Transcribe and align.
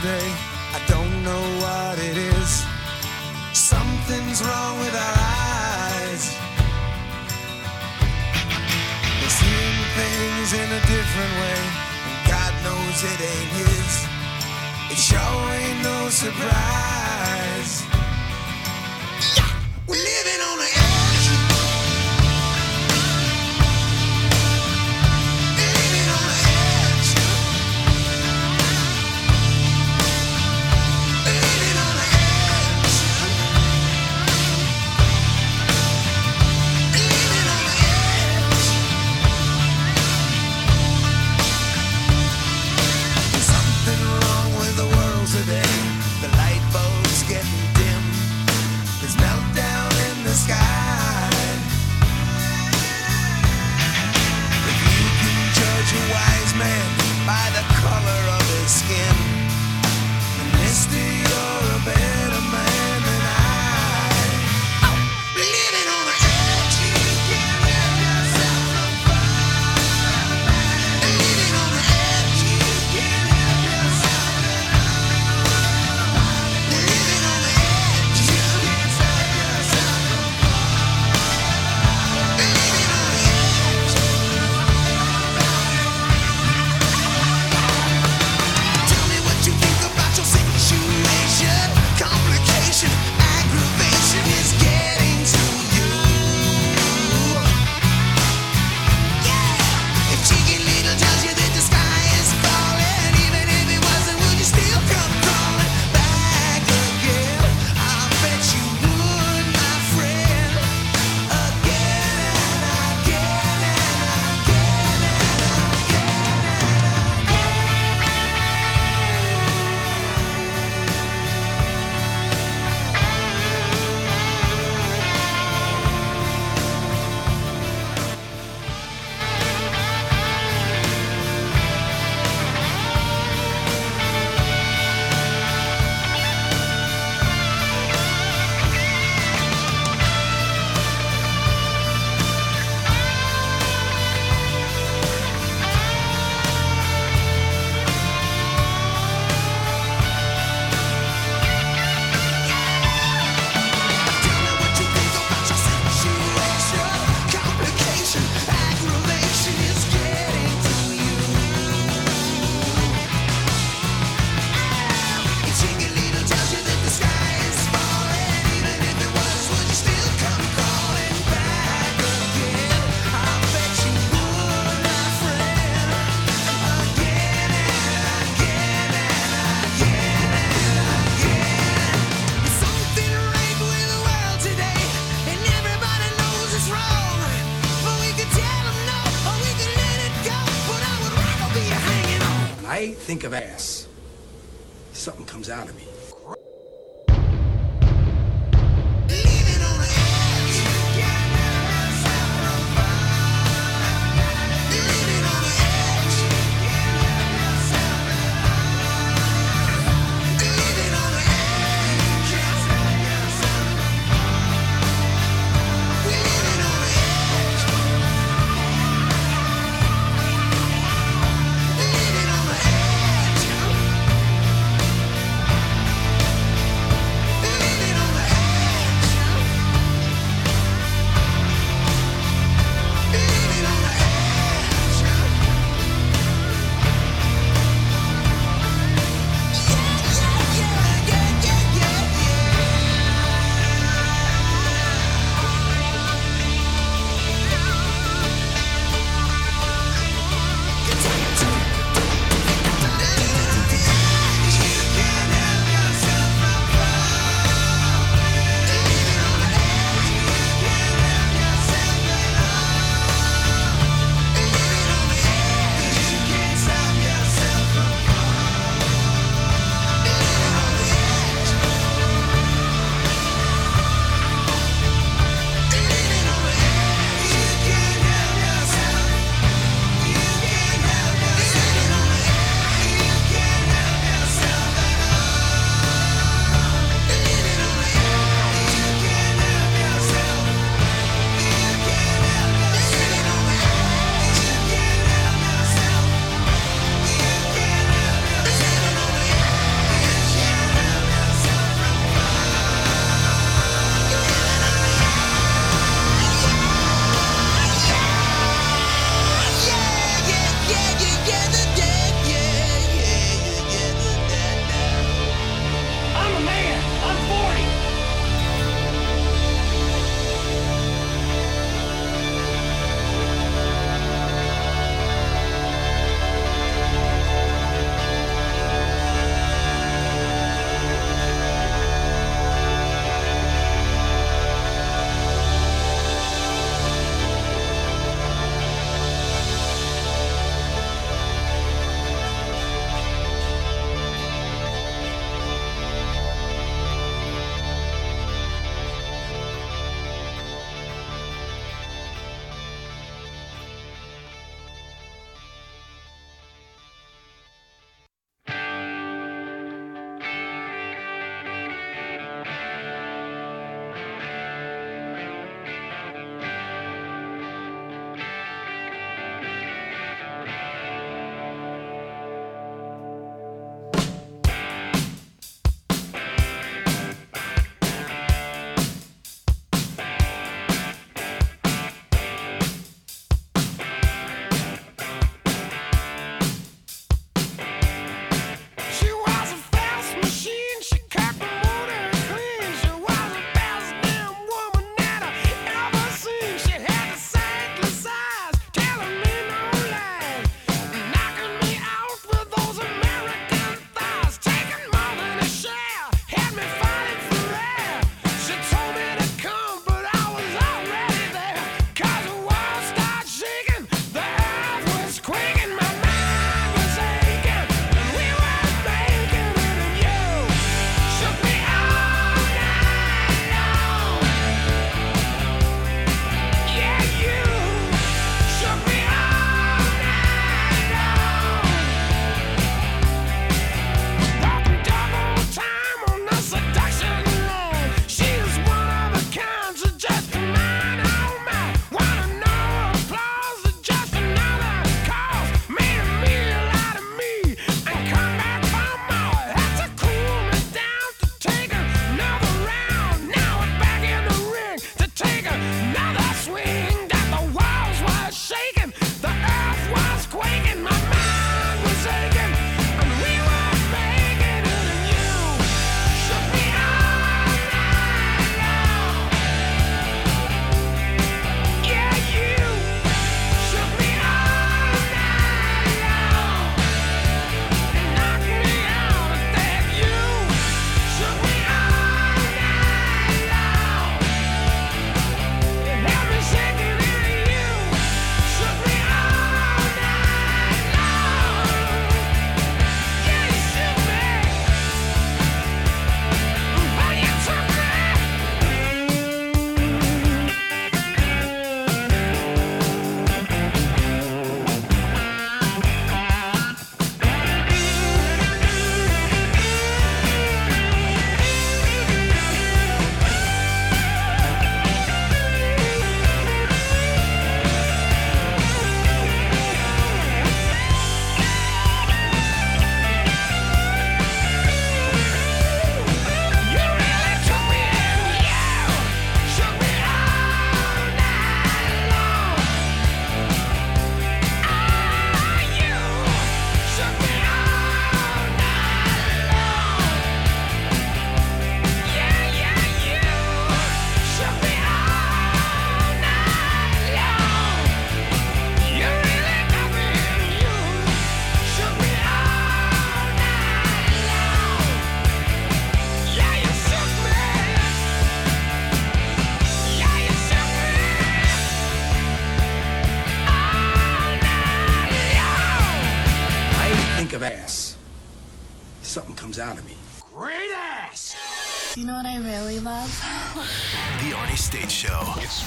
today. 0.00 0.30
I 0.76 0.80
don't 0.86 1.24
know 1.24 1.44
what 1.62 1.98
it 1.98 2.16
is. 2.16 2.64
Something's 3.52 4.40
wrong 4.46 4.78
with 4.78 4.94
our 4.94 5.16
eyes. 5.18 6.24
We're 9.18 9.36
seeing 9.42 9.80
things 9.98 10.48
in 10.62 10.68
a 10.78 10.82
different 10.94 11.32
way, 11.42 11.60
and 12.06 12.18
God 12.30 12.52
knows 12.66 12.96
it 13.10 13.20
ain't 13.32 13.52
His. 13.58 13.92
It 14.92 15.00
sure 15.08 15.44
ain't 15.62 15.82
no 15.82 16.08
surprise. 16.10 17.72
Yeah, 19.36 19.50
we're 19.88 20.04
living 20.12 20.40
on 20.48 20.58
the 20.58 20.77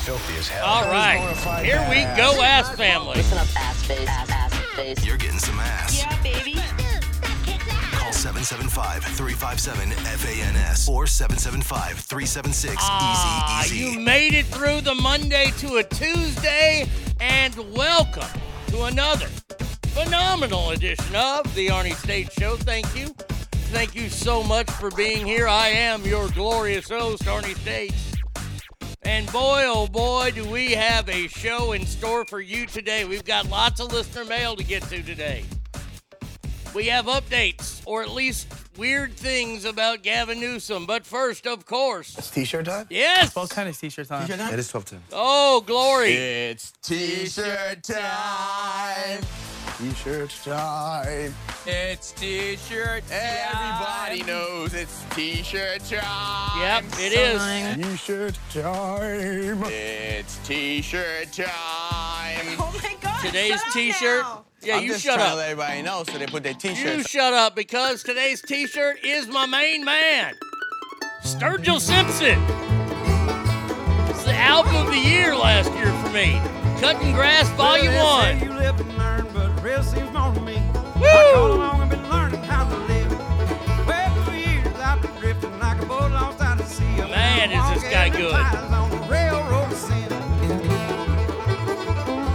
filthy 0.01 0.35
as 0.37 0.47
hell. 0.47 0.65
All 0.65 0.89
right, 0.89 1.19
here 1.63 1.85
we 1.89 2.03
go, 2.17 2.41
ass 2.41 2.73
family. 2.75 3.17
Listen 3.17 3.37
up, 3.37 3.47
ass 3.55 3.83
face, 3.83 4.07
ass, 4.07 4.31
ass 4.31 4.51
face. 4.75 5.05
You're 5.05 5.17
getting 5.17 5.37
some 5.37 5.59
ass. 5.59 5.99
Yeah, 5.99 6.19
baby. 6.23 6.55
Call 7.93 8.11
775-357-FANS 8.11 10.89
or 10.89 11.05
775-376-EASY 11.05 12.77
Ah, 12.79 13.63
you 13.71 13.99
made 13.99 14.33
it 14.33 14.47
through 14.47 14.81
the 14.81 14.95
Monday 14.95 15.51
to 15.59 15.75
a 15.75 15.83
Tuesday, 15.83 16.89
and 17.19 17.55
welcome 17.75 18.25
to 18.67 18.85
another 18.85 19.27
phenomenal 19.89 20.71
edition 20.71 21.15
of 21.15 21.53
the 21.53 21.67
Arnie 21.67 21.93
State 21.93 22.31
Show. 22.31 22.55
Thank 22.55 22.95
you. 22.95 23.13
Thank 23.71 23.93
you 23.93 24.09
so 24.09 24.41
much 24.43 24.71
for 24.71 24.89
being 24.91 25.27
here. 25.27 25.47
I 25.47 25.67
am 25.69 26.03
your 26.03 26.27
glorious 26.29 26.89
host, 26.89 27.25
Arnie 27.25 27.55
State. 27.57 27.93
And 29.31 29.39
boy, 29.39 29.63
oh 29.65 29.87
boy, 29.87 30.31
do 30.35 30.43
we 30.49 30.71
have 30.73 31.07
a 31.07 31.27
show 31.29 31.71
in 31.71 31.85
store 31.85 32.25
for 32.25 32.41
you 32.41 32.65
today. 32.65 33.05
We've 33.05 33.23
got 33.23 33.49
lots 33.49 33.79
of 33.79 33.93
listener 33.93 34.25
mail 34.25 34.57
to 34.57 34.63
get 34.63 34.83
to 34.83 35.01
today. 35.01 35.45
We 36.75 36.87
have 36.87 37.05
updates, 37.05 37.81
or 37.85 38.01
at 38.01 38.11
least 38.11 38.47
weird 38.77 39.13
things 39.13 39.63
about 39.63 40.03
Gavin 40.03 40.41
Newsom. 40.41 40.85
But 40.85 41.05
first, 41.05 41.47
of 41.47 41.65
course, 41.65 42.17
It's 42.17 42.29
t-shirt 42.29 42.65
time? 42.65 42.87
yes. 42.89 43.33
What 43.33 43.49
kind 43.49 43.69
of 43.69 43.79
T-shirt 43.79 44.09
time. 44.09 44.29
It 44.29 44.59
is 44.59 44.67
12 44.69 44.85
10. 44.85 45.03
Oh, 45.13 45.61
glory. 45.65 46.11
It's 46.13 46.73
t-shirt 46.83 47.83
time. 47.83 49.21
T-shirt 49.81 50.29
time. 50.43 51.33
It's 51.65 52.11
t-shirt 52.11 53.03
Everybody 53.09 54.21
knows 54.23 54.75
it's 54.75 55.03
t-shirt 55.15 55.83
time. 55.85 56.59
Yep, 56.61 56.83
it 56.99 57.13
is. 57.13 57.87
T-shirt 57.87 58.37
time. 58.51 59.63
It's 59.65 60.37
t-shirt 60.47 61.31
time. 61.33 61.47
Oh 62.59 62.79
my 62.83 62.95
god. 63.01 63.25
Today's 63.25 63.59
shut 63.59 63.73
t-shirt. 63.73 64.21
now. 64.21 64.45
Yeah, 64.61 64.75
I'm 64.75 64.83
you 64.83 64.89
just 64.91 65.03
shut 65.03 65.15
trying 65.15 65.25
up. 65.29 65.33
to 65.33 65.37
let 65.37 65.49
everybody 65.49 65.81
know 65.81 66.03
so 66.03 66.15
they 66.19 66.27
put 66.27 66.43
their 66.43 66.51
You 66.51 66.59
t-shirts. 66.59 67.09
shut 67.09 67.33
up 67.33 67.55
because 67.55 68.03
today's 68.03 68.39
t-shirt 68.43 69.03
is 69.03 69.27
my 69.29 69.47
main 69.47 69.83
man, 69.83 70.35
Sturgill 71.23 71.79
Simpson. 71.81 72.39
It's 74.11 74.23
the 74.25 74.35
album 74.35 74.75
of 74.75 74.87
the 74.91 74.99
year 74.99 75.35
last 75.35 75.73
year 75.73 75.91
for 76.03 76.09
me. 76.09 76.39
Cutting 76.79 77.13
Grass 77.13 77.49
Volume 77.57 77.95
1. 77.95 78.39
You 78.41 78.51
live 79.63 79.63
and 79.63 79.63
learn, 79.63 79.63
but 79.63 79.63
real 79.63 79.83
seems 79.83 80.11
more 80.13 80.33
to 80.33 80.41
me. 80.41 80.55
Woo! 80.99 81.07
I 81.07 81.33
all 81.35 81.51
along 81.53 81.79
have 81.79 81.89
been 81.89 82.09
learning 82.09 82.43
how 82.43 82.67
to 82.69 82.77
live. 82.77 83.11
Well, 83.87 84.23
for 84.23 84.31
years 84.35 84.67
I've 84.79 85.01
been 85.01 85.11
drifting 85.19 85.59
like 85.59 85.81
a 85.81 85.85
boat 85.85 86.11
lost 86.11 86.41
out 86.41 86.59
at 86.59 86.67
sea. 86.67 86.83
Man, 86.85 87.51
is 87.51 87.81
this 87.81 87.91
guy 87.91 88.09
good. 88.09 88.33
On 88.33 88.89
the 88.89 88.97
railroad 89.09 89.73
sin. 89.73 90.09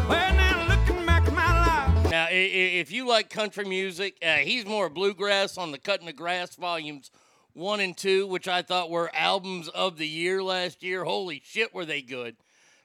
Well, 0.08 0.34
now 0.34 0.66
looking 0.68 1.06
back 1.06 1.26
at 1.26 1.32
my 1.34 1.92
life. 1.94 2.10
Now, 2.10 2.24
i- 2.24 2.30
i- 2.30 2.74
if 2.80 2.90
you 2.90 3.06
like 3.06 3.30
country 3.30 3.64
music, 3.64 4.16
uh, 4.22 4.36
he's 4.38 4.64
more 4.66 4.88
bluegrass 4.88 5.56
on 5.58 5.72
the 5.72 5.78
Cutting 5.78 6.06
the 6.06 6.12
Grass 6.12 6.54
volumes 6.56 7.10
one 7.52 7.80
and 7.80 7.96
two, 7.96 8.26
which 8.26 8.48
I 8.48 8.60
thought 8.62 8.90
were 8.90 9.10
albums 9.14 9.68
of 9.70 9.96
the 9.96 10.06
year 10.06 10.42
last 10.42 10.82
year. 10.82 11.04
Holy 11.04 11.42
shit, 11.44 11.72
were 11.74 11.86
they 11.86 12.02
good! 12.02 12.36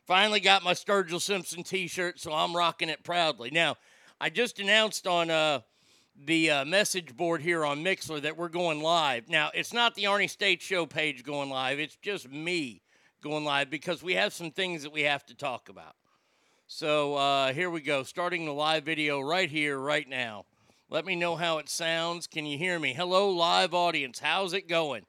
Finally 0.08 0.40
got 0.40 0.64
my 0.64 0.74
Sturgill 0.74 1.22
Simpson 1.22 1.64
T-shirt, 1.64 2.20
so 2.20 2.32
I'm 2.34 2.56
rocking 2.56 2.88
it 2.90 3.04
proudly. 3.04 3.52
Now, 3.52 3.76
I 4.24 4.30
just 4.30 4.60
announced 4.60 5.08
on 5.08 5.32
uh, 5.32 5.62
the 6.16 6.52
uh, 6.52 6.66
message 6.66 7.18
board 7.18 7.42
here 7.42 7.66
on 7.66 7.84
Mixlr 7.84 8.22
that 8.22 8.38
we're 8.38 8.50
going 8.50 8.80
live. 8.80 9.28
Now, 9.28 9.50
it's 9.52 9.74
not 9.74 9.96
the 9.96 10.04
Arnie 10.04 10.30
State 10.30 10.62
Show 10.62 10.86
page 10.86 11.24
going 11.24 11.50
live; 11.50 11.80
it's 11.80 11.96
just 12.04 12.30
me 12.30 12.84
going 13.24 13.44
live 13.44 13.72
because 13.72 14.04
we 14.04 14.14
have 14.14 14.32
some 14.32 14.52
things 14.52 14.84
that 14.84 14.92
we 14.92 15.02
have 15.02 15.26
to 15.26 15.34
talk 15.34 15.70
about. 15.70 15.96
So 16.68 17.16
uh, 17.16 17.52
here 17.54 17.72
we 17.72 17.82
go, 17.82 18.04
starting 18.04 18.46
the 18.46 18.54
live 18.54 18.84
video 18.84 19.20
right 19.20 19.50
here, 19.50 19.80
right 19.80 20.08
now. 20.08 20.46
Let 20.88 21.04
me 21.04 21.16
know 21.16 21.36
how 21.36 21.58
it 21.58 21.68
sounds. 21.68 22.28
Can 22.28 22.46
you 22.46 22.60
hear 22.60 22.78
me? 22.78 22.94
Hello, 22.94 23.28
live 23.32 23.74
audience. 23.74 24.20
How's 24.20 24.54
it 24.54 24.68
going? 24.68 25.08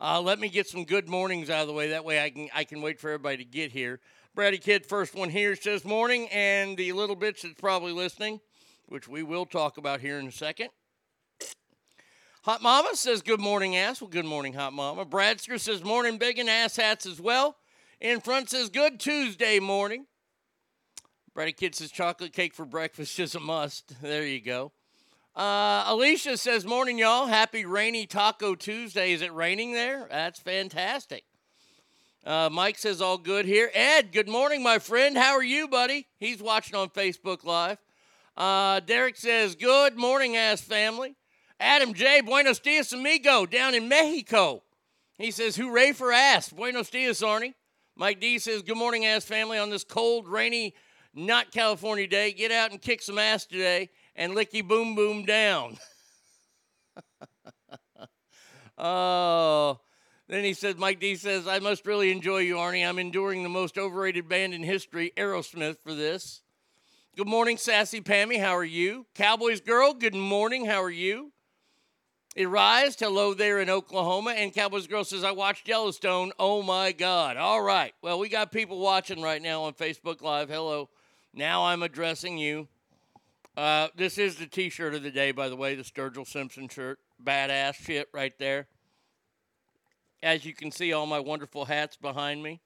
Uh, 0.00 0.20
let 0.20 0.40
me 0.40 0.48
get 0.48 0.66
some 0.66 0.84
good 0.84 1.08
mornings 1.08 1.48
out 1.48 1.62
of 1.62 1.68
the 1.68 1.74
way. 1.74 1.90
That 1.90 2.04
way 2.04 2.20
I 2.20 2.30
can 2.30 2.48
I 2.52 2.64
can 2.64 2.82
wait 2.82 2.98
for 2.98 3.10
everybody 3.10 3.36
to 3.36 3.44
get 3.44 3.70
here. 3.70 4.00
Brady 4.34 4.58
Kid, 4.58 4.86
first 4.86 5.14
one 5.14 5.30
here 5.30 5.56
says 5.56 5.84
morning, 5.84 6.28
and 6.30 6.76
the 6.76 6.92
little 6.92 7.16
bitch 7.16 7.42
that's 7.42 7.54
probably 7.54 7.90
listening, 7.90 8.40
which 8.88 9.08
we 9.08 9.22
will 9.22 9.46
talk 9.46 9.78
about 9.78 10.00
here 10.00 10.18
in 10.18 10.26
a 10.26 10.32
second. 10.32 10.70
Hot 12.42 12.62
Mama 12.62 12.90
says 12.94 13.20
good 13.22 13.40
morning, 13.40 13.76
ass. 13.76 14.00
Well, 14.00 14.08
good 14.08 14.24
morning, 14.24 14.54
Hot 14.54 14.72
Mama. 14.72 15.04
Bradsker 15.04 15.60
says 15.60 15.84
morning, 15.84 16.18
big 16.18 16.38
and 16.38 16.48
ass 16.48 16.76
hats 16.76 17.04
as 17.04 17.20
well. 17.20 17.56
In 18.00 18.20
front 18.20 18.50
says 18.50 18.70
good 18.70 18.98
Tuesday 18.98 19.60
morning. 19.60 20.06
Brady 21.34 21.52
Kid 21.52 21.74
says 21.74 21.90
chocolate 21.90 22.32
cake 22.32 22.54
for 22.54 22.64
breakfast 22.64 23.18
is 23.20 23.34
a 23.34 23.40
must. 23.40 24.00
There 24.02 24.26
you 24.26 24.40
go. 24.40 24.72
Uh, 25.36 25.84
Alicia 25.86 26.36
says, 26.36 26.64
Morning, 26.64 26.98
y'all. 26.98 27.26
Happy 27.26 27.64
rainy 27.64 28.06
Taco 28.06 28.56
Tuesday. 28.56 29.12
Is 29.12 29.22
it 29.22 29.32
raining 29.32 29.72
there? 29.72 30.08
That's 30.10 30.40
fantastic. 30.40 31.22
Uh, 32.26 32.48
Mike 32.50 32.76
says, 32.76 33.00
All 33.00 33.18
good 33.18 33.46
here. 33.46 33.70
Ed, 33.72 34.10
good 34.10 34.28
morning, 34.28 34.64
my 34.64 34.80
friend. 34.80 35.16
How 35.16 35.34
are 35.34 35.42
you, 35.44 35.68
buddy? 35.68 36.08
He's 36.18 36.42
watching 36.42 36.74
on 36.74 36.88
Facebook 36.88 37.44
Live. 37.44 37.78
Uh, 38.38 38.78
Derek 38.78 39.16
says, 39.16 39.56
Good 39.56 39.96
morning, 39.96 40.36
ass 40.36 40.60
family. 40.60 41.16
Adam 41.58 41.92
J, 41.92 42.20
Buenos 42.20 42.60
dias, 42.60 42.92
amigo, 42.92 43.46
down 43.46 43.74
in 43.74 43.88
Mexico. 43.88 44.62
He 45.18 45.32
says, 45.32 45.56
Hooray 45.56 45.90
for 45.90 46.12
ass. 46.12 46.48
Buenos 46.50 46.88
dias, 46.88 47.20
Arnie. 47.20 47.54
Mike 47.96 48.20
D 48.20 48.38
says, 48.38 48.62
Good 48.62 48.76
morning, 48.76 49.04
ass 49.04 49.24
family, 49.24 49.58
on 49.58 49.70
this 49.70 49.82
cold, 49.82 50.28
rainy, 50.28 50.72
not 51.12 51.50
California 51.50 52.06
day. 52.06 52.32
Get 52.32 52.52
out 52.52 52.70
and 52.70 52.80
kick 52.80 53.02
some 53.02 53.18
ass 53.18 53.44
today 53.44 53.90
and 54.14 54.34
licky 54.34 54.66
boom 54.66 54.94
boom 54.94 55.24
down. 55.24 55.76
oh. 58.78 59.80
Then 60.28 60.44
he 60.44 60.54
says, 60.54 60.76
Mike 60.76 61.00
D 61.00 61.16
says, 61.16 61.48
I 61.48 61.58
must 61.58 61.86
really 61.86 62.12
enjoy 62.12 62.38
you, 62.38 62.54
Arnie. 62.54 62.88
I'm 62.88 63.00
enduring 63.00 63.42
the 63.42 63.48
most 63.48 63.78
overrated 63.78 64.28
band 64.28 64.54
in 64.54 64.62
history, 64.62 65.12
Aerosmith, 65.16 65.78
for 65.82 65.92
this. 65.92 66.42
Good 67.18 67.26
morning, 67.26 67.56
Sassy 67.56 68.00
Pammy. 68.00 68.38
How 68.38 68.56
are 68.56 68.62
you? 68.62 69.04
Cowboys 69.16 69.60
Girl, 69.60 69.92
good 69.92 70.14
morning. 70.14 70.66
How 70.66 70.80
are 70.80 70.88
you? 70.88 71.32
Arise, 72.38 72.94
hello 72.96 73.34
there 73.34 73.58
in 73.58 73.68
Oklahoma. 73.68 74.34
And 74.36 74.54
Cowboys 74.54 74.86
Girl 74.86 75.02
says, 75.02 75.24
I 75.24 75.32
watched 75.32 75.66
Yellowstone. 75.66 76.30
Oh 76.38 76.62
my 76.62 76.92
God. 76.92 77.36
All 77.36 77.60
right. 77.60 77.92
Well, 78.02 78.20
we 78.20 78.28
got 78.28 78.52
people 78.52 78.78
watching 78.78 79.20
right 79.20 79.42
now 79.42 79.64
on 79.64 79.72
Facebook 79.72 80.22
Live. 80.22 80.48
Hello. 80.48 80.90
Now 81.34 81.64
I'm 81.64 81.82
addressing 81.82 82.38
you. 82.38 82.68
Uh, 83.56 83.88
this 83.96 84.16
is 84.16 84.36
the 84.36 84.46
t 84.46 84.70
shirt 84.70 84.94
of 84.94 85.02
the 85.02 85.10
day, 85.10 85.32
by 85.32 85.48
the 85.48 85.56
way, 85.56 85.74
the 85.74 85.82
Sturgill 85.82 86.24
Simpson 86.24 86.68
shirt. 86.68 87.00
Badass 87.20 87.84
shit 87.84 88.08
right 88.14 88.38
there. 88.38 88.68
As 90.22 90.44
you 90.44 90.54
can 90.54 90.70
see, 90.70 90.92
all 90.92 91.06
my 91.06 91.18
wonderful 91.18 91.64
hats 91.64 91.96
behind 91.96 92.44
me. 92.44 92.60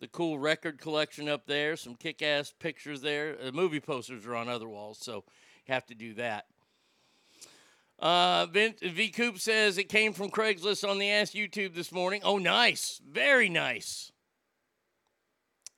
The 0.00 0.08
cool 0.08 0.38
record 0.38 0.78
collection 0.78 1.28
up 1.28 1.46
there, 1.46 1.76
some 1.76 1.94
kick 1.94 2.22
ass 2.22 2.54
pictures 2.58 3.02
there. 3.02 3.36
The 3.36 3.52
movie 3.52 3.80
posters 3.80 4.24
are 4.24 4.34
on 4.34 4.48
other 4.48 4.66
walls, 4.66 4.98
so 4.98 5.24
you 5.66 5.74
have 5.74 5.84
to 5.86 5.94
do 5.94 6.14
that. 6.14 6.46
Uh, 7.98 8.46
v 8.46 9.10
Coop 9.10 9.38
says 9.38 9.76
it 9.76 9.90
came 9.90 10.14
from 10.14 10.30
Craigslist 10.30 10.88
on 10.88 10.98
the 10.98 11.10
Ask 11.10 11.34
YouTube 11.34 11.74
this 11.74 11.92
morning. 11.92 12.22
Oh, 12.24 12.38
nice. 12.38 12.98
Very 13.06 13.50
nice. 13.50 14.10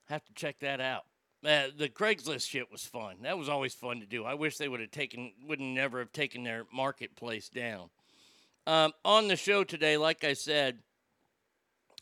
Have 0.09 0.25
to 0.27 0.35
check 0.35 0.61
that 0.61 0.81
out. 0.81 1.03
Uh, 1.45 1.65
the 1.77 1.89
Craigslist 1.89 2.49
shit 2.49 2.71
was 2.71 2.87
fun. 2.87 3.17
That 3.23 3.37
was 3.37 3.49
always 3.49 3.75
fun 3.75 3.99
to 3.99 4.07
do. 4.07 4.25
I 4.25 4.35
wish 4.35 4.57
they 4.57 4.69
would 4.69 4.79
have 4.79 4.93
taken, 4.93 5.33
wouldn't 5.49 5.75
never 5.75 5.99
have 5.99 6.13
taken 6.13 6.45
their 6.45 6.65
marketplace 6.73 7.49
down. 7.49 7.91
Um, 8.69 8.93
on 9.05 9.27
the 9.27 9.35
show 9.35 9.65
today, 9.65 9.97
like 9.97 10.23
I 10.23 10.35
said, 10.35 10.79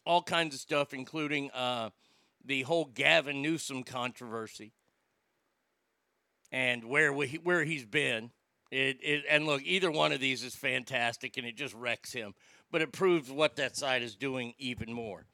all 0.05 0.23
kinds 0.23 0.55
of 0.55 0.61
stuff, 0.61 0.93
including 0.93 1.51
uh, 1.53 1.89
the 2.45 2.63
whole 2.63 2.85
Gavin 2.87 3.43
Newsom 3.43 3.83
controversy 3.83 4.73
and 6.53 6.85
where 6.85 7.13
we, 7.13 7.41
where 7.43 7.65
he's 7.65 7.85
been. 7.85 8.31
It, 8.71 8.99
it 9.03 9.25
and 9.29 9.47
look, 9.47 9.63
either 9.65 9.91
one 9.91 10.13
of 10.13 10.21
these 10.21 10.45
is 10.45 10.55
fantastic, 10.55 11.37
and 11.37 11.47
it 11.47 11.57
just 11.57 11.75
wrecks 11.75 12.13
him. 12.13 12.35
But 12.71 12.83
it 12.83 12.93
proves 12.93 13.31
what 13.31 13.57
that 13.57 13.77
side 13.77 14.03
is 14.03 14.15
doing 14.15 14.55
even 14.59 14.93
more. 14.93 15.27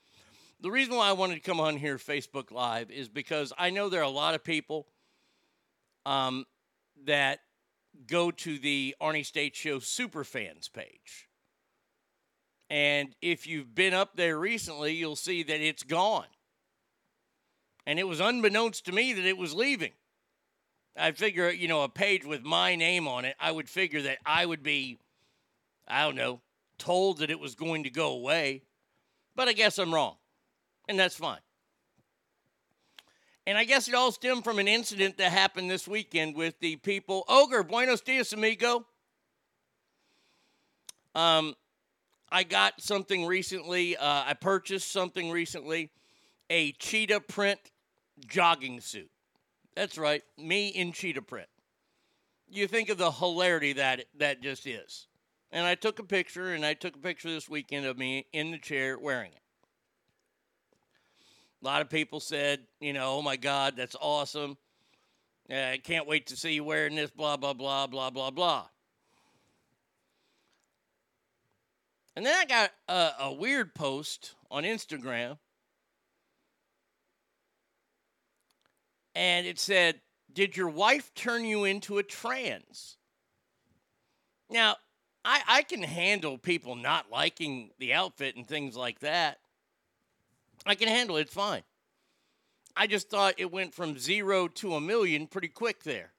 The 0.60 0.70
reason 0.70 0.96
why 0.96 1.08
I 1.08 1.12
wanted 1.12 1.34
to 1.34 1.40
come 1.40 1.60
on 1.60 1.76
here 1.76 1.98
Facebook 1.98 2.50
Live 2.50 2.90
is 2.90 3.08
because 3.08 3.52
I 3.58 3.68
know 3.70 3.88
there 3.88 4.00
are 4.00 4.04
a 4.04 4.08
lot 4.08 4.34
of 4.34 4.42
people 4.42 4.86
um, 6.06 6.46
that 7.04 7.40
go 8.06 8.30
to 8.30 8.58
the 8.58 8.94
Arnie 9.00 9.24
State 9.24 9.54
Show 9.54 9.80
Superfans 9.80 10.72
page. 10.72 11.28
And 12.70 13.14
if 13.20 13.46
you've 13.46 13.74
been 13.74 13.94
up 13.94 14.16
there 14.16 14.38
recently, 14.38 14.94
you'll 14.94 15.14
see 15.14 15.42
that 15.42 15.60
it's 15.60 15.82
gone. 15.82 16.26
And 17.86 17.98
it 17.98 18.08
was 18.08 18.20
unbeknownst 18.20 18.84
to 18.86 18.92
me 18.92 19.12
that 19.12 19.24
it 19.24 19.38
was 19.38 19.54
leaving. 19.54 19.92
I 20.96 21.12
figure, 21.12 21.50
you 21.50 21.68
know, 21.68 21.82
a 21.82 21.88
page 21.88 22.24
with 22.24 22.42
my 22.42 22.74
name 22.74 23.06
on 23.06 23.24
it, 23.24 23.36
I 23.38 23.52
would 23.52 23.68
figure 23.68 24.02
that 24.02 24.18
I 24.24 24.44
would 24.44 24.62
be, 24.62 24.98
I 25.86 26.04
don't 26.04 26.16
know, 26.16 26.40
told 26.78 27.18
that 27.18 27.30
it 27.30 27.38
was 27.38 27.54
going 27.54 27.84
to 27.84 27.90
go 27.90 28.12
away. 28.12 28.62
But 29.34 29.48
I 29.48 29.52
guess 29.52 29.78
I'm 29.78 29.92
wrong. 29.92 30.16
And 30.88 30.98
that's 30.98 31.16
fine. 31.16 31.40
And 33.46 33.56
I 33.56 33.64
guess 33.64 33.86
it 33.86 33.94
all 33.94 34.10
stemmed 34.10 34.42
from 34.42 34.58
an 34.58 34.66
incident 34.66 35.18
that 35.18 35.30
happened 35.30 35.70
this 35.70 35.86
weekend 35.86 36.34
with 36.34 36.58
the 36.58 36.76
people. 36.76 37.24
Ogre, 37.28 37.62
buenos 37.62 38.00
dias, 38.00 38.32
amigo. 38.32 38.84
Um, 41.14 41.54
I 42.30 42.42
got 42.42 42.80
something 42.80 43.24
recently. 43.24 43.96
Uh, 43.96 44.24
I 44.26 44.34
purchased 44.34 44.90
something 44.90 45.30
recently 45.30 45.90
a 46.50 46.72
cheetah 46.72 47.20
print 47.20 47.60
jogging 48.26 48.80
suit. 48.80 49.10
That's 49.74 49.98
right, 49.98 50.22
me 50.38 50.68
in 50.68 50.92
cheetah 50.92 51.22
print. 51.22 51.48
You 52.48 52.66
think 52.66 52.88
of 52.88 52.98
the 52.98 53.10
hilarity 53.10 53.74
that 53.74 54.04
that 54.18 54.40
just 54.40 54.66
is. 54.66 55.06
And 55.52 55.66
I 55.66 55.74
took 55.74 55.98
a 55.98 56.04
picture, 56.04 56.54
and 56.54 56.64
I 56.64 56.74
took 56.74 56.96
a 56.96 57.00
picture 57.00 57.28
this 57.28 57.48
weekend 57.48 57.86
of 57.86 57.98
me 57.98 58.26
in 58.32 58.50
the 58.50 58.58
chair 58.58 58.98
wearing 58.98 59.32
it. 59.32 59.40
A 61.62 61.64
lot 61.64 61.82
of 61.82 61.88
people 61.88 62.20
said, 62.20 62.60
you 62.80 62.92
know, 62.92 63.16
oh 63.16 63.22
my 63.22 63.36
God, 63.36 63.74
that's 63.76 63.96
awesome. 64.00 64.56
I 65.48 65.80
can't 65.82 66.06
wait 66.06 66.26
to 66.28 66.36
see 66.36 66.54
you 66.54 66.64
wearing 66.64 66.96
this, 66.96 67.10
blah, 67.10 67.36
blah, 67.36 67.52
blah, 67.52 67.86
blah, 67.86 68.10
blah, 68.10 68.30
blah. 68.30 68.66
And 72.16 72.24
then 72.24 72.34
I 72.34 72.44
got 72.44 72.70
a, 72.88 73.24
a 73.26 73.32
weird 73.32 73.74
post 73.74 74.34
on 74.50 74.64
Instagram. 74.64 75.38
And 79.16 79.46
it 79.46 79.58
said, 79.58 80.02
Did 80.30 80.58
your 80.58 80.68
wife 80.68 81.12
turn 81.14 81.46
you 81.46 81.64
into 81.64 81.96
a 81.96 82.02
trans? 82.02 82.98
Now, 84.50 84.76
I, 85.24 85.40
I 85.48 85.62
can 85.62 85.82
handle 85.82 86.36
people 86.36 86.76
not 86.76 87.10
liking 87.10 87.70
the 87.78 87.94
outfit 87.94 88.36
and 88.36 88.46
things 88.46 88.76
like 88.76 89.00
that. 89.00 89.38
I 90.66 90.74
can 90.74 90.88
handle 90.88 91.16
it, 91.16 91.22
it's 91.22 91.34
fine. 91.34 91.62
I 92.76 92.86
just 92.86 93.08
thought 93.08 93.34
it 93.38 93.50
went 93.50 93.72
from 93.74 93.98
zero 93.98 94.48
to 94.48 94.74
a 94.74 94.80
million 94.82 95.26
pretty 95.26 95.48
quick 95.48 95.82
there. 95.82 96.12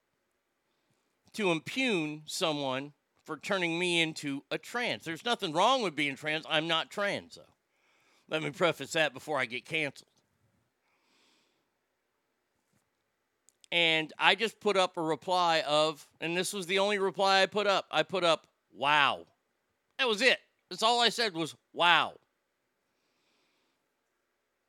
To 1.34 1.52
impugn 1.52 2.24
someone 2.26 2.94
for 3.26 3.38
turning 3.38 3.78
me 3.78 4.02
into 4.02 4.44
a 4.50 4.58
trans. 4.58 5.06
There's 5.06 5.24
nothing 5.24 5.54
wrong 5.54 5.84
with 5.84 5.96
being 5.96 6.16
trans. 6.16 6.46
I'm 6.50 6.68
not 6.68 6.90
trans, 6.90 7.36
though. 7.36 7.54
Let 8.28 8.42
me 8.42 8.50
preface 8.50 8.94
that 8.94 9.14
before 9.14 9.38
I 9.38 9.46
get 9.46 9.66
canceled. 9.66 10.10
And 13.72 14.14
I 14.18 14.36
just 14.36 14.60
put 14.60 14.78
up 14.78 14.98
a 14.98 15.02
reply 15.02 15.62
of, 15.68 16.08
and 16.22 16.38
this 16.38 16.54
was 16.54 16.68
the 16.68 16.80
only 16.80 17.00
reply 17.00 17.42
I 17.42 17.46
put 17.48 17.68
up. 17.68 17.86
I 17.92 18.04
put 18.04 18.24
up, 18.24 18.48
wow. 18.74 19.26
That 20.00 20.08
was 20.08 20.22
it. 20.22 20.40
That's 20.70 20.84
all 20.84 21.02
I 21.02 21.10
said 21.10 21.34
was, 21.34 21.56
wow. 21.74 22.14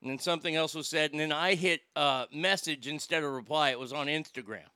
And 0.01 0.11
then 0.11 0.19
something 0.19 0.55
else 0.55 0.75
was 0.75 0.89
said, 0.89 1.13
and 1.13 1.21
then 1.21 1.33
I 1.33 1.55
hit 1.55 1.81
uh, 1.97 2.27
message 2.33 2.87
instead 2.87 3.25
of 3.25 3.33
reply. 3.33 3.71
It 3.71 3.79
was 3.79 3.93
on 3.93 4.07
Instagram. 4.07 4.67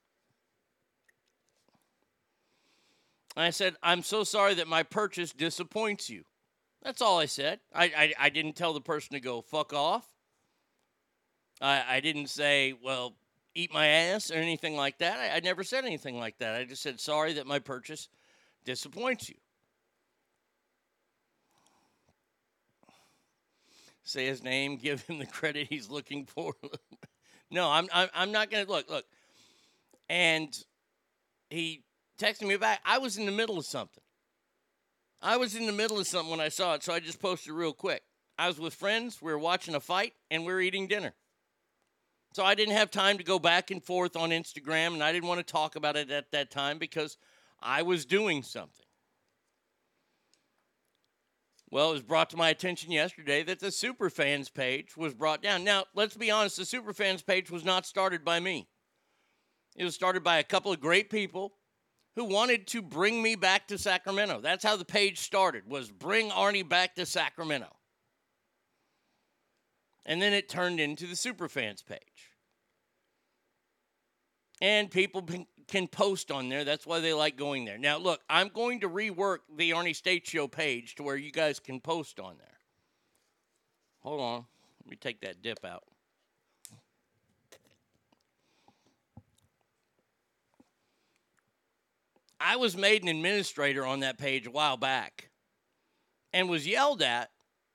And 3.36 3.44
I 3.44 3.50
said, 3.50 3.76
I'm 3.82 4.02
so 4.02 4.24
sorry 4.24 4.54
that 4.54 4.68
my 4.68 4.82
purchase 4.82 5.32
disappoints 5.32 6.10
you. 6.10 6.24
That's 6.82 7.00
all 7.00 7.18
I 7.18 7.26
said. 7.26 7.60
I, 7.72 7.84
I, 7.84 8.14
I 8.18 8.28
didn't 8.28 8.56
tell 8.56 8.72
the 8.72 8.80
person 8.80 9.14
to 9.14 9.20
go 9.20 9.40
fuck 9.40 9.72
off. 9.72 10.06
I, 11.60 11.82
I 11.88 12.00
didn't 12.00 12.28
say, 12.28 12.74
well, 12.82 13.14
eat 13.54 13.72
my 13.72 13.86
ass 13.86 14.30
or 14.30 14.34
anything 14.34 14.76
like 14.76 14.98
that. 14.98 15.18
I, 15.18 15.36
I 15.36 15.40
never 15.40 15.62
said 15.64 15.84
anything 15.84 16.18
like 16.18 16.38
that. 16.38 16.54
I 16.54 16.64
just 16.64 16.82
said, 16.82 17.00
sorry 17.00 17.34
that 17.34 17.46
my 17.46 17.58
purchase 17.58 18.08
disappoints 18.64 19.28
you. 19.28 19.36
Say 24.04 24.26
his 24.26 24.42
name, 24.42 24.76
give 24.82 25.02
him 25.02 25.18
the 25.18 25.26
credit 25.26 25.68
he's 25.68 25.90
looking 25.90 26.26
for. 26.26 26.54
no, 27.50 27.68
I'm, 27.70 27.88
I'm, 27.92 28.08
I'm 28.14 28.32
not 28.32 28.50
going 28.50 28.64
to 28.64 28.70
look, 28.70 28.90
look. 28.90 29.04
And 30.08 30.56
he 31.50 31.82
texted 32.18 32.46
me 32.46 32.56
back. 32.56 32.80
I 32.84 32.98
was 32.98 33.16
in 33.16 33.26
the 33.26 33.32
middle 33.32 33.58
of 33.58 33.64
something. 33.64 34.02
I 35.20 35.36
was 35.36 35.54
in 35.54 35.66
the 35.66 35.72
middle 35.72 36.00
of 36.00 36.06
something 36.06 36.30
when 36.30 36.40
I 36.40 36.48
saw 36.48 36.74
it, 36.74 36.82
so 36.82 36.92
I 36.92 36.98
just 36.98 37.20
posted 37.20 37.52
real 37.52 37.72
quick. 37.72 38.02
I 38.38 38.48
was 38.48 38.58
with 38.58 38.74
friends, 38.74 39.22
we 39.22 39.30
were 39.30 39.38
watching 39.38 39.74
a 39.74 39.80
fight, 39.80 40.14
and 40.30 40.44
we 40.44 40.52
were 40.52 40.60
eating 40.60 40.88
dinner. 40.88 41.12
So 42.32 42.44
I 42.44 42.54
didn't 42.54 42.74
have 42.74 42.90
time 42.90 43.18
to 43.18 43.24
go 43.24 43.38
back 43.38 43.70
and 43.70 43.82
forth 43.82 44.16
on 44.16 44.30
Instagram, 44.30 44.94
and 44.94 45.02
I 45.02 45.12
didn't 45.12 45.28
want 45.28 45.46
to 45.46 45.52
talk 45.52 45.76
about 45.76 45.96
it 45.96 46.10
at 46.10 46.30
that 46.32 46.50
time 46.50 46.78
because 46.78 47.18
I 47.60 47.82
was 47.82 48.06
doing 48.06 48.42
something. 48.42 48.86
Well, 51.70 51.90
it 51.90 51.94
was 51.94 52.02
brought 52.02 52.30
to 52.30 52.36
my 52.36 52.50
attention 52.50 52.90
yesterday 52.90 53.42
that 53.44 53.60
the 53.60 53.68
Superfans 53.68 54.52
page 54.52 54.96
was 54.96 55.14
brought 55.14 55.42
down. 55.42 55.64
Now, 55.64 55.84
let's 55.94 56.16
be 56.16 56.30
honest, 56.30 56.56
the 56.56 56.64
Superfans 56.64 57.24
page 57.24 57.50
was 57.50 57.64
not 57.64 57.86
started 57.86 58.24
by 58.24 58.40
me. 58.40 58.66
It 59.76 59.84
was 59.84 59.94
started 59.94 60.22
by 60.22 60.38
a 60.38 60.44
couple 60.44 60.72
of 60.72 60.80
great 60.80 61.08
people 61.10 61.54
who 62.14 62.24
wanted 62.24 62.66
to 62.68 62.82
bring 62.82 63.22
me 63.22 63.36
back 63.36 63.68
to 63.68 63.78
Sacramento. 63.78 64.40
That's 64.40 64.64
how 64.64 64.76
the 64.76 64.84
page 64.84 65.18
started, 65.20 65.64
was 65.66 65.90
bring 65.90 66.30
Arnie 66.30 66.68
back 66.68 66.94
to 66.96 67.06
Sacramento. 67.06 67.68
And 70.04 70.20
then 70.20 70.32
it 70.32 70.48
turned 70.48 70.80
into 70.80 71.06
the 71.06 71.14
Superfans 71.14 71.84
page. 71.84 72.32
And 74.60 74.90
people 74.90 75.26
can 75.68 75.88
post 75.88 76.30
on 76.30 76.48
there. 76.48 76.64
That's 76.64 76.86
why 76.86 77.00
they 77.00 77.12
like 77.12 77.36
going 77.36 77.64
there. 77.64 77.78
Now, 77.78 77.98
look, 77.98 78.20
I'm 78.28 78.48
going 78.48 78.80
to 78.80 78.88
rework 78.88 79.38
the 79.56 79.70
Arnie 79.70 79.96
State 79.96 80.26
Show 80.26 80.46
page 80.48 80.96
to 80.96 81.02
where 81.02 81.16
you 81.16 81.32
guys 81.32 81.58
can 81.58 81.80
post 81.80 82.20
on 82.20 82.36
there. 82.38 82.58
Hold 84.00 84.20
on. 84.20 84.44
Let 84.84 84.90
me 84.90 84.96
take 84.96 85.20
that 85.20 85.42
dip 85.42 85.64
out. 85.64 85.84
I 92.40 92.56
was 92.56 92.76
made 92.76 93.02
an 93.02 93.08
administrator 93.08 93.86
on 93.86 94.00
that 94.00 94.18
page 94.18 94.48
a 94.48 94.50
while 94.50 94.76
back 94.76 95.30
and 96.32 96.48
was 96.48 96.66
yelled 96.66 97.00
at 97.00 97.30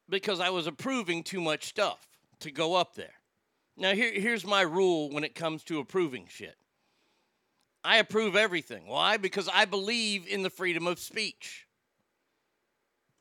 because 0.10 0.42
I 0.42 0.50
was 0.50 0.68
approving 0.68 1.24
too 1.24 1.40
much 1.40 1.68
stuff 1.68 2.17
to 2.42 2.52
go 2.52 2.76
up 2.76 2.96
there. 2.96 3.14
Now, 3.78 3.94
here, 3.94 4.12
here's 4.12 4.46
my 4.46 4.62
rule 4.62 5.12
when 5.12 5.24
it 5.24 5.36
comes 5.36 5.64
to 5.66 5.80
approving 5.80 6.26
shit 6.28 6.56
I 7.84 7.98
approve 7.98 8.36
everything. 8.36 8.88
Why? 8.88 9.18
Because 9.18 9.48
I 9.54 9.66
believe 9.66 10.28
in 10.28 10.44
the 10.44 10.50
freedom 10.50 10.88
of 10.88 11.00
speech. 11.00 11.68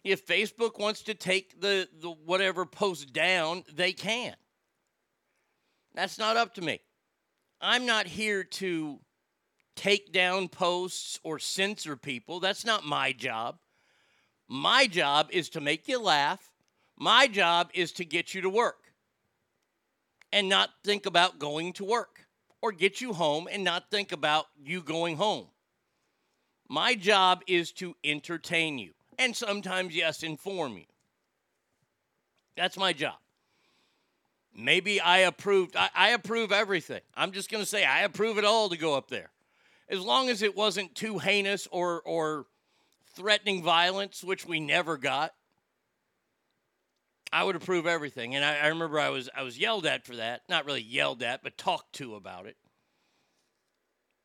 If 0.02 0.26
Facebook 0.26 0.78
wants 0.78 1.02
to 1.04 1.14
take 1.14 1.60
the, 1.60 1.88
the 2.00 2.10
whatever 2.10 2.64
post 2.64 3.12
down, 3.12 3.64
they 3.72 3.92
can. 3.92 4.34
That's 5.94 6.18
not 6.18 6.36
up 6.36 6.54
to 6.54 6.62
me. 6.62 6.80
I'm 7.60 7.86
not 7.86 8.06
here 8.06 8.44
to 8.44 9.00
take 9.74 10.12
down 10.12 10.48
posts 10.48 11.20
or 11.22 11.38
censor 11.38 11.96
people. 11.96 12.40
That's 12.40 12.64
not 12.64 12.84
my 12.84 13.12
job. 13.12 13.58
My 14.48 14.86
job 14.86 15.28
is 15.30 15.48
to 15.50 15.60
make 15.60 15.86
you 15.86 16.00
laugh. 16.00 16.52
My 16.96 17.26
job 17.26 17.70
is 17.74 17.92
to 17.92 18.04
get 18.04 18.34
you 18.34 18.40
to 18.42 18.50
work 18.50 18.85
and 20.36 20.50
not 20.50 20.68
think 20.84 21.06
about 21.06 21.38
going 21.38 21.72
to 21.72 21.82
work 21.82 22.26
or 22.60 22.70
get 22.70 23.00
you 23.00 23.14
home 23.14 23.48
and 23.50 23.64
not 23.64 23.90
think 23.90 24.12
about 24.12 24.44
you 24.62 24.82
going 24.82 25.16
home. 25.16 25.46
My 26.68 26.94
job 26.94 27.40
is 27.46 27.72
to 27.72 27.96
entertain 28.04 28.76
you 28.76 28.92
and 29.18 29.34
sometimes, 29.34 29.96
yes, 29.96 30.22
inform 30.22 30.76
you. 30.76 30.84
That's 32.54 32.76
my 32.76 32.92
job. 32.92 33.14
Maybe 34.54 35.00
I 35.00 35.20
approved, 35.20 35.74
I, 35.74 35.88
I 35.94 36.08
approve 36.10 36.52
everything. 36.52 37.00
I'm 37.14 37.32
just 37.32 37.50
going 37.50 37.62
to 37.62 37.68
say 37.68 37.86
I 37.86 38.02
approve 38.02 38.36
it 38.36 38.44
all 38.44 38.68
to 38.68 38.76
go 38.76 38.94
up 38.94 39.08
there. 39.08 39.30
As 39.88 40.00
long 40.00 40.28
as 40.28 40.42
it 40.42 40.54
wasn't 40.54 40.94
too 40.94 41.16
heinous 41.16 41.66
or, 41.70 42.02
or 42.02 42.44
threatening 43.14 43.62
violence, 43.62 44.22
which 44.22 44.44
we 44.44 44.60
never 44.60 44.98
got, 44.98 45.32
I 47.32 47.44
would 47.44 47.56
approve 47.56 47.86
everything. 47.86 48.34
And 48.34 48.44
I, 48.44 48.58
I 48.58 48.66
remember 48.68 48.98
I 48.98 49.10
was 49.10 49.28
I 49.34 49.42
was 49.42 49.58
yelled 49.58 49.86
at 49.86 50.06
for 50.06 50.16
that. 50.16 50.42
Not 50.48 50.66
really 50.66 50.82
yelled 50.82 51.22
at, 51.22 51.42
but 51.42 51.58
talked 51.58 51.94
to 51.94 52.14
about 52.14 52.46
it. 52.46 52.56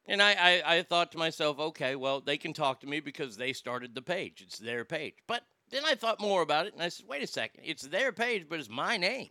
And 0.07 0.21
I, 0.21 0.33
I, 0.33 0.77
I 0.77 0.81
thought 0.81 1.11
to 1.11 1.17
myself, 1.17 1.59
okay, 1.59 1.95
well, 1.95 2.21
they 2.21 2.37
can 2.37 2.53
talk 2.53 2.81
to 2.81 2.87
me 2.87 2.99
because 2.99 3.37
they 3.37 3.53
started 3.53 3.93
the 3.93 4.01
page. 4.01 4.41
It's 4.41 4.57
their 4.57 4.83
page. 4.83 5.13
But 5.27 5.43
then 5.69 5.83
I 5.85 5.95
thought 5.95 6.19
more 6.19 6.41
about 6.41 6.65
it 6.65 6.73
and 6.73 6.81
I 6.81 6.89
said, 6.89 7.05
wait 7.07 7.23
a 7.23 7.27
second. 7.27 7.63
It's 7.65 7.83
their 7.83 8.11
page, 8.11 8.47
but 8.49 8.59
it's 8.59 8.69
my 8.69 8.97
name. 8.97 9.29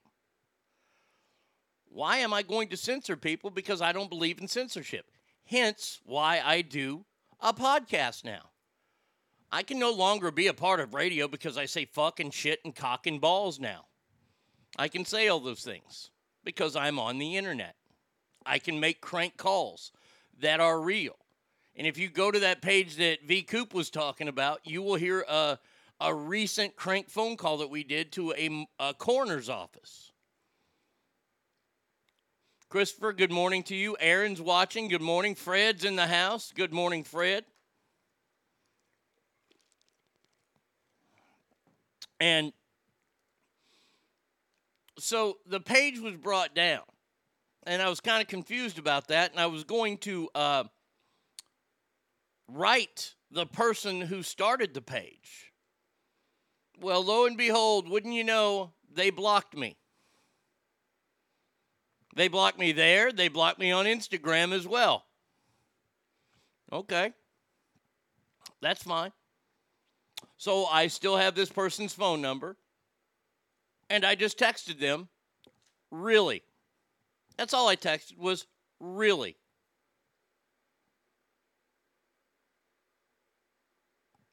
Why 1.87 2.18
am 2.18 2.33
I 2.33 2.42
going 2.42 2.68
to 2.68 2.76
censor 2.76 3.16
people? 3.16 3.50
Because 3.50 3.83
I 3.83 3.92
don't 3.92 4.09
believe 4.09 4.40
in 4.40 4.46
censorship. 4.46 5.11
Hence 5.44 6.00
why 6.04 6.40
I 6.42 6.62
do 6.62 7.04
a 7.40 7.52
podcast 7.52 8.24
now. 8.24 8.50
I 9.53 9.63
can 9.63 9.79
no 9.79 9.91
longer 9.93 10.31
be 10.31 10.47
a 10.47 10.55
part 10.55 10.81
of 10.81 10.95
radio 10.95 11.27
because 11.27 11.59
I 11.59 11.67
say 11.67 11.85
fucking 11.85 12.31
shit 12.31 12.61
and 12.65 12.75
cock 12.75 13.07
and 13.07 13.21
balls 13.21 13.59
now. 13.59 13.87
I 14.79 14.89
can 14.89 15.05
say 15.05 15.29
all 15.29 15.41
those 15.41 15.63
things 15.63 16.11
because 16.45 16.77
I'm 16.77 16.99
on 16.99 17.19
the 17.19 17.37
internet. 17.37 17.75
I 18.47 18.59
can 18.59 18.79
make 18.81 19.01
crank 19.01 19.37
calls. 19.37 19.93
that 20.41 20.61
are 20.61 20.81
real. 20.81 21.17
And 21.77 21.87
if 21.87 21.99
you 21.99 22.09
go 22.09 22.31
to 22.31 22.41
that 22.41 22.63
page 22.63 22.97
that 22.97 23.23
V 23.27 23.43
Coop 23.43 23.75
was 23.75 23.91
talking 23.91 24.29
about, 24.29 24.61
you 24.65 24.83
will 24.83 24.95
hear 24.95 25.25
a, 25.29 25.59
a 26.01 26.15
recent 26.15 26.77
crank 26.77 27.11
phone 27.11 27.37
call 27.37 27.59
that 27.59 27.71
we 27.71 27.85
did 27.85 28.13
to 28.13 28.33
a, 28.33 28.67
a 28.79 28.95
coroner's 28.95 29.49
office. 29.49 30.13
Christopher, 32.69 33.13
good 33.13 33.33
morning 33.33 33.63
to 33.65 33.75
you. 33.75 33.97
Aaron's 33.99 34.41
watching. 34.41 34.89
Good 34.89 35.03
morning. 35.03 35.35
Fred's 35.35 35.85
in 35.85 35.97
the 35.97 36.07
house. 36.07 36.53
Good 36.55 36.73
morning, 36.73 37.03
Fred. 37.03 37.45
And 42.20 42.52
so 44.98 45.38
the 45.46 45.61
page 45.61 45.98
was 45.98 46.14
brought 46.16 46.54
down, 46.54 46.83
and 47.66 47.80
I 47.80 47.88
was 47.88 48.00
kind 48.00 48.20
of 48.20 48.28
confused 48.28 48.78
about 48.78 49.09
that, 49.09 49.30
and 49.33 49.40
I 49.40 49.46
was 49.46 49.64
going 49.64 49.96
to 49.98 50.28
uh, 50.35 50.64
write 52.46 53.14
the 53.30 53.46
person 53.46 54.02
who 54.02 54.22
started 54.22 54.74
the 54.74 54.83
page. 54.83 55.52
Well, 56.80 57.04
lo 57.04 57.26
and 57.26 57.37
behold, 57.37 57.88
wouldn't 57.88 58.14
you 58.14 58.24
know, 58.24 58.72
they 58.92 59.11
blocked 59.11 59.56
me. 59.56 59.76
They 62.16 62.28
blocked 62.28 62.59
me 62.59 62.72
there. 62.72 63.12
They 63.12 63.28
blocked 63.28 63.59
me 63.59 63.70
on 63.70 63.87
Instagram 63.87 64.52
as 64.52 64.66
well. 64.66 65.04
Okay. 66.72 67.12
That's 68.61 68.83
fine. 68.83 69.12
So 70.37 70.66
I 70.66 70.87
still 70.87 71.16
have 71.16 71.35
this 71.35 71.50
person's 71.50 71.92
phone 71.92 72.20
number. 72.20 72.56
And 73.88 74.04
I 74.04 74.14
just 74.14 74.38
texted 74.38 74.78
them, 74.78 75.09
really. 75.90 76.42
That's 77.37 77.52
all 77.52 77.68
I 77.68 77.76
texted 77.76 78.16
was 78.16 78.46
really. 78.78 79.37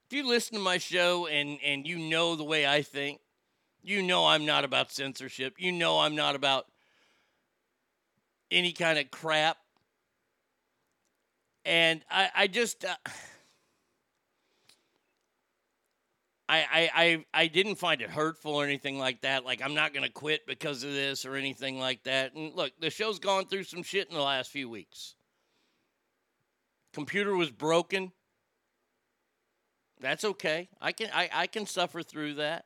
If 0.09 0.15
you 0.15 0.27
listen 0.27 0.55
to 0.55 0.63
my 0.63 0.77
show 0.77 1.27
and, 1.27 1.59
and 1.65 1.85
you 1.85 1.97
know 1.97 2.35
the 2.35 2.43
way 2.43 2.65
I 2.65 2.81
think, 2.81 3.19
you 3.83 4.01
know 4.01 4.25
I'm 4.25 4.45
not 4.45 4.63
about 4.63 4.91
censorship. 4.91 5.55
You 5.57 5.71
know 5.71 5.99
I'm 5.99 6.15
not 6.15 6.35
about 6.35 6.67
any 8.51 8.71
kind 8.71 8.99
of 8.99 9.11
crap. 9.11 9.57
And 11.65 12.01
I, 12.09 12.29
I 12.35 12.47
just. 12.47 12.85
Uh, 12.85 12.95
I, 16.49 16.89
I, 16.95 17.25
I, 17.33 17.47
didn't 17.47 17.75
find 17.75 18.01
it 18.01 18.09
hurtful 18.09 18.55
or 18.55 18.63
anything 18.63 18.97
like 18.97 19.21
that. 19.21 19.43
Like, 19.43 19.61
I'm 19.61 19.73
not 19.73 19.93
going 19.93 20.05
to 20.05 20.11
quit 20.11 20.47
because 20.47 20.83
of 20.83 20.93
this 20.93 21.25
or 21.25 21.35
anything 21.35 21.77
like 21.77 22.03
that. 22.03 22.35
And 22.35 22.53
look, 22.55 22.71
the 22.79 22.89
show's 22.89 23.19
gone 23.19 23.47
through 23.47 23.65
some 23.65 23.83
shit 23.83 24.07
in 24.07 24.15
the 24.15 24.21
last 24.21 24.49
few 24.49 24.69
weeks. 24.69 25.15
Computer 26.93 27.35
was 27.35 27.51
broken. 27.51 28.13
That's 29.99 30.23
okay. 30.23 30.69
I 30.81 30.91
can 30.93 31.09
I, 31.13 31.29
I 31.33 31.47
can 31.47 31.65
suffer 31.65 32.01
through 32.01 32.35
that. 32.35 32.65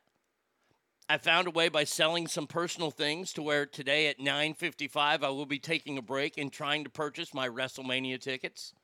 I 1.08 1.18
found 1.18 1.48
a 1.48 1.50
way 1.50 1.68
by 1.68 1.84
selling 1.84 2.26
some 2.26 2.46
personal 2.46 2.90
things 2.90 3.32
to 3.34 3.42
where 3.42 3.66
today 3.66 4.06
at 4.06 4.18
9:55 4.18 5.24
I 5.24 5.28
will 5.28 5.46
be 5.46 5.58
taking 5.58 5.98
a 5.98 6.02
break 6.02 6.38
and 6.38 6.52
trying 6.52 6.84
to 6.84 6.90
purchase 6.90 7.34
my 7.34 7.48
WrestleMania 7.48 8.20
tickets. 8.20 8.74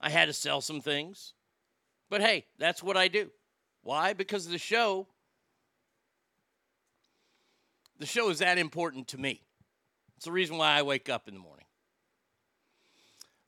I 0.00 0.10
had 0.10 0.26
to 0.26 0.32
sell 0.32 0.60
some 0.60 0.80
things. 0.80 1.34
But 2.08 2.20
hey, 2.20 2.46
that's 2.58 2.82
what 2.82 2.96
I 2.96 3.08
do. 3.08 3.30
Why? 3.82 4.12
Because 4.12 4.48
the 4.48 4.58
show 4.58 5.06
the 7.98 8.06
show 8.06 8.28
is 8.28 8.40
that 8.40 8.58
important 8.58 9.08
to 9.08 9.18
me. 9.18 9.42
It's 10.16 10.26
the 10.26 10.32
reason 10.32 10.58
why 10.58 10.72
I 10.72 10.82
wake 10.82 11.08
up 11.08 11.28
in 11.28 11.34
the 11.34 11.40
morning. 11.40 11.64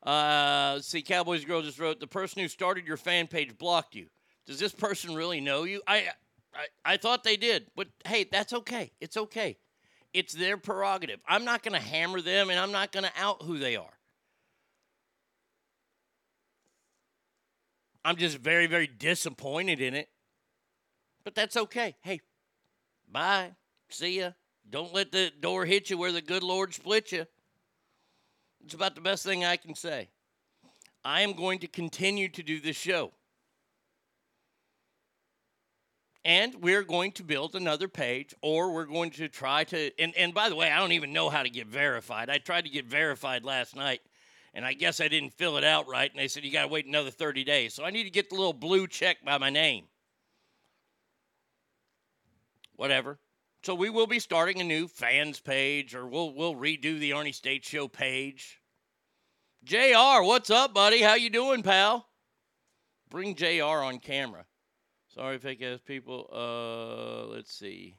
Uh, 0.03 0.81
see, 0.81 1.03
Cowboys 1.03 1.45
Girl 1.45 1.61
just 1.61 1.79
wrote, 1.79 2.01
the 2.01 2.07
person 2.07 2.41
who 2.41 2.49
started 2.49 2.87
your 2.87 2.97
fan 2.97 3.27
page 3.27 3.59
blocked 3.59 3.95
you. 3.95 4.07
Does 4.47 4.59
this 4.59 4.73
person 4.73 5.15
really 5.15 5.41
know 5.41 5.65
you? 5.65 5.83
I, 5.87 6.09
I, 6.55 6.67
I 6.85 6.97
thought 6.97 7.25
they 7.25 7.37
did, 7.37 7.67
but 7.77 7.89
hey, 8.07 8.25
that's 8.31 8.53
okay. 8.53 8.93
It's 9.01 9.17
okay. 9.17 9.59
It's 10.15 10.33
their 10.33 10.57
prerogative. 10.57 11.21
I'm 11.29 11.45
not 11.45 11.63
going 11.63 11.75
to 11.75 11.87
hammer 11.87 12.23
them 12.23 12.49
and 12.49 12.59
I'm 12.59 12.73
not 12.73 12.93
going 12.93 13.05
to 13.05 13.13
out 13.19 13.43
who 13.43 13.59
they 13.59 13.77
are. 13.77 13.98
I'm 18.09 18.17
just 18.17 18.39
very, 18.39 18.67
very 18.67 18.87
disappointed 18.87 19.83
in 19.83 19.93
it. 19.93 20.09
But 21.25 21.35
that's 21.35 21.59
okay. 21.59 21.95
Hey, 22.01 22.23
bye. 23.07 23.51
See 23.91 24.21
ya. 24.21 24.31
Don't 24.71 24.95
let 24.95 25.13
the 25.13 25.31
door 25.41 25.67
hit 25.67 25.91
you 25.91 25.99
where 25.99 26.11
the 26.11 26.23
good 26.23 26.43
Lord 26.43 26.73
split 26.73 27.13
you. 27.13 27.27
It's 28.65 28.73
about 28.73 28.95
the 28.95 29.03
best 29.03 29.27
thing 29.27 29.45
I 29.45 29.59
can 29.59 29.75
say. 29.75 30.09
I 31.05 31.21
am 31.21 31.35
going 31.35 31.59
to 31.59 31.67
continue 31.67 32.31
to 32.31 32.43
do 32.43 32.61
this 32.61 32.77
show. 32.77 33.13
And 36.25 36.55
we're 36.63 36.85
going 36.85 37.13
to 37.13 37.23
build 37.23 37.55
another 37.55 37.89
page, 37.89 38.35
or 38.41 38.73
we're 38.73 38.87
going 38.87 39.11
to 39.11 39.29
try 39.29 39.65
to. 39.65 39.91
And, 40.01 40.15
and 40.17 40.33
by 40.33 40.49
the 40.49 40.57
way, 40.57 40.73
I 40.73 40.79
don't 40.79 40.93
even 40.93 41.13
know 41.13 41.29
how 41.29 41.43
to 41.43 41.51
get 41.51 41.67
verified. 41.67 42.31
I 42.31 42.39
tried 42.39 42.65
to 42.65 42.71
get 42.71 42.87
verified 42.87 43.45
last 43.45 43.77
night, 43.77 44.01
and 44.59 44.67
I 44.67 44.73
guess 44.73 45.01
I 45.01 45.07
didn't 45.07 45.35
fill 45.35 45.57
it 45.57 45.63
out 45.63 45.87
right. 45.87 46.11
And 46.11 46.19
they 46.19 46.27
said, 46.27 46.43
you 46.43 46.51
got 46.51 46.63
to 46.63 46.69
wait 46.69 46.85
another 46.85 47.13
30 47.13 47.45
days. 47.45 47.75
So 47.75 47.85
I 47.85 47.91
need 47.91 48.03
to 48.03 48.11
get 48.11 48.29
the 48.29 48.35
little 48.35 48.53
blue 48.53 48.89
check 48.89 49.19
by 49.25 49.39
my 49.39 49.51
name. 49.51 49.85
Whatever. 52.75 53.21
So 53.63 53.77
we 53.77 53.89
will 53.89 54.09
be 54.09 54.19
starting 54.19 54.61
a 54.61 54.65
new 54.65 54.89
fans 54.89 55.39
page, 55.39 55.95
or 55.95 56.09
we'll 56.09 56.35
we'll 56.35 56.57
redo 56.57 56.99
the 56.99 57.13
Arnie 57.13 57.33
State 57.33 57.65
Show 57.65 57.87
page. 57.87 58.61
Jr., 59.63 60.23
what's 60.23 60.51
up, 60.51 60.75
buddy? 60.75 61.03
How 61.03 61.15
you 61.15 61.31
doing, 61.31 61.63
pal? 61.63 62.09
Bring 63.11 63.37
Jr. 63.37 63.63
on 63.63 64.01
camera. 64.01 64.45
Sorry, 65.15 65.39
fake 65.39 65.63
ass 65.63 65.79
people. 65.87 66.29
Uh, 66.33 67.33
let's 67.33 67.53
see. 67.53 67.95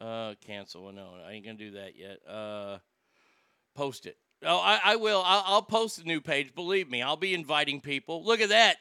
Uh, 0.00 0.34
cancel. 0.44 0.90
No, 0.90 1.12
I 1.24 1.30
ain't 1.30 1.44
gonna 1.44 1.58
do 1.58 1.70
that 1.72 1.94
yet. 1.96 2.18
Uh, 2.28 2.78
post 3.76 4.06
it. 4.06 4.16
Oh, 4.44 4.58
I, 4.58 4.80
I 4.84 4.96
will. 4.96 5.22
I'll, 5.24 5.42
I'll 5.46 5.62
post 5.62 5.98
the 5.98 6.04
new 6.04 6.20
page. 6.20 6.54
Believe 6.54 6.88
me, 6.90 7.02
I'll 7.02 7.16
be 7.16 7.34
inviting 7.34 7.80
people. 7.80 8.24
Look 8.24 8.40
at 8.40 8.50
that. 8.50 8.76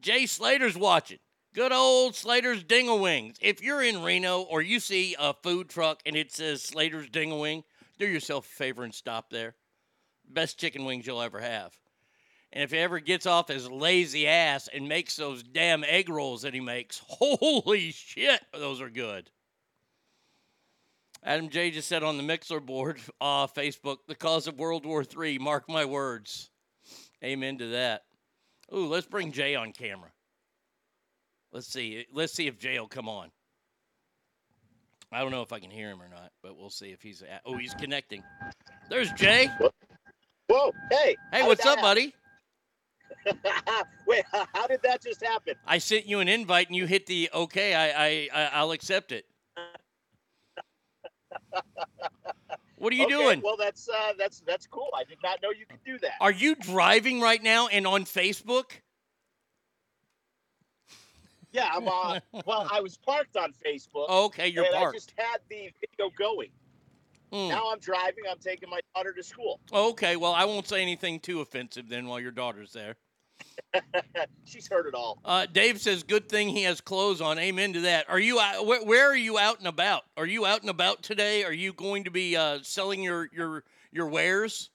Jay 0.00 0.26
Slater's 0.26 0.76
watching. 0.76 1.18
Good 1.54 1.72
old 1.72 2.16
Slater's 2.16 2.64
Dingle 2.64 2.98
Wings. 2.98 3.36
If 3.40 3.62
you're 3.62 3.82
in 3.82 4.02
Reno 4.02 4.40
or 4.42 4.60
you 4.60 4.80
see 4.80 5.14
a 5.18 5.34
food 5.34 5.68
truck 5.68 6.00
and 6.04 6.16
it 6.16 6.32
says 6.32 6.62
Slater's 6.62 7.08
Dingle 7.08 7.40
Wing, 7.40 7.62
do 7.98 8.06
yourself 8.06 8.44
a 8.46 8.48
favor 8.48 8.82
and 8.82 8.94
stop 8.94 9.30
there. 9.30 9.54
Best 10.28 10.58
chicken 10.58 10.84
wings 10.84 11.06
you'll 11.06 11.22
ever 11.22 11.40
have. 11.40 11.72
And 12.52 12.62
if 12.62 12.70
he 12.70 12.78
ever 12.78 12.98
gets 12.98 13.26
off 13.26 13.48
his 13.48 13.70
lazy 13.70 14.26
ass 14.26 14.68
and 14.72 14.88
makes 14.88 15.16
those 15.16 15.42
damn 15.42 15.84
egg 15.84 16.08
rolls 16.08 16.42
that 16.42 16.54
he 16.54 16.60
makes, 16.60 17.00
holy 17.06 17.90
shit, 17.92 18.40
those 18.52 18.80
are 18.80 18.90
good. 18.90 19.30
Adam 21.24 21.48
J 21.48 21.70
just 21.70 21.88
said 21.88 22.02
on 22.02 22.18
the 22.18 22.22
Mixer 22.22 22.60
board, 22.60 23.00
uh, 23.20 23.46
Facebook, 23.46 23.98
the 24.06 24.14
cause 24.14 24.46
of 24.46 24.58
World 24.58 24.84
War 24.84 25.02
III. 25.02 25.38
Mark 25.38 25.68
my 25.68 25.84
words. 25.84 26.50
Amen 27.22 27.56
to 27.58 27.68
that. 27.68 28.02
Ooh, 28.74 28.86
let's 28.86 29.06
bring 29.06 29.32
Jay 29.32 29.54
on 29.54 29.72
camera. 29.72 30.10
Let's 31.52 31.68
see. 31.68 32.04
Let's 32.12 32.32
see 32.32 32.46
if 32.46 32.58
Jay 32.58 32.78
will 32.78 32.88
come 32.88 33.08
on. 33.08 33.30
I 35.12 35.20
don't 35.20 35.30
know 35.30 35.42
if 35.42 35.52
I 35.52 35.60
can 35.60 35.70
hear 35.70 35.88
him 35.88 36.02
or 36.02 36.08
not, 36.08 36.32
but 36.42 36.58
we'll 36.58 36.70
see 36.70 36.88
if 36.88 37.00
he's. 37.00 37.22
At, 37.22 37.40
oh, 37.46 37.56
he's 37.56 37.72
connecting. 37.74 38.22
There's 38.90 39.12
Jay. 39.12 39.48
Whoa! 40.48 40.72
Hey. 40.90 41.16
Hey, 41.32 41.46
what's 41.46 41.64
up, 41.64 41.76
that 41.76 41.82
buddy? 41.82 42.12
Wait, 44.06 44.24
how 44.32 44.66
did 44.66 44.82
that 44.82 45.02
just 45.02 45.24
happen? 45.24 45.54
I 45.66 45.78
sent 45.78 46.06
you 46.06 46.18
an 46.18 46.28
invite 46.28 46.66
and 46.66 46.76
you 46.76 46.86
hit 46.86 47.06
the 47.06 47.30
okay. 47.32 47.74
I 47.74 48.06
I, 48.06 48.28
I 48.34 48.50
I'll 48.54 48.72
accept 48.72 49.12
it. 49.12 49.24
What 52.76 52.92
are 52.92 52.96
you 52.96 53.04
Okay, 53.04 53.14
doing? 53.14 53.40
Well, 53.42 53.56
that's 53.56 53.88
uh, 53.88 54.12
that's 54.18 54.40
that's 54.40 54.66
cool. 54.66 54.90
I 54.94 55.04
did 55.04 55.18
not 55.22 55.40
know 55.42 55.50
you 55.50 55.64
could 55.66 55.82
do 55.86 55.98
that. 56.00 56.12
Are 56.20 56.32
you 56.32 56.54
driving 56.54 57.20
right 57.20 57.42
now 57.42 57.66
and 57.68 57.86
on 57.86 58.04
Facebook? 58.04 58.72
Yeah, 61.52 61.70
I'm. 61.72 61.88
Uh, 61.88 62.20
well, 62.46 62.68
I 62.70 62.80
was 62.80 62.98
parked 62.98 63.36
on 63.36 63.54
Facebook. 63.64 64.10
Okay, 64.10 64.48
you're 64.48 64.64
and 64.64 64.74
parked. 64.74 64.96
I 64.96 64.98
just 64.98 65.14
had 65.16 65.38
the 65.48 65.70
video 65.80 66.10
going. 66.18 66.50
Hmm. 67.32 67.48
Now 67.48 67.70
I'm 67.72 67.78
driving. 67.78 68.24
I'm 68.30 68.38
taking 68.38 68.68
my 68.68 68.80
daughter 68.94 69.12
to 69.12 69.22
school. 69.22 69.60
Okay, 69.72 70.16
well, 70.16 70.32
I 70.32 70.44
won't 70.44 70.68
say 70.68 70.82
anything 70.82 71.20
too 71.20 71.40
offensive 71.40 71.88
then 71.88 72.06
while 72.06 72.20
your 72.20 72.32
daughter's 72.32 72.72
there. 72.72 72.96
She's 74.44 74.68
heard 74.68 74.86
it 74.86 74.94
all. 74.94 75.18
Uh, 75.24 75.46
Dave 75.46 75.80
says, 75.80 76.02
"Good 76.02 76.28
thing 76.28 76.48
he 76.48 76.62
has 76.62 76.80
clothes 76.80 77.20
on." 77.20 77.38
Amen 77.38 77.72
to 77.72 77.80
that. 77.82 78.08
Are 78.08 78.20
you 78.20 78.38
out, 78.40 78.66
where, 78.66 78.84
where 78.84 79.10
are 79.10 79.16
you 79.16 79.38
out 79.38 79.58
and 79.58 79.66
about? 79.66 80.04
Are 80.16 80.26
you 80.26 80.46
out 80.46 80.60
and 80.60 80.70
about 80.70 81.02
today? 81.02 81.44
Are 81.44 81.52
you 81.52 81.72
going 81.72 82.04
to 82.04 82.10
be 82.10 82.36
uh, 82.36 82.58
selling 82.62 83.02
your 83.02 83.28
your 83.32 83.64
your 83.92 84.06
wares? 84.06 84.70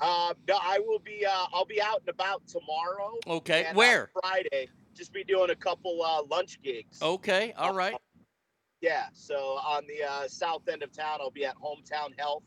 Uh, 0.00 0.34
no, 0.48 0.58
I 0.60 0.78
will 0.80 0.98
be. 0.98 1.24
Uh, 1.26 1.46
I'll 1.52 1.64
be 1.64 1.80
out 1.80 2.00
and 2.00 2.08
about 2.08 2.46
tomorrow. 2.46 3.18
Okay, 3.26 3.64
and 3.64 3.76
where? 3.76 4.10
Friday. 4.20 4.68
Just 4.94 5.12
be 5.12 5.24
doing 5.24 5.50
a 5.50 5.54
couple 5.54 6.02
uh, 6.02 6.22
lunch 6.30 6.60
gigs. 6.62 7.00
Okay, 7.00 7.54
all 7.56 7.74
right. 7.74 7.96
Yeah, 8.82 9.06
so 9.14 9.36
on 9.36 9.84
the 9.86 10.04
uh, 10.06 10.28
south 10.28 10.68
end 10.68 10.82
of 10.82 10.92
town, 10.92 11.18
I'll 11.20 11.30
be 11.30 11.46
at 11.46 11.56
Hometown 11.56 12.18
Health 12.18 12.42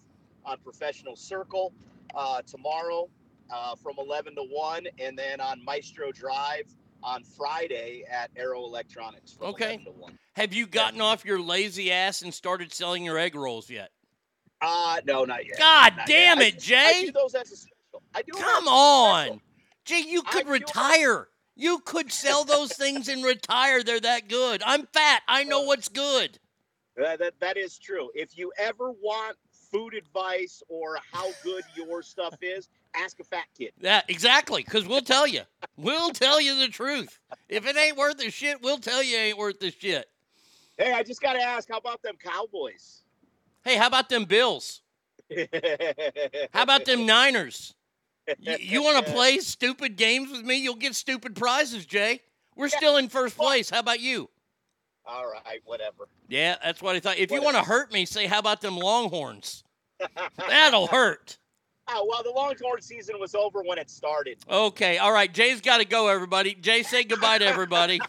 on 0.46 0.58
Professional 0.60 1.16
Circle. 1.16 1.74
uh, 2.14 2.42
tomorrow 2.44 3.10
uh, 3.54 3.76
from 3.76 3.96
11 4.00 4.36
to 4.36 4.44
1, 4.44 4.88
and 5.00 5.18
then 5.18 5.40
on 5.42 5.64
Maestro 5.64 6.12
Drive 6.12 6.66
on 7.04 7.24
Friday 7.24 8.04
at 8.10 8.32
Aero 8.36 8.64
Electronics 8.66 9.34
from 9.34 9.48
Okay. 9.48 9.76
11 9.76 9.86
to 9.86 9.92
1. 9.92 10.20
Have 10.36 10.54
you 10.54 10.66
gotten 10.68 11.02
off 11.02 11.24
your 11.26 11.40
lazy 11.40 11.92
ass 11.92 12.22
and 12.22 12.34
started 12.34 12.74
selling 12.74 13.04
your 13.06 13.18
egg 13.18 13.36
rolls 13.36 13.70
yet? 13.70 13.92
Uh, 14.62 15.00
no, 15.06 15.26
not 15.26 15.46
yet. 15.46 15.58
God 15.58 15.98
Not 15.98 16.08
damn 16.08 16.40
yet. 16.40 16.48
it, 16.48 16.56
I, 16.56 16.60
Jay. 16.60 16.94
I 17.02 17.06
do 17.06 17.12
those 17.12 17.36
as 17.36 17.52
a 17.52 17.56
special. 17.56 18.04
I 18.14 18.22
do 18.22 18.32
Come 18.34 18.68
on. 18.68 19.26
special. 19.26 19.42
Gee, 19.86 20.10
you 20.10 20.24
could 20.24 20.46
do- 20.48 20.52
retire. 20.52 21.28
You 21.56 21.80
could 21.80 22.12
sell 22.12 22.44
those 22.44 22.74
things 22.74 23.08
and 23.08 23.24
retire. 23.24 23.84
They're 23.84 24.00
that 24.00 24.28
good. 24.28 24.62
I'm 24.66 24.88
fat. 24.88 25.22
I 25.28 25.44
know 25.44 25.62
what's 25.62 25.88
good. 25.88 26.40
That, 26.98 27.20
that, 27.20 27.34
that 27.40 27.58
is 27.58 27.78
true. 27.78 28.10
If 28.16 28.38
you 28.38 28.52
ever 28.58 28.92
want 28.92 29.38
food 29.72 29.94
advice 29.94 30.62
or 30.68 30.98
how 31.14 31.28
good 31.44 31.64
your 31.76 32.02
stuff 32.02 32.36
is, 32.42 32.68
ask 33.04 33.20
a 33.20 33.24
fat 33.24 33.46
kid. 33.58 33.72
Yeah, 33.80 34.02
exactly. 34.08 34.64
Because 34.64 34.88
we'll 34.88 35.02
tell 35.02 35.28
you. 35.28 35.42
We'll 35.78 36.12
tell 36.12 36.40
you 36.40 36.60
the 36.60 36.68
truth. 36.68 37.20
If 37.50 37.68
it 37.68 37.76
ain't 37.78 37.98
worth 37.98 38.18
the 38.18 38.30
shit, 38.30 38.62
we'll 38.62 38.78
tell 38.78 39.04
you 39.04 39.18
ain't 39.18 39.38
worth 39.38 39.60
the 39.60 39.72
shit. 39.72 40.08
Hey, 40.78 40.94
I 40.94 41.04
just 41.04 41.22
got 41.22 41.34
to 41.34 41.42
ask, 41.42 41.70
how 41.70 41.78
about 41.78 42.02
them 42.02 42.16
Cowboys? 42.22 43.02
Hey, 43.64 43.78
how 43.78 43.88
about 43.88 44.10
them 44.10 44.26
Bills? 44.26 44.82
How 46.54 46.64
about 46.64 46.86
them 46.86 47.06
Niners? 47.06 47.74
You, 48.40 48.58
you 48.60 48.84
want 48.84 49.06
to 49.06 49.12
play 49.12 49.38
stupid 49.38 49.96
games 49.96 50.32
with 50.32 50.44
me? 50.44 50.56
You'll 50.58 50.76
get 50.76 50.96
stupid 50.96 51.36
prizes, 51.36 51.86
Jay. 51.86 52.22
We're 52.56 52.70
still 52.70 52.98
in 52.98 53.10
first 53.10 53.38
place. 53.38 53.70
How 53.70 53.80
about 53.80 54.00
you? 54.00 54.30
All 55.06 55.26
right, 55.26 55.62
whatever. 55.66 56.08
Yeah, 56.28 56.56
that's 56.64 56.82
what 56.82 56.96
I 56.96 57.00
thought. 57.00 57.18
If 57.18 57.32
you 57.32 57.42
want 57.42 57.56
to 57.58 57.64
hurt 57.64 57.94
me, 57.94 58.06
say, 58.06 58.26
how 58.26 58.40
about 58.40 58.62
them 58.62 58.78
Longhorns? 58.78 59.64
That'll 60.38 60.88
hurt. 60.88 61.38
Oh, 61.88 62.08
well, 62.10 62.24
the 62.24 62.32
Longhorn 62.32 62.82
season 62.82 63.20
was 63.20 63.36
over 63.36 63.62
when 63.62 63.78
it 63.78 63.90
started. 63.90 64.38
Okay, 64.50 64.98
all 64.98 65.12
right. 65.12 65.32
Jay's 65.32 65.62
got 65.62 65.78
to 65.78 65.86
go, 65.86 66.08
everybody. 66.08 66.56
Jay, 66.56 66.82
say 66.82 67.04
goodbye 67.04 67.38
to 67.38 67.46
everybody. 67.46 68.00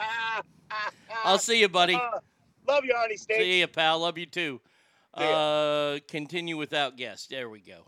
I'll 1.24 1.38
see 1.38 1.60
you, 1.60 1.68
buddy. 1.68 1.94
Uh, 1.94 2.20
love 2.66 2.84
you, 2.84 2.94
Arnie 2.94 3.18
State. 3.18 3.38
See 3.38 3.60
you, 3.60 3.66
pal. 3.66 4.00
Love 4.00 4.16
you 4.16 4.26
too. 4.26 4.60
Uh, 5.12 5.98
continue 6.08 6.56
without 6.56 6.96
guests. 6.96 7.26
There 7.26 7.50
we 7.50 7.60
go. 7.60 7.86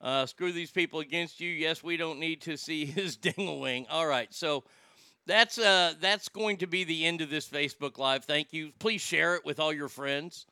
Uh, 0.00 0.26
screw 0.26 0.52
these 0.52 0.70
people 0.70 1.00
against 1.00 1.40
you. 1.40 1.50
Yes, 1.50 1.82
we 1.82 1.96
don't 1.96 2.20
need 2.20 2.42
to 2.42 2.56
see 2.56 2.84
his 2.86 3.16
ding-a-wing. 3.16 3.86
All 3.90 4.06
right, 4.06 4.32
so 4.32 4.64
that's 5.26 5.58
uh 5.58 5.94
that's 6.00 6.28
going 6.28 6.56
to 6.58 6.66
be 6.66 6.84
the 6.84 7.04
end 7.04 7.20
of 7.20 7.30
this 7.30 7.48
Facebook 7.48 7.98
Live. 7.98 8.24
Thank 8.24 8.52
you. 8.52 8.72
Please 8.78 9.00
share 9.00 9.34
it 9.34 9.44
with 9.44 9.58
all 9.58 9.72
your 9.72 9.88
friends 9.88 10.46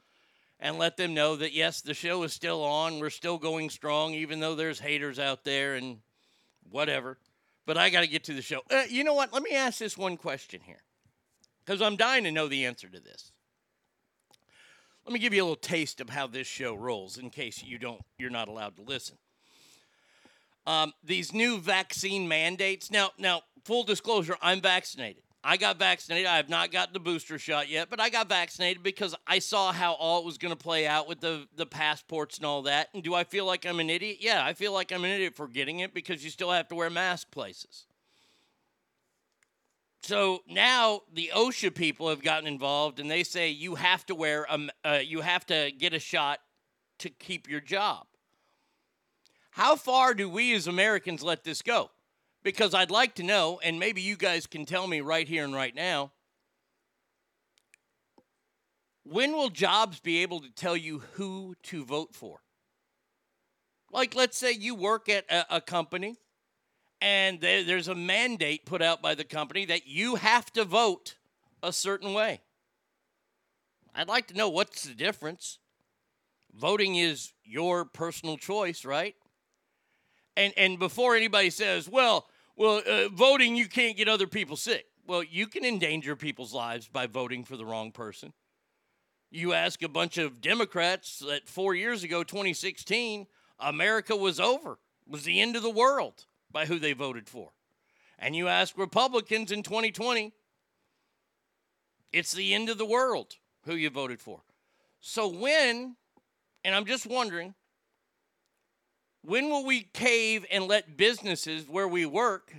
and 0.61 0.79
let 0.79 0.97
them 0.97 1.14
know 1.14 1.37
that 1.37 1.53
yes, 1.53 1.81
the 1.81 1.94
show 1.94 2.23
is 2.25 2.33
still 2.33 2.64
on. 2.64 2.99
We're 2.99 3.11
still 3.11 3.38
going 3.38 3.71
strong, 3.71 4.14
even 4.14 4.40
though 4.40 4.55
there's 4.55 4.81
haters 4.81 5.18
out 5.18 5.44
there 5.44 5.75
and 5.75 5.99
whatever. 6.68 7.18
But 7.66 7.77
I 7.77 7.90
got 7.90 8.01
to 8.01 8.07
get 8.07 8.25
to 8.25 8.35
the 8.35 8.42
show. 8.42 8.62
Uh, 8.71 8.83
you 8.88 9.05
know 9.05 9.14
what? 9.14 9.33
Let 9.33 9.42
me 9.42 9.53
ask 9.53 9.79
this 9.79 9.97
one 9.97 10.16
question 10.16 10.61
here, 10.64 10.83
because 11.64 11.83
I'm 11.83 11.97
dying 11.97 12.25
to 12.25 12.33
know 12.33 12.49
the 12.49 12.66
answer 12.66 12.88
to 12.88 13.01
this. 13.01 13.33
Let 15.05 15.12
me 15.12 15.21
give 15.21 15.33
you 15.33 15.42
a 15.42 15.44
little 15.44 15.57
taste 15.57 16.01
of 16.01 16.11
how 16.11 16.27
this 16.27 16.47
show 16.47 16.75
rolls, 16.75 17.16
in 17.16 17.31
case 17.31 17.62
you 17.62 17.79
don't, 17.79 18.01
you're 18.18 18.29
not 18.29 18.49
allowed 18.49 18.77
to 18.77 18.83
listen. 18.83 19.16
Um, 20.66 20.92
these 21.03 21.33
new 21.33 21.59
vaccine 21.61 22.29
mandates. 22.29 22.90
Now, 22.90 23.12
now, 23.16 23.42
full 23.64 23.85
disclosure, 23.85 24.37
I'm 24.42 24.61
vaccinated. 24.61 25.23
I 25.44 25.57
got 25.57 25.79
vaccinated. 25.79 26.27
I 26.27 26.37
have 26.37 26.48
not 26.48 26.72
gotten 26.72 26.92
the 26.92 27.01
booster 27.01 27.38
shot 27.38 27.68
yet, 27.68 27.88
but 27.88 28.01
I 28.01 28.11
got 28.11 28.29
vaccinated 28.29 28.83
because 28.83 29.14
I 29.27 29.38
saw 29.38 29.72
how 29.72 29.92
all 29.92 30.18
it 30.20 30.24
was 30.24 30.37
going 30.37 30.53
to 30.53 30.57
play 30.57 30.87
out 30.87 31.09
with 31.09 31.20
the 31.20 31.46
the 31.55 31.66
passports 31.66 32.38
and 32.38 32.46
all 32.46 32.62
that. 32.62 32.88
And 32.92 33.05
do 33.05 33.14
I 33.14 33.24
feel 33.24 33.44
like 33.44 33.64
I'm 33.64 33.79
an 33.79 33.88
idiot? 33.88 34.18
Yeah, 34.20 34.44
I 34.44 34.53
feel 34.53 34.72
like 34.72 34.92
I'm 34.92 35.05
an 35.05 35.11
idiot 35.11 35.37
for 35.37 35.46
getting 35.46 35.79
it 35.79 35.94
because 35.94 36.24
you 36.24 36.31
still 36.31 36.51
have 36.51 36.68
to 36.68 36.74
wear 36.74 36.90
mask 36.90 37.31
places. 37.31 37.87
So 40.03 40.42
now 40.48 41.03
the 41.12 41.31
OSHA 41.35 41.74
people 41.74 42.09
have 42.09 42.22
gotten 42.22 42.46
involved, 42.46 42.98
and 42.98 43.11
they 43.11 43.22
say 43.22 43.51
you 43.51 43.74
have 43.74 44.07
to 44.07 44.14
wear 44.14 44.46
a, 44.48 44.68
uh, 44.85 44.92
you 44.94 45.20
have 45.20 45.44
to 45.46 45.70
get 45.77 45.92
a 45.92 45.98
shot 45.98 46.40
to 46.98 47.11
keep 47.11 47.48
your 47.48 47.61
job. 47.61 48.07
How 49.51 49.77
far 49.77 50.14
do 50.14 50.29
we 50.29 50.55
as 50.55 50.66
Americans 50.66 51.22
let 51.22 51.44
this 51.44 51.62
go? 51.62 51.90
Because 52.42 52.74
I'd 52.74 52.90
like 52.90 53.14
to 53.16 53.22
know, 53.22 53.61
and 53.62 53.79
maybe 53.79 54.01
you 54.01 54.16
guys 54.16 54.46
can 54.46 54.64
tell 54.64 54.87
me 54.87 55.01
right 55.01 55.29
here 55.29 55.44
and 55.44 55.55
right 55.55 55.74
now. 55.74 56.12
When 59.05 59.33
will 59.33 59.51
jobs 59.51 60.01
be 60.01 60.22
able 60.22 60.40
to 60.40 60.51
tell 60.51 60.77
you 60.77 61.03
who 61.14 61.57
to 61.64 61.85
vote 61.85 62.14
for? 62.14 62.40
Like, 63.90 64.14
let's 64.14 64.37
say 64.37 64.53
you 64.53 64.74
work 64.74 65.09
at 65.09 65.24
a, 65.31 65.57
a 65.57 65.61
company 65.61 66.16
and 67.01 67.40
there, 67.40 67.64
there's 67.64 67.88
a 67.88 67.94
mandate 67.94 68.66
put 68.66 68.83
out 68.83 69.01
by 69.01 69.14
the 69.14 69.24
company 69.24 69.64
that 69.66 69.87
you 69.87 70.16
have 70.16 70.53
to 70.53 70.64
vote 70.64 71.16
a 71.62 71.72
certain 71.72 72.12
way. 72.12 72.40
I'd 73.94 74.09
like 74.09 74.27
to 74.29 74.37
know 74.37 74.48
what's 74.48 74.85
the 74.85 74.94
difference. 74.94 75.59
Voting 76.55 76.96
is 76.96 77.33
your 77.44 77.85
personal 77.85 78.37
choice, 78.37 78.85
right? 78.85 79.14
And 80.38 80.55
and 80.57 80.79
before 80.79 81.16
anybody 81.16 81.51
says, 81.51 81.88
"Well, 81.88 82.29
well, 82.55 82.81
uh, 82.87 83.09
voting 83.09 83.57
you 83.57 83.66
can't 83.66 83.96
get 83.96 84.09
other 84.09 84.29
people 84.29 84.57
sick." 84.57 84.87
Well, 85.05 85.24
you 85.24 85.48
can 85.48 85.64
endanger 85.64 86.14
people's 86.14 86.55
lives 86.55 86.87
by 86.87 87.07
voting 87.07 87.44
for 87.44 87.57
the 87.57 87.64
wrong 87.64 87.90
person. 87.90 88.33
You 89.31 89.53
ask 89.53 89.83
a 89.83 89.88
bunch 89.88 90.16
of 90.16 90.40
Democrats 90.40 91.18
that 91.18 91.48
4 91.48 91.74
years 91.74 92.05
ago, 92.05 92.22
2016, 92.22 93.27
America 93.59 94.14
was 94.14 94.38
over. 94.38 94.79
Was 95.09 95.24
the 95.24 95.40
end 95.40 95.57
of 95.57 95.62
the 95.62 95.70
world 95.70 96.27
by 96.53 96.66
who 96.66 96.79
they 96.79 96.92
voted 96.92 97.29
for. 97.29 97.51
And 98.18 98.37
you 98.37 98.46
ask 98.46 98.79
Republicans 98.79 99.51
in 99.51 99.62
2020, 99.62 100.33
it's 102.12 102.33
the 102.33 102.55
end 102.55 102.68
of 102.68 102.79
the 102.79 102.87
world 102.87 103.37
who 103.64 103.74
you 103.74 103.90
voted 103.90 104.20
for. 104.20 104.42
So 105.01 105.27
when, 105.27 105.96
and 106.64 106.74
I'm 106.74 106.85
just 106.85 107.07
wondering, 107.07 107.55
when 109.22 109.48
will 109.48 109.64
we 109.64 109.83
cave 109.83 110.46
and 110.50 110.66
let 110.66 110.96
businesses 110.96 111.68
where 111.68 111.88
we 111.88 112.07
work 112.07 112.54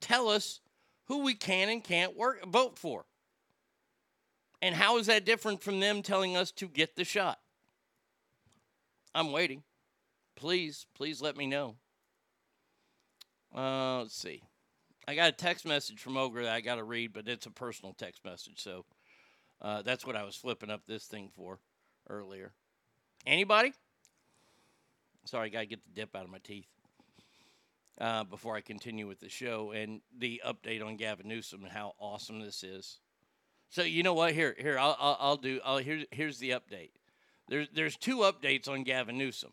tell 0.00 0.28
us 0.28 0.60
who 1.06 1.18
we 1.18 1.34
can 1.34 1.68
and 1.68 1.82
can't 1.82 2.16
work 2.16 2.44
vote 2.46 2.78
for? 2.78 3.04
And 4.62 4.74
how 4.74 4.98
is 4.98 5.06
that 5.06 5.26
different 5.26 5.62
from 5.62 5.80
them 5.80 6.02
telling 6.02 6.36
us 6.36 6.50
to 6.52 6.66
get 6.66 6.96
the 6.96 7.04
shot? 7.04 7.38
I'm 9.14 9.30
waiting. 9.30 9.62
Please, 10.36 10.86
please 10.94 11.20
let 11.20 11.36
me 11.36 11.46
know. 11.46 11.76
Uh, 13.54 14.00
let's 14.00 14.16
see. 14.16 14.42
I 15.06 15.14
got 15.14 15.28
a 15.28 15.32
text 15.32 15.66
message 15.66 16.00
from 16.00 16.16
Ogre 16.16 16.44
that 16.44 16.54
I 16.54 16.60
got 16.60 16.76
to 16.76 16.84
read, 16.84 17.12
but 17.12 17.28
it's 17.28 17.46
a 17.46 17.50
personal 17.50 17.92
text 17.92 18.24
message, 18.24 18.62
so 18.62 18.84
uh, 19.60 19.82
that's 19.82 20.06
what 20.06 20.16
I 20.16 20.24
was 20.24 20.34
flipping 20.34 20.70
up 20.70 20.82
this 20.86 21.04
thing 21.04 21.30
for 21.34 21.58
earlier. 22.08 22.52
Anybody? 23.26 23.74
Sorry, 25.24 25.46
I 25.46 25.50
got 25.50 25.60
to 25.60 25.66
get 25.66 25.80
the 25.84 26.00
dip 26.00 26.14
out 26.14 26.24
of 26.24 26.30
my 26.30 26.38
teeth 26.38 26.68
uh, 28.00 28.24
before 28.24 28.56
I 28.56 28.60
continue 28.60 29.08
with 29.08 29.20
the 29.20 29.28
show 29.28 29.70
and 29.70 30.00
the 30.18 30.42
update 30.46 30.84
on 30.84 30.96
Gavin 30.96 31.28
Newsom 31.28 31.64
and 31.64 31.72
how 31.72 31.94
awesome 31.98 32.40
this 32.40 32.62
is. 32.62 32.98
So 33.70 33.82
you 33.82 34.02
know 34.02 34.14
what? 34.14 34.32
Here, 34.32 34.54
here, 34.58 34.78
I'll, 34.78 34.96
I'll, 35.00 35.16
I'll 35.20 35.36
do. 35.36 35.60
I'll, 35.64 35.78
here's, 35.78 36.04
here's 36.10 36.38
the 36.38 36.50
update. 36.50 36.90
There's, 37.48 37.68
there's 37.74 37.96
two 37.96 38.18
updates 38.18 38.68
on 38.68 38.84
Gavin 38.84 39.18
Newsom. 39.18 39.52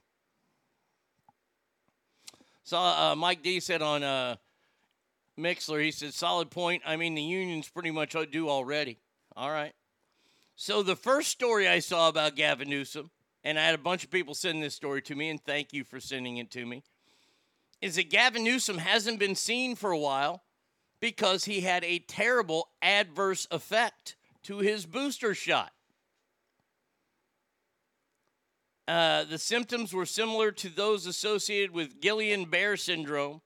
So 2.64 2.78
uh, 2.78 3.16
Mike 3.18 3.42
D 3.42 3.60
said 3.60 3.82
on 3.82 4.04
uh, 4.04 4.36
Mixlr, 5.40 5.82
he 5.84 5.92
said, 5.92 6.14
solid 6.14 6.52
point. 6.52 6.84
I 6.86 6.98
mean, 6.98 7.16
the 7.16 7.22
unions 7.22 7.68
pretty 7.70 7.92
much 7.92 8.16
do 8.32 8.50
already. 8.50 9.00
All 9.36 9.50
right. 9.52 9.74
So 10.56 10.84
the 10.84 10.96
first 10.96 11.30
story 11.30 11.68
I 11.68 11.80
saw 11.80 12.08
about 12.08 12.36
Gavin 12.36 12.70
Newsom, 12.70 13.10
and 13.44 13.58
I 13.58 13.66
had 13.66 13.76
a 13.76 13.80
bunch 13.80 14.04
of 14.04 14.12
people 14.12 14.34
send 14.34 14.62
this 14.62 14.76
story 14.76 15.02
to 15.04 15.16
me, 15.16 15.30
and 15.30 15.44
thank 15.44 15.74
you 15.74 15.84
for 15.84 16.00
sending 16.00 16.38
it 16.38 16.52
to 16.52 16.66
me, 16.66 16.84
is 17.82 17.96
that 17.96 18.10
Gavin 18.10 18.44
Newsom 18.44 18.78
hasn't 18.78 19.20
been 19.20 19.36
seen 19.36 19.76
for 19.76 19.92
a 19.92 19.98
while 19.98 20.44
because 21.00 21.46
he 21.46 21.62
had 21.62 21.84
a 21.84 22.00
terrible 22.00 22.70
adverse 22.82 23.48
effect 23.52 24.16
to 24.44 24.60
his 24.60 24.86
booster 24.86 25.34
shot. 25.34 25.72
Uh, 28.88 29.24
the 29.24 29.38
symptoms 29.38 29.94
were 29.94 30.06
similar 30.06 30.52
to 30.52 30.70
those 30.70 31.06
associated 31.06 31.72
with 31.72 32.02
Guillain 32.02 32.50
Barre 32.50 32.78
syndrome. 32.78 33.42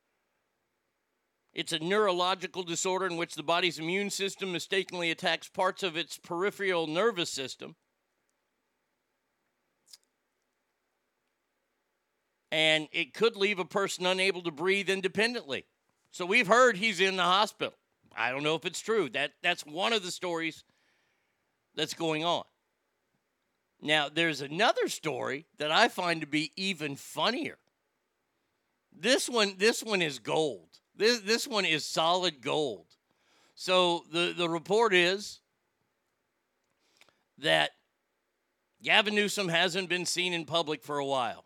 It's 1.54 1.72
a 1.72 1.80
neurological 1.80 2.64
disorder 2.64 3.06
in 3.06 3.16
which 3.16 3.36
the 3.36 3.44
body's 3.44 3.80
immune 3.80 4.10
system 4.10 4.52
mistakenly 4.52 5.12
attacks 5.12 5.48
parts 5.48 5.84
of 5.84 5.96
its 5.96 6.18
peripheral 6.18 6.88
nervous 6.88 7.30
system. 7.30 7.76
And 12.56 12.88
it 12.94 13.13
could 13.13 13.36
leave 13.36 13.60
a 13.60 13.65
person 13.65 14.06
unable 14.06 14.41
to 14.44 14.50
breathe 14.50 14.89
independently. 14.89 15.65
So 16.12 16.26
we've 16.26 16.48
heard 16.48 16.78
he's 16.78 17.02
in 17.02 17.18
the 17.18 17.24
hospital. 17.24 17.74
I 18.15 18.32
don't 18.32 18.44
know 18.44 18.56
if 18.56 18.65
it's 18.65 18.80
true. 18.80 19.10
That 19.10 19.34
that's 19.44 19.65
one 19.65 19.91
of 19.91 20.04
the 20.04 20.10
stories 20.10 20.63
that's 21.76 21.94
going 21.94 22.24
on. 22.24 22.46
Now, 23.82 24.08
there's 24.08 24.39
another 24.39 24.88
story 24.88 25.48
that 25.58 25.70
I 25.70 25.89
find 25.89 26.22
to 26.22 26.28
be 26.28 26.54
even 26.56 26.96
funnier. 26.96 27.58
This 28.98 29.28
one, 29.28 29.56
this 29.58 29.84
one 29.84 30.02
is 30.02 30.20
gold. 30.20 30.70
This 30.96 31.20
this 31.20 31.46
one 31.46 31.65
is 31.65 31.84
solid 31.84 32.41
gold. 32.41 32.86
So 33.56 34.06
the 34.13 34.34
the 34.34 34.48
report 34.48 34.94
is 34.94 35.41
that 37.38 37.72
Gavin 38.82 39.13
Newsom 39.13 39.50
hasn't 39.50 39.89
been 39.89 40.06
seen 40.06 40.32
in 40.32 40.46
public 40.46 40.84
for 40.84 41.00
a 41.00 41.06
while. 41.06 41.45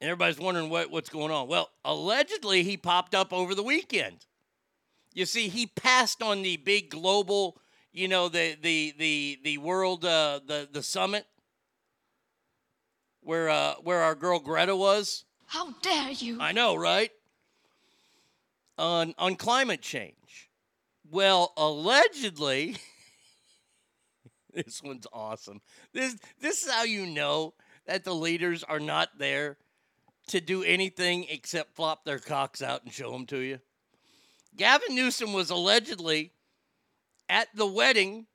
And 0.00 0.08
everybody's 0.08 0.38
wondering 0.38 0.70
what, 0.70 0.90
what's 0.90 1.10
going 1.10 1.32
on. 1.32 1.48
Well, 1.48 1.70
allegedly 1.84 2.62
he 2.62 2.76
popped 2.76 3.14
up 3.14 3.32
over 3.32 3.54
the 3.54 3.62
weekend. 3.62 4.26
You 5.12 5.26
see, 5.26 5.48
he 5.48 5.66
passed 5.66 6.22
on 6.22 6.42
the 6.42 6.56
big 6.58 6.90
global, 6.90 7.60
you 7.92 8.06
know, 8.06 8.28
the 8.28 8.56
the 8.60 8.94
the 8.96 9.38
the 9.42 9.58
world 9.58 10.04
uh, 10.04 10.38
the 10.46 10.68
the 10.70 10.82
summit 10.82 11.26
where 13.20 13.48
uh, 13.48 13.74
where 13.82 14.02
our 14.02 14.14
girl 14.14 14.38
Greta 14.38 14.76
was. 14.76 15.24
How 15.46 15.72
dare 15.82 16.10
you? 16.10 16.38
I 16.40 16.52
know, 16.52 16.76
right? 16.76 17.10
On 18.76 19.14
on 19.18 19.34
climate 19.34 19.82
change. 19.82 20.50
Well, 21.10 21.52
allegedly, 21.56 22.76
this 24.54 24.80
one's 24.82 25.06
awesome. 25.12 25.60
This 25.92 26.16
this 26.40 26.62
is 26.62 26.70
how 26.70 26.84
you 26.84 27.06
know 27.06 27.54
that 27.86 28.04
the 28.04 28.14
leaders 28.14 28.62
are 28.62 28.78
not 28.78 29.18
there 29.18 29.56
to 30.28 30.40
do 30.40 30.62
anything 30.62 31.26
except 31.28 31.74
flop 31.74 32.04
their 32.04 32.18
cocks 32.18 32.62
out 32.62 32.84
and 32.84 32.92
show 32.92 33.12
them 33.12 33.26
to 33.26 33.38
you. 33.38 33.60
Gavin 34.56 34.94
Newsom 34.94 35.32
was 35.32 35.50
allegedly 35.50 36.32
at 37.28 37.48
the 37.54 37.66
wedding 37.66 38.26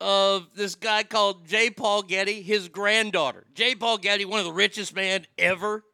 of 0.00 0.48
this 0.54 0.74
guy 0.74 1.02
called 1.02 1.46
J. 1.46 1.70
Paul 1.70 2.02
Getty, 2.02 2.42
his 2.42 2.68
granddaughter. 2.68 3.46
J. 3.54 3.74
Paul 3.74 3.98
Getty, 3.98 4.24
one 4.24 4.40
of 4.40 4.46
the 4.46 4.52
richest 4.52 4.94
men 4.94 5.26
ever, 5.38 5.84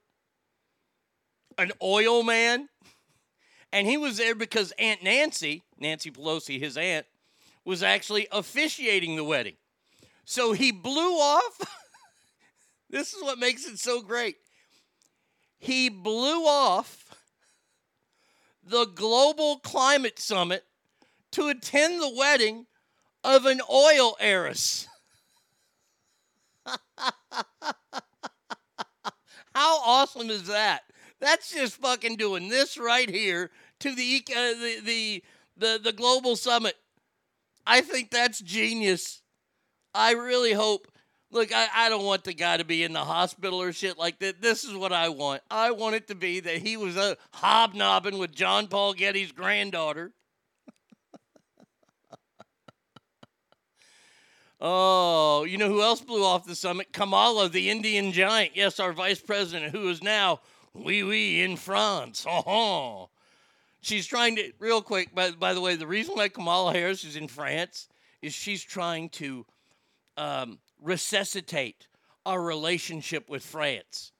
an 1.59 1.73
oil 1.83 2.23
man. 2.23 2.69
And 3.73 3.87
he 3.87 3.97
was 3.97 4.17
there 4.17 4.35
because 4.35 4.73
Aunt 4.79 5.03
Nancy, 5.03 5.65
Nancy 5.79 6.11
Pelosi, 6.11 6.59
his 6.61 6.77
aunt, 6.77 7.07
was 7.65 7.83
actually 7.83 8.29
officiating 8.31 9.17
the 9.17 9.25
wedding. 9.25 9.57
So 10.25 10.53
he 10.53 10.71
blew 10.73 11.17
off. 11.19 11.61
This 12.90 13.12
is 13.14 13.22
what 13.22 13.38
makes 13.38 13.66
it 13.66 13.79
so 13.79 14.03
great. 14.03 14.37
He 15.59 15.88
blew 15.88 16.44
off 16.46 17.14
the 18.62 18.87
Global 18.87 19.59
Climate 19.59 20.18
Summit 20.18 20.64
to 21.33 21.49
attend 21.49 22.01
the 22.01 22.12
wedding 22.16 22.66
of 23.25 23.46
an 23.46 23.61
oil 23.70 24.16
heiress. 24.20 24.87
How 29.55 29.79
awesome 29.81 30.31
is 30.31 30.49
that? 30.49 30.83
That's 31.20 31.53
just 31.53 31.77
fucking 31.77 32.16
doing 32.16 32.49
this 32.49 32.77
right 32.77 33.09
here 33.09 33.51
to 33.81 33.94
the 33.94 34.22
uh, 34.31 34.53
the, 34.53 34.81
the 34.85 35.25
the 35.57 35.81
the 35.83 35.92
global 35.92 36.37
summit. 36.37 36.77
I 37.66 37.81
think 37.81 38.11
that's 38.11 38.40
genius. 38.40 39.22
I 39.94 40.12
really 40.12 40.53
hope. 40.53 40.88
Look, 41.31 41.53
I, 41.53 41.67
I 41.75 41.89
don't 41.89 42.05
want 42.05 42.25
the 42.25 42.33
guy 42.33 42.57
to 42.57 42.65
be 42.65 42.85
in 42.85 42.93
the 42.93 43.05
hospital 43.05 43.61
or 43.61 43.73
shit 43.73 43.99
like 43.99 44.21
that. 44.21 44.41
This 44.41 44.65
is 44.65 44.75
what 44.75 44.93
I 44.93 45.09
want. 45.09 45.43
I 45.51 45.73
want 45.73 45.97
it 45.97 46.09
to 46.09 46.15
be 46.15 46.41
that 46.41 46.59
he 46.59 46.77
was 46.77 46.97
a 46.97 47.17
hobnobbing 47.33 48.19
with 48.19 48.33
John 48.33 48.69
Paul 48.69 48.95
Getty's 48.95 49.33
granddaughter. 49.33 50.12
Oh, 54.59 55.45
you 55.45 55.59
know 55.59 55.69
who 55.69 55.83
else 55.83 56.01
blew 56.01 56.25
off 56.25 56.47
the 56.47 56.55
summit? 56.55 56.91
Kamala, 56.91 57.51
the 57.51 57.69
Indian 57.69 58.11
giant. 58.11 58.53
Yes, 58.55 58.81
our 58.81 58.95
vice 58.95 59.21
president, 59.21 59.73
who 59.73 59.91
is 59.91 60.03
now 60.03 60.41
wee 60.73 61.03
wee 61.03 61.43
in 61.43 61.57
France. 61.57 62.25
Oh, 62.47 63.11
she's 63.83 64.07
trying 64.07 64.37
to 64.37 64.53
real 64.59 64.81
quick. 64.81 65.15
By 65.15 65.33
by 65.33 65.53
the 65.53 65.61
way, 65.61 65.77
the 65.77 65.87
reason 65.87 66.15
why 66.15 66.29
Kamala 66.29 66.73
Harris 66.73 67.05
is 67.05 67.17
in 67.17 67.29
France 67.29 67.89
is 68.23 68.33
she's 68.33 68.62
trying 68.62 69.11
to 69.11 69.45
um, 70.17 70.59
resuscitate 70.81 71.87
our 72.25 72.43
relationship 72.43 73.29
with 73.29 73.45
France. 73.45 74.12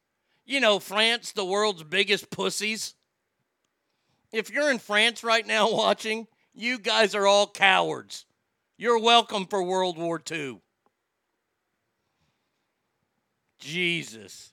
You 0.45 0.61
know, 0.61 0.79
France, 0.79 1.33
the 1.33 1.45
world's 1.45 1.83
biggest 1.83 2.31
pussies. 2.31 2.95
If 4.33 4.51
you're 4.51 4.71
in 4.71 4.79
France 4.79 5.25
right 5.25 5.47
now 5.47 5.71
watching, 5.73 6.27
you 6.55 6.79
guys 6.79 7.15
are 7.15 7.27
all 7.27 7.47
cowards. 7.47 8.25
You're 8.79 9.01
welcome 9.01 9.47
for 9.47 9.63
World 9.63 9.99
War 9.99 10.23
II. 10.31 10.61
Jesus. 13.59 14.53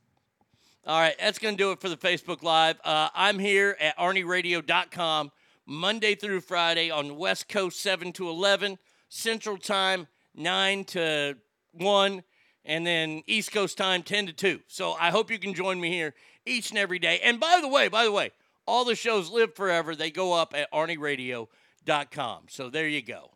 All 0.85 0.99
right, 0.99 1.15
that's 1.19 1.39
going 1.39 1.55
to 1.55 1.63
do 1.63 1.71
it 1.71 1.79
for 1.79 1.89
the 1.89 1.97
Facebook 1.97 2.43
Live. 2.43 2.77
Uh, 2.83 3.09
I'm 3.13 3.39
here 3.39 3.77
at 3.79 3.97
arnieradio.com 3.97 5.31
Monday 5.65 6.15
through 6.15 6.41
Friday 6.41 6.89
on 6.89 7.17
West 7.17 7.47
Coast 7.47 7.79
7 7.81 8.11
to 8.13 8.27
11, 8.27 8.77
Central 9.07 9.57
Time 9.57 10.07
9 10.35 10.83
to 10.85 11.37
1, 11.73 12.23
and 12.65 12.85
then 12.85 13.23
East 13.27 13.51
Coast 13.51 13.77
Time 13.77 14.03
10 14.03 14.27
to 14.27 14.33
2. 14.33 14.59
So 14.67 14.93
I 14.93 15.09
hope 15.09 15.31
you 15.31 15.39
can 15.39 15.53
join 15.53 15.79
me 15.79 15.89
here 15.89 16.13
each 16.45 16.69
and 16.69 16.79
every 16.79 16.99
day. 16.99 17.19
And 17.23 17.39
by 17.39 17.59
the 17.61 17.67
way, 17.67 17.87
by 17.87 18.05
the 18.05 18.11
way, 18.11 18.31
all 18.65 18.85
the 18.85 18.95
shows 18.95 19.29
live 19.29 19.55
forever. 19.55 19.95
They 19.95 20.11
go 20.11 20.33
up 20.33 20.53
at 20.55 20.71
arnieradio.com. 20.71 22.43
So 22.49 22.69
there 22.69 22.87
you 22.87 23.01
go. 23.01 23.31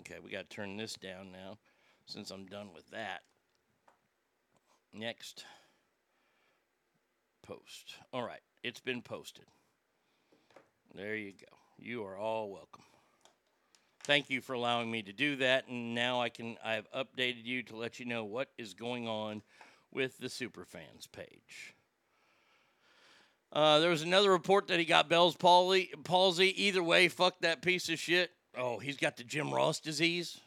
Okay, 0.00 0.18
we 0.22 0.30
got 0.30 0.48
to 0.48 0.56
turn 0.56 0.76
this 0.76 0.94
down 0.94 1.32
now 1.32 1.58
since 2.06 2.30
I'm 2.30 2.46
done 2.46 2.72
with 2.74 2.88
that. 2.90 3.20
Next 4.92 5.44
post. 7.42 7.94
All 8.12 8.22
right, 8.22 8.40
it's 8.62 8.80
been 8.80 9.02
posted. 9.02 9.44
There 10.94 11.16
you 11.16 11.32
go. 11.32 11.56
You 11.78 12.04
are 12.04 12.16
all 12.16 12.50
welcome. 12.50 12.82
Thank 14.04 14.30
you 14.30 14.40
for 14.40 14.54
allowing 14.54 14.90
me 14.90 15.02
to 15.02 15.12
do 15.12 15.36
that, 15.36 15.68
and 15.68 15.94
now 15.94 16.20
I 16.20 16.30
can 16.30 16.56
I've 16.64 16.90
updated 16.92 17.44
you 17.44 17.62
to 17.64 17.76
let 17.76 18.00
you 18.00 18.06
know 18.06 18.24
what 18.24 18.48
is 18.56 18.74
going 18.74 19.06
on 19.06 19.42
with 19.92 20.18
the 20.18 20.28
Superfans 20.28 21.10
page. 21.12 21.74
Uh, 23.52 23.78
there 23.80 23.90
was 23.90 24.02
another 24.02 24.30
report 24.30 24.68
that 24.68 24.78
he 24.78 24.84
got 24.84 25.08
Bell's 25.08 25.36
palsy. 25.36 26.64
Either 26.64 26.82
way, 26.82 27.08
fuck 27.08 27.40
that 27.40 27.62
piece 27.62 27.88
of 27.88 27.98
shit. 27.98 28.30
Oh, 28.56 28.78
he's 28.78 28.96
got 28.96 29.16
the 29.16 29.24
Jim 29.24 29.52
Ross 29.52 29.80
disease. 29.80 30.40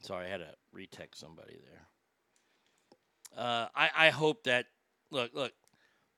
Sorry, 0.00 0.26
I 0.26 0.30
had 0.30 0.38
to 0.38 0.61
retext 0.74 1.16
somebody 1.16 1.58
there. 1.70 1.86
Uh, 3.36 3.68
I, 3.74 3.90
I 3.96 4.10
hope 4.10 4.44
that 4.44 4.66
look 5.10 5.34
look 5.34 5.52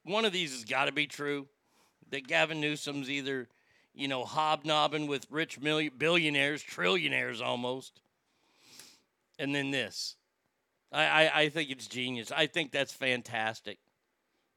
one 0.04 0.24
of 0.24 0.32
these 0.32 0.52
has 0.52 0.64
got 0.64 0.86
to 0.86 0.92
be 0.92 1.06
true. 1.06 1.46
That 2.10 2.26
Gavin 2.26 2.60
Newsom's 2.60 3.10
either 3.10 3.48
you 3.94 4.08
know 4.08 4.24
hobnobbing 4.24 5.06
with 5.06 5.26
rich 5.30 5.60
million, 5.60 5.92
billionaires, 5.96 6.62
trillionaires 6.62 7.40
almost, 7.40 8.00
and 9.38 9.54
then 9.54 9.70
this. 9.70 10.16
I, 10.92 11.04
I, 11.04 11.40
I 11.40 11.48
think 11.48 11.70
it's 11.70 11.86
genius. 11.88 12.30
I 12.30 12.46
think 12.46 12.70
that's 12.70 12.92
fantastic. 12.92 13.78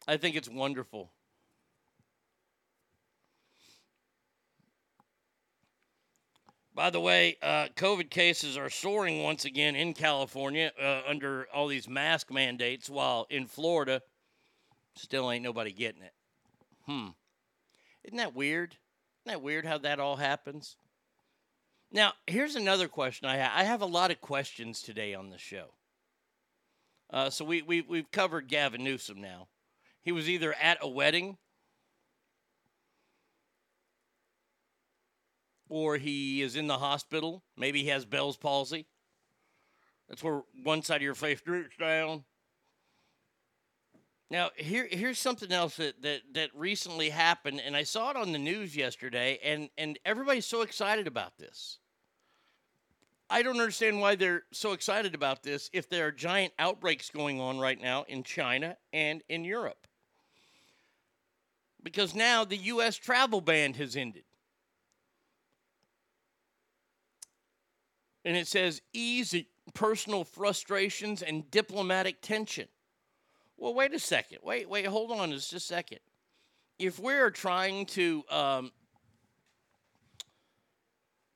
I 0.08 0.18
think 0.18 0.36
it's 0.36 0.50
wonderful. 0.50 1.12
By 6.78 6.92
the 6.92 7.02
way, 7.02 7.38
uh, 7.42 7.70
COVID 7.76 8.12
cases 8.12 8.56
are 8.56 8.70
soaring 8.70 9.24
once 9.24 9.46
again 9.46 9.76
in 9.76 9.96
California 9.96 10.72
uh, 10.80 11.02
under 11.08 11.48
all 11.52 11.68
these 11.68 11.90
mask 11.90 12.32
mandates, 12.32 12.88
while 12.88 13.26
in 13.32 13.48
Florida, 13.48 14.04
still 14.96 15.32
ain't 15.32 15.44
nobody 15.44 15.72
getting 15.72 16.04
it. 16.04 16.14
Hmm. 16.86 17.08
Isn't 18.04 18.20
that 18.20 18.36
weird? 18.36 18.78
Isn't 19.26 19.34
that 19.34 19.42
weird 19.42 19.66
how 19.66 19.80
that 19.80 20.00
all 20.00 20.18
happens? 20.18 20.78
Now, 21.92 22.14
here's 22.28 22.56
another 22.56 22.88
question 22.88 23.28
I 23.28 23.38
have. 23.38 23.54
I 23.56 23.64
have 23.64 23.82
a 23.82 23.88
lot 23.88 24.12
of 24.12 24.22
questions 24.22 24.84
today 24.84 25.16
on 25.16 25.32
the 25.32 25.40
show. 25.40 25.74
Uh, 27.10 27.32
so 27.32 27.44
we, 27.44 27.64
we, 27.64 27.82
we've 27.82 28.12
covered 28.12 28.48
Gavin 28.48 28.84
Newsom 28.84 29.20
now. 29.20 29.48
He 30.04 30.12
was 30.12 30.30
either 30.30 30.54
at 30.54 30.78
a 30.80 30.88
wedding 30.88 31.38
or 35.70 35.98
he 35.98 36.42
is 36.42 36.56
in 36.56 36.68
the 36.68 36.78
hospital. 36.78 37.44
Maybe 37.56 37.84
he 37.84 37.90
has 37.90 38.06
Bell's 38.06 38.38
palsy. 38.38 38.88
That's 40.08 40.24
where 40.24 40.44
one 40.64 40.82
side 40.84 40.98
of 40.98 41.02
your 41.02 41.16
face 41.16 41.42
droops 41.42 41.76
down. 41.78 42.24
Now, 44.30 44.52
here, 44.56 44.88
here's 44.90 45.20
something 45.20 45.52
else 45.52 45.78
that, 45.78 46.02
that, 46.02 46.22
that 46.34 46.50
recently 46.54 47.10
happened, 47.10 47.62
and 47.66 47.78
I 47.78 47.84
saw 47.84 48.10
it 48.12 48.18
on 48.18 48.34
the 48.34 48.40
news 48.40 48.76
yesterday, 48.76 49.40
and, 49.42 49.70
and 49.78 49.98
everybody's 50.04 50.46
so 50.46 50.64
excited 50.64 51.08
about 51.08 51.38
this. 51.38 51.80
I 53.30 53.42
don't 53.42 53.60
understand 53.60 54.00
why 54.00 54.16
they're 54.16 54.44
so 54.52 54.72
excited 54.72 55.14
about 55.16 55.44
this 55.44 55.70
if 55.74 55.90
there 55.90 56.08
are 56.08 56.12
giant 56.12 56.54
outbreaks 56.60 57.10
going 57.10 57.40
on 57.40 57.58
right 57.60 57.80
now 57.80 58.04
in 58.08 58.24
China 58.24 58.78
and 58.94 59.22
in 59.30 59.44
Europe. 59.44 59.88
because 61.84 62.14
now 62.14 62.44
the 62.44 62.58
U.S. 62.58 62.98
travel 62.98 63.40
ban 63.40 63.74
has 63.76 63.96
ended. 63.96 64.24
And 68.28 68.36
it 68.36 68.46
says 68.46 68.82
easy 68.92 69.48
personal 69.74 70.26
frustrations 70.26 71.22
and 71.22 71.50
diplomatic 71.50 72.22
tension. 72.22 72.68
Well, 73.56 73.74
wait 73.74 73.94
a 73.94 74.00
second. 74.00 74.40
Wait, 74.44 74.70
wait, 74.70 74.86
hold 74.86 75.14
on 75.14 75.32
just 75.32 75.54
a 75.54 75.62
second. 75.62 76.00
If 76.78 77.00
we're 77.00 77.32
trying 77.32 77.86
to 77.86 78.26
um, 78.30 78.72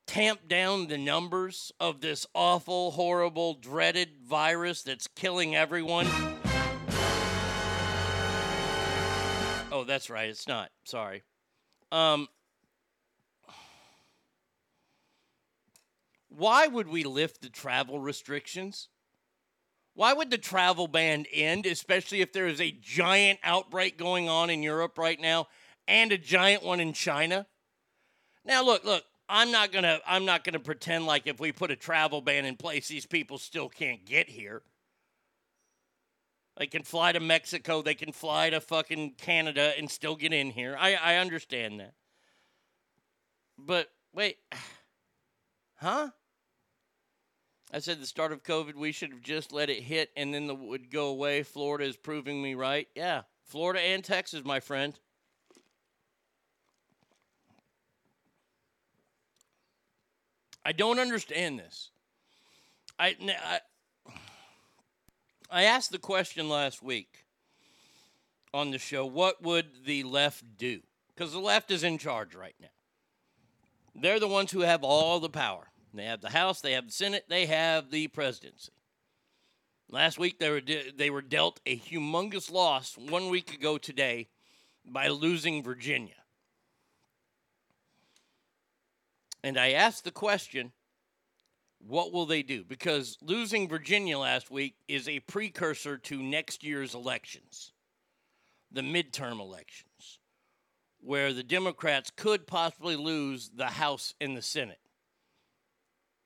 tamp 0.06 0.50
down 0.50 0.88
the 0.88 0.98
numbers 0.98 1.72
of 1.80 2.02
this 2.02 2.28
awful, 2.36 2.92
horrible, 2.92 3.54
dreaded 3.54 4.10
virus 4.28 4.84
that's 4.84 5.08
killing 5.08 5.56
everyone. 5.56 6.08
Oh, 9.72 9.86
that's 9.88 10.10
right. 10.10 10.30
It's 10.30 10.46
not. 10.46 10.72
Sorry. 10.84 11.24
Um, 11.90 12.28
why 16.36 16.68
would 16.68 16.88
we 16.88 17.04
lift 17.04 17.42
the 17.42 17.50
travel 17.50 18.00
restrictions? 18.00 18.88
Why 19.94 20.14
would 20.14 20.30
the 20.30 20.38
travel 20.38 20.88
ban 20.88 21.26
end, 21.32 21.66
especially 21.66 22.22
if 22.22 22.32
there 22.32 22.48
is 22.48 22.62
a 22.62 22.72
giant 22.72 23.40
outbreak 23.44 23.98
going 23.98 24.30
on 24.30 24.50
in 24.50 24.64
Europe 24.64 24.98
right 24.98 25.20
now 25.20 25.48
and 25.88 26.12
a 26.12 26.18
giant 26.18 26.64
one 26.64 26.80
in 26.80 26.94
China? 26.94 27.48
Now, 28.46 28.64
look, 28.64 28.86
look. 28.86 29.04
I'm 29.34 29.50
not 29.50 29.72
gonna. 29.72 30.00
I'm 30.06 30.26
not 30.26 30.44
gonna 30.44 30.60
pretend 30.60 31.06
like 31.06 31.26
if 31.26 31.40
we 31.40 31.54
put 31.54 31.72
a 31.72 31.76
travel 31.78 32.20
ban 32.20 32.44
in 32.44 32.58
place, 32.58 32.90
these 32.90 33.06
people 33.06 33.38
still 33.38 33.70
can't 33.70 34.06
get 34.06 34.30
here. 34.30 34.62
They 36.58 36.68
can 36.68 36.84
fly 36.84 37.14
to 37.14 37.22
Mexico. 37.22 37.82
They 37.82 37.94
can 37.94 38.12
fly 38.12 38.50
to 38.50 38.60
fucking 38.60 39.14
Canada 39.18 39.72
and 39.78 39.90
still 39.90 40.18
get 40.18 40.34
in 40.34 40.52
here. 40.52 40.76
I 40.78 40.96
I 40.96 41.16
understand 41.16 41.80
that. 41.80 41.94
But 43.58 43.90
wait, 44.14 44.38
huh? 45.76 46.10
I 47.74 47.80
said 47.80 48.02
the 48.02 48.06
start 48.06 48.34
of 48.34 48.44
COVID, 48.44 48.76
we 48.76 48.92
should 48.92 49.12
have 49.12 49.22
just 49.22 49.54
let 49.54 49.70
it 49.70 49.84
hit 49.84 50.12
and 50.18 50.34
then 50.34 50.48
the 50.48 50.56
would 50.56 50.92
go 50.92 51.08
away. 51.08 51.42
Florida 51.42 51.86
is 51.86 51.96
proving 51.96 52.42
me 52.42 52.54
right. 52.54 52.88
Yeah, 52.96 53.22
Florida 53.46 53.80
and 53.80 54.04
Texas, 54.04 54.44
my 54.44 54.60
friend. 54.60 55.00
I 60.66 60.74
don't 60.74 61.00
understand 61.00 61.60
this. 61.60 61.92
I, 63.00 63.16
I, 63.30 63.60
I 65.50 65.64
asked 65.64 65.92
the 65.92 65.98
question 65.98 66.50
last 66.50 66.84
week 66.84 67.26
on 68.54 68.72
the 68.72 68.78
show 68.78 69.06
what 69.06 69.42
would 69.42 69.86
the 69.86 70.04
left 70.04 70.58
do? 70.58 70.82
Because 71.16 71.32
the 71.32 71.40
left 71.40 71.72
is 71.72 71.84
in 71.84 71.98
charge 71.98 72.36
right 72.36 72.56
now. 72.62 72.68
They're 73.96 74.20
the 74.20 74.28
ones 74.28 74.52
who 74.52 74.62
have 74.62 74.84
all 74.84 75.20
the 75.20 75.30
power. 75.30 75.71
They 75.94 76.06
have 76.06 76.22
the 76.22 76.30
House, 76.30 76.62
they 76.62 76.74
have 76.74 76.88
the 76.88 76.94
Senate, 76.94 77.26
they 77.28 77.46
have 77.48 77.92
the 77.92 78.08
presidency. 78.08 78.72
Last 79.90 80.18
week 80.18 80.40
they 80.40 80.50
were 80.50 80.62
de- 80.62 80.92
they 80.92 81.10
were 81.10 81.22
dealt 81.22 81.60
a 81.66 81.78
humongous 81.78 82.50
loss 82.50 82.98
one 82.98 83.30
week 83.30 83.54
ago 83.54 83.78
today 83.78 84.30
by 84.86 85.10
losing 85.10 85.64
Virginia. 85.64 86.16
And 89.44 89.58
I 89.58 89.72
asked 89.72 90.04
the 90.04 90.12
question, 90.12 90.72
what 91.80 92.14
will 92.14 92.26
they 92.26 92.44
do? 92.44 92.64
Because 92.64 93.18
losing 93.22 93.68
Virginia 93.68 94.18
last 94.18 94.52
week 94.52 94.76
is 94.88 95.08
a 95.08 95.20
precursor 95.22 95.98
to 95.98 96.22
next 96.22 96.64
year's 96.64 96.94
elections, 96.94 97.72
the 98.72 98.82
midterm 98.82 99.40
elections, 99.40 100.20
where 101.02 101.34
the 101.34 101.44
Democrats 101.44 102.12
could 102.16 102.46
possibly 102.46 102.96
lose 102.96 103.50
the 103.50 103.66
House 103.66 104.14
and 104.22 104.38
the 104.38 104.42
Senate. 104.42 104.81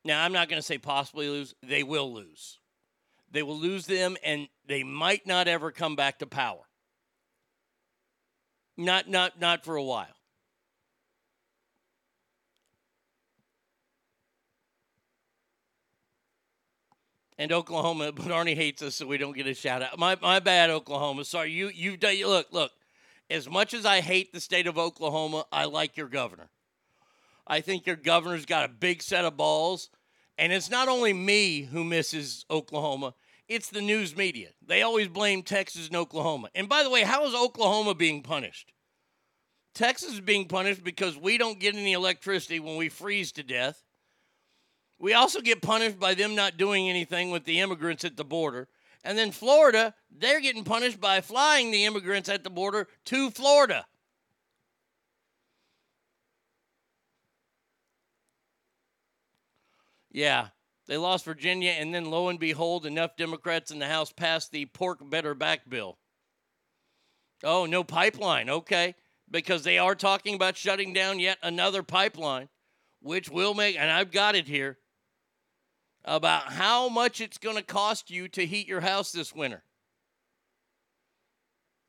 Now, 0.06 0.24
I'm 0.24 0.32
not 0.32 0.48
going 0.48 0.62
to 0.62 0.66
say 0.66 0.78
possibly 0.78 1.28
lose, 1.28 1.56
they 1.62 1.84
will 1.84 2.14
lose. 2.14 2.60
They 3.32 3.44
will 3.44 3.58
lose 3.58 3.86
them 3.88 4.16
and 4.24 4.48
they 4.66 4.84
might 4.84 5.28
not 5.28 5.48
ever 5.48 5.72
come 5.72 5.98
back 5.98 6.20
to 6.20 6.28
power. 6.28 6.62
Not 8.78 9.10
not 9.10 9.40
not 9.40 9.64
for 9.64 9.76
a 9.76 9.84
while. 9.84 10.08
and 17.38 17.52
Oklahoma, 17.52 18.12
but 18.16 18.26
Arnie 18.26 18.56
hates 18.56 18.82
us, 18.82 18.96
so 18.96 19.08
we 19.08 19.18
don't 19.18 19.36
get 19.36 19.48
a 19.48 19.54
shout 19.54 19.82
out. 19.82 19.98
My 19.98 20.18
my 20.22 20.40
bad, 20.40 20.70
Oklahoma. 20.70 21.26
Sorry, 21.26 21.52
you 21.52 21.70
you've 21.74 22.00
done. 22.00 22.16
Look, 22.22 22.48
look. 22.52 22.72
As 23.28 23.50
much 23.50 23.74
as 23.74 23.88
I 23.88 24.02
hate 24.02 24.34
the 24.34 24.40
state 24.40 24.68
of 24.68 24.78
Oklahoma, 24.78 25.46
I 25.52 25.66
like 25.66 25.98
your 25.98 26.08
governor. 26.08 26.50
I 27.48 27.60
think 27.62 27.88
your 27.88 27.96
governor's 27.96 28.46
got 28.46 28.66
a 28.66 28.72
big 28.72 29.02
set 29.02 29.26
of 29.26 29.36
balls, 29.36 29.90
and 30.38 30.52
it's 30.52 30.70
not 30.70 30.88
only 30.88 31.14
me 31.14 31.62
who 31.62 31.84
misses 31.84 32.46
Oklahoma. 32.50 33.14
It's 33.48 33.70
the 33.70 33.82
news 33.82 34.16
media. 34.16 34.50
They 34.66 34.82
always 34.82 35.08
blame 35.08 35.44
Texas 35.44 35.88
and 35.88 35.96
Oklahoma. 35.96 36.50
And 36.56 36.68
by 36.68 36.84
the 36.84 36.90
way, 36.90 37.04
how 37.04 37.26
is 37.26 37.36
Oklahoma 37.36 37.94
being 37.94 38.24
punished? 38.24 38.74
Texas 39.76 40.14
is 40.14 40.22
being 40.22 40.48
punished 40.48 40.84
because 40.84 41.18
we 41.18 41.38
don't 41.38 41.60
get 41.60 41.76
any 41.76 41.94
electricity 41.94 42.60
when 42.60 42.78
we 42.78 42.90
freeze 42.90 43.32
to 43.34 43.44
death. 43.44 43.84
We 44.98 45.14
also 45.14 45.42
get 45.42 45.62
punished 45.62 46.00
by 46.00 46.16
them 46.16 46.34
not 46.34 46.58
doing 46.58 46.90
anything 46.90 47.30
with 47.30 47.44
the 47.44 47.60
immigrants 47.60 48.06
at 48.06 48.18
the 48.18 48.24
border. 48.24 48.68
And 49.04 49.18
then 49.18 49.32
Florida, 49.32 49.94
they're 50.10 50.42
getting 50.42 50.64
punished 50.64 51.00
by 51.00 51.22
flying 51.22 51.70
the 51.70 51.86
immigrants 51.86 52.30
at 52.30 52.44
the 52.44 52.50
border 52.50 52.88
to 53.06 53.30
Florida. 53.30 53.86
Yeah, 60.16 60.48
they 60.88 60.96
lost 60.96 61.26
Virginia, 61.26 61.72
and 61.72 61.94
then 61.94 62.06
lo 62.10 62.30
and 62.30 62.40
behold, 62.40 62.86
enough 62.86 63.18
Democrats 63.18 63.70
in 63.70 63.80
the 63.80 63.88
House 63.88 64.14
passed 64.14 64.50
the 64.50 64.66
Pork 64.66 65.00
Better 65.10 65.34
Back 65.36 65.70
bill. 65.70 65.98
Oh, 67.44 67.66
no 67.66 67.84
pipeline. 67.84 68.50
Okay. 68.50 68.96
Because 69.30 69.66
they 69.66 69.78
are 69.78 69.94
talking 69.94 70.34
about 70.34 70.56
shutting 70.56 70.94
down 70.94 71.20
yet 71.20 71.38
another 71.44 71.84
pipeline, 71.84 72.48
which 73.02 73.30
will 73.30 73.54
make, 73.54 73.78
and 73.78 73.92
I've 73.92 74.12
got 74.12 74.36
it 74.36 74.48
here, 74.48 74.78
about 76.06 76.54
how 76.54 76.88
much 76.88 77.20
it's 77.20 77.38
going 77.38 77.58
to 77.58 77.62
cost 77.62 78.10
you 78.10 78.30
to 78.30 78.46
heat 78.46 78.70
your 78.70 78.82
house 78.82 79.12
this 79.12 79.36
winter. 79.36 79.64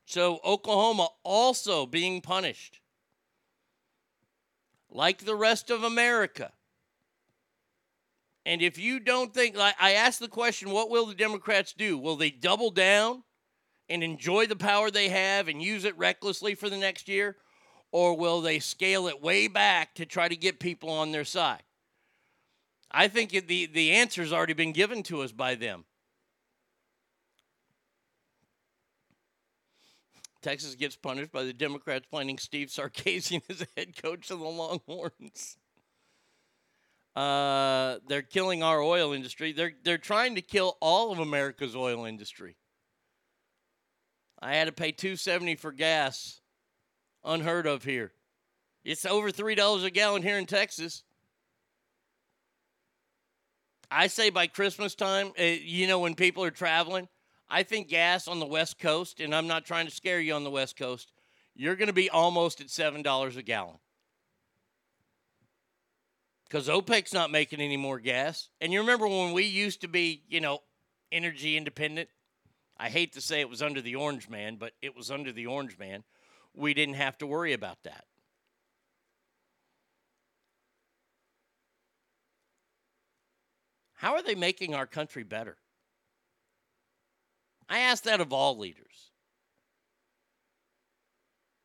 So, 0.05 0.41
Oklahoma 0.45 1.11
also 1.22 1.87
being 1.87 2.20
punished, 2.22 2.81
like 4.91 5.24
the 5.24 5.37
rest 5.37 5.70
of 5.70 5.85
America. 5.85 6.51
And 8.47 8.62
if 8.62 8.78
you 8.78 9.01
don't 9.01 9.34
think, 9.34 9.57
like 9.57 9.74
I 9.80 9.94
asked 9.94 10.20
the 10.20 10.28
question, 10.28 10.70
what 10.70 10.88
will 10.88 11.07
the 11.07 11.16
Democrats 11.16 11.72
do? 11.72 11.99
Will 11.99 12.14
they 12.14 12.30
double 12.30 12.70
down 12.70 13.24
and 13.88 14.05
enjoy 14.05 14.47
the 14.47 14.55
power 14.55 14.88
they 14.88 15.09
have 15.09 15.49
and 15.49 15.61
use 15.61 15.84
it 15.84 15.99
recklessly 15.99 16.55
for 16.55 16.70
the 16.70 16.76
next 16.76 17.09
year? 17.09 17.36
Or 17.90 18.16
will 18.16 18.40
they 18.40 18.61
scale 18.61 19.09
it 19.09 19.20
way 19.20 19.49
back 19.49 19.97
to 19.97 20.07
try 20.07 20.28
to 20.28 20.36
get 20.36 20.61
people 20.61 20.90
on 20.90 21.11
their 21.11 21.24
side? 21.24 21.64
I 22.88 23.09
think 23.09 23.30
the, 23.30 23.66
the 23.66 23.90
answer's 23.90 24.32
already 24.32 24.53
been 24.53 24.72
given 24.72 25.03
to 25.05 25.22
us 25.22 25.32
by 25.32 25.57
them. 25.57 25.84
Texas 30.40 30.76
gets 30.76 30.94
punished 30.94 31.32
by 31.32 31.42
the 31.42 31.53
Democrats 31.53 32.07
planning 32.09 32.38
Steve 32.38 32.68
Sarkisian 32.68 33.42
as 33.51 33.66
head 33.76 34.01
coach 34.01 34.30
of 34.30 34.38
the 34.38 34.44
Longhorns. 34.44 35.57
Uh, 37.17 37.97
they're 38.07 38.21
killing 38.21 38.62
our 38.62 38.83
oil 38.83 39.14
industry. 39.14 39.53
They're 39.53 39.73
they're 39.83 39.97
trying 39.97 40.35
to 40.35 40.43
kill 40.43 40.77
all 40.83 41.12
of 41.12 41.19
America's 41.19 41.75
oil 41.75 42.05
industry. 42.05 42.57
I 44.39 44.55
had 44.55 44.67
to 44.67 44.73
pay 44.73 44.93
two 44.93 45.17
seventy 45.17 45.55
for 45.55 45.73
gas, 45.73 46.43
unheard 47.25 47.67
of 47.67 47.85
here. 47.85 48.12
It's 48.85 49.07
over 49.07 49.31
three 49.31 49.55
dollars 49.55 49.83
a 49.83 49.91
gallon 49.91 50.23
here 50.23 50.37
in 50.37 50.45
Texas. 50.45 51.05
I 53.91 54.09
say 54.09 54.29
by 54.29 54.47
Christmas 54.47 54.95
time, 54.95 55.33
uh, 55.41 55.43
you 55.43 55.87
know, 55.87 56.01
when 56.01 56.17
people 56.17 56.45
are 56.45 56.51
traveling, 56.51 57.09
I 57.49 57.62
think 57.62 57.89
gas 57.89 58.29
on 58.29 58.41
the 58.41 58.47
West 58.47 58.79
Coast, 58.79 59.21
and 59.21 59.35
I'm 59.35 59.47
not 59.47 59.64
trying 59.64 59.87
to 59.87 59.95
scare 59.95 60.21
you 60.21 60.35
on 60.35 60.45
the 60.45 60.51
West 60.51 60.77
Coast, 60.77 61.12
you're 61.55 61.77
going 61.77 61.87
to 61.87 61.95
be 61.95 62.11
almost 62.11 62.61
at 62.61 62.69
seven 62.69 63.01
dollars 63.01 63.39
a 63.39 63.43
gallon 63.43 63.79
because 66.49 66.68
OPEC's 66.68 67.12
not 67.12 67.30
making 67.30 67.61
any 67.61 67.76
more 67.76 67.99
gas. 67.99 68.49
And 68.61 68.72
you 68.72 68.80
remember 68.80 69.09
when 69.09 69.32
we 69.32 69.44
used 69.44 69.80
to 69.80 69.88
be, 69.88 70.22
you 70.28 70.40
know, 70.40 70.61
energy 71.11 71.57
independent? 71.57 72.09
I 72.78 72.88
hate 72.88 73.14
to 73.14 73.20
say 73.20 73.40
it 73.40 73.49
was 73.49 73.62
under 73.62 73.80
the 73.80 73.97
Orange 73.97 74.28
Man, 74.28 74.57
but 74.57 74.72
it 74.82 74.94
was 74.97 75.11
under 75.11 75.32
the 75.32 75.47
Orange 75.47 75.78
Man. 75.78 76.05
We 76.55 76.74
didn't 76.74 76.94
have 76.94 77.18
to 77.18 77.26
worry 77.26 77.53
about 77.53 77.82
that. 77.84 78.05
How 83.94 84.14
are 84.14 84.22
they 84.22 84.34
making 84.34 84.74
our 84.74 84.86
country 84.86 85.24
better? 85.24 85.57
I 87.68 87.80
ask 87.80 88.05
that 88.05 88.20
of 88.20 88.32
all 88.32 88.59
leaders. 88.59 89.11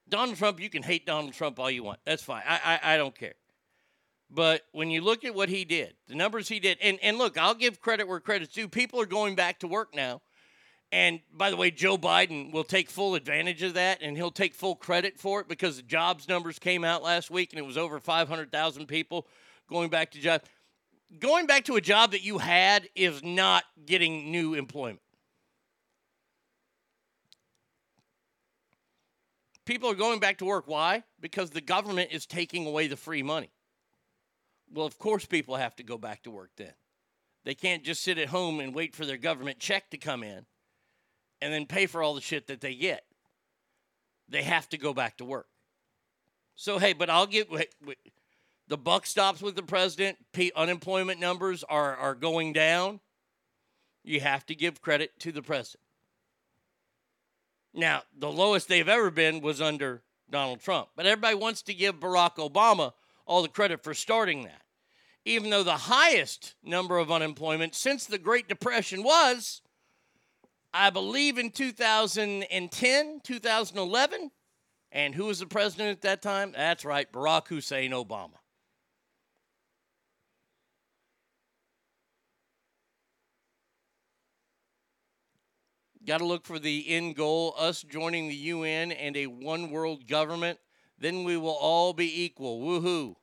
Donald 0.07 0.37
Trump, 0.37 0.59
you 0.59 0.69
can 0.69 0.81
hate 0.81 1.05
Donald 1.05 1.33
Trump 1.33 1.59
all 1.59 1.69
you 1.69 1.83
want. 1.83 1.99
That's 2.05 2.23
fine. 2.23 2.43
I, 2.47 2.79
I, 2.83 2.93
I 2.93 2.97
don't 2.97 3.15
care. 3.15 3.33
But 4.33 4.61
when 4.71 4.89
you 4.89 5.01
look 5.01 5.25
at 5.25 5.35
what 5.35 5.49
he 5.49 5.65
did, 5.65 5.93
the 6.07 6.15
numbers 6.15 6.47
he 6.47 6.59
did, 6.59 6.77
and, 6.81 6.97
and 7.03 7.17
look, 7.17 7.37
I'll 7.37 7.53
give 7.53 7.81
credit 7.81 8.07
where 8.07 8.21
credit's 8.21 8.53
due. 8.53 8.69
People 8.69 9.01
are 9.01 9.05
going 9.05 9.35
back 9.35 9.59
to 9.59 9.67
work 9.67 9.93
now. 9.93 10.21
And 10.93 11.19
by 11.33 11.49
the 11.49 11.57
way, 11.57 11.71
Joe 11.71 11.97
Biden 11.97 12.51
will 12.51 12.63
take 12.63 12.89
full 12.89 13.15
advantage 13.15 13.61
of 13.61 13.75
that 13.75 14.01
and 14.01 14.15
he'll 14.15 14.31
take 14.31 14.53
full 14.53 14.75
credit 14.75 15.17
for 15.17 15.39
it 15.41 15.47
because 15.47 15.77
the 15.77 15.83
jobs 15.83 16.27
numbers 16.27 16.59
came 16.59 16.83
out 16.83 17.03
last 17.03 17.29
week 17.29 17.51
and 17.51 17.59
it 17.59 17.65
was 17.65 17.77
over 17.77 17.99
500,000 17.99 18.87
people 18.87 19.27
going 19.69 19.89
back 19.89 20.11
to 20.11 20.19
job. 20.19 20.41
Going 21.19 21.45
back 21.45 21.65
to 21.65 21.75
a 21.75 21.81
job 21.81 22.11
that 22.11 22.23
you 22.23 22.37
had 22.37 22.87
is 22.95 23.23
not 23.23 23.63
getting 23.85 24.31
new 24.31 24.53
employment. 24.53 25.01
People 29.65 29.89
are 29.89 29.95
going 29.95 30.19
back 30.19 30.37
to 30.39 30.45
work. 30.45 30.67
Why? 30.67 31.03
Because 31.19 31.49
the 31.49 31.61
government 31.61 32.11
is 32.11 32.25
taking 32.25 32.65
away 32.65 32.87
the 32.87 32.97
free 32.97 33.23
money. 33.23 33.49
Well, 34.73 34.85
of 34.85 34.97
course, 34.97 35.25
people 35.25 35.55
have 35.55 35.75
to 35.77 35.83
go 35.83 35.97
back 35.97 36.23
to 36.23 36.31
work 36.31 36.51
then. 36.57 36.73
They 37.43 37.55
can't 37.55 37.83
just 37.83 38.03
sit 38.03 38.17
at 38.17 38.29
home 38.29 38.59
and 38.59 38.73
wait 38.73 38.95
for 38.95 39.05
their 39.05 39.17
government 39.17 39.59
check 39.59 39.89
to 39.89 39.97
come 39.97 40.23
in 40.23 40.45
and 41.41 41.53
then 41.53 41.65
pay 41.65 41.87
for 41.87 42.03
all 42.03 42.13
the 42.13 42.21
shit 42.21 42.47
that 42.47 42.61
they 42.61 42.75
get. 42.75 43.03
They 44.29 44.43
have 44.43 44.69
to 44.69 44.77
go 44.77 44.93
back 44.93 45.17
to 45.17 45.25
work. 45.25 45.47
So, 46.55 46.77
hey, 46.77 46.93
but 46.93 47.09
I'll 47.09 47.27
get 47.27 47.49
the 48.67 48.77
buck 48.77 49.05
stops 49.05 49.41
with 49.41 49.55
the 49.55 49.63
president. 49.63 50.17
Unemployment 50.55 51.19
numbers 51.19 51.63
are, 51.63 51.95
are 51.95 52.15
going 52.15 52.53
down. 52.53 52.99
You 54.03 54.19
have 54.19 54.45
to 54.45 54.55
give 54.55 54.81
credit 54.81 55.19
to 55.19 55.31
the 55.31 55.41
president. 55.41 55.83
Now, 57.73 58.03
the 58.17 58.31
lowest 58.31 58.67
they've 58.67 58.87
ever 58.87 59.09
been 59.09 59.41
was 59.41 59.61
under 59.61 60.03
Donald 60.29 60.59
Trump, 60.61 60.89
but 60.95 61.05
everybody 61.05 61.35
wants 61.35 61.61
to 61.63 61.73
give 61.73 61.99
Barack 61.99 62.35
Obama 62.35 62.93
all 63.31 63.41
the 63.41 63.47
credit 63.47 63.81
for 63.81 63.93
starting 63.93 64.43
that. 64.43 64.61
Even 65.23 65.49
though 65.49 65.63
the 65.63 65.71
highest 65.71 66.55
number 66.63 66.97
of 66.97 67.09
unemployment 67.09 67.73
since 67.73 68.05
the 68.05 68.17
Great 68.17 68.49
Depression 68.49 69.03
was, 69.03 69.61
I 70.73 70.89
believe, 70.89 71.37
in 71.37 71.49
2010, 71.49 73.21
2011. 73.23 74.31
And 74.91 75.15
who 75.15 75.25
was 75.25 75.39
the 75.39 75.45
president 75.45 75.91
at 75.91 76.01
that 76.01 76.21
time? 76.21 76.51
That's 76.51 76.83
right, 76.83 77.09
Barack 77.09 77.47
Hussein 77.47 77.91
Obama. 77.91 78.31
Got 86.05 86.17
to 86.17 86.25
look 86.25 86.45
for 86.45 86.59
the 86.59 86.89
end 86.89 87.15
goal 87.15 87.55
us 87.57 87.81
joining 87.81 88.27
the 88.27 88.35
UN 88.35 88.91
and 88.91 89.15
a 89.15 89.27
one 89.27 89.71
world 89.71 90.05
government. 90.05 90.59
Then 90.97 91.23
we 91.23 91.37
will 91.37 91.57
all 91.59 91.93
be 91.93 92.23
equal. 92.25 92.59
Woohoo. 92.59 93.15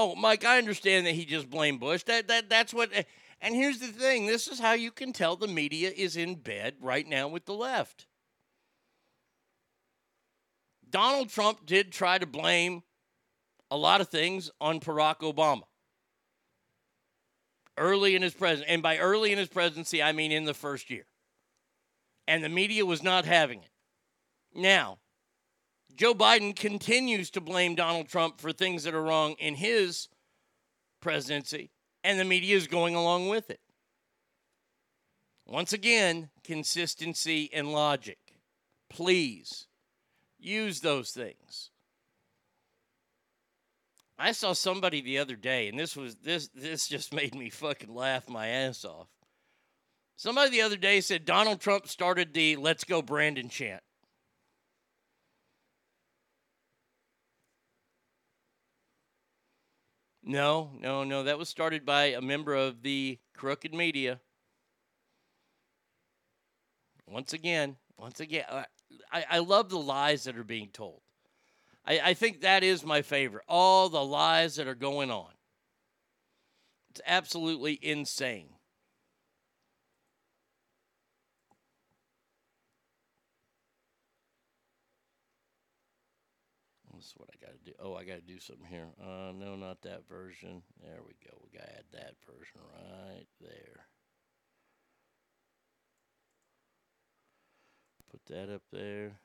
Oh, 0.00 0.14
Mike, 0.14 0.44
I 0.44 0.58
understand 0.58 1.06
that 1.06 1.16
he 1.16 1.24
just 1.24 1.50
blamed 1.50 1.80
Bush. 1.80 2.04
That, 2.04 2.28
that, 2.28 2.48
that's 2.48 2.72
what. 2.72 2.90
And 3.40 3.52
here's 3.52 3.80
the 3.80 3.88
thing 3.88 4.26
this 4.26 4.46
is 4.46 4.60
how 4.60 4.74
you 4.74 4.92
can 4.92 5.12
tell 5.12 5.34
the 5.34 5.48
media 5.48 5.90
is 5.90 6.16
in 6.16 6.36
bed 6.36 6.76
right 6.80 7.04
now 7.04 7.26
with 7.26 7.46
the 7.46 7.52
left. 7.52 8.06
Donald 10.88 11.30
Trump 11.30 11.66
did 11.66 11.90
try 11.90 12.16
to 12.16 12.26
blame 12.26 12.84
a 13.72 13.76
lot 13.76 14.00
of 14.00 14.08
things 14.08 14.52
on 14.60 14.78
Barack 14.78 15.18
Obama 15.18 15.64
early 17.76 18.14
in 18.14 18.22
his 18.22 18.34
presidency. 18.34 18.72
And 18.72 18.84
by 18.84 18.98
early 18.98 19.32
in 19.32 19.38
his 19.38 19.48
presidency, 19.48 20.00
I 20.00 20.12
mean 20.12 20.30
in 20.30 20.44
the 20.44 20.54
first 20.54 20.90
year. 20.90 21.06
And 22.28 22.44
the 22.44 22.48
media 22.48 22.86
was 22.86 23.02
not 23.02 23.24
having 23.24 23.64
it. 23.64 23.70
Now, 24.54 24.98
Joe 25.98 26.14
Biden 26.14 26.54
continues 26.54 27.28
to 27.30 27.40
blame 27.40 27.74
Donald 27.74 28.06
Trump 28.06 28.40
for 28.40 28.52
things 28.52 28.84
that 28.84 28.94
are 28.94 29.02
wrong 29.02 29.34
in 29.40 29.56
his 29.56 30.06
presidency, 31.00 31.72
and 32.04 32.20
the 32.20 32.24
media 32.24 32.56
is 32.56 32.68
going 32.68 32.94
along 32.94 33.28
with 33.28 33.50
it. 33.50 33.58
Once 35.44 35.72
again, 35.72 36.30
consistency 36.44 37.50
and 37.52 37.72
logic. 37.72 38.18
Please 38.88 39.66
use 40.38 40.82
those 40.82 41.10
things. 41.10 41.70
I 44.16 44.30
saw 44.30 44.52
somebody 44.52 45.00
the 45.00 45.18
other 45.18 45.34
day, 45.34 45.66
and 45.66 45.76
this 45.76 45.96
was 45.96 46.14
this 46.16 46.46
this 46.54 46.86
just 46.86 47.12
made 47.12 47.34
me 47.34 47.50
fucking 47.50 47.92
laugh 47.92 48.28
my 48.28 48.46
ass 48.46 48.84
off. 48.84 49.08
Somebody 50.14 50.50
the 50.50 50.62
other 50.62 50.76
day 50.76 51.00
said 51.00 51.24
Donald 51.24 51.60
Trump 51.60 51.88
started 51.88 52.34
the 52.34 52.54
"Let's 52.54 52.84
Go 52.84 53.02
Brandon" 53.02 53.48
chant. 53.48 53.82
No, 60.28 60.72
no, 60.78 61.04
no. 61.04 61.22
That 61.22 61.38
was 61.38 61.48
started 61.48 61.86
by 61.86 62.08
a 62.08 62.20
member 62.20 62.54
of 62.54 62.82
the 62.82 63.18
crooked 63.34 63.72
media. 63.72 64.20
Once 67.06 67.32
again, 67.32 67.76
once 67.96 68.20
again, 68.20 68.44
uh, 68.50 68.64
I, 69.10 69.24
I 69.30 69.38
love 69.38 69.70
the 69.70 69.78
lies 69.78 70.24
that 70.24 70.36
are 70.36 70.44
being 70.44 70.68
told. 70.68 71.00
I, 71.86 72.00
I 72.10 72.14
think 72.14 72.42
that 72.42 72.62
is 72.62 72.84
my 72.84 73.00
favorite. 73.00 73.44
All 73.48 73.88
the 73.88 74.04
lies 74.04 74.56
that 74.56 74.68
are 74.68 74.74
going 74.74 75.10
on. 75.10 75.30
It's 76.90 77.00
absolutely 77.06 77.78
insane. 77.80 78.50
This 86.94 87.06
is 87.06 87.14
what 87.16 87.30
I 87.32 87.42
got 87.42 87.52
to 87.52 87.64
do. 87.64 87.67
Oh, 87.80 87.94
I 87.94 88.04
got 88.04 88.16
to 88.16 88.20
do 88.20 88.40
something 88.40 88.66
here. 88.66 88.88
Uh, 89.00 89.32
no, 89.32 89.54
not 89.54 89.82
that 89.82 90.08
version. 90.08 90.62
There 90.82 90.98
we 91.06 91.14
go. 91.24 91.38
We 91.42 91.56
got 91.56 91.66
to 91.66 91.76
add 91.76 91.84
that 91.92 92.14
version 92.26 92.60
right 92.74 93.26
there. 93.40 93.86
Put 98.10 98.24
that 98.26 98.52
up 98.52 98.62
there. 98.72 99.20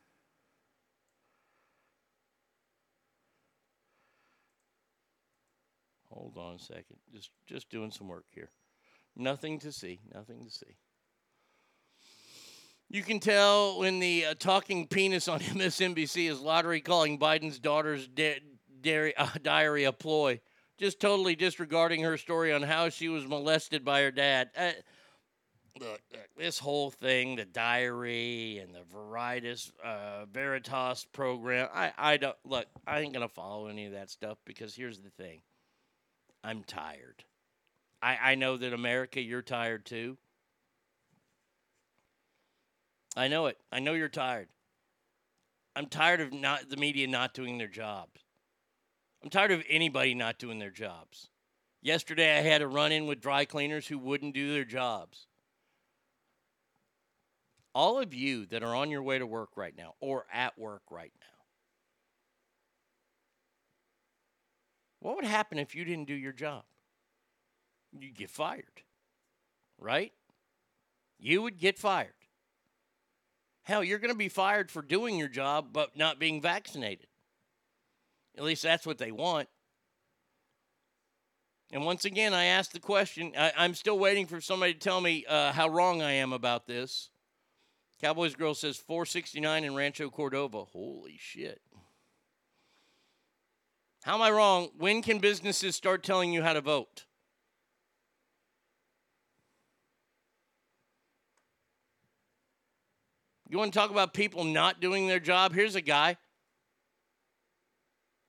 Hold 6.09 6.37
on 6.37 6.55
a 6.55 6.59
second. 6.59 6.97
Just 7.11 7.31
just 7.47 7.69
doing 7.71 7.89
some 7.89 8.07
work 8.07 8.25
here. 8.29 8.51
Nothing 9.15 9.59
to 9.59 9.71
see. 9.71 9.99
Nothing 10.13 10.45
to 10.45 10.51
see. 10.51 10.75
You 12.93 13.01
can 13.01 13.19
tell 13.19 13.79
when 13.79 13.97
the 13.97 14.27
uh, 14.27 14.33
talking 14.37 14.85
penis 14.85 15.27
on 15.27 15.39
MSNBC 15.39 16.29
is 16.29 16.39
lottery 16.39 16.79
calling 16.79 17.17
Biden's 17.17 17.57
daughter's 17.57 18.07
di- 18.07 18.37
uh, 19.17 19.27
diary 19.41 19.85
a 19.85 19.91
ploy, 19.91 20.39
just 20.77 20.99
totally 20.99 21.35
disregarding 21.35 22.03
her 22.03 22.17
story 22.17 22.53
on 22.53 22.61
how 22.61 22.89
she 22.89 23.09
was 23.09 23.25
molested 23.25 23.83
by 23.83 24.03
her 24.03 24.11
dad. 24.11 24.51
Uh, 24.55 24.73
look, 25.79 26.01
look, 26.11 26.29
this 26.37 26.59
whole 26.59 26.91
thing, 26.91 27.35
the 27.35 27.45
diary 27.45 28.59
and 28.59 28.75
the 28.75 28.83
Veritas, 28.95 29.71
uh, 29.83 30.25
Veritas 30.31 31.07
program, 31.11 31.69
I, 31.73 31.93
I 31.97 32.17
don't 32.17 32.37
look. 32.45 32.67
I 32.85 32.99
ain't 32.99 33.13
gonna 33.13 33.27
follow 33.27 33.65
any 33.65 33.87
of 33.87 33.93
that 33.93 34.11
stuff 34.11 34.37
because 34.45 34.75
here's 34.75 34.99
the 34.99 35.09
thing. 35.09 35.41
I'm 36.43 36.63
tired. 36.63 37.23
I, 38.03 38.19
I 38.21 38.35
know 38.35 38.55
that 38.55 38.71
America, 38.71 39.19
you're 39.19 39.41
tired 39.41 39.83
too. 39.83 40.19
I 43.15 43.27
know 43.27 43.45
it. 43.47 43.57
I 43.71 43.79
know 43.79 43.93
you're 43.93 44.09
tired. 44.09 44.47
I'm 45.75 45.87
tired 45.87 46.21
of 46.21 46.33
not 46.33 46.69
the 46.69 46.77
media 46.77 47.07
not 47.07 47.33
doing 47.33 47.57
their 47.57 47.67
jobs. 47.67 48.21
I'm 49.23 49.29
tired 49.29 49.51
of 49.51 49.63
anybody 49.69 50.13
not 50.13 50.37
doing 50.37 50.59
their 50.59 50.69
jobs. 50.69 51.29
Yesterday 51.81 52.37
I 52.37 52.41
had 52.41 52.61
a 52.61 52.67
run 52.67 52.91
in 52.91 53.07
with 53.07 53.21
dry 53.21 53.45
cleaners 53.45 53.87
who 53.87 53.97
wouldn't 53.97 54.33
do 54.33 54.53
their 54.53 54.65
jobs. 54.65 55.27
All 57.75 57.99
of 57.99 58.13
you 58.13 58.45
that 58.47 58.63
are 58.63 58.75
on 58.75 58.91
your 58.91 59.01
way 59.01 59.17
to 59.17 59.25
work 59.25 59.49
right 59.55 59.75
now 59.75 59.95
or 59.99 60.25
at 60.31 60.57
work 60.57 60.83
right 60.91 61.11
now. 61.19 61.25
What 64.99 65.15
would 65.15 65.25
happen 65.25 65.57
if 65.59 65.75
you 65.75 65.83
didn't 65.83 66.07
do 66.07 66.13
your 66.13 66.31
job? 66.31 66.63
You'd 67.91 68.15
get 68.15 68.29
fired. 68.29 68.83
Right? 69.77 70.13
You 71.19 71.41
would 71.41 71.57
get 71.57 71.77
fired. 71.77 72.13
Hell, 73.63 73.83
you're 73.83 73.99
going 73.99 74.11
to 74.11 74.17
be 74.17 74.29
fired 74.29 74.69
for 74.69 74.81
doing 74.81 75.17
your 75.17 75.29
job 75.29 75.69
but 75.71 75.97
not 75.97 76.19
being 76.19 76.41
vaccinated. 76.41 77.07
At 78.37 78.43
least 78.43 78.63
that's 78.63 78.85
what 78.85 78.97
they 78.97 79.11
want. 79.11 79.47
And 81.71 81.85
once 81.85 82.05
again, 82.05 82.33
I 82.33 82.45
asked 82.45 82.73
the 82.73 82.79
question. 82.79 83.33
I, 83.37 83.65
am 83.65 83.73
still 83.73 83.97
waiting 83.97 84.27
for 84.27 84.41
somebody 84.41 84.73
to 84.73 84.79
tell 84.79 85.01
me 85.01 85.25
uh, 85.27 85.51
how 85.51 85.69
wrong 85.69 86.01
I 86.01 86.11
am 86.11 86.33
about 86.33 86.67
this. 86.67 87.09
Cowboys 87.99 88.35
Girl 88.35 88.53
says 88.53 88.77
469 88.77 89.63
in 89.63 89.73
Rancho 89.73 90.09
Cordova. 90.09 90.65
Holy 90.65 91.17
shit. 91.17 91.61
How 94.03 94.15
am 94.15 94.21
I 94.21 94.29
wrong? 94.29 94.69
When 94.77 95.01
can 95.01 95.19
businesses 95.19 95.75
start 95.75 96.03
telling 96.03 96.33
you 96.33 96.43
how 96.43 96.53
to 96.53 96.61
vote? 96.61 97.05
You 103.53 103.59
want 103.59 103.71
to 103.71 103.77
talk 103.77 103.91
about 103.91 104.15
people 104.15 104.45
not 104.45 104.81
doing 104.81 105.07
their 105.07 105.19
job? 105.19 105.53
Here's 105.53 105.75
a 105.75 105.81
guy, 105.81 106.17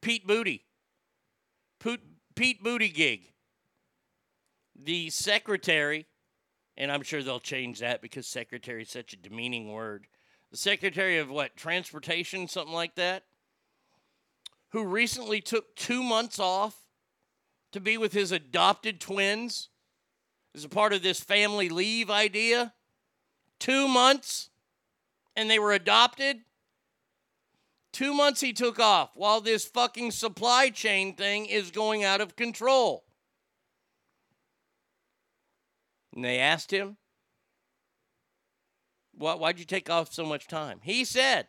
Pete 0.03 0.27
Booty. 0.27 0.67
Pete, 1.81 2.03
Pete 2.35 2.63
Gig, 2.95 3.33
the 4.79 5.09
secretary, 5.09 6.05
and 6.77 6.93
I'm 6.93 7.01
sure 7.01 7.23
they'll 7.23 7.41
change 7.41 7.79
that 7.79 8.03
because 8.03 8.27
secretary 8.27 8.83
is 8.83 8.91
such 8.91 9.15
a 9.15 9.17
demeaning 9.17 9.73
word. 9.73 10.09
The 10.51 10.59
secretary 10.59 11.17
of 11.17 11.31
what, 11.31 11.57
transportation, 11.57 12.47
something 12.47 12.75
like 12.75 12.95
that, 12.97 13.23
who 14.73 14.85
recently 14.85 15.41
took 15.41 15.75
two 15.75 16.03
months 16.03 16.39
off 16.39 16.77
to 17.73 17.81
be 17.81 17.97
with 17.97 18.13
his 18.13 18.31
adopted 18.31 19.01
twins 19.01 19.71
as 20.55 20.65
a 20.65 20.69
part 20.69 20.93
of 20.93 21.03
this 21.03 21.21
family 21.21 21.71
leave 21.71 22.11
idea. 22.11 22.75
Two 23.59 23.89
months, 23.89 24.51
and 25.37 25.51
they 25.51 25.59
were 25.59 25.73
adopted. 25.73 26.39
Two 27.93 28.13
months 28.13 28.41
he 28.41 28.53
took 28.53 28.81
off 28.81 29.11
while 29.15 29.41
this 29.41 29.65
fucking 29.65 30.11
supply 30.11 30.71
chain 30.71 31.15
thing 31.15 31.47
is 31.47 31.71
going 31.71 32.03
out 32.03 32.21
of 32.21 32.37
control. 32.37 33.05
And 36.15 36.25
they 36.25 36.39
asked 36.39 36.73
him, 36.73 36.97
Why, 39.13 39.35
Why'd 39.35 39.59
you 39.59 39.65
take 39.65 39.91
off 39.91 40.13
so 40.13 40.25
much 40.25 40.49
time? 40.49 40.81
He 40.83 41.05
said, 41.05 41.49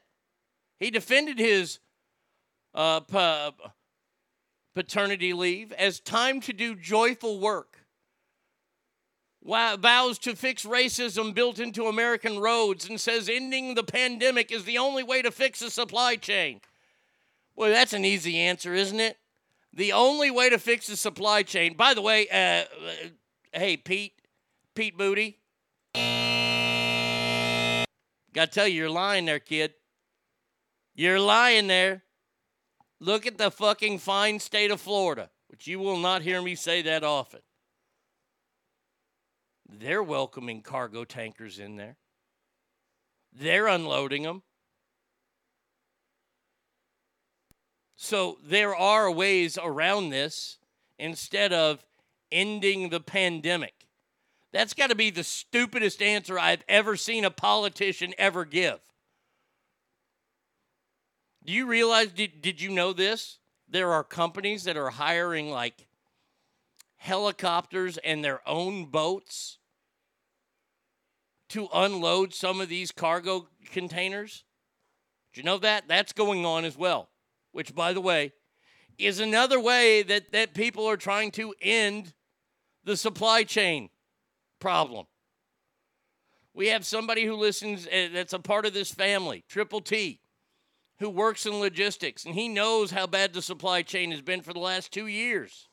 he 0.79 0.91
defended 0.91 1.39
his 1.39 1.79
uh, 2.73 3.01
pa- 3.01 3.53
paternity 4.73 5.33
leave 5.33 5.71
as 5.71 5.99
time 5.99 6.41
to 6.41 6.53
do 6.53 6.75
joyful 6.75 7.39
work. 7.39 7.84
Vows 9.45 10.17
to 10.19 10.35
fix 10.35 10.65
racism 10.65 11.33
built 11.33 11.59
into 11.59 11.85
American 11.85 12.39
roads 12.39 12.89
and 12.89 12.99
says 12.99 13.29
ending 13.29 13.75
the 13.75 13.83
pandemic 13.83 14.51
is 14.51 14.65
the 14.65 14.79
only 14.79 15.03
way 15.03 15.21
to 15.21 15.29
fix 15.29 15.59
the 15.59 15.69
supply 15.69 16.15
chain. 16.15 16.61
Well, 17.55 17.69
that's 17.69 17.93
an 17.93 18.03
easy 18.03 18.39
answer, 18.39 18.73
isn't 18.73 18.99
it? 18.99 19.17
The 19.71 19.93
only 19.93 20.31
way 20.31 20.49
to 20.49 20.57
fix 20.57 20.87
the 20.87 20.97
supply 20.97 21.43
chain. 21.43 21.75
By 21.75 21.93
the 21.93 22.01
way, 22.01 22.27
uh, 22.29 22.35
uh, 22.35 23.09
hey, 23.53 23.77
Pete, 23.77 24.13
Pete 24.73 24.97
Booty. 24.97 25.37
Got 28.33 28.45
to 28.45 28.51
tell 28.51 28.67
you, 28.67 28.75
you're 28.75 28.89
lying 28.89 29.25
there, 29.25 29.39
kid. 29.39 29.73
You're 30.95 31.19
lying 31.19 31.67
there. 31.67 32.03
Look 32.99 33.27
at 33.27 33.37
the 33.37 33.51
fucking 33.51 33.99
fine 33.99 34.39
state 34.39 34.71
of 34.71 34.81
Florida, 34.81 35.29
which 35.49 35.67
you 35.67 35.79
will 35.79 35.97
not 35.97 36.23
hear 36.23 36.41
me 36.41 36.55
say 36.55 36.81
that 36.81 37.03
often. 37.03 37.41
They're 39.67 40.03
welcoming 40.03 40.61
cargo 40.61 41.03
tankers 41.03 41.59
in 41.59 41.75
there. 41.75 41.97
They're 43.33 43.67
unloading 43.67 44.23
them. 44.23 44.43
So 47.95 48.37
there 48.43 48.75
are 48.75 49.09
ways 49.09 49.57
around 49.61 50.09
this 50.09 50.57
instead 50.99 51.51
of 51.51 51.85
ending 52.31 52.89
the 52.89 52.99
pandemic. 52.99 53.73
That's 54.51 54.73
got 54.73 54.89
to 54.89 54.95
be 54.95 55.09
the 55.09 55.23
stupidest 55.23 56.01
answer 56.01 56.39
I've 56.39 56.63
ever 56.69 56.95
seen 56.95 57.25
a 57.25 57.31
politician 57.31 58.13
ever 58.17 58.45
give. 58.45 58.79
Do 61.43 61.51
you 61.51 61.65
realize, 61.65 62.11
did, 62.11 62.41
did 62.41 62.61
you 62.61 62.69
know 62.69 62.93
this? 62.93 63.39
There 63.67 63.91
are 63.91 64.03
companies 64.03 64.63
that 64.63 64.77
are 64.77 64.91
hiring 64.91 65.49
like 65.49 65.87
helicopters 67.05 67.99
and 67.99 68.23
their 68.23 68.41
own 68.47 68.85
boats 68.85 69.59
to 71.49 71.69
unload 71.71 72.33
some 72.33 72.59
of 72.59 72.67
these 72.67 72.91
cargo 72.91 73.47
containers. 73.71 74.43
Did 75.31 75.41
you 75.41 75.45
know 75.45 75.59
that? 75.59 75.87
That's 75.87 76.13
going 76.13 76.45
on 76.45 76.65
as 76.65 76.75
well, 76.75 77.09
which, 77.51 77.75
by 77.75 77.93
the 77.93 78.01
way, 78.01 78.33
is 78.97 79.19
another 79.19 79.59
way 79.59 80.01
that, 80.01 80.31
that 80.31 80.55
people 80.55 80.87
are 80.87 80.97
trying 80.97 81.29
to 81.31 81.53
end 81.61 82.13
the 82.83 82.97
supply 82.97 83.43
chain 83.43 83.89
problem. 84.59 85.05
We 86.55 86.69
have 86.69 86.85
somebody 86.85 87.25
who 87.25 87.35
listens 87.35 87.85
uh, 87.85 88.09
that's 88.13 88.33
a 88.33 88.39
part 88.39 88.65
of 88.65 88.73
this 88.73 88.91
family, 88.91 89.43
Triple 89.47 89.81
T, 89.81 90.21
who 90.99 91.09
works 91.09 91.45
in 91.45 91.53
logistics, 91.59 92.25
and 92.25 92.33
he 92.33 92.47
knows 92.47 92.89
how 92.89 93.05
bad 93.05 93.33
the 93.33 93.43
supply 93.43 93.83
chain 93.83 94.09
has 94.09 94.21
been 94.21 94.41
for 94.41 94.53
the 94.53 94.59
last 94.59 94.91
two 94.91 95.05
years. 95.05 95.67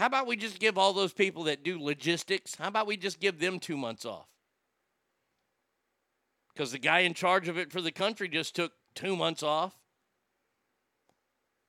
How 0.00 0.06
about 0.06 0.26
we 0.26 0.34
just 0.34 0.58
give 0.58 0.78
all 0.78 0.94
those 0.94 1.12
people 1.12 1.44
that 1.44 1.62
do 1.62 1.78
logistics, 1.78 2.54
how 2.54 2.68
about 2.68 2.86
we 2.86 2.96
just 2.96 3.20
give 3.20 3.38
them 3.38 3.58
two 3.58 3.76
months 3.76 4.06
off? 4.06 4.28
Because 6.54 6.72
the 6.72 6.78
guy 6.78 7.00
in 7.00 7.12
charge 7.12 7.48
of 7.48 7.58
it 7.58 7.70
for 7.70 7.82
the 7.82 7.92
country 7.92 8.26
just 8.26 8.56
took 8.56 8.72
two 8.94 9.14
months 9.14 9.42
off. 9.42 9.74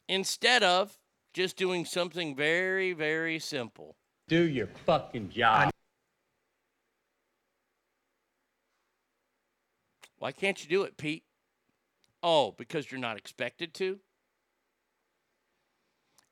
Instead 0.07 0.63
of 0.63 0.97
just 1.33 1.57
doing 1.57 1.83
something 1.83 2.33
very, 2.33 2.93
very 2.93 3.37
simple. 3.37 3.97
Do 4.29 4.47
your 4.47 4.67
fucking 4.85 5.31
job. 5.31 5.69
Why 10.19 10.31
can't 10.31 10.63
you 10.63 10.69
do 10.69 10.83
it, 10.83 10.95
Pete? 10.95 11.25
Oh, 12.23 12.55
because 12.57 12.89
you're 12.89 13.01
not 13.01 13.17
expected 13.17 13.73
to? 13.73 13.99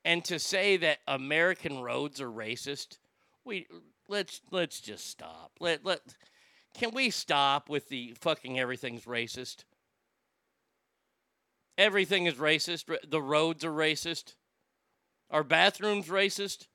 And 0.09 0.25
to 0.25 0.39
say 0.39 0.75
that 0.77 1.01
American 1.07 1.81
roads 1.81 2.19
are 2.19 2.31
racist, 2.31 2.97
we 3.45 3.67
let's 4.07 4.41
let's 4.49 4.81
just 4.81 5.07
stop. 5.07 5.51
Let 5.59 5.85
let 5.85 6.01
can 6.73 6.95
we 6.95 7.11
stop 7.11 7.69
with 7.69 7.89
the 7.89 8.15
fucking 8.19 8.59
everything's 8.59 9.05
racist? 9.05 9.65
Everything 11.77 12.25
is 12.25 12.33
racist. 12.33 12.85
The 13.07 13.21
roads 13.21 13.63
are 13.63 13.71
racist. 13.71 14.33
Are 15.29 15.43
bathrooms 15.43 16.07
racist? 16.07 16.65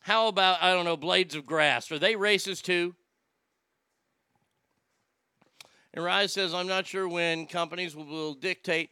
How 0.00 0.28
about 0.28 0.62
I 0.62 0.72
don't 0.72 0.86
know 0.86 0.96
blades 0.96 1.34
of 1.34 1.44
grass? 1.44 1.92
Are 1.92 1.98
they 1.98 2.14
racist 2.14 2.62
too? 2.62 2.94
And 5.92 6.02
Rise 6.02 6.32
says, 6.32 6.54
I'm 6.54 6.66
not 6.66 6.86
sure 6.86 7.06
when 7.06 7.44
companies 7.44 7.94
will 7.94 8.32
dictate 8.32 8.88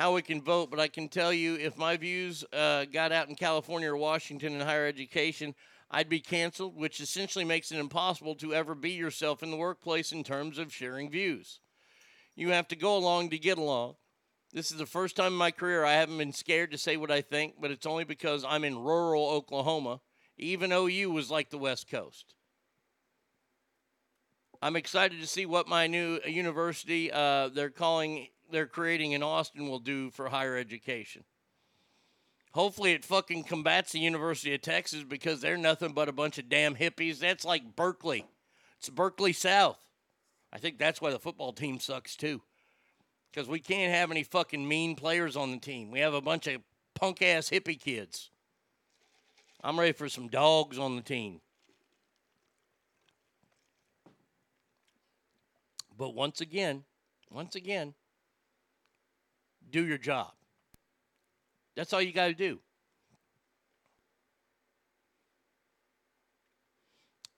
how 0.00 0.14
we 0.14 0.22
can 0.22 0.40
vote, 0.40 0.70
but 0.70 0.80
I 0.80 0.88
can 0.88 1.10
tell 1.10 1.30
you 1.30 1.56
if 1.56 1.76
my 1.76 1.94
views 1.98 2.42
uh, 2.54 2.86
got 2.86 3.12
out 3.12 3.28
in 3.28 3.34
California 3.34 3.90
or 3.90 3.98
Washington 3.98 4.54
in 4.54 4.60
higher 4.62 4.86
education, 4.86 5.54
I'd 5.90 6.08
be 6.08 6.20
canceled, 6.20 6.74
which 6.74 7.00
essentially 7.00 7.44
makes 7.44 7.70
it 7.70 7.78
impossible 7.78 8.34
to 8.36 8.54
ever 8.54 8.74
be 8.74 8.92
yourself 8.92 9.42
in 9.42 9.50
the 9.50 9.58
workplace 9.58 10.10
in 10.10 10.24
terms 10.24 10.56
of 10.56 10.72
sharing 10.72 11.10
views. 11.10 11.60
You 12.34 12.48
have 12.48 12.66
to 12.68 12.76
go 12.76 12.96
along 12.96 13.28
to 13.28 13.38
get 13.38 13.58
along. 13.58 13.96
This 14.54 14.70
is 14.70 14.78
the 14.78 14.86
first 14.86 15.16
time 15.16 15.32
in 15.34 15.38
my 15.38 15.50
career 15.50 15.84
I 15.84 15.92
haven't 15.92 16.16
been 16.16 16.32
scared 16.32 16.70
to 16.70 16.78
say 16.78 16.96
what 16.96 17.10
I 17.10 17.20
think, 17.20 17.56
but 17.60 17.70
it's 17.70 17.84
only 17.84 18.04
because 18.04 18.42
I'm 18.42 18.64
in 18.64 18.78
rural 18.78 19.28
Oklahoma. 19.28 20.00
Even 20.38 20.72
OU 20.72 21.10
was 21.10 21.30
like 21.30 21.50
the 21.50 21.58
West 21.58 21.90
Coast. 21.90 22.34
I'm 24.62 24.76
excited 24.76 25.20
to 25.20 25.26
see 25.26 25.44
what 25.44 25.68
my 25.68 25.86
new 25.86 26.20
university 26.24 27.12
uh, 27.12 27.48
they're 27.48 27.68
calling 27.68 28.28
they're 28.52 28.66
creating 28.66 29.12
in 29.12 29.22
Austin 29.22 29.68
will 29.68 29.78
do 29.78 30.10
for 30.10 30.28
higher 30.28 30.56
education. 30.56 31.24
Hopefully, 32.52 32.92
it 32.92 33.04
fucking 33.04 33.44
combats 33.44 33.92
the 33.92 34.00
University 34.00 34.54
of 34.54 34.60
Texas 34.60 35.04
because 35.04 35.40
they're 35.40 35.56
nothing 35.56 35.92
but 35.92 36.08
a 36.08 36.12
bunch 36.12 36.38
of 36.38 36.48
damn 36.48 36.74
hippies. 36.74 37.18
That's 37.18 37.44
like 37.44 37.76
Berkeley. 37.76 38.26
It's 38.78 38.88
Berkeley 38.88 39.32
South. 39.32 39.78
I 40.52 40.58
think 40.58 40.78
that's 40.78 41.00
why 41.00 41.10
the 41.10 41.18
football 41.18 41.52
team 41.52 41.78
sucks 41.78 42.16
too. 42.16 42.42
Because 43.30 43.48
we 43.48 43.60
can't 43.60 43.92
have 43.92 44.10
any 44.10 44.24
fucking 44.24 44.66
mean 44.66 44.96
players 44.96 45.36
on 45.36 45.52
the 45.52 45.58
team. 45.58 45.92
We 45.92 46.00
have 46.00 46.14
a 46.14 46.20
bunch 46.20 46.48
of 46.48 46.62
punk 46.94 47.22
ass 47.22 47.50
hippie 47.50 47.80
kids. 47.80 48.30
I'm 49.62 49.78
ready 49.78 49.92
for 49.92 50.08
some 50.08 50.28
dogs 50.28 50.78
on 50.78 50.96
the 50.96 51.02
team. 51.02 51.40
But 55.96 56.14
once 56.14 56.40
again, 56.40 56.84
once 57.30 57.54
again, 57.54 57.94
do 59.70 59.86
your 59.86 59.98
job. 59.98 60.32
That's 61.76 61.92
all 61.92 62.02
you 62.02 62.12
got 62.12 62.26
to 62.26 62.34
do. 62.34 62.58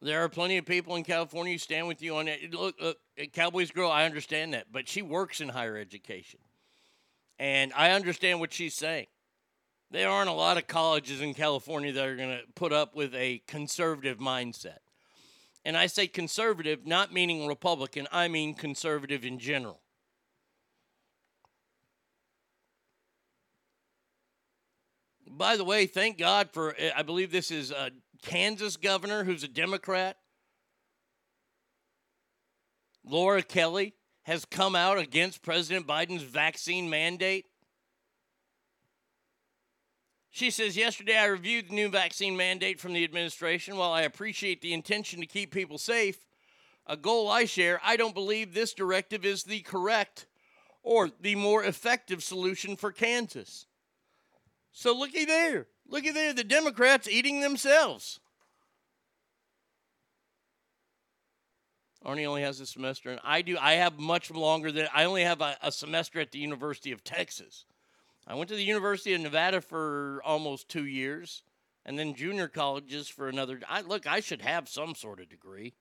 There 0.01 0.25
are 0.25 0.29
plenty 0.29 0.57
of 0.57 0.67
people 0.67 0.97
in 0.97 1.05
California 1.05 1.53
who 1.53 1.59
stand 1.59 1.87
with 1.87 2.03
you 2.03 2.17
on 2.17 2.27
it. 2.27 2.53
Look, 2.53 2.75
look, 2.81 2.99
Cowboys 3.33 3.71
girl, 3.71 3.89
I 3.89 4.05
understand 4.05 4.53
that, 4.53 4.67
but 4.73 4.89
she 4.89 5.01
works 5.01 5.41
in 5.41 5.49
higher 5.49 5.77
education. 5.77 6.41
And 7.39 7.73
I 7.77 7.93
understand 7.93 8.41
what 8.41 8.53
she's 8.53 8.75
saying. 8.75 9.07
There 9.93 10.09
aren't 10.09 10.31
a 10.31 10.33
lot 10.33 10.57
of 10.57 10.67
colleges 10.67 11.21
in 11.21 11.35
California 11.35 11.93
that 11.93 12.09
are 12.09 12.17
going 12.17 12.31
to 12.31 12.43
put 12.55 12.73
up 12.73 12.97
with 12.97 13.15
a 13.15 13.43
conservative 13.47 14.19
mindset. 14.19 14.79
And 15.65 15.77
I 15.77 15.87
say 15.87 16.09
conservative, 16.09 16.85
not 16.85 17.13
meaning 17.13 17.47
Republican, 17.47 18.09
I 18.11 18.27
mean 18.27 18.55
conservative 18.55 19.25
in 19.25 19.39
general. 19.39 19.82
By 25.37 25.57
the 25.57 25.65
way, 25.65 25.87
thank 25.87 26.19
God 26.19 26.51
for, 26.53 26.75
eh, 26.77 26.91
I 26.95 27.03
believe 27.03 27.33
this 27.33 27.51
is 27.51 27.71
a 27.71 27.91
Kansas 28.23 28.77
governor, 28.77 29.25
who's 29.25 29.43
a 29.43 29.49
Democrat, 29.49 30.19
Laura 33.05 33.43
Kelly, 33.43 33.95
has 34.25 34.45
come 34.45 34.77
out 34.77 34.99
against 34.99 35.43
President 35.43 35.87
Biden's 35.87 36.23
vaccine 36.23 36.89
mandate. 36.89 37.47
She 40.31 40.51
says, 40.51 40.77
Yesterday 40.77 41.17
I 41.17 41.25
reviewed 41.25 41.69
the 41.69 41.75
new 41.75 41.89
vaccine 41.89 42.37
mandate 42.37 42.79
from 42.79 42.93
the 42.93 43.03
administration. 43.03 43.77
While 43.77 43.93
I 43.93 44.03
appreciate 44.03 44.61
the 44.61 44.75
intention 44.75 45.21
to 45.21 45.27
keep 45.27 45.51
people 45.51 45.79
safe, 45.79 46.27
a 46.87 46.97
goal 46.97 47.31
I 47.31 47.47
share, 47.47 47.81
I 47.83 47.97
don't 47.97 48.15
believe 48.15 48.53
this 48.53 48.75
directive 48.75 49.25
is 49.25 49.45
the 49.45 49.61
correct 49.61 50.27
or 50.83 51.11
the 51.21 51.37
more 51.37 51.65
effective 51.65 52.23
solution 52.23 52.77
for 52.77 52.93
Kansas. 52.93 53.67
So 54.73 54.97
looky 54.97 55.25
there. 55.25 55.67
Looky 55.87 56.11
there. 56.11 56.33
The 56.33 56.45
Democrats 56.45 57.09
eating 57.09 57.41
themselves. 57.41 58.21
Arnie 62.05 62.27
only 62.27 62.43
has 62.43 62.59
a 62.59 62.67
semester, 62.67 63.11
and 63.11 63.21
I 63.23 63.43
do. 63.43 63.57
I 63.61 63.75
have 63.75 63.99
much 63.99 64.31
longer 64.31 64.73
than 64.73 64.89
I 64.93 65.05
only 65.05 65.23
have 65.23 65.41
a, 65.41 65.57
a 65.63 65.71
semester 65.71 66.21
at 66.21 66.33
the 66.33 66.39
University 66.39 66.91
of 66.91 67.05
Texas. 67.05 67.65
I 68.27 68.35
went 68.35 68.49
to 68.51 68.57
the 68.57 68.65
University 68.65 69.15
of 69.15 69.21
Nevada 69.21 69.61
for 69.61 70.21
almost 70.25 70.69
two 70.69 70.87
years, 70.87 71.43
and 71.85 71.97
then 71.99 72.15
junior 72.15 72.49
colleges 72.49 73.09
for 73.09 73.29
another. 73.29 73.61
I 73.69 73.83
look. 73.83 74.07
I 74.07 74.19
should 74.19 74.43
have 74.43 74.69
some 74.69 74.97
sort 74.97 75.21
of 75.21 75.29
degree. 75.29 75.75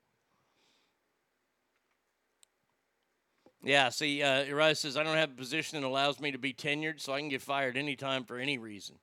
Yeah, 3.64 3.90
see, 3.90 4.24
uh, 4.24 4.44
Uriah 4.44 4.76
says, 4.76 4.98
I 4.98 5.04
don't 5.04 5.18
have 5.18 5.32
a 5.32 5.36
position 5.36 5.80
that 5.80 5.88
allows 5.88 6.20
me 6.20 6.32
to 6.32 6.40
be 6.40 6.54
tenured, 6.54 7.00
so 7.00 7.14
I 7.14 7.20
can 7.20 7.30
get 7.30 7.42
fired 7.42 7.78
anytime 7.78 8.24
for 8.24 8.40
any 8.40 8.58
reason. 8.58 8.96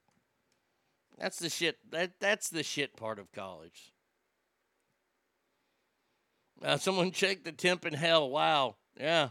That's 1.16 1.38
the 1.38 1.48
shit. 1.48 1.78
That, 1.90 2.12
that's 2.20 2.48
the 2.48 2.62
shit 2.62 2.96
part 2.96 3.18
of 3.18 3.30
college. 3.32 3.92
Uh, 6.62 6.76
someone 6.76 7.12
checked 7.12 7.44
the 7.44 7.52
temp 7.52 7.86
in 7.86 7.94
hell. 7.94 8.28
Wow. 8.30 8.76
Yeah. 8.98 9.30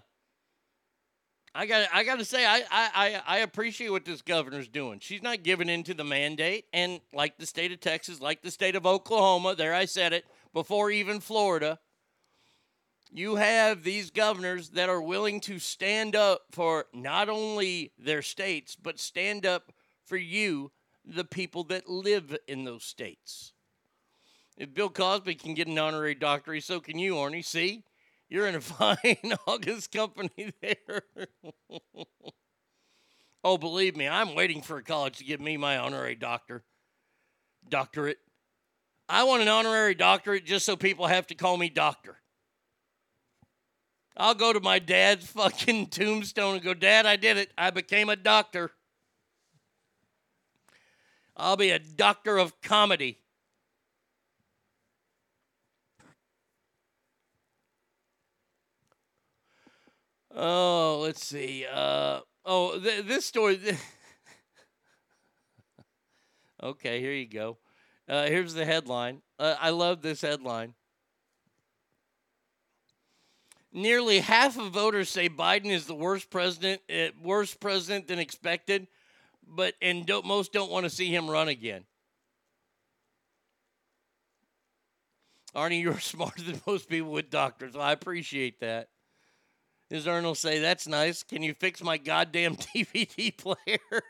I 1.53 1.65
got 1.65 1.87
I 1.91 2.03
got 2.03 2.19
to 2.19 2.25
say 2.25 2.45
I, 2.45 2.57
I 2.69 2.89
I 2.93 3.21
I 3.25 3.37
appreciate 3.39 3.89
what 3.89 4.05
this 4.05 4.21
governor's 4.21 4.67
doing. 4.67 4.99
She's 4.99 5.23
not 5.23 5.41
giving 5.41 5.69
in 5.69 5.83
to 5.85 5.95
the 5.95 6.03
mandate, 6.03 6.65
and 6.71 7.01
like 7.13 7.39
the 7.39 7.47
state 7.47 7.71
of 7.71 7.79
Texas, 7.79 8.21
like 8.21 8.43
the 8.43 8.51
state 8.51 8.75
of 8.75 8.85
Oklahoma, 8.85 9.55
there 9.55 9.73
I 9.73 9.85
said 9.85 10.13
it 10.13 10.25
before 10.53 10.91
even 10.91 11.19
Florida. 11.19 11.79
You 13.11 13.35
have 13.37 13.83
these 13.83 14.11
governors 14.11 14.69
that 14.69 14.89
are 14.89 15.01
willing 15.01 15.39
to 15.41 15.59
stand 15.59 16.15
up 16.15 16.41
for 16.51 16.85
not 16.93 17.29
only 17.29 17.93
their 17.97 18.21
states, 18.21 18.75
but 18.75 18.99
stand 18.99 19.45
up 19.45 19.71
for 20.03 20.17
you, 20.17 20.71
the 21.05 21.23
people 21.23 21.63
that 21.65 21.89
live 21.89 22.35
in 22.47 22.65
those 22.65 22.83
states. 22.83 23.53
If 24.57 24.73
Bill 24.73 24.89
Cosby 24.89 25.35
can 25.35 25.53
get 25.53 25.67
an 25.67 25.77
honorary 25.79 26.15
doctorate, 26.15 26.63
so 26.63 26.79
can 26.79 26.99
you, 26.99 27.15
Arnie. 27.15 27.45
See? 27.45 27.83
You're 28.29 28.47
in 28.47 28.55
a 28.55 28.61
fine 28.61 28.97
August 29.47 29.91
company 29.91 30.53
there. 30.61 31.01
oh, 33.43 33.57
believe 33.57 33.95
me, 33.95 34.07
I'm 34.07 34.35
waiting 34.35 34.61
for 34.61 34.77
a 34.77 34.83
college 34.83 35.17
to 35.17 35.23
give 35.23 35.39
me 35.39 35.57
my 35.57 35.77
honorary 35.77 36.15
doctor. 36.15 36.63
Doctorate. 37.69 38.17
I 39.09 39.23
want 39.23 39.41
an 39.41 39.47
honorary 39.47 39.95
doctorate 39.95 40.45
just 40.45 40.65
so 40.65 40.75
people 40.75 41.07
have 41.07 41.27
to 41.27 41.35
call 41.35 41.55
me 41.55 41.69
doctor. 41.69 42.17
I'll 44.19 44.33
go 44.33 44.51
to 44.51 44.59
my 44.59 44.79
dad's 44.79 45.27
fucking 45.27 45.87
tombstone 45.91 46.55
and 46.55 46.63
go, 46.63 46.73
Dad, 46.73 47.05
I 47.05 47.15
did 47.15 47.37
it. 47.37 47.51
I 47.57 47.69
became 47.69 48.09
a 48.09 48.15
doctor. 48.15 48.71
I'll 51.35 51.55
be 51.55 51.69
a 51.69 51.77
doctor 51.77 52.39
of 52.39 52.59
comedy. 52.61 53.19
Oh, 60.35 60.99
let's 61.03 61.25
see. 61.25 61.65
Uh, 61.71 62.21
oh, 62.43 62.79
th- 62.79 63.05
this 63.05 63.25
story. 63.25 63.59
okay, 66.63 66.99
here 66.99 67.13
you 67.13 67.27
go. 67.27 67.59
Uh, 68.09 68.25
here's 68.25 68.55
the 68.55 68.65
headline. 68.65 69.21
Uh, 69.37 69.55
I 69.59 69.69
love 69.69 70.01
this 70.01 70.21
headline. 70.21 70.73
Nearly 73.77 74.21
half 74.21 74.57
of 74.57 74.71
voters 74.71 75.07
say 75.07 75.29
Biden 75.29 75.67
is 75.67 75.85
the 75.85 75.93
worst 75.93 76.31
president, 76.31 76.81
uh, 76.91 77.09
worse 77.21 77.53
president 77.53 78.07
than 78.07 78.17
expected, 78.17 78.87
but 79.47 79.75
and 79.83 80.03
don't, 80.03 80.25
most 80.25 80.51
don't 80.51 80.71
want 80.71 80.85
to 80.85 80.89
see 80.89 81.13
him 81.13 81.29
run 81.29 81.47
again. 81.47 81.83
Arnie, 85.55 85.79
you're 85.79 85.99
smarter 85.99 86.41
than 86.41 86.59
most 86.65 86.89
people 86.89 87.11
with 87.11 87.29
doctors. 87.29 87.75
I 87.75 87.91
appreciate 87.91 88.61
that. 88.61 88.89
His 89.91 90.07
Arnold 90.07 90.39
say, 90.39 90.57
That's 90.57 90.87
nice. 90.87 91.21
Can 91.21 91.43
you 91.43 91.53
fix 91.53 91.83
my 91.83 91.97
goddamn 91.99 92.55
DVD 92.75 93.37
player? 93.37 94.01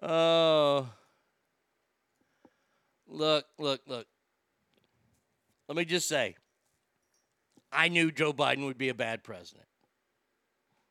oh. 0.00 0.88
Look, 3.08 3.46
look, 3.58 3.80
look. 3.88 4.06
Let 5.66 5.76
me 5.76 5.84
just 5.84 6.06
say 6.06 6.36
I 7.72 7.88
knew 7.88 8.10
Joe 8.10 8.32
Biden 8.32 8.64
would 8.64 8.78
be 8.78 8.88
a 8.88 8.94
bad 8.94 9.22
president. 9.22 9.66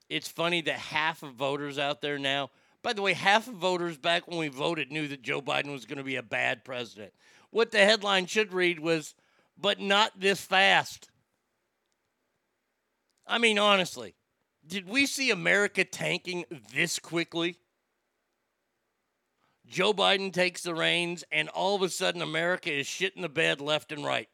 It's 0.10 0.28
funny 0.28 0.62
that 0.62 0.80
half 0.80 1.24
of 1.24 1.34
voters 1.34 1.78
out 1.78 2.02
there 2.02 2.18
now, 2.18 2.52
by 2.82 2.94
the 2.94 3.02
way, 3.02 3.14
half 3.14 3.48
of 3.48 3.56
voters 3.56 3.98
back 3.98 4.28
when 4.28 4.38
we 4.38 4.48
voted 4.48 4.92
knew 4.92 5.08
that 5.08 5.22
Joe 5.22 5.42
Biden 5.42 5.72
was 5.72 5.86
going 5.86 5.98
to 5.98 6.04
be 6.04 6.16
a 6.16 6.24
bad 6.24 6.64
president. 6.64 7.14
What 7.50 7.72
the 7.72 7.80
headline 7.80 8.26
should 8.28 8.54
read 8.54 8.80
was, 8.80 9.16
but 9.58 9.80
not 9.80 10.20
this 10.20 10.40
fast. 10.40 11.10
I 13.26 13.38
mean, 13.40 13.60
honestly, 13.60 14.16
did 14.66 14.88
we 14.88 15.06
see 15.06 15.32
America 15.32 15.84
tanking 15.84 16.46
this 16.74 17.00
quickly? 17.00 17.58
Joe 19.66 19.94
Biden 19.94 20.32
takes 20.32 20.64
the 20.64 20.74
reins, 20.74 21.26
and 21.30 21.50
all 21.50 21.76
of 21.76 21.82
a 21.82 21.90
sudden, 21.90 22.22
America 22.22 22.72
is 22.72 22.88
shitting 22.88 23.22
the 23.22 23.30
bed 23.30 23.60
left 23.60 23.92
and 23.92 24.06
right. 24.06 24.30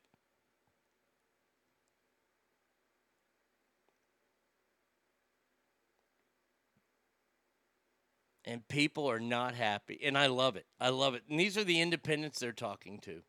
And 8.46 8.68
people 8.68 9.10
are 9.10 9.22
not 9.22 9.56
happy. 9.56 10.00
And 10.04 10.18
I 10.18 10.28
love 10.28 10.56
it. 10.58 10.66
I 10.80 10.90
love 10.90 11.16
it. 11.16 11.24
And 11.30 11.40
these 11.40 11.58
are 11.58 11.64
the 11.64 11.80
independents 11.80 12.40
they're 12.40 12.52
talking 12.52 13.00
to. 13.00 13.22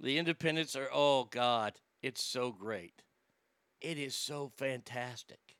The 0.00 0.18
independents 0.18 0.76
are, 0.76 0.90
oh, 0.92 1.24
God. 1.24 1.80
It's 2.02 2.22
so 2.22 2.52
great. 2.52 3.02
It 3.80 3.98
is 3.98 4.14
so 4.14 4.52
fantastic. 4.56 5.56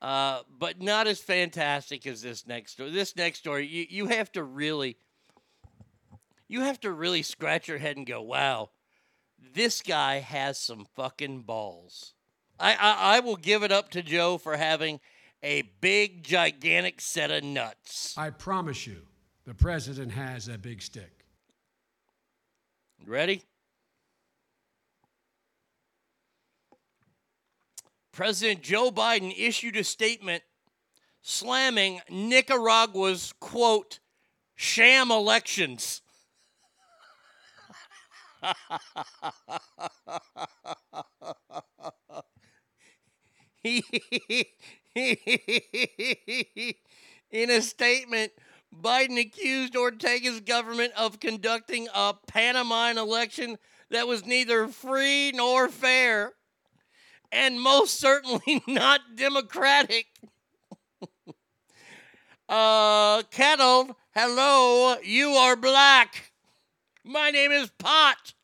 Uh, 0.00 0.42
but 0.58 0.80
not 0.80 1.06
as 1.06 1.20
fantastic 1.20 2.06
as 2.06 2.22
this 2.22 2.46
next 2.46 2.72
story. 2.72 2.90
This 2.90 3.16
next 3.16 3.38
story, 3.38 3.66
you, 3.66 3.86
you 3.88 4.06
have 4.06 4.30
to 4.32 4.42
really, 4.42 4.98
you 6.48 6.60
have 6.60 6.78
to 6.80 6.92
really 6.92 7.22
scratch 7.22 7.66
your 7.66 7.78
head 7.78 7.96
and 7.96 8.06
go, 8.06 8.22
wow, 8.22 8.70
this 9.54 9.82
guy 9.82 10.20
has 10.20 10.58
some 10.58 10.86
fucking 10.94 11.42
balls. 11.42 12.14
I, 12.58 12.74
I, 12.74 13.16
I 13.16 13.20
will 13.20 13.36
give 13.36 13.62
it 13.62 13.72
up 13.72 13.90
to 13.90 14.02
Joe 14.02 14.38
for 14.38 14.56
having 14.56 15.00
a 15.42 15.62
big, 15.80 16.22
gigantic 16.22 17.00
set 17.00 17.30
of 17.30 17.44
nuts. 17.44 18.14
I 18.16 18.30
promise 18.30 18.86
you, 18.86 19.02
the 19.44 19.54
president 19.54 20.12
has 20.12 20.48
a 20.48 20.58
big 20.58 20.82
stick. 20.82 21.24
Ready? 23.06 23.42
President 28.12 28.62
Joe 28.62 28.90
Biden 28.90 29.34
issued 29.36 29.76
a 29.76 29.84
statement 29.84 30.42
slamming 31.20 32.00
Nicaragua's, 32.08 33.34
quote, 33.40 33.98
sham 34.54 35.10
elections. 35.10 36.00
In 47.30 47.50
a 47.50 47.60
statement, 47.60 48.32
Biden 48.72 49.20
accused 49.20 49.74
Ortega's 49.74 50.40
government 50.40 50.92
of 50.96 51.18
conducting 51.18 51.88
a 51.92 52.14
pantomime 52.28 52.96
election 52.96 53.58
that 53.90 54.06
was 54.06 54.24
neither 54.24 54.68
free 54.68 55.32
nor 55.34 55.68
fair 55.68 56.34
and 57.32 57.60
most 57.60 57.98
certainly 57.98 58.62
not 58.68 59.00
democratic. 59.16 60.06
uh, 62.48 63.22
Kettle, 63.32 63.96
hello, 64.14 64.96
you 65.02 65.30
are 65.30 65.56
black. 65.56 66.32
My 67.04 67.30
name 67.30 67.50
is 67.50 67.70
Pot. 67.78 68.34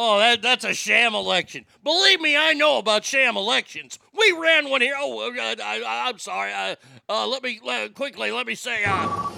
Oh, 0.00 0.18
that, 0.20 0.42
that's 0.42 0.64
a 0.64 0.74
sham 0.74 1.14
election. 1.14 1.64
Believe 1.82 2.20
me, 2.20 2.36
I 2.36 2.52
know 2.52 2.78
about 2.78 3.04
sham 3.04 3.36
elections. 3.36 3.98
We 4.16 4.36
ran 4.38 4.70
one 4.70 4.80
here. 4.80 4.94
Oh, 4.96 5.28
uh, 5.28 5.32
I, 5.40 5.56
I, 5.60 6.08
I'm 6.08 6.18
sorry. 6.18 6.52
Uh, 6.52 6.76
uh, 7.08 7.26
let 7.26 7.42
me 7.42 7.58
uh, 7.66 7.88
quickly. 7.94 8.30
Let 8.30 8.46
me 8.46 8.54
say. 8.54 8.84
Uh, 8.86 9.32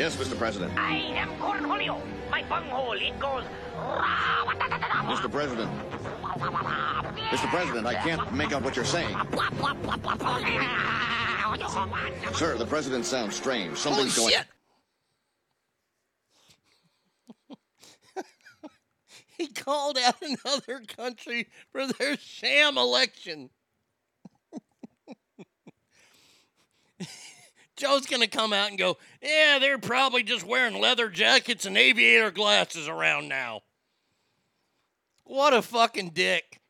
Yes, 0.00 0.16
Mr. 0.16 0.34
President. 0.38 0.72
I 0.78 0.96
am 0.96 1.28
Cornholio. 1.36 2.00
My 2.30 2.42
bunghole, 2.44 2.92
it 2.92 3.20
goes. 3.20 3.44
Mr. 3.76 5.30
President. 5.30 5.70
Mr. 7.30 7.50
President, 7.50 7.86
I 7.86 7.92
can't 7.92 8.32
make 8.32 8.52
out 8.52 8.62
what 8.62 8.76
you're 8.76 8.84
saying. 8.86 9.14
Sir, 12.34 12.56
the 12.56 12.66
president 12.66 13.04
sounds 13.04 13.34
strange. 13.34 13.76
Something's 13.76 14.16
Holy 14.16 14.34
oh, 14.34 14.42
going. 17.48 17.56
shit. 18.16 18.26
he 19.38 19.48
called 19.48 19.98
out 19.98 20.22
another 20.22 20.82
country 20.86 21.48
for 21.72 21.86
their 21.86 22.16
sham 22.16 22.78
election. 22.78 23.50
Joe's 27.76 28.06
going 28.06 28.22
to 28.22 28.28
come 28.28 28.52
out 28.52 28.68
and 28.68 28.78
go, 28.78 28.98
Yeah, 29.20 29.58
they're 29.58 29.78
probably 29.78 30.22
just 30.22 30.46
wearing 30.46 30.80
leather 30.80 31.08
jackets 31.08 31.66
and 31.66 31.76
aviator 31.76 32.30
glasses 32.30 32.86
around 32.86 33.28
now. 33.28 33.62
What 35.24 35.54
a 35.54 35.62
fucking 35.62 36.10
dick. 36.10 36.60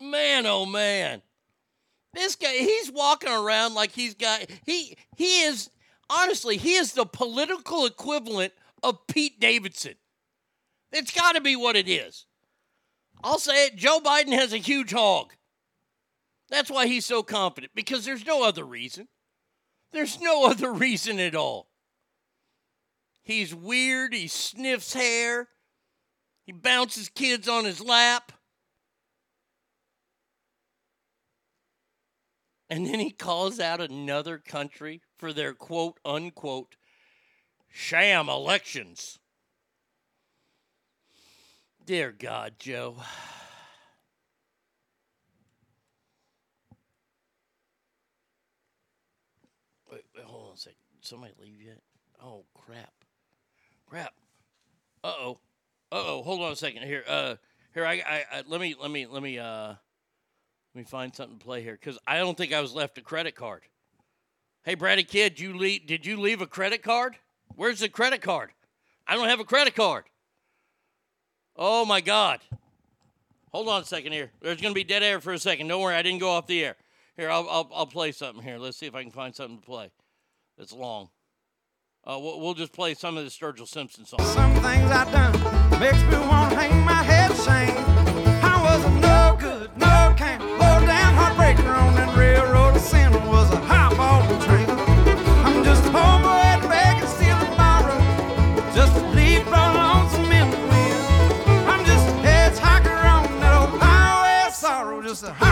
Man, 0.00 0.46
oh 0.46 0.66
man. 0.66 1.22
This 2.16 2.34
guy, 2.34 2.52
he's 2.52 2.90
walking 2.90 3.30
around 3.30 3.74
like 3.74 3.92
he's 3.92 4.14
got, 4.14 4.46
he, 4.64 4.96
he 5.16 5.42
is, 5.42 5.68
honestly, 6.08 6.56
he 6.56 6.72
is 6.72 6.92
the 6.92 7.04
political 7.04 7.84
equivalent 7.84 8.54
of 8.82 9.06
Pete 9.06 9.38
Davidson. 9.38 9.96
It's 10.92 11.10
got 11.10 11.32
to 11.32 11.42
be 11.42 11.56
what 11.56 11.76
it 11.76 11.88
is. 11.88 12.24
I'll 13.22 13.38
say 13.38 13.66
it 13.66 13.76
Joe 13.76 14.00
Biden 14.00 14.32
has 14.32 14.54
a 14.54 14.58
huge 14.58 14.92
hog. 14.92 15.34
That's 16.48 16.70
why 16.70 16.86
he's 16.86 17.04
so 17.04 17.22
confident, 17.22 17.72
because 17.74 18.06
there's 18.06 18.24
no 18.24 18.42
other 18.42 18.64
reason. 18.64 19.08
There's 19.92 20.18
no 20.18 20.46
other 20.50 20.72
reason 20.72 21.20
at 21.20 21.34
all. 21.34 21.68
He's 23.22 23.54
weird. 23.54 24.14
He 24.14 24.26
sniffs 24.26 24.94
hair. 24.94 25.48
He 26.46 26.52
bounces 26.52 27.10
kids 27.10 27.46
on 27.46 27.66
his 27.66 27.80
lap. 27.82 28.32
And 32.68 32.86
then 32.86 32.98
he 32.98 33.10
calls 33.10 33.60
out 33.60 33.80
another 33.80 34.38
country 34.38 35.00
for 35.16 35.32
their 35.32 35.54
quote 35.54 35.98
unquote 36.04 36.76
sham 37.70 38.28
elections. 38.28 39.18
Dear 41.84 42.10
God, 42.10 42.54
Joe. 42.58 42.96
Wait, 49.92 50.02
wait, 50.16 50.24
hold 50.24 50.48
on 50.48 50.54
a 50.54 50.58
second. 50.58 50.76
Did 51.00 51.06
somebody 51.06 51.32
leave 51.40 51.62
yet? 51.62 51.80
Oh 52.20 52.44
crap. 52.54 52.92
Crap. 53.88 54.14
Uh 55.04 55.14
oh. 55.20 55.38
Uh 55.92 56.02
oh. 56.04 56.22
Hold 56.24 56.42
on 56.42 56.52
a 56.52 56.56
second. 56.56 56.82
Here. 56.82 57.04
Uh 57.06 57.36
here 57.72 57.86
I, 57.86 58.02
I, 58.06 58.24
I 58.32 58.42
let 58.48 58.60
me 58.60 58.74
let 58.80 58.90
me 58.90 59.06
let 59.06 59.22
me 59.22 59.38
uh 59.38 59.74
let 60.76 60.80
me 60.80 60.84
find 60.84 61.14
something 61.14 61.38
to 61.38 61.44
play 61.44 61.62
here 61.62 61.78
because 61.80 61.98
I 62.06 62.18
don't 62.18 62.36
think 62.36 62.52
I 62.52 62.60
was 62.60 62.74
left 62.74 62.98
a 62.98 63.00
credit 63.00 63.34
card. 63.34 63.62
Hey 64.62 64.74
Brady 64.74 65.04
kid, 65.04 65.40
you 65.40 65.56
leave 65.56 65.86
did 65.86 66.04
you 66.04 66.20
leave 66.20 66.42
a 66.42 66.46
credit 66.46 66.82
card? 66.82 67.16
Where's 67.54 67.80
the 67.80 67.88
credit 67.88 68.20
card? 68.20 68.50
I 69.06 69.14
don't 69.14 69.28
have 69.28 69.40
a 69.40 69.44
credit 69.44 69.74
card. 69.74 70.04
Oh 71.56 71.86
my 71.86 72.02
God. 72.02 72.40
Hold 73.52 73.70
on 73.70 73.80
a 73.80 73.84
second 73.86 74.12
here. 74.12 74.30
There's 74.42 74.60
gonna 74.60 74.74
be 74.74 74.84
dead 74.84 75.02
air 75.02 75.18
for 75.18 75.32
a 75.32 75.38
second. 75.38 75.66
Don't 75.68 75.80
worry, 75.80 75.94
I 75.94 76.02
didn't 76.02 76.18
go 76.18 76.28
off 76.28 76.46
the 76.46 76.62
air. 76.62 76.76
Here, 77.16 77.30
I'll, 77.30 77.48
I'll, 77.48 77.70
I'll 77.74 77.86
play 77.86 78.12
something 78.12 78.44
here. 78.44 78.58
Let's 78.58 78.76
see 78.76 78.84
if 78.84 78.94
I 78.94 79.02
can 79.02 79.12
find 79.12 79.34
something 79.34 79.58
to 79.60 79.64
play 79.64 79.90
that's 80.58 80.74
long. 80.74 81.08
Uh, 82.04 82.18
we'll, 82.20 82.38
we'll 82.38 82.52
just 82.52 82.74
play 82.74 82.92
some 82.92 83.16
of 83.16 83.24
the 83.24 83.30
Sturgill 83.30 83.66
Simpson 83.66 84.04
song. 84.04 84.20
Some 84.20 84.52
things 84.56 84.90
I 84.90 85.10
done 85.10 85.80
makes 85.80 86.02
me 86.02 86.18
want 86.18 86.52
to 86.52 86.58
hang 86.58 86.84
my 86.84 87.02
head 87.02 87.30
ashamed. 87.30 87.78
I 88.44 88.62
was 88.62 89.00
no 89.00 89.38
good, 89.40 89.74
no 89.78 90.14
kind, 90.18 90.55
sorrow. 105.16 105.32
Just 105.32 105.45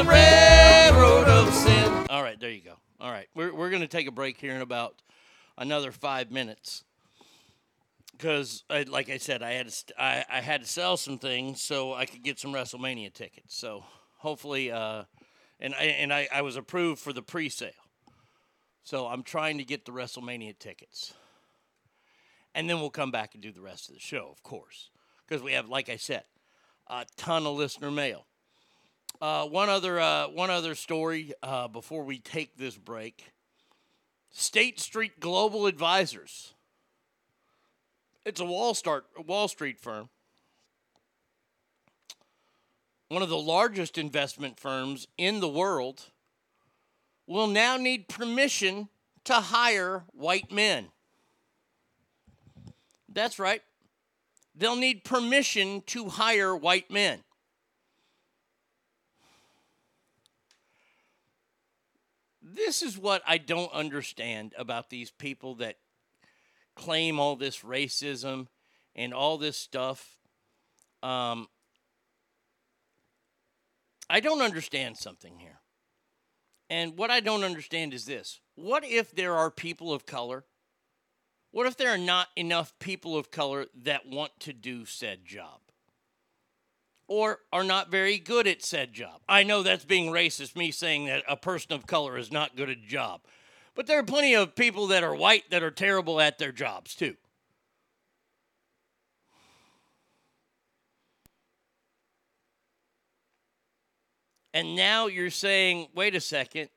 The 0.00 0.06
railroad 0.06 1.28
of 1.28 1.52
sin. 1.52 2.06
All 2.08 2.22
right, 2.22 2.40
there 2.40 2.48
you 2.48 2.62
go. 2.62 2.76
All 3.02 3.10
right, 3.10 3.28
we're, 3.34 3.52
we're 3.52 3.68
going 3.68 3.82
to 3.82 3.86
take 3.86 4.06
a 4.06 4.10
break 4.10 4.38
here 4.38 4.54
in 4.54 4.62
about 4.62 4.94
another 5.58 5.92
five 5.92 6.30
minutes 6.30 6.84
because, 8.12 8.64
like 8.88 9.10
I 9.10 9.18
said, 9.18 9.42
I 9.42 9.52
had 9.52 9.68
to 9.68 10.02
I, 10.02 10.24
I 10.32 10.40
had 10.40 10.62
to 10.62 10.66
sell 10.66 10.96
some 10.96 11.18
things 11.18 11.60
so 11.60 11.92
I 11.92 12.06
could 12.06 12.22
get 12.22 12.38
some 12.38 12.50
WrestleMania 12.50 13.12
tickets. 13.12 13.54
So 13.54 13.84
hopefully, 14.16 14.72
uh, 14.72 15.02
and 15.60 15.74
I, 15.74 15.82
and 15.82 16.14
I, 16.14 16.28
I 16.32 16.40
was 16.40 16.56
approved 16.56 16.98
for 17.02 17.12
the 17.12 17.20
pre-sale. 17.20 17.72
So 18.82 19.06
I'm 19.06 19.22
trying 19.22 19.58
to 19.58 19.64
get 19.64 19.84
the 19.84 19.92
WrestleMania 19.92 20.58
tickets, 20.58 21.12
and 22.54 22.70
then 22.70 22.80
we'll 22.80 22.88
come 22.88 23.10
back 23.10 23.34
and 23.34 23.42
do 23.42 23.52
the 23.52 23.60
rest 23.60 23.90
of 23.90 23.94
the 23.96 24.00
show, 24.00 24.30
of 24.32 24.42
course, 24.42 24.88
because 25.28 25.42
we 25.42 25.52
have, 25.52 25.68
like 25.68 25.90
I 25.90 25.96
said, 25.96 26.22
a 26.88 27.04
ton 27.18 27.44
of 27.44 27.54
listener 27.54 27.90
mail. 27.90 28.24
Uh, 29.20 29.44
one 29.44 29.68
other 29.68 30.00
uh, 30.00 30.28
one 30.28 30.48
other 30.48 30.74
story 30.74 31.32
uh, 31.42 31.68
before 31.68 32.04
we 32.04 32.18
take 32.18 32.56
this 32.56 32.76
break. 32.76 33.26
State 34.30 34.80
Street 34.80 35.20
Global 35.20 35.66
Advisors. 35.66 36.54
It's 38.24 38.40
a 38.40 38.46
Wall 38.46 38.72
Start 38.72 39.04
Wall 39.26 39.46
Street 39.46 39.78
firm. 39.78 40.08
One 43.08 43.22
of 43.22 43.28
the 43.28 43.36
largest 43.36 43.98
investment 43.98 44.58
firms 44.58 45.06
in 45.18 45.40
the 45.40 45.48
world 45.48 46.06
will 47.26 47.48
now 47.48 47.76
need 47.76 48.08
permission 48.08 48.88
to 49.24 49.34
hire 49.34 50.04
white 50.12 50.50
men. 50.50 50.86
That's 53.12 53.38
right. 53.38 53.62
They'll 54.54 54.76
need 54.76 55.04
permission 55.04 55.82
to 55.88 56.08
hire 56.08 56.56
white 56.56 56.90
men. 56.90 57.20
This 62.54 62.82
is 62.82 62.98
what 62.98 63.22
I 63.26 63.38
don't 63.38 63.72
understand 63.72 64.54
about 64.58 64.90
these 64.90 65.10
people 65.10 65.56
that 65.56 65.76
claim 66.76 67.18
all 67.18 67.36
this 67.36 67.60
racism 67.60 68.46
and 68.94 69.12
all 69.14 69.38
this 69.38 69.56
stuff. 69.56 70.16
Um, 71.02 71.48
I 74.08 74.20
don't 74.20 74.42
understand 74.42 74.96
something 74.96 75.38
here. 75.38 75.60
And 76.68 76.96
what 76.96 77.10
I 77.10 77.20
don't 77.20 77.44
understand 77.44 77.94
is 77.94 78.04
this 78.04 78.40
what 78.54 78.84
if 78.84 79.14
there 79.14 79.34
are 79.34 79.50
people 79.50 79.92
of 79.92 80.06
color? 80.06 80.44
What 81.52 81.66
if 81.66 81.76
there 81.76 81.90
are 81.90 81.98
not 81.98 82.28
enough 82.36 82.72
people 82.78 83.16
of 83.16 83.32
color 83.32 83.66
that 83.82 84.06
want 84.06 84.32
to 84.40 84.52
do 84.52 84.84
said 84.84 85.24
job? 85.24 85.60
Or 87.10 87.40
are 87.52 87.64
not 87.64 87.90
very 87.90 88.18
good 88.18 88.46
at 88.46 88.62
said 88.62 88.92
job. 88.92 89.20
I 89.28 89.42
know 89.42 89.64
that's 89.64 89.84
being 89.84 90.12
racist, 90.12 90.54
me 90.54 90.70
saying 90.70 91.06
that 91.06 91.24
a 91.28 91.36
person 91.36 91.72
of 91.72 91.84
color 91.84 92.16
is 92.16 92.30
not 92.30 92.54
good 92.56 92.70
at 92.70 92.76
a 92.76 92.86
job. 92.86 93.22
But 93.74 93.88
there 93.88 93.98
are 93.98 94.04
plenty 94.04 94.36
of 94.36 94.54
people 94.54 94.86
that 94.86 95.02
are 95.02 95.14
white 95.14 95.50
that 95.50 95.64
are 95.64 95.72
terrible 95.72 96.20
at 96.20 96.38
their 96.38 96.52
jobs, 96.52 96.94
too. 96.94 97.16
And 104.54 104.76
now 104.76 105.08
you're 105.08 105.30
saying, 105.30 105.88
wait 105.92 106.14
a 106.14 106.20
second. 106.20 106.68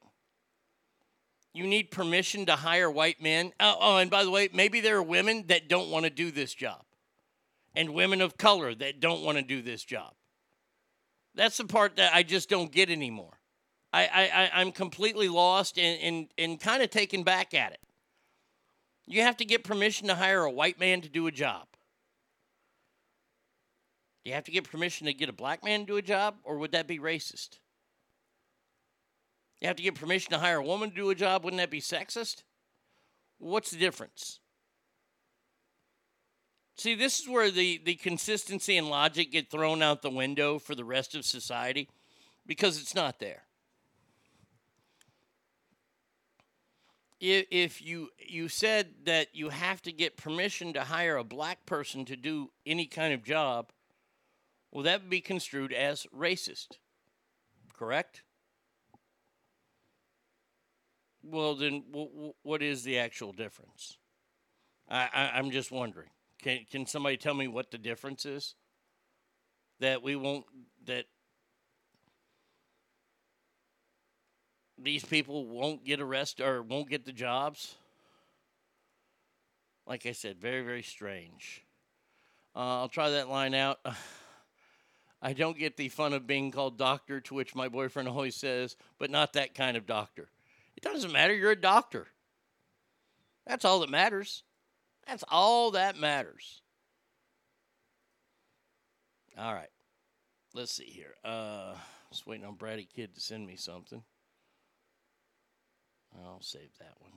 You 1.54 1.68
need 1.68 1.92
permission 1.92 2.48
to 2.48 2.56
hire 2.56 2.90
white 2.90 3.22
men. 3.22 3.54
Oh, 3.60 3.78
oh, 3.80 3.98
and 3.98 4.10
by 4.10 4.24
the 4.24 4.32
way, 4.32 4.50
maybe 4.52 4.80
there 4.80 4.98
are 4.98 5.04
women 5.04 5.46
that 5.50 5.70
don't 5.70 5.92
want 5.92 6.06
to 6.06 6.10
do 6.10 6.32
this 6.32 6.56
job, 6.56 6.82
and 7.76 7.94
women 7.94 8.20
of 8.20 8.36
color 8.36 8.74
that 8.74 9.00
don't 9.00 9.22
want 9.22 9.38
to 9.38 9.44
do 9.44 9.62
this 9.62 9.84
job. 9.84 10.14
That's 11.36 11.58
the 11.58 11.66
part 11.66 11.96
that 11.96 12.14
I 12.14 12.24
just 12.24 12.50
don't 12.50 12.72
get 12.72 12.90
anymore. 12.90 13.40
I, 13.92 14.04
I, 14.06 14.22
I 14.24 14.52
I'm 14.62 14.72
completely 14.72 15.28
lost 15.28 15.78
and, 15.78 16.02
and, 16.02 16.28
and 16.38 16.60
kind 16.60 16.84
of 16.84 16.90
taken 16.90 17.24
back 17.24 17.54
at 17.54 17.74
it. 17.74 17.80
You 19.06 19.22
have 19.22 19.38
to 19.38 19.46
get 19.46 19.64
permission 19.64 20.08
to 20.08 20.16
hire 20.16 20.44
a 20.44 20.52
white 20.52 20.80
man 20.80 21.02
to 21.02 21.10
do 21.10 21.28
a 21.28 21.32
job. 21.32 21.68
Do 24.24 24.30
you 24.30 24.36
have 24.36 24.46
to 24.46 24.52
get 24.52 24.70
permission 24.70 25.08
to 25.08 25.14
get 25.14 25.28
a 25.28 25.34
black 25.34 25.64
man 25.64 25.82
to 25.82 25.86
do 25.86 25.98
a 25.98 26.02
job, 26.02 26.36
or 26.44 26.58
would 26.58 26.72
that 26.72 26.88
be 26.88 26.98
racist? 26.98 27.60
You 29.60 29.68
have 29.68 29.76
to 29.78 29.84
get 29.84 29.96
permission 29.96 30.32
to 30.32 30.40
hire 30.40 30.58
a 30.58 30.64
woman 30.64 30.90
to 30.90 30.96
do 30.96 31.10
a 31.10 31.16
job, 31.16 31.44
wouldn't 31.44 31.60
that 31.60 31.70
be 31.70 31.82
sexist? 31.82 32.44
What's 33.40 33.72
the 33.72 33.78
difference? 33.78 34.40
See, 36.76 36.96
this 36.96 37.20
is 37.20 37.30
where 37.30 37.52
the, 37.52 37.82
the 37.84 37.96
consistency 37.96 38.78
and 38.78 38.90
logic 38.90 39.32
get 39.32 39.50
thrown 39.50 39.82
out 39.82 40.02
the 40.02 40.10
window 40.10 40.58
for 40.58 40.74
the 40.74 40.84
rest 40.84 41.14
of 41.16 41.24
society 41.26 41.88
because 42.46 42.82
it's 42.82 42.96
not 42.96 43.20
there. 43.20 43.44
If, 47.26 47.82
you 47.82 48.10
you 48.20 48.50
said 48.50 49.06
that 49.06 49.34
you 49.34 49.48
have 49.48 49.82
to 49.84 49.94
get 49.94 50.18
permission 50.18 50.74
to 50.74 50.84
hire 50.84 51.16
a 51.16 51.24
black 51.24 51.66
person 51.66 52.04
to 52.06 52.18
do 52.18 52.52
any 52.66 52.86
kind 52.86 53.14
of 53.14 53.24
job, 53.24 53.72
well, 54.72 54.84
that 54.84 55.04
would 55.04 55.10
be 55.10 55.22
construed 55.22 55.72
as 55.72 56.06
racist, 56.14 56.80
correct? 57.78 58.24
Well, 61.24 61.56
then, 61.56 61.86
what 62.42 62.62
is 62.62 62.84
the 62.84 63.00
actual 63.00 63.32
difference? 63.32 63.98
I, 64.90 65.08
I, 65.14 65.32
I'm 65.38 65.52
just 65.52 65.72
wondering. 65.72 66.10
Can 66.44 66.66
can 66.70 66.86
somebody 66.86 67.16
tell 67.16 67.34
me 67.34 67.48
what 67.48 67.72
the 67.72 67.78
difference 67.78 68.26
is? 68.26 68.56
That 69.80 70.04
we 70.04 70.18
won't 70.18 70.46
that 70.86 71.06
these 74.78 75.06
people 75.06 75.46
won't 75.48 75.86
get 75.86 76.02
arrested 76.02 76.46
or 76.46 76.62
won't 76.62 76.90
get 76.90 77.06
the 77.06 77.14
jobs. 77.14 77.76
Like 79.88 80.06
I 80.06 80.12
said, 80.12 80.38
very 80.38 80.62
very 80.64 80.84
strange. 80.84 81.64
Uh, 82.54 82.82
I'll 82.82 82.90
try 82.90 83.12
that 83.12 83.30
line 83.30 83.56
out. 83.56 83.80
I 85.22 85.32
don't 85.32 85.58
get 85.58 85.78
the 85.78 85.88
fun 85.88 86.12
of 86.12 86.28
being 86.28 86.52
called 86.52 86.78
doctor, 86.78 87.22
to 87.22 87.34
which 87.34 87.56
my 87.56 87.70
boyfriend 87.70 88.10
always 88.10 88.36
says, 88.36 88.76
but 89.00 89.10
not 89.10 89.32
that 89.34 89.56
kind 89.56 89.78
of 89.78 89.86
doctor. 89.86 90.28
It 90.76 90.84
doesn't 90.84 91.14
matter. 91.14 91.34
You're 91.34 91.52
a 91.52 91.56
doctor. 91.56 92.08
That's 93.48 93.64
all 93.64 93.80
that 93.80 93.90
matters. 93.90 94.44
That's 95.08 95.24
all 95.30 95.72
that 95.72 95.98
matters. 95.98 96.62
All 99.38 99.54
right. 99.54 99.70
Let's 100.54 100.74
see 100.74 100.86
here. 100.86 101.16
Uh, 101.26 101.74
just 102.12 102.28
waiting 102.28 102.46
on 102.46 102.56
Bratty 102.56 102.88
Kid 102.88 103.16
to 103.16 103.22
send 103.22 103.48
me 103.48 103.56
something. 103.56 104.04
I'll 106.24 106.42
save 106.42 106.70
that 106.80 106.94
one. 107.00 107.12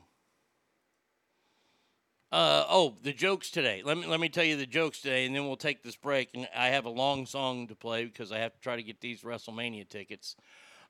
Uh, 2.32 2.64
oh, 2.68 2.96
the 3.02 3.12
jokes 3.12 3.50
today. 3.50 3.82
Let 3.84 3.98
me 3.98 4.06
let 4.06 4.20
me 4.20 4.28
tell 4.28 4.44
you 4.44 4.56
the 4.56 4.66
jokes 4.66 5.00
today, 5.00 5.26
and 5.26 5.34
then 5.34 5.46
we'll 5.46 5.56
take 5.56 5.82
this 5.82 5.96
break. 5.96 6.30
And 6.34 6.48
I 6.56 6.68
have 6.68 6.86
a 6.86 6.90
long 6.90 7.26
song 7.26 7.68
to 7.68 7.74
play 7.74 8.04
because 8.04 8.32
I 8.32 8.38
have 8.38 8.54
to 8.54 8.60
try 8.60 8.76
to 8.76 8.82
get 8.82 9.00
these 9.00 9.22
WrestleMania 9.22 9.88
tickets. 9.88 10.34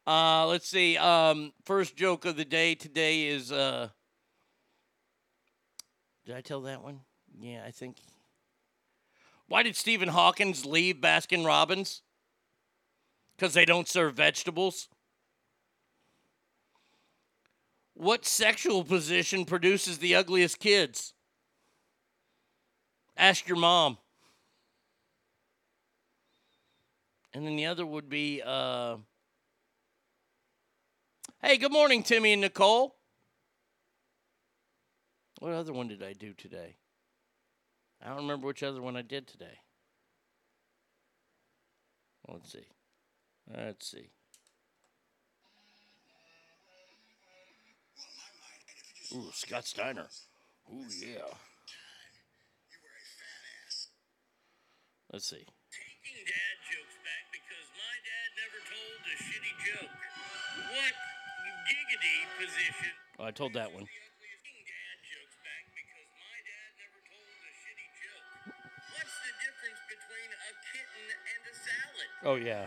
Uh, 0.07 0.47
let's 0.47 0.68
see. 0.68 0.97
Um, 0.97 1.53
first 1.64 1.97
joke 1.97 2.24
of 2.24 2.36
the 2.36 2.44
day 2.44 2.74
today 2.74 3.26
is. 3.26 3.53
Uh, 3.53 3.88
did 6.27 6.35
I 6.35 6.41
tell 6.41 6.61
that 6.62 6.83
one? 6.83 7.01
Yeah, 7.39 7.62
I 7.64 7.70
think. 7.70 7.99
Why 9.49 9.62
did 9.62 9.77
Stephen 9.77 10.09
Hawkins 10.09 10.66
leave 10.66 10.97
Baskin 10.97 11.47
Robbins? 11.47 12.03
Because 13.37 13.55
they 13.55 13.64
don't 13.64 13.87
serve 13.87 14.14
vegetables. 14.14 14.89
What 17.95 18.27
sexual 18.27 18.83
position 18.83 19.45
produces 19.45 19.99
the 19.99 20.16
ugliest 20.16 20.59
kids? 20.59 21.14
Ask 23.16 23.47
your 23.47 23.57
mom. 23.57 23.97
And 27.33 27.47
then 27.47 27.57
the 27.57 27.66
other 27.66 27.87
would 27.87 28.09
be, 28.09 28.43
uh, 28.45 28.97
hey, 31.43 31.57
good 31.57 31.72
morning, 31.72 32.03
Timmy 32.03 32.33
and 32.33 32.41
Nicole. 32.41 32.97
What 35.39 35.53
other 35.53 35.72
one 35.72 35.89
did 35.89 36.03
I 36.03 36.12
do 36.12 36.32
today? 36.32 36.76
I 38.03 38.09
don't 38.09 38.18
remember 38.18 38.47
which 38.47 38.62
other 38.62 38.80
one 38.80 38.97
I 38.97 39.03
did 39.03 39.26
today. 39.26 39.59
Let's 42.28 42.53
see. 42.53 42.66
Let's 43.55 43.91
see. 43.91 44.11
Ooh, 49.14 49.30
Scott 49.32 49.64
Steiner. 49.64 50.09
Ooh, 50.72 50.84
yeah. 51.01 51.30
Let's 55.12 55.28
see. 55.28 55.37
Taking 55.37 56.26
dad 56.26 56.57
jokes 56.66 56.97
back 57.07 57.30
because 57.30 57.68
my 57.78 57.95
dad 58.03 58.28
never 58.34 58.59
told 58.66 59.01
a 59.07 59.14
shitty 59.22 59.55
joke. 59.64 59.95
What 60.72 60.95
giggity 61.70 62.16
position? 62.41 62.93
Oh, 63.20 63.24
I 63.24 63.30
told 63.30 63.53
that 63.53 63.72
one. 63.72 63.87
Oh, 72.27 72.35
yeah. 72.35 72.66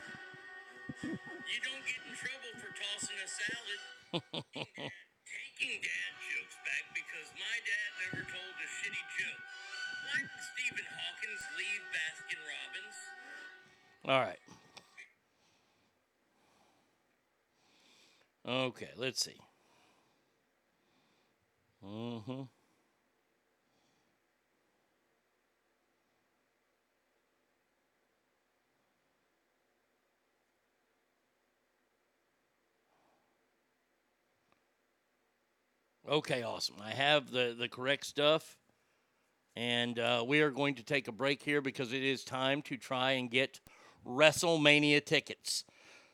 You 1.04 1.60
don't 1.60 1.84
get 1.84 2.00
in 2.08 2.16
trouble 2.16 2.54
for 2.64 2.72
tossing 2.72 3.20
a 3.20 3.28
salad. 3.28 4.24
Taking 4.40 5.84
dad 5.84 6.14
jokes 6.32 6.56
back 6.64 6.88
because 6.96 7.28
my 7.36 7.56
dad 7.68 7.90
never 8.08 8.24
told 8.24 8.56
a 8.56 8.68
shitty 8.72 9.04
joke. 9.20 9.44
Why 10.08 10.24
did 10.24 10.44
Stephen 10.56 10.88
Hawkins 10.96 11.44
leave 11.60 11.84
Baskin 11.92 12.40
Robbins? 12.40 12.98
All 14.08 14.22
right. 14.22 14.40
Okay, 18.48 18.92
let's 18.96 19.26
see. 19.26 19.42
Mm-hmm. 21.86 22.44
Okay, 36.10 36.42
awesome. 36.42 36.78
I 36.84 36.90
have 36.90 37.30
the, 37.30 37.56
the 37.58 37.70
correct 37.70 38.04
stuff. 38.04 38.58
And 39.56 40.00
uh, 40.00 40.24
we 40.26 40.42
are 40.42 40.50
going 40.50 40.74
to 40.76 40.84
take 40.84 41.08
a 41.08 41.12
break 41.12 41.44
here 41.44 41.62
because 41.62 41.94
it 41.94 42.04
is 42.04 42.24
time 42.24 42.64
to 42.64 42.78
try 42.78 43.12
and 43.12 43.30
get 43.30 43.60
WrestleMania 44.08 45.06
tickets. 45.06 45.66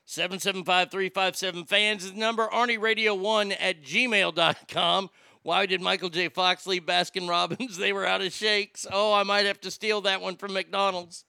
775 0.04 0.92
357 0.92 1.64
fans 1.64 2.04
is 2.04 2.14
number. 2.14 2.48
Arnie 2.48 2.80
Radio 2.80 3.16
1 3.16 3.54
at 3.54 3.84
gmail.com. 3.84 5.10
Why 5.44 5.66
did 5.66 5.80
Michael 5.80 6.10
J. 6.10 6.28
Fox 6.28 6.68
leave 6.68 6.86
Baskin 6.86 7.30
Robbins? 7.30 7.78
They 7.86 7.94
were 7.94 8.06
out 8.06 8.22
of 8.22 8.34
shakes. 8.34 8.86
Oh, 8.92 9.14
I 9.14 9.24
might 9.24 9.46
have 9.46 9.62
to 9.62 9.72
steal 9.72 10.02
that 10.02 10.20
one 10.20 10.36
from 10.36 10.54
McDonald's. 10.54 11.24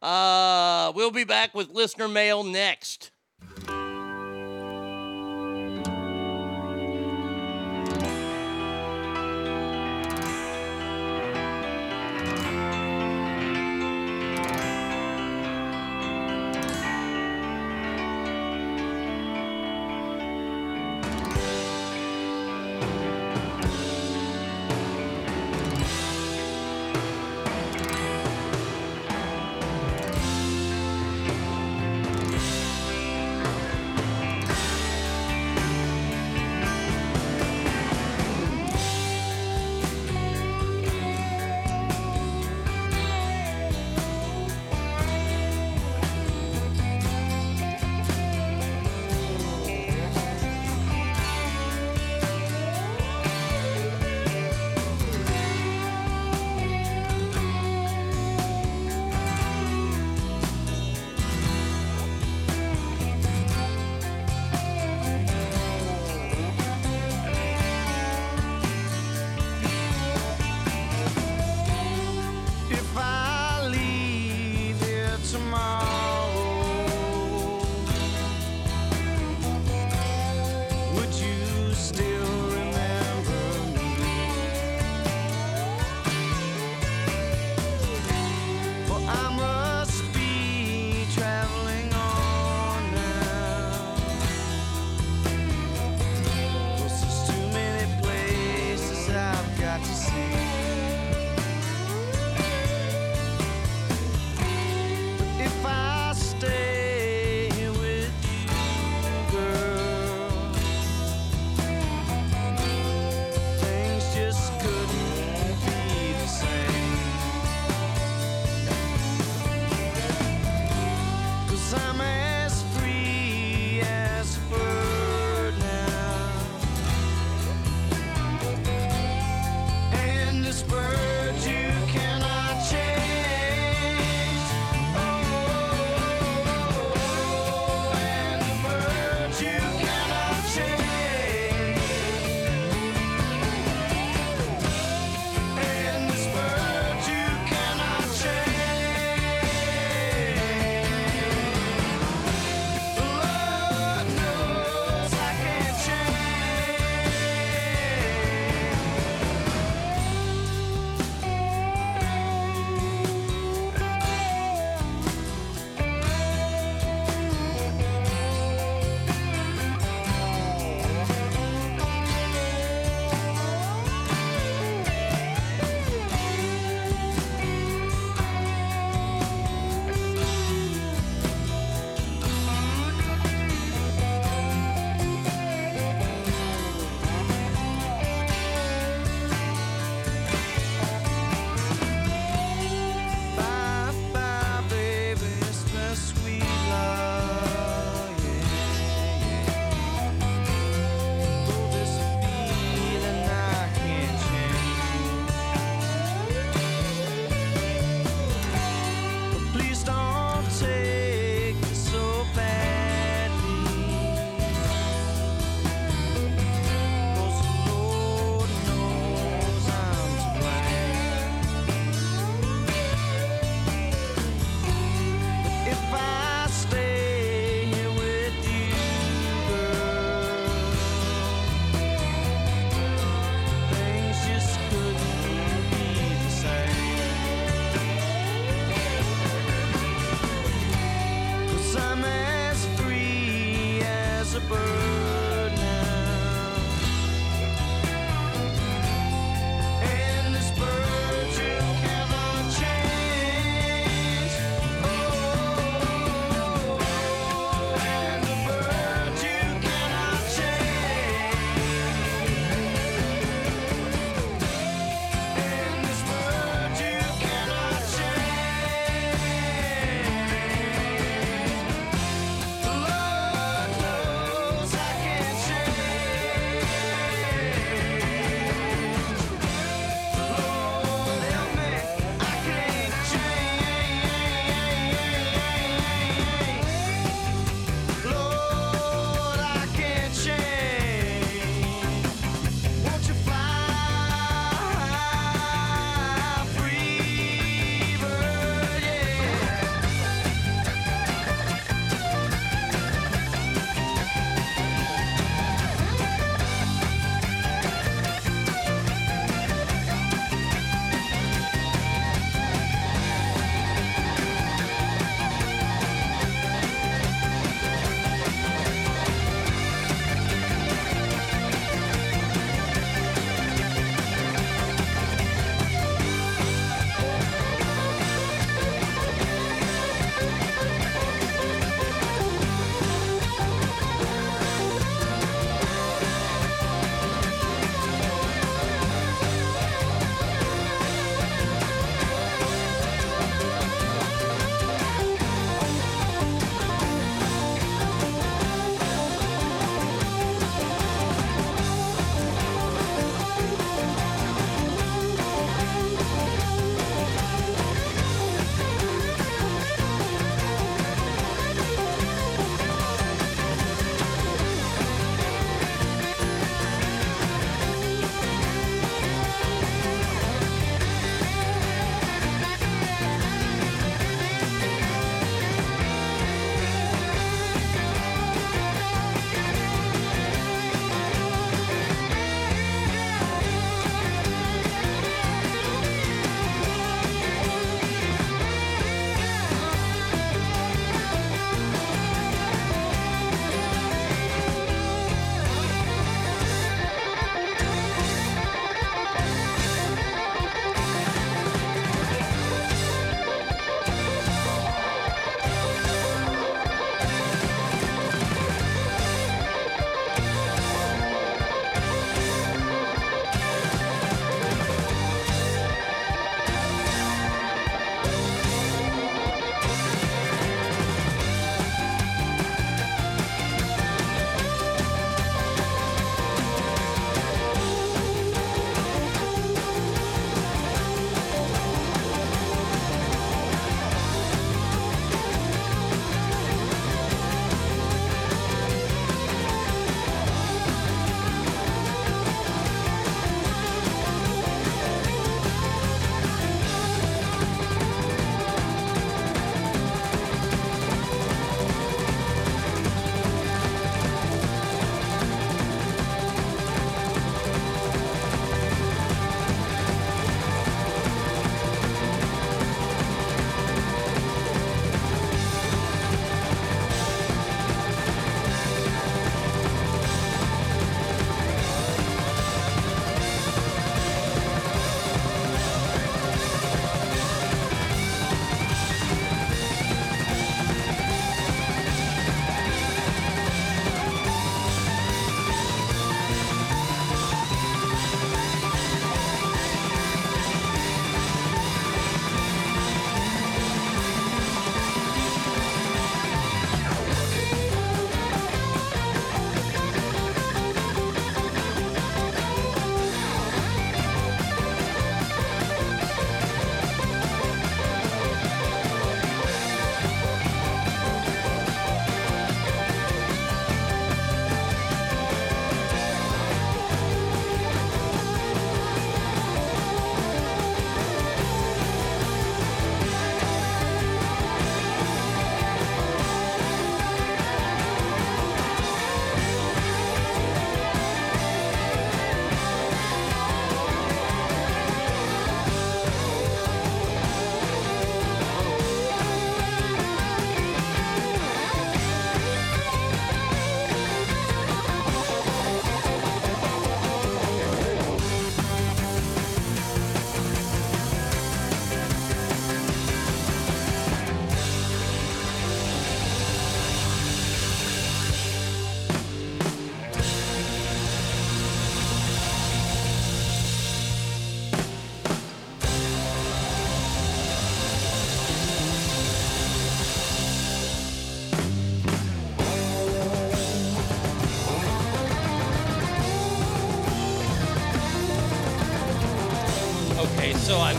Uh, 0.00 0.92
we'll 0.94 1.10
be 1.10 1.24
back 1.24 1.54
with 1.54 1.68
listener 1.70 2.08
mail 2.08 2.42
next. 2.42 3.10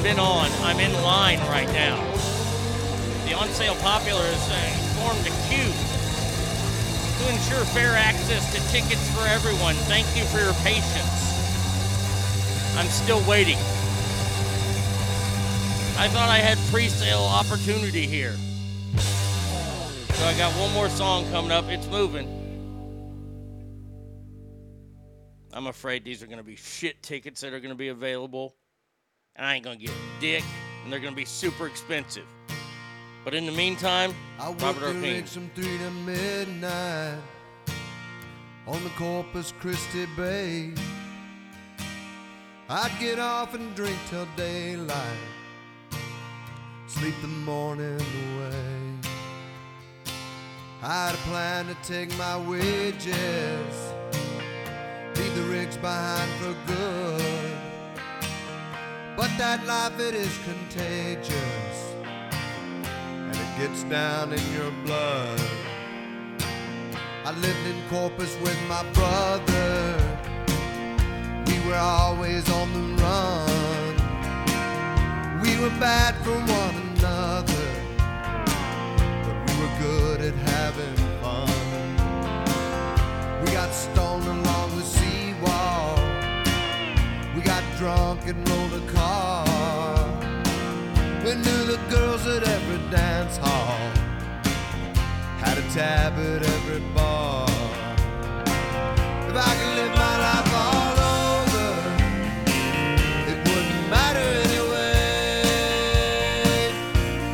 Been 0.09 0.19
on. 0.19 0.49
I'm 0.63 0.79
in 0.79 0.91
line 1.03 1.37
right 1.41 1.67
now. 1.67 2.03
The 3.27 3.35
on 3.35 3.47
sale 3.49 3.75
popular 3.75 4.23
has 4.23 4.49
uh, 4.49 4.57
formed 4.97 5.21
a 5.21 5.29
queue 5.47 5.71
to 7.19 7.31
ensure 7.31 7.63
fair 7.75 7.95
access 7.95 8.51
to 8.55 8.71
tickets 8.71 9.07
for 9.11 9.27
everyone. 9.27 9.75
Thank 9.85 10.07
you 10.17 10.23
for 10.23 10.39
your 10.39 10.53
patience. 10.63 11.13
I'm 12.75 12.87
still 12.87 13.21
waiting. 13.29 13.57
I 15.99 16.07
thought 16.07 16.29
I 16.29 16.39
had 16.39 16.57
pre-sale 16.71 17.21
opportunity 17.21 18.07
here. 18.07 18.35
So 18.95 20.25
I 20.25 20.33
got 20.39 20.51
one 20.59 20.73
more 20.73 20.89
song 20.89 21.29
coming 21.29 21.51
up. 21.51 21.65
It's 21.65 21.87
moving. 21.87 22.27
I'm 25.53 25.67
afraid 25.67 26.03
these 26.03 26.23
are 26.23 26.27
going 26.27 26.39
to 26.39 26.43
be 26.43 26.55
shit 26.55 27.03
tickets 27.03 27.41
that 27.41 27.53
are 27.53 27.59
going 27.59 27.69
to 27.69 27.77
be 27.77 27.89
available. 27.89 28.55
Dick. 30.19 30.43
And 30.83 30.91
they're 30.91 30.99
going 30.99 31.13
to 31.13 31.17
be 31.17 31.25
super 31.25 31.67
expensive. 31.67 32.25
But 33.25 33.33
in 33.33 33.45
the 33.45 33.51
meantime, 33.51 34.13
I 34.39 34.51
Robert 34.53 34.81
Arpine. 34.83 35.27
from 35.27 35.49
three 35.55 35.77
to 35.77 35.91
midnight 35.91 37.19
on 38.65 38.83
the 38.83 38.89
Corpus 38.91 39.53
Christi 39.59 40.05
Bay. 40.15 40.73
I'd 42.69 42.91
get 42.99 43.17
off 43.17 43.55
and 43.55 43.75
drink 43.75 43.97
till 44.09 44.27
daylight, 44.35 44.95
sleep 46.87 47.15
the 47.21 47.27
morning 47.27 47.99
away. 47.99 49.09
I 50.83 51.07
had 51.07 51.15
a 51.15 51.17
plan 51.29 51.65
to 51.65 51.75
take 51.83 52.15
my 52.17 52.37
wages, 52.47 53.75
leave 55.15 55.35
the 55.35 55.47
rigs 55.49 55.77
behind 55.77 56.29
for 56.39 56.55
good. 56.67 57.08
But 59.19 59.37
that 59.37 59.67
life, 59.67 59.99
it 59.99 60.15
is 60.15 60.31
contagious 60.45 61.93
and 63.03 63.35
it 63.35 63.57
gets 63.59 63.83
down 63.83 64.31
in 64.31 64.39
your 64.53 64.71
blood. 64.85 65.41
I 67.25 67.31
lived 67.41 67.65
in 67.67 67.75
Corpus 67.89 68.37
with 68.41 68.57
my 68.69 68.81
brother. 68.93 69.97
We 71.47 71.59
were 71.67 71.75
always 71.75 72.49
on 72.49 72.71
the 72.71 73.03
run. 73.03 73.95
We 75.41 75.59
were 75.59 75.75
bad 75.81 76.15
for 76.23 76.39
one 76.61 76.75
another, 76.95 77.67
but 79.25 79.35
we 79.45 79.53
were 79.61 79.73
good 79.81 80.21
at 80.21 80.35
having 80.47 80.95
fun. 81.21 81.51
We 83.43 83.51
got 83.51 83.73
stoned 83.73 84.48
got 87.59 87.77
drunk 87.77 88.25
and 88.27 88.49
rolled 88.49 88.73
a 88.73 88.79
car. 88.91 89.45
We 91.25 91.35
knew 91.35 91.65
the 91.65 91.79
girls 91.89 92.25
at 92.27 92.43
every 92.43 92.77
dance 92.89 93.37
hall. 93.37 93.79
Had 95.43 95.57
a 95.57 95.61
tab 95.73 96.13
at 96.13 96.43
every 96.43 96.79
bar. 96.93 97.49
If 99.29 99.35
I 99.35 99.55
could 99.59 99.75
live 99.79 99.93
my 100.05 100.15
life 100.27 100.53
all 100.65 100.99
over, 101.35 101.69
it 103.31 103.37
wouldn't 103.47 103.89
matter 103.89 104.27
anyway. 104.45 105.41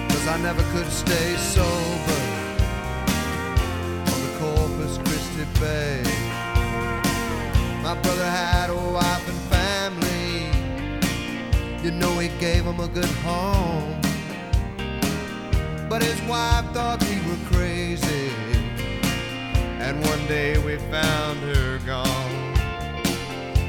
Cause 0.10 0.28
I 0.28 0.38
never 0.38 0.64
could 0.74 0.92
stay 0.92 1.36
sober 1.36 2.22
on 4.12 4.20
the 4.26 4.32
Corpus 4.40 4.98
Christi 5.06 5.46
Bay. 5.60 6.04
My 7.84 7.94
brother 8.02 8.26
had 8.26 8.70
a 8.72 8.85
You 11.86 11.92
know 11.92 12.18
he 12.18 12.30
gave 12.40 12.64
him 12.64 12.80
a 12.80 12.88
good 12.88 13.14
home. 13.22 14.02
But 15.88 16.02
his 16.02 16.20
wife 16.24 16.66
thought 16.74 17.00
we 17.04 17.18
were 17.30 17.38
crazy. 17.52 18.32
And 19.84 20.04
one 20.04 20.26
day 20.26 20.58
we 20.58 20.78
found 20.90 21.42
her 21.42 21.78
gone. 21.86 22.54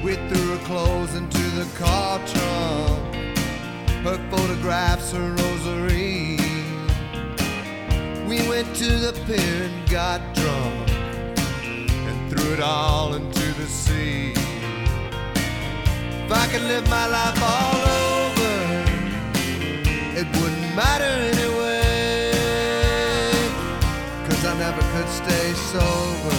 We 0.03 0.15
threw 0.29 0.57
her 0.57 0.65
clothes 0.65 1.15
into 1.15 1.43
the 1.61 1.67
car 1.77 2.19
trunk. 2.27 3.15
Her 4.03 4.19
photographs, 4.31 5.13
her 5.13 5.33
rosary. 5.33 6.39
We 8.27 8.49
went 8.49 8.75
to 8.77 8.91
the 8.97 9.13
pier 9.27 9.65
and 9.69 9.91
got 9.91 10.23
drunk. 10.35 10.91
And 12.09 12.31
threw 12.31 12.55
it 12.55 12.61
all 12.61 13.13
into 13.13 13.53
the 13.61 13.67
sea. 13.67 14.33
If 16.27 16.33
I 16.33 16.49
could 16.49 16.63
live 16.63 16.91
my 16.91 17.07
life 17.07 17.41
all 17.41 17.83
over, 18.03 18.55
it 20.19 20.27
wouldn't 20.27 20.75
matter 20.75 21.05
anyway. 21.05 22.33
Cause 24.29 24.45
I 24.45 24.59
never 24.59 24.83
could 24.93 25.09
stay 25.09 25.53
sober 25.53 26.37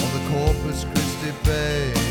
on 0.00 0.08
the 0.16 0.22
Corpus 0.30 0.84
Christi 0.84 1.32
Bay. 1.44 2.01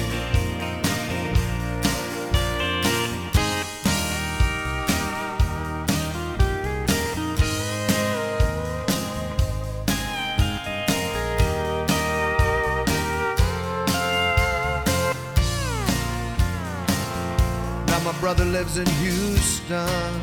Brother 18.22 18.46
lives 18.46 18.78
in 18.78 18.86
Houston. 18.86 20.22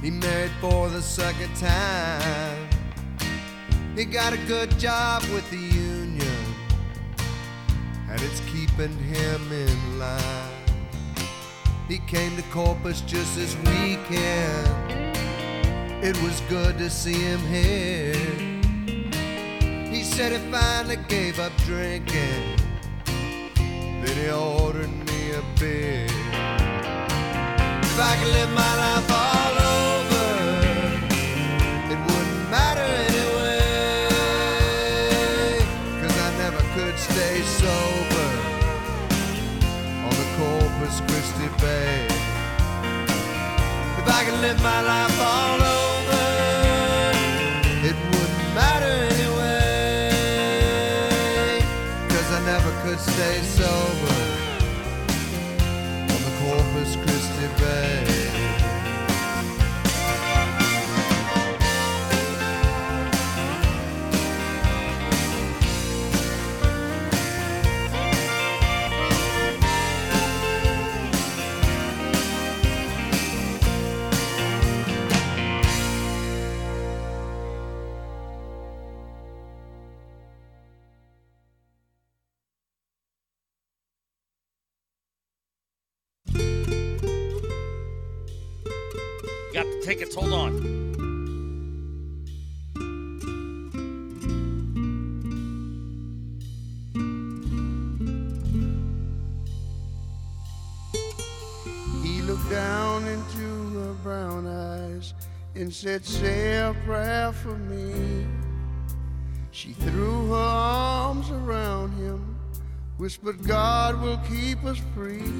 He 0.00 0.08
married 0.08 0.52
for 0.60 0.88
the 0.88 1.02
second 1.02 1.52
time. 1.56 2.68
He 3.96 4.04
got 4.04 4.32
a 4.32 4.36
good 4.46 4.70
job 4.78 5.24
with 5.34 5.50
the 5.50 5.56
union, 5.56 6.44
and 8.08 8.22
it's 8.22 8.40
keeping 8.52 8.96
him 8.98 9.50
in 9.50 9.98
line. 9.98 10.64
He 11.88 11.98
came 12.06 12.36
to 12.36 12.42
Corpus 12.52 13.00
just 13.00 13.34
this 13.34 13.56
weekend. 13.56 15.06
It 16.04 16.16
was 16.22 16.40
good 16.42 16.78
to 16.78 16.88
see 16.88 17.14
him 17.14 17.40
here. 17.40 18.14
He 19.90 20.04
said 20.04 20.30
he 20.30 20.38
finally 20.52 20.98
gave 21.08 21.40
up 21.40 21.52
drinking. 21.64 22.60
Then 23.04 24.16
he 24.16 24.30
ordered 24.30 24.92
me 25.08 25.32
a 25.32 25.42
beer. 25.58 26.23
If 27.94 28.00
I 28.00 28.16
could 28.16 28.32
live 28.32 28.50
my 28.50 28.74
life 28.84 29.08
all 29.08 29.56
over, 29.78 30.26
it 31.92 31.98
wouldn't 32.06 32.50
matter 32.50 32.88
anyway. 33.08 33.60
Cause 36.02 36.16
I 36.18 36.30
never 36.36 36.62
could 36.74 36.98
stay 36.98 37.40
sober 37.42 38.30
on 40.06 40.10
the 40.10 40.26
Corpus 40.36 40.96
Christi 41.06 41.48
Bay. 41.62 42.08
If 43.98 44.08
I 44.08 44.24
could 44.24 44.40
live 44.40 44.60
my 44.60 44.80
life 44.82 45.20
all 45.20 45.54
over, 45.54 45.63
said, 105.74 106.04
Say 106.04 106.58
a 106.58 106.72
prayer 106.86 107.32
for 107.32 107.56
me. 107.56 108.26
She 109.50 109.72
threw 109.72 110.28
her 110.28 110.34
arms 110.36 111.30
around 111.30 111.92
him, 111.94 112.38
whispered, 112.96 113.44
God 113.44 114.00
will 114.00 114.18
keep 114.28 114.64
us 114.64 114.80
free. 114.94 115.32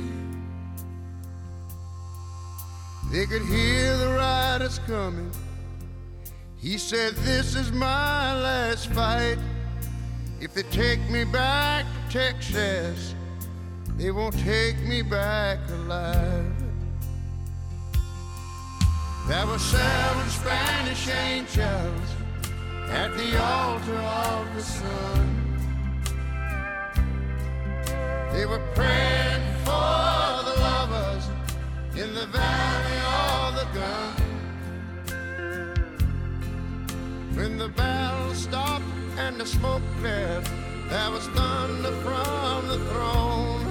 They 3.13 3.27
could 3.27 3.43
hear 3.43 3.97
the 3.97 4.09
riders 4.09 4.81
coming. 4.89 5.31
He 6.57 6.79
said, 6.79 7.15
This 7.17 7.55
is 7.55 7.71
my 7.71 8.35
last 8.35 8.89
fight. 8.89 9.39
If 10.41 10.53
they 10.55 10.65
take 10.65 11.09
me 11.11 11.23
back 11.23 11.87
to 12.11 12.19
Texas, 12.19 13.15
they 13.97 14.11
won't 14.11 14.37
take 14.41 14.81
me 14.81 15.03
back 15.03 15.61
alive. 15.71 16.64
There 19.27 19.47
were 19.47 19.59
seven 19.59 20.29
Spanish 20.29 21.09
angels 21.09 22.09
at 22.91 23.17
the 23.17 23.43
altar 23.43 23.97
of 23.97 24.55
the 24.55 24.61
sun. 24.61 25.45
They 28.33 28.45
were 28.45 28.61
praying 28.75 29.43
for 29.65 30.45
the 30.45 30.57
lovers 30.61 31.25
in 31.97 32.13
the 32.13 32.27
valley 32.27 32.99
of 33.25 33.55
the 33.61 33.67
gun. 33.79 34.15
When 37.35 37.57
the 37.57 37.71
battle 37.71 38.35
stopped 38.35 38.85
and 39.17 39.41
the 39.41 39.47
smoke 39.47 39.83
cleared, 40.01 40.45
there 40.91 41.11
was 41.11 41.27
thunder 41.29 41.93
from 42.03 42.69
the 42.69 42.79
throne. 42.91 43.65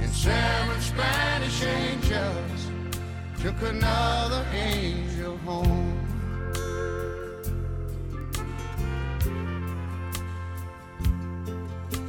And 0.00 0.12
seven 0.12 0.80
Spanish 0.80 1.62
angels 1.62 2.63
took 3.44 3.60
another 3.60 4.42
angel 4.54 5.36
home. 5.44 6.00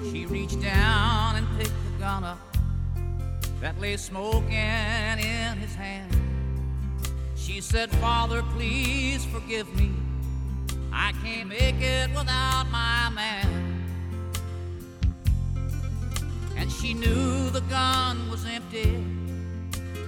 She 0.09 0.25
reached 0.27 0.61
down 0.61 1.35
and 1.35 1.45
picked 1.57 1.73
the 1.91 1.99
gun 1.99 2.23
up 2.23 2.39
that 3.59 3.77
lay 3.81 3.97
smoking 3.97 4.53
in 4.53 5.57
his 5.57 5.75
hand. 5.75 6.15
She 7.35 7.59
said, 7.59 7.91
Father, 7.97 8.41
please 8.53 9.25
forgive 9.25 9.67
me. 9.75 9.91
I 10.93 11.11
can't 11.21 11.49
make 11.49 11.81
it 11.81 12.11
without 12.11 12.67
my 12.71 13.09
man. 13.09 13.83
And 16.55 16.71
she 16.71 16.93
knew 16.93 17.49
the 17.49 17.63
gun 17.69 18.31
was 18.31 18.45
empty, 18.45 19.03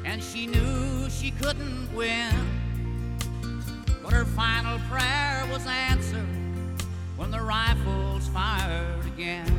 and 0.08 0.24
she 0.24 0.48
knew 0.48 1.10
she 1.10 1.32
couldn't 1.32 1.94
win. 1.94 2.34
But 4.02 4.14
her 4.14 4.24
final 4.24 4.80
prayer 4.90 5.46
was 5.52 5.68
answered 5.68 6.26
when 7.18 7.30
the 7.30 7.42
rifles 7.42 8.30
fired 8.30 9.06
again. 9.06 9.52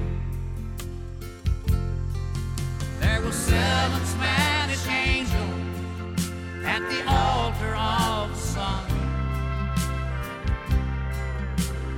There 2.98 3.20
were 3.20 3.32
seven 3.32 4.04
Spanish 4.06 4.86
angels 4.88 6.30
at 6.64 6.80
the 6.88 7.00
altar 7.06 7.76
of 7.76 8.30
the 8.30 8.40
sun. 8.40 8.84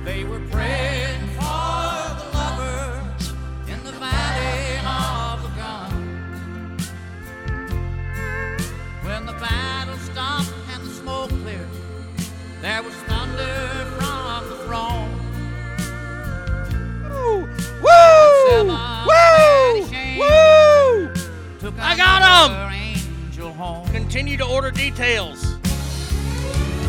They 0.03 0.25
were 0.25 0.41
praying 0.51 1.25
for 1.39 2.00
Woo! 20.21 21.13
I 21.79 21.95
got 21.97 22.21
home. 22.21 22.71
Continue 23.91 24.37
to 24.37 24.45
order 24.45 24.71
details. 24.71 25.57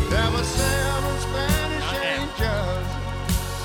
There 0.09 0.31
were 0.31 0.43
seven 0.43 1.19
Spanish 1.19 1.93
angels 2.01 2.87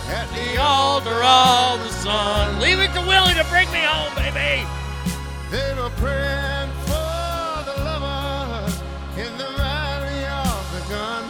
at 0.08 0.26
The 0.34 0.54
the 0.54 0.60
altar 0.60 1.22
of 1.22 1.80
the 1.82 1.90
sun. 1.90 2.60
Leave 2.60 2.78
it 2.78 2.92
to 2.94 3.00
Willie 3.00 3.34
to 3.34 3.44
bring 3.50 3.70
me 3.72 3.80
home, 3.80 4.14
baby. 4.14 4.66
They 5.50 5.74
were 5.74 5.90
praying 5.96 6.70
for 6.84 7.64
the 7.68 7.82
lovers 7.84 8.80
in 9.16 9.32
the 9.38 9.50
valley 9.56 10.24
of 10.44 10.62
the 10.74 10.82
gun. 10.92 11.24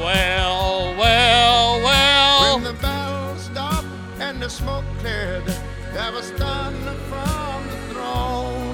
Well, 0.00 0.96
well, 0.98 1.80
well. 1.82 2.54
When 2.56 2.64
the 2.64 2.80
battle 2.80 3.36
stopped 3.36 3.86
and 4.18 4.42
the 4.42 4.50
smoke 4.50 4.84
cleared, 5.00 5.46
there 5.92 6.12
was 6.12 6.30
thunder 6.32 6.94
from 7.08 7.37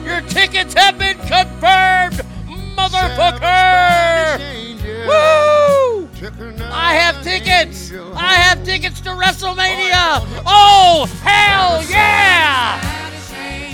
Your 0.04 0.20
tickets 0.28 0.74
have 0.74 0.98
been 0.98 1.18
confirmed, 1.18 2.20
motherfucker! 2.76 4.38
Woo! 5.06 6.08
I 6.62 6.94
have 6.94 7.22
tickets. 7.22 7.92
I 8.14 8.34
have 8.34 8.64
tickets 8.64 9.00
to 9.02 9.10
WrestleMania. 9.10 10.22
Oh, 10.46 11.06
hell 11.22 11.82
yeah! 11.90 12.80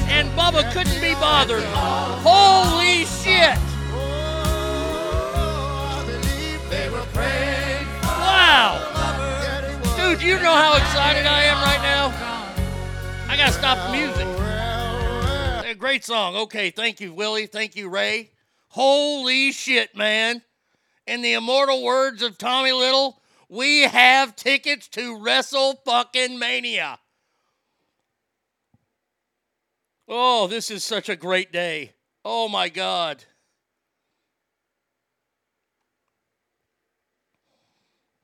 And 0.09 0.29
Bubba 0.31 0.71
couldn't 0.73 1.01
be 1.01 1.15
bothered. 1.15 1.63
Holy 2.25 3.05
shit! 3.05 3.59
Wow! 8.05 8.79
Dude, 9.97 10.23
you 10.23 10.37
know 10.37 10.55
how 10.55 10.77
excited 10.77 11.27
I 11.27 11.45
am 11.45 11.61
right 11.63 11.83
now? 11.83 12.13
I 13.29 13.37
gotta 13.37 13.53
stop 13.53 13.79
the 13.87 13.97
music. 13.97 14.27
Great 15.81 16.05
song. 16.05 16.37
Okay, 16.37 16.69
thank 16.69 17.01
you, 17.01 17.15
Willie. 17.15 17.47
Thank 17.47 17.75
you, 17.75 17.89
Ray. 17.89 18.33
Holy 18.69 19.51
shit, 19.51 19.97
man. 19.97 20.43
In 21.07 21.23
the 21.23 21.33
immortal 21.33 21.83
words 21.83 22.21
of 22.21 22.37
Tommy 22.37 22.71
Little, 22.71 23.19
we 23.49 23.85
have 23.85 24.37
tickets 24.37 24.89
to 24.89 25.19
Wrestle 25.19 25.81
fucking 25.87 26.39
Mania. 26.39 26.99
Oh, 30.07 30.49
this 30.49 30.71
is 30.71 30.85
such 30.85 31.09
a 31.09 31.17
great 31.17 31.51
day. 31.51 31.93
Oh 32.27 32.47
my 32.47 32.69
God. 32.69 33.25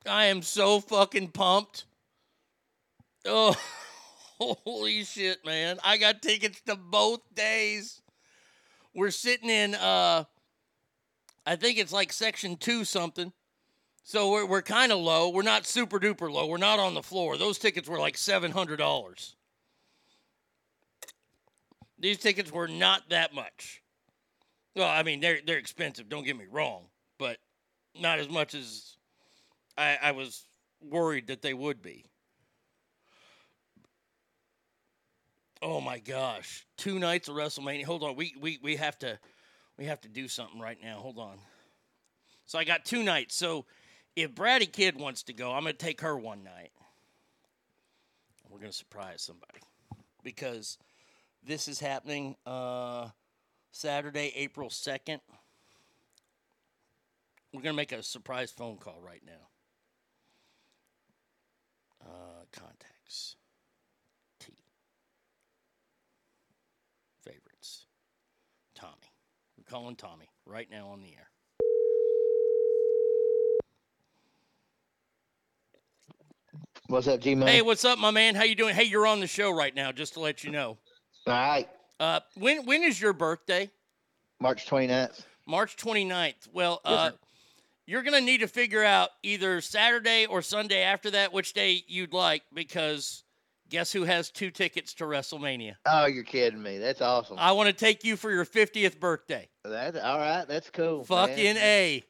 I 0.07 0.27
am 0.27 0.43
so 0.43 0.81
fucking 0.81 1.29
pumped. 1.29 1.87
Oh, 3.25 3.57
holy 4.39 5.05
shit, 5.05 5.45
man. 5.45 5.79
I 5.85 5.97
got 5.97 6.23
tickets 6.23 6.61
to 6.67 6.77
both 6.77 7.21
days. 7.35 8.01
We're 8.95 9.11
sitting 9.11 9.51
in 9.51 9.75
uh 9.75 10.25
I 11.45 11.57
think 11.57 11.79
it's 11.79 11.93
like 11.93 12.13
section 12.13 12.57
2 12.57 12.85
something. 12.85 13.33
So 14.03 14.31
we're 14.31 14.47
we're 14.47 14.63
kind 14.63 14.93
of 14.93 14.99
low. 14.99 15.31
We're 15.31 15.43
not 15.43 15.67
super 15.67 15.99
duper 15.99 16.31
low. 16.31 16.47
We're 16.47 16.59
not 16.59 16.79
on 16.79 16.95
the 16.95 17.03
floor. 17.03 17.37
Those 17.37 17.59
tickets 17.59 17.89
were 17.89 17.99
like 17.99 18.17
$700. 18.17 19.35
These 21.99 22.19
tickets 22.19 22.53
were 22.53 22.69
not 22.69 23.09
that 23.09 23.35
much. 23.35 23.83
Well, 24.75 24.89
I 24.89 25.03
mean, 25.03 25.21
they're 25.21 25.41
they're 25.45 25.59
expensive, 25.59 26.09
don't 26.09 26.25
get 26.25 26.37
me 26.37 26.45
wrong, 26.51 26.85
but 27.19 27.39
not 27.99 28.19
as 28.19 28.29
much 28.29 28.55
as 28.55 28.97
I, 29.77 29.99
I 30.03 30.11
was 30.13 30.45
worried 30.81 31.29
that 31.29 31.43
they 31.43 31.55
would 31.55 31.83
be. 31.83 32.05
Oh 35.63 35.81
my 35.81 35.99
gosh. 35.99 36.67
Two 36.77 36.99
nights 36.99 37.29
of 37.29 37.37
WrestleMania. 37.37 37.85
Hold 37.85 38.03
on. 38.03 38.17
We 38.17 38.35
we 38.41 38.59
we 38.63 38.77
have 38.77 38.99
to 39.01 39.19
we 39.79 39.87
have 39.87 40.01
to 40.03 40.09
do 40.09 40.29
something 40.29 40.61
right 40.61 40.79
now. 40.83 40.99
Hold 40.99 41.19
on. 41.19 41.39
So 42.47 42.59
I 42.59 42.65
got 42.65 42.85
two 42.85 43.03
nights. 43.03 43.35
So 43.35 43.65
if 44.15 44.35
Bratty 44.35 44.71
Kid 44.71 44.99
wants 44.99 45.25
to 45.25 45.33
go, 45.33 45.53
I'm 45.53 45.63
gonna 45.63 45.73
take 45.73 46.01
her 46.03 46.17
one 46.17 46.45
night. 46.45 46.71
We're 48.49 48.59
gonna 48.59 48.73
surprise 48.73 49.23
somebody. 49.23 49.61
Because 50.23 50.79
this 51.43 51.69
is 51.69 51.81
happening 51.81 52.37
uh 52.47 53.09
Saturday, 53.73 54.33
April 54.35 54.71
2nd. 54.71 55.21
We're 57.53 57.63
gonna 57.63 57.75
make 57.75 57.93
a 57.93 58.03
surprise 58.03 58.51
phone 58.51 58.77
call 58.77 59.01
right 59.01 59.23
now. 59.27 59.33
Uh, 62.03 62.45
contacts. 62.53 63.37
T. 64.41 64.53
Favorites. 67.23 67.87
Tommy. 68.75 68.93
We're 69.56 69.56
calling 69.69 69.97
Tommy 69.97 70.29
right 70.45 70.71
now 70.71 70.89
on 70.89 71.03
the 71.03 71.09
air. 71.09 71.31
What's 76.89 77.09
up, 77.09 77.21
G 77.21 77.35
Man? 77.35 77.49
Hey, 77.49 77.63
what's 77.63 77.85
up, 77.85 77.99
my 77.99 78.13
man? 78.13 78.35
How 78.37 78.45
you 78.45 78.55
doing? 78.55 78.75
Hey, 78.75 78.85
you're 78.85 79.07
on 79.07 79.19
the 79.21 79.27
show 79.27 79.51
right 79.51 79.75
now, 79.75 79.91
just 79.91 80.15
to 80.15 80.21
let 80.21 80.45
you 80.45 80.51
know. 80.51 80.79
All 81.27 81.33
right. 81.33 81.69
Uh, 81.99 82.21
when 82.37 82.65
when 82.65 82.83
is 82.85 83.01
your 83.01 83.13
birthday? 83.13 83.71
March 84.41 84.67
29th. 84.67 85.25
March 85.47 85.77
29th. 85.77 86.49
Well, 86.53 86.81
Yes, 86.85 86.95
uh, 86.95 87.11
you're 87.87 88.03
going 88.03 88.15
to 88.15 88.21
need 88.21 88.39
to 88.39 88.49
figure 88.49 88.85
out 88.85 89.11
either 89.23 89.61
Saturday 89.61 90.27
or 90.27 90.43
Sunday 90.43 90.83
after 90.83 91.11
that, 91.13 91.33
which 91.33 91.55
day 91.55 91.83
you'd 91.89 92.13
like, 92.13 92.43
because 92.53 93.25
Guess 93.69 93.93
who 93.93 94.05
has 94.05 94.31
two 94.31 94.51
tickets 94.51 94.95
to 94.95 95.05
WrestleMania? 95.05 95.75
Oh, 95.87 96.07
you're 96.07 96.23
kidding 96.25 96.63
me. 96.63 96.79
That's 96.79 97.01
awesome. 97.01 97.37
I 97.39 97.53
want 97.53 97.69
to 97.69 97.73
take 97.73 98.05
you 98.05 98.17
for 98.17 98.31
your 98.31 98.45
50th 98.45 99.01
birthday. 99.01 99.49
That 99.65 99.97
all 99.97 100.19
right. 100.19 100.47
That's 100.47 100.71
cool. 100.71 101.05
Fucking 101.05 101.55
man. 101.55 101.57
A. 101.59 102.05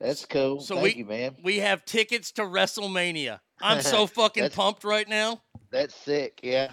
That's 0.00 0.24
cool. 0.26 0.60
So 0.60 0.76
Thank 0.76 0.84
we, 0.84 0.94
you, 1.00 1.04
man. 1.04 1.36
we 1.42 1.58
have 1.58 1.84
tickets 1.84 2.32
to 2.32 2.42
WrestleMania. 2.42 3.40
I'm 3.60 3.82
so 3.82 4.06
fucking 4.08 4.50
pumped 4.50 4.84
right 4.84 5.08
now. 5.08 5.42
That's 5.70 5.94
sick. 5.94 6.40
Yeah. 6.42 6.70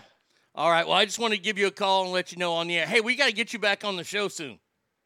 All 0.55 0.69
right. 0.69 0.85
Well, 0.87 0.97
I 0.97 1.05
just 1.05 1.19
want 1.19 1.33
to 1.33 1.39
give 1.39 1.57
you 1.57 1.67
a 1.67 1.71
call 1.71 2.03
and 2.03 2.11
let 2.11 2.31
you 2.31 2.37
know 2.37 2.53
on 2.53 2.67
the 2.67 2.77
air. 2.79 2.85
Hey, 2.85 3.01
we 3.01 3.15
got 3.15 3.27
to 3.27 3.33
get 3.33 3.53
you 3.53 3.59
back 3.59 3.83
on 3.83 3.95
the 3.95 4.03
show 4.03 4.27
soon. 4.27 4.59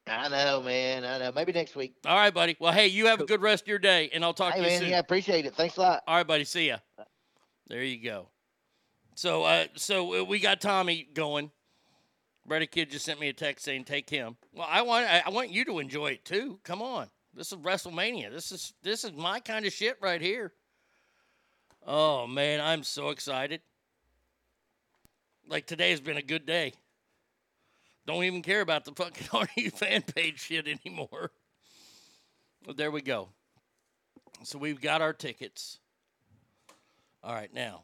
I 0.08 0.28
know, 0.28 0.62
man. 0.62 1.06
I 1.06 1.20
know. 1.20 1.32
Maybe 1.34 1.54
next 1.54 1.76
week. 1.76 1.96
All 2.06 2.16
right, 2.16 2.34
buddy. 2.34 2.58
Well, 2.60 2.74
hey, 2.74 2.88
you 2.88 3.06
have 3.08 3.22
a 3.22 3.26
good 3.26 3.42
rest 3.42 3.64
of 3.64 3.68
your 3.70 3.80
day, 3.80 4.10
and 4.14 4.24
I'll 4.24 4.34
talk 4.34 4.54
Hey, 4.54 4.60
to 4.60 4.66
you 4.66 4.72
man. 4.72 4.82
soon. 4.82 4.90
Yeah, 4.90 5.00
appreciate 5.00 5.46
it. 5.46 5.56
Thanks 5.56 5.78
a 5.78 5.82
lot. 5.82 6.04
All 6.08 6.16
right, 6.16 6.28
buddy. 6.28 6.44
See 6.44 6.68
ya. 6.68 6.78
There 7.68 7.84
you 7.84 8.04
go. 8.04 8.28
So, 9.16 9.44
uh, 9.44 9.66
so 9.76 10.22
uh, 10.22 10.24
we 10.24 10.40
got 10.40 10.62
Tommy 10.62 11.08
going. 11.14 11.52
Bratty 12.50 12.70
Kid 12.70 12.92
just 12.92 13.06
sent 13.06 13.20
me 13.20 13.30
a 13.30 13.34
text 13.34 13.64
saying 13.64 13.86
take 13.86 14.10
him. 14.10 14.36
Well, 14.54 14.68
I 14.70 14.82
want 14.82 15.08
I 15.08 15.30
want 15.30 15.50
you 15.50 15.64
to 15.66 15.80
enjoy 15.80 16.12
it 16.12 16.26
too. 16.26 16.60
Come 16.64 16.82
on, 16.82 17.08
this 17.34 17.54
is 17.54 17.58
WrestleMania. 17.60 18.32
This 18.32 18.52
is 18.52 18.74
this 18.84 19.04
is 19.06 19.14
my 19.14 19.40
kind 19.40 19.66
of 19.66 19.72
shit 19.72 19.98
right 20.02 20.20
here. 20.20 20.52
Oh 21.86 22.28
man, 22.28 22.60
I'm 22.60 22.84
so 22.84 23.10
excited. 23.10 23.62
Like 25.48 25.68
today 25.68 25.92
has 25.92 26.02
been 26.02 26.18
a 26.18 26.22
good 26.22 26.46
day. 26.46 26.74
Don't 28.06 28.26
even 28.26 28.42
care 28.42 28.62
about 28.62 28.84
the 28.84 28.92
fucking 28.92 29.28
RU 29.58 29.70
fan 29.70 30.02
page 30.02 30.40
shit 30.42 30.68
anymore. 30.68 31.32
There 32.76 32.92
we 32.92 33.02
go. 33.02 33.30
So 34.44 34.58
we've 34.58 34.82
got 34.82 35.02
our 35.02 35.14
tickets. 35.14 35.80
All 37.24 37.34
right, 37.34 37.54
now 37.54 37.84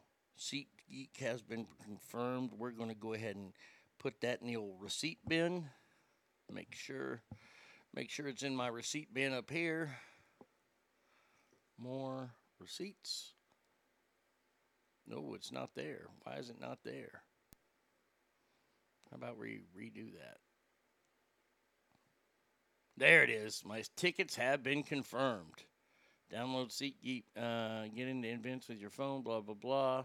SeatGeek 0.90 1.18
has 1.22 1.41
been 1.41 1.66
confirmed. 1.84 2.52
We're 2.57 2.72
going 2.72 2.90
to 2.90 2.95
go 2.95 3.14
ahead 3.14 3.36
and 3.36 3.53
put 3.99 4.22
that 4.22 4.41
in 4.41 4.48
the 4.48 4.56
old 4.56 4.82
receipt 4.82 5.20
bin. 5.28 5.66
Make 6.52 6.74
sure, 6.74 7.22
make 7.94 8.10
sure 8.10 8.28
it's 8.28 8.44
in 8.44 8.56
my 8.56 8.68
receipt 8.68 9.14
bin 9.14 9.34
up 9.34 9.49
here. 9.49 9.98
More 11.78 12.32
receipts. 12.60 13.34
No, 15.07 15.34
it's 15.36 15.52
not 15.52 15.72
there. 15.76 16.07
Why 16.24 16.36
is 16.36 16.49
it 16.49 16.60
not 16.60 16.80
there? 16.84 17.24
How 19.10 19.18
about 19.18 19.38
we 19.38 19.61
redo 19.78 20.14
that? 20.14 20.38
There 22.98 23.24
it 23.24 23.30
is. 23.30 23.64
My 23.66 23.84
tickets 23.95 24.36
have 24.36 24.61
been 24.61 24.84
confirmed. 24.84 25.64
Download 26.32 26.70
SeatGeek, 26.70 27.24
uh, 27.36 27.88
get 27.95 28.07
into 28.07 28.28
events 28.28 28.68
with 28.68 28.78
your 28.78 28.91
phone, 28.91 29.24
blah, 29.24 29.41
blah, 29.41 29.56
blah. 29.56 30.03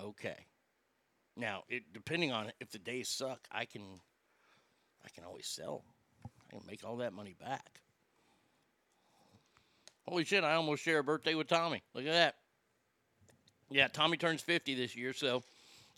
Okay. 0.00 0.46
Now, 1.36 1.64
it 1.68 1.84
depending 1.92 2.32
on 2.32 2.52
if 2.60 2.70
the 2.70 2.78
days 2.78 3.08
suck, 3.08 3.40
I 3.50 3.64
can 3.64 3.82
I 5.04 5.08
can 5.14 5.24
always 5.24 5.46
sell. 5.46 5.84
I 6.24 6.50
can 6.50 6.60
make 6.66 6.84
all 6.84 6.98
that 6.98 7.12
money 7.12 7.34
back. 7.40 7.80
Holy 10.06 10.24
shit, 10.24 10.44
I 10.44 10.54
almost 10.54 10.82
share 10.82 10.98
a 10.98 11.04
birthday 11.04 11.34
with 11.34 11.48
Tommy. 11.48 11.82
Look 11.94 12.06
at 12.06 12.12
that. 12.12 12.34
Yeah, 13.70 13.88
Tommy 13.88 14.16
turns 14.16 14.42
50 14.42 14.74
this 14.74 14.94
year, 14.96 15.12
so 15.12 15.42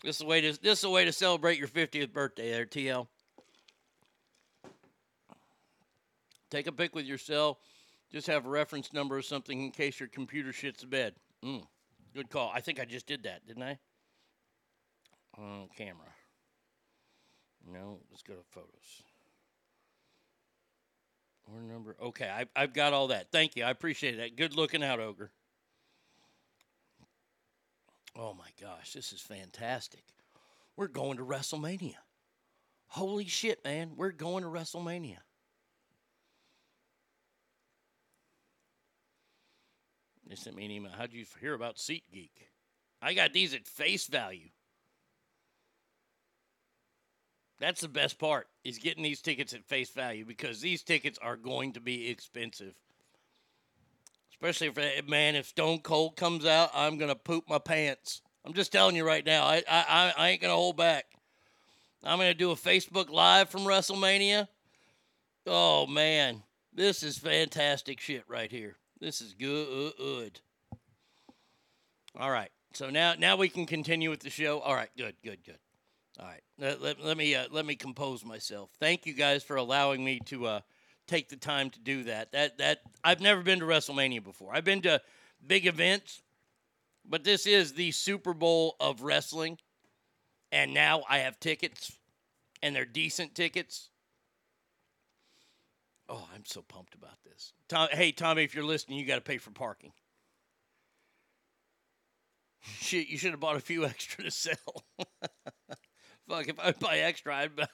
this 0.03 0.17
is 0.17 0.21
a 0.21 0.25
way 0.25 0.41
to 0.41 0.61
this 0.61 0.79
is 0.79 0.83
a 0.85 0.89
way 0.89 1.05
to 1.05 1.11
celebrate 1.11 1.57
your 1.57 1.67
50th 1.67 2.13
birthday 2.13 2.51
there, 2.51 2.65
TL. 2.65 3.07
Take 6.49 6.67
a 6.67 6.71
pic 6.71 6.95
with 6.95 7.05
your 7.05 7.17
cell. 7.17 7.59
Just 8.11 8.27
have 8.27 8.45
a 8.45 8.49
reference 8.49 8.93
number 8.93 9.17
or 9.17 9.21
something 9.21 9.61
in 9.61 9.71
case 9.71 9.99
your 9.99 10.07
computer 10.07 10.51
shits 10.51 10.77
the 10.77 10.87
bed. 10.87 11.15
Mm, 11.43 11.65
good 12.15 12.29
call. 12.29 12.51
I 12.53 12.61
think 12.61 12.79
I 12.79 12.85
just 12.85 13.05
did 13.05 13.23
that, 13.23 13.45
didn't 13.45 13.63
I? 13.63 13.77
Uh, 15.37 15.67
camera. 15.77 16.13
No, 17.71 17.99
let's 18.09 18.23
go 18.23 18.35
to 18.35 18.43
photos. 18.51 19.03
Or 21.53 21.61
number. 21.61 21.95
Okay, 22.01 22.29
I, 22.29 22.45
I've 22.55 22.73
got 22.73 22.93
all 22.93 23.07
that. 23.07 23.31
Thank 23.31 23.55
you. 23.55 23.63
I 23.63 23.69
appreciate 23.69 24.17
that. 24.17 24.35
Good 24.35 24.55
looking 24.55 24.83
out, 24.83 24.99
Ogre. 24.99 25.31
Oh 28.17 28.33
my 28.33 28.47
gosh, 28.61 28.93
this 28.93 29.11
is 29.11 29.19
fantastic. 29.19 30.03
We're 30.77 30.87
going 30.87 31.17
to 31.17 31.23
WrestleMania. 31.23 31.95
Holy 32.87 33.25
shit, 33.25 33.63
man. 33.65 33.91
We're 33.97 34.11
going 34.11 34.43
to 34.43 34.49
WrestleMania. 34.49 35.17
They 40.27 40.35
sent 40.35 40.55
me 40.55 40.65
an 40.65 40.71
email. 40.71 40.91
How'd 40.97 41.13
you 41.13 41.25
hear 41.39 41.53
about 41.53 41.75
SeatGeek? 41.75 42.31
I 43.01 43.13
got 43.13 43.33
these 43.33 43.53
at 43.53 43.67
face 43.67 44.07
value. 44.07 44.49
That's 47.59 47.81
the 47.81 47.87
best 47.87 48.19
part 48.19 48.47
is 48.63 48.79
getting 48.79 49.03
these 49.03 49.21
tickets 49.21 49.53
at 49.53 49.65
face 49.65 49.89
value 49.91 50.25
because 50.25 50.59
these 50.59 50.83
tickets 50.83 51.17
are 51.21 51.37
going 51.37 51.73
to 51.73 51.79
be 51.79 52.09
expensive. 52.09 52.73
Especially 54.31 54.67
if 54.67 54.77
eh, 54.77 55.01
man, 55.07 55.35
if 55.35 55.47
Stone 55.47 55.79
Cold 55.79 56.17
comes 56.17 56.45
out, 56.45 56.69
I'm 56.73 56.97
gonna 56.97 57.15
poop 57.15 57.45
my 57.47 57.59
pants. 57.59 58.21
I'm 58.43 58.53
just 58.53 58.71
telling 58.71 58.95
you 58.95 59.05
right 59.05 59.25
now. 59.25 59.45
I 59.45 59.63
I, 59.69 60.13
I 60.17 60.29
ain't 60.29 60.41
gonna 60.41 60.53
hold 60.53 60.75
back. 60.75 61.05
I'm 62.03 62.19
gonna 62.19 62.33
do 62.33 62.51
a 62.51 62.55
Facebook 62.55 63.09
Live 63.09 63.49
from 63.49 63.61
WrestleMania. 63.61 64.47
Oh 65.47 65.87
man, 65.87 66.43
this 66.73 67.03
is 67.03 67.17
fantastic 67.17 68.01
shit 68.01 68.25
right 68.27 68.51
here. 68.51 68.75
This 68.99 69.19
is 69.19 69.33
good. 69.33 70.39
All 72.17 72.31
right, 72.31 72.49
so 72.73 72.89
now 72.89 73.13
now 73.17 73.35
we 73.35 73.49
can 73.49 73.65
continue 73.65 74.09
with 74.09 74.21
the 74.21 74.29
show. 74.29 74.59
All 74.59 74.73
right, 74.73 74.89
good, 74.97 75.15
good, 75.21 75.43
good. 75.45 75.57
All 76.17 76.25
right, 76.25 76.41
let, 76.57 76.81
let, 76.81 77.03
let 77.03 77.17
me 77.17 77.35
uh, 77.35 77.47
let 77.51 77.65
me 77.65 77.75
compose 77.75 78.23
myself. 78.23 78.69
Thank 78.79 79.05
you 79.05 79.13
guys 79.13 79.43
for 79.43 79.57
allowing 79.57 80.03
me 80.03 80.21
to 80.27 80.45
uh, 80.45 80.59
take 81.07 81.27
the 81.27 81.35
time 81.35 81.69
to 81.71 81.79
do 81.79 82.03
that. 82.05 82.31
That 82.31 82.57
that 82.59 82.79
I've 83.03 83.19
never 83.19 83.41
been 83.41 83.59
to 83.59 83.65
WrestleMania 83.65 84.23
before. 84.23 84.55
I've 84.55 84.63
been 84.63 84.81
to 84.83 85.01
big 85.45 85.65
events, 85.67 86.21
but 87.03 87.25
this 87.25 87.45
is 87.45 87.73
the 87.73 87.91
Super 87.91 88.33
Bowl 88.33 88.77
of 88.79 89.01
wrestling, 89.01 89.57
and 90.53 90.73
now 90.73 91.03
I 91.09 91.19
have 91.19 91.37
tickets, 91.41 91.91
and 92.63 92.73
they're 92.73 92.85
decent 92.85 93.35
tickets. 93.35 93.89
Oh, 96.07 96.27
I'm 96.33 96.45
so 96.45 96.61
pumped 96.61 96.95
about 96.95 97.23
this. 97.23 97.53
Tom, 97.67 97.87
hey 97.91 98.11
Tommy, 98.11 98.43
if 98.43 98.53
you're 98.53 98.63
listening, 98.63 98.99
you 98.99 99.05
got 99.05 99.15
to 99.15 99.21
pay 99.21 99.37
for 99.37 99.51
parking. 99.51 99.91
Shit, 102.79 103.07
you 103.07 103.17
should 103.17 103.31
have 103.31 103.39
bought 103.39 103.55
a 103.55 103.61
few 103.61 103.85
extra 103.85 104.23
to 104.23 104.31
sell. 104.31 104.83
Fuck, 106.27 106.47
if 106.47 106.59
I 106.59 106.71
buy 106.71 106.99
extra, 106.99 107.35
I'd 107.35 107.55
buy. 107.55 107.67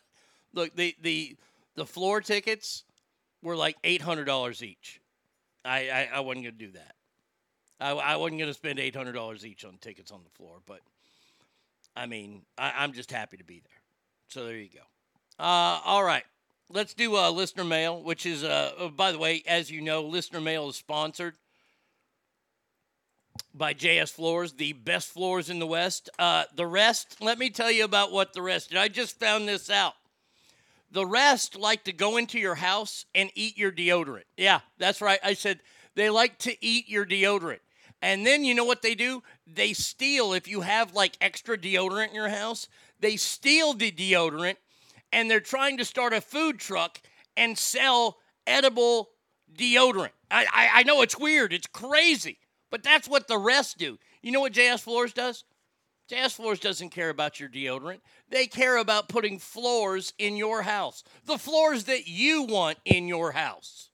Look, 0.53 0.75
the 0.75 0.95
the 1.01 1.37
the 1.75 1.85
floor 1.85 2.21
tickets 2.21 2.83
were 3.41 3.55
like 3.55 3.77
eight 3.83 4.01
hundred 4.01 4.25
dollars 4.25 4.63
each. 4.63 5.01
I, 5.63 5.89
I 5.89 6.09
I 6.15 6.19
wasn't 6.21 6.45
gonna 6.45 6.57
do 6.57 6.71
that. 6.71 6.95
I 7.79 7.91
I 7.91 8.15
wasn't 8.17 8.39
gonna 8.39 8.53
spend 8.53 8.79
eight 8.79 8.95
hundred 8.95 9.13
dollars 9.13 9.45
each 9.45 9.63
on 9.63 9.77
tickets 9.79 10.11
on 10.11 10.21
the 10.23 10.29
floor, 10.29 10.59
but 10.65 10.81
I 11.95 12.05
mean, 12.05 12.43
I, 12.57 12.73
I'm 12.77 12.93
just 12.93 13.11
happy 13.11 13.37
to 13.37 13.43
be 13.43 13.59
there. 13.59 13.81
So 14.27 14.45
there 14.45 14.57
you 14.57 14.69
go. 14.69 15.43
Uh, 15.43 15.81
all 15.85 16.03
right, 16.03 16.23
let's 16.73 16.93
do 16.93 17.15
uh, 17.15 17.30
listener 17.30 17.64
mail, 17.64 18.02
which 18.02 18.26
is 18.26 18.43
uh, 18.43 18.72
oh, 18.77 18.89
by 18.89 19.11
the 19.11 19.18
way, 19.18 19.43
as 19.48 19.69
you 19.69 19.81
know, 19.81 20.03
listener 20.03 20.41
mail 20.41 20.69
is 20.69 20.76
sponsored 20.76 21.35
by 23.53 23.73
JS 23.73 24.11
Floors, 24.11 24.53
the 24.53 24.73
best 24.73 25.10
floors 25.10 25.49
in 25.49 25.60
the 25.60 25.68
West. 25.68 26.10
Uh, 26.18 26.43
the 26.56 26.65
rest, 26.65 27.18
let 27.22 27.38
me 27.38 27.49
tell 27.49 27.72
you 27.72 27.84
about 27.84 28.11
what 28.11 28.34
the 28.34 28.41
rest 28.41 28.69
did. 28.69 28.77
I 28.77 28.88
just 28.88 29.19
found 29.19 29.48
this 29.48 29.69
out. 29.69 29.93
The 30.91 31.06
rest 31.06 31.56
like 31.56 31.85
to 31.85 31.93
go 31.93 32.18
into 32.18 32.39
your 32.39 32.56
house 32.56 33.06
and 33.15 33.31
eat 33.35 33.57
your 33.57 33.72
deodorant. 33.72 34.23
Yeah, 34.38 34.60
that's 34.77 35.02
right. 35.02 35.19
I 35.23 35.34
said 35.34 35.60
they 35.95 36.10
like 36.10 36.38
to 36.39 36.65
eat 36.65 36.89
your 36.89 37.06
deodorant. 37.06 37.60
And 38.02 38.26
then 38.26 38.43
you 38.43 38.56
know 38.56 38.65
what 38.65 38.81
they 38.81 38.95
do? 38.95 39.22
They 39.45 39.73
steal, 39.73 40.34
if 40.34 40.48
you 40.48 40.61
have 40.61 40.93
like 40.93 41.18
extra 41.22 41.57
deodorant 41.57 42.10
in 42.10 42.15
your 42.15 42.30
house, 42.30 42.68
they 42.99 43.15
steal 43.15 43.73
the 43.73 43.91
deodorant 43.91 44.57
and 45.11 45.29
they're 45.29 45.39
trying 45.39 45.77
to 45.77 45.85
start 45.85 46.13
a 46.13 46.21
food 46.21 46.59
truck 46.59 46.99
and 47.38 47.57
sell 47.57 48.17
edible 48.47 49.09
deodorant. 49.55 50.11
I, 50.29 50.45
I, 50.51 50.69
I 50.75 50.83
know 50.83 51.01
it's 51.01 51.17
weird, 51.17 51.53
it's 51.53 51.67
crazy. 51.67 52.39
But 52.71 52.83
that's 52.83 53.07
what 53.07 53.27
the 53.27 53.38
rest 53.38 53.77
do. 53.77 53.99
You 54.23 54.31
know 54.31 54.39
what 54.39 54.53
JS 54.53 54.79
Floors 54.79 55.13
does? 55.13 55.43
JS 56.09 56.35
Floors 56.35 56.59
doesn't 56.59 56.89
care 56.89 57.09
about 57.09 57.39
your 57.39 57.49
deodorant. 57.49 57.99
They 58.29 58.47
care 58.47 58.77
about 58.77 59.09
putting 59.09 59.38
floors 59.38 60.13
in 60.17 60.38
your 60.38 60.63
house. 60.63 61.03
The 61.25 61.38
floors 61.38 61.83
that 61.85 62.07
you 62.07 62.43
want 62.43 62.79
in 62.85 63.07
your 63.07 63.33
house. 63.33 63.89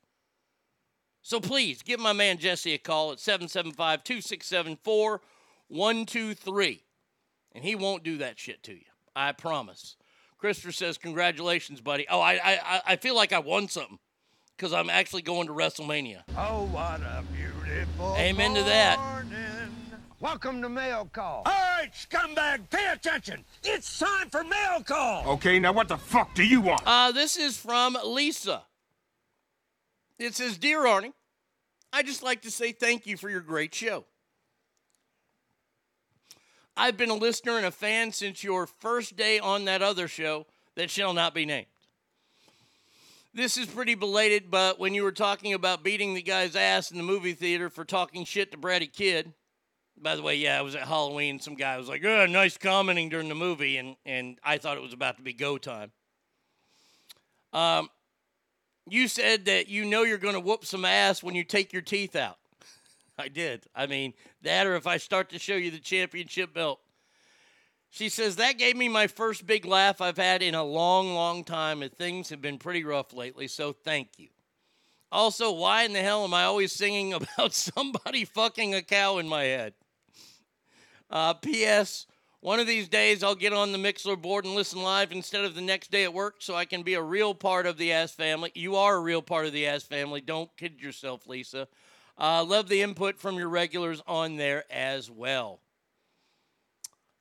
So 1.21 1.41
please 1.41 1.81
give 1.81 1.99
my 1.99 2.13
man 2.13 2.37
Jesse 2.37 2.73
a 2.73 2.77
call 2.77 3.11
at 3.11 3.19
775 3.19 4.03
267 4.03 4.77
4123. 4.83 6.83
And 7.53 7.63
he 7.63 7.75
won't 7.75 8.03
do 8.03 8.17
that 8.17 8.39
shit 8.39 8.63
to 8.63 8.73
you. 8.73 8.81
I 9.15 9.31
promise. 9.31 9.95
Christopher 10.37 10.71
says, 10.71 10.97
Congratulations, 10.97 11.81
buddy. 11.81 12.05
Oh, 12.09 12.21
I, 12.21 12.39
I, 12.43 12.81
I 12.85 12.95
feel 12.95 13.15
like 13.15 13.33
I 13.33 13.39
won 13.39 13.67
something 13.67 13.99
because 14.55 14.71
I'm 14.71 14.89
actually 14.89 15.23
going 15.23 15.47
to 15.47 15.53
WrestleMania. 15.53 16.23
Oh, 16.37 16.65
what 16.71 17.01
a 17.01 17.23
beautiful 17.33 18.15
Amen 18.17 18.53
to 18.53 18.63
that. 18.63 18.99
Welcome 20.19 20.63
to 20.63 20.69
Mail 20.69 21.07
Call. 21.11 21.43
All 21.45 21.51
right, 21.77 21.91
scumbag, 21.93 22.69
pay 22.71 22.87
attention. 22.91 23.45
It's 23.63 23.99
time 23.99 24.29
for 24.29 24.43
mail 24.43 24.81
call. 24.83 25.27
Okay, 25.33 25.59
now 25.59 25.73
what 25.73 25.87
the 25.87 25.97
fuck 25.97 26.33
do 26.33 26.43
you 26.43 26.59
want? 26.59 26.81
Uh, 26.87 27.11
this 27.11 27.37
is 27.37 27.55
from 27.55 27.95
Lisa. 28.03 28.63
It 30.17 30.33
says, 30.33 30.57
Dear 30.57 30.85
Arnie, 30.85 31.13
I 31.93 32.01
just 32.01 32.23
like 32.23 32.41
to 32.41 32.51
say 32.51 32.71
thank 32.71 33.05
you 33.05 33.15
for 33.15 33.29
your 33.29 33.41
great 33.41 33.75
show. 33.75 34.05
I've 36.77 36.95
been 36.95 37.09
a 37.09 37.15
listener 37.15 37.57
and 37.57 37.65
a 37.65 37.71
fan 37.71 38.11
since 38.11 38.43
your 38.43 38.67
first 38.67 39.17
day 39.17 39.39
on 39.39 39.65
that 39.65 39.81
other 39.81 40.07
show 40.07 40.45
that 40.75 40.91
shall 40.91 41.13
not 41.13 41.33
be 41.33 41.45
named. 41.45 41.65
This 43.33 43.57
is 43.57 43.65
pretty 43.65 43.95
belated, 43.95 44.49
but 44.51 44.79
when 44.79 44.93
you 44.93 45.03
were 45.03 45.11
talking 45.11 45.53
about 45.53 45.83
beating 45.83 46.13
the 46.13 46.21
guy's 46.21 46.55
ass 46.55 46.91
in 46.91 46.97
the 46.97 47.03
movie 47.03 47.33
theater 47.33 47.69
for 47.69 47.83
talking 47.83 48.25
shit 48.25 48.51
to 48.51 48.57
Bratty 48.57 48.91
Kid, 48.91 49.33
by 49.99 50.15
the 50.15 50.21
way, 50.21 50.35
yeah, 50.35 50.59
I 50.59 50.61
was 50.61 50.75
at 50.75 50.87
Halloween. 50.87 51.39
Some 51.39 51.55
guy 51.55 51.77
was 51.77 51.89
like, 51.89 52.05
"Oh, 52.05 52.27
nice 52.27 52.57
commenting 52.57 53.09
during 53.09 53.29
the 53.29 53.35
movie," 53.35 53.77
and 53.77 53.95
and 54.05 54.39
I 54.43 54.59
thought 54.59 54.77
it 54.77 54.83
was 54.83 54.93
about 54.93 55.17
to 55.17 55.23
be 55.23 55.33
go 55.33 55.57
time. 55.57 55.91
Um, 57.53 57.89
you 58.87 59.07
said 59.07 59.45
that 59.45 59.67
you 59.67 59.85
know 59.85 60.03
you're 60.03 60.19
going 60.19 60.35
to 60.35 60.39
whoop 60.39 60.65
some 60.65 60.85
ass 60.85 61.23
when 61.23 61.33
you 61.33 61.43
take 61.43 61.73
your 61.73 61.81
teeth 61.81 62.15
out. 62.15 62.37
I 63.19 63.27
did. 63.27 63.65
I 63.75 63.87
mean, 63.87 64.13
that 64.43 64.67
or 64.67 64.75
if 64.75 64.87
I 64.87 64.97
start 64.97 65.29
to 65.31 65.39
show 65.39 65.55
you 65.55 65.71
the 65.71 65.79
championship 65.79 66.53
belt. 66.53 66.79
She 67.89 68.09
says 68.09 68.35
that 68.35 68.57
gave 68.57 68.75
me 68.75 68.89
my 68.89 69.07
first 69.07 69.47
big 69.47 69.65
laugh 69.65 70.01
I've 70.01 70.17
had 70.17 70.41
in 70.41 70.55
a 70.55 70.63
long, 70.63 71.13
long 71.13 71.43
time, 71.43 71.81
and 71.81 71.91
things 71.91 72.29
have 72.29 72.41
been 72.41 72.59
pretty 72.59 72.83
rough 72.83 73.13
lately, 73.13 73.47
so 73.47 73.71
thank 73.71 74.09
you. 74.17 74.27
Also, 75.09 75.53
why 75.53 75.83
in 75.83 75.93
the 75.93 76.01
hell 76.01 76.25
am 76.25 76.33
I 76.33 76.43
always 76.43 76.73
singing 76.73 77.13
about 77.35 77.53
somebody 77.53 78.25
fucking 78.25 78.75
a 78.75 78.81
cow 78.81 79.17
in 79.19 79.27
my 79.27 79.43
head? 79.43 79.73
Uh, 81.09 81.33
P.S. 81.33 82.05
One 82.41 82.59
of 82.59 82.67
these 82.67 82.89
days, 82.89 83.23
I'll 83.23 83.35
get 83.35 83.53
on 83.53 83.71
the 83.71 83.77
Mixlr 83.77 84.21
board 84.21 84.45
and 84.45 84.53
listen 84.53 84.83
live 84.83 85.11
instead 85.11 85.45
of 85.45 85.55
the 85.55 85.61
next 85.61 85.89
day 85.89 86.03
at 86.03 86.13
work 86.13 86.35
so 86.39 86.55
I 86.55 86.65
can 86.65 86.83
be 86.83 86.93
a 86.95 87.01
real 87.01 87.33
part 87.33 87.65
of 87.65 87.77
the 87.77 87.93
Ass 87.93 88.11
family. 88.11 88.51
You 88.53 88.75
are 88.75 88.95
a 88.95 89.01
real 89.01 89.21
part 89.21 89.45
of 89.45 89.53
the 89.53 89.65
Ass 89.65 89.83
family. 89.83 90.21
Don't 90.21 90.55
kid 90.57 90.81
yourself, 90.81 91.25
Lisa. 91.25 91.69
Uh, 92.19 92.43
love 92.43 92.67
the 92.67 92.81
input 92.81 93.19
from 93.19 93.35
your 93.35 93.49
regulars 93.49 94.01
on 94.07 94.37
there 94.37 94.63
as 94.71 95.09
well. 95.09 95.59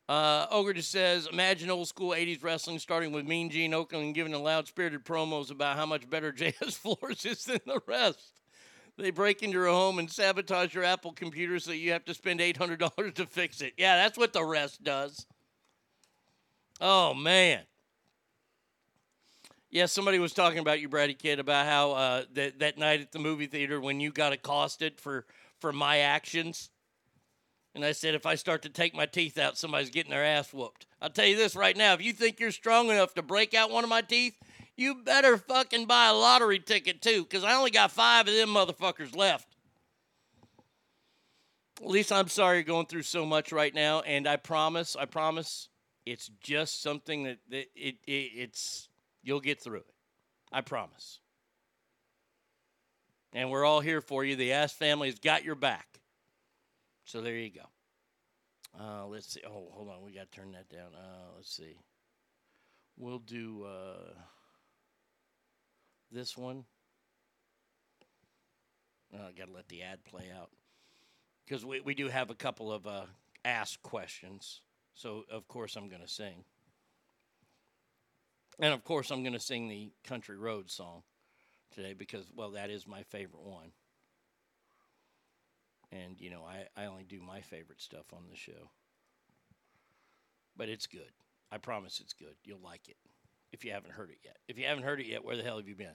Uh, 0.09 0.47
Ogre 0.51 0.73
just 0.73 0.91
says, 0.91 1.29
imagine 1.31 1.69
old 1.69 1.89
school 1.89 2.11
80s 2.11 2.43
wrestling 2.43 2.79
starting 2.79 3.13
with 3.13 3.27
Mean 3.27 3.51
Gene 3.51 3.73
Okerlund 3.73 4.15
giving 4.15 4.35
a 4.35 4.39
loud 4.39 4.69
spirited 4.69 5.05
promos 5.05 5.51
about 5.51 5.77
how 5.77 5.85
much 5.85 6.09
better 6.09 6.33
JS 6.37 6.75
Floors 6.75 7.27
is 7.27 7.45
than 7.45 7.61
the 7.67 7.81
rest. 7.87 8.33
They 8.97 9.11
break 9.11 9.43
into 9.43 9.59
your 9.59 9.67
home 9.67 9.99
and 9.99 10.11
sabotage 10.11 10.75
your 10.75 10.85
Apple 10.85 11.13
computer 11.13 11.59
so 11.59 11.73
you 11.73 11.93
have 11.93 12.05
to 12.07 12.15
spend 12.15 12.41
$800 12.41 13.15
to 13.15 13.27
fix 13.27 13.61
it. 13.61 13.75
Yeah, 13.77 13.97
that's 13.97 14.17
what 14.17 14.33
the 14.33 14.45
rest 14.45 14.83
does. 14.83 15.27
Oh, 16.81 17.13
man. 17.13 17.63
Yeah, 19.77 19.85
somebody 19.85 20.19
was 20.19 20.33
talking 20.33 20.61
about 20.61 20.81
you, 20.81 20.89
Bratty 20.89 21.19
Kid, 21.19 21.39
about 21.39 21.67
how 21.67 21.93
uh, 21.93 22.23
that, 22.33 22.61
that 22.61 22.79
night 22.79 23.03
at 23.03 23.13
the 23.13 23.19
movie 23.19 23.47
theater 23.47 23.79
when 23.79 24.01
you 24.01 24.11
got 24.11 24.33
accosted 24.33 24.99
for, 24.99 25.27
for 25.61 25.71
my 25.71 25.99
actions. 25.99 26.71
And 27.75 27.85
I 27.85 27.93
said, 27.93 28.15
if 28.15 28.25
I 28.25 28.37
start 28.37 28.63
to 28.63 28.71
take 28.71 28.95
my 28.95 29.05
teeth 29.05 29.37
out, 29.37 29.59
somebody's 29.59 29.91
getting 29.91 30.13
their 30.13 30.25
ass 30.25 30.51
whooped. 30.51 30.87
I'll 31.03 31.11
tell 31.11 31.27
you 31.27 31.37
this 31.37 31.55
right 31.55 31.77
now 31.77 31.93
if 31.93 32.01
you 32.01 32.15
think 32.15 32.41
you're 32.41 32.53
strong 32.53 32.89
enough 32.89 33.13
to 33.17 33.23
break 33.23 33.53
out 33.53 33.71
one 33.71 33.85
of 33.85 33.91
my 33.91 34.01
teeth, 34.01 34.33
you 34.79 34.95
better 34.95 35.37
fucking 35.37 35.85
buy 35.85 36.07
a 36.07 36.15
lottery 36.15 36.59
ticket 36.59 37.03
too, 37.03 37.25
because 37.25 37.45
I 37.45 37.55
only 37.55 37.71
got 37.71 37.91
five 37.91 38.27
of 38.29 38.33
them 38.33 38.49
motherfuckers 38.49 39.15
left. 39.15 39.47
At 41.83 41.89
least 41.89 42.13
I'm 42.13 42.29
sorry 42.29 42.57
you're 42.57 42.65
going 42.65 42.87
through 42.87 43.03
so 43.03 43.27
much 43.27 43.53
right 43.53 43.75
now, 43.75 44.01
and 44.01 44.27
I 44.27 44.37
promise, 44.37 44.97
I 44.99 45.05
promise, 45.05 45.69
it's 46.07 46.31
just 46.41 46.81
something 46.81 47.25
that, 47.25 47.41
that 47.51 47.67
it, 47.75 47.97
it 48.07 48.31
it's 48.35 48.89
you'll 49.27 49.41
get 49.41 49.61
through 49.61 49.81
it. 49.81 49.95
I 50.53 50.61
promise. 50.61 51.19
And 53.33 53.51
we're 53.51 53.65
all 53.65 53.81
here 53.81 54.01
for 54.01 54.25
you. 54.25 54.37
The 54.37 54.53
Ass 54.53 54.73
family's 54.73 55.19
got 55.19 55.45
your 55.45 55.57
back. 55.57 56.01
So 57.05 57.21
there 57.21 57.37
you 57.37 57.51
go. 57.51 58.81
Uh, 58.81 59.07
let's 59.07 59.27
see. 59.27 59.41
Oh, 59.47 59.69
hold 59.73 59.89
on. 59.89 60.03
We 60.03 60.13
got 60.13 60.31
to 60.31 60.41
turn 60.41 60.53
that 60.53 60.69
down. 60.69 60.95
Uh, 60.95 61.35
let's 61.37 61.55
see. 61.55 61.77
We'll 62.97 63.19
do 63.19 63.65
uh, 63.65 64.15
this 66.11 66.37
one. 66.37 66.65
Oh, 69.13 69.27
I 69.29 69.33
got 69.33 69.49
to 69.49 69.53
let 69.53 69.69
the 69.69 69.83
ad 69.83 70.05
play 70.05 70.31
out. 70.35 70.51
Because 71.45 71.65
we, 71.65 71.81
we 71.81 71.95
do 71.95 72.09
have 72.09 72.31
a 72.31 72.35
couple 72.35 72.73
of 72.73 72.87
uh, 72.87 73.07
ask 73.45 73.83
questions. 73.83 74.61
So, 74.95 75.25
of 75.31 75.47
course, 75.49 75.77
I'm 75.77 75.89
going 75.89 76.03
to 76.03 76.09
sing. 76.09 76.45
And, 78.59 78.73
of 78.73 78.85
course, 78.85 79.11
I'm 79.11 79.23
going 79.23 79.35
to 79.35 79.41
sing 79.41 79.69
the 79.69 79.93
Country 80.05 80.37
Road 80.37 80.71
song 80.71 81.03
today 81.75 81.93
because, 81.93 82.25
well, 82.35 82.53
that 82.53 82.71
is 82.71 82.87
my 82.87 83.03
favorite 83.03 83.43
one. 83.43 83.73
And, 85.93 86.21
you 86.21 86.31
know, 86.31 86.43
I, 86.45 86.67
I 86.81 86.87
only 86.87 87.05
do 87.05 87.21
my 87.21 87.41
favorite 87.41 87.81
stuff 87.81 88.13
on 88.13 88.25
the 88.31 88.37
show. 88.37 88.71
But 90.57 90.69
it's 90.69 90.87
good. 90.87 91.13
I 91.53 91.59
promise 91.59 92.01
it's 92.01 92.15
good. 92.15 92.35
You'll 92.45 92.63
like 92.63 92.89
it 92.89 92.97
if 93.53 93.65
you 93.65 93.73
haven't 93.73 93.93
heard 93.93 94.11
it 94.11 94.19
yet. 94.25 94.37
If 94.49 94.59
you 94.59 94.67
haven't 94.67 94.85
heard 94.85 95.01
it 95.01 95.07
yet, 95.07 95.25
where 95.25 95.37
the 95.37 95.43
hell 95.43 95.59
have 95.59 95.69
you 95.69 95.77
been? 95.77 95.95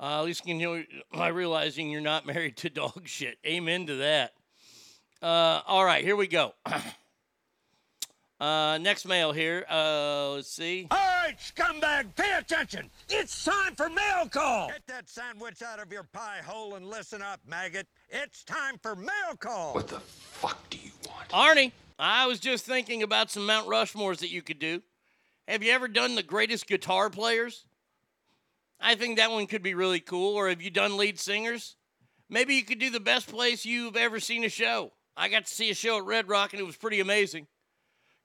Uh, 0.00 0.20
at 0.20 0.24
least 0.24 0.46
you 0.46 0.54
know, 0.54 0.84
by 1.12 1.28
realizing 1.28 1.90
you're 1.90 2.00
not 2.00 2.26
married 2.32 2.56
to 2.58 2.70
dog 2.70 3.06
shit. 3.06 3.38
Amen 3.46 3.86
to 3.86 3.96
that. 3.96 4.32
Uh, 5.20 5.60
all 5.66 5.84
right, 5.84 6.04
here 6.04 6.16
we 6.16 6.28
go. 6.28 6.52
uh, 8.40 8.78
next 8.80 9.06
mail 9.06 9.32
here. 9.32 9.66
Uh, 9.68 10.30
let's 10.30 10.50
see. 10.50 10.88
Right, 11.24 11.38
scumbag, 11.38 12.14
pay 12.16 12.36
attention. 12.38 12.90
It's 13.08 13.44
time 13.44 13.74
for 13.74 13.88
mail 13.88 14.28
call. 14.30 14.68
Get 14.68 14.86
that 14.86 15.08
sandwich 15.08 15.62
out 15.62 15.80
of 15.80 15.92
your 15.92 16.04
pie 16.04 16.40
hole 16.44 16.74
and 16.74 16.86
listen 16.86 17.22
up, 17.22 17.40
maggot. 17.46 17.86
It's 18.08 18.44
time 18.44 18.78
for 18.82 18.94
mail 18.94 19.36
call. 19.38 19.74
What 19.74 19.88
the 19.88 20.00
fuck 20.00 20.58
do 20.70 20.78
you 20.78 20.90
want? 21.06 21.28
Arnie, 21.30 21.72
I 21.98 22.26
was 22.26 22.40
just 22.40 22.64
thinking 22.64 23.02
about 23.02 23.30
some 23.30 23.46
Mount 23.46 23.68
Rushmores 23.68 24.18
that 24.18 24.30
you 24.30 24.42
could 24.42 24.58
do. 24.58 24.82
Have 25.46 25.62
you 25.62 25.72
ever 25.72 25.88
done 25.88 26.14
the 26.14 26.22
greatest 26.22 26.66
guitar 26.66 27.10
players? 27.10 27.64
I 28.80 28.94
think 28.94 29.16
that 29.16 29.30
one 29.30 29.46
could 29.46 29.62
be 29.62 29.74
really 29.74 30.00
cool. 30.00 30.36
Or 30.36 30.48
have 30.48 30.62
you 30.62 30.70
done 30.70 30.96
lead 30.96 31.18
singers? 31.18 31.76
Maybe 32.28 32.54
you 32.54 32.62
could 32.62 32.78
do 32.78 32.90
the 32.90 33.00
best 33.00 33.28
place 33.28 33.64
you've 33.64 33.96
ever 33.96 34.20
seen 34.20 34.44
a 34.44 34.48
show. 34.48 34.92
I 35.16 35.28
got 35.28 35.46
to 35.46 35.52
see 35.52 35.70
a 35.70 35.74
show 35.74 35.98
at 35.98 36.04
Red 36.04 36.28
Rock 36.28 36.52
and 36.52 36.60
it 36.60 36.66
was 36.66 36.76
pretty 36.76 37.00
amazing. 37.00 37.46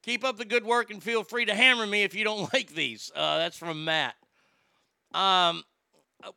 Keep 0.03 0.25
up 0.25 0.37
the 0.37 0.45
good 0.45 0.65
work 0.65 0.91
and 0.91 1.01
feel 1.01 1.23
free 1.23 1.45
to 1.45 1.55
hammer 1.55 1.87
me 1.87 2.03
if 2.03 2.13
you 2.13 2.23
don't 2.25 2.53
like 2.53 2.73
these. 2.73 3.11
Uh, 3.15 3.37
that's 3.37 3.57
from 3.57 3.85
Matt. 3.85 4.15
Um, 5.13 5.63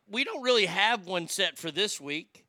we 0.09 0.23
don't 0.23 0.41
really 0.41 0.65
have 0.65 1.05
one 1.05 1.27
set 1.27 1.57
for 1.57 1.69
this 1.69 1.99
week, 1.99 2.45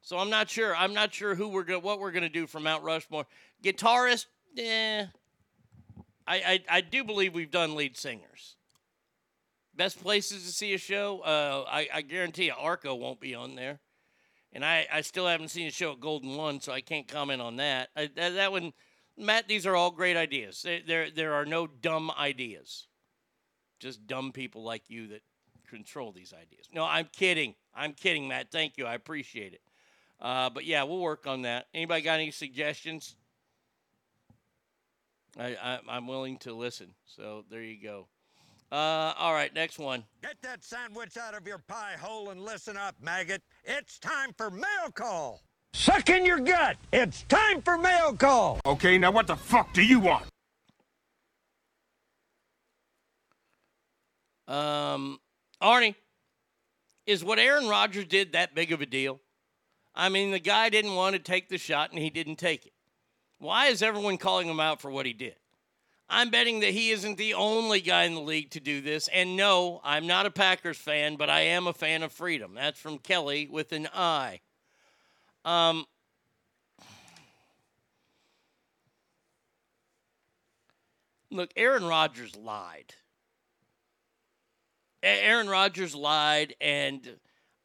so 0.00 0.18
I'm 0.18 0.30
not 0.30 0.50
sure. 0.50 0.74
I'm 0.74 0.94
not 0.94 1.12
sure 1.12 1.34
who 1.34 1.48
we're 1.48 1.64
gonna 1.64 1.80
what 1.80 2.00
we're 2.00 2.12
gonna 2.12 2.28
do 2.28 2.46
for 2.46 2.60
Mount 2.60 2.82
Rushmore. 2.82 3.26
Guitarist, 3.62 4.26
eh. 4.58 5.06
I, 6.26 6.36
I 6.36 6.60
I 6.68 6.80
do 6.80 7.04
believe 7.04 7.34
we've 7.34 7.50
done 7.50 7.74
lead 7.74 7.96
singers. 7.96 8.56
Best 9.74 10.02
places 10.02 10.44
to 10.44 10.52
see 10.52 10.74
a 10.74 10.78
show. 10.78 11.20
Uh, 11.20 11.64
I, 11.66 11.88
I 11.92 12.02
guarantee 12.02 12.46
you, 12.46 12.54
Arco 12.56 12.94
won't 12.94 13.20
be 13.20 13.34
on 13.34 13.54
there, 13.54 13.80
and 14.52 14.64
I, 14.64 14.86
I 14.92 15.00
still 15.00 15.26
haven't 15.26 15.48
seen 15.48 15.66
a 15.66 15.70
show 15.70 15.92
at 15.92 16.00
Golden 16.00 16.36
One, 16.36 16.60
so 16.60 16.72
I 16.72 16.82
can't 16.82 17.08
comment 17.08 17.40
on 17.40 17.56
that. 17.56 17.88
I, 17.96 18.10
that, 18.14 18.34
that 18.34 18.52
one, 18.52 18.74
Matt. 19.16 19.48
These 19.48 19.66
are 19.66 19.76
all 19.76 19.90
great 19.90 20.16
ideas. 20.16 20.64
There 20.86 21.10
there 21.10 21.34
are 21.34 21.44
no 21.44 21.66
dumb 21.66 22.10
ideas. 22.18 22.86
Just 23.80 24.06
dumb 24.06 24.32
people 24.32 24.62
like 24.62 24.88
you 24.88 25.08
that 25.08 25.22
control 25.68 26.12
these 26.12 26.32
ideas. 26.32 26.68
No, 26.72 26.84
I'm 26.84 27.08
kidding. 27.12 27.54
I'm 27.74 27.92
kidding, 27.94 28.28
Matt. 28.28 28.50
Thank 28.50 28.76
you. 28.76 28.86
I 28.86 28.94
appreciate 28.94 29.54
it. 29.54 29.62
Uh, 30.20 30.50
but 30.50 30.64
yeah, 30.64 30.84
we'll 30.84 31.00
work 31.00 31.26
on 31.26 31.42
that. 31.42 31.66
Anybody 31.74 32.02
got 32.02 32.20
any 32.20 32.30
suggestions? 32.30 33.16
I, 35.38 35.56
I 35.56 35.80
I'm 35.88 36.06
willing 36.06 36.36
to 36.38 36.52
listen. 36.52 36.94
So 37.06 37.44
there 37.50 37.62
you 37.62 37.82
go. 37.82 38.06
Uh, 38.70 39.12
all 39.18 39.34
right, 39.34 39.52
next 39.54 39.78
one. 39.78 40.04
Get 40.22 40.36
that 40.42 40.64
sandwich 40.64 41.18
out 41.18 41.34
of 41.34 41.46
your 41.46 41.58
pie 41.58 41.96
hole 42.00 42.30
and 42.30 42.40
listen 42.40 42.76
up, 42.76 42.94
maggot. 43.02 43.42
It's 43.64 43.98
time 43.98 44.30
for 44.38 44.50
mail 44.50 44.90
call. 44.94 45.42
Suck 45.74 46.10
in 46.10 46.24
your 46.26 46.38
gut. 46.38 46.76
It's 46.92 47.22
time 47.24 47.62
for 47.62 47.78
mail 47.78 48.14
call. 48.14 48.60
Okay, 48.64 48.98
now 48.98 49.10
what 49.10 49.26
the 49.26 49.36
fuck 49.36 49.72
do 49.72 49.82
you 49.82 50.00
want? 50.00 50.24
Um, 54.46 55.18
Arnie, 55.62 55.94
is 57.06 57.24
what 57.24 57.38
Aaron 57.38 57.68
Rodgers 57.68 58.04
did 58.04 58.32
that 58.32 58.54
big 58.54 58.70
of 58.70 58.80
a 58.80 58.86
deal? 58.86 59.20
I 59.94 60.08
mean, 60.08 60.30
the 60.30 60.38
guy 60.38 60.68
didn't 60.68 60.94
want 60.94 61.14
to 61.14 61.18
take 61.18 61.48
the 61.48 61.58
shot 61.58 61.90
and 61.90 61.98
he 61.98 62.10
didn't 62.10 62.36
take 62.36 62.66
it. 62.66 62.72
Why 63.38 63.66
is 63.66 63.82
everyone 63.82 64.18
calling 64.18 64.48
him 64.48 64.60
out 64.60 64.80
for 64.80 64.90
what 64.90 65.06
he 65.06 65.12
did? 65.12 65.36
I'm 66.08 66.30
betting 66.30 66.60
that 66.60 66.70
he 66.70 66.90
isn't 66.90 67.16
the 67.16 67.34
only 67.34 67.80
guy 67.80 68.04
in 68.04 68.14
the 68.14 68.20
league 68.20 68.50
to 68.50 68.60
do 68.60 68.82
this. 68.82 69.08
And 69.08 69.36
no, 69.36 69.80
I'm 69.82 70.06
not 70.06 70.26
a 70.26 70.30
Packers 70.30 70.76
fan, 70.76 71.16
but 71.16 71.30
I 71.30 71.40
am 71.40 71.66
a 71.66 71.72
fan 71.72 72.02
of 72.02 72.12
freedom. 72.12 72.54
That's 72.54 72.78
from 72.78 72.98
Kelly 72.98 73.48
with 73.50 73.72
an 73.72 73.88
I. 73.94 74.40
Um, 75.44 75.86
look, 81.30 81.50
Aaron 81.56 81.84
Rodgers 81.84 82.36
lied. 82.36 82.94
Aaron 85.02 85.48
Rodgers 85.48 85.94
lied, 85.94 86.54
and 86.60 87.16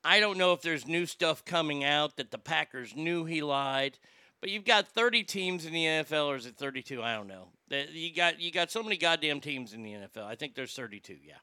I 0.03 0.19
don't 0.19 0.37
know 0.37 0.53
if 0.53 0.61
there's 0.61 0.87
new 0.87 1.05
stuff 1.05 1.45
coming 1.45 1.83
out 1.83 2.17
that 2.17 2.31
the 2.31 2.39
Packers 2.39 2.95
knew 2.95 3.25
he 3.25 3.41
lied. 3.41 3.99
But 4.39 4.49
you've 4.49 4.65
got 4.65 4.87
30 4.87 5.23
teams 5.23 5.65
in 5.65 5.73
the 5.73 5.83
NFL, 5.83 6.27
or 6.27 6.35
is 6.35 6.45
it 6.45 6.57
32? 6.57 7.01
I 7.01 7.15
don't 7.15 7.27
know. 7.27 7.49
You 7.69 8.13
got 8.13 8.39
you 8.39 8.51
got 8.51 8.71
so 8.71 8.81
many 8.81 8.95
goddamn 8.97 9.41
teams 9.41 9.73
in 9.73 9.83
the 9.83 9.91
NFL. 9.91 10.23
I 10.23 10.35
think 10.35 10.55
there's 10.55 10.73
32. 10.73 11.17
Yeah, 11.21 11.33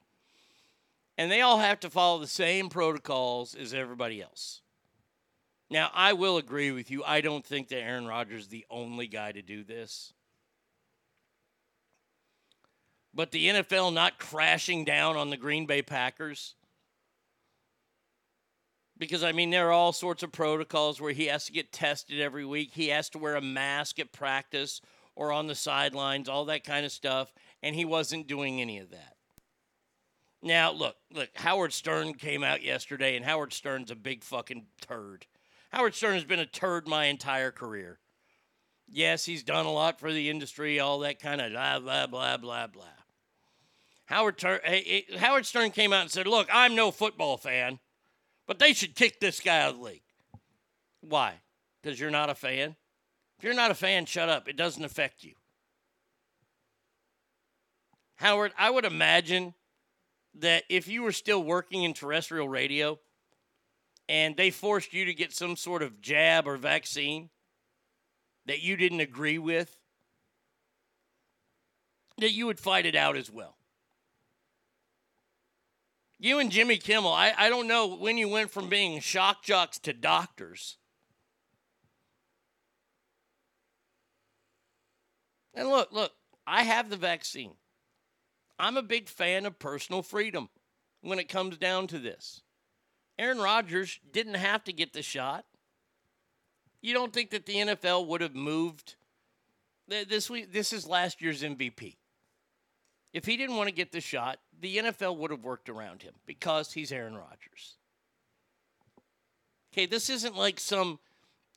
and 1.17 1.31
they 1.31 1.41
all 1.41 1.59
have 1.59 1.79
to 1.81 1.89
follow 1.89 2.19
the 2.19 2.27
same 2.27 2.67
protocols 2.67 3.53
as 3.53 3.73
everybody 3.73 4.21
else. 4.21 4.61
Now, 5.69 5.89
I 5.93 6.13
will 6.13 6.37
agree 6.37 6.71
with 6.71 6.91
you. 6.91 7.03
I 7.03 7.21
don't 7.21 7.45
think 7.45 7.69
that 7.69 7.79
Aaron 7.79 8.05
Rodgers 8.05 8.43
is 8.43 8.47
the 8.49 8.65
only 8.69 9.07
guy 9.07 9.31
to 9.31 9.41
do 9.41 9.63
this. 9.63 10.13
But 13.13 13.31
the 13.31 13.47
NFL 13.47 13.93
not 13.93 14.19
crashing 14.19 14.83
down 14.83 15.15
on 15.15 15.29
the 15.29 15.37
Green 15.37 15.65
Bay 15.65 15.81
Packers. 15.81 16.53
Because, 18.97 19.23
I 19.23 19.31
mean, 19.31 19.49
there 19.49 19.69
are 19.69 19.71
all 19.71 19.93
sorts 19.93 20.21
of 20.21 20.31
protocols 20.31 21.01
where 21.01 21.13
he 21.13 21.25
has 21.27 21.45
to 21.45 21.51
get 21.51 21.71
tested 21.71 22.19
every 22.19 22.45
week. 22.45 22.71
He 22.73 22.89
has 22.89 23.09
to 23.09 23.17
wear 23.17 23.35
a 23.35 23.41
mask 23.41 23.99
at 23.99 24.11
practice 24.11 24.81
or 25.15 25.31
on 25.31 25.47
the 25.47 25.55
sidelines, 25.55 26.29
all 26.29 26.45
that 26.45 26.63
kind 26.63 26.85
of 26.85 26.91
stuff. 26.91 27.33
And 27.63 27.75
he 27.75 27.85
wasn't 27.85 28.27
doing 28.27 28.61
any 28.61 28.79
of 28.79 28.91
that. 28.91 29.15
Now, 30.41 30.71
look, 30.71 30.95
look, 31.11 31.29
Howard 31.35 31.73
Stern 31.73 32.13
came 32.13 32.43
out 32.43 32.61
yesterday, 32.61 33.15
and 33.15 33.25
Howard 33.25 33.51
Stern's 33.51 33.91
a 33.91 33.95
big 33.95 34.23
fucking 34.23 34.65
turd. 34.79 35.25
Howard 35.75 35.93
Stern 35.93 36.13
has 36.13 36.23
been 36.23 36.39
a 36.39 36.45
turd 36.45 36.87
my 36.87 37.05
entire 37.05 37.51
career. 37.51 37.99
Yes, 38.87 39.25
he's 39.25 39.43
done 39.43 39.65
a 39.65 39.71
lot 39.73 39.99
for 39.99 40.13
the 40.13 40.29
industry, 40.29 40.79
all 40.79 40.99
that 40.99 41.19
kind 41.19 41.41
of 41.41 41.51
blah, 41.51 41.79
blah, 41.79 42.07
blah, 42.07 42.37
blah, 42.37 42.67
blah. 42.67 42.83
Howard, 44.05 44.37
Tur- 44.37 44.61
eh, 44.63 45.01
Howard 45.17 45.45
Stern 45.45 45.71
came 45.71 45.91
out 45.91 46.03
and 46.03 46.11
said, 46.11 46.27
Look, 46.27 46.47
I'm 46.49 46.75
no 46.75 46.91
football 46.91 47.35
fan, 47.35 47.79
but 48.47 48.57
they 48.57 48.71
should 48.71 48.95
kick 48.95 49.19
this 49.19 49.41
guy 49.41 49.59
out 49.59 49.71
of 49.71 49.79
the 49.79 49.83
league. 49.83 50.03
Why? 51.01 51.41
Because 51.83 51.99
you're 51.99 52.09
not 52.09 52.29
a 52.29 52.35
fan? 52.35 52.77
If 53.37 53.43
you're 53.43 53.53
not 53.53 53.71
a 53.71 53.75
fan, 53.75 54.05
shut 54.05 54.29
up. 54.29 54.47
It 54.47 54.55
doesn't 54.55 54.85
affect 54.85 55.25
you. 55.25 55.33
Howard, 58.15 58.53
I 58.57 58.69
would 58.69 58.85
imagine 58.85 59.55
that 60.35 60.63
if 60.69 60.87
you 60.87 61.03
were 61.03 61.11
still 61.11 61.43
working 61.43 61.83
in 61.83 61.93
terrestrial 61.93 62.47
radio 62.47 62.97
and 64.07 64.37
they 64.37 64.51
forced 64.51 64.93
you 64.93 65.05
to 65.05 65.13
get 65.13 65.33
some 65.33 65.55
sort 65.55 65.81
of 65.81 66.01
jab 66.01 66.47
or 66.47 66.57
vaccine 66.57 67.29
that 68.45 68.61
you 68.61 68.77
didn't 68.77 68.99
agree 68.99 69.39
with, 69.39 69.77
that 72.17 72.31
you 72.31 72.45
would 72.45 72.59
fight 72.59 72.85
it 72.85 72.95
out 72.95 73.17
as 73.17 73.31
well. 73.31 73.57
You 76.17 76.39
and 76.39 76.51
Jimmy 76.51 76.77
Kimmel, 76.77 77.11
I, 77.11 77.33
I 77.37 77.49
don't 77.49 77.67
know 77.67 77.87
when 77.87 78.17
you 78.17 78.29
went 78.29 78.51
from 78.51 78.69
being 78.69 78.99
shock 79.01 79.43
jocks 79.43 79.79
to 79.79 79.93
doctors. 79.93 80.77
And 85.53 85.69
look, 85.69 85.91
look, 85.91 86.11
I 86.47 86.63
have 86.63 86.89
the 86.89 86.97
vaccine. 86.97 87.55
I'm 88.57 88.77
a 88.77 88.81
big 88.81 89.09
fan 89.09 89.45
of 89.45 89.59
personal 89.59 90.01
freedom 90.01 90.49
when 91.01 91.19
it 91.19 91.29
comes 91.29 91.57
down 91.57 91.87
to 91.87 91.99
this. 91.99 92.41
Aaron 93.17 93.39
Rodgers 93.39 93.99
didn't 94.11 94.35
have 94.35 94.63
to 94.65 94.73
get 94.73 94.93
the 94.93 95.01
shot. 95.01 95.45
You 96.81 96.93
don't 96.93 97.13
think 97.13 97.31
that 97.31 97.45
the 97.45 97.55
NFL 97.55 98.07
would 98.07 98.21
have 98.21 98.35
moved 98.35 98.95
this 99.87 100.29
week? 100.29 100.51
This 100.51 100.73
is 100.73 100.87
last 100.87 101.21
year's 101.21 101.41
MVP. 101.41 101.95
If 103.13 103.25
he 103.25 103.37
didn't 103.37 103.55
want 103.55 103.69
to 103.69 103.75
get 103.75 103.91
the 103.91 104.01
shot, 104.01 104.39
the 104.59 104.77
NFL 104.77 105.17
would 105.17 105.31
have 105.31 105.43
worked 105.43 105.69
around 105.69 106.01
him 106.01 106.13
because 106.25 106.73
he's 106.73 106.91
Aaron 106.91 107.15
Rodgers. 107.15 107.77
Okay, 109.71 109.85
this 109.85 110.09
isn't 110.09 110.35
like 110.35 110.59
some, 110.59 110.99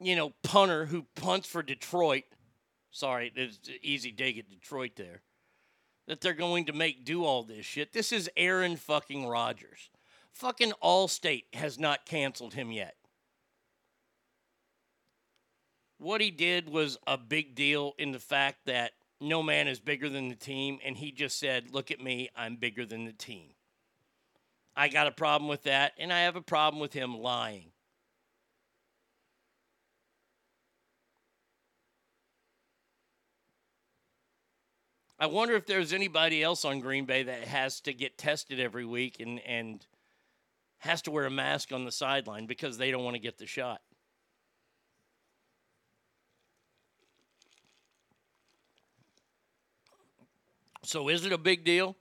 you 0.00 0.14
know, 0.14 0.32
punter 0.42 0.86
who 0.86 1.06
punts 1.16 1.48
for 1.48 1.62
Detroit. 1.62 2.24
Sorry, 2.90 3.32
it's 3.34 3.58
easy 3.82 4.12
dig 4.12 4.38
at 4.38 4.48
Detroit 4.48 4.92
there. 4.96 5.22
That 6.06 6.20
they're 6.20 6.32
going 6.32 6.64
to 6.66 6.72
make 6.72 7.04
do 7.04 7.24
all 7.24 7.42
this 7.42 7.66
shit. 7.66 7.92
This 7.92 8.12
is 8.12 8.30
Aaron 8.36 8.76
fucking 8.76 9.26
Rodgers. 9.26 9.90
Fucking 10.38 10.72
Allstate 10.80 11.52
has 11.54 11.80
not 11.80 12.06
canceled 12.06 12.54
him 12.54 12.70
yet. 12.70 12.94
What 15.98 16.20
he 16.20 16.30
did 16.30 16.68
was 16.68 16.96
a 17.08 17.18
big 17.18 17.56
deal 17.56 17.94
in 17.98 18.12
the 18.12 18.20
fact 18.20 18.66
that 18.66 18.92
no 19.20 19.42
man 19.42 19.66
is 19.66 19.80
bigger 19.80 20.08
than 20.08 20.28
the 20.28 20.36
team, 20.36 20.78
and 20.84 20.96
he 20.96 21.10
just 21.10 21.40
said, 21.40 21.72
Look 21.72 21.90
at 21.90 22.00
me, 22.00 22.28
I'm 22.36 22.54
bigger 22.54 22.86
than 22.86 23.04
the 23.04 23.12
team. 23.12 23.48
I 24.76 24.86
got 24.86 25.08
a 25.08 25.10
problem 25.10 25.48
with 25.48 25.64
that, 25.64 25.94
and 25.98 26.12
I 26.12 26.20
have 26.20 26.36
a 26.36 26.40
problem 26.40 26.80
with 26.80 26.92
him 26.92 27.18
lying. 27.18 27.72
I 35.18 35.26
wonder 35.26 35.56
if 35.56 35.66
there's 35.66 35.92
anybody 35.92 36.44
else 36.44 36.64
on 36.64 36.78
Green 36.78 37.06
Bay 37.06 37.24
that 37.24 37.42
has 37.42 37.80
to 37.80 37.92
get 37.92 38.16
tested 38.16 38.60
every 38.60 38.84
week 38.84 39.18
and, 39.18 39.40
and 39.40 39.84
has 40.78 41.02
to 41.02 41.10
wear 41.10 41.26
a 41.26 41.30
mask 41.30 41.72
on 41.72 41.84
the 41.84 41.92
sideline 41.92 42.46
because 42.46 42.78
they 42.78 42.90
don't 42.90 43.04
want 43.04 43.14
to 43.14 43.20
get 43.20 43.38
the 43.38 43.46
shot. 43.46 43.80
So 50.84 51.08
is 51.08 51.26
it 51.26 51.32
a 51.32 51.38
big 51.38 51.64
deal? 51.64 51.96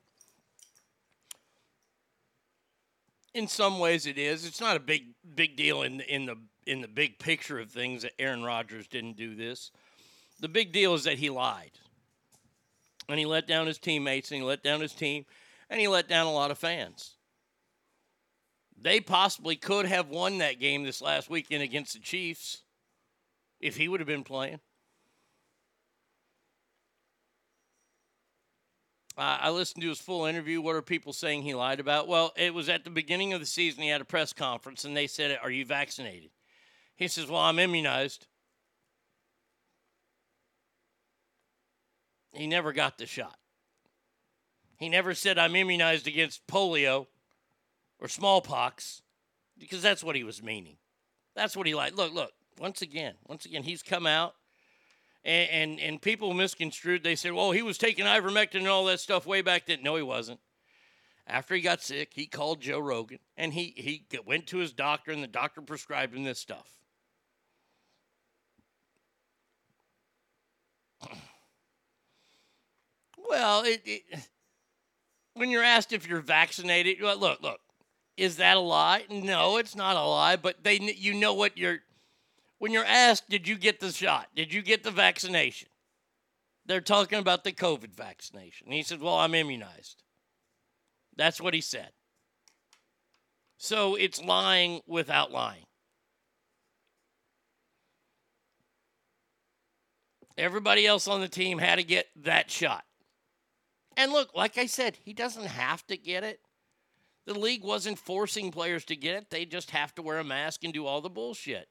In 3.34 3.48
some 3.48 3.80
ways 3.80 4.06
it 4.06 4.18
is. 4.18 4.46
It's 4.46 4.62
not 4.62 4.78
a 4.78 4.80
big 4.80 5.08
big 5.36 5.58
deal 5.58 5.82
in 5.82 5.98
the, 5.98 6.16
in 6.16 6.26
the 6.26 6.38
in 6.66 6.82
the 6.82 6.88
big 6.88 7.20
picture 7.20 7.60
of 7.60 7.70
things 7.70 8.04
that 8.04 8.14
Aaron 8.18 8.44
Rodgers 8.44 8.88
didn't 8.88 9.18
do 9.18 9.36
this. 9.36 9.72
The 10.40 10.48
big 10.48 10.72
deal 10.72 10.94
is 10.94 11.04
that 11.04 11.18
he 11.18 11.30
lied. 11.30 11.72
And 13.10 13.20
he 13.20 13.26
let 13.26 13.46
down 13.46 13.68
his 13.68 13.78
teammates 13.78 14.32
and 14.32 14.42
he 14.42 14.48
let 14.48 14.64
down 14.64 14.80
his 14.80 14.94
team 14.94 15.26
and 15.70 15.82
he 15.82 15.88
let 15.88 16.08
down 16.08 16.28
a 16.28 16.34
lot 16.34 16.52
of 16.52 16.58
fans. 16.58 17.17
They 18.80 19.00
possibly 19.00 19.56
could 19.56 19.88
have 19.88 20.10
won 20.10 20.38
that 20.38 20.60
game 20.60 20.84
this 20.84 21.02
last 21.02 21.30
weekend 21.30 21.64
against 21.64 21.94
the 21.94 22.00
Chiefs 22.00 22.62
if 23.60 23.76
he 23.76 23.88
would 23.88 24.00
have 24.00 24.08
been 24.08 24.24
playing. 24.24 24.60
Uh, 29.18 29.38
I 29.42 29.50
listened 29.50 29.82
to 29.82 29.90
his 29.90 30.00
full 30.00 30.26
interview. 30.26 30.62
What 30.62 30.76
are 30.76 30.84
people 30.84 31.12
saying 31.12 31.42
he 31.42 31.56
lied 31.56 31.80
about? 31.80 32.08
Well, 32.08 32.34
it 32.38 32.54
was 32.54 32.70
at 32.70 32.84
the 32.84 32.92
beginning 32.92 33.34
of 33.34 33.40
the 33.40 33.48
season. 33.48 33.82
He 33.82 33.90
had 33.90 34.02
a 34.02 34.06
press 34.06 34.32
conference, 34.32 34.86
and 34.86 34.96
they 34.96 35.08
said, 35.08 35.40
Are 35.42 35.50
you 35.50 35.66
vaccinated? 35.66 36.30
He 36.96 37.08
says, 37.08 37.28
Well, 37.28 37.42
I'm 37.42 37.58
immunized. 37.58 38.28
He 42.32 42.46
never 42.46 42.74
got 42.74 43.00
the 43.00 43.08
shot. 43.08 43.38
He 44.78 44.88
never 44.88 45.16
said, 45.16 45.40
I'm 45.40 45.56
immunized 45.56 46.06
against 46.06 46.46
polio 46.46 47.08
or 48.00 48.08
smallpox 48.08 49.02
because 49.58 49.82
that's 49.82 50.04
what 50.04 50.16
he 50.16 50.24
was 50.24 50.44
meaning. 50.44 50.78
That's 51.36 51.56
what 51.56 51.68
he 51.68 51.76
lied. 51.76 51.94
Look, 51.94 52.14
look, 52.14 52.32
once 52.60 52.82
again, 52.82 53.16
once 53.28 53.46
again, 53.46 53.64
he's 53.64 53.84
come 53.84 54.08
out 54.08 54.36
and, 55.24 55.50
and, 55.50 55.80
and 55.80 56.02
people 56.02 56.34
misconstrued. 56.34 57.04
They 57.04 57.16
said, 57.16 57.34
well, 57.34 57.52
he 57.52 57.62
was 57.62 57.78
taking 57.78 58.06
ivermectin 58.06 58.56
and 58.56 58.68
all 58.68 58.86
that 58.86 59.00
stuff 59.00 59.26
way 59.26 59.42
back 59.42 59.68
then. 59.68 59.84
No, 59.84 59.96
he 59.96 60.04
wasn't. 60.04 60.40
After 61.28 61.56
he 61.56 61.62
got 61.62 61.82
sick, 61.82 62.12
he 62.14 62.26
called 62.26 62.62
Joe 62.62 62.80
Rogan 62.80 63.20
and 63.36 63.54
he, 63.54 63.74
he 63.76 64.06
went 64.26 64.48
to 64.48 64.58
his 64.58 64.72
doctor, 64.72 65.12
and 65.12 65.22
the 65.22 65.28
doctor 65.28 65.62
prescribed 65.62 66.16
him 66.16 66.24
this 66.24 66.40
stuff. 66.40 66.72
Well, 73.30 73.64
it, 73.64 73.82
it, 73.86 74.04
when 75.34 75.52
you're 75.52 75.64
asked 75.64 75.92
if 75.92 76.08
you're 76.08 76.22
vaccinated, 76.22 77.02
look, 77.02 77.42
look, 77.42 77.60
is 78.18 78.38
that 78.38 78.58
a 78.58 78.60
lie? 78.60 79.06
No, 79.10 79.58
it's 79.58 79.76
not 79.76 79.96
a 79.96 80.02
lie. 80.02 80.36
But 80.36 80.64
they, 80.64 80.80
you 80.80 81.14
know 81.14 81.34
what 81.34 81.58
you're. 81.58 81.80
When 82.60 82.72
you're 82.72 82.84
asked, 82.84 83.30
did 83.30 83.48
you 83.48 83.56
get 83.56 83.80
the 83.80 83.92
shot? 83.92 84.30
Did 84.36 84.52
you 84.52 84.64
get 84.64 84.84
the 84.84 84.90
vaccination? 84.90 85.70
They're 86.66 86.82
talking 86.82 87.20
about 87.20 87.44
the 87.44 87.52
COVID 87.52 87.94
vaccination. 87.96 88.68
And 88.68 88.74
he 88.74 88.84
said, 88.84 89.00
Well, 89.00 89.16
I'm 89.16 89.36
immunized. 89.36 90.04
That's 91.16 91.40
what 91.40 91.54
he 91.54 91.62
said. 91.62 91.92
So 93.58 93.96
it's 93.96 94.22
lying 94.22 94.82
without 94.88 95.32
lying. 95.32 95.66
Everybody 100.38 100.86
else 100.86 101.08
on 101.08 101.22
the 101.22 101.28
team 101.28 101.58
had 101.58 101.78
to 101.78 101.84
get 101.84 102.08
that 102.24 102.52
shot. 102.52 102.84
And 103.96 104.12
look, 104.12 104.36
like 104.36 104.60
I 104.60 104.68
said, 104.68 104.98
he 105.04 105.14
doesn't 105.14 105.48
have 105.48 105.86
to 105.88 105.98
get 105.98 106.24
it. 106.24 106.40
The 107.28 107.38
league 107.38 107.62
wasn't 107.62 108.00
forcing 108.00 108.52
players 108.52 108.86
to 108.86 108.96
get 108.96 109.16
it, 109.16 109.30
they 109.30 109.44
just 109.44 109.72
have 109.72 109.94
to 109.96 110.02
wear 110.02 110.20
a 110.20 110.24
mask 110.24 110.64
and 110.64 110.74
do 110.74 110.86
all 110.86 111.02
the 111.02 111.10
bullshit. 111.10 111.68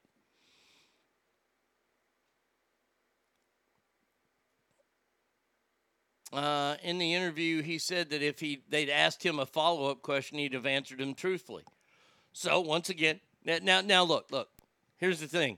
Uh, 6.30 6.76
in 6.82 6.98
the 6.98 7.14
interview, 7.14 7.62
he 7.62 7.78
said 7.78 8.10
that 8.10 8.20
if 8.20 8.38
he 8.38 8.62
they'd 8.68 8.90
asked 8.90 9.22
him 9.22 9.38
a 9.38 9.46
follow 9.46 9.90
up 9.90 10.02
question, 10.02 10.36
he'd 10.36 10.52
have 10.52 10.66
answered 10.66 11.00
him 11.00 11.14
truthfully. 11.14 11.62
So 12.32 12.60
once 12.60 12.90
again, 12.90 13.20
now 13.42 13.58
now, 13.62 13.80
now 13.80 14.04
look 14.04 14.30
look. 14.30 14.50
Here's 14.98 15.20
the 15.20 15.28
thing. 15.28 15.56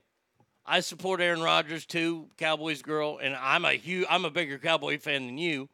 I 0.64 0.78
support 0.78 1.20
Aaron 1.20 1.42
Rodgers 1.42 1.86
too, 1.86 2.28
Cowboys 2.36 2.82
girl, 2.82 3.18
and 3.20 3.34
I'm 3.34 3.64
a 3.64 3.72
huge 3.72 4.06
I'm 4.08 4.24
a 4.24 4.30
bigger 4.30 4.58
Cowboy 4.58 4.98
fan 4.98 5.26
than 5.26 5.38
you. 5.38 5.68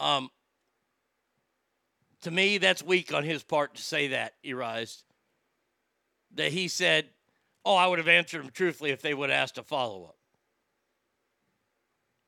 Um, 0.00 0.30
to 2.24 2.30
me, 2.30 2.58
that's 2.58 2.82
weak 2.82 3.12
on 3.12 3.24
his 3.24 3.42
part 3.42 3.74
to 3.76 3.82
say 3.82 4.08
that, 4.08 4.34
Erise. 4.44 5.02
That 6.34 6.52
he 6.52 6.68
said, 6.68 7.06
"Oh, 7.64 7.76
I 7.76 7.86
would 7.86 7.98
have 7.98 8.08
answered 8.08 8.42
him 8.42 8.50
truthfully 8.50 8.90
if 8.90 9.00
they 9.00 9.14
would 9.14 9.30
have 9.30 9.42
asked 9.42 9.58
a 9.58 9.62
follow 9.62 10.04
up." 10.04 10.16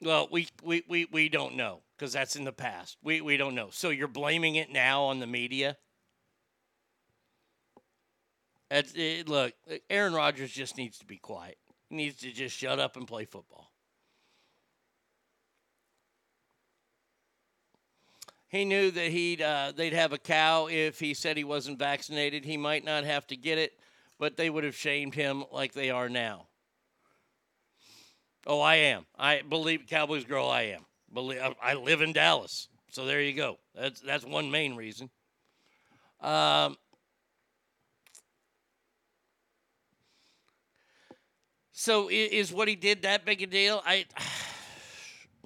Well, 0.00 0.28
we, 0.30 0.48
we, 0.62 0.84
we, 0.88 1.06
we 1.10 1.28
don't 1.28 1.56
know 1.56 1.80
because 1.96 2.12
that's 2.12 2.36
in 2.36 2.44
the 2.44 2.52
past. 2.52 2.98
We, 3.02 3.20
we 3.20 3.36
don't 3.36 3.54
know. 3.54 3.68
So 3.70 3.88
you're 3.88 4.08
blaming 4.08 4.56
it 4.56 4.70
now 4.70 5.04
on 5.04 5.20
the 5.20 5.26
media? 5.26 5.76
It, 8.70 8.92
eh, 8.96 9.22
look, 9.26 9.54
Aaron 9.88 10.12
Rodgers 10.12 10.52
just 10.52 10.76
needs 10.76 10.98
to 10.98 11.06
be 11.06 11.16
quiet. 11.16 11.56
He 11.88 11.96
needs 11.96 12.20
to 12.20 12.32
just 12.32 12.56
shut 12.56 12.78
up 12.78 12.96
and 12.96 13.06
play 13.06 13.24
football. 13.24 13.70
He 18.56 18.64
knew 18.64 18.90
that 18.90 19.10
he'd 19.10 19.42
uh, 19.42 19.72
they'd 19.76 19.92
have 19.92 20.14
a 20.14 20.18
cow 20.18 20.68
if 20.70 20.98
he 20.98 21.12
said 21.12 21.36
he 21.36 21.44
wasn't 21.44 21.78
vaccinated. 21.78 22.42
He 22.42 22.56
might 22.56 22.86
not 22.86 23.04
have 23.04 23.26
to 23.26 23.36
get 23.36 23.58
it, 23.58 23.74
but 24.18 24.38
they 24.38 24.48
would 24.48 24.64
have 24.64 24.74
shamed 24.74 25.14
him 25.14 25.44
like 25.52 25.74
they 25.74 25.90
are 25.90 26.08
now. 26.08 26.46
Oh, 28.46 28.60
I 28.60 28.76
am. 28.76 29.04
I 29.18 29.42
believe 29.46 29.82
Cowboys 29.86 30.24
girl. 30.24 30.48
I 30.48 30.62
am. 30.62 30.86
Believe 31.12 31.38
I- 31.62 31.74
live 31.74 32.00
in 32.00 32.14
Dallas, 32.14 32.68
so 32.90 33.04
there 33.04 33.20
you 33.20 33.34
go. 33.34 33.58
That's 33.74 34.00
that's 34.00 34.24
one 34.24 34.50
main 34.50 34.74
reason. 34.74 35.10
Um, 36.22 36.78
so 41.72 42.08
is 42.10 42.54
what 42.54 42.68
he 42.68 42.74
did 42.74 43.02
that 43.02 43.26
big 43.26 43.42
a 43.42 43.46
deal? 43.46 43.82
I 43.84 44.06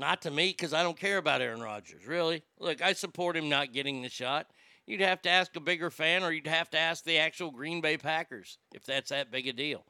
not 0.00 0.22
to 0.22 0.30
me 0.30 0.48
because 0.48 0.72
I 0.72 0.82
don't 0.82 0.98
care 0.98 1.18
about 1.18 1.42
Aaron 1.42 1.60
Rodgers. 1.60 2.06
Really, 2.06 2.42
look, 2.58 2.82
I 2.82 2.94
support 2.94 3.36
him 3.36 3.48
not 3.48 3.72
getting 3.72 4.02
the 4.02 4.08
shot. 4.08 4.46
You'd 4.86 5.00
have 5.02 5.22
to 5.22 5.30
ask 5.30 5.54
a 5.54 5.60
bigger 5.60 5.90
fan, 5.90 6.24
or 6.24 6.32
you'd 6.32 6.48
have 6.48 6.70
to 6.70 6.78
ask 6.78 7.04
the 7.04 7.18
actual 7.18 7.52
Green 7.52 7.80
Bay 7.80 7.96
Packers 7.96 8.58
if 8.74 8.84
that's 8.84 9.10
that 9.10 9.30
big 9.30 9.46
a 9.46 9.52
deal. 9.52 9.84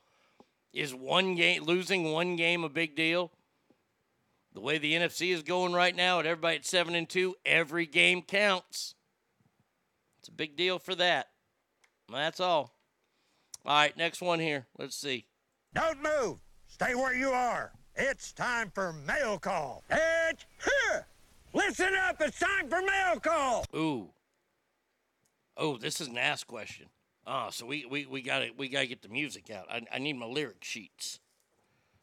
Is 0.74 0.95
one 0.95 1.37
game 1.37 1.62
losing 1.62 2.12
one 2.12 2.37
game 2.37 2.65
a 2.65 2.69
big 2.69 2.95
deal? 2.95 3.32
The 4.53 4.61
way 4.61 4.78
the 4.78 4.95
NFC 4.95 5.32
is 5.32 5.43
going 5.43 5.73
right 5.73 5.95
now, 5.95 6.19
and 6.19 6.28
everybody 6.28 6.57
at 6.57 6.66
seven 6.66 6.95
and 6.95 7.09
two, 7.09 7.37
every 7.47 7.87
game 7.87 8.20
counts. 8.23 8.95
It's 10.19 10.28
a 10.28 10.32
big 10.32 10.57
deal 10.57 10.78
for 10.78 10.95
that. 10.97 11.28
That's 12.11 12.41
all. 12.41 12.74
All 13.65 13.77
right, 13.77 13.97
next 13.97 14.20
one 14.20 14.41
here. 14.41 14.66
Let's 14.78 14.97
see. 14.97 15.27
Don't 15.73 16.03
move. 16.03 16.39
Stay 16.66 16.95
where 16.95 17.15
you 17.15 17.31
are. 17.31 17.73
It's 17.97 18.33
time 18.33 18.71
for 18.75 18.93
mail 18.93 19.39
call. 19.39 19.85
It's 19.91 20.47
here. 20.65 21.07
Listen 21.53 21.95
up. 21.95 22.21
It's 22.21 22.39
time 22.39 22.69
for 22.69 22.81
mail 22.81 23.21
call. 23.21 23.67
Ooh. 23.75 24.09
Oh, 25.57 25.77
this 25.77 26.01
is 26.01 26.09
an 26.09 26.17
ask 26.17 26.47
question. 26.47 26.87
Ah, 27.27 27.51
so 27.51 27.67
we 27.67 27.85
we, 27.85 28.07
we 28.07 28.23
gotta 28.23 28.51
we 28.57 28.69
gotta 28.69 28.87
get 28.87 29.03
the 29.03 29.09
music 29.09 29.51
out. 29.51 29.67
I, 29.71 29.83
I 29.93 29.99
need 29.99 30.15
my 30.15 30.27
lyric 30.27 30.65
sheets. 30.65 31.21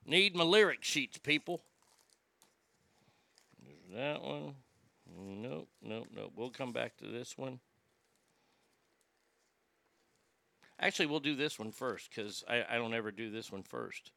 Need 0.05 0.35
my 0.35 0.43
lyric 0.43 0.84
sheets, 0.84 1.18
people. 1.18 1.64
There's 3.64 3.99
that 3.99 4.22
one. 4.22 4.55
Nope, 5.19 5.69
nope, 5.81 6.07
nope. 6.15 6.31
We'll 6.35 6.49
come 6.49 6.72
back 6.72 6.97
to 6.97 7.05
this 7.05 7.38
one. 7.38 7.59
Actually, 10.80 11.07
we'll 11.07 11.19
do 11.19 11.35
this 11.35 11.57
one 11.57 11.72
first 11.72 12.09
because 12.09 12.43
I, 12.47 12.64
I 12.69 12.76
don't 12.76 12.93
ever 12.93 13.11
do 13.11 13.31
this 13.31 13.51
one 13.51 13.64
first 13.64 14.11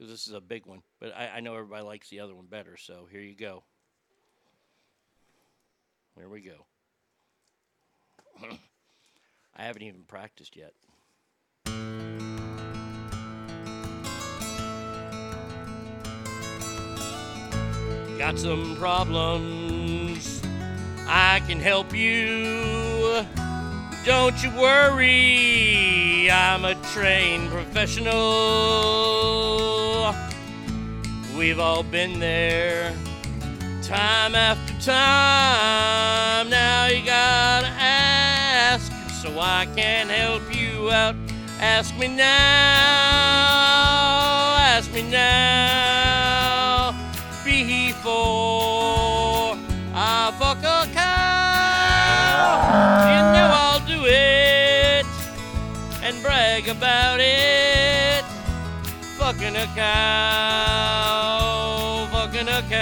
because 0.00 0.10
this 0.10 0.26
is 0.26 0.32
a 0.32 0.40
big 0.40 0.64
one. 0.64 0.80
But 0.98 1.14
I, 1.14 1.32
I 1.36 1.40
know 1.40 1.54
everybody 1.54 1.84
likes 1.84 2.08
the 2.08 2.20
other 2.20 2.34
one 2.34 2.46
better. 2.46 2.78
So 2.78 3.06
here 3.10 3.20
you 3.20 3.36
go. 3.36 3.64
Here 6.16 6.26
we 6.26 6.40
go. 6.40 6.64
I 9.54 9.64
haven't 9.64 9.82
even 9.82 10.04
practiced 10.04 10.56
yet. 10.56 10.72
Got 18.16 18.38
some 18.38 18.76
problems. 18.76 20.40
I 21.06 21.42
can 21.46 21.60
help 21.60 21.94
you. 21.94 23.26
Don't 24.06 24.42
you 24.42 24.50
worry. 24.52 26.30
I'm 26.30 26.64
a 26.64 26.74
trained 26.92 27.50
professional. 27.50 29.79
We've 31.40 31.58
all 31.58 31.82
been 31.82 32.20
there 32.20 32.92
time 33.82 34.34
after 34.34 34.74
time. 34.84 36.50
Now 36.50 36.86
you 36.88 37.02
gotta 37.02 37.72
ask 37.78 38.92
so 39.22 39.40
I 39.40 39.66
can 39.74 40.10
help 40.10 40.54
you 40.54 40.90
out. 40.90 41.16
Ask 41.58 41.96
me 41.96 42.08
now, 42.08 42.26
ask 44.58 44.92
me 44.92 45.00
now, 45.10 46.92
before 47.42 48.12
I 49.94 50.30
fuck 50.38 50.58
a 50.58 50.86
cow. 50.92 52.60
You 53.08 53.22
know 53.32 53.50
I'll 53.50 53.80
do 53.86 54.04
it 54.04 55.06
and 56.04 56.22
brag 56.22 56.68
about 56.68 57.18
it. 57.20 57.79
Fucking 59.40 59.56
a 59.56 59.66
cow, 59.74 61.38
fucking 62.12 62.46
a 62.46 62.60
cow. 62.68 62.76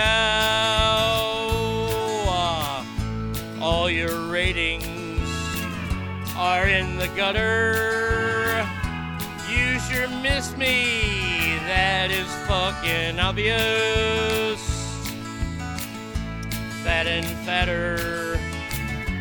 Ah, 2.26 2.84
All 3.60 3.88
your 3.88 4.22
ratings 4.22 5.22
are 6.36 6.66
in 6.66 6.98
the 6.98 7.06
gutter. 7.14 8.66
You 9.48 9.78
sure 9.78 10.08
miss 10.20 10.56
me, 10.56 11.60
that 11.68 12.10
is 12.10 12.26
fucking 12.48 13.20
obvious. 13.20 14.58
Fat 16.82 17.06
and 17.06 17.24
fatter 17.46 18.36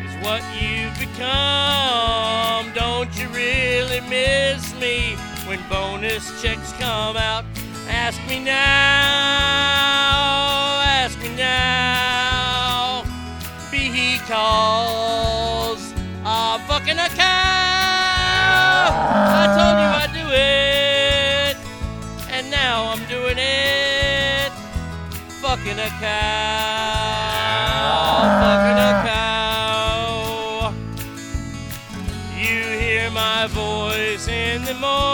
is 0.04 0.16
what 0.24 0.42
you've 0.60 0.98
become. 0.98 2.72
Don't 2.74 3.16
you 3.16 3.28
really 3.28 4.00
miss 4.10 4.74
me 4.80 5.16
when 5.48 5.60
bonus 5.70 6.42
checks 6.42 6.57
come 6.78 7.16
out? 7.16 7.44
Ask 7.88 8.20
me 8.28 8.38
now, 8.38 8.54
ask 10.84 11.18
me 11.20 11.28
now. 11.36 13.04
Because 13.70 15.14
I'm 16.24 16.60
fucking 16.68 16.98
a 16.98 17.08
cow. 17.08 17.24
I 19.40 19.44
told 19.56 19.78
you 19.82 19.88
I'd 20.02 20.12
do 20.20 20.26
it, 20.30 21.56
and 22.30 22.44
now 22.50 22.90
I'm 22.92 23.04
doing 23.08 23.38
it. 23.38 24.52
Fucking 25.42 25.78
a 25.78 25.90
cow, 26.00 26.18
fucking 28.42 28.78
a 28.90 28.92
cow. 29.08 30.72
You 32.36 32.60
hear 32.78 33.06
my 33.10 33.46
voice 33.48 34.28
in 34.28 34.64
the 34.64 34.74
morning 34.74 35.07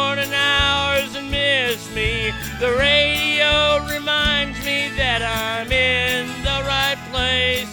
The 2.60 2.72
radio 2.78 3.84
reminds 3.92 4.64
me 4.64 4.88
that 4.96 5.22
I'm 5.22 5.72
in 5.72 6.28
the 6.42 6.62
right 6.64 6.98
place. 7.10 7.68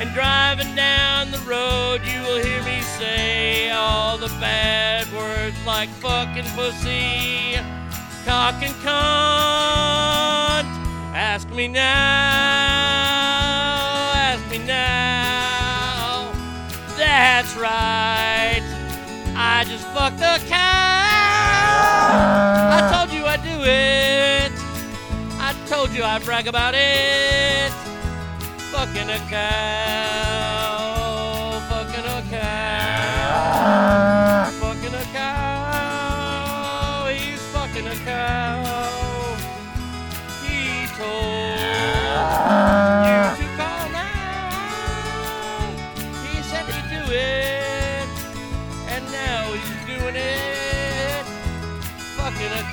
And 0.00 0.12
driving 0.14 0.74
down 0.76 1.32
the 1.32 1.38
road, 1.40 2.00
you 2.04 2.22
will 2.22 2.42
hear 2.42 2.62
me 2.62 2.80
say 2.82 3.70
all 3.70 4.16
the 4.16 4.28
bad 4.40 5.12
words 5.12 5.56
like 5.66 5.88
fucking 6.00 6.44
pussy, 6.54 7.58
cock 8.24 8.62
and 8.62 8.74
cunt. 8.86 8.94
Ask 11.14 11.48
me 11.50 11.66
now, 11.68 11.82
ask 14.14 14.48
me 14.50 14.58
now. 14.58 16.32
That's 16.96 17.56
right. 17.56 18.62
I 19.36 19.64
just 19.64 19.86
fucked 19.88 20.20
a 20.20 20.38
cow. 20.48 20.84
I 22.76 22.90
told 22.92 23.12
you 23.12 23.23
it. 23.66 24.52
I 25.38 25.52
told 25.66 25.90
you 25.90 26.04
I'd 26.04 26.22
brag 26.24 26.46
about 26.46 26.74
it. 26.74 27.70
Fucking 28.72 29.10
a 29.10 29.18
cow. 29.28 29.44
Fucking 31.70 32.04
a 32.04 32.22
cow. 32.30 34.50
Fucking 34.60 34.94
a 34.94 35.04
cow. 35.12 37.06
He's 37.08 37.42
fucking 37.52 37.86
a 37.86 37.94
cow. 38.04 38.64
He 40.42 40.86
told 40.98 41.58
you 43.38 43.43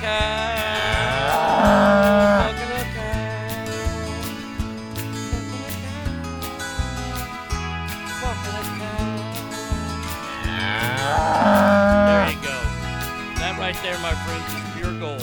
There 0.02 0.10
you 12.28 12.34
go. 12.42 12.58
That 13.38 13.56
right 13.60 13.78
there, 13.82 13.96
my 14.00 14.12
friends, 14.24 14.52
is 14.52 14.60
pure 14.76 14.98
gold. 14.98 15.22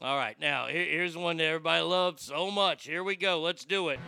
All 0.00 0.16
right, 0.16 0.38
now 0.38 0.68
here, 0.68 0.84
here's 0.84 1.16
one 1.16 1.38
that 1.38 1.46
everybody 1.46 1.82
loves 1.82 2.22
so 2.22 2.52
much. 2.52 2.84
Here 2.84 3.02
we 3.02 3.16
go. 3.16 3.40
Let's 3.40 3.64
do 3.64 3.88
it. 3.88 3.98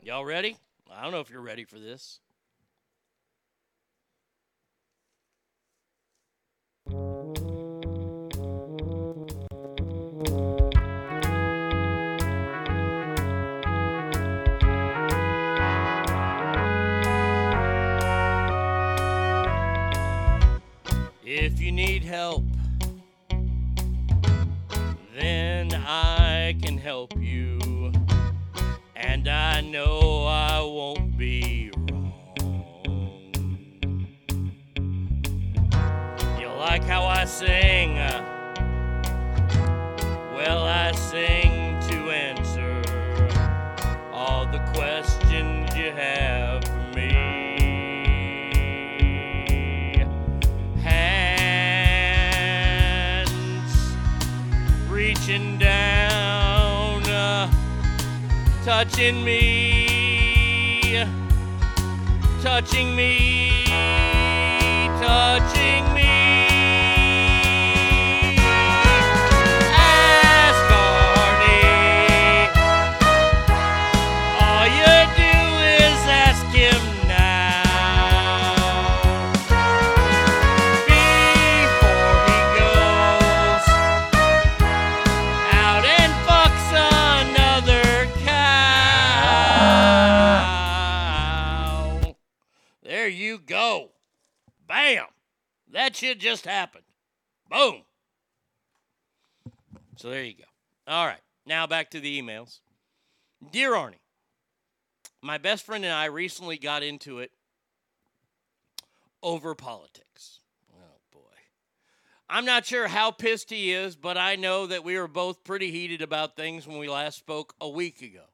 Y'all 0.00 0.24
ready? 0.24 0.56
I 0.88 1.02
don't 1.02 1.10
know 1.10 1.18
if 1.18 1.30
you're 1.30 1.40
ready 1.40 1.64
for 1.64 1.80
this. 1.80 2.20
If 21.34 21.62
you 21.62 21.72
need 21.72 22.04
help, 22.04 22.44
then 25.18 25.72
I 25.72 26.54
can 26.62 26.76
help 26.76 27.14
you. 27.18 27.90
And 28.94 29.26
I 29.26 29.62
know 29.62 30.26
I 30.26 30.60
won't 30.60 31.16
be 31.16 31.70
wrong. 31.88 33.32
You 36.38 36.48
like 36.48 36.84
how 36.84 37.06
I 37.06 37.24
sing? 37.24 37.94
Well, 40.36 40.64
I 40.64 40.92
sing 40.92 41.80
to 41.88 42.10
answer 42.10 42.82
all 44.12 44.44
the 44.44 44.58
questions 44.74 45.74
you 45.74 45.92
have 45.92 46.41
touching 58.64 59.24
me, 59.24 61.04
touching 62.42 62.94
me, 62.94 63.64
touching 65.00 65.94
me. 65.94 66.01
Shit 96.02 96.18
just 96.18 96.46
happened. 96.46 96.84
Boom. 97.48 97.82
So 99.96 100.10
there 100.10 100.24
you 100.24 100.34
go. 100.34 100.44
All 100.88 101.06
right. 101.06 101.20
Now 101.46 101.66
back 101.66 101.90
to 101.92 102.00
the 102.00 102.20
emails. 102.20 102.58
Dear 103.52 103.72
Arnie, 103.72 104.00
my 105.22 105.38
best 105.38 105.64
friend 105.64 105.84
and 105.84 105.94
I 105.94 106.06
recently 106.06 106.58
got 106.58 106.82
into 106.82 107.20
it 107.20 107.30
over 109.22 109.54
politics. 109.54 110.40
Oh 110.74 110.98
boy. 111.12 111.20
I'm 112.28 112.44
not 112.44 112.66
sure 112.66 112.88
how 112.88 113.12
pissed 113.12 113.50
he 113.50 113.72
is, 113.72 113.94
but 113.94 114.18
I 114.18 114.34
know 114.34 114.66
that 114.66 114.82
we 114.82 114.98
were 114.98 115.08
both 115.08 115.44
pretty 115.44 115.70
heated 115.70 116.02
about 116.02 116.34
things 116.34 116.66
when 116.66 116.78
we 116.78 116.88
last 116.88 117.18
spoke 117.18 117.54
a 117.60 117.68
week 117.68 118.02
ago. 118.02 118.24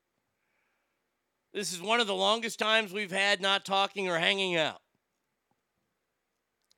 This 1.53 1.73
is 1.73 1.83
one 1.83 2.01
of 2.01 2.07
the 2.07 2.15
longest 2.15 2.59
times 2.59 2.93
we've 2.93 3.11
had 3.11 3.43
not 3.43 3.67
talking 3.67 4.09
or 4.09 4.19
hanging 4.19 4.57
out. 4.57 4.81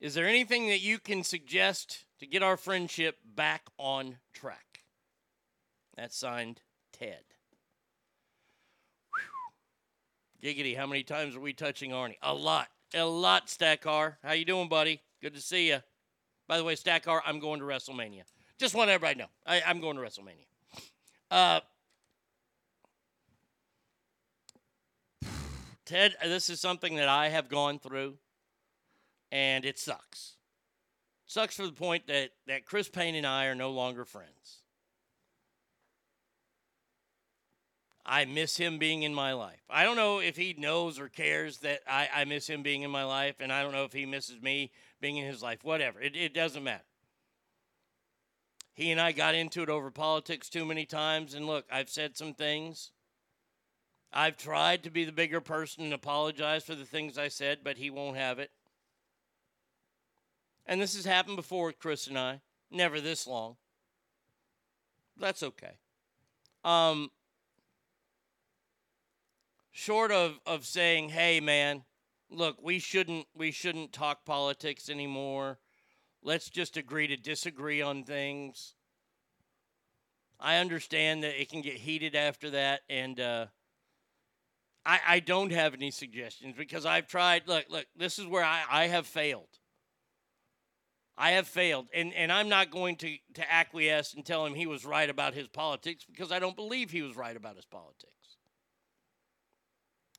Is 0.01 0.15
there 0.15 0.27
anything 0.27 0.69
that 0.69 0.81
you 0.81 0.99
can 0.99 1.23
suggest 1.23 2.05
to 2.21 2.27
get 2.27 2.43
our 2.43 2.57
friendship 2.57 3.19
back 3.35 3.67
on 3.79 4.17
track? 4.33 4.81
That's 5.95 6.17
signed 6.17 6.63
Ted. 6.93 7.23
Giggity, 10.43 10.75
how 10.75 10.87
many 10.87 11.03
times 11.03 11.37
are 11.37 11.41
we 11.41 11.53
touching 11.53 11.91
Arnie? 11.91 12.17
A 12.23 12.33
lot. 12.33 12.69
A 12.95 13.05
lot, 13.05 13.49
Stackar. 13.49 14.17
How 14.25 14.33
you 14.33 14.47
doing, 14.47 14.69
buddy? 14.69 15.03
Good 15.21 15.35
to 15.35 15.41
see 15.41 15.69
you. 15.69 15.81
By 16.49 16.57
the 16.57 16.65
way, 16.65 16.75
Stackar, 16.77 17.21
I'm 17.27 17.39
going 17.39 17.61
to 17.61 17.67
WrestleMania. 17.67 18.23
Just 18.59 18.75
want 18.75 18.89
everybody 18.89 19.17
to 19.17 19.21
know. 19.21 19.29
I, 19.47 19.61
I'm 19.67 19.81
going 19.81 19.97
to 19.97 20.03
WrestleMania. 20.03 20.47
Uh, 21.31 21.61
Ted, 25.85 26.17
this 26.25 26.49
is 26.49 26.59
something 26.59 26.97
that 26.97 27.09
I 27.09 27.29
have 27.29 27.51
gone 27.51 27.79
through, 27.79 28.15
and 29.31 29.65
it 29.65 29.79
sucks. 29.79 30.35
Sucks 31.27 31.57
for 31.57 31.67
the 31.67 31.73
point 31.73 32.07
that, 32.09 32.31
that 32.47 32.67
Chris 32.67 32.89
Payne 32.89 33.15
and 33.15 33.27
I 33.27 33.47
are 33.47 33.55
no 33.55 33.71
longer 33.71 34.05
friends. 34.05 34.61
I 38.05 38.25
miss 38.25 38.57
him 38.57 38.79
being 38.79 39.05
in 39.05 39.15
my 39.15 39.35
life. 39.35 39.63
I 39.71 39.85
don't 39.85 39.95
know 39.95 40.19
if 40.19 40.37
he 40.37 40.57
knows 40.59 40.99
or 40.99 41.09
cares 41.09 41.59
that 41.59 41.83
I, 41.89 42.09
I 42.13 42.25
miss 42.25 42.49
him 42.49 42.63
being 42.63 42.83
in 42.83 42.91
my 42.91 43.05
life, 43.05 43.37
and 43.39 43.53
I 43.53 43.63
don't 43.63 43.73
know 43.73 43.85
if 43.85 43.93
he 43.93 44.07
misses 44.07 44.43
me 44.43 44.73
being 45.01 45.19
in 45.19 45.27
his 45.27 45.43
life. 45.43 45.63
Whatever. 45.63 46.01
It, 46.01 46.17
it 46.17 46.35
doesn't 46.35 46.65
matter. 46.65 46.83
He 48.75 48.91
and 48.91 49.01
I 49.01 49.13
got 49.13 49.35
into 49.35 49.63
it 49.63 49.69
over 49.69 49.91
politics 49.91 50.49
too 50.49 50.65
many 50.65 50.87
times, 50.87 51.35
and 51.35 51.47
look, 51.47 51.67
I've 51.71 51.91
said 51.91 52.17
some 52.17 52.35
things. 52.35 52.91
I've 54.13 54.37
tried 54.37 54.83
to 54.83 54.91
be 54.91 55.05
the 55.05 55.13
bigger 55.13 55.41
person 55.41 55.85
and 55.85 55.93
apologize 55.93 56.65
for 56.65 56.75
the 56.75 56.85
things 56.85 57.17
I 57.17 57.29
said, 57.29 57.59
but 57.63 57.77
he 57.77 57.91
won't 57.91 58.17
have 58.17 58.39
it. 58.39 58.51
And 60.67 60.81
this 60.81 60.95
has 60.95 61.05
happened 61.05 61.37
before 61.37 61.67
with 61.67 61.79
Chris 61.79 62.07
and 62.07 62.19
I. 62.19 62.41
Never 62.71 63.01
this 63.01 63.27
long. 63.27 63.57
That's 65.19 65.43
okay. 65.43 65.73
Um, 66.65 67.11
short 69.73 70.13
of, 70.13 70.39
of 70.47 70.65
saying, 70.65 71.11
hey 71.11 71.41
man, 71.41 71.83
look, 72.31 72.59
we 72.63 72.79
shouldn't 72.79 73.27
we 73.35 73.51
shouldn't 73.51 73.93
talk 73.93 74.25
politics 74.25 74.89
anymore. 74.89 75.59
Let's 76.23 76.51
just 76.51 76.77
agree 76.77 77.07
to 77.09 77.17
disagree 77.17 77.81
on 77.83 78.05
things. 78.05 78.75
I 80.39 80.57
understand 80.57 81.23
that 81.23 81.41
it 81.41 81.51
can 81.51 81.61
get 81.61 81.75
heated 81.75 82.15
after 82.15 82.51
that, 82.51 82.81
and 82.89 83.21
uh, 83.21 83.47
I, 84.87 85.01
I 85.07 85.21
don't 85.21 85.53
have 85.53 85.75
any 85.75 85.91
suggestions 85.91 86.55
because 86.57 86.87
I've 86.87 87.07
tried. 87.07 87.47
Look, 87.47 87.67
look, 87.69 87.87
this 87.97 88.19
is 88.19 88.27
where 88.27 88.45
I, 88.45 88.63
I 88.71 88.87
have 88.87 89.07
failed. 89.07 89.60
I 91.21 91.33
have 91.33 91.47
failed, 91.47 91.91
and, 91.93 92.15
and 92.15 92.33
I'm 92.33 92.49
not 92.49 92.71
going 92.71 92.97
to, 92.97 93.15
to 93.35 93.53
acquiesce 93.53 94.15
and 94.15 94.25
tell 94.25 94.47
him 94.47 94.55
he 94.55 94.67
was 94.67 94.87
right 94.87 95.11
about 95.11 95.35
his 95.35 95.49
politics 95.49 96.03
because 96.03 96.33
I 96.33 96.39
don't 96.39 96.57
believe 96.57 96.91
he 96.91 97.03
was 97.03 97.15
right 97.15 97.37
about 97.37 97.57
his 97.57 97.67
politics. 97.67 98.39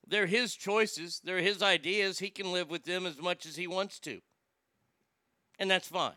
They're 0.08 0.28
his 0.28 0.54
choices, 0.54 1.20
they're 1.24 1.40
his 1.40 1.64
ideas. 1.64 2.20
He 2.20 2.30
can 2.30 2.52
live 2.52 2.70
with 2.70 2.84
them 2.84 3.08
as 3.08 3.20
much 3.20 3.48
as 3.48 3.56
he 3.56 3.66
wants 3.66 3.98
to. 4.02 4.22
And 5.58 5.72
that's 5.72 5.88
fine. 5.88 6.14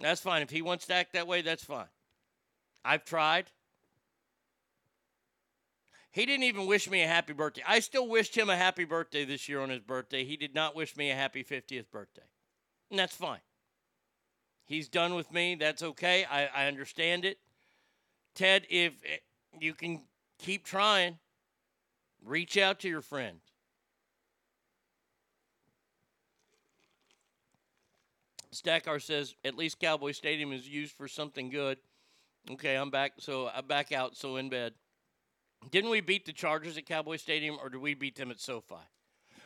That's 0.00 0.22
fine. 0.22 0.40
If 0.40 0.48
he 0.48 0.62
wants 0.62 0.86
to 0.86 0.94
act 0.94 1.12
that 1.12 1.26
way, 1.26 1.42
that's 1.42 1.64
fine. 1.64 1.90
I've 2.82 3.04
tried. 3.04 3.50
He 6.10 6.24
didn't 6.24 6.44
even 6.44 6.66
wish 6.66 6.88
me 6.88 7.02
a 7.02 7.06
happy 7.06 7.34
birthday. 7.34 7.64
I 7.68 7.80
still 7.80 8.08
wished 8.08 8.34
him 8.34 8.48
a 8.48 8.56
happy 8.56 8.84
birthday 8.84 9.26
this 9.26 9.46
year 9.46 9.60
on 9.60 9.68
his 9.68 9.82
birthday. 9.82 10.24
He 10.24 10.38
did 10.38 10.54
not 10.54 10.74
wish 10.74 10.96
me 10.96 11.10
a 11.10 11.14
happy 11.14 11.44
50th 11.44 11.90
birthday. 11.90 12.22
And 12.92 12.98
that's 12.98 13.16
fine. 13.16 13.40
He's 14.66 14.86
done 14.86 15.14
with 15.14 15.32
me. 15.32 15.54
That's 15.54 15.82
okay. 15.82 16.26
I, 16.30 16.46
I 16.54 16.66
understand 16.66 17.24
it. 17.24 17.38
Ted, 18.34 18.66
if 18.68 18.92
eh, 19.04 19.16
you 19.58 19.72
can 19.72 20.02
keep 20.38 20.66
trying, 20.66 21.18
reach 22.22 22.58
out 22.58 22.80
to 22.80 22.88
your 22.88 23.00
friend. 23.00 23.38
Stackar 28.54 29.00
says 29.00 29.34
at 29.42 29.56
least 29.56 29.80
Cowboy 29.80 30.12
Stadium 30.12 30.52
is 30.52 30.68
used 30.68 30.92
for 30.92 31.08
something 31.08 31.48
good. 31.48 31.78
Okay, 32.50 32.74
I'm 32.74 32.90
back. 32.90 33.12
So 33.20 33.50
I'm 33.54 33.66
back 33.66 33.90
out. 33.90 34.18
So 34.18 34.36
in 34.36 34.50
bed. 34.50 34.74
Didn't 35.70 35.88
we 35.88 36.02
beat 36.02 36.26
the 36.26 36.32
Chargers 36.32 36.76
at 36.76 36.84
Cowboy 36.84 37.16
Stadium, 37.16 37.56
or 37.62 37.70
did 37.70 37.80
we 37.80 37.94
beat 37.94 38.16
them 38.16 38.30
at 38.30 38.38
SoFi? 38.38 38.74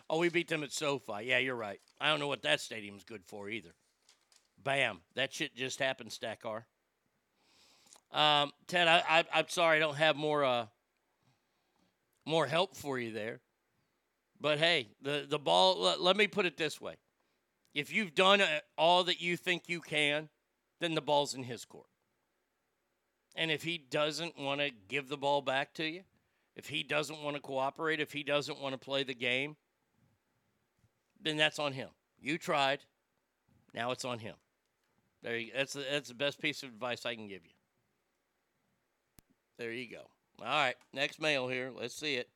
Oh, 0.09 0.19
we 0.19 0.29
beat 0.29 0.49
them 0.49 0.63
at 0.63 0.73
SoFi. 0.73 1.25
Yeah, 1.25 1.39
you're 1.39 1.57
right. 1.57 1.81
I 2.01 2.11
don't 2.11 2.21
know 2.21 2.29
what 2.29 2.43
that 2.43 2.61
stadium's 2.61 3.05
good 3.05 3.25
for 3.25 3.49
either. 3.49 3.75
Bam, 4.63 5.01
that 5.15 5.33
shit 5.33 5.55
just 5.55 5.79
happened, 5.79 6.11
Stackar. 6.11 6.63
Um, 8.13 8.53
Ted, 8.67 8.89
I, 8.89 9.03
I, 9.09 9.25
I'm 9.35 9.49
sorry 9.49 9.77
I 9.77 9.81
don't 9.81 9.97
have 9.97 10.17
more 10.17 10.45
uh, 10.45 10.67
more 12.25 12.47
help 12.47 12.77
for 12.77 12.99
you 12.99 13.13
there. 13.13 13.41
But 14.41 14.59
hey, 14.59 14.89
the 15.03 15.27
the 15.29 15.39
ball. 15.39 15.81
Let, 15.81 16.01
let 16.01 16.17
me 16.17 16.27
put 16.27 16.47
it 16.47 16.57
this 16.57 16.81
way: 16.81 16.95
If 17.75 17.93
you've 17.93 18.15
done 18.15 18.41
uh, 18.41 18.61
all 18.79 19.05
that 19.05 19.21
you 19.21 19.37
think 19.37 19.65
you 19.67 19.81
can, 19.81 20.29
then 20.81 20.95
the 20.95 21.01
ball's 21.01 21.35
in 21.35 21.43
his 21.43 21.65
court. 21.65 21.89
And 23.35 23.51
if 23.51 23.63
he 23.63 23.77
doesn't 23.79 24.39
want 24.39 24.61
to 24.61 24.71
give 24.89 25.09
the 25.09 25.17
ball 25.17 25.43
back 25.43 25.75
to 25.75 25.85
you, 25.85 26.03
if 26.55 26.69
he 26.69 26.83
doesn't 26.83 27.23
want 27.23 27.37
to 27.37 27.43
cooperate, 27.43 28.01
if 28.01 28.13
he 28.13 28.23
doesn't 28.23 28.61
want 28.61 28.73
to 28.73 28.79
play 28.79 29.03
the 29.03 29.15
game, 29.15 29.57
then 31.23 31.37
that's 31.37 31.59
on 31.59 31.73
him. 31.73 31.89
You 32.21 32.39
tried. 32.39 32.81
Now 33.75 33.91
it's 33.91 34.05
on 34.05 34.19
him. 34.19 34.35
There 35.23 35.37
you, 35.37 35.51
that's 35.55 35.73
the, 35.73 35.85
that's 35.91 36.09
the 36.09 36.15
best 36.15 36.41
piece 36.41 36.63
of 36.63 36.69
advice 36.71 37.05
I 37.05 37.15
can 37.15 37.29
give 37.29 37.45
you. 37.45 37.51
There 39.59 39.73
you 39.73 39.91
go. 39.91 40.03
All 40.41 40.47
right, 40.47 40.77
next 40.93 41.21
mail 41.21 41.49
here. 41.49 41.73
Let's 41.75 41.95
see 41.95 42.17
it. 42.17 42.29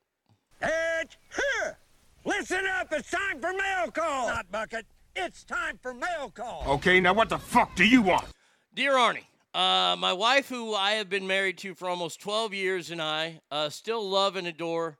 It's 0.61 1.17
here. 1.35 1.77
Listen 2.25 2.65
up. 2.79 2.91
It's 2.91 3.09
time 3.09 3.39
for 3.39 3.53
mail 3.53 3.91
call. 3.91 4.27
Not 4.27 4.51
bucket. 4.51 4.85
It's 5.15 5.43
time 5.43 5.79
for 5.81 5.93
mail 5.93 6.31
call. 6.33 6.63
Okay, 6.67 6.99
now 6.99 7.13
what 7.13 7.29
the 7.29 7.37
fuck 7.37 7.75
do 7.75 7.85
you 7.85 8.01
want? 8.01 8.25
Dear 8.73 8.93
Arnie, 8.93 9.25
uh, 9.53 9.95
my 9.97 10.13
wife, 10.13 10.49
who 10.49 10.73
I 10.73 10.91
have 10.91 11.09
been 11.09 11.27
married 11.27 11.57
to 11.59 11.75
for 11.75 11.89
almost 11.89 12.21
12 12.21 12.53
years, 12.53 12.91
and 12.91 13.01
I 13.01 13.41
uh, 13.51 13.69
still 13.69 14.07
love 14.07 14.35
and 14.35 14.47
adore, 14.47 14.97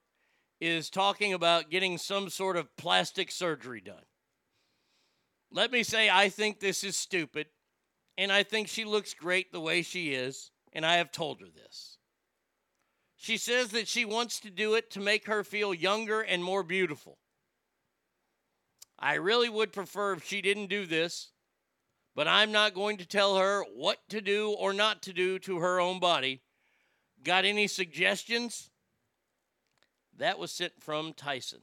is 0.61 0.91
talking 0.91 1.33
about 1.33 1.71
getting 1.71 1.97
some 1.97 2.29
sort 2.29 2.55
of 2.55 2.77
plastic 2.77 3.31
surgery 3.31 3.81
done. 3.81 4.05
Let 5.51 5.71
me 5.71 5.83
say, 5.83 6.09
I 6.09 6.29
think 6.29 6.59
this 6.59 6.83
is 6.83 6.95
stupid, 6.95 7.47
and 8.17 8.31
I 8.31 8.43
think 8.43 8.67
she 8.67 8.85
looks 8.85 9.13
great 9.13 9.51
the 9.51 9.59
way 9.59 9.81
she 9.81 10.13
is, 10.13 10.51
and 10.71 10.85
I 10.85 10.95
have 10.95 11.11
told 11.11 11.41
her 11.41 11.47
this. 11.47 11.97
She 13.17 13.37
says 13.37 13.69
that 13.69 13.87
she 13.87 14.05
wants 14.05 14.39
to 14.39 14.49
do 14.49 14.75
it 14.75 14.89
to 14.91 14.99
make 14.99 15.27
her 15.27 15.43
feel 15.43 15.73
younger 15.73 16.21
and 16.21 16.43
more 16.43 16.63
beautiful. 16.63 17.17
I 18.97 19.15
really 19.15 19.49
would 19.49 19.73
prefer 19.73 20.13
if 20.13 20.25
she 20.25 20.41
didn't 20.41 20.67
do 20.67 20.85
this, 20.85 21.31
but 22.15 22.27
I'm 22.27 22.51
not 22.51 22.73
going 22.73 22.97
to 22.97 23.05
tell 23.05 23.37
her 23.37 23.63
what 23.75 23.99
to 24.09 24.21
do 24.21 24.51
or 24.51 24.73
not 24.73 25.01
to 25.03 25.13
do 25.13 25.39
to 25.39 25.59
her 25.59 25.79
own 25.79 25.99
body. 25.99 26.41
Got 27.23 27.45
any 27.45 27.67
suggestions? 27.67 28.70
That 30.21 30.37
was 30.37 30.51
sent 30.51 30.73
from 30.79 31.13
Tyson. 31.13 31.61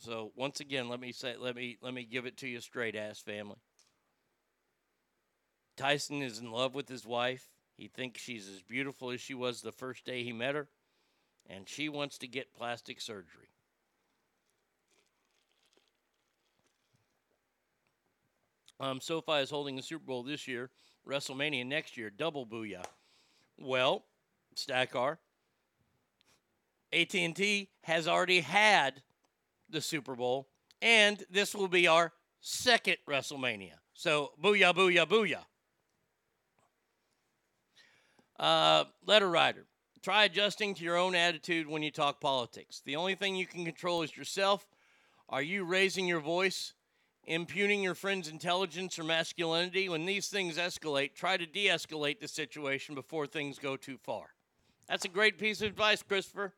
So 0.00 0.32
once 0.36 0.60
again, 0.60 0.90
let 0.90 1.00
me 1.00 1.12
say 1.12 1.36
let 1.38 1.56
me 1.56 1.78
let 1.80 1.94
me 1.94 2.04
give 2.04 2.26
it 2.26 2.36
to 2.38 2.46
you 2.46 2.60
straight 2.60 2.94
ass 2.94 3.20
family. 3.20 3.56
Tyson 5.78 6.20
is 6.20 6.38
in 6.38 6.52
love 6.52 6.74
with 6.74 6.90
his 6.90 7.06
wife. 7.06 7.48
He 7.74 7.88
thinks 7.88 8.20
she's 8.20 8.46
as 8.50 8.60
beautiful 8.60 9.10
as 9.12 9.22
she 9.22 9.32
was 9.32 9.62
the 9.62 9.72
first 9.72 10.04
day 10.04 10.22
he 10.22 10.34
met 10.34 10.54
her, 10.54 10.68
and 11.48 11.66
she 11.66 11.88
wants 11.88 12.18
to 12.18 12.28
get 12.28 12.52
plastic 12.52 13.00
surgery. 13.00 13.48
Um, 18.78 19.00
SoFi 19.00 19.40
is 19.40 19.48
holding 19.48 19.76
the 19.76 19.82
Super 19.82 20.04
Bowl 20.04 20.22
this 20.22 20.46
year, 20.46 20.68
WrestleMania 21.08 21.64
next 21.64 21.96
year, 21.96 22.10
double 22.10 22.44
booyah. 22.44 22.84
Well, 23.58 24.04
Stackar, 24.54 25.16
AT&T 26.92 27.68
has 27.82 28.08
already 28.08 28.40
had 28.40 29.02
the 29.68 29.80
Super 29.80 30.14
Bowl, 30.14 30.48
and 30.82 31.24
this 31.30 31.54
will 31.54 31.68
be 31.68 31.86
our 31.86 32.12
second 32.40 32.96
WrestleMania. 33.08 33.74
So, 33.94 34.32
booyah, 34.42 34.74
booyah, 34.74 35.06
booyah. 35.06 35.44
Uh, 38.38 38.84
letter 39.06 39.28
writer, 39.28 39.66
try 40.02 40.24
adjusting 40.24 40.74
to 40.74 40.82
your 40.82 40.96
own 40.96 41.14
attitude 41.14 41.68
when 41.68 41.82
you 41.82 41.90
talk 41.90 42.20
politics. 42.20 42.80
The 42.84 42.96
only 42.96 43.14
thing 43.14 43.36
you 43.36 43.46
can 43.46 43.64
control 43.64 44.02
is 44.02 44.16
yourself. 44.16 44.66
Are 45.28 45.42
you 45.42 45.64
raising 45.64 46.06
your 46.06 46.20
voice, 46.20 46.72
impugning 47.24 47.82
your 47.82 47.94
friend's 47.94 48.28
intelligence 48.28 48.98
or 48.98 49.04
masculinity? 49.04 49.88
When 49.88 50.06
these 50.06 50.28
things 50.28 50.56
escalate, 50.56 51.14
try 51.14 51.36
to 51.36 51.46
de 51.46 51.66
escalate 51.66 52.18
the 52.18 52.28
situation 52.28 52.94
before 52.94 53.26
things 53.26 53.58
go 53.58 53.76
too 53.76 53.98
far. 53.98 54.28
That's 54.88 55.04
a 55.04 55.08
great 55.08 55.38
piece 55.38 55.60
of 55.60 55.68
advice, 55.68 56.02
Christopher. 56.02 56.54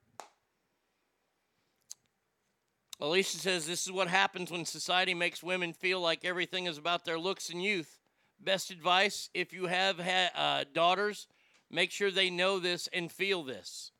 Alicia 3.00 3.38
says 3.38 3.66
this 3.66 3.84
is 3.84 3.92
what 3.92 4.08
happens 4.08 4.50
when 4.50 4.64
society 4.64 5.14
makes 5.14 5.42
women 5.42 5.72
feel 5.72 6.00
like 6.00 6.24
everything 6.24 6.66
is 6.66 6.78
about 6.78 7.04
their 7.04 7.18
looks 7.18 7.50
and 7.50 7.62
youth. 7.62 7.98
Best 8.40 8.70
advice 8.70 9.28
if 9.34 9.52
you 9.52 9.66
have 9.66 9.98
ha- 9.98 10.30
uh, 10.34 10.64
daughters, 10.72 11.26
make 11.70 11.90
sure 11.90 12.10
they 12.10 12.30
know 12.30 12.58
this 12.58 12.88
and 12.92 13.10
feel 13.10 13.42
this. 13.42 13.90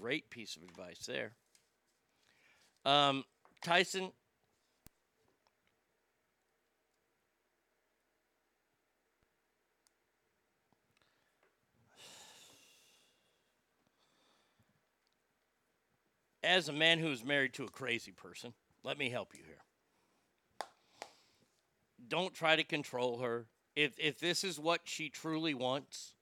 Great 0.00 0.30
piece 0.30 0.56
of 0.56 0.62
advice 0.62 1.06
there. 1.06 1.32
Um, 2.84 3.24
Tyson, 3.62 4.12
as 16.44 16.68
a 16.68 16.72
man 16.72 16.98
who 16.98 17.10
is 17.10 17.24
married 17.24 17.54
to 17.54 17.64
a 17.64 17.68
crazy 17.68 18.12
person, 18.12 18.52
let 18.82 18.98
me 18.98 19.10
help 19.10 19.34
you 19.34 19.40
here. 19.46 20.68
Don't 22.06 22.34
try 22.34 22.54
to 22.56 22.64
control 22.64 23.18
her. 23.18 23.46
If 23.74 23.98
if 23.98 24.20
this 24.20 24.44
is 24.44 24.58
what 24.58 24.82
she 24.84 25.08
truly 25.08 25.54
wants, 25.54 26.12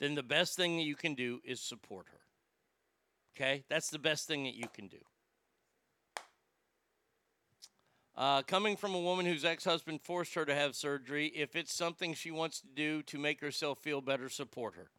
then 0.00 0.14
the 0.14 0.22
best 0.22 0.56
thing 0.56 0.76
that 0.76 0.82
you 0.82 0.96
can 0.96 1.14
do 1.14 1.40
is 1.44 1.60
support 1.60 2.06
her. 2.10 2.20
Okay? 3.34 3.64
That's 3.70 3.88
the 3.88 3.98
best 3.98 4.26
thing 4.26 4.44
that 4.44 4.54
you 4.54 4.66
can 4.74 4.88
do. 4.88 4.98
Uh, 8.14 8.42
coming 8.42 8.76
from 8.76 8.94
a 8.94 9.00
woman 9.00 9.24
whose 9.24 9.44
ex 9.44 9.64
husband 9.64 10.02
forced 10.02 10.34
her 10.34 10.44
to 10.44 10.54
have 10.54 10.74
surgery, 10.74 11.28
if 11.28 11.56
it's 11.56 11.72
something 11.72 12.12
she 12.12 12.30
wants 12.30 12.60
to 12.60 12.66
do 12.66 13.02
to 13.04 13.18
make 13.18 13.40
herself 13.40 13.78
feel 13.78 14.02
better, 14.02 14.28
support 14.28 14.74
her. 14.74 14.90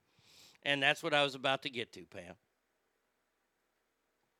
And 0.63 0.81
that's 0.81 1.03
what 1.03 1.13
I 1.13 1.23
was 1.23 1.35
about 1.35 1.61
to 1.63 1.69
get 1.69 1.91
to, 1.93 2.05
Pam. 2.05 2.35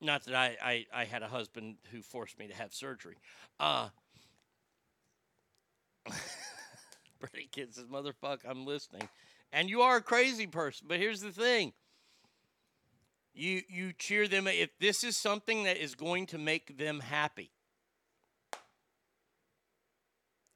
Not 0.00 0.24
that 0.24 0.34
I, 0.34 0.56
I, 0.62 0.86
I 0.92 1.04
had 1.04 1.22
a 1.22 1.28
husband 1.28 1.76
who 1.90 2.02
forced 2.02 2.38
me 2.38 2.48
to 2.48 2.54
have 2.54 2.74
surgery. 2.74 3.16
Uh, 3.58 3.88
Bratty 6.10 7.50
Kid 7.50 7.74
says, 7.74 7.86
Motherfuck, 7.86 8.40
I'm 8.46 8.66
listening. 8.66 9.08
And 9.52 9.70
you 9.70 9.82
are 9.82 9.96
a 9.96 10.02
crazy 10.02 10.46
person, 10.46 10.86
but 10.88 10.98
here's 10.98 11.20
the 11.20 11.30
thing. 11.30 11.72
You 13.34 13.62
you 13.68 13.92
cheer 13.92 14.28
them 14.28 14.46
if 14.46 14.78
this 14.78 15.02
is 15.02 15.16
something 15.16 15.64
that 15.64 15.76
is 15.76 15.94
going 15.94 16.26
to 16.26 16.38
make 16.38 16.78
them 16.78 17.00
happy. 17.00 17.50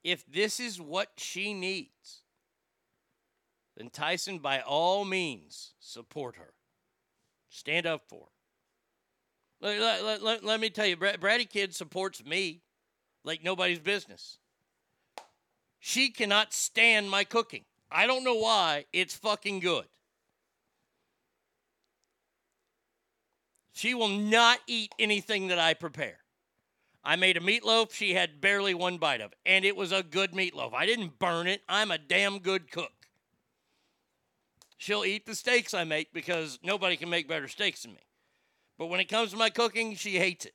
If 0.04 0.24
this 0.26 0.60
is 0.60 0.80
what 0.80 1.08
she 1.16 1.52
needs, 1.54 2.22
then 3.76 3.90
Tyson, 3.90 4.38
by 4.38 4.60
all 4.60 5.04
means, 5.04 5.74
support 5.80 6.36
her. 6.36 6.54
Stand 7.48 7.86
up 7.86 8.02
for 8.08 8.26
her. 8.26 8.37
Let, 9.60 9.80
let, 9.80 10.22
let- 10.22 10.44
let- 10.44 10.60
me 10.60 10.70
tell 10.70 10.86
you, 10.86 10.96
Brad, 10.96 11.50
Kid 11.50 11.74
supports 11.74 12.24
me 12.24 12.62
like 13.24 13.42
nobody's 13.42 13.80
business. 13.80 14.38
She 15.80 16.10
cannot 16.10 16.52
stand 16.52 17.10
my 17.10 17.24
cooking. 17.24 17.64
I 17.90 18.06
don't 18.06 18.24
know 18.24 18.34
why. 18.34 18.84
It's 18.92 19.16
fucking 19.16 19.60
good. 19.60 19.86
She 23.72 23.94
will 23.94 24.08
not 24.08 24.58
eat 24.66 24.92
anything 24.98 25.48
that 25.48 25.58
I 25.58 25.74
prepare. 25.74 26.18
I 27.04 27.16
made 27.16 27.36
a 27.36 27.40
meatloaf. 27.40 27.92
She 27.92 28.14
had 28.14 28.40
barely 28.40 28.74
one 28.74 28.98
bite 28.98 29.20
of 29.20 29.32
and 29.46 29.64
it 29.64 29.76
was 29.76 29.92
a 29.92 30.02
good 30.02 30.32
meatloaf. 30.32 30.74
I 30.74 30.84
didn't 30.84 31.18
burn 31.18 31.46
it. 31.46 31.62
I'm 31.68 31.90
a 31.90 31.98
damn 31.98 32.40
good 32.40 32.70
cook. 32.70 32.92
She'll 34.76 35.04
eat 35.04 35.26
the 35.26 35.34
steaks 35.34 35.74
I 35.74 35.84
make 35.84 36.12
because 36.12 36.58
nobody 36.62 36.96
can 36.96 37.08
make 37.08 37.28
better 37.28 37.48
steaks 37.48 37.82
than 37.82 37.92
me. 37.94 38.07
But 38.78 38.86
when 38.86 39.00
it 39.00 39.08
comes 39.08 39.32
to 39.32 39.36
my 39.36 39.50
cooking, 39.50 39.96
she 39.96 40.18
hates 40.18 40.46
it. 40.46 40.54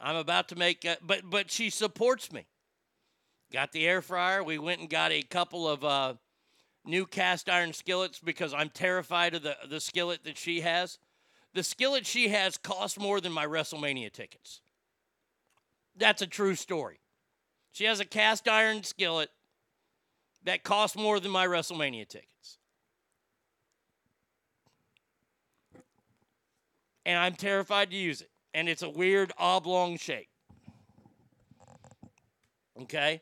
I'm 0.00 0.16
about 0.16 0.48
to 0.48 0.56
make, 0.56 0.84
uh, 0.84 0.96
but 1.00 1.30
but 1.30 1.50
she 1.50 1.70
supports 1.70 2.32
me. 2.32 2.46
Got 3.52 3.72
the 3.72 3.86
air 3.86 4.02
fryer. 4.02 4.42
We 4.42 4.58
went 4.58 4.80
and 4.80 4.90
got 4.90 5.12
a 5.12 5.22
couple 5.22 5.68
of 5.68 5.84
uh, 5.84 6.14
new 6.84 7.06
cast 7.06 7.48
iron 7.48 7.72
skillets 7.72 8.18
because 8.18 8.52
I'm 8.52 8.68
terrified 8.68 9.34
of 9.34 9.42
the 9.42 9.56
the 9.68 9.80
skillet 9.80 10.24
that 10.24 10.36
she 10.36 10.60
has. 10.60 10.98
The 11.54 11.62
skillet 11.62 12.04
she 12.04 12.28
has 12.28 12.56
costs 12.56 12.98
more 12.98 13.20
than 13.20 13.32
my 13.32 13.46
WrestleMania 13.46 14.12
tickets. 14.12 14.60
That's 15.96 16.20
a 16.20 16.26
true 16.26 16.56
story. 16.56 16.98
She 17.70 17.84
has 17.84 18.00
a 18.00 18.04
cast 18.04 18.48
iron 18.48 18.82
skillet 18.82 19.30
that 20.42 20.64
costs 20.64 20.96
more 20.96 21.20
than 21.20 21.30
my 21.30 21.46
WrestleMania 21.46 22.08
tickets. 22.08 22.58
And 27.06 27.18
I'm 27.18 27.34
terrified 27.34 27.90
to 27.90 27.96
use 27.96 28.20
it. 28.20 28.30
And 28.54 28.68
it's 28.68 28.82
a 28.82 28.88
weird 28.90 29.32
oblong 29.38 29.96
shape. 29.98 30.28
Okay? 32.80 33.20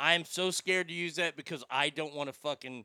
I 0.00 0.14
am 0.14 0.24
so 0.24 0.50
scared 0.50 0.88
to 0.88 0.94
use 0.94 1.16
that 1.16 1.36
because 1.36 1.62
I 1.70 1.90
don't 1.90 2.14
want 2.14 2.28
to 2.28 2.32
fucking 2.32 2.84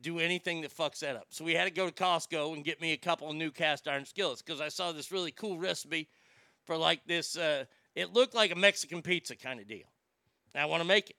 do 0.00 0.18
anything 0.18 0.60
that 0.62 0.76
fucks 0.76 1.00
that 1.00 1.16
up. 1.16 1.26
So 1.30 1.44
we 1.44 1.54
had 1.54 1.64
to 1.64 1.70
go 1.70 1.86
to 1.86 1.92
Costco 1.92 2.54
and 2.54 2.64
get 2.64 2.80
me 2.80 2.92
a 2.92 2.96
couple 2.96 3.28
of 3.28 3.36
new 3.36 3.50
cast 3.50 3.88
iron 3.88 4.04
skillets 4.04 4.42
because 4.42 4.60
I 4.60 4.68
saw 4.68 4.92
this 4.92 5.12
really 5.12 5.32
cool 5.32 5.58
recipe 5.58 6.08
for 6.64 6.76
like 6.76 7.04
this. 7.06 7.36
Uh, 7.36 7.64
It 7.94 8.12
looked 8.12 8.34
like 8.34 8.52
a 8.52 8.56
Mexican 8.56 9.02
pizza 9.02 9.34
kind 9.34 9.58
of 9.60 9.66
deal. 9.66 9.90
Now 10.54 10.62
I 10.62 10.66
want 10.66 10.82
to 10.82 10.86
make 10.86 11.10
it. 11.10 11.16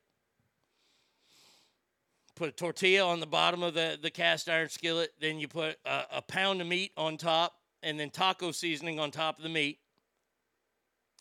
Put 2.35 2.49
a 2.49 2.51
tortilla 2.53 3.05
on 3.05 3.19
the 3.19 3.27
bottom 3.27 3.63
of 3.63 3.73
the, 3.73 3.99
the 4.01 4.09
cast 4.09 4.47
iron 4.47 4.69
skillet. 4.69 5.11
Then 5.19 5.39
you 5.39 5.49
put 5.49 5.77
a, 5.85 6.03
a 6.13 6.21
pound 6.21 6.61
of 6.61 6.67
meat 6.67 6.93
on 6.95 7.17
top, 7.17 7.58
and 7.83 7.99
then 7.99 8.09
taco 8.09 8.51
seasoning 8.51 8.99
on 8.99 9.11
top 9.11 9.37
of 9.37 9.43
the 9.43 9.49
meat. 9.49 9.79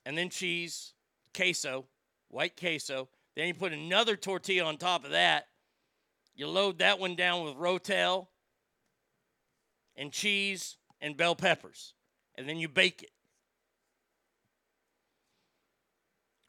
And 0.04 0.16
then 0.16 0.30
cheese, 0.30 0.92
queso, 1.34 1.86
white 2.28 2.58
queso. 2.58 3.08
Then 3.36 3.48
you 3.48 3.54
put 3.54 3.72
another 3.72 4.16
tortilla 4.16 4.64
on 4.64 4.76
top 4.76 5.04
of 5.04 5.10
that. 5.12 5.46
You 6.34 6.48
load 6.48 6.78
that 6.78 6.98
one 6.98 7.14
down 7.14 7.44
with 7.44 7.54
rotel 7.56 8.28
and 9.96 10.12
cheese 10.12 10.76
and 11.00 11.16
bell 11.16 11.34
peppers. 11.34 11.94
And 12.36 12.48
then 12.48 12.58
you 12.58 12.68
bake 12.68 13.02
it. 13.02 13.10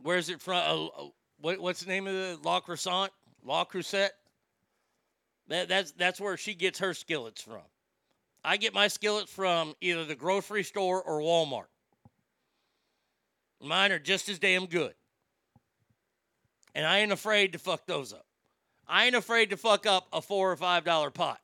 Where's 0.01 0.29
it 0.29 0.41
from? 0.41 0.89
Uh, 0.95 1.05
what, 1.41 1.59
what's 1.59 1.81
the 1.81 1.89
name 1.89 2.07
of 2.07 2.13
the 2.13 2.37
La 2.43 2.59
Croissant? 2.59 3.11
La 3.43 3.65
Crusette? 3.65 4.11
That, 5.47 5.67
that's, 5.67 5.91
that's 5.91 6.21
where 6.21 6.37
she 6.37 6.53
gets 6.53 6.79
her 6.79 6.93
skillets 6.93 7.41
from. 7.41 7.63
I 8.43 8.57
get 8.57 8.73
my 8.73 8.87
skillets 8.87 9.31
from 9.31 9.73
either 9.81 10.05
the 10.05 10.15
grocery 10.15 10.63
store 10.63 11.01
or 11.01 11.19
Walmart. 11.19 11.67
Mine 13.61 13.91
are 13.91 13.99
just 13.99 14.29
as 14.29 14.39
damn 14.39 14.65
good. 14.65 14.93
And 16.73 16.85
I 16.85 16.99
ain't 16.99 17.11
afraid 17.11 17.53
to 17.53 17.59
fuck 17.59 17.85
those 17.85 18.13
up. 18.13 18.25
I 18.87 19.05
ain't 19.05 19.15
afraid 19.15 19.49
to 19.49 19.57
fuck 19.57 19.85
up 19.85 20.07
a 20.13 20.21
four 20.21 20.51
or 20.51 20.55
five 20.55 20.83
dollar 20.85 21.11
pot. 21.11 21.39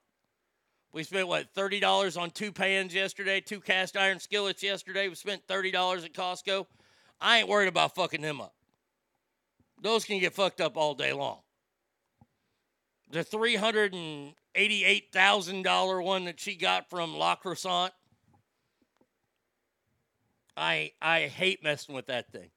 We 0.93 1.03
spent 1.03 1.27
what 1.27 1.49
thirty 1.53 1.79
dollars 1.79 2.15
on 2.15 2.31
two 2.31 2.51
pans 2.51 2.93
yesterday, 2.93 3.41
two 3.41 3.59
cast 3.59 3.97
iron 3.97 4.19
skillets 4.19 4.63
yesterday. 4.63 5.09
We 5.09 5.15
spent 5.15 5.43
thirty 5.47 5.71
dollars 5.71 6.05
at 6.05 6.13
Costco. 6.13 6.65
I 7.19 7.39
ain't 7.39 7.49
worried 7.49 7.67
about 7.67 7.95
fucking 7.95 8.21
them 8.21 8.39
up. 8.39 8.53
Those 9.81 10.05
can 10.05 10.19
get 10.19 10.33
fucked 10.33 10.61
up 10.61 10.77
all 10.77 10.95
day 10.95 11.11
long. 11.11 11.39
The 13.09 13.23
three 13.23 13.55
hundred 13.55 13.93
and 13.93 14.33
eighty-eight 14.55 15.11
thousand 15.11 15.63
dollar 15.63 16.01
one 16.01 16.25
that 16.25 16.39
she 16.39 16.55
got 16.55 16.89
from 16.89 17.15
La 17.15 17.35
Croissant. 17.35 17.93
I 20.57 20.91
I 21.01 21.27
hate 21.27 21.63
messing 21.63 21.95
with 21.95 22.07
that 22.07 22.31
thing. 22.31 22.51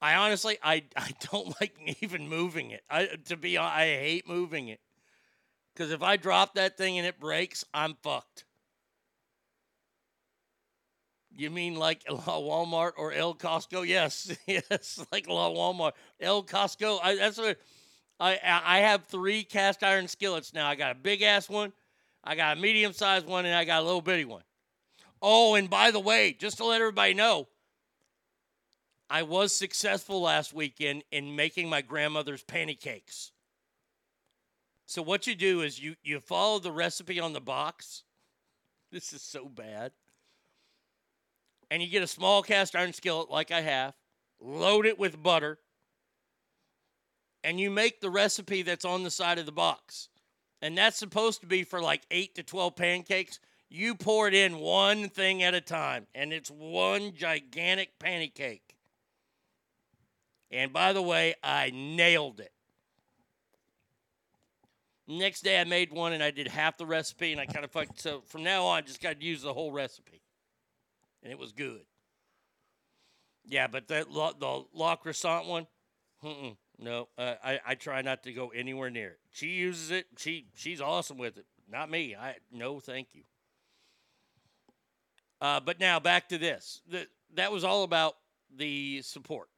I 0.00 0.14
honestly 0.14 0.58
I 0.62 0.84
I 0.96 1.12
don't 1.30 1.48
like 1.60 1.76
even 2.02 2.28
moving 2.28 2.70
it. 2.70 2.82
I 2.90 3.06
to 3.26 3.36
be 3.36 3.54
hon- 3.56 3.70
I 3.72 3.86
hate 3.86 4.28
moving 4.28 4.68
it. 4.68 4.80
Cuz 5.76 5.90
if 5.92 6.02
I 6.02 6.16
drop 6.16 6.54
that 6.54 6.76
thing 6.76 6.98
and 6.98 7.06
it 7.06 7.20
breaks, 7.20 7.64
I'm 7.74 7.96
fucked. 8.02 8.44
You 11.36 11.50
mean 11.50 11.76
like 11.76 12.02
La 12.10 12.38
Walmart 12.40 12.92
or 12.96 13.12
El 13.12 13.34
Costco? 13.34 13.86
Yes, 13.86 14.36
yes, 14.46 15.04
like 15.12 15.28
La 15.28 15.50
Walmart, 15.50 15.92
El 16.20 16.42
Costco. 16.44 16.98
I, 17.02 17.14
that's 17.14 17.38
what 17.38 17.58
I 18.20 18.38
I 18.42 18.78
have 18.78 19.04
three 19.04 19.44
cast 19.44 19.82
iron 19.82 20.08
skillets 20.08 20.52
now. 20.52 20.68
I 20.68 20.74
got 20.74 20.92
a 20.92 20.94
big 20.94 21.22
ass 21.22 21.48
one, 21.48 21.72
I 22.24 22.34
got 22.34 22.56
a 22.56 22.60
medium 22.60 22.92
sized 22.92 23.26
one, 23.26 23.46
and 23.46 23.54
I 23.54 23.64
got 23.64 23.82
a 23.82 23.84
little 23.84 24.00
bitty 24.00 24.24
one. 24.24 24.42
Oh, 25.20 25.54
and 25.54 25.68
by 25.68 25.90
the 25.90 26.00
way, 26.00 26.32
just 26.38 26.58
to 26.58 26.64
let 26.64 26.80
everybody 26.80 27.14
know, 27.14 27.48
I 29.10 29.22
was 29.22 29.54
successful 29.54 30.20
last 30.20 30.52
weekend 30.52 31.04
in 31.10 31.34
making 31.34 31.68
my 31.68 31.80
grandmother's 31.80 32.42
pancakes. 32.42 33.32
So 34.86 35.02
what 35.02 35.26
you 35.26 35.34
do 35.34 35.62
is 35.62 35.82
you 35.82 35.96
you 36.02 36.20
follow 36.20 36.58
the 36.58 36.72
recipe 36.72 37.20
on 37.20 37.32
the 37.32 37.40
box. 37.40 38.04
This 38.90 39.12
is 39.12 39.22
so 39.22 39.46
bad. 39.46 39.92
And 41.70 41.82
you 41.82 41.88
get 41.88 42.02
a 42.02 42.06
small 42.06 42.42
cast 42.42 42.74
iron 42.74 42.94
skillet 42.94 43.30
like 43.30 43.50
I 43.50 43.60
have, 43.60 43.94
load 44.40 44.86
it 44.86 44.98
with 44.98 45.22
butter, 45.22 45.58
and 47.48 47.58
you 47.58 47.70
make 47.70 48.02
the 48.02 48.10
recipe 48.10 48.60
that's 48.60 48.84
on 48.84 49.04
the 49.04 49.10
side 49.10 49.38
of 49.38 49.46
the 49.46 49.52
box. 49.52 50.10
And 50.60 50.76
that's 50.76 50.98
supposed 50.98 51.40
to 51.40 51.46
be 51.46 51.64
for 51.64 51.80
like 51.80 52.02
8 52.10 52.34
to 52.34 52.42
12 52.42 52.76
pancakes. 52.76 53.40
You 53.70 53.94
pour 53.94 54.28
it 54.28 54.34
in 54.34 54.58
one 54.58 55.08
thing 55.08 55.42
at 55.42 55.54
a 55.54 55.62
time, 55.62 56.06
and 56.14 56.30
it's 56.30 56.50
one 56.50 57.14
gigantic 57.14 57.98
pancake. 57.98 58.76
And 60.50 60.74
by 60.74 60.92
the 60.92 61.00
way, 61.00 61.36
I 61.42 61.70
nailed 61.72 62.40
it. 62.40 62.52
Next 65.06 65.40
day, 65.40 65.58
I 65.58 65.64
made 65.64 65.90
one 65.90 66.12
and 66.12 66.22
I 66.22 66.30
did 66.30 66.48
half 66.48 66.76
the 66.76 66.84
recipe, 66.84 67.32
and 67.32 67.40
I 67.40 67.46
kind 67.46 67.64
of 67.64 67.70
fucked. 67.70 67.98
So 67.98 68.20
from 68.26 68.42
now 68.42 68.66
on, 68.66 68.84
just 68.84 69.00
got 69.00 69.20
to 69.20 69.24
use 69.24 69.40
the 69.40 69.54
whole 69.54 69.72
recipe, 69.72 70.20
and 71.22 71.32
it 71.32 71.38
was 71.38 71.52
good. 71.52 71.80
Yeah, 73.46 73.68
but 73.68 73.88
that 73.88 74.10
la, 74.10 74.32
the 74.32 74.64
La 74.74 74.96
Croissant 74.96 75.46
one, 75.46 75.66
mm-mm, 76.22 76.58
no, 76.78 77.08
uh, 77.18 77.34
I 77.42 77.60
I 77.66 77.74
try 77.74 78.02
not 78.02 78.22
to 78.24 78.32
go 78.32 78.48
anywhere 78.48 78.90
near 78.90 79.10
it. 79.10 79.20
She 79.30 79.48
uses 79.48 79.90
it. 79.90 80.06
She 80.16 80.46
she's 80.54 80.80
awesome 80.80 81.18
with 81.18 81.38
it. 81.38 81.46
Not 81.70 81.90
me. 81.90 82.14
I 82.14 82.36
no, 82.52 82.80
thank 82.80 83.08
you. 83.14 83.22
Uh, 85.40 85.60
but 85.60 85.78
now 85.78 86.00
back 86.00 86.28
to 86.28 86.38
this. 86.38 86.80
The, 86.88 87.06
that 87.34 87.52
was 87.52 87.64
all 87.64 87.84
about 87.84 88.16
the 88.56 89.02
support. 89.02 89.48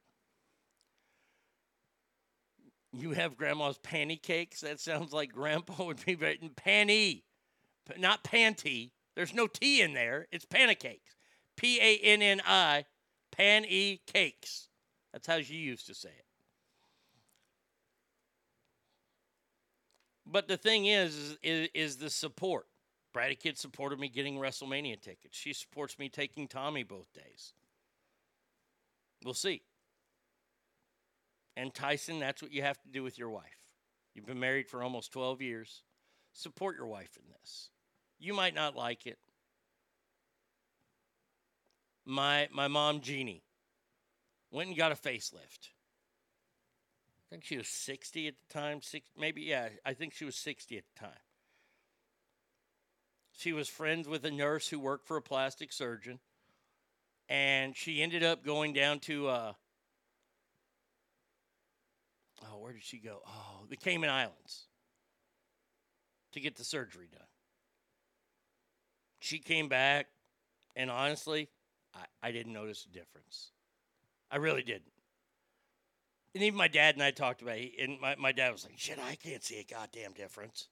You 2.93 3.11
have 3.11 3.37
grandma's 3.37 3.77
panty 3.77 4.21
cakes. 4.21 4.61
That 4.61 4.79
sounds 4.79 5.13
like 5.13 5.31
grandpa 5.31 5.85
would 5.85 6.05
be 6.05 6.15
written 6.15 6.49
panty, 6.49 7.23
not 7.97 8.23
panty. 8.23 8.91
There's 9.15 9.33
no 9.33 9.47
T 9.47 9.81
in 9.81 9.93
there. 9.93 10.27
It's 10.31 10.45
pancakes. 10.45 11.15
P 11.55 11.79
A 11.79 11.97
N 11.97 12.21
N 12.21 12.41
I, 12.45 12.85
pan 13.31 13.65
e 13.67 14.01
cakes. 14.05 14.67
That's 15.13 15.27
how 15.27 15.41
she 15.41 15.55
used 15.55 15.87
to 15.87 15.93
say 15.93 16.09
it. 16.09 16.25
But 20.31 20.47
the 20.47 20.57
thing 20.57 20.85
is, 20.85 21.37
is, 21.43 21.69
is, 21.73 21.97
the 21.97 22.09
support. 22.09 22.65
Bratty 23.13 23.37
Kid 23.37 23.57
supported 23.57 23.99
me 23.99 24.07
getting 24.07 24.37
WrestleMania 24.37 25.01
tickets. 25.01 25.37
She 25.37 25.51
supports 25.51 25.99
me 25.99 26.07
taking 26.07 26.47
Tommy 26.47 26.83
both 26.83 27.11
days. 27.11 27.53
We'll 29.25 29.33
see. 29.33 29.61
And 31.57 31.73
Tyson, 31.73 32.19
that's 32.19 32.41
what 32.41 32.53
you 32.53 32.61
have 32.61 32.81
to 32.81 32.87
do 32.87 33.03
with 33.03 33.17
your 33.17 33.29
wife. 33.29 33.65
You've 34.15 34.25
been 34.25 34.39
married 34.39 34.69
for 34.69 34.81
almost 34.81 35.11
12 35.11 35.41
years. 35.41 35.83
Support 36.33 36.77
your 36.77 36.87
wife 36.87 37.17
in 37.17 37.23
this. 37.29 37.69
You 38.17 38.33
might 38.33 38.55
not 38.55 38.75
like 38.75 39.05
it. 39.05 39.17
My 42.05 42.47
my 42.51 42.67
mom 42.67 43.01
Jeannie 43.01 43.43
went 44.49 44.69
and 44.69 44.77
got 44.77 44.91
a 44.91 44.95
facelift. 44.95 45.69
I 47.31 47.35
think 47.35 47.45
she 47.45 47.57
was 47.57 47.69
60 47.69 48.27
at 48.27 48.33
the 48.45 48.53
time, 48.53 48.81
six, 48.81 49.07
maybe 49.17 49.43
yeah, 49.43 49.69
I 49.85 49.93
think 49.93 50.13
she 50.13 50.25
was 50.25 50.35
60 50.35 50.77
at 50.77 50.83
the 50.93 50.99
time. 50.99 51.19
She 53.31 53.53
was 53.53 53.69
friends 53.69 54.05
with 54.05 54.25
a 54.25 54.31
nurse 54.31 54.67
who 54.67 54.79
worked 54.79 55.07
for 55.07 55.15
a 55.15 55.21
plastic 55.21 55.71
surgeon 55.71 56.19
and 57.29 57.77
she 57.77 58.01
ended 58.01 58.21
up 58.21 58.43
going 58.43 58.73
down 58.73 58.99
to 58.99 59.29
uh 59.29 59.53
oh 62.43 62.57
where 62.57 62.73
did 62.73 62.83
she 62.83 62.97
go? 62.97 63.21
Oh 63.25 63.65
the 63.69 63.77
cayman 63.77 64.09
islands 64.09 64.67
to 66.33 66.41
get 66.41 66.57
the 66.57 66.65
surgery 66.65 67.07
done. 67.09 67.21
She 69.21 69.39
came 69.39 69.69
back 69.69 70.07
and 70.75 70.91
honestly 70.91 71.47
i, 71.95 72.27
I 72.27 72.31
didn't 72.33 72.51
notice 72.51 72.85
a 72.85 72.93
difference. 72.93 73.51
I 74.29 74.35
really 74.35 74.63
didn't 74.63 74.91
and 76.33 76.43
even 76.43 76.57
my 76.57 76.67
dad 76.67 76.95
and 76.95 77.03
i 77.03 77.11
talked 77.11 77.41
about 77.41 77.57
it 77.57 77.71
and 77.79 77.99
my, 77.99 78.15
my 78.15 78.31
dad 78.31 78.51
was 78.51 78.63
like 78.63 78.77
shit 78.77 78.99
i 78.99 79.15
can't 79.15 79.43
see 79.43 79.59
a 79.59 79.73
goddamn 79.73 80.13
difference 80.13 80.67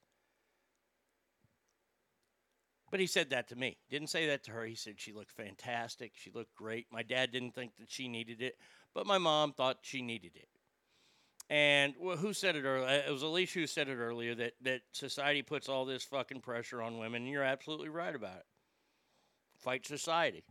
but 2.91 2.99
he 2.99 3.07
said 3.07 3.29
that 3.29 3.47
to 3.49 3.55
me. 3.55 3.77
Didn't 3.89 4.09
say 4.09 4.27
that 4.27 4.43
to 4.45 4.51
her. 4.51 4.65
He 4.65 4.75
said 4.75 4.95
she 4.97 5.13
looked 5.13 5.31
fantastic. 5.31 6.13
She 6.15 6.31
looked 6.31 6.55
great. 6.55 6.87
My 6.91 7.03
dad 7.03 7.31
didn't 7.31 7.53
think 7.53 7.77
that 7.77 7.91
she 7.91 8.07
needed 8.07 8.41
it, 8.41 8.57
but 8.93 9.05
my 9.05 9.17
mom 9.17 9.53
thought 9.53 9.77
she 9.81 10.01
needed 10.01 10.31
it. 10.35 10.47
And 11.51 11.93
well, 11.99 12.17
who 12.17 12.33
said 12.33 12.55
it 12.55 12.63
earlier? 12.63 13.03
It 13.07 13.11
was 13.11 13.23
Alicia 13.23 13.59
who 13.59 13.67
said 13.67 13.89
it 13.89 13.95
earlier 13.95 14.35
that, 14.35 14.53
that 14.61 14.81
society 14.91 15.41
puts 15.41 15.67
all 15.67 15.85
this 15.85 16.03
fucking 16.03 16.41
pressure 16.41 16.81
on 16.81 16.99
women, 16.99 17.23
and 17.23 17.31
you're 17.31 17.43
absolutely 17.43 17.89
right 17.89 18.13
about 18.13 18.37
it. 18.37 18.45
Fight 19.57 19.85
society. 19.85 20.43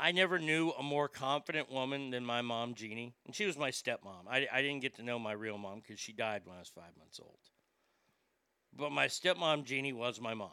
I 0.00 0.12
never 0.12 0.38
knew 0.38 0.70
a 0.78 0.82
more 0.82 1.08
confident 1.08 1.70
woman 1.70 2.10
than 2.10 2.24
my 2.24 2.40
mom, 2.40 2.74
Jeannie. 2.74 3.14
And 3.26 3.34
she 3.34 3.44
was 3.44 3.58
my 3.58 3.70
stepmom. 3.70 4.26
I, 4.28 4.46
I 4.50 4.62
didn't 4.62 4.80
get 4.80 4.96
to 4.96 5.02
know 5.02 5.18
my 5.18 5.32
real 5.32 5.58
mom 5.58 5.80
because 5.80 6.00
she 6.00 6.12
died 6.12 6.42
when 6.44 6.56
I 6.56 6.60
was 6.60 6.68
five 6.68 6.96
months 6.98 7.20
old. 7.20 7.38
But 8.76 8.92
my 8.92 9.06
stepmom, 9.06 9.64
Jeannie, 9.64 9.92
was 9.92 10.20
my 10.20 10.32
mom. 10.32 10.50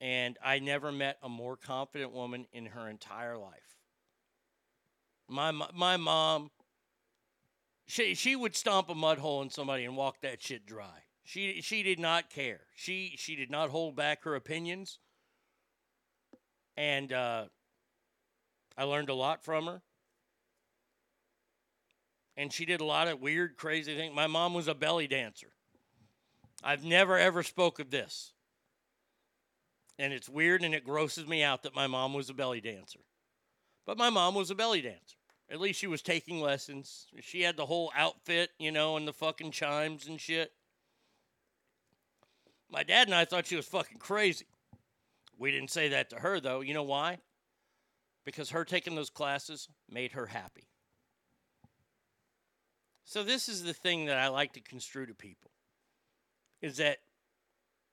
And 0.00 0.36
I 0.44 0.58
never 0.58 0.90
met 0.90 1.18
a 1.22 1.28
more 1.28 1.56
confident 1.56 2.12
woman 2.12 2.46
in 2.52 2.66
her 2.66 2.88
entire 2.88 3.38
life. 3.38 3.78
My, 5.28 5.52
my 5.52 5.96
mom, 5.96 6.50
she, 7.86 8.14
she 8.14 8.34
would 8.34 8.56
stomp 8.56 8.88
a 8.90 8.94
mud 8.94 9.18
hole 9.18 9.42
in 9.42 9.50
somebody 9.50 9.84
and 9.84 9.96
walk 9.96 10.20
that 10.22 10.42
shit 10.42 10.66
dry. 10.66 11.04
She, 11.22 11.62
she 11.62 11.82
did 11.82 11.98
not 11.98 12.30
care. 12.30 12.62
She, 12.74 13.14
she 13.16 13.36
did 13.36 13.50
not 13.50 13.70
hold 13.70 13.96
back 13.96 14.24
her 14.24 14.34
opinions. 14.34 14.98
And 16.76 17.12
uh, 17.12 17.44
I 18.76 18.84
learned 18.84 19.08
a 19.08 19.14
lot 19.14 19.44
from 19.44 19.66
her. 19.66 19.82
And 22.36 22.52
she 22.52 22.64
did 22.64 22.80
a 22.80 22.84
lot 22.84 23.06
of 23.06 23.20
weird, 23.20 23.56
crazy 23.56 23.94
things. 23.94 24.14
My 24.14 24.26
mom 24.26 24.54
was 24.54 24.66
a 24.66 24.74
belly 24.74 25.06
dancer. 25.06 25.52
I've 26.62 26.84
never 26.84 27.18
ever 27.18 27.42
spoke 27.42 27.78
of 27.78 27.90
this. 27.90 28.32
And 29.98 30.12
it's 30.12 30.28
weird 30.28 30.62
and 30.62 30.74
it 30.74 30.84
grosses 30.84 31.28
me 31.28 31.42
out 31.42 31.62
that 31.62 31.74
my 31.74 31.86
mom 31.86 32.14
was 32.14 32.28
a 32.30 32.34
belly 32.34 32.60
dancer. 32.60 33.00
But 33.86 33.98
my 33.98 34.10
mom 34.10 34.34
was 34.34 34.50
a 34.50 34.54
belly 34.54 34.80
dancer. 34.80 35.16
At 35.50 35.60
least 35.60 35.78
she 35.78 35.86
was 35.86 36.02
taking 36.02 36.40
lessons. 36.40 37.06
She 37.20 37.42
had 37.42 37.56
the 37.56 37.66
whole 37.66 37.92
outfit, 37.94 38.50
you 38.58 38.72
know, 38.72 38.96
and 38.96 39.06
the 39.06 39.12
fucking 39.12 39.50
chimes 39.50 40.08
and 40.08 40.20
shit. 40.20 40.52
My 42.70 42.82
dad 42.82 43.06
and 43.06 43.14
I 43.14 43.24
thought 43.24 43.46
she 43.46 43.56
was 43.56 43.66
fucking 43.66 43.98
crazy. 43.98 44.46
We 45.38 45.50
didn't 45.50 45.70
say 45.70 45.88
that 45.88 46.10
to 46.10 46.16
her, 46.16 46.40
though. 46.40 46.60
You 46.60 46.74
know 46.74 46.82
why? 46.82 47.18
Because 48.24 48.50
her 48.50 48.64
taking 48.64 48.94
those 48.94 49.10
classes 49.10 49.68
made 49.90 50.12
her 50.12 50.26
happy. 50.26 50.68
So, 53.04 53.22
this 53.22 53.48
is 53.48 53.62
the 53.62 53.74
thing 53.74 54.06
that 54.06 54.18
I 54.18 54.28
like 54.28 54.52
to 54.54 54.60
construe 54.60 55.06
to 55.06 55.14
people 55.14 55.50
is 56.62 56.78
that 56.78 56.98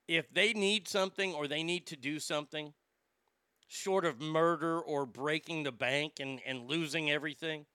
if 0.08 0.32
they 0.32 0.52
need 0.52 0.88
something 0.88 1.34
or 1.34 1.46
they 1.46 1.62
need 1.62 1.86
to 1.88 1.96
do 1.96 2.18
something, 2.18 2.72
short 3.68 4.04
of 4.04 4.20
murder 4.20 4.80
or 4.80 5.06
breaking 5.06 5.62
the 5.62 5.72
bank 5.72 6.14
and, 6.20 6.40
and 6.46 6.68
losing 6.68 7.10
everything, 7.10 7.66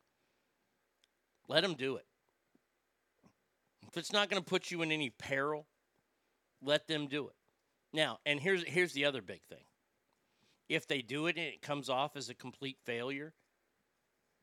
let 1.47 1.61
them 1.61 1.75
do 1.75 1.95
it. 1.95 2.05
If 3.87 3.97
it's 3.97 4.11
not 4.11 4.29
going 4.29 4.41
to 4.41 4.47
put 4.47 4.69
you 4.69 4.81
in 4.81 4.91
any 4.91 5.09
peril, 5.09 5.65
let 6.61 6.87
them 6.87 7.07
do 7.07 7.27
it. 7.27 7.35
Now, 7.93 8.19
and 8.25 8.39
here's 8.39 8.63
here's 8.63 8.93
the 8.93 9.05
other 9.05 9.21
big 9.21 9.41
thing. 9.49 9.63
If 10.69 10.87
they 10.87 11.01
do 11.01 11.27
it 11.27 11.37
and 11.37 11.45
it 11.45 11.61
comes 11.61 11.89
off 11.89 12.15
as 12.17 12.29
a 12.29 12.33
complete 12.33 12.77
failure, 12.83 13.33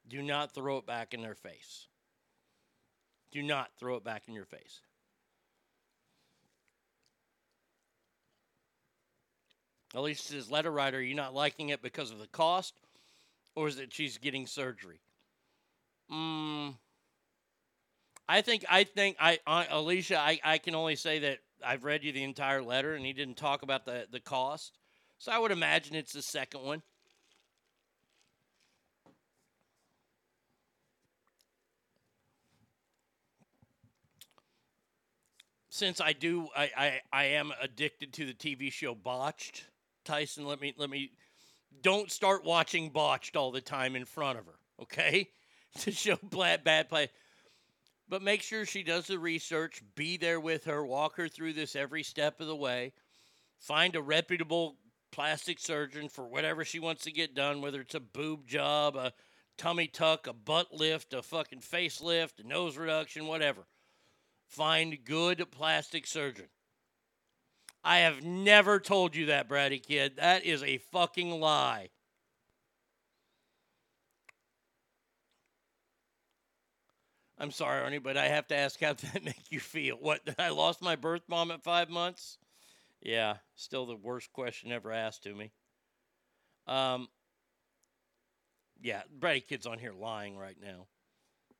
do 0.08 0.22
not 0.22 0.54
throw 0.54 0.78
it 0.78 0.86
back 0.86 1.12
in 1.12 1.20
their 1.20 1.34
face. 1.34 1.88
Do 3.30 3.42
not 3.42 3.70
throw 3.78 3.96
it 3.96 4.04
back 4.04 4.28
in 4.28 4.34
your 4.34 4.44
face. 4.44 4.80
Alicia 9.94 10.22
says, 10.22 10.50
letter 10.50 10.72
writer, 10.72 10.98
are 10.98 11.02
you 11.02 11.14
not 11.14 11.34
liking 11.34 11.68
it 11.68 11.80
because 11.80 12.10
of 12.10 12.18
the 12.18 12.26
cost, 12.26 12.74
or 13.54 13.68
is 13.68 13.78
it 13.78 13.92
she's 13.92 14.18
getting 14.18 14.46
surgery? 14.46 15.00
Mm, 16.10 16.74
I 18.28 18.40
think 18.40 18.64
I 18.68 18.84
think 18.84 19.16
I 19.20 19.38
Alicia, 19.46 20.18
I, 20.18 20.40
I 20.44 20.58
can 20.58 20.74
only 20.74 20.96
say 20.96 21.20
that 21.20 21.38
I've 21.64 21.84
read 21.84 22.04
you 22.04 22.12
the 22.12 22.22
entire 22.22 22.62
letter, 22.62 22.94
and 22.94 23.04
he 23.04 23.12
didn't 23.12 23.36
talk 23.36 23.62
about 23.62 23.84
the 23.84 24.06
the 24.10 24.20
cost, 24.20 24.78
so 25.18 25.32
I 25.32 25.38
would 25.38 25.50
imagine 25.50 25.94
it's 25.94 26.12
the 26.12 26.22
second 26.22 26.62
one. 26.62 26.82
Since 35.74 36.00
I 36.00 36.12
do, 36.12 36.46
I, 36.56 36.70
I, 36.76 37.00
I 37.12 37.24
am 37.24 37.52
addicted 37.60 38.12
to 38.12 38.26
the 38.26 38.32
TV 38.32 38.70
show 38.70 38.94
Botched. 38.94 39.64
Tyson, 40.04 40.46
let 40.46 40.60
me 40.60 40.72
let 40.76 40.88
me 40.88 41.10
don't 41.82 42.12
start 42.12 42.44
watching 42.44 42.90
Botched 42.90 43.34
all 43.34 43.50
the 43.50 43.60
time 43.60 43.96
in 43.96 44.04
front 44.04 44.38
of 44.38 44.46
her, 44.46 44.54
okay? 44.82 45.30
to 45.80 45.90
show 45.90 46.16
bad 46.22 46.62
bad 46.62 46.88
play. 46.88 47.08
But 48.08 48.22
make 48.22 48.42
sure 48.42 48.66
she 48.66 48.82
does 48.82 49.06
the 49.06 49.18
research, 49.18 49.82
be 49.94 50.16
there 50.16 50.40
with 50.40 50.64
her, 50.64 50.84
walk 50.84 51.16
her 51.16 51.28
through 51.28 51.54
this 51.54 51.74
every 51.74 52.02
step 52.02 52.40
of 52.40 52.46
the 52.46 52.56
way. 52.56 52.92
Find 53.58 53.96
a 53.96 54.02
reputable 54.02 54.76
plastic 55.10 55.58
surgeon 55.58 56.08
for 56.08 56.26
whatever 56.26 56.64
she 56.64 56.78
wants 56.78 57.04
to 57.04 57.12
get 57.12 57.34
done, 57.34 57.62
whether 57.62 57.80
it's 57.80 57.94
a 57.94 58.00
boob 58.00 58.46
job, 58.46 58.96
a 58.96 59.12
tummy 59.56 59.86
tuck, 59.86 60.26
a 60.26 60.32
butt 60.32 60.72
lift, 60.72 61.14
a 61.14 61.22
fucking 61.22 61.60
facelift, 61.60 62.40
a 62.40 62.46
nose 62.46 62.76
reduction, 62.76 63.26
whatever. 63.26 63.66
Find 64.48 64.98
good 65.04 65.50
plastic 65.50 66.06
surgeon. 66.06 66.48
I 67.82 67.98
have 67.98 68.22
never 68.22 68.80
told 68.80 69.14
you 69.14 69.26
that, 69.26 69.48
Bratty 69.48 69.82
kid. 69.82 70.16
That 70.16 70.44
is 70.44 70.62
a 70.62 70.78
fucking 70.78 71.30
lie. 71.30 71.90
I'm 77.38 77.50
sorry, 77.50 77.80
Ernie, 77.82 77.98
but 77.98 78.16
I 78.16 78.28
have 78.28 78.46
to 78.48 78.56
ask 78.56 78.80
how 78.80 78.92
did 78.92 79.10
that 79.12 79.24
make 79.24 79.50
you 79.50 79.60
feel? 79.60 79.96
What, 79.96 80.20
I 80.38 80.50
lost 80.50 80.82
my 80.82 80.96
birth 80.96 81.22
mom 81.28 81.50
at 81.50 81.62
five 81.62 81.90
months? 81.90 82.38
Yeah, 83.02 83.36
still 83.54 83.86
the 83.86 83.96
worst 83.96 84.32
question 84.32 84.72
ever 84.72 84.92
asked 84.92 85.24
to 85.24 85.34
me. 85.34 85.52
Um, 86.66 87.08
yeah, 88.80 89.02
Bratty 89.18 89.46
Kid's 89.46 89.66
on 89.66 89.78
here 89.78 89.92
lying 89.92 90.36
right 90.36 90.56
now. 90.62 90.86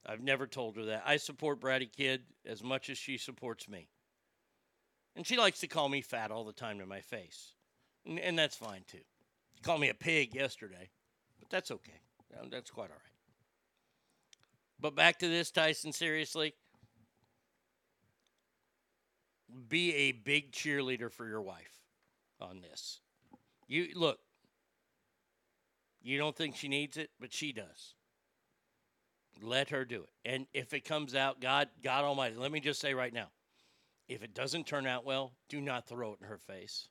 I've 0.06 0.22
never 0.22 0.46
told 0.46 0.76
her 0.76 0.84
that. 0.86 1.02
I 1.06 1.16
support 1.16 1.60
Bratty 1.60 1.90
Kid 1.90 2.22
as 2.46 2.62
much 2.62 2.90
as 2.90 2.98
she 2.98 3.18
supports 3.18 3.68
me. 3.68 3.88
And 5.16 5.26
she 5.26 5.36
likes 5.36 5.60
to 5.60 5.66
call 5.66 5.88
me 5.88 6.00
fat 6.00 6.30
all 6.30 6.44
the 6.44 6.52
time 6.52 6.78
to 6.78 6.86
my 6.86 7.00
face. 7.00 7.52
And, 8.06 8.18
and 8.18 8.38
that's 8.38 8.56
fine 8.56 8.82
too. 8.86 8.98
She 9.54 9.62
called 9.62 9.80
me 9.80 9.88
a 9.88 9.94
pig 9.94 10.34
yesterday, 10.34 10.90
but 11.38 11.48
that's 11.50 11.70
okay. 11.70 12.00
That's 12.50 12.70
quite 12.70 12.90
all 12.90 12.96
right. 12.96 13.13
But 14.84 14.94
back 14.94 15.18
to 15.20 15.28
this, 15.28 15.50
Tyson, 15.50 15.94
seriously. 15.94 16.52
Be 19.66 19.94
a 19.94 20.12
big 20.12 20.52
cheerleader 20.52 21.10
for 21.10 21.26
your 21.26 21.40
wife 21.40 21.80
on 22.38 22.60
this. 22.60 23.00
You 23.66 23.88
look, 23.94 24.18
you 26.02 26.18
don't 26.18 26.36
think 26.36 26.54
she 26.54 26.68
needs 26.68 26.98
it, 26.98 27.08
but 27.18 27.32
she 27.32 27.50
does. 27.50 27.94
Let 29.40 29.70
her 29.70 29.86
do 29.86 30.02
it. 30.02 30.10
And 30.30 30.46
if 30.52 30.74
it 30.74 30.84
comes 30.84 31.14
out, 31.14 31.40
God, 31.40 31.70
God 31.82 32.04
Almighty, 32.04 32.36
let 32.36 32.52
me 32.52 32.60
just 32.60 32.78
say 32.78 32.92
right 32.92 33.14
now, 33.14 33.28
if 34.06 34.22
it 34.22 34.34
doesn't 34.34 34.66
turn 34.66 34.86
out 34.86 35.06
well, 35.06 35.32
do 35.48 35.62
not 35.62 35.88
throw 35.88 36.12
it 36.12 36.18
in 36.20 36.28
her 36.28 36.36
face. 36.36 36.88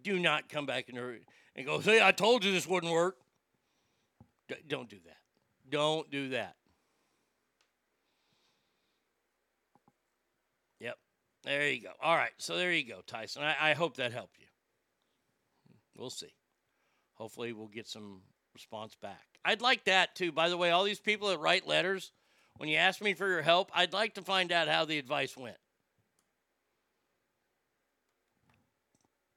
Do 0.00 0.20
not 0.20 0.48
come 0.48 0.64
back 0.64 0.88
in 0.88 0.94
her 0.94 1.18
and 1.56 1.66
go, 1.66 1.80
"Hey, 1.80 2.00
I 2.00 2.12
told 2.12 2.44
you 2.44 2.52
this 2.52 2.68
wouldn't 2.68 2.92
work." 2.92 3.18
D- 4.48 4.54
don't 4.66 4.88
do 4.88 4.98
that. 5.04 5.18
Don't 5.70 6.10
do 6.10 6.30
that. 6.30 6.56
Yep. 10.80 10.96
There 11.44 11.68
you 11.70 11.82
go. 11.82 11.90
All 12.02 12.16
right. 12.16 12.32
So 12.38 12.56
there 12.56 12.72
you 12.72 12.86
go, 12.86 13.00
Tyson. 13.06 13.42
I, 13.42 13.70
I 13.70 13.74
hope 13.74 13.96
that 13.96 14.12
helped 14.12 14.38
you. 14.38 14.46
We'll 15.96 16.10
see. 16.10 16.32
Hopefully, 17.14 17.52
we'll 17.52 17.66
get 17.66 17.88
some 17.88 18.22
response 18.54 18.94
back. 19.00 19.26
I'd 19.44 19.60
like 19.60 19.84
that 19.84 20.14
too. 20.14 20.32
By 20.32 20.48
the 20.48 20.56
way, 20.56 20.70
all 20.70 20.84
these 20.84 21.00
people 21.00 21.28
that 21.28 21.40
write 21.40 21.66
letters, 21.66 22.12
when 22.56 22.68
you 22.68 22.76
ask 22.76 23.00
me 23.00 23.14
for 23.14 23.28
your 23.28 23.42
help, 23.42 23.70
I'd 23.74 23.92
like 23.92 24.14
to 24.14 24.22
find 24.22 24.52
out 24.52 24.68
how 24.68 24.84
the 24.84 24.98
advice 24.98 25.36
went. 25.36 25.56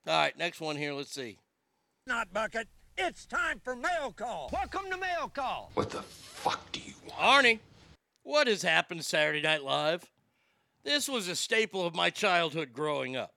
All 0.07 0.19
right, 0.19 0.37
next 0.37 0.59
one 0.59 0.75
here. 0.75 0.93
Let's 0.93 1.13
see. 1.13 1.37
Not 2.07 2.33
bucket. 2.33 2.67
It's 2.97 3.25
time 3.25 3.61
for 3.63 3.75
mail 3.75 4.13
call. 4.15 4.49
Welcome 4.51 4.91
to 4.91 4.97
mail 4.97 5.29
call. 5.33 5.71
What 5.73 5.89
the 5.89 6.01
fuck 6.01 6.71
do 6.71 6.79
you 6.79 6.93
want? 7.07 7.45
Arnie, 7.45 7.59
what 8.23 8.47
has 8.47 8.61
happened 8.61 9.03
Saturday 9.05 9.41
Night 9.41 9.63
Live? 9.63 10.03
This 10.83 11.07
was 11.07 11.27
a 11.27 11.35
staple 11.35 11.85
of 11.85 11.95
my 11.95 12.09
childhood 12.09 12.73
growing 12.73 13.15
up. 13.15 13.33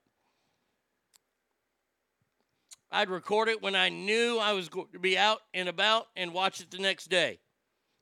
I'd 2.91 3.09
record 3.09 3.49
it 3.49 3.61
when 3.61 3.75
I 3.75 3.89
knew 3.89 4.39
I 4.39 4.53
was 4.53 4.69
going 4.69 4.87
to 4.93 4.99
be 4.99 5.17
out 5.17 5.41
and 5.53 5.67
about 5.67 6.07
and 6.15 6.33
watch 6.33 6.61
it 6.61 6.71
the 6.71 6.77
next 6.77 7.09
day. 7.09 7.39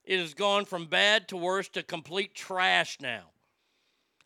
It 0.04 0.20
has 0.20 0.34
gone 0.34 0.66
from 0.66 0.86
bad 0.88 1.28
to 1.30 1.38
worse 1.38 1.70
to 1.70 1.84
complete 1.84 2.36
trash 2.36 2.98
now. 3.00 3.32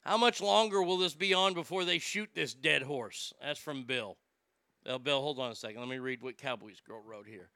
How 0.01 0.17
much 0.17 0.41
longer 0.41 0.81
will 0.81 0.97
this 0.97 1.13
be 1.13 1.33
on 1.33 1.53
before 1.53 1.85
they 1.85 1.99
shoot 1.99 2.29
this 2.33 2.53
dead 2.53 2.81
horse? 2.81 3.33
That's 3.41 3.59
from 3.59 3.83
Bill. 3.83 4.17
Uh, 4.87 4.97
Bill, 4.97 5.21
hold 5.21 5.39
on 5.39 5.51
a 5.51 5.55
second. 5.55 5.81
Let 5.81 5.89
me 5.89 5.99
read 5.99 6.21
what 6.21 6.37
Cowboys 6.37 6.79
Girl 6.79 7.01
wrote 7.05 7.27
here. 7.27 7.49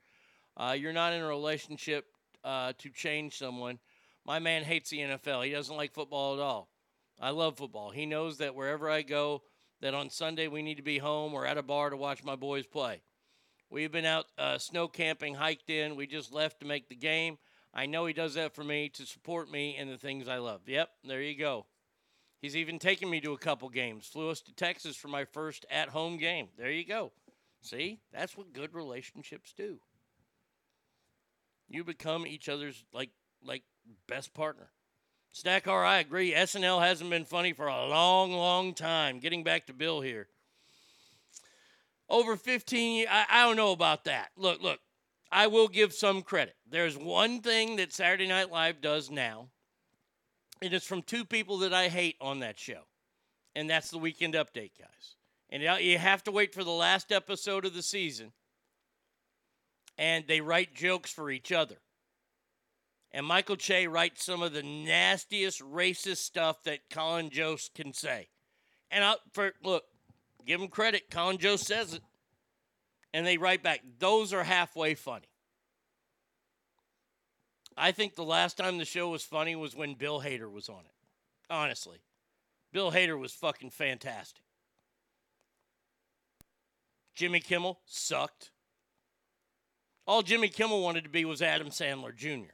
Uh, 0.57 0.75
you're 0.77 0.91
not 0.91 1.13
in 1.13 1.21
a 1.21 1.27
relationship 1.27 2.05
uh, 2.43 2.73
to 2.77 2.89
change 2.89 3.37
someone. 3.37 3.79
My 4.25 4.39
man 4.39 4.63
hates 4.63 4.89
the 4.89 4.99
NFL. 4.99 5.45
He 5.45 5.51
doesn't 5.51 5.75
like 5.75 5.93
football 5.93 6.33
at 6.33 6.41
all. 6.41 6.67
I 7.19 7.29
love 7.29 7.57
football. 7.57 7.91
He 7.91 8.05
knows 8.05 8.39
that 8.39 8.53
wherever 8.53 8.89
I 8.89 9.01
go, 9.01 9.43
that 9.79 9.93
on 9.93 10.09
Sunday 10.09 10.47
we 10.47 10.61
need 10.61 10.75
to 10.75 10.83
be 10.83 10.97
home 10.97 11.33
or 11.33 11.45
at 11.45 11.57
a 11.57 11.63
bar 11.63 11.89
to 11.89 11.97
watch 11.97 12.23
my 12.23 12.35
boys 12.35 12.65
play. 12.65 13.01
We've 13.69 13.91
been 13.91 14.05
out 14.05 14.25
uh, 14.37 14.57
snow 14.57 14.89
camping, 14.89 15.35
hiked 15.35 15.69
in. 15.69 15.95
We 15.95 16.07
just 16.07 16.33
left 16.33 16.59
to 16.59 16.65
make 16.65 16.89
the 16.89 16.95
game. 16.95 17.37
I 17.73 17.85
know 17.85 18.05
he 18.05 18.13
does 18.13 18.33
that 18.33 18.53
for 18.53 18.65
me 18.65 18.89
to 18.89 19.05
support 19.05 19.49
me 19.49 19.77
in 19.77 19.87
the 19.87 19.97
things 19.97 20.27
I 20.27 20.39
love. 20.39 20.61
Yep, 20.67 20.89
there 21.05 21.21
you 21.21 21.37
go. 21.37 21.65
He's 22.41 22.57
even 22.57 22.79
taken 22.79 23.09
me 23.09 23.21
to 23.21 23.33
a 23.33 23.37
couple 23.37 23.69
games. 23.69 24.07
Flew 24.07 24.29
us 24.29 24.41
to 24.41 24.53
Texas 24.53 24.97
for 24.97 25.07
my 25.07 25.25
first 25.25 25.65
at 25.71 25.89
home 25.89 26.17
game. 26.17 26.49
There 26.57 26.71
you 26.71 26.85
go. 26.85 27.11
See, 27.61 27.99
that's 28.11 28.35
what 28.35 28.53
good 28.53 28.73
relationships 28.73 29.53
do. 29.55 29.79
You 31.69 31.83
become 31.83 32.25
each 32.27 32.49
other's 32.49 32.83
like 32.91 33.11
like 33.43 33.63
best 34.07 34.33
partner. 34.33 34.69
Stack 35.31 35.67
R, 35.67 35.85
I 35.85 35.99
agree. 35.99 36.33
SNL 36.33 36.81
hasn't 36.81 37.09
been 37.09 37.23
funny 37.25 37.53
for 37.53 37.67
a 37.67 37.87
long, 37.87 38.33
long 38.33 38.73
time. 38.73 39.19
Getting 39.19 39.43
back 39.43 39.67
to 39.67 39.73
Bill 39.73 40.01
here. 40.01 40.27
over 42.09 42.35
15 42.35 42.97
years. 42.97 43.09
I, 43.09 43.25
I 43.29 43.43
don't 43.47 43.55
know 43.55 43.71
about 43.71 44.03
that. 44.05 44.31
Look, 44.35 44.61
look, 44.61 44.79
I 45.31 45.47
will 45.47 45.69
give 45.69 45.93
some 45.93 46.21
credit. 46.21 46.55
There's 46.69 46.97
one 46.97 47.41
thing 47.41 47.77
that 47.77 47.93
Saturday 47.93 48.27
Night 48.27 48.51
Live 48.51 48.81
does 48.81 49.09
now, 49.09 49.47
and 50.61 50.73
it's 50.73 50.85
from 50.85 51.01
two 51.01 51.23
people 51.23 51.59
that 51.59 51.73
I 51.73 51.87
hate 51.87 52.17
on 52.19 52.39
that 52.39 52.59
show, 52.59 52.81
and 53.55 53.69
that's 53.69 53.89
the 53.89 53.97
Weekend 53.97 54.33
Update 54.33 54.71
guys. 54.77 55.15
And 55.51 55.61
you- 55.61 55.97
have 55.97 56.23
to 56.23 56.31
wait 56.31 56.53
for 56.53 56.63
the 56.63 56.71
last 56.71 57.11
episode 57.11 57.65
of 57.65 57.73
the 57.73 57.83
season, 57.83 58.31
and 59.97 60.25
they 60.25 60.39
write 60.39 60.73
jokes 60.73 61.11
for 61.11 61.29
each 61.29 61.51
other. 61.51 61.81
And 63.11 63.25
Michael 63.25 63.57
Che 63.57 63.87
writes 63.87 64.23
some 64.23 64.41
of 64.41 64.53
the 64.53 64.63
nastiest 64.63 65.59
racist 65.59 66.17
stuff 66.19 66.63
that 66.63 66.89
Colin 66.89 67.29
Jost 67.29 67.73
can 67.73 67.91
say. 67.91 68.29
And 68.89 69.03
I, 69.03 69.15
for 69.33 69.53
look, 69.61 69.83
give 70.45 70.61
him 70.61 70.69
credit. 70.69 71.09
Colin 71.11 71.37
Jost 71.37 71.65
says 71.65 71.93
it, 71.93 72.01
and 73.13 73.27
they 73.27 73.37
write 73.37 73.61
back. 73.61 73.81
Those 73.99 74.31
are 74.31 74.45
halfway 74.45 74.95
funny. 74.95 75.27
I 77.75 77.91
think 77.91 78.15
the 78.15 78.23
last 78.23 78.57
time 78.57 78.77
the 78.77 78.85
show 78.85 79.09
was 79.09 79.23
funny 79.23 79.55
was 79.55 79.75
when 79.75 79.95
Bill 79.95 80.21
Hader 80.21 80.51
was 80.51 80.69
on 80.69 80.85
it. 80.85 80.93
Honestly, 81.49 81.99
Bill 82.71 82.91
Hader 82.91 83.19
was 83.19 83.33
fucking 83.33 83.71
fantastic. 83.71 84.43
Jimmy 87.21 87.39
Kimmel 87.39 87.79
sucked. 87.85 88.49
All 90.07 90.23
Jimmy 90.23 90.47
Kimmel 90.47 90.81
wanted 90.81 91.03
to 91.03 91.09
be 91.11 91.23
was 91.23 91.39
Adam 91.39 91.69
Sandler 91.69 92.15
Jr. 92.15 92.49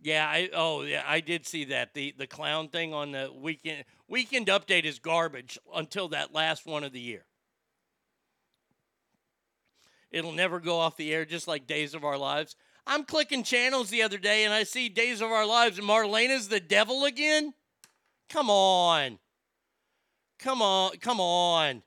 Yeah, 0.00 0.26
I 0.28 0.50
oh 0.52 0.82
yeah, 0.82 1.04
I 1.06 1.20
did 1.20 1.46
see 1.46 1.66
that. 1.66 1.94
The 1.94 2.12
the 2.18 2.26
clown 2.26 2.66
thing 2.70 2.92
on 2.92 3.12
the 3.12 3.32
weekend 3.32 3.84
weekend 4.08 4.48
update 4.48 4.84
is 4.84 4.98
garbage 4.98 5.60
until 5.72 6.08
that 6.08 6.34
last 6.34 6.66
one 6.66 6.82
of 6.82 6.92
the 6.92 6.98
year. 6.98 7.24
It'll 10.10 10.32
never 10.32 10.58
go 10.58 10.80
off 10.80 10.96
the 10.96 11.14
air 11.14 11.24
just 11.24 11.46
like 11.46 11.68
Days 11.68 11.94
of 11.94 12.02
Our 12.02 12.18
Lives. 12.18 12.56
I'm 12.86 13.04
clicking 13.04 13.44
channels 13.44 13.90
the 13.90 14.02
other 14.02 14.18
day 14.18 14.44
and 14.44 14.52
I 14.52 14.64
see 14.64 14.88
Days 14.88 15.20
of 15.20 15.30
Our 15.30 15.46
Lives 15.46 15.78
and 15.78 15.86
Marlena's 15.86 16.48
the 16.48 16.60
devil 16.60 17.04
again. 17.04 17.54
Come 18.28 18.50
on. 18.50 19.18
Come 20.38 20.60
on, 20.60 20.96
come 20.98 21.20
on. 21.20 21.82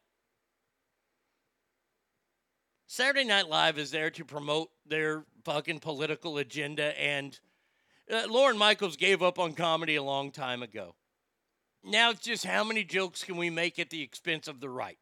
Saturday 2.87 3.25
Night 3.25 3.49
Live 3.49 3.77
is 3.77 3.91
there 3.91 4.09
to 4.11 4.23
promote 4.23 4.69
their 4.85 5.25
fucking 5.43 5.79
political 5.79 6.37
agenda 6.37 6.97
and 6.99 7.37
uh, 8.09 8.23
Lorne 8.29 8.57
Michaels 8.57 8.95
gave 8.95 9.21
up 9.21 9.39
on 9.39 9.53
comedy 9.53 9.95
a 9.95 10.03
long 10.03 10.31
time 10.31 10.63
ago. 10.63 10.95
Now 11.83 12.11
it's 12.11 12.21
just 12.21 12.45
how 12.45 12.63
many 12.63 12.83
jokes 12.83 13.23
can 13.23 13.37
we 13.37 13.49
make 13.49 13.77
at 13.79 13.89
the 13.89 14.01
expense 14.01 14.47
of 14.47 14.59
the 14.59 14.69
right, 14.69 14.97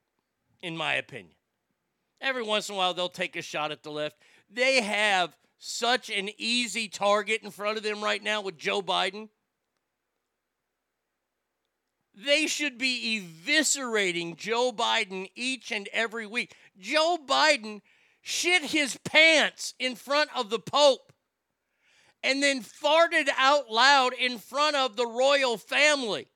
in 0.61 0.76
my 0.76 0.95
opinion. 0.95 1.36
Every 2.20 2.44
once 2.44 2.70
in 2.70 2.76
a 2.76 2.78
while, 2.78 2.94
they'll 2.94 3.10
take 3.10 3.36
a 3.36 3.41
shot 3.41 3.72
at 3.72 3.84
the 3.84 3.91
left. 3.91 4.18
They 4.49 4.82
have 4.82 5.36
such 5.65 6.10
an 6.10 6.30
easy 6.38 6.90
target 6.90 7.41
in 7.41 7.49
front 7.49 7.77
of 7.77 7.84
them 7.84 8.03
right 8.03 8.22
now 8.22 8.41
with 8.41 8.57
Joe 8.57 8.81
Biden. 8.81 9.30
They 12.14 12.48
should 12.48 12.77
be 12.77 13.22
eviscerating 13.48 14.35
Joe 14.35 14.73
Biden 14.73 15.30
each 15.35 15.72
and 15.72 15.88
every 15.94 16.27
week. 16.27 16.53
Joe 16.77 17.18
Biden 17.26 17.81
shit 18.22 18.64
his 18.64 18.98
pants 19.06 19.73
in 19.80 19.95
front 19.95 20.30
of 20.35 20.49
the 20.49 20.60
Pope 20.60 21.14
and 22.22 22.44
then 22.44 22.61
farted 22.61 23.30
out 23.38 23.72
loud 23.72 24.14
in 24.14 24.40
front 24.40 24.76
of 24.76 24.98
the 24.98 25.07
royal 25.07 25.57
family. 25.57 26.27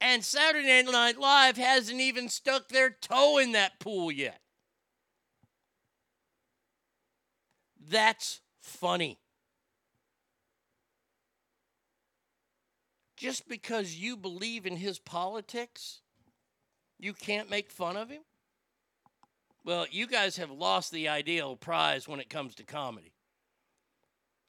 And 0.00 0.24
Saturday 0.24 0.82
Night 0.84 1.18
Live 1.18 1.56
hasn't 1.56 2.00
even 2.00 2.28
stuck 2.28 2.68
their 2.68 2.90
toe 2.90 3.38
in 3.38 3.52
that 3.52 3.80
pool 3.80 4.10
yet. 4.12 4.40
That's 7.90 8.40
funny. 8.60 9.18
Just 13.16 13.48
because 13.48 13.96
you 13.96 14.16
believe 14.16 14.64
in 14.64 14.76
his 14.76 15.00
politics, 15.00 16.00
you 17.00 17.12
can't 17.12 17.50
make 17.50 17.70
fun 17.70 17.96
of 17.96 18.08
him? 18.08 18.22
Well, 19.64 19.86
you 19.90 20.06
guys 20.06 20.36
have 20.36 20.52
lost 20.52 20.92
the 20.92 21.08
ideal 21.08 21.56
prize 21.56 22.06
when 22.06 22.20
it 22.20 22.30
comes 22.30 22.54
to 22.54 22.64
comedy. 22.64 23.12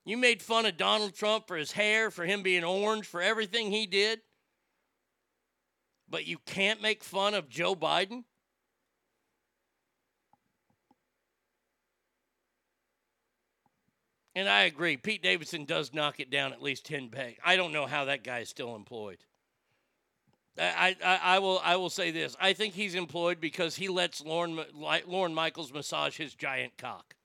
You 0.05 0.17
made 0.17 0.43
fun 0.43 0.67
of 0.67 0.77
Donald 0.77 1.15
Trump 1.15 1.47
for 1.47 1.57
his 1.57 1.71
hair, 1.71 2.11
for 2.11 2.25
him 2.25 2.43
being 2.43 2.63
orange, 2.63 3.07
for 3.07 3.21
everything 3.23 3.71
he 3.71 3.87
did. 3.87 4.21
But 6.07 6.27
you 6.27 6.37
can't 6.45 6.81
make 6.81 7.03
fun 7.03 7.33
of 7.33 7.49
Joe 7.49 7.75
Biden? 7.75 8.23
And 14.35 14.47
I 14.47 14.61
agree. 14.63 14.95
Pete 14.97 15.21
Davidson 15.21 15.65
does 15.65 15.93
knock 15.93 16.19
it 16.19 16.29
down 16.29 16.53
at 16.53 16.61
least 16.61 16.85
10 16.85 17.09
pegs. 17.09 17.39
I 17.43 17.55
don't 17.55 17.73
know 17.73 17.85
how 17.85 18.05
that 18.05 18.23
guy 18.23 18.39
is 18.39 18.49
still 18.49 18.75
employed. 18.75 19.17
I, 20.57 20.95
I, 21.03 21.19
I 21.23 21.39
will 21.39 21.61
I 21.63 21.77
will 21.77 21.89
say 21.89 22.11
this. 22.11 22.35
I 22.39 22.53
think 22.53 22.73
he's 22.73 22.93
employed 22.93 23.39
because 23.39 23.77
he 23.77 23.87
lets 23.87 24.23
Lorne 24.23 24.59
Lorne 25.07 25.33
Michaels 25.33 25.71
massage 25.71 26.17
his 26.17 26.35
giant 26.35 26.77
cock. 26.77 27.15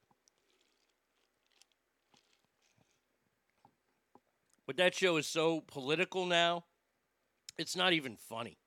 But 4.66 4.76
that 4.76 4.94
show 4.94 5.16
is 5.16 5.26
so 5.26 5.60
political 5.60 6.24
now, 6.26 6.64
it's 7.58 7.76
not 7.76 7.92
even 7.92 8.16
funny. 8.16 8.58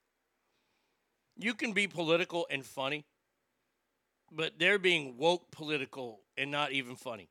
You 1.38 1.54
can 1.54 1.74
be 1.74 1.88
political 1.88 2.46
and 2.50 2.66
funny, 2.66 3.06
but 4.32 4.60
they're 4.60 4.80
being 4.80 5.18
woke 5.18 5.52
political 5.52 6.22
and 6.38 6.52
not 6.52 6.72
even 6.72 6.96
funny. 6.96 7.30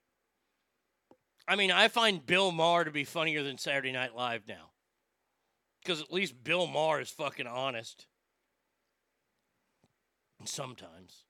I 1.49 1.57
mean, 1.57 1.71
I 1.71 1.89
find 1.89 2.25
Bill 2.25 2.53
Maher 2.53 2.85
to 2.85 2.91
be 2.91 3.05
funnier 3.05 3.43
than 3.43 3.57
Saturday 3.57 3.91
Night 3.91 4.15
Live 4.15 4.43
now. 4.47 4.71
Because 5.83 6.03
at 6.03 6.13
least 6.13 6.45
Bill 6.45 6.67
Maher 6.67 7.01
is 7.01 7.09
fucking 7.09 7.47
honest. 7.47 8.07
Sometimes. 10.45 11.25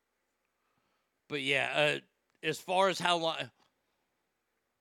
But 1.29 1.43
yeah, 1.43 1.71
uh, 1.75 2.47
as 2.47 2.59
far 2.59 2.89
as 2.89 2.99
how 2.99 3.17
long. 3.17 3.37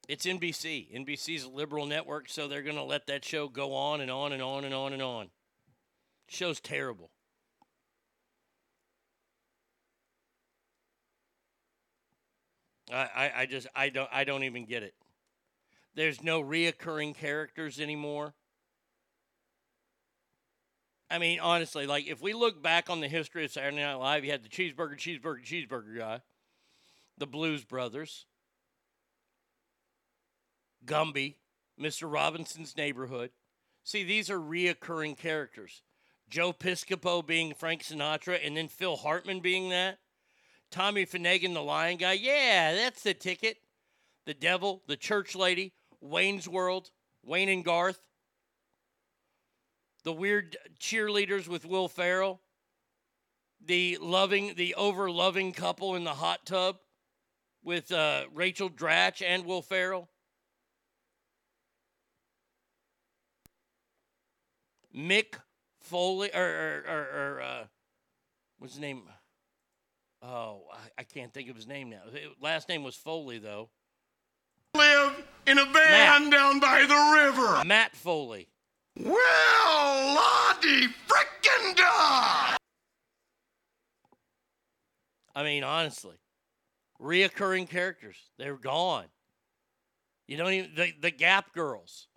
It's 0.07 0.25
NBC. 0.25 1.05
NBC's 1.05 1.43
a 1.43 1.49
liberal 1.49 1.85
network, 1.85 2.29
so 2.29 2.47
they're 2.47 2.61
going 2.63 2.77
to 2.77 2.83
let 2.83 3.07
that 3.07 3.23
show 3.23 3.49
go 3.49 3.73
on 3.73 4.01
and 4.01 4.09
on 4.09 4.31
and 4.31 4.41
on 4.41 4.63
and 4.63 4.73
on 4.73 4.93
and 4.93 5.01
on. 5.01 5.27
Show's 6.29 6.61
terrible. 6.61 7.11
I, 12.91 13.09
I, 13.15 13.31
I 13.41 13.45
just 13.45 13.67
I 13.75 13.89
don't 13.89 14.09
I 14.13 14.23
don't 14.23 14.43
even 14.43 14.65
get 14.65 14.81
it. 14.81 14.93
There's 15.97 16.21
no 16.21 16.43
reoccurring 16.43 17.15
characters 17.15 17.79
anymore. 17.79 18.35
I 21.09 21.17
mean, 21.17 21.39
honestly, 21.39 21.87
like 21.87 22.05
if 22.05 22.21
we 22.21 22.33
look 22.33 22.61
back 22.61 22.91
on 22.91 23.01
the 23.01 23.07
history 23.07 23.43
of 23.43 23.51
Saturday 23.51 23.77
Night 23.77 23.95
Live, 23.95 24.23
you 24.23 24.29
had 24.29 24.43
the 24.43 24.49
cheeseburger, 24.49 24.95
cheeseburger, 24.95 25.43
cheeseburger 25.43 25.97
guy, 25.97 26.21
the 27.17 27.25
Blues 27.25 27.63
Brothers, 27.63 28.27
Gumby, 30.85 31.37
Mr. 31.81 32.11
Robinson's 32.11 32.77
Neighborhood. 32.77 33.31
See, 33.83 34.03
these 34.03 34.29
are 34.29 34.39
reoccurring 34.39 35.17
characters. 35.17 35.81
Joe 36.29 36.53
Piscopo 36.53 37.25
being 37.25 37.55
Frank 37.55 37.81
Sinatra, 37.81 38.37
and 38.45 38.55
then 38.55 38.67
Phil 38.67 38.97
Hartman 38.97 39.39
being 39.39 39.69
that. 39.69 39.97
Tommy 40.69 41.05
Flanagan, 41.05 41.55
the 41.55 41.63
lion 41.63 41.97
guy. 41.97 42.13
Yeah, 42.13 42.75
that's 42.75 43.01
the 43.01 43.15
ticket. 43.15 43.57
The 44.27 44.35
devil, 44.35 44.83
the 44.87 44.97
church 44.97 45.35
lady, 45.35 45.73
Wayne's 46.01 46.47
World, 46.47 46.91
Wayne 47.23 47.49
and 47.49 47.63
Garth. 47.63 47.99
The 50.03 50.13
weird 50.13 50.55
cheerleaders 50.79 51.47
with 51.47 51.65
Will 51.65 51.87
Ferrell. 51.87 52.41
The 53.65 53.97
loving, 53.99 54.53
the 54.55 54.75
over 54.75 55.09
loving 55.09 55.51
couple 55.51 55.95
in 55.95 56.03
the 56.03 56.13
hot 56.13 56.45
tub 56.45 56.77
with 57.63 57.91
uh, 57.91 58.25
Rachel 58.33 58.69
Dratch 58.69 59.21
and 59.21 59.45
Will 59.45 59.61
Ferrell. 59.61 60.07
Mick 64.95 65.35
Foley, 65.81 66.29
or, 66.33 66.41
or, 66.41 66.83
or, 66.87 67.01
or 67.01 67.41
uh, 67.41 67.63
what's 68.57 68.73
his 68.73 68.81
name? 68.81 69.03
Oh, 70.21 70.63
I, 70.73 71.01
I 71.01 71.03
can't 71.03 71.33
think 71.33 71.49
of 71.49 71.55
his 71.55 71.67
name 71.67 71.89
now. 71.89 72.01
Last 72.41 72.69
name 72.69 72.83
was 72.83 72.95
Foley, 72.95 73.37
though. 73.37 73.69
Live 74.73 75.23
in 75.47 75.57
a 75.57 75.65
van 75.65 76.29
down 76.29 76.59
by 76.59 76.85
the 76.85 77.21
river. 77.23 77.63
Matt 77.65 77.95
Foley. 77.95 78.49
Well, 78.99 80.15
Lottie 80.15 80.87
frickin' 81.07 81.75
da! 81.75 82.57
I 85.35 85.43
mean, 85.43 85.63
honestly, 85.63 86.15
reoccurring 86.99 87.69
characters. 87.69 88.17
They're 88.37 88.57
gone. 88.57 89.05
You 90.27 90.37
don't 90.37 90.51
even 90.51 90.71
the, 90.75 90.93
the 90.99 91.11
Gap 91.11 91.53
Girls. 91.53 92.07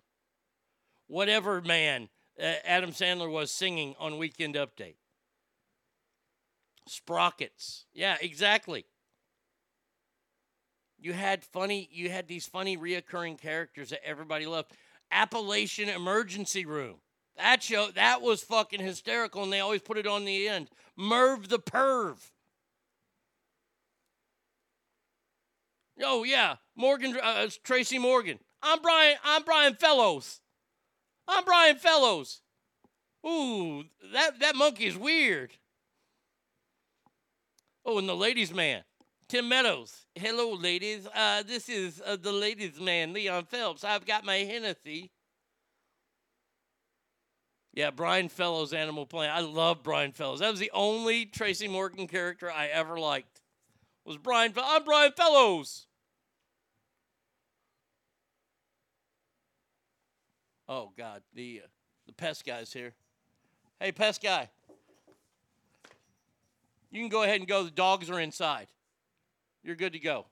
whatever 1.07 1.61
man 1.61 2.09
uh, 2.41 2.53
Adam 2.65 2.91
Sandler 2.91 3.31
was 3.31 3.51
singing 3.51 3.95
on 3.99 4.17
Weekend 4.17 4.55
Update. 4.55 4.95
Sprockets. 6.87 7.85
Yeah, 7.93 8.17
exactly. 8.21 8.85
You 11.01 11.13
had 11.13 11.43
funny, 11.43 11.89
you 11.91 12.11
had 12.11 12.27
these 12.27 12.45
funny 12.45 12.77
reoccurring 12.77 13.41
characters 13.41 13.89
that 13.89 14.05
everybody 14.05 14.45
loved. 14.45 14.71
Appalachian 15.11 15.89
Emergency 15.89 16.63
Room. 16.63 16.97
That 17.37 17.63
show, 17.63 17.89
that 17.95 18.21
was 18.21 18.43
fucking 18.43 18.81
hysterical, 18.81 19.43
and 19.43 19.51
they 19.51 19.59
always 19.59 19.81
put 19.81 19.97
it 19.97 20.05
on 20.05 20.25
the 20.25 20.47
end. 20.47 20.69
Merv 20.95 21.49
the 21.49 21.57
Perv. 21.57 22.17
Oh 26.03 26.23
yeah, 26.23 26.57
Morgan, 26.75 27.17
uh, 27.21 27.43
it's 27.45 27.57
Tracy 27.57 27.97
Morgan. 27.97 28.37
I'm 28.61 28.81
Brian. 28.81 29.17
I'm 29.23 29.43
Brian 29.43 29.73
Fellows. 29.73 30.39
I'm 31.27 31.43
Brian 31.43 31.77
Fellows. 31.77 32.41
Ooh, 33.25 33.85
that 34.13 34.39
that 34.39 34.55
monkey 34.55 34.85
is 34.85 34.97
weird. 34.97 35.51
Oh, 37.85 37.97
and 37.97 38.07
the 38.07 38.15
ladies' 38.15 38.53
man, 38.53 38.83
Tim 39.31 39.47
Meadows. 39.47 40.07
Hello, 40.13 40.51
ladies. 40.55 41.07
Uh, 41.15 41.41
this 41.41 41.69
is 41.69 42.01
uh, 42.05 42.17
the 42.17 42.33
ladies' 42.33 42.81
man, 42.81 43.13
Leon 43.13 43.45
Phelps. 43.45 43.85
I've 43.85 44.05
got 44.05 44.25
my 44.25 44.35
Hennessy. 44.35 45.09
Yeah, 47.73 47.91
Brian 47.91 48.27
Fellows, 48.27 48.73
Animal 48.73 49.05
Planet. 49.05 49.33
I 49.33 49.39
love 49.39 49.83
Brian 49.83 50.11
Fellows. 50.11 50.41
That 50.41 50.51
was 50.51 50.59
the 50.59 50.69
only 50.73 51.25
Tracy 51.25 51.69
Morgan 51.69 52.09
character 52.09 52.51
I 52.51 52.67
ever 52.67 52.99
liked. 52.99 53.39
Was 54.03 54.17
Brian? 54.17 54.51
Fel- 54.51 54.65
I'm 54.67 54.83
Brian 54.83 55.13
Fellows. 55.13 55.87
Oh 60.67 60.91
God, 60.97 61.21
the 61.33 61.61
uh, 61.63 61.67
the 62.05 62.11
pest 62.11 62.45
guy's 62.45 62.73
here. 62.73 62.95
Hey, 63.79 63.93
pest 63.93 64.21
guy. 64.21 64.49
You 66.91 66.99
can 66.99 67.07
go 67.07 67.23
ahead 67.23 67.39
and 67.39 67.47
go. 67.47 67.63
The 67.63 67.71
dogs 67.71 68.09
are 68.09 68.19
inside. 68.19 68.67
You're 69.63 69.75
good 69.75 69.93
to 69.93 69.99
go. 69.99 70.25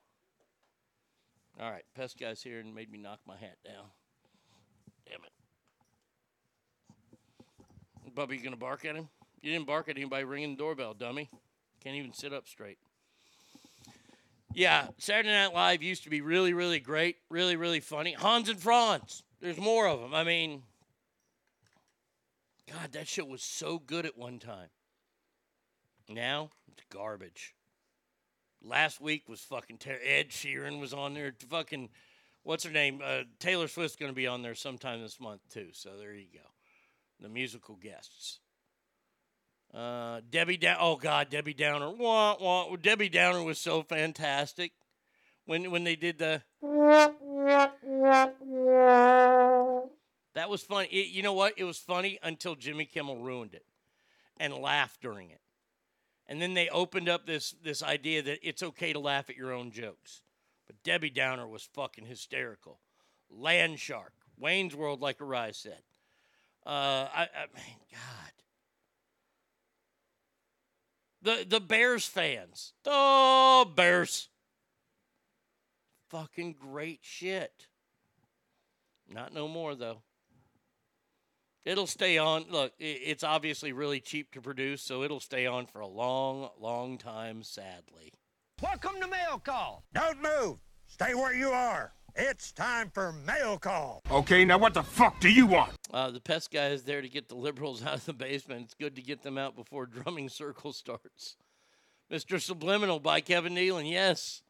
All 1.60 1.70
right, 1.70 1.84
pest 1.94 2.18
guy's 2.18 2.42
here 2.42 2.58
and 2.60 2.74
made 2.74 2.90
me 2.90 2.98
knock 2.98 3.20
my 3.26 3.36
hat 3.36 3.56
down. 3.64 3.86
Damn 5.06 5.20
it. 5.24 5.32
Bubba, 8.14 8.36
you 8.36 8.42
gonna 8.42 8.56
bark 8.56 8.84
at 8.84 8.96
him? 8.96 9.08
You 9.42 9.52
didn't 9.52 9.66
bark 9.66 9.88
at 9.88 9.96
anybody 9.96 10.24
ringing 10.24 10.50
the 10.52 10.56
doorbell, 10.56 10.94
dummy. 10.94 11.30
Can't 11.82 11.96
even 11.96 12.12
sit 12.12 12.32
up 12.32 12.48
straight. 12.48 12.78
Yeah, 14.52 14.88
Saturday 14.98 15.30
Night 15.30 15.54
Live 15.54 15.82
used 15.82 16.02
to 16.04 16.10
be 16.10 16.20
really, 16.20 16.52
really 16.52 16.80
great, 16.80 17.16
really, 17.28 17.56
really 17.56 17.80
funny. 17.80 18.12
Hans 18.14 18.48
and 18.48 18.58
Franz. 18.58 19.22
There's 19.40 19.58
more 19.58 19.86
of 19.86 20.00
them. 20.00 20.12
I 20.12 20.24
mean, 20.24 20.62
God, 22.70 22.92
that 22.92 23.06
show 23.08 23.24
was 23.24 23.42
so 23.42 23.78
good 23.78 24.04
at 24.06 24.18
one 24.18 24.38
time. 24.38 24.68
Now 26.08 26.50
it's 26.72 26.82
garbage. 26.90 27.54
Last 28.62 29.00
week 29.00 29.28
was 29.28 29.40
fucking 29.40 29.78
ter- 29.78 29.98
Ed 30.04 30.28
Sheeran 30.30 30.80
was 30.80 30.92
on 30.92 31.14
there. 31.14 31.32
Fucking 31.48 31.88
what's 32.42 32.64
her 32.64 32.70
name? 32.70 33.00
Uh, 33.04 33.22
Taylor 33.38 33.68
Swift's 33.68 33.96
going 33.96 34.10
to 34.10 34.16
be 34.16 34.26
on 34.26 34.42
there 34.42 34.54
sometime 34.54 35.00
this 35.00 35.18
month 35.20 35.40
too. 35.52 35.68
So 35.72 35.96
there 35.98 36.14
you 36.14 36.26
go. 36.32 36.40
The 37.20 37.28
musical 37.28 37.76
guests. 37.76 38.40
Uh, 39.72 40.20
Debbie 40.30 40.56
Down. 40.56 40.76
Oh 40.80 40.96
God, 40.96 41.30
Debbie 41.30 41.54
Downer. 41.54 41.90
Wah, 41.90 42.36
wah. 42.40 42.76
Debbie 42.76 43.08
Downer 43.08 43.42
was 43.42 43.58
so 43.58 43.82
fantastic 43.82 44.72
when 45.46 45.70
when 45.70 45.84
they 45.84 45.96
did 45.96 46.18
the. 46.18 46.42
That 50.34 50.50
was 50.50 50.62
funny. 50.62 50.88
It- 50.88 51.08
you 51.08 51.22
know 51.22 51.32
what? 51.32 51.54
It 51.56 51.64
was 51.64 51.78
funny 51.78 52.18
until 52.22 52.54
Jimmy 52.56 52.84
Kimmel 52.84 53.18
ruined 53.18 53.54
it 53.54 53.64
and 54.38 54.54
laughed 54.54 55.00
during 55.00 55.30
it. 55.30 55.40
And 56.30 56.40
then 56.40 56.54
they 56.54 56.68
opened 56.68 57.08
up 57.08 57.26
this 57.26 57.56
this 57.64 57.82
idea 57.82 58.22
that 58.22 58.38
it's 58.48 58.62
okay 58.62 58.92
to 58.92 59.00
laugh 59.00 59.28
at 59.28 59.36
your 59.36 59.52
own 59.52 59.72
jokes. 59.72 60.22
But 60.68 60.80
Debbie 60.84 61.10
Downer 61.10 61.48
was 61.48 61.68
fucking 61.74 62.06
hysterical. 62.06 62.78
Land 63.28 63.80
Shark, 63.80 64.12
Wayne's 64.38 64.76
World, 64.76 65.00
like 65.00 65.20
Arise 65.20 65.56
said. 65.56 65.82
Uh, 66.64 67.08
I, 67.12 67.22
I 67.22 67.46
man, 67.52 67.76
God. 67.90 68.32
The 71.22 71.44
the 71.44 71.60
Bears 71.60 72.06
fans, 72.06 72.74
the 72.84 73.66
Bears. 73.74 74.28
Fucking 76.10 76.54
great 76.60 77.00
shit. 77.02 77.66
Not 79.08 79.34
no 79.34 79.48
more 79.48 79.74
though. 79.74 80.02
It'll 81.64 81.86
stay 81.86 82.16
on. 82.16 82.46
Look, 82.48 82.72
it's 82.78 83.22
obviously 83.22 83.72
really 83.72 84.00
cheap 84.00 84.32
to 84.32 84.40
produce, 84.40 84.82
so 84.82 85.02
it'll 85.02 85.20
stay 85.20 85.46
on 85.46 85.66
for 85.66 85.80
a 85.80 85.86
long, 85.86 86.48
long 86.58 86.96
time, 86.96 87.42
sadly. 87.42 88.12
Welcome 88.62 89.00
to 89.00 89.06
Mail 89.06 89.38
Call. 89.38 89.84
Don't 89.92 90.22
move. 90.22 90.58
Stay 90.86 91.14
where 91.14 91.34
you 91.34 91.50
are. 91.50 91.92
It's 92.16 92.50
time 92.50 92.90
for 92.92 93.12
Mail 93.12 93.58
Call. 93.58 94.02
Okay, 94.10 94.44
now 94.44 94.58
what 94.58 94.74
the 94.74 94.82
fuck 94.82 95.20
do 95.20 95.30
you 95.30 95.46
want? 95.46 95.72
Uh, 95.92 96.10
the 96.10 96.20
pest 96.20 96.50
guy 96.50 96.68
is 96.68 96.82
there 96.82 97.02
to 97.02 97.08
get 97.08 97.28
the 97.28 97.36
liberals 97.36 97.82
out 97.86 97.94
of 97.94 98.06
the 98.06 98.12
basement. 98.14 98.62
It's 98.64 98.74
good 98.74 98.96
to 98.96 99.02
get 99.02 99.22
them 99.22 99.36
out 99.36 99.54
before 99.54 99.86
drumming 99.86 100.30
circle 100.30 100.72
starts. 100.72 101.36
Mr. 102.10 102.40
Subliminal 102.40 103.00
by 103.00 103.20
Kevin 103.20 103.54
Nealon, 103.54 103.88
yes. 103.88 104.42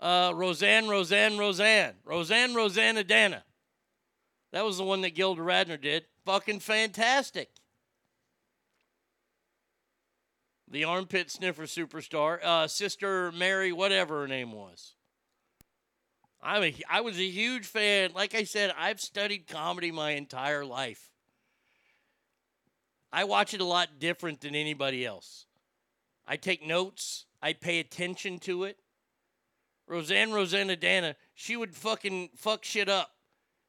Uh, 0.00 0.32
Roseanne, 0.34 0.88
Roseanne, 0.88 1.36
Roseanne. 1.36 1.94
Roseanne, 2.04 2.54
Roseannadanna. 2.54 3.42
That 4.54 4.64
was 4.64 4.78
the 4.78 4.84
one 4.84 5.00
that 5.00 5.16
Gilda 5.16 5.42
Radner 5.42 5.80
did. 5.80 6.04
Fucking 6.24 6.60
fantastic. 6.60 7.50
The 10.70 10.84
armpit 10.84 11.28
sniffer 11.28 11.64
superstar. 11.64 12.38
Uh, 12.40 12.68
Sister 12.68 13.32
Mary, 13.32 13.72
whatever 13.72 14.20
her 14.20 14.28
name 14.28 14.52
was. 14.52 14.94
I'm 16.40 16.62
a, 16.62 16.74
I 16.88 17.00
was 17.00 17.18
a 17.18 17.26
huge 17.26 17.66
fan. 17.66 18.12
Like 18.14 18.36
I 18.36 18.44
said, 18.44 18.72
I've 18.78 19.00
studied 19.00 19.48
comedy 19.48 19.90
my 19.90 20.12
entire 20.12 20.64
life. 20.64 21.10
I 23.12 23.24
watch 23.24 23.54
it 23.54 23.60
a 23.60 23.64
lot 23.64 23.98
different 23.98 24.40
than 24.40 24.54
anybody 24.54 25.04
else. 25.04 25.46
I 26.28 26.36
take 26.36 26.64
notes, 26.64 27.26
I 27.42 27.54
pay 27.54 27.80
attention 27.80 28.38
to 28.40 28.62
it. 28.62 28.78
Roseanne 29.88 30.30
Roseannadanna, 30.30 31.16
she 31.34 31.56
would 31.56 31.74
fucking 31.74 32.30
fuck 32.36 32.64
shit 32.64 32.88
up. 32.88 33.10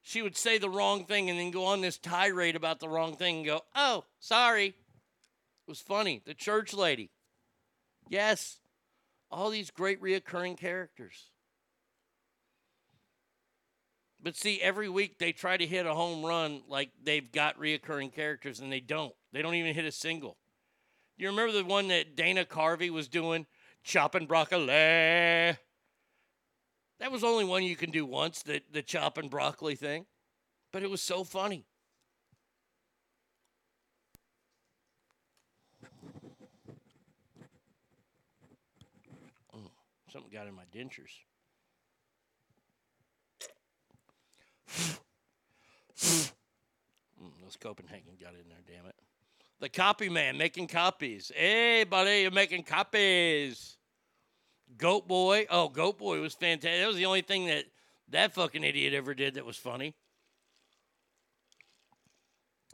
She 0.06 0.22
would 0.22 0.36
say 0.36 0.58
the 0.58 0.70
wrong 0.70 1.04
thing 1.04 1.30
and 1.30 1.36
then 1.36 1.50
go 1.50 1.64
on 1.64 1.80
this 1.80 1.98
tirade 1.98 2.54
about 2.54 2.78
the 2.78 2.88
wrong 2.88 3.16
thing 3.16 3.38
and 3.38 3.44
go, 3.44 3.62
oh, 3.74 4.04
sorry. 4.20 4.68
It 4.68 4.74
was 5.66 5.80
funny. 5.80 6.22
The 6.24 6.32
church 6.32 6.72
lady. 6.72 7.10
Yes. 8.08 8.60
All 9.32 9.50
these 9.50 9.72
great 9.72 10.00
reoccurring 10.00 10.58
characters. 10.58 11.32
But 14.22 14.36
see, 14.36 14.62
every 14.62 14.88
week 14.88 15.18
they 15.18 15.32
try 15.32 15.56
to 15.56 15.66
hit 15.66 15.86
a 15.86 15.94
home 15.94 16.24
run 16.24 16.62
like 16.68 16.90
they've 17.02 17.32
got 17.32 17.58
reoccurring 17.58 18.14
characters 18.14 18.60
and 18.60 18.72
they 18.72 18.78
don't. 18.78 19.12
They 19.32 19.42
don't 19.42 19.56
even 19.56 19.74
hit 19.74 19.86
a 19.86 19.92
single. 19.92 20.36
You 21.16 21.26
remember 21.30 21.52
the 21.52 21.64
one 21.64 21.88
that 21.88 22.14
Dana 22.14 22.44
Carvey 22.44 22.90
was 22.90 23.08
doing? 23.08 23.46
Chopping 23.82 24.26
broccoli. 24.26 25.56
That 26.98 27.12
was 27.12 27.22
only 27.22 27.44
one 27.44 27.62
you 27.62 27.76
can 27.76 27.90
do 27.90 28.06
once, 28.06 28.42
the, 28.42 28.62
the 28.72 28.82
chopping 28.82 29.28
broccoli 29.28 29.74
thing. 29.74 30.06
But 30.72 30.82
it 30.82 30.90
was 30.90 31.02
so 31.02 31.24
funny. 31.24 31.66
Mm, 39.54 39.70
something 40.10 40.30
got 40.32 40.46
in 40.46 40.54
my 40.54 40.64
dentures. 40.74 41.12
Mm, 47.22 47.30
those 47.42 47.56
Copenhagen 47.56 48.12
got 48.20 48.34
in 48.34 48.48
there, 48.48 48.58
damn 48.66 48.86
it. 48.86 48.94
The 49.60 49.68
copy 49.68 50.08
man 50.08 50.36
making 50.36 50.66
copies. 50.68 51.32
Hey, 51.34 51.84
buddy, 51.84 52.22
you're 52.22 52.30
making 52.30 52.64
copies. 52.64 53.78
Goat 54.76 55.08
Boy. 55.08 55.46
Oh, 55.50 55.68
Goat 55.68 55.98
Boy 55.98 56.20
was 56.20 56.34
fantastic. 56.34 56.80
That 56.80 56.86
was 56.86 56.96
the 56.96 57.06
only 57.06 57.22
thing 57.22 57.46
that 57.46 57.64
that 58.08 58.34
fucking 58.34 58.64
idiot 58.64 58.94
ever 58.94 59.14
did 59.14 59.34
that 59.34 59.44
was 59.44 59.56
funny. 59.56 59.94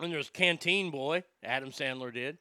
And 0.01 0.12
there's 0.12 0.31
Canteen 0.31 0.91
Boy, 0.91 1.24
Adam 1.43 1.70
Sandler 1.70 2.12
did. 2.12 2.39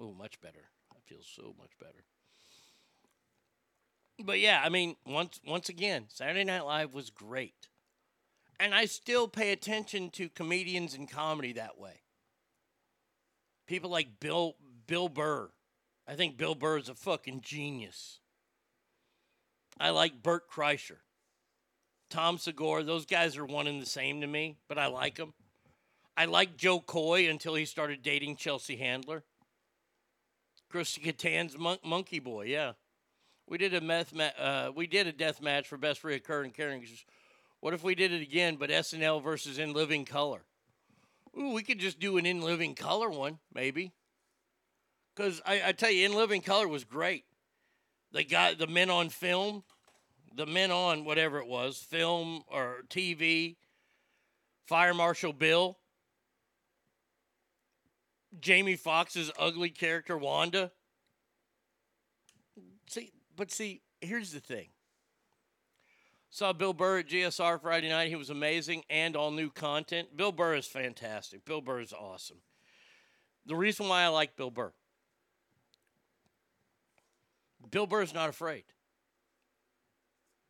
Oh, 0.00 0.12
much 0.12 0.40
better. 0.40 0.70
I 0.92 0.98
feel 1.06 1.20
so 1.22 1.54
much 1.58 1.70
better. 1.80 2.04
But 4.18 4.40
yeah, 4.40 4.62
I 4.64 4.68
mean, 4.68 4.96
once 5.06 5.40
once 5.46 5.68
again, 5.68 6.06
Saturday 6.08 6.44
Night 6.44 6.64
Live 6.64 6.94
was 6.94 7.10
great. 7.10 7.68
And 8.58 8.74
I 8.74 8.86
still 8.86 9.28
pay 9.28 9.52
attention 9.52 10.10
to 10.10 10.30
comedians 10.30 10.94
and 10.94 11.10
comedy 11.10 11.52
that 11.52 11.78
way. 11.78 12.00
People 13.66 13.90
like 13.90 14.20
Bill 14.20 14.56
Bill 14.86 15.08
Burr. 15.08 15.50
I 16.08 16.14
think 16.14 16.36
Bill 16.36 16.54
Burr 16.54 16.78
is 16.78 16.88
a 16.88 16.94
fucking 16.94 17.40
genius. 17.40 18.20
I 19.78 19.90
like 19.90 20.22
Bert 20.22 20.50
Kreischer. 20.50 20.98
Tom 22.08 22.38
Segura, 22.38 22.84
those 22.84 23.04
guys 23.04 23.36
are 23.36 23.44
one 23.44 23.66
and 23.66 23.82
the 23.82 23.86
same 23.86 24.20
to 24.20 24.26
me, 24.26 24.56
but 24.68 24.78
I 24.78 24.86
like 24.86 25.16
them. 25.16 25.34
I 26.16 26.26
liked 26.26 26.56
Jo 26.56 26.80
Koy 26.80 27.28
until 27.28 27.56
he 27.56 27.64
started 27.64 28.02
dating 28.02 28.36
Chelsea 28.36 28.76
Handler. 28.76 29.24
Christy 30.70 31.00
Catan's 31.00 31.58
mon- 31.58 31.78
Monkey 31.84 32.20
Boy, 32.20 32.46
yeah. 32.46 32.72
We 33.48 33.58
did 33.58 33.74
a 33.74 33.80
meth 33.80 34.14
ma- 34.14 34.36
uh, 34.38 34.72
we 34.74 34.86
did 34.86 35.06
a 35.06 35.12
death 35.12 35.42
match 35.42 35.68
for 35.68 35.76
best 35.76 36.02
reoccurring 36.02 36.54
characters. 36.54 37.04
What 37.60 37.74
if 37.74 37.82
we 37.82 37.94
did 37.94 38.12
it 38.12 38.22
again, 38.22 38.56
but 38.56 38.70
SNL 38.70 39.22
versus 39.22 39.58
In 39.58 39.72
Living 39.72 40.04
Color? 40.04 40.42
Ooh, 41.38 41.52
we 41.52 41.62
could 41.62 41.78
just 41.78 41.98
do 41.98 42.16
an 42.16 42.26
In 42.26 42.40
Living 42.40 42.74
Color 42.74 43.10
one, 43.10 43.38
maybe. 43.52 43.92
Because 45.14 45.40
I, 45.44 45.62
I 45.66 45.72
tell 45.72 45.90
you, 45.90 46.06
In 46.06 46.14
Living 46.14 46.40
Color 46.40 46.68
was 46.68 46.84
great. 46.84 47.24
They 48.12 48.24
got 48.24 48.58
the 48.58 48.66
men 48.66 48.90
on 48.90 49.10
film, 49.10 49.64
the 50.34 50.46
men 50.46 50.70
on 50.70 51.04
whatever 51.04 51.38
it 51.38 51.46
was, 51.46 51.78
film 51.78 52.42
or 52.48 52.84
TV, 52.88 53.56
Fire 54.66 54.94
Marshal 54.94 55.32
Bill, 55.32 55.78
Jamie 58.40 58.76
Foxx's 58.76 59.30
ugly 59.38 59.70
character 59.70 60.16
Wanda. 60.16 60.72
See, 62.88 63.12
but 63.34 63.50
see, 63.50 63.82
here's 64.00 64.32
the 64.32 64.40
thing. 64.40 64.68
Saw 66.30 66.52
Bill 66.52 66.72
Burr 66.72 66.98
at 66.98 67.08
GSR 67.08 67.60
Friday 67.60 67.88
night. 67.88 68.08
He 68.08 68.16
was 68.16 68.30
amazing 68.30 68.84
and 68.90 69.16
all 69.16 69.30
new 69.30 69.50
content. 69.50 70.16
Bill 70.16 70.32
Burr 70.32 70.56
is 70.56 70.66
fantastic. 70.66 71.44
Bill 71.44 71.60
Burr 71.60 71.80
is 71.80 71.92
awesome. 71.92 72.38
The 73.46 73.56
reason 73.56 73.88
why 73.88 74.02
I 74.02 74.08
like 74.08 74.36
Bill 74.36 74.50
Burr 74.50 74.72
Bill 77.70 77.86
Burr 77.86 78.02
is 78.02 78.14
not 78.14 78.28
afraid. 78.28 78.64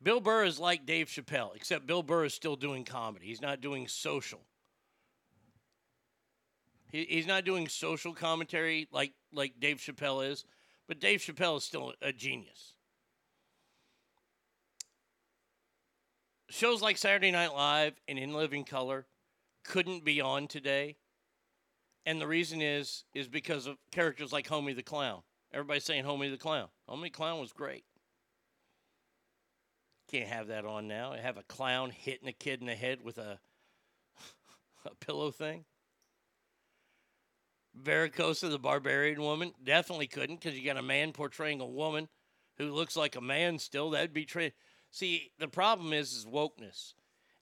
Bill 0.01 0.19
Burr 0.19 0.43
is 0.43 0.59
like 0.59 0.85
Dave 0.85 1.07
Chappelle, 1.07 1.55
except 1.55 1.87
Bill 1.87 2.03
Burr 2.03 2.25
is 2.25 2.33
still 2.33 2.55
doing 2.55 2.83
comedy. 2.83 3.25
He's 3.25 3.41
not 3.41 3.61
doing 3.61 3.87
social. 3.87 4.41
He, 6.91 7.05
he's 7.09 7.27
not 7.27 7.45
doing 7.45 7.67
social 7.67 8.13
commentary 8.13 8.87
like 8.91 9.13
like 9.33 9.59
Dave 9.59 9.77
Chappelle 9.77 10.27
is, 10.29 10.45
but 10.87 10.99
Dave 10.99 11.19
Chappelle 11.19 11.57
is 11.57 11.63
still 11.63 11.93
a 12.01 12.13
genius. 12.13 12.73
Shows 16.49 16.81
like 16.81 16.97
Saturday 16.97 17.31
Night 17.31 17.53
Live 17.53 17.93
and 18.07 18.17
In 18.17 18.33
Living 18.33 18.63
Color 18.63 19.05
couldn't 19.65 20.05
be 20.05 20.21
on 20.21 20.47
today. 20.47 20.95
And 22.05 22.21
the 22.21 22.27
reason 22.27 22.61
is 22.61 23.03
is 23.13 23.27
because 23.27 23.67
of 23.67 23.77
characters 23.91 24.31
like 24.31 24.47
Homie 24.47 24.75
the 24.75 24.83
Clown. 24.83 25.23
Everybody's 25.53 25.83
saying 25.83 26.05
Homie 26.05 26.31
the 26.31 26.37
Clown. 26.37 26.69
Homie 26.89 27.03
the 27.03 27.09
Clown 27.09 27.41
was 27.41 27.51
great. 27.51 27.83
Can't 30.09 30.29
have 30.29 30.47
that 30.47 30.65
on 30.65 30.87
now. 30.87 31.13
Have 31.21 31.35
a 31.35 31.43
clown 31.43 31.89
hitting 31.89 32.29
a 32.29 32.33
kid 32.33 32.61
in 32.61 32.67
the 32.67 32.75
head 32.75 32.99
with 33.03 33.17
a 33.17 33.39
a 34.85 34.95
pillow 34.95 35.31
thing. 35.31 35.65
Varicosa, 37.77 38.49
the 38.49 38.57
barbarian 38.57 39.21
woman, 39.21 39.53
definitely 39.61 40.07
couldn't 40.07 40.39
because 40.39 40.57
you 40.57 40.65
got 40.65 40.77
a 40.77 40.81
man 40.81 41.11
portraying 41.11 41.59
a 41.59 41.65
woman 41.65 42.07
who 42.57 42.71
looks 42.71 42.95
like 42.95 43.17
a 43.17 43.21
man 43.21 43.59
still. 43.59 43.89
That'd 43.89 44.13
be 44.13 44.25
See, 44.97 45.29
the 45.37 45.47
problem 45.47 45.93
is 45.93 46.11
is 46.11 46.25
wokeness, 46.25 46.95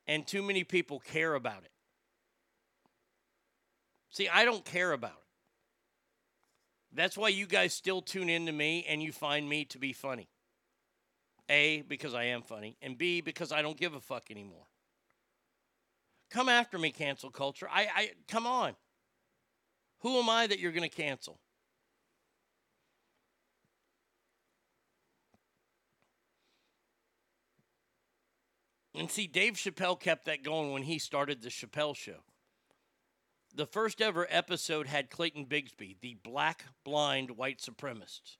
and 0.06 0.28
too 0.28 0.44
many 0.44 0.66
people 0.66 1.00
care 1.00 1.36
about 1.36 1.64
it. 1.64 1.72
See, 4.10 4.28
I 4.28 4.44
don't 4.44 4.66
care 4.66 4.92
about 4.92 5.12
it. 5.14 5.28
That's 6.92 7.18
why 7.18 7.30
you 7.30 7.46
guys 7.46 7.74
still 7.74 8.02
tune 8.02 8.28
in 8.28 8.46
to 8.48 8.52
me 8.52 8.86
and 8.90 9.02
you 9.02 9.14
find 9.14 9.48
me 9.48 9.64
to 9.66 9.78
be 9.78 9.94
funny. 9.94 10.28
A, 11.48 11.84
because 11.84 12.14
I 12.14 12.26
am 12.26 12.42
funny, 12.42 12.76
and 12.82 12.98
B, 12.98 13.22
because 13.22 13.54
I 13.54 13.62
don't 13.62 13.80
give 13.80 13.94
a 13.94 14.02
fuck 14.02 14.32
anymore. 14.32 14.68
Come 16.32 16.50
after 16.50 16.78
me, 16.78 16.92
cancel 16.92 17.30
culture. 17.30 17.70
I, 17.72 17.88
I 17.96 18.12
come 18.28 18.46
on. 18.46 18.76
Who 20.00 20.20
am 20.20 20.30
I 20.30 20.46
that 20.48 20.60
you're 20.60 20.74
going 20.74 20.90
to 20.90 20.94
cancel? 20.94 21.40
And 28.98 29.12
see, 29.12 29.28
Dave 29.28 29.54
Chappelle 29.56 30.00
kept 30.00 30.26
that 30.26 30.44
going 30.44 30.72
when 30.72 30.84
he 30.84 31.00
started 31.00 31.42
the 31.42 31.50
Chappelle 31.50 31.96
show. 31.96 32.24
The 33.54 33.66
first 33.66 34.02
ever 34.02 34.28
episode 34.30 34.88
had 34.88 35.10
Clayton 35.10 35.46
Bigsby, 35.46 35.98
the 36.02 36.18
black, 36.24 36.66
blind 36.84 37.32
white 37.32 37.60
supremacist. 37.60 38.38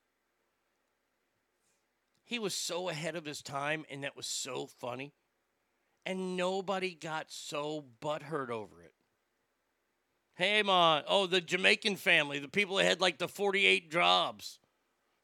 He 2.24 2.40
was 2.40 2.54
so 2.54 2.90
ahead 2.90 3.16
of 3.16 3.26
his 3.26 3.42
time, 3.42 3.86
and 3.90 4.04
that 4.04 4.18
was 4.18 4.28
so 4.28 4.66
funny. 4.66 5.14
And 6.06 6.36
nobody 6.36 6.96
got 6.96 7.32
so 7.32 7.86
butthurt 8.02 8.50
over 8.50 8.82
it. 8.82 8.94
Hey, 10.36 10.62
man. 10.64 11.04
Oh, 11.08 11.28
the 11.28 11.40
Jamaican 11.40 11.96
family, 11.96 12.40
the 12.40 12.48
people 12.50 12.76
that 12.78 12.86
had 12.86 13.02
like 13.02 13.18
the 13.18 13.28
48 13.28 13.90
jobs. 13.90 14.60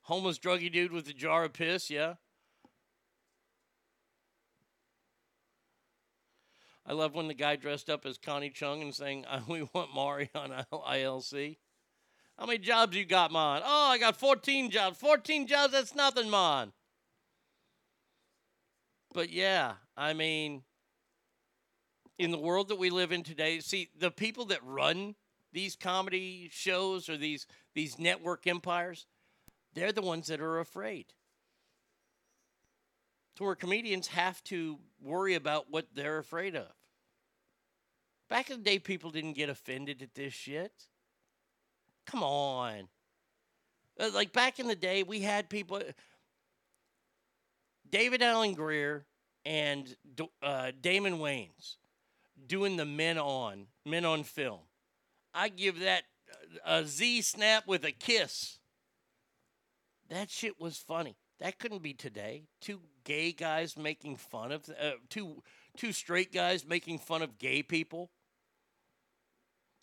Homeless 0.03 0.39
druggy 0.39 0.71
dude 0.71 0.93
with 0.93 1.07
a 1.09 1.13
jar 1.13 1.43
of 1.43 1.53
piss, 1.53 1.89
yeah? 1.89 2.15
I 6.85 6.93
love 6.93 7.13
when 7.13 7.27
the 7.27 7.33
guy 7.33 7.55
dressed 7.55 7.89
up 7.89 8.05
as 8.05 8.17
Connie 8.17 8.49
Chung 8.49 8.81
and 8.81 8.93
saying, 8.93 9.25
"Uh, 9.25 9.41
"We 9.47 9.63
want 9.73 9.93
Mari 9.93 10.29
on 10.35 10.65
ILC." 10.71 11.57
How 12.37 12.45
many 12.47 12.59
jobs 12.59 12.97
you 12.97 13.05
got, 13.05 13.31
man? 13.31 13.61
Oh, 13.63 13.87
I 13.89 13.99
got 13.99 14.17
14 14.17 14.71
jobs. 14.71 14.97
14 14.97 15.45
jobs, 15.45 15.73
that's 15.73 15.93
nothing, 15.93 16.29
man. 16.29 16.73
But 19.13 19.29
yeah, 19.29 19.73
I 19.95 20.13
mean, 20.13 20.63
in 22.17 22.31
the 22.31 22.39
world 22.39 22.69
that 22.69 22.79
we 22.79 22.89
live 22.89 23.11
in 23.11 23.23
today, 23.23 23.59
see, 23.59 23.89
the 23.97 24.11
people 24.11 24.45
that 24.45 24.63
run 24.63 25.15
these 25.53 25.75
comedy 25.75 26.49
shows 26.51 27.09
or 27.09 27.17
these 27.17 27.45
these 27.73 27.99
network 27.99 28.47
empires, 28.47 29.05
they're 29.73 29.91
the 29.91 30.01
ones 30.01 30.27
that 30.27 30.41
are 30.41 30.59
afraid. 30.59 31.13
To 33.41 33.45
where 33.45 33.55
comedians 33.55 34.05
have 34.09 34.43
to 34.45 34.77
worry 35.01 35.33
about 35.33 35.65
what 35.71 35.87
they're 35.95 36.19
afraid 36.19 36.55
of. 36.55 36.67
Back 38.29 38.51
in 38.51 38.57
the 38.57 38.63
day, 38.63 38.77
people 38.77 39.09
didn't 39.09 39.33
get 39.33 39.49
offended 39.49 40.03
at 40.03 40.13
this 40.13 40.31
shit. 40.31 40.71
Come 42.05 42.21
on. 42.21 42.87
Uh, 43.99 44.11
Like 44.13 44.31
back 44.31 44.59
in 44.59 44.67
the 44.67 44.75
day, 44.75 45.01
we 45.01 45.21
had 45.21 45.49
people. 45.49 45.81
David 47.89 48.21
Alan 48.21 48.53
Grier 48.53 49.07
and 49.43 49.95
uh, 50.43 50.71
Damon 50.79 51.17
Wayans 51.17 51.77
doing 52.45 52.77
the 52.77 52.85
men 52.85 53.17
on 53.17 53.65
men 53.87 54.05
on 54.05 54.21
film. 54.21 54.59
I 55.33 55.49
give 55.49 55.79
that 55.79 56.03
a 56.63 56.85
Z 56.85 57.23
snap 57.23 57.65
with 57.65 57.85
a 57.85 57.91
kiss. 57.91 58.59
That 60.09 60.29
shit 60.29 60.61
was 60.61 60.77
funny. 60.77 61.15
That 61.41 61.57
couldn't 61.57 61.81
be 61.81 61.93
today. 61.93 62.43
Two 62.61 62.81
gay 63.03 63.31
guys 63.31 63.75
making 63.75 64.17
fun 64.17 64.51
of 64.51 64.69
uh, 64.69 64.91
two 65.09 65.41
two 65.75 65.91
straight 65.91 66.31
guys 66.31 66.65
making 66.65 66.99
fun 66.99 67.23
of 67.23 67.39
gay 67.39 67.63
people. 67.63 68.11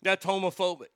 That's 0.01 0.25
homophobic. 0.25 0.87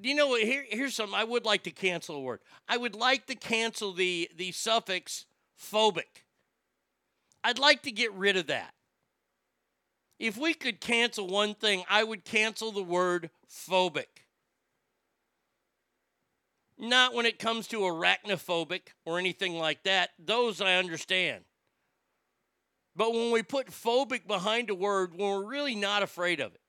Do 0.00 0.08
you 0.08 0.16
know 0.16 0.28
what? 0.28 0.42
Here, 0.42 0.64
here's 0.68 0.94
something 0.96 1.14
I 1.14 1.22
would 1.22 1.44
like 1.44 1.62
to 1.64 1.70
cancel 1.70 2.16
a 2.16 2.20
word. 2.20 2.40
I 2.68 2.76
would 2.76 2.96
like 2.96 3.26
to 3.26 3.36
cancel 3.36 3.92
the 3.92 4.28
the 4.36 4.50
suffix 4.50 5.26
phobic. 5.56 6.24
I'd 7.44 7.60
like 7.60 7.82
to 7.82 7.92
get 7.92 8.12
rid 8.14 8.36
of 8.36 8.48
that. 8.48 8.74
If 10.18 10.36
we 10.36 10.52
could 10.52 10.80
cancel 10.80 11.28
one 11.28 11.54
thing, 11.54 11.84
I 11.88 12.02
would 12.02 12.24
cancel 12.24 12.72
the 12.72 12.82
word 12.82 13.30
phobic. 13.48 14.26
Not 16.78 17.12
when 17.12 17.26
it 17.26 17.38
comes 17.38 17.66
to 17.68 17.80
arachnophobic 17.80 18.82
or 19.04 19.18
anything 19.18 19.58
like 19.58 19.82
that. 19.82 20.10
Those 20.18 20.60
I 20.60 20.74
understand. 20.76 21.44
But 22.94 23.12
when 23.12 23.30
we 23.32 23.42
put 23.42 23.70
phobic 23.70 24.26
behind 24.26 24.70
a 24.70 24.74
word 24.74 25.12
when 25.12 25.28
we're 25.28 25.44
really 25.44 25.74
not 25.74 26.02
afraid 26.02 26.40
of 26.40 26.54
it. 26.54 26.60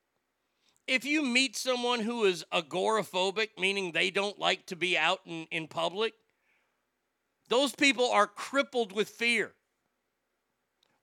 If 0.87 1.05
you 1.05 1.23
meet 1.23 1.55
someone 1.55 1.99
who 1.99 2.25
is 2.25 2.43
agoraphobic, 2.51 3.49
meaning 3.59 3.91
they 3.91 4.09
don't 4.09 4.39
like 4.39 4.65
to 4.67 4.75
be 4.75 4.97
out 4.97 5.19
in, 5.25 5.45
in 5.51 5.67
public, 5.67 6.13
those 7.47 7.73
people 7.75 8.09
are 8.09 8.25
crippled 8.25 8.91
with 8.91 9.09
fear. 9.09 9.53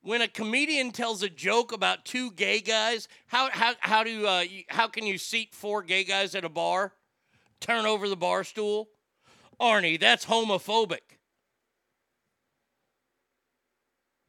When 0.01 0.23
a 0.23 0.29
comedian 0.29 0.93
tells 0.93 1.23
a 1.23 1.29
joke 1.29 1.73
about 1.73 2.05
two 2.05 2.31
gay 2.33 2.61
guys, 2.61 3.09
how, 3.27 3.51
how, 3.51 3.75
how, 3.81 4.05
do, 4.05 4.27
uh, 4.27 4.45
how 4.69 4.87
can 4.87 5.07
you 5.07 5.19
seat 5.19 5.55
four 5.55 5.83
gay 5.83 6.05
guys 6.05 6.35
at 6.37 6.45
a 6.45 6.49
bar? 6.49 6.93
Turn 7.61 7.87
over 7.87 8.09
the 8.09 8.17
bar 8.17 8.45
stool? 8.45 8.89
Arnie, 9.61 9.99
that's 9.99 10.27
homophobic. 10.27 11.19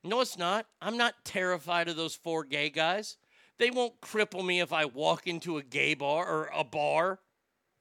No, 0.04 0.22
it's 0.22 0.38
not. 0.38 0.66
I'm 0.82 0.98
not 0.98 1.16
terrified 1.26 1.90
of 1.90 1.96
those 1.98 2.16
four 2.16 2.46
gay 2.46 2.70
guys. 2.70 3.18
They 3.60 3.72
won't 3.72 4.00
cripple 4.00 4.46
me 4.46 4.62
if 4.62 4.72
I 4.72 4.86
walk 4.86 5.28
into 5.28 5.58
a 5.58 5.64
gay 5.64 5.96
bar 5.96 6.26
or 6.26 6.50
a 6.56 6.64
bar 6.64 7.20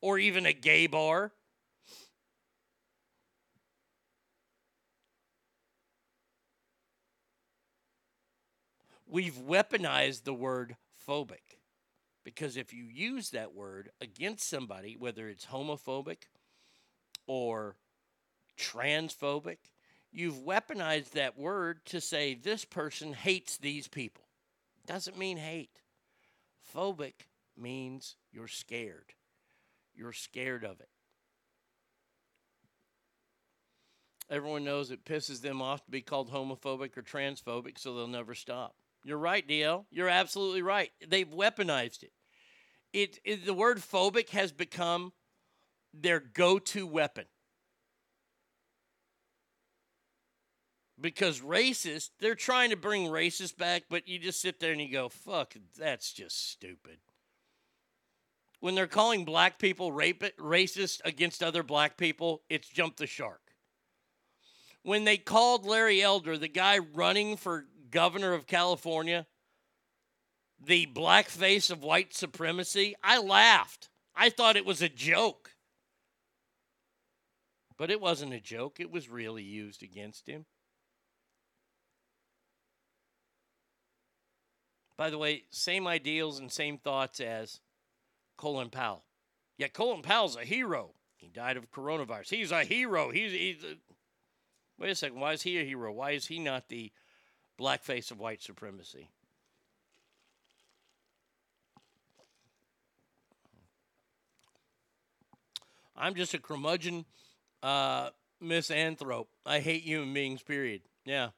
or 0.00 0.18
even 0.18 0.46
a 0.46 0.52
gay 0.52 0.86
bar. 0.86 1.32
we've 9.06 9.36
weaponized 9.36 10.24
the 10.24 10.34
word 10.34 10.76
phobic 11.08 11.58
because 12.24 12.56
if 12.56 12.72
you 12.72 12.84
use 12.84 13.30
that 13.30 13.54
word 13.54 13.90
against 14.00 14.48
somebody, 14.48 14.96
whether 14.96 15.28
it's 15.28 15.46
homophobic 15.46 16.24
or 17.26 17.76
transphobic, 18.58 19.58
you've 20.12 20.44
weaponized 20.44 21.10
that 21.10 21.38
word 21.38 21.84
to 21.86 22.00
say 22.00 22.34
this 22.34 22.64
person 22.64 23.12
hates 23.12 23.56
these 23.56 23.88
people. 23.88 24.24
Doesn't 24.86 25.18
mean 25.18 25.36
hate. 25.36 25.80
Phobic 26.74 27.26
means 27.56 28.16
you're 28.32 28.48
scared. 28.48 29.12
You're 29.94 30.12
scared 30.12 30.64
of 30.64 30.80
it. 30.80 30.88
Everyone 34.28 34.64
knows 34.64 34.90
it 34.90 35.04
pisses 35.04 35.40
them 35.40 35.62
off 35.62 35.84
to 35.84 35.90
be 35.90 36.00
called 36.00 36.30
homophobic 36.30 36.96
or 36.96 37.02
transphobic, 37.02 37.78
so 37.78 37.94
they'll 37.94 38.08
never 38.08 38.34
stop. 38.34 38.74
You're 39.04 39.18
right, 39.18 39.46
DL. 39.46 39.84
You're 39.90 40.08
absolutely 40.08 40.62
right. 40.62 40.90
They've 41.06 41.28
weaponized 41.28 42.02
it. 42.02 42.12
It, 42.92 43.20
it 43.24 43.46
the 43.46 43.54
word 43.54 43.78
phobic 43.78 44.30
has 44.30 44.50
become 44.50 45.12
their 46.02 46.20
go-to 46.20 46.86
weapon. 46.86 47.26
Because 50.98 51.40
racist, 51.40 52.10
they're 52.20 52.34
trying 52.34 52.70
to 52.70 52.76
bring 52.76 53.08
racist 53.08 53.58
back, 53.58 53.84
but 53.90 54.08
you 54.08 54.18
just 54.18 54.40
sit 54.40 54.60
there 54.60 54.72
and 54.72 54.80
you 54.80 54.90
go, 54.90 55.08
"Fuck, 55.08 55.54
that's 55.76 56.12
just 56.12 56.50
stupid." 56.50 56.98
When 58.60 58.74
they're 58.74 58.86
calling 58.86 59.26
black 59.26 59.58
people 59.58 59.92
rape 59.92 60.22
racist 60.38 61.02
against 61.04 61.42
other 61.42 61.62
black 61.62 61.98
people, 61.98 62.42
it's 62.48 62.68
jump 62.68 62.96
the 62.96 63.06
shark 63.06 63.46
when 64.86 65.02
they 65.02 65.16
called 65.16 65.66
Larry 65.66 66.00
Elder, 66.00 66.38
the 66.38 66.46
guy 66.46 66.78
running 66.78 67.36
for 67.36 67.66
governor 67.90 68.34
of 68.34 68.46
California, 68.46 69.26
the 70.64 70.86
black 70.86 71.28
face 71.28 71.70
of 71.70 71.82
white 71.82 72.14
supremacy, 72.14 72.94
I 73.02 73.18
laughed. 73.18 73.88
I 74.14 74.30
thought 74.30 74.56
it 74.56 74.64
was 74.64 74.82
a 74.82 74.88
joke. 74.88 75.45
But 77.78 77.90
it 77.90 78.00
wasn't 78.00 78.32
a 78.32 78.40
joke, 78.40 78.80
it 78.80 78.90
was 78.90 79.08
really 79.08 79.42
used 79.42 79.82
against 79.82 80.28
him. 80.28 80.46
By 84.96 85.10
the 85.10 85.18
way, 85.18 85.44
same 85.50 85.86
ideals 85.86 86.38
and 86.38 86.50
same 86.50 86.78
thoughts 86.78 87.20
as 87.20 87.60
Colin 88.38 88.70
Powell. 88.70 89.04
Yeah, 89.58 89.68
Colin 89.68 90.00
Powell's 90.00 90.36
a 90.36 90.44
hero. 90.44 90.92
He 91.16 91.28
died 91.28 91.58
of 91.58 91.70
coronavirus. 91.70 92.30
He's 92.30 92.50
a 92.50 92.64
hero. 92.64 93.10
He's, 93.10 93.32
he's 93.32 93.62
a, 93.62 93.76
Wait 94.78 94.90
a 94.90 94.94
second. 94.94 95.20
Why 95.20 95.32
is 95.32 95.42
he 95.42 95.58
a 95.58 95.64
hero? 95.64 95.92
Why 95.92 96.10
is 96.10 96.26
he 96.26 96.38
not 96.38 96.68
the 96.68 96.92
black 97.56 97.82
face 97.82 98.10
of 98.10 98.18
white 98.18 98.42
supremacy? 98.42 99.10
I'm 105.96 106.14
just 106.14 106.34
a 106.34 106.38
curmudgeon 106.38 107.06
uh, 107.62 108.10
misanthrope. 108.40 109.28
I 109.44 109.60
hate 109.60 109.82
human 109.82 110.12
beings, 110.12 110.42
period. 110.42 110.82
Yeah. 111.04 111.30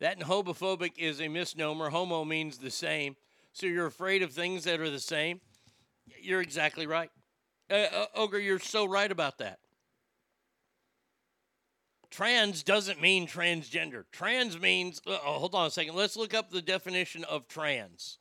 That 0.00 0.16
and 0.16 0.26
homophobic 0.26 0.98
is 0.98 1.20
a 1.20 1.28
misnomer. 1.28 1.90
Homo 1.90 2.24
means 2.24 2.58
the 2.58 2.70
same. 2.70 3.16
So 3.52 3.66
you're 3.66 3.86
afraid 3.86 4.22
of 4.22 4.32
things 4.32 4.64
that 4.64 4.80
are 4.80 4.90
the 4.90 4.98
same? 4.98 5.40
You're 6.20 6.40
exactly 6.40 6.86
right. 6.86 7.10
Uh, 7.70 7.74
uh, 7.74 8.06
Ogre, 8.14 8.38
you're 8.38 8.58
so 8.58 8.84
right 8.84 9.10
about 9.10 9.38
that. 9.38 9.58
Trans 12.10 12.62
doesn't 12.62 13.00
mean 13.00 13.26
transgender. 13.26 14.04
Trans 14.12 14.60
means, 14.60 15.00
uh, 15.06 15.18
oh, 15.24 15.38
hold 15.38 15.54
on 15.54 15.66
a 15.66 15.70
second. 15.70 15.94
Let's 15.94 16.16
look 16.16 16.34
up 16.34 16.50
the 16.50 16.60
definition 16.60 17.24
of 17.24 17.48
trans. 17.48 18.18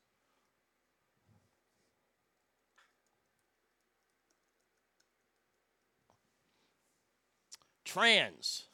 Trans. 7.92 8.68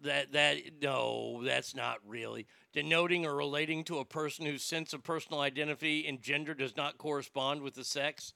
That 0.00 0.32
that 0.32 0.56
no, 0.80 1.42
that's 1.44 1.74
not 1.74 1.98
really 2.06 2.46
denoting 2.72 3.24
or 3.26 3.34
relating 3.34 3.84
to 3.84 3.98
a 3.98 4.04
person 4.04 4.46
whose 4.46 4.62
sense 4.62 4.92
of 4.92 5.02
personal 5.02 5.40
identity 5.40 6.06
and 6.06 6.20
gender 6.20 6.54
does 6.54 6.76
not 6.76 6.98
correspond 6.98 7.62
with 7.62 7.74
the 7.74 7.84
sex. 7.84 8.32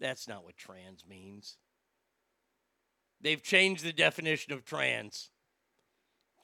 That's 0.00 0.28
not 0.28 0.44
what 0.44 0.56
trans 0.56 1.04
means. 1.08 1.56
They've 3.20 3.42
changed 3.42 3.84
the 3.84 3.92
definition 3.92 4.52
of 4.52 4.64
trans. 4.64 5.30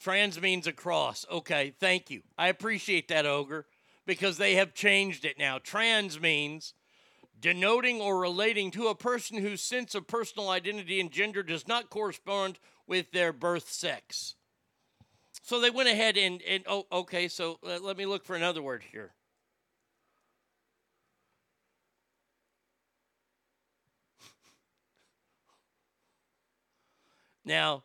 Trans 0.00 0.40
means 0.40 0.66
a 0.66 0.72
cross. 0.72 1.24
Okay, 1.30 1.72
thank 1.78 2.10
you. 2.10 2.22
I 2.36 2.48
appreciate 2.48 3.08
that, 3.08 3.26
Ogre, 3.26 3.66
because 4.06 4.38
they 4.38 4.54
have 4.56 4.74
changed 4.74 5.24
it 5.24 5.38
now. 5.38 5.58
Trans 5.58 6.20
means 6.20 6.74
denoting 7.38 8.00
or 8.00 8.18
relating 8.18 8.70
to 8.72 8.88
a 8.88 8.94
person 8.94 9.38
whose 9.38 9.62
sense 9.62 9.94
of 9.94 10.06
personal 10.06 10.50
identity 10.50 11.00
and 11.00 11.10
gender 11.10 11.42
does 11.42 11.68
not 11.68 11.90
correspond 11.90 12.58
with 12.86 13.10
their 13.12 13.32
birth 13.32 13.70
sex. 13.70 14.34
So 15.42 15.60
they 15.60 15.70
went 15.70 15.88
ahead 15.88 16.16
and, 16.16 16.40
and 16.42 16.64
oh, 16.66 16.86
okay, 16.90 17.28
so 17.28 17.58
let, 17.62 17.96
me 17.96 18.06
look 18.06 18.24
for 18.24 18.34
another 18.34 18.62
word 18.62 18.82
here. 18.90 19.12
Now, 27.44 27.84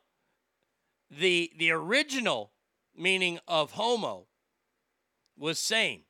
the 1.11 1.51
the 1.57 1.71
original 1.71 2.51
meaning 2.95 3.39
of 3.47 3.71
homo 3.71 4.27
was 5.37 5.59
same. 5.59 6.03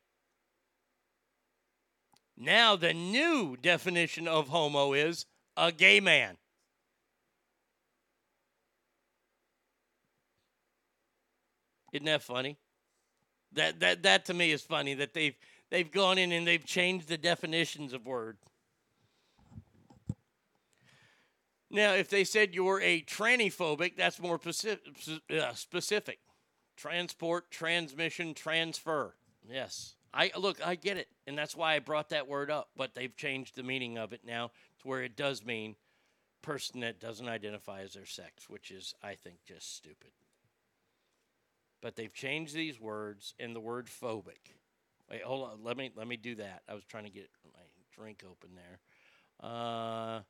Now 2.42 2.74
the 2.74 2.94
new 2.94 3.58
definition 3.60 4.26
of 4.26 4.48
homo 4.48 4.94
is 4.94 5.26
a 5.58 5.70
gay 5.70 6.00
man. 6.00 6.38
Isn't 11.92 12.06
that 12.06 12.22
funny? 12.22 12.56
That 13.52 13.80
that 13.80 14.02
that 14.04 14.24
to 14.26 14.34
me 14.34 14.52
is 14.52 14.62
funny 14.62 14.94
that 14.94 15.12
they've 15.12 15.36
they've 15.68 15.90
gone 15.90 16.16
in 16.16 16.32
and 16.32 16.46
they've 16.46 16.64
changed 16.64 17.08
the 17.08 17.18
definitions 17.18 17.92
of 17.92 18.06
word. 18.06 18.38
Now, 21.70 21.92
if 21.92 22.08
they 22.08 22.24
said 22.24 22.54
you're 22.54 22.80
a 22.80 23.02
trannyphobic, 23.02 23.96
that's 23.96 24.18
more. 24.18 24.40
Uh, 25.30 25.54
specific. 25.54 26.20
Transport, 26.76 27.50
transmission, 27.50 28.32
transfer. 28.32 29.14
Yes. 29.46 29.94
I 30.12 30.30
look, 30.36 30.64
I 30.64 30.74
get 30.74 30.96
it, 30.96 31.08
and 31.26 31.38
that's 31.38 31.56
why 31.56 31.74
I 31.74 31.78
brought 31.78 32.08
that 32.10 32.28
word 32.28 32.50
up. 32.50 32.70
But 32.76 32.94
they've 32.94 33.14
changed 33.16 33.54
the 33.54 33.62
meaning 33.62 33.98
of 33.98 34.12
it 34.12 34.22
now 34.24 34.50
to 34.80 34.88
where 34.88 35.02
it 35.02 35.16
does 35.16 35.44
mean 35.44 35.76
person 36.42 36.80
that 36.80 37.00
doesn't 37.00 37.28
identify 37.28 37.82
as 37.82 37.92
their 37.92 38.06
sex, 38.06 38.48
which 38.48 38.70
is, 38.70 38.94
I 39.02 39.14
think, 39.14 39.36
just 39.46 39.76
stupid. 39.76 40.10
But 41.82 41.96
they've 41.96 42.12
changed 42.12 42.54
these 42.54 42.80
words 42.80 43.34
and 43.38 43.54
the 43.54 43.60
word 43.60 43.86
phobic. 43.86 44.54
Wait, 45.10 45.22
hold 45.22 45.50
on. 45.50 45.64
Let 45.64 45.76
me 45.76 45.90
let 45.96 46.06
me 46.06 46.16
do 46.16 46.34
that. 46.36 46.62
I 46.68 46.74
was 46.74 46.84
trying 46.84 47.04
to 47.04 47.10
get 47.10 47.28
my 47.52 47.60
drink 47.96 48.22
open 48.24 48.50
there. 48.54 49.48
Uh, 49.48 50.20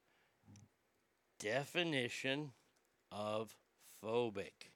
definition 1.39 2.52
of 3.10 3.55
phobic. 4.02 4.70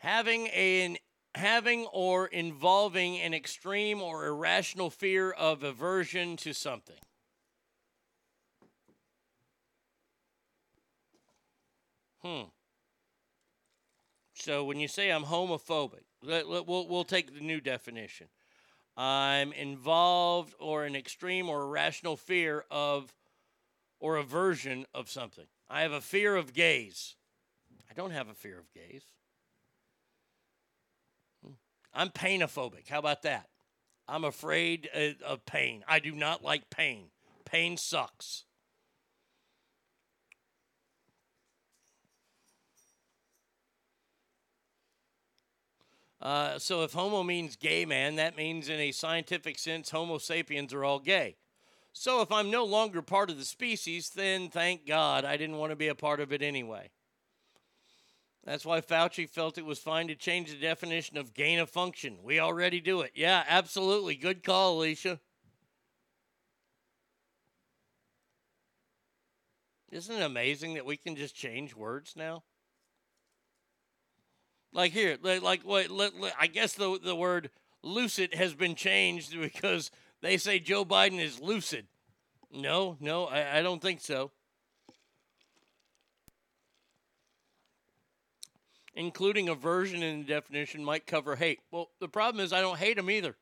Having 0.00 0.48
an 0.48 0.96
having 1.34 1.86
or 1.92 2.26
involving 2.26 3.18
an 3.18 3.32
extreme 3.32 4.02
or 4.02 4.26
irrational 4.26 4.90
fear 4.90 5.30
of 5.30 5.62
aversion 5.62 6.36
to 6.38 6.52
something. 6.52 6.96
Hmm. 12.22 12.42
So 14.34 14.64
when 14.64 14.80
you 14.80 14.88
say 14.88 15.10
I'm 15.10 15.24
homophobic, 15.24 16.04
let, 16.22 16.48
let, 16.48 16.66
we'll, 16.66 16.88
we'll 16.88 17.04
take 17.04 17.34
the 17.34 17.40
new 17.40 17.60
definition. 17.60 18.28
I'm 18.96 19.52
involved 19.52 20.54
or 20.58 20.84
an 20.84 20.96
extreme 20.96 21.48
or 21.48 21.62
irrational 21.62 22.16
fear 22.16 22.64
of 22.70 23.14
or 23.98 24.16
aversion 24.16 24.86
of 24.94 25.10
something. 25.10 25.46
I 25.68 25.82
have 25.82 25.92
a 25.92 26.00
fear 26.00 26.36
of 26.36 26.52
gays. 26.52 27.16
I 27.90 27.94
don't 27.94 28.10
have 28.10 28.28
a 28.28 28.34
fear 28.34 28.58
of 28.58 28.72
gays. 28.72 29.04
I'm 31.92 32.10
painophobic. 32.10 32.88
How 32.88 32.98
about 32.98 33.22
that? 33.22 33.48
I'm 34.08 34.24
afraid 34.24 34.88
uh, 34.94 35.24
of 35.24 35.46
pain. 35.46 35.84
I 35.86 35.98
do 35.98 36.12
not 36.12 36.42
like 36.42 36.70
pain. 36.70 37.06
Pain 37.44 37.76
sucks. 37.76 38.44
Uh, 46.20 46.58
so 46.58 46.82
if 46.82 46.92
homo 46.92 47.22
means 47.22 47.56
gay 47.56 47.86
man, 47.86 48.16
that 48.16 48.36
means 48.36 48.68
in 48.68 48.78
a 48.78 48.92
scientific 48.92 49.58
sense, 49.58 49.90
Homo 49.90 50.18
sapiens 50.18 50.74
are 50.74 50.84
all 50.84 50.98
gay. 50.98 51.36
So 51.92 52.20
if 52.20 52.30
I'm 52.30 52.50
no 52.50 52.64
longer 52.64 53.02
part 53.02 53.30
of 53.30 53.38
the 53.38 53.44
species, 53.44 54.10
then 54.10 54.48
thank 54.48 54.86
God 54.86 55.24
I 55.24 55.36
didn't 55.36 55.56
want 55.56 55.70
to 55.70 55.76
be 55.76 55.88
a 55.88 55.94
part 55.94 56.20
of 56.20 56.32
it 56.32 56.42
anyway. 56.42 56.90
That's 58.44 58.64
why 58.64 58.80
Fauci 58.80 59.28
felt 59.28 59.58
it 59.58 59.66
was 59.66 59.78
fine 59.78 60.08
to 60.08 60.14
change 60.14 60.50
the 60.50 60.56
definition 60.56 61.18
of 61.18 61.34
gain 61.34 61.58
of 61.58 61.68
function. 61.68 62.18
We 62.22 62.40
already 62.40 62.80
do 62.80 63.02
it. 63.02 63.12
Yeah, 63.14 63.44
absolutely. 63.46 64.14
Good 64.16 64.42
call, 64.42 64.78
Alicia. 64.78 65.20
Isn't 69.90 70.16
it 70.16 70.24
amazing 70.24 70.74
that 70.74 70.86
we 70.86 70.96
can 70.96 71.16
just 71.16 71.34
change 71.34 71.74
words 71.74 72.14
now? 72.16 72.44
Like 74.72 74.92
here, 74.92 75.18
like, 75.20 75.62
what? 75.62 75.88
I 76.38 76.46
guess 76.46 76.74
the 76.74 76.98
the 77.02 77.16
word 77.16 77.50
lucid 77.82 78.34
has 78.34 78.54
been 78.54 78.76
changed 78.76 79.32
because 79.40 79.90
they 80.22 80.36
say 80.36 80.60
Joe 80.60 80.84
Biden 80.84 81.18
is 81.18 81.40
lucid. 81.40 81.88
No, 82.52 82.96
no, 83.00 83.26
I, 83.26 83.58
I 83.58 83.62
don't 83.62 83.82
think 83.82 84.00
so. 84.00 84.30
Including 89.00 89.48
a 89.48 89.54
version 89.54 90.02
in 90.02 90.18
the 90.18 90.26
definition 90.26 90.84
might 90.84 91.06
cover 91.06 91.34
hate. 91.34 91.60
Well, 91.70 91.88
the 92.00 92.08
problem 92.08 92.44
is 92.44 92.52
I 92.52 92.60
don't 92.60 92.76
hate 92.76 92.98
them 92.98 93.10
either. 93.10 93.34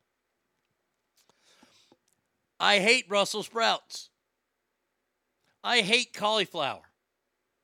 I 2.60 2.78
hate 2.78 3.08
Brussels 3.08 3.46
sprouts. 3.46 4.10
I 5.64 5.80
hate 5.80 6.12
cauliflower. 6.14 6.84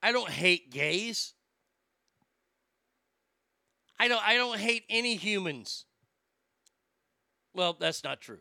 I 0.02 0.10
don't 0.10 0.28
hate 0.28 0.72
gays. 0.72 1.34
I 4.00 4.08
don't 4.08 4.26
I 4.26 4.34
don't 4.34 4.58
hate 4.58 4.82
any 4.90 5.14
humans. 5.14 5.84
Well, 7.54 7.76
that's 7.78 8.02
not 8.02 8.20
true. 8.20 8.40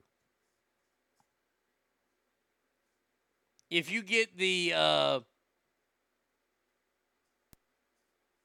If 3.70 3.92
you 3.92 4.02
get 4.02 4.36
the 4.36 4.74
uh, 4.76 5.20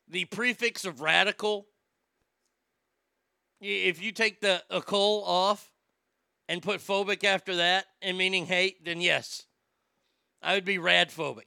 the 0.09 0.25
prefix 0.27 0.85
of 0.85 1.01
radical, 1.01 1.67
if 3.61 4.03
you 4.03 4.13
take 4.13 4.41
the 4.41 4.63
acol 4.71 5.23
off 5.27 5.73
and 6.49 6.63
put 6.63 6.81
phobic 6.81 7.25
after 7.25 7.57
that 7.57 7.87
and 8.01 8.17
meaning 8.17 8.47
hate, 8.47 8.85
then 8.85 9.01
yes, 9.01 9.45
I 10.43 10.55
would 10.55 10.65
be 10.65 10.79
radphobic. 10.79 11.43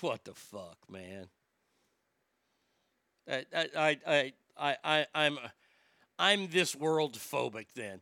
What 0.00 0.24
the 0.24 0.34
fuck, 0.34 0.78
man? 0.88 1.28
I 3.28 3.44
I 3.54 3.98
I 4.06 4.32
I, 4.56 4.76
I 4.82 5.06
I'm 5.14 5.38
I'm 6.18 6.48
this 6.48 6.74
world 6.74 7.18
phobic 7.18 7.66
then. 7.74 8.00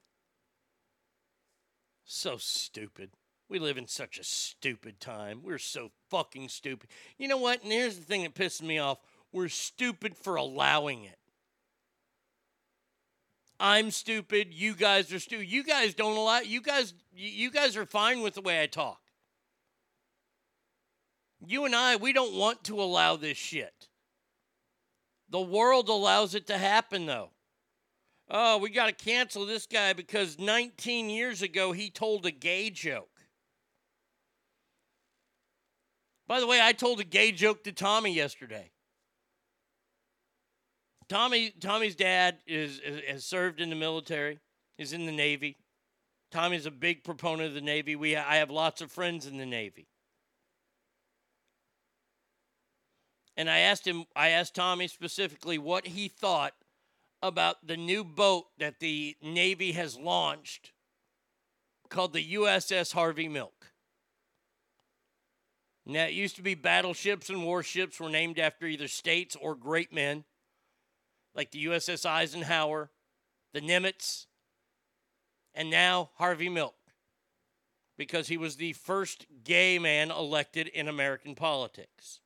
So 2.05 2.37
stupid. 2.37 3.11
We 3.49 3.59
live 3.59 3.79
in 3.79 3.87
such 3.87 4.19
a 4.19 4.25
stupid 4.25 5.01
time. 5.01 5.41
We're 5.43 5.59
so 5.59 5.91
fucking 6.11 6.51
stupid. 6.51 6.91
You 7.17 7.29
know 7.29 7.39
what? 7.39 7.63
And 7.63 7.73
here's 7.73 7.97
the 7.97 8.05
thing 8.05 8.23
that 8.23 8.35
pisses 8.35 8.63
me 8.63 8.79
off. 8.79 8.99
We're 9.33 9.49
stupid 9.49 10.17
for 10.17 10.37
allowing 10.37 11.05
it. 11.05 11.19
I'm 13.61 13.91
stupid. 13.91 14.53
You 14.53 14.75
guys 14.75 15.13
are 15.13 15.19
stupid. 15.19 15.49
You 15.49 15.65
guys 15.65 15.95
don't 15.95 16.17
allow. 16.17 16.41
You 16.41 16.61
guys. 16.61 16.95
You 17.13 17.51
guys 17.51 17.77
are 17.77 17.87
fine 17.87 18.23
with 18.23 18.35
the 18.35 18.43
way 18.43 18.63
I 18.63 18.67
talk. 18.67 19.01
You 21.47 21.65
and 21.65 21.75
I, 21.75 21.97
we 21.97 22.13
don't 22.13 22.35
want 22.35 22.65
to 22.65 22.81
allow 22.81 23.17
this 23.17 23.39
shit. 23.39 23.89
The 25.31 25.41
world 25.41 25.89
allows 25.89 26.35
it 26.35 26.47
to 26.49 26.59
happen, 26.59 27.07
though. 27.07 27.31
Oh, 28.31 28.59
we 28.59 28.71
got 28.71 28.87
to 28.87 28.93
cancel 29.05 29.47
this 29.47 29.67
guy 29.67 29.93
because 29.93 30.39
19 30.39 31.09
years 31.09 31.43
ago 31.43 31.73
he 31.73 31.91
told 31.91 32.27
a 32.27 32.31
gay 32.31 32.71
joke. 32.71 33.09
By 36.29 36.41
the 36.41 36.47
way, 36.47 36.61
I 36.63 36.73
told 36.73 37.01
a 37.01 37.05
gay 37.05 37.33
joke 37.33 37.65
to 37.65 37.73
Tommy 37.73 38.13
yesterday. 38.13 38.71
Tommy, 41.09 41.51
Tommy's 41.59 41.97
dad 41.97 42.37
is, 42.47 42.81
is 42.81 43.01
has 43.09 43.25
served 43.25 43.61
in 43.61 43.71
the 43.71 43.77
military. 43.77 44.39
Is 44.77 44.93
in 44.93 45.07
the 45.07 45.13
Navy. 45.13 45.57
Tommy's 46.31 46.67
a 46.67 46.71
big 46.71 47.03
proponent 47.03 47.49
of 47.49 47.55
the 47.55 47.63
Navy. 47.63 47.97
We 47.97 48.15
I 48.15 48.37
have 48.37 48.51
lots 48.51 48.83
of 48.83 48.93
friends 48.93 49.27
in 49.27 49.39
the 49.39 49.47
Navy. 49.47 49.89
And 53.37 53.49
I 53.49 53.59
asked 53.59 53.87
him, 53.87 54.05
I 54.15 54.29
asked 54.31 54.55
Tommy 54.55 54.87
specifically 54.87 55.59
what 55.59 55.87
he 55.87 56.09
thought 56.09 56.55
about 57.23 57.67
the 57.67 57.77
new 57.77 58.05
boat 58.05 58.47
that 58.59 58.81
the 58.81 59.17
Navy 59.23 59.73
has 59.73 59.97
launched 59.97 60.73
called 61.89 62.13
the 62.13 62.35
USS 62.35 62.93
Harvey 62.93 63.29
Milk. 63.29 63.68
Now, 65.91 66.05
it 66.05 66.13
used 66.13 66.37
to 66.37 66.43
be 66.43 66.55
battleships 66.55 67.31
and 67.31 67.47
warships 67.47 67.99
were 67.99 68.11
named 68.11 68.39
after 68.39 68.67
either 68.67 68.89
states 68.89 69.35
or 69.41 69.55
great 69.55 69.91
men, 69.91 70.25
like 71.35 71.51
the 71.51 71.65
USS 71.65 72.05
Eisenhower, 72.05 72.91
the 73.55 73.63
Nimitz, 73.63 74.27
and 75.55 75.71
now 75.71 76.11
Harvey 76.17 76.51
Milk, 76.51 76.75
because 77.97 78.29
he 78.29 78.37
was 78.37 78.57
the 78.57 78.75
first 78.75 79.27
gay 79.45 79.79
man 79.79 80.11
elected 80.11 80.69
in 80.69 80.89
American 80.89 81.35
politics 81.35 82.21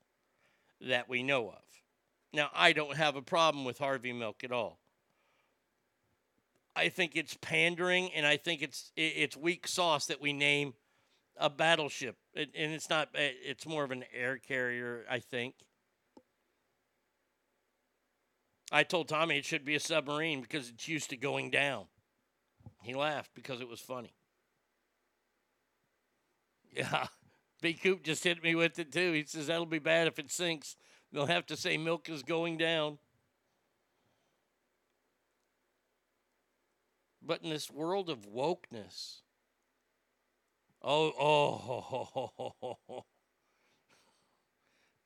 that 0.81 1.09
we 1.09 1.23
know 1.23 1.49
of. 1.49 1.63
Now, 2.33 2.51
I 2.53 2.73
don't 2.73 2.97
have 2.97 3.15
a 3.15 3.23
problem 3.23 3.65
with 3.65 3.79
Harvey 3.79 4.13
Milk 4.13 4.43
at 4.43 4.51
all. 4.51 4.81
I 6.75 6.89
think 6.89 7.15
it's 7.15 7.37
pandering, 7.41 8.11
and 8.13 8.27
I 8.27 8.39
think 8.39 8.63
it's 8.63 8.91
it's 8.97 9.37
weak 9.37 9.69
sauce 9.69 10.07
that 10.07 10.21
we 10.21 10.33
name 10.33 10.75
a 11.37 11.51
battleship, 11.51 12.17
It- 12.35 12.51
and 12.55 12.73
it's 12.73 12.89
not. 12.89 13.11
eh, 13.15 13.33
It's 13.43 13.67
more 13.67 13.85
of 13.85 13.91
an 13.91 14.05
air 14.13 14.39
carrier, 14.39 15.05
I 15.09 15.19
think. 15.21 15.55
I 18.71 18.85
told 18.85 19.09
Tommy 19.09 19.37
it 19.37 19.45
should 19.45 19.65
be 19.67 19.75
a 19.75 19.81
submarine 19.81 20.41
because 20.41 20.71
it's 20.71 20.89
used 20.89 21.11
to 21.11 21.17
going 21.17 21.51
down. 21.51 21.89
He 22.83 22.95
laughed 22.95 23.35
because 23.35 23.61
it 23.61 23.69
was 23.69 23.81
funny. 23.81 24.15
Yeah. 26.75 27.09
B. 27.61 27.75
Coop 27.75 28.03
just 28.03 28.25
hit 28.25 28.43
me 28.43 28.55
with 28.55 28.79
it 28.79 28.91
too. 28.91 29.13
He 29.13 29.25
says 29.27 29.49
that'll 29.49 29.67
be 29.67 29.79
bad 29.79 30.07
if 30.07 30.19
it 30.19 30.31
sinks. 30.31 30.75
They'll 31.13 31.27
have 31.27 31.45
to 31.47 31.57
say 31.57 31.77
milk 31.77 32.09
is 32.09 32.23
going 32.23 32.57
down. 32.57 32.99
But 37.21 37.43
in 37.43 37.51
this 37.51 37.71
world 37.71 38.09
of 38.09 38.27
wokeness, 38.27 39.21
oh, 40.85 42.53
oh, 42.85 43.05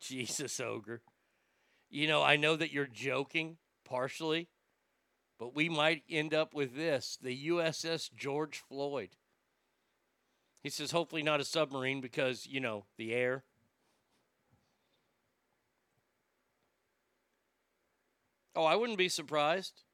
Jesus, 0.01 0.61
ogre. 0.61 1.03
You 1.89 2.09
know, 2.09 2.23
I 2.23 2.37
know 2.37 2.57
that 2.57 2.73
you're 2.73 2.87
joking 2.87 3.59
partially, 3.85 4.49
but 5.39 5.55
we 5.55 5.69
might 5.69 6.03
end 6.11 6.35
up 6.35 6.55
with 6.55 6.75
this 6.75 7.19
the 7.21 7.49
USS 7.49 8.13
George 8.15 8.63
Floyd. 8.69 9.11
He 10.63 10.71
says, 10.71 10.91
hopefully 10.91 11.23
not 11.23 11.41
a 11.41 11.45
submarine 11.45 12.01
because, 12.01 12.47
you 12.47 12.59
know, 12.59 12.87
the 12.99 13.13
air. 13.13 13.45
Oh, 18.57 18.65
I 18.65 18.75
wouldn't 18.75 18.99
be 18.99 19.09
surprised. 19.09 19.85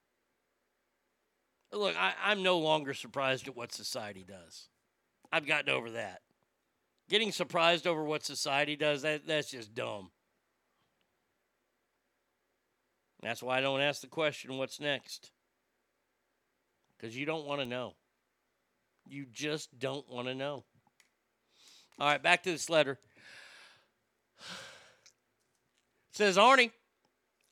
Look, 1.73 1.97
I, 1.97 2.15
I'm 2.25 2.43
no 2.43 2.59
longer 2.59 2.95
surprised 2.95 3.49
at 3.49 3.57
what 3.57 3.73
society 3.73 4.25
does. 4.27 4.69
I've 5.33 5.47
gotten 5.47 5.71
over 5.71 5.91
that. 5.93 6.21
Getting 7.09 7.33
surprised 7.33 7.87
over 7.87 8.05
what 8.05 8.25
society 8.25 8.77
does, 8.77 9.03
that, 9.03 9.27
that's 9.27 9.51
just 9.51 9.75
dumb. 9.75 10.11
That's 13.23 13.43
why 13.43 13.59
I 13.59 13.61
don't 13.61 13.81
ask 13.81 14.01
the 14.01 14.09
question, 14.09 14.59
what's 14.59 14.81
next? 14.81 15.31
Because 16.97 17.17
you 17.17 17.25
don't 17.25 17.47
want 17.47 17.61
to 17.61 17.67
know. 17.67 17.95
You 19.09 19.27
just 19.33 19.79
don't 19.79 20.09
want 20.09 20.29
to 20.29 20.35
know. 20.35 20.65
All 21.99 22.09
right, 22.09 22.23
back 22.23 22.43
to 22.45 22.51
this 22.51 22.69
letter. 22.69 22.99
It 26.11 26.17
says 26.17 26.37
Arnie, 26.37 26.73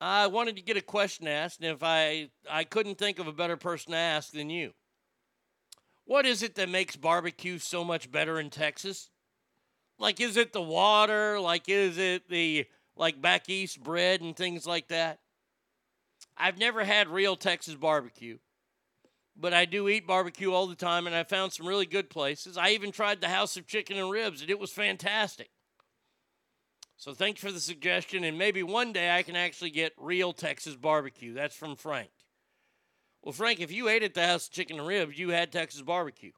I 0.00 0.26
wanted 0.26 0.56
to 0.56 0.62
get 0.62 0.76
a 0.76 0.82
question 0.82 1.28
asked, 1.28 1.60
and 1.60 1.70
if 1.70 1.82
I 1.82 2.30
I 2.50 2.64
couldn't 2.64 2.98
think 2.98 3.18
of 3.18 3.26
a 3.26 3.32
better 3.32 3.56
person 3.56 3.92
to 3.92 3.98
ask 3.98 4.32
than 4.32 4.50
you. 4.50 4.72
What 6.10 6.26
is 6.26 6.42
it 6.42 6.56
that 6.56 6.68
makes 6.68 6.96
barbecue 6.96 7.60
so 7.60 7.84
much 7.84 8.10
better 8.10 8.40
in 8.40 8.50
Texas? 8.50 9.10
Like 9.96 10.20
is 10.20 10.36
it 10.36 10.52
the 10.52 10.60
water? 10.60 11.38
Like 11.38 11.68
is 11.68 11.98
it 11.98 12.28
the 12.28 12.66
like 12.96 13.22
back 13.22 13.48
east 13.48 13.80
bread 13.80 14.20
and 14.20 14.36
things 14.36 14.66
like 14.66 14.88
that? 14.88 15.20
I've 16.36 16.58
never 16.58 16.82
had 16.82 17.06
real 17.06 17.36
Texas 17.36 17.76
barbecue 17.76 18.38
but 19.36 19.54
I 19.54 19.66
do 19.66 19.88
eat 19.88 20.04
barbecue 20.04 20.52
all 20.52 20.66
the 20.66 20.74
time, 20.74 21.06
and 21.06 21.14
I 21.14 21.22
found 21.22 21.52
some 21.52 21.66
really 21.66 21.86
good 21.86 22.10
places. 22.10 22.58
I 22.58 22.70
even 22.70 22.92
tried 22.92 23.20
the 23.20 23.28
House 23.28 23.56
of 23.56 23.66
Chicken 23.66 23.96
and 23.96 24.10
Ribs, 24.10 24.42
and 24.42 24.50
it 24.50 24.58
was 24.58 24.72
fantastic. 24.72 25.48
So 26.98 27.14
thanks 27.14 27.40
for 27.40 27.50
the 27.50 27.60
suggestion, 27.60 28.24
and 28.24 28.36
maybe 28.36 28.62
one 28.62 28.92
day 28.92 29.16
I 29.16 29.22
can 29.22 29.36
actually 29.36 29.70
get 29.70 29.92
real 29.96 30.34
Texas 30.34 30.74
barbecue. 30.76 31.32
That's 31.32 31.56
from 31.56 31.76
Frank. 31.76 32.10
Well, 33.22 33.32
Frank, 33.32 33.60
if 33.60 33.70
you 33.70 33.88
ate 33.88 34.02
at 34.02 34.14
the 34.14 34.26
House 34.26 34.46
of 34.46 34.52
Chicken 34.52 34.78
and 34.78 34.86
Ribs, 34.86 35.18
you 35.18 35.30
had 35.30 35.52
Texas 35.52 35.82
barbecue. 35.82 36.32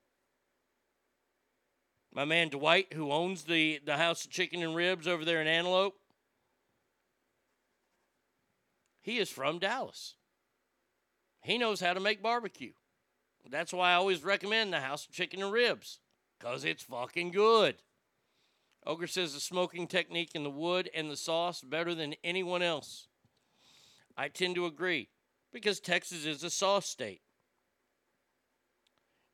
My 2.13 2.25
man 2.25 2.49
Dwight, 2.49 2.93
who 2.93 3.13
owns 3.13 3.45
the, 3.45 3.81
the 3.85 3.97
House 3.97 4.25
of 4.25 4.31
Chicken 4.31 4.63
and 4.63 4.75
Ribs 4.75 5.07
over 5.07 5.25
there 5.25 5.41
in 5.41 5.47
Antelope, 5.47 5.95
he 9.01 9.19
is 9.19 9.31
from 9.31 9.59
Dallas. 9.59 10.17
He 11.43 11.59
knows 11.59 11.81
how 11.81 11.95
to 11.95 12.01
make 12.01 12.23
barbecue. 12.23 12.73
That's 13.49 13.73
why 13.73 13.91
I 13.91 13.95
always 13.95 14.23
recommend 14.23 14.73
the 14.73 14.81
House 14.81 15.07
of 15.07 15.13
Chicken 15.13 15.43
and 15.43 15.53
Ribs, 15.53 16.01
because 16.39 16.65
it's 16.65 16.85
fucking 16.85 17.33
good. 17.33 17.77
Ogre 18.85 19.07
says 19.07 19.35
the 19.35 19.41
smoking 19.41 19.87
technique 19.87 20.33
in 20.35 20.43
the 20.43 20.51
wood 20.51 20.91
and 20.95 21.11
the 21.11 21.17
sauce 21.17 21.61
better 21.61 21.95
than 21.95 22.15
anyone 22.23 22.63
else. 22.63 23.09
I 24.17 24.29
tend 24.29 24.57
to 24.57 24.67
agree, 24.67 25.09
because 25.53 25.81
Texas 25.81 26.25
is 26.25 26.43
a 26.43 26.51
sauce 26.51 26.87
state. 26.87 27.21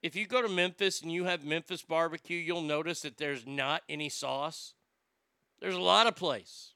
If 0.02 0.14
you 0.14 0.26
go 0.26 0.42
to 0.42 0.48
Memphis 0.48 1.02
and 1.02 1.10
you 1.10 1.24
have 1.24 1.44
Memphis 1.44 1.82
barbecue, 1.82 2.38
you'll 2.38 2.62
notice 2.62 3.00
that 3.00 3.18
there's 3.18 3.46
not 3.46 3.82
any 3.88 4.08
sauce. 4.08 4.74
There's 5.60 5.74
a 5.74 5.80
lot 5.80 6.06
of 6.06 6.14
place. 6.14 6.74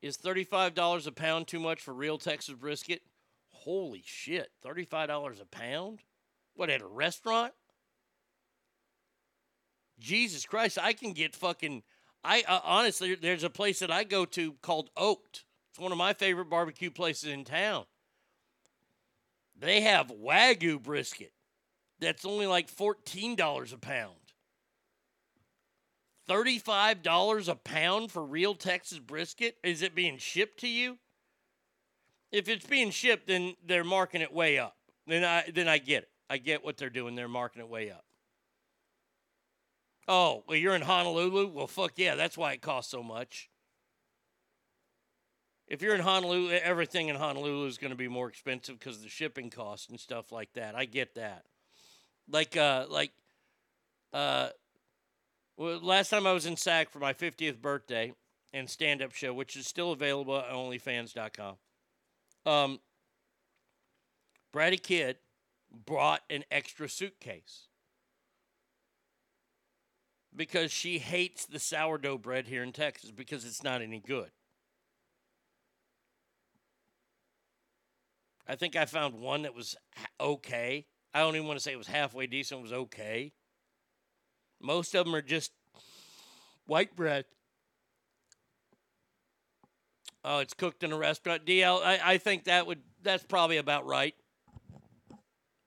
Is 0.00 0.16
$35 0.16 1.06
a 1.06 1.12
pound 1.12 1.46
too 1.46 1.60
much 1.60 1.80
for 1.80 1.92
real 1.92 2.18
Texas 2.18 2.54
brisket? 2.54 3.02
Holy 3.50 4.02
shit, 4.04 4.50
$35 4.64 5.40
a 5.40 5.44
pound? 5.44 6.00
What, 6.54 6.70
at 6.70 6.80
a 6.80 6.86
restaurant? 6.86 7.52
Jesus 9.98 10.44
Christ, 10.44 10.78
I 10.80 10.92
can 10.92 11.12
get 11.12 11.36
fucking. 11.36 11.82
I 12.24 12.42
uh, 12.48 12.60
honestly, 12.64 13.14
there's 13.14 13.44
a 13.44 13.50
place 13.50 13.78
that 13.78 13.90
I 13.90 14.04
go 14.04 14.24
to 14.24 14.54
called 14.62 14.90
Oaked. 14.96 15.44
It's 15.72 15.78
one 15.78 15.90
of 15.90 15.96
my 15.96 16.12
favorite 16.12 16.50
barbecue 16.50 16.90
places 16.90 17.30
in 17.30 17.44
town. 17.44 17.86
They 19.58 19.80
have 19.80 20.08
Wagyu 20.08 20.82
brisket 20.82 21.32
that's 21.98 22.26
only 22.26 22.46
like 22.46 22.70
$14 22.70 23.72
a 23.72 23.78
pound. 23.78 24.14
$35 26.28 27.48
a 27.48 27.54
pound 27.54 28.12
for 28.12 28.22
real 28.22 28.54
Texas 28.54 28.98
brisket? 28.98 29.56
Is 29.64 29.80
it 29.80 29.94
being 29.94 30.18
shipped 30.18 30.60
to 30.60 30.68
you? 30.68 30.98
If 32.30 32.50
it's 32.50 32.66
being 32.66 32.90
shipped, 32.90 33.28
then 33.28 33.54
they're 33.66 33.82
marking 33.82 34.20
it 34.20 34.32
way 34.32 34.58
up. 34.58 34.76
Then 35.06 35.24
I 35.24 35.50
then 35.52 35.68
I 35.68 35.78
get 35.78 36.04
it. 36.04 36.10
I 36.28 36.36
get 36.36 36.64
what 36.64 36.76
they're 36.76 36.90
doing. 36.90 37.14
They're 37.14 37.28
marking 37.28 37.60
it 37.60 37.68
way 37.68 37.90
up. 37.90 38.04
Oh, 40.06 40.44
well, 40.46 40.56
you're 40.56 40.74
in 40.74 40.82
Honolulu? 40.82 41.48
Well, 41.48 41.66
fuck 41.66 41.92
yeah, 41.96 42.14
that's 42.14 42.36
why 42.36 42.52
it 42.52 42.62
costs 42.62 42.90
so 42.90 43.02
much. 43.02 43.48
If 45.72 45.80
you're 45.80 45.94
in 45.94 46.02
Honolulu, 46.02 46.50
everything 46.50 47.08
in 47.08 47.16
Honolulu 47.16 47.66
is 47.66 47.78
going 47.78 47.92
to 47.92 47.96
be 47.96 48.06
more 48.06 48.28
expensive 48.28 48.78
because 48.78 48.96
of 48.96 49.04
the 49.04 49.08
shipping 49.08 49.48
costs 49.48 49.88
and 49.88 49.98
stuff 49.98 50.30
like 50.30 50.52
that. 50.52 50.74
I 50.74 50.84
get 50.84 51.14
that. 51.14 51.46
Like, 52.30 52.58
uh, 52.58 52.84
like, 52.90 53.10
uh, 54.12 54.50
well, 55.56 55.80
last 55.80 56.10
time 56.10 56.26
I 56.26 56.32
was 56.32 56.44
in 56.44 56.58
SAC 56.58 56.90
for 56.90 56.98
my 56.98 57.14
50th 57.14 57.62
birthday 57.62 58.12
and 58.52 58.68
stand 58.68 59.00
up 59.00 59.14
show, 59.14 59.32
which 59.32 59.56
is 59.56 59.66
still 59.66 59.92
available 59.92 60.36
at 60.36 60.50
OnlyFans.com. 60.50 61.54
Um, 62.44 62.78
Bratty 64.54 64.82
Kid 64.82 65.16
brought 65.86 66.20
an 66.28 66.44
extra 66.50 66.86
suitcase 66.86 67.68
because 70.36 70.70
she 70.70 70.98
hates 70.98 71.46
the 71.46 71.58
sourdough 71.58 72.18
bread 72.18 72.48
here 72.48 72.62
in 72.62 72.72
Texas 72.72 73.10
because 73.10 73.46
it's 73.46 73.62
not 73.62 73.80
any 73.80 74.00
good. 74.00 74.32
I 78.46 78.56
think 78.56 78.76
I 78.76 78.84
found 78.84 79.14
one 79.14 79.42
that 79.42 79.54
was 79.54 79.76
okay. 80.20 80.86
I 81.14 81.20
don't 81.20 81.36
even 81.36 81.46
want 81.46 81.58
to 81.58 81.62
say 81.62 81.72
it 81.72 81.78
was 81.78 81.86
halfway 81.86 82.26
decent, 82.26 82.60
it 82.60 82.62
was 82.62 82.72
okay. 82.72 83.32
Most 84.60 84.94
of 84.94 85.04
them 85.04 85.14
are 85.14 85.22
just 85.22 85.52
white 86.66 86.94
bread. 86.94 87.24
Oh, 90.24 90.38
it's 90.38 90.54
cooked 90.54 90.84
in 90.84 90.92
a 90.92 90.96
restaurant. 90.96 91.44
DL, 91.44 91.82
I, 91.82 91.98
I 92.02 92.18
think 92.18 92.44
that 92.44 92.66
would 92.66 92.80
that's 93.02 93.24
probably 93.24 93.56
about 93.56 93.86
right 93.86 94.14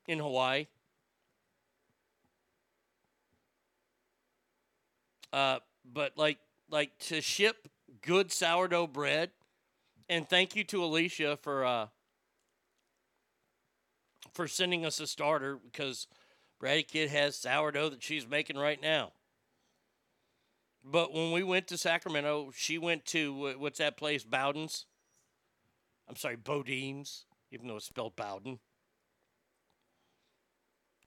in 0.08 0.20
Hawaii. 0.20 0.68
Uh, 5.34 5.60
but 5.84 6.18
like 6.18 6.38
like 6.70 6.98
to 7.00 7.20
ship 7.20 7.68
good 8.02 8.32
sourdough 8.32 8.88
bread, 8.88 9.32
and 10.08 10.28
thank 10.30 10.56
you 10.56 10.64
to 10.64 10.84
Alicia 10.84 11.38
for 11.42 11.66
uh, 11.66 11.88
for 14.36 14.48
sending 14.48 14.86
us 14.86 15.00
a 15.00 15.08
starter 15.08 15.58
because 15.64 16.08
Bratty 16.62 16.88
Kid 16.88 17.10
has 17.10 17.36
sourdough 17.36 17.90
that 17.90 18.04
she's 18.04 18.28
making 18.28 18.58
right 18.58 18.82
now. 18.82 19.14
But 20.84 21.14
when 21.14 21.32
we 21.32 21.42
went 21.42 21.68
to 21.68 21.78
Sacramento, 21.78 22.52
she 22.56 22.78
went 22.78 23.06
to 23.08 23.56
what's 23.58 23.80
that 23.80 23.98
place, 23.98 24.24
Bowden's? 24.24 24.86
I'm 26.08 26.16
sorry, 26.16 26.36
Bodine's, 26.36 27.26
even 27.52 27.68
though 27.68 27.78
it's 27.78 27.88
spelled 27.88 28.16
Bowden. 28.16 28.60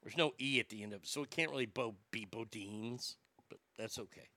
There's 0.02 0.16
no 0.16 0.32
E 0.40 0.58
at 0.58 0.68
the 0.70 0.82
end 0.82 0.92
of 0.92 1.02
it, 1.02 1.08
so 1.08 1.22
it 1.22 1.30
can't 1.30 1.50
really 1.50 1.66
bo- 1.66 1.94
be 2.10 2.24
Bodine's, 2.24 3.16
but 3.48 3.58
that's 3.76 3.98
okay. 3.98 4.30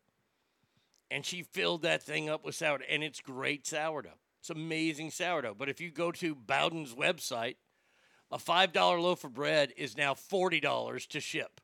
And 1.09 1.25
she 1.25 1.41
filled 1.41 1.81
that 1.81 2.03
thing 2.03 2.29
up 2.29 2.45
with 2.45 2.55
sourdough, 2.55 2.85
and 2.89 3.03
it's 3.03 3.21
great 3.21 3.65
sourdough. 3.65 4.19
It's 4.39 4.49
amazing 4.49 5.11
sourdough. 5.11 5.55
But 5.55 5.69
if 5.69 5.81
you 5.81 5.91
go 5.91 6.11
to 6.11 6.35
Bowden's 6.35 6.93
website, 6.93 7.55
a 8.31 8.37
$5 8.37 8.73
loaf 9.01 9.23
of 9.23 9.33
bread 9.33 9.73
is 9.75 9.97
now 9.97 10.13
$40 10.13 11.07
to 11.07 11.19
ship. 11.19 11.59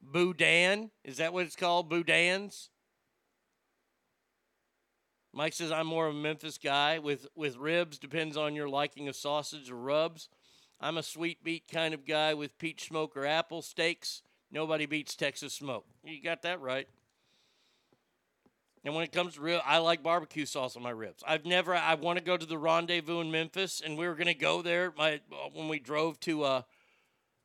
Boudin, 0.00 0.90
is 1.04 1.18
that 1.18 1.32
what 1.32 1.46
it's 1.46 1.56
called? 1.56 1.88
Boudin's? 1.88 2.70
Mike 5.32 5.54
says 5.54 5.72
I'm 5.72 5.86
more 5.86 6.08
of 6.08 6.14
a 6.14 6.18
Memphis 6.18 6.58
guy 6.58 6.98
with 6.98 7.26
with 7.34 7.56
ribs. 7.56 7.98
Depends 7.98 8.36
on 8.36 8.54
your 8.54 8.68
liking 8.68 9.08
of 9.08 9.16
sausage 9.16 9.70
or 9.70 9.76
rubs. 9.76 10.28
I'm 10.78 10.98
a 10.98 11.02
sweet 11.02 11.38
meat 11.44 11.64
kind 11.72 11.94
of 11.94 12.04
guy 12.04 12.34
with 12.34 12.58
peach 12.58 12.88
smoke 12.88 13.16
or 13.16 13.24
apple 13.24 13.62
steaks. 13.62 14.22
Nobody 14.50 14.84
beats 14.84 15.16
Texas 15.16 15.54
smoke. 15.54 15.86
You 16.04 16.22
got 16.22 16.42
that 16.42 16.60
right. 16.60 16.88
And 18.84 18.94
when 18.94 19.04
it 19.04 19.12
comes 19.12 19.34
to 19.34 19.40
real, 19.40 19.60
I 19.64 19.78
like 19.78 20.02
barbecue 20.02 20.44
sauce 20.44 20.76
on 20.76 20.82
my 20.82 20.90
ribs. 20.90 21.22
I've 21.26 21.46
never. 21.46 21.74
I 21.74 21.94
want 21.94 22.18
to 22.18 22.24
go 22.24 22.36
to 22.36 22.46
the 22.46 22.58
rendezvous 22.58 23.20
in 23.20 23.30
Memphis, 23.30 23.80
and 23.84 23.96
we 23.96 24.08
were 24.08 24.16
gonna 24.16 24.34
go 24.34 24.60
there. 24.60 24.92
My 24.96 25.20
when 25.52 25.68
we 25.68 25.78
drove 25.78 26.18
to 26.20 26.42
uh, 26.42 26.62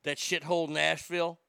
that 0.03 0.17
shithole 0.17 0.67
Nashville, 0.67 1.39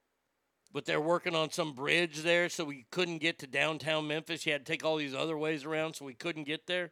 but 0.72 0.84
they're 0.84 1.00
working 1.00 1.34
on 1.34 1.50
some 1.50 1.72
bridge 1.72 2.18
there, 2.18 2.50
so 2.50 2.64
we 2.64 2.84
couldn't 2.90 3.18
get 3.18 3.38
to 3.38 3.46
downtown 3.46 4.06
Memphis. 4.06 4.44
You 4.44 4.52
had 4.52 4.66
to 4.66 4.70
take 4.70 4.84
all 4.84 4.96
these 4.96 5.14
other 5.14 5.38
ways 5.38 5.64
around, 5.64 5.94
so 5.94 6.04
we 6.04 6.14
couldn't 6.14 6.44
get 6.44 6.66
there. 6.66 6.90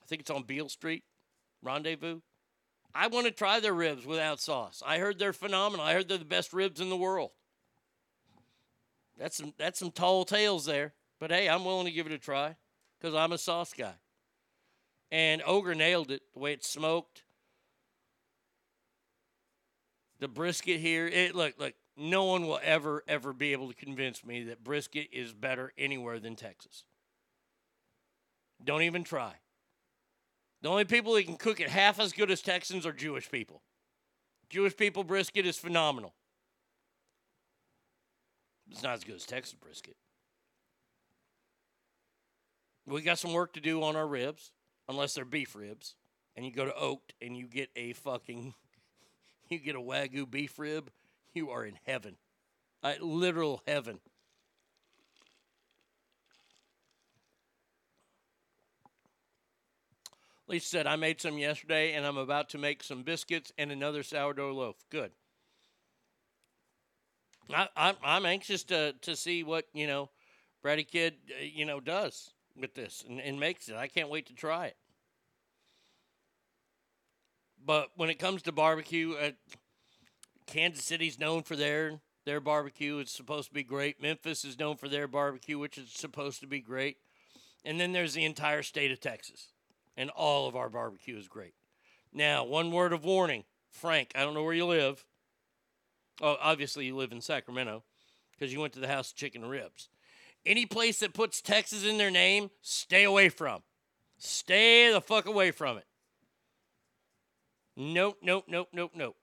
I 0.00 0.06
think 0.06 0.20
it's 0.20 0.30
on 0.30 0.44
Beale 0.44 0.68
Street, 0.68 1.02
Rendezvous. 1.60 2.20
I 2.94 3.08
want 3.08 3.26
to 3.26 3.32
try 3.32 3.58
their 3.58 3.72
ribs 3.72 4.06
without 4.06 4.38
sauce. 4.38 4.82
I 4.86 4.98
heard 4.98 5.18
they're 5.18 5.32
phenomenal. 5.32 5.84
I 5.84 5.94
heard 5.94 6.08
they're 6.08 6.18
the 6.18 6.24
best 6.24 6.52
ribs 6.52 6.80
in 6.80 6.90
the 6.90 6.96
world. 6.96 7.30
That's 9.18 9.36
some 9.36 9.54
that's 9.56 9.78
some 9.78 9.90
tall 9.90 10.24
tales 10.24 10.66
there. 10.66 10.92
But 11.22 11.30
hey, 11.30 11.48
I'm 11.48 11.64
willing 11.64 11.86
to 11.86 11.92
give 11.92 12.06
it 12.06 12.12
a 12.12 12.18
try 12.18 12.56
because 13.00 13.14
I'm 13.14 13.30
a 13.30 13.38
sauce 13.38 13.72
guy. 13.72 13.94
And 15.12 15.40
Ogre 15.46 15.76
nailed 15.76 16.10
it 16.10 16.22
the 16.34 16.40
way 16.40 16.52
it's 16.52 16.68
smoked. 16.68 17.22
The 20.18 20.26
brisket 20.26 20.80
here, 20.80 21.06
it 21.06 21.36
look 21.36 21.54
look. 21.60 21.74
No 21.96 22.24
one 22.24 22.48
will 22.48 22.58
ever 22.60 23.04
ever 23.06 23.32
be 23.32 23.52
able 23.52 23.68
to 23.68 23.74
convince 23.76 24.24
me 24.24 24.42
that 24.46 24.64
brisket 24.64 25.10
is 25.12 25.32
better 25.32 25.72
anywhere 25.78 26.18
than 26.18 26.34
Texas. 26.34 26.82
Don't 28.64 28.82
even 28.82 29.04
try. 29.04 29.34
The 30.62 30.70
only 30.70 30.86
people 30.86 31.14
that 31.14 31.26
can 31.26 31.36
cook 31.36 31.60
it 31.60 31.68
half 31.68 32.00
as 32.00 32.12
good 32.12 32.32
as 32.32 32.42
Texans 32.42 32.84
are 32.84 32.92
Jewish 32.92 33.30
people. 33.30 33.62
Jewish 34.50 34.76
people 34.76 35.04
brisket 35.04 35.46
is 35.46 35.56
phenomenal. 35.56 36.14
It's 38.72 38.82
not 38.82 38.94
as 38.94 39.04
good 39.04 39.14
as 39.14 39.24
Texas 39.24 39.54
brisket. 39.54 39.94
We 42.86 43.02
got 43.02 43.18
some 43.18 43.32
work 43.32 43.52
to 43.54 43.60
do 43.60 43.82
on 43.82 43.96
our 43.96 44.06
ribs, 44.06 44.52
unless 44.88 45.14
they're 45.14 45.24
beef 45.24 45.54
ribs. 45.54 45.94
And 46.36 46.44
you 46.44 46.52
go 46.52 46.64
to 46.64 46.74
Oaked 46.74 47.14
and 47.20 47.36
you 47.36 47.46
get 47.46 47.70
a 47.76 47.92
fucking, 47.92 48.54
you 49.48 49.58
get 49.58 49.76
a 49.76 49.80
Wagyu 49.80 50.28
beef 50.28 50.58
rib, 50.58 50.90
you 51.34 51.50
are 51.50 51.64
in 51.64 51.78
heaven. 51.86 52.16
Uh, 52.82 52.94
literal 53.00 53.62
heaven. 53.66 54.00
Lisa 60.48 60.68
said, 60.68 60.86
I 60.86 60.96
made 60.96 61.20
some 61.20 61.38
yesterday 61.38 61.94
and 61.94 62.04
I'm 62.04 62.18
about 62.18 62.50
to 62.50 62.58
make 62.58 62.82
some 62.82 63.04
biscuits 63.04 63.52
and 63.56 63.70
another 63.70 64.02
sourdough 64.02 64.52
loaf. 64.52 64.76
Good. 64.90 65.12
I, 67.54 67.68
I'm, 67.76 67.94
I'm 68.04 68.26
anxious 68.26 68.64
to, 68.64 68.94
to 69.02 69.14
see 69.14 69.44
what, 69.44 69.66
you 69.72 69.86
know, 69.86 70.10
Bratty 70.64 70.86
Kid, 70.86 71.14
uh, 71.30 71.44
you 71.44 71.64
know, 71.64 71.80
does 71.80 72.32
with 72.58 72.74
this 72.74 73.04
and, 73.08 73.20
and 73.20 73.38
makes 73.38 73.68
it. 73.68 73.76
I 73.76 73.88
can't 73.88 74.10
wait 74.10 74.26
to 74.26 74.34
try 74.34 74.66
it. 74.66 74.76
But 77.64 77.90
when 77.96 78.10
it 78.10 78.18
comes 78.18 78.42
to 78.42 78.52
barbecue, 78.52 79.14
uh, 79.14 79.30
Kansas 80.46 80.84
City's 80.84 81.18
known 81.18 81.42
for 81.42 81.56
their 81.56 82.00
their 82.24 82.40
barbecue. 82.40 82.98
It's 82.98 83.12
supposed 83.12 83.48
to 83.48 83.54
be 83.54 83.64
great. 83.64 84.00
Memphis 84.00 84.44
is 84.44 84.58
known 84.58 84.76
for 84.76 84.88
their 84.88 85.08
barbecue, 85.08 85.58
which 85.58 85.78
is 85.78 85.90
supposed 85.90 86.40
to 86.40 86.46
be 86.46 86.60
great. 86.60 86.98
And 87.64 87.80
then 87.80 87.92
there's 87.92 88.14
the 88.14 88.24
entire 88.24 88.62
state 88.62 88.90
of 88.90 89.00
Texas, 89.00 89.48
and 89.96 90.10
all 90.10 90.48
of 90.48 90.56
our 90.56 90.68
barbecue 90.68 91.16
is 91.16 91.28
great. 91.28 91.54
Now, 92.12 92.44
one 92.44 92.70
word 92.72 92.92
of 92.92 93.04
warning, 93.04 93.44
Frank. 93.70 94.12
I 94.14 94.20
don't 94.20 94.34
know 94.34 94.42
where 94.42 94.54
you 94.54 94.66
live. 94.66 95.04
Oh, 96.20 96.36
obviously 96.40 96.86
you 96.86 96.96
live 96.96 97.12
in 97.12 97.20
Sacramento 97.20 97.84
because 98.32 98.52
you 98.52 98.60
went 98.60 98.72
to 98.74 98.80
the 98.80 98.88
House 98.88 99.10
of 99.10 99.16
Chicken 99.16 99.44
Ribs. 99.44 99.88
Any 100.44 100.66
place 100.66 100.98
that 101.00 101.14
puts 101.14 101.40
Texas 101.40 101.84
in 101.84 101.98
their 101.98 102.10
name, 102.10 102.50
stay 102.60 103.04
away 103.04 103.28
from. 103.28 103.62
Stay 104.18 104.92
the 104.92 105.00
fuck 105.00 105.26
away 105.26 105.50
from 105.50 105.78
it. 105.78 105.86
Nope, 107.76 108.18
nope, 108.22 108.44
nope, 108.48 108.68
nope, 108.72 108.92
nope. 108.94 109.16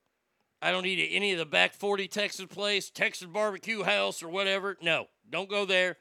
I 0.61 0.71
don't 0.71 0.85
eat 0.85 0.99
at 0.99 1.15
any 1.15 1.31
of 1.31 1.37
the 1.37 1.45
back 1.45 1.73
40 1.73 2.07
Texas 2.07 2.45
place, 2.45 2.89
Texas 2.89 3.27
barbecue 3.27 3.83
house, 3.83 4.21
or 4.21 4.27
whatever. 4.27 4.77
No, 4.81 5.07
don't 5.29 5.49
go 5.49 5.65
there. 5.65 5.97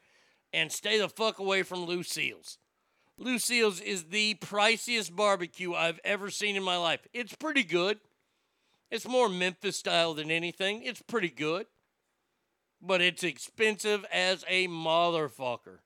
And 0.51 0.71
stay 0.71 0.99
the 0.99 1.07
fuck 1.07 1.39
away 1.39 1.63
from 1.63 1.85
Lucille's. 1.85 2.57
Lucille's 3.17 3.79
is 3.81 4.05
the 4.05 4.35
priciest 4.35 5.15
barbecue 5.15 5.73
I've 5.73 5.99
ever 6.03 6.29
seen 6.29 6.55
in 6.55 6.63
my 6.63 6.77
life. 6.77 7.05
It's 7.13 7.35
pretty 7.35 7.63
good. 7.63 7.99
It's 8.89 9.07
more 9.07 9.29
Memphis 9.29 9.77
style 9.77 10.13
than 10.13 10.31
anything. 10.31 10.83
It's 10.83 11.01
pretty 11.01 11.29
good. 11.29 11.67
But 12.81 13.01
it's 13.01 13.23
expensive 13.23 14.05
as 14.11 14.45
a 14.47 14.67
motherfucker. 14.67 15.79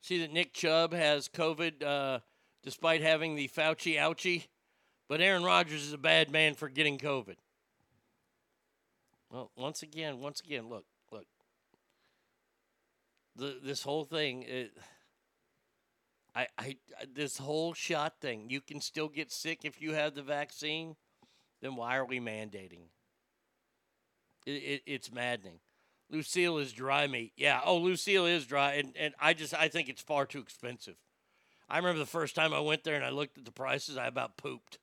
See 0.00 0.20
that 0.20 0.32
Nick 0.32 0.54
Chubb 0.54 0.94
has 0.94 1.28
COVID 1.28 1.82
uh, 1.82 2.20
despite 2.62 3.02
having 3.02 3.34
the 3.34 3.48
Fauci 3.48 3.96
ouchie, 3.96 4.46
but 5.08 5.20
Aaron 5.20 5.44
Rodgers 5.44 5.84
is 5.84 5.92
a 5.92 5.98
bad 5.98 6.30
man 6.30 6.54
for 6.54 6.68
getting 6.68 6.98
COVID. 6.98 7.36
Well, 9.30 9.50
once 9.56 9.82
again, 9.82 10.20
once 10.20 10.40
again, 10.40 10.68
look, 10.68 10.86
look. 11.12 11.26
The, 13.36 13.58
this 13.62 13.82
whole 13.82 14.04
thing, 14.04 14.42
it, 14.44 14.72
I, 16.34 16.46
I, 16.56 16.76
this 17.14 17.36
whole 17.36 17.74
shot 17.74 18.14
thing, 18.20 18.48
you 18.48 18.60
can 18.60 18.80
still 18.80 19.08
get 19.08 19.30
sick 19.30 19.60
if 19.64 19.80
you 19.82 19.92
have 19.92 20.14
the 20.14 20.22
vaccine. 20.22 20.96
Then 21.60 21.76
why 21.76 21.96
are 21.98 22.06
we 22.06 22.20
mandating? 22.20 22.86
It, 24.48 24.50
it, 24.50 24.82
it's 24.86 25.12
maddening. 25.12 25.60
Lucille 26.10 26.56
is 26.56 26.72
dry 26.72 27.06
meat. 27.06 27.32
Yeah. 27.36 27.60
Oh, 27.62 27.76
Lucille 27.76 28.24
is 28.24 28.46
dry, 28.46 28.74
and, 28.74 28.94
and 28.98 29.14
I 29.20 29.34
just 29.34 29.52
I 29.52 29.68
think 29.68 29.90
it's 29.90 30.00
far 30.00 30.24
too 30.24 30.38
expensive. 30.38 30.96
I 31.68 31.76
remember 31.76 31.98
the 31.98 32.06
first 32.06 32.34
time 32.34 32.54
I 32.54 32.60
went 32.60 32.82
there 32.82 32.94
and 32.94 33.04
I 33.04 33.10
looked 33.10 33.36
at 33.36 33.44
the 33.44 33.52
prices, 33.52 33.98
I 33.98 34.06
about 34.06 34.38
pooped. 34.38 34.78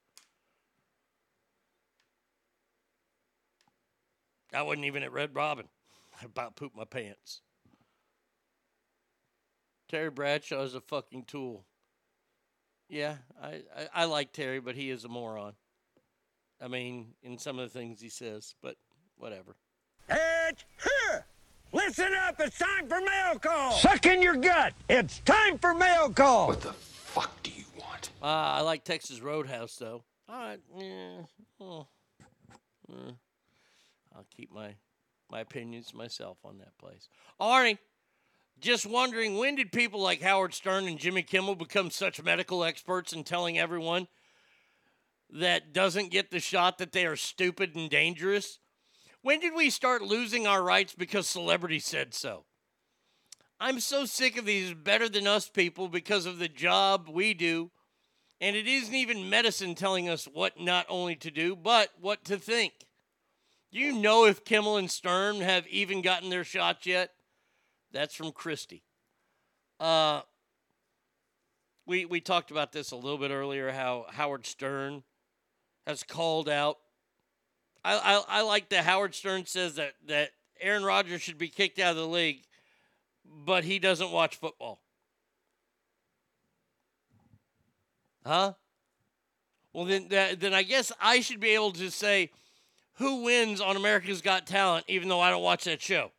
I 4.53 4.61
wasn't 4.61 4.85
even 4.85 5.02
at 5.02 5.11
Red 5.11 5.34
Robin. 5.34 5.68
I 6.22 6.26
about 6.26 6.56
pooped 6.56 6.77
my 6.77 6.85
pants. 6.85 7.42
Terry 9.90 10.11
Bradshaw 10.11 10.61
is 10.61 10.76
a 10.76 10.82
fucking 10.82 11.24
tool. 11.24 11.66
Yeah, 12.88 13.16
I, 13.42 13.64
I, 13.76 13.88
I 13.94 14.06
like 14.06 14.32
Terry, 14.32 14.60
but 14.60 14.76
he 14.76 14.92
is 14.92 15.06
a 15.06 15.10
moron. 15.10 15.53
I 16.61 16.68
mean, 16.68 17.14
in 17.24 17.40
some 17.40 17.58
of 17.58 17.72
the 17.72 17.80
things 17.80 18.00
he 18.00 18.10
says, 18.10 18.53
but 18.61 18.76
whatever. 19.18 19.56
It's 20.10 20.64
here. 20.84 21.26
Listen 21.72 22.14
up. 22.27 22.40
It's 22.40 22.58
time 22.58 22.88
for 22.88 23.02
mail 23.02 23.40
call. 23.40 23.72
Suck 23.74 24.06
in 24.06 24.22
your 24.22 24.35
gut. 24.35 24.74
It's 24.90 25.19
time 25.19 25.58
for 25.58 25.74
mail 25.74 26.10
call. 26.10 26.48
What 26.48 26.61
the 26.61 26.74
fuck 26.74 27.44
do 27.44 27.52
you 27.52 27.66
want? 27.80 28.11
Uh, 28.22 28.26
I 28.26 28.61
like 28.61 28.84
Texas 28.84 29.22
Roadhouse, 29.22 29.76
though. 29.76 30.03
All 30.30 30.35
right. 30.40 30.60
Yeah. 30.77 31.22
Oh. 31.60 31.88
I'll 34.16 34.26
keep 34.35 34.53
my 34.53 34.76
my 35.30 35.40
opinions 35.42 35.94
myself 35.94 36.38
on 36.45 36.60
that 36.60 36.77
place. 36.77 37.10
Arnie, 37.42 37.77
just 38.60 38.85
wondering 38.85 39.38
when 39.38 39.56
did 39.56 39.72
people 39.72 40.00
like 40.00 40.22
Howard 40.22 40.53
Stern 40.53 40.88
and 40.88 41.00
Jimmy 41.00 41.24
Kimmel 41.24 41.56
become 41.56 41.90
such 41.90 42.24
medical 42.24 42.64
experts 42.64 43.11
in 43.11 43.24
telling 43.24 43.58
everyone 43.58 44.08
that 45.30 45.74
doesn't 45.74 46.11
get 46.11 46.32
the 46.32 46.40
shot 46.40 46.77
that 46.77 46.92
they 46.92 47.06
are 47.06 47.16
stupid 47.16 47.76
and 47.76 47.90
dangerous? 47.90 48.60
When 49.26 49.40
did 49.40 49.56
we 49.56 49.72
start 49.72 50.04
losing 50.04 50.45
our 50.45 50.62
rights 50.62 50.94
because 50.94 51.26
celebrities 51.26 51.84
said 51.84 52.14
so? 52.14 52.45
I'm 53.60 53.80
so 53.80 54.06
sick 54.06 54.38
of 54.38 54.45
these 54.45 54.76
better 54.76 55.10
than 55.10 55.26
us 55.26 55.50
people 55.50 55.88
because 55.88 56.28
of 56.28 56.38
the 56.38 56.48
job 56.48 57.10
we 57.12 57.34
do. 57.34 57.72
And 58.40 58.56
it 58.56 58.68
isn't 58.68 58.94
even 58.94 59.28
medicine 59.28 59.74
telling 59.74 60.08
us 60.08 60.26
what 60.26 60.60
not 60.60 60.86
only 60.90 61.16
to 61.16 61.32
do, 61.32 61.56
but 61.56 61.90
what 62.00 62.24
to 62.26 62.38
think. 62.38 62.74
You 63.72 63.94
know 63.94 64.26
if 64.26 64.45
Kimmel 64.45 64.78
and 64.78 64.92
Stern 64.92 65.42
have 65.42 65.66
even 65.70 66.04
gotten 66.04 66.30
their 66.30 66.44
shots 66.44 66.86
yet? 66.86 67.10
That's 67.92 68.14
from 68.14 68.32
Christie. 68.32 68.84
Uh, 69.80 70.22
we 71.88 72.06
we 72.06 72.22
talked 72.22 72.52
about 72.52 72.74
this 72.74 72.92
a 72.92 72.95
little 72.95 73.18
bit 73.18 73.32
earlier. 73.32 73.72
How 73.72 74.06
Howard 74.08 74.45
Stern 74.45 75.02
has 75.88 76.04
called 76.04 76.48
out. 76.48 76.78
I 77.86 77.98
I, 77.98 78.24
I 78.40 78.42
like 78.42 78.70
that 78.70 78.84
Howard 78.84 79.14
Stern 79.14 79.46
says 79.46 79.76
that 79.76 79.94
that 80.08 80.32
Aaron 80.60 80.84
Rodgers 80.84 81.22
should 81.22 81.38
be 81.38 81.50
kicked 81.50 81.80
out 81.80 81.92
of 81.92 81.98
the 81.98 82.08
league, 82.08 82.42
but 83.46 83.64
he 83.64 83.80
doesn't 83.80 84.12
watch 84.12 84.36
football. 84.38 84.82
Huh? 88.26 88.54
Well, 89.72 89.86
then, 89.86 90.08
that, 90.10 90.40
then 90.40 90.54
I 90.54 90.64
guess 90.64 90.92
I 91.00 91.20
should 91.20 91.40
be 91.40 91.50
able 91.50 91.74
to 91.74 91.92
say 91.92 92.32
who 92.94 93.24
wins 93.24 93.62
on 93.62 93.76
America's 93.76 94.22
Got 94.22 94.48
Talent, 94.48 94.86
even 94.88 95.10
though 95.10 95.20
I 95.20 95.30
don't 95.30 95.44
watch 95.44 95.66
that 95.66 95.82
show. 95.82 96.12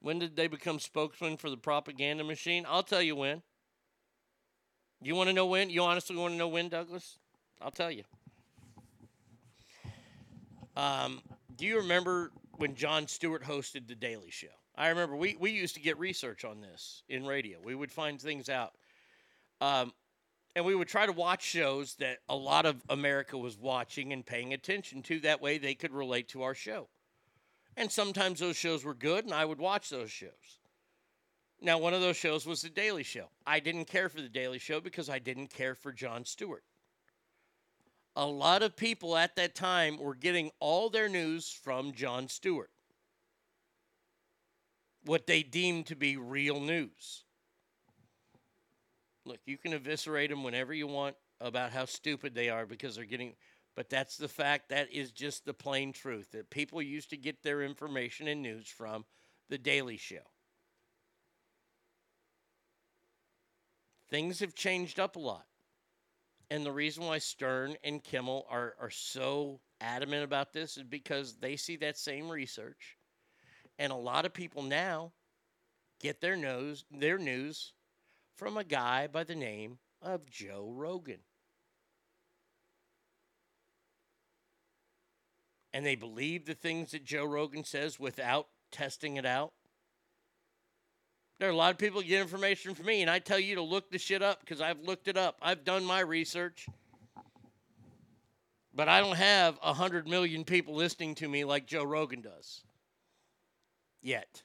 When 0.00 0.18
did 0.18 0.36
they 0.36 0.48
become 0.48 0.80
spokesman 0.80 1.38
for 1.38 1.48
the 1.48 1.56
propaganda 1.56 2.24
machine? 2.24 2.66
I'll 2.68 2.82
tell 2.82 3.00
you 3.00 3.16
when. 3.16 3.42
You 5.04 5.14
want 5.14 5.28
to 5.28 5.34
know 5.34 5.44
when? 5.44 5.68
You 5.68 5.82
honestly 5.82 6.16
want 6.16 6.32
to 6.32 6.38
know 6.38 6.48
when, 6.48 6.70
Douglas? 6.70 7.18
I'll 7.60 7.70
tell 7.70 7.90
you. 7.90 8.04
Um, 10.78 11.20
do 11.56 11.66
you 11.66 11.76
remember 11.76 12.32
when 12.56 12.74
Jon 12.74 13.06
Stewart 13.06 13.44
hosted 13.44 13.86
The 13.86 13.94
Daily 13.94 14.30
Show? 14.30 14.46
I 14.74 14.88
remember 14.88 15.14
we, 15.14 15.36
we 15.38 15.50
used 15.50 15.74
to 15.74 15.82
get 15.82 15.98
research 15.98 16.46
on 16.46 16.62
this 16.62 17.02
in 17.10 17.26
radio. 17.26 17.58
We 17.62 17.74
would 17.74 17.92
find 17.92 18.18
things 18.18 18.48
out. 18.48 18.72
Um, 19.60 19.92
and 20.56 20.64
we 20.64 20.74
would 20.74 20.88
try 20.88 21.04
to 21.04 21.12
watch 21.12 21.42
shows 21.42 21.96
that 21.96 22.20
a 22.30 22.34
lot 22.34 22.64
of 22.64 22.82
America 22.88 23.36
was 23.36 23.58
watching 23.58 24.10
and 24.14 24.24
paying 24.24 24.54
attention 24.54 25.02
to. 25.02 25.20
That 25.20 25.42
way 25.42 25.58
they 25.58 25.74
could 25.74 25.92
relate 25.92 26.28
to 26.28 26.44
our 26.44 26.54
show. 26.54 26.88
And 27.76 27.92
sometimes 27.92 28.40
those 28.40 28.56
shows 28.56 28.84
were 28.84 28.94
good, 28.94 29.26
and 29.26 29.34
I 29.34 29.44
would 29.44 29.58
watch 29.58 29.90
those 29.90 30.10
shows. 30.10 30.60
Now, 31.60 31.78
one 31.78 31.94
of 31.94 32.00
those 32.00 32.16
shows 32.16 32.46
was 32.46 32.62
The 32.62 32.68
Daily 32.68 33.02
Show. 33.02 33.28
I 33.46 33.58
didn't 33.60 33.86
care 33.86 34.08
for 34.08 34.20
The 34.20 34.28
Daily 34.28 34.58
Show 34.58 34.80
because 34.80 35.08
I 35.08 35.18
didn't 35.18 35.48
care 35.48 35.74
for 35.74 35.92
Jon 35.92 36.24
Stewart. 36.24 36.64
A 38.16 38.26
lot 38.26 38.62
of 38.62 38.76
people 38.76 39.16
at 39.16 39.34
that 39.36 39.54
time 39.54 39.98
were 39.98 40.14
getting 40.14 40.50
all 40.60 40.88
their 40.88 41.08
news 41.08 41.50
from 41.50 41.92
Jon 41.92 42.28
Stewart, 42.28 42.70
what 45.04 45.26
they 45.26 45.42
deemed 45.42 45.86
to 45.86 45.96
be 45.96 46.16
real 46.16 46.60
news. 46.60 47.24
Look, 49.24 49.40
you 49.46 49.56
can 49.56 49.72
eviscerate 49.72 50.30
them 50.30 50.44
whenever 50.44 50.74
you 50.74 50.86
want 50.86 51.16
about 51.40 51.72
how 51.72 51.86
stupid 51.86 52.34
they 52.34 52.50
are 52.50 52.66
because 52.66 52.94
they're 52.94 53.04
getting, 53.04 53.34
but 53.74 53.88
that's 53.88 54.16
the 54.16 54.28
fact. 54.28 54.68
That 54.68 54.92
is 54.92 55.10
just 55.10 55.44
the 55.44 55.54
plain 55.54 55.92
truth 55.92 56.30
that 56.32 56.50
people 56.50 56.82
used 56.82 57.10
to 57.10 57.16
get 57.16 57.42
their 57.42 57.62
information 57.62 58.28
and 58.28 58.42
news 58.42 58.68
from 58.68 59.06
The 59.48 59.58
Daily 59.58 59.96
Show. 59.96 60.22
Things 64.14 64.38
have 64.38 64.54
changed 64.54 65.00
up 65.00 65.16
a 65.16 65.18
lot. 65.18 65.44
And 66.48 66.64
the 66.64 66.70
reason 66.70 67.02
why 67.02 67.18
Stern 67.18 67.74
and 67.82 68.00
Kimmel 68.00 68.46
are, 68.48 68.76
are 68.80 68.88
so 68.88 69.58
adamant 69.80 70.22
about 70.22 70.52
this 70.52 70.76
is 70.76 70.84
because 70.84 71.34
they 71.34 71.56
see 71.56 71.74
that 71.78 71.98
same 71.98 72.30
research. 72.30 72.96
And 73.76 73.90
a 73.90 73.96
lot 73.96 74.24
of 74.24 74.32
people 74.32 74.62
now 74.62 75.10
get 76.00 76.20
their 76.20 76.36
nose 76.36 76.84
their 76.92 77.18
news 77.18 77.72
from 78.36 78.56
a 78.56 78.62
guy 78.62 79.08
by 79.08 79.24
the 79.24 79.34
name 79.34 79.78
of 80.00 80.30
Joe 80.30 80.72
Rogan. 80.72 81.24
And 85.72 85.84
they 85.84 85.96
believe 85.96 86.46
the 86.46 86.54
things 86.54 86.92
that 86.92 87.04
Joe 87.04 87.24
Rogan 87.24 87.64
says 87.64 87.98
without 87.98 88.46
testing 88.70 89.16
it 89.16 89.26
out. 89.26 89.54
There 91.44 91.50
are 91.50 91.52
a 91.52 91.56
lot 91.56 91.72
of 91.72 91.76
people 91.76 92.00
get 92.00 92.22
information 92.22 92.74
from 92.74 92.86
me, 92.86 93.02
and 93.02 93.10
I 93.10 93.18
tell 93.18 93.38
you 93.38 93.56
to 93.56 93.60
look 93.60 93.90
the 93.90 93.98
shit 93.98 94.22
up 94.22 94.40
because 94.40 94.62
I've 94.62 94.80
looked 94.80 95.08
it 95.08 95.18
up. 95.18 95.36
I've 95.42 95.62
done 95.62 95.84
my 95.84 96.00
research. 96.00 96.66
But 98.74 98.88
I 98.88 98.98
don't 99.02 99.16
have 99.16 99.58
100 99.60 100.08
million 100.08 100.44
people 100.44 100.74
listening 100.74 101.14
to 101.16 101.28
me 101.28 101.44
like 101.44 101.66
Joe 101.66 101.84
Rogan 101.84 102.22
does. 102.22 102.62
Yet. 104.00 104.42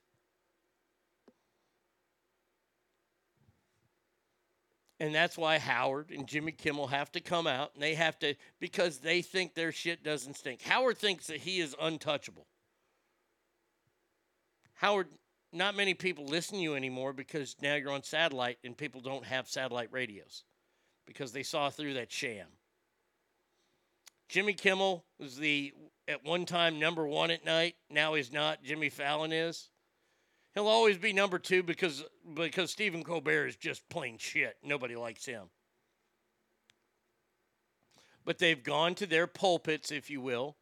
And 4.99 5.15
that's 5.15 5.37
why 5.37 5.57
Howard 5.57 6.11
and 6.11 6.27
Jimmy 6.27 6.51
Kimmel 6.51 6.87
have 6.87 7.13
to 7.13 7.21
come 7.21 7.47
out 7.47 7.71
and 7.75 7.81
they 7.81 7.95
have 7.95 8.19
to 8.19 8.35
because 8.59 8.97
they 8.97 9.21
think 9.21 9.55
their 9.55 9.71
shit 9.71 10.03
doesn't 10.03 10.35
stink. 10.35 10.63
Howard 10.63 10.97
thinks 10.97 11.27
that 11.27 11.37
he 11.37 11.61
is 11.61 11.73
untouchable. 11.81 12.45
Howard, 14.73 15.07
not 15.51 15.75
many 15.75 15.93
people 15.93 16.25
listen 16.25 16.57
to 16.57 16.63
you 16.63 16.75
anymore 16.75 17.13
because 17.13 17.55
now 17.61 17.75
you're 17.75 17.91
on 17.91 18.03
satellite 18.03 18.59
and 18.63 18.77
people 18.77 19.01
don't 19.01 19.25
have 19.25 19.47
satellite 19.47 19.89
radios 19.91 20.43
because 21.07 21.31
they 21.31 21.43
saw 21.43 21.69
through 21.69 21.95
that 21.95 22.11
sham. 22.11 22.47
Jimmy 24.27 24.53
Kimmel 24.53 25.05
was 25.19 25.37
the 25.37 25.73
at 26.07 26.23
one 26.23 26.45
time 26.45 26.79
number 26.79 27.07
one 27.07 27.31
at 27.31 27.45
night. 27.45 27.75
Now 27.89 28.13
he's 28.13 28.31
not. 28.31 28.63
Jimmy 28.63 28.89
Fallon 28.89 29.31
is. 29.31 29.69
He'll 30.53 30.67
always 30.67 30.97
be 30.97 31.13
number 31.13 31.39
two 31.39 31.63
because 31.63 32.03
because 32.35 32.69
Stephen 32.71 33.03
Colbert 33.03 33.47
is 33.47 33.55
just 33.55 33.87
plain 33.89 34.17
shit. 34.19 34.57
Nobody 34.63 34.95
likes 34.95 35.25
him. 35.25 35.49
But 38.23 38.37
they've 38.37 38.63
gone 38.63 38.93
to 38.95 39.07
their 39.07 39.25
pulpits, 39.25 39.91
if 39.91 40.11
you 40.11 40.21
will, 40.21 40.57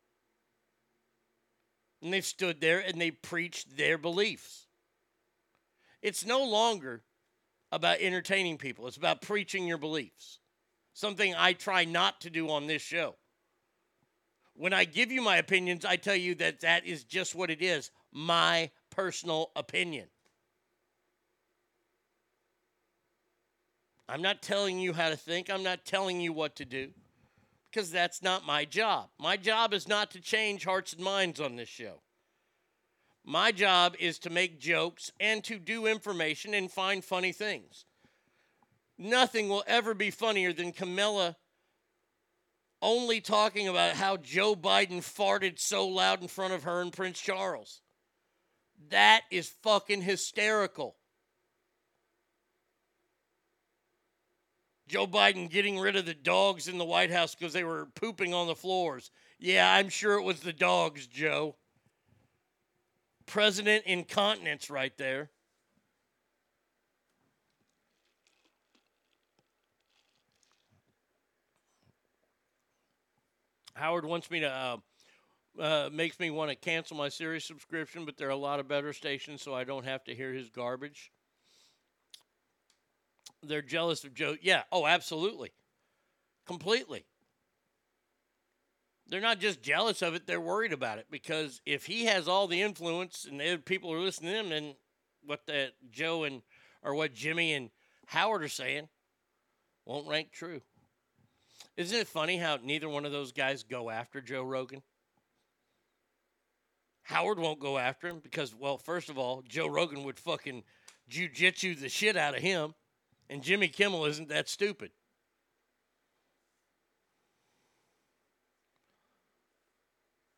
and 2.02 2.14
they've 2.14 2.26
stood 2.26 2.62
there 2.62 2.80
and 2.80 3.02
they 3.02 3.12
preached 3.12 3.76
their 3.76 3.98
beliefs. 3.98 4.67
It's 6.02 6.26
no 6.26 6.44
longer 6.44 7.02
about 7.72 8.00
entertaining 8.00 8.58
people, 8.58 8.88
it's 8.88 8.98
about 8.98 9.22
preaching 9.22 9.68
your 9.68 9.78
beliefs. 9.78 10.40
Something 10.94 11.36
I 11.38 11.54
try 11.54 11.86
not 11.86 12.22
to 12.22 12.30
do 12.30 12.50
on 12.50 12.66
this 12.66 12.82
show. 12.82 13.16
When 14.56 14.74
I 14.74 14.86
give 14.86 15.12
you 15.12 15.22
my 15.22 15.38
opinions, 15.38 15.86
I 15.86 15.96
tell 15.98 16.16
you 16.16 16.34
that 16.36 16.62
that 16.62 16.86
is 16.86 17.04
just 17.04 17.36
what 17.36 17.52
it 17.52 17.62
is 17.62 17.92
my 18.12 18.72
personal 18.90 19.52
opinion. 19.56 20.08
I'm 24.10 24.22
not 24.22 24.42
telling 24.42 24.80
you 24.80 24.94
how 24.94 25.10
to 25.10 25.18
think, 25.18 25.50
I'm 25.50 25.64
not 25.64 25.86
telling 25.86 26.22
you 26.22 26.34
what 26.34 26.56
to 26.56 26.66
do 26.66 26.90
because 27.70 27.92
that's 27.92 28.24
not 28.24 28.46
my 28.46 28.66
job. 28.66 29.10
My 29.20 29.38
job 29.38 29.74
is 29.74 29.88
not 29.88 30.12
to 30.12 30.22
change 30.22 30.64
hearts 30.64 30.94
and 30.94 31.04
minds 31.04 31.40
on 31.40 31.58
this 31.58 31.70
show. 31.70 32.02
My 33.30 33.52
job 33.52 33.98
is 34.00 34.20
to 34.20 34.30
make 34.30 34.58
jokes 34.58 35.12
and 35.20 35.44
to 35.44 35.60
do 35.60 35.86
information 35.86 36.54
and 36.54 36.72
find 36.72 37.04
funny 37.04 37.34
things. 37.34 37.84
Nothing 38.98 39.50
will 39.50 39.66
ever 39.68 39.94
be 39.94 40.12
funnier 40.12 40.54
than 40.54 40.72
Camilla 40.72 41.36
only 42.82 43.20
talking 43.20 43.68
about 43.68 43.98
how 43.98 44.16
Joe 44.16 44.56
Biden 44.56 45.00
farted 45.00 45.60
so 45.60 45.90
loud 45.90 46.22
in 46.22 46.30
front 46.30 46.54
of 46.54 46.64
her 46.64 46.80
and 46.80 46.94
Prince 46.94 47.20
Charles. 47.20 47.82
That 48.92 49.24
is 49.30 49.50
fucking 49.62 50.04
hysterical. 50.04 50.96
Joe 54.88 55.06
Biden 55.06 55.50
getting 55.50 55.80
rid 55.80 55.98
of 55.98 56.06
the 56.06 56.14
dogs 56.14 56.70
in 56.70 56.78
the 56.78 56.86
White 56.86 57.12
House 57.12 57.36
because 57.36 57.52
they 57.52 57.66
were 57.66 57.88
pooping 57.88 58.34
on 58.34 58.48
the 58.48 58.56
floors. 58.56 59.12
Yeah, 59.38 59.70
I'm 59.70 59.90
sure 59.90 60.18
it 60.18 60.24
was 60.24 60.40
the 60.40 60.54
dogs, 60.54 61.08
Joe. 61.08 61.58
President 63.28 63.86
incontinence 63.86 64.70
right 64.70 64.98
there. 64.98 65.30
Howard 73.76 74.06
wants 74.06 74.32
me 74.32 74.40
to, 74.40 74.50
uh, 74.50 74.78
uh, 75.62 75.90
makes 75.92 76.20
me 76.20 76.32
want 76.32 76.50
to 76.50 76.56
cancel 76.56 76.98
my 76.98 77.10
Sirius 77.10 77.46
subscription, 77.46 78.06
but 78.06 78.18
there 78.18 78.28
are 78.28 78.32
a 78.32 78.36
lot 78.36 78.60
of 78.60 78.68
better 78.68 78.92
stations, 78.92 79.44
so 79.44 79.54
I 79.54 79.64
don't 79.64 79.86
have 79.86 80.04
to 80.06 80.16
hear 80.16 80.34
his 80.34 80.50
garbage. 80.50 81.12
They're 83.44 83.62
jealous 83.62 84.04
of 84.04 84.16
Joe. 84.16 84.36
Yeah, 84.42 84.64
oh, 84.72 84.88
absolutely. 84.88 85.52
Completely. 86.48 87.06
They're 89.10 89.22
not 89.22 89.40
just 89.40 89.62
jealous 89.62 90.02
of 90.02 90.16
it, 90.16 90.28
they're 90.28 90.42
worried 90.42 90.74
about 90.74 90.98
it 90.98 91.08
because 91.10 91.62
if 91.66 91.86
he 91.86 92.06
has 92.06 92.28
all 92.28 92.48
the 92.48 92.62
influence 92.62 93.26
and 93.30 93.40
the 93.40 93.62
people 93.64 93.94
are 93.94 94.00
listening 94.00 94.34
to 94.34 94.40
him, 94.40 94.50
then 94.50 94.76
what 95.26 95.46
the 95.46 95.72
Joe 95.90 96.24
and 96.24 96.42
or 96.84 96.94
what 96.94 97.14
Jimmy 97.14 97.54
and 97.54 97.70
Howard 98.08 98.44
are 98.44 98.50
saying 98.50 98.90
won't 99.86 100.08
rank 100.08 100.32
true. 100.32 100.62
Isn't 101.78 101.98
it 101.98 102.08
funny 102.08 102.38
how 102.38 102.58
neither 102.62 102.90
one 102.90 103.06
of 103.06 103.12
those 103.12 103.32
guys 103.32 103.64
go 103.64 103.90
after 103.90 104.20
Joe 104.20 104.44
Rogan? 104.44 104.82
Howard 107.04 107.40
won't 107.40 107.60
go 107.60 107.78
after 107.78 108.10
him 108.10 108.20
because, 108.20 108.54
well, 108.54 108.78
first 108.78 109.10
of 109.10 109.18
all, 109.18 109.42
Joe 109.48 109.68
Rogan 109.68 110.04
would 110.04 110.20
fucking 110.20 110.64
jujitsu 111.10 111.80
the 111.80 111.88
shit 111.88 112.18
out 112.18 112.36
of 112.36 112.42
him, 112.42 112.74
and 113.30 113.42
Jimmy 113.42 113.70
Kimmel 113.70 114.06
isn't 114.06 114.28
that 114.28 114.50
stupid. 114.50 114.92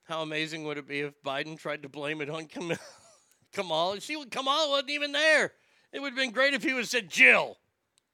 How 0.09 0.23
amazing 0.23 0.63
would 0.63 0.79
it 0.79 0.87
be 0.87 1.01
if 1.01 1.13
Biden 1.23 1.55
tried 1.55 1.83
to 1.83 1.89
blame 1.89 2.19
it 2.19 2.31
on 2.31 2.47
Kam- 2.47 2.73
Kamala? 3.53 4.01
She 4.01 4.25
Kamala 4.25 4.67
wasn't 4.67 4.89
even 4.89 5.11
there. 5.11 5.53
It 5.93 5.99
would 5.99 6.13
have 6.13 6.17
been 6.17 6.31
great 6.31 6.55
if 6.55 6.63
he 6.63 6.73
would 6.73 6.79
have 6.79 6.89
said 6.89 7.11
Jill. 7.11 7.57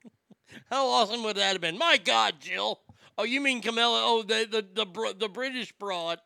How 0.70 0.88
awesome 0.88 1.24
would 1.24 1.38
that 1.38 1.54
have 1.54 1.62
been? 1.62 1.78
My 1.78 1.96
God, 1.96 2.36
Jill. 2.42 2.82
Oh, 3.18 3.24
you 3.24 3.40
mean 3.40 3.62
Camilla? 3.62 4.02
Oh, 4.04 4.24
the 4.24 4.46
the 4.46 4.84
the, 4.84 5.14
the 5.18 5.30
British 5.30 5.72
broad. 5.72 6.20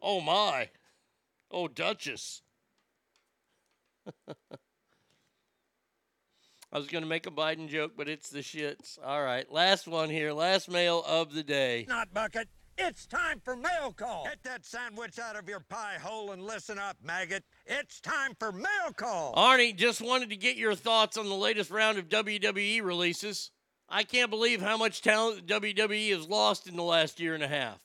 Oh 0.00 0.22
my. 0.22 0.70
Oh, 1.50 1.68
Duchess. 1.68 2.40
I 6.72 6.78
was 6.78 6.86
going 6.86 7.02
to 7.02 7.08
make 7.08 7.26
a 7.26 7.30
Biden 7.30 7.68
joke, 7.68 7.92
but 7.96 8.08
it's 8.08 8.30
the 8.30 8.38
shits. 8.38 8.98
All 9.04 9.22
right, 9.22 9.50
last 9.52 9.88
one 9.88 10.08
here. 10.08 10.32
Last 10.32 10.70
mail 10.70 11.02
of 11.06 11.34
the 11.34 11.42
day. 11.42 11.84
Not 11.86 12.14
bucket. 12.14 12.48
It's 12.82 13.06
time 13.06 13.40
for 13.44 13.54
mail 13.54 13.92
call. 13.94 14.24
Get 14.24 14.42
that 14.44 14.64
sandwich 14.64 15.18
out 15.18 15.36
of 15.36 15.48
your 15.48 15.60
pie 15.60 15.98
hole 16.02 16.32
and 16.32 16.42
listen 16.42 16.78
up, 16.78 16.96
maggot. 17.02 17.44
It's 17.66 18.00
time 18.00 18.32
for 18.38 18.52
mail 18.52 18.92
call. 18.96 19.34
Arnie, 19.34 19.76
just 19.76 20.00
wanted 20.00 20.30
to 20.30 20.36
get 20.36 20.56
your 20.56 20.74
thoughts 20.74 21.18
on 21.18 21.28
the 21.28 21.34
latest 21.34 21.70
round 21.70 21.98
of 21.98 22.08
WWE 22.08 22.82
releases. 22.82 23.50
I 23.88 24.02
can't 24.02 24.30
believe 24.30 24.62
how 24.62 24.78
much 24.78 25.02
talent 25.02 25.46
WWE 25.46 26.10
has 26.16 26.26
lost 26.26 26.66
in 26.66 26.76
the 26.76 26.82
last 26.82 27.20
year 27.20 27.34
and 27.34 27.42
a 27.42 27.48
half. 27.48 27.80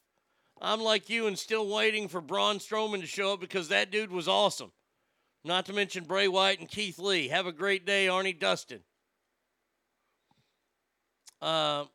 I'm 0.61 0.82
like 0.82 1.09
you 1.09 1.27
and 1.27 1.38
still 1.38 1.67
waiting 1.67 2.07
for 2.07 2.22
Braun 2.22 2.59
Strowman 2.59 3.01
to 3.01 3.07
show 3.07 3.33
up 3.33 3.41
because 3.41 3.67
that 3.67 3.91
dude 3.91 4.11
was 4.11 4.27
awesome. 4.30 4.72
Not 5.43 5.65
to 5.65 5.74
mention 5.74 6.06
Bray 6.06 6.27
Wyatt 6.30 6.59
and 6.59 6.69
Keith 6.69 6.98
Lee. 6.98 7.27
Have 7.27 7.48
a 7.48 7.51
great 7.51 7.85
day, 7.85 8.07
Arnie 8.07 8.40
Dustin. 8.40 8.80
Uh, 11.41 11.85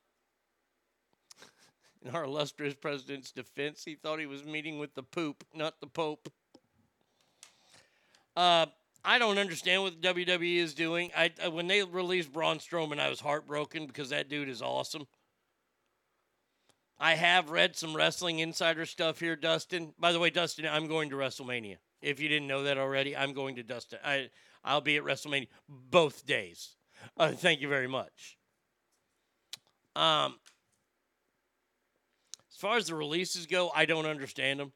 in 2.04 2.14
our 2.14 2.24
illustrious 2.24 2.74
president's 2.74 3.30
defense, 3.30 3.84
he 3.84 3.94
thought 3.94 4.18
he 4.18 4.26
was 4.26 4.44
meeting 4.44 4.78
with 4.78 4.94
the 4.94 5.02
poop, 5.02 5.44
not 5.54 5.80
the 5.80 5.86
Pope. 5.86 6.32
Uh, 8.36 8.66
I 9.04 9.18
don't 9.18 9.38
understand 9.38 9.82
what 9.82 10.00
WWE 10.00 10.56
is 10.56 10.74
doing. 10.74 11.10
I, 11.16 11.30
when 11.48 11.66
they 11.66 11.82
released 11.82 12.32
Braun 12.32 12.58
Strowman, 12.58 13.00
I 13.00 13.08
was 13.08 13.20
heartbroken 13.20 13.86
because 13.86 14.10
that 14.10 14.28
dude 14.28 14.48
is 14.48 14.62
awesome. 14.62 15.06
I 16.98 17.14
have 17.14 17.50
read 17.50 17.76
some 17.76 17.96
wrestling 17.96 18.40
insider 18.40 18.84
stuff 18.84 19.20
here, 19.20 19.36
Dustin. 19.36 19.94
By 19.98 20.12
the 20.12 20.18
way, 20.18 20.28
Dustin, 20.28 20.66
I'm 20.66 20.86
going 20.86 21.08
to 21.10 21.16
WrestleMania. 21.16 21.76
If 22.02 22.20
you 22.20 22.28
didn't 22.28 22.48
know 22.48 22.64
that 22.64 22.76
already, 22.76 23.16
I'm 23.16 23.32
going 23.32 23.56
to 23.56 23.62
Dustin. 23.62 23.98
I 24.04 24.28
I'll 24.62 24.82
be 24.82 24.98
at 24.98 25.04
WrestleMania 25.04 25.48
both 25.68 26.26
days. 26.26 26.76
Uh, 27.16 27.32
thank 27.32 27.62
you 27.62 27.68
very 27.68 27.88
much. 27.88 28.36
Um, 29.96 30.34
far 32.60 32.76
as 32.76 32.86
the 32.86 32.94
releases 32.94 33.46
go, 33.46 33.70
I 33.74 33.86
don't 33.86 34.06
understand 34.06 34.60
them. 34.60 34.72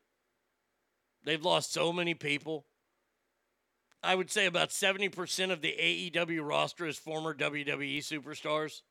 They've 1.25 1.45
lost 1.45 1.73
so 1.73 1.93
many 1.93 2.15
people. 2.15 2.67
I 4.03 4.15
would 4.15 4.31
say 4.31 4.47
about 4.47 4.69
70% 4.69 5.51
of 5.51 5.63
the 5.63 5.75
AEW 5.79 6.47
roster 6.47 6.87
is 6.87 6.99
former 6.99 7.35
WWE 7.35 7.99
superstars. 7.99 8.83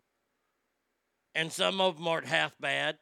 And 1.36 1.52
some 1.52 1.80
of 1.82 1.98
them 1.98 2.08
aren't 2.08 2.28
half 2.28 2.58
bad. 2.60 2.98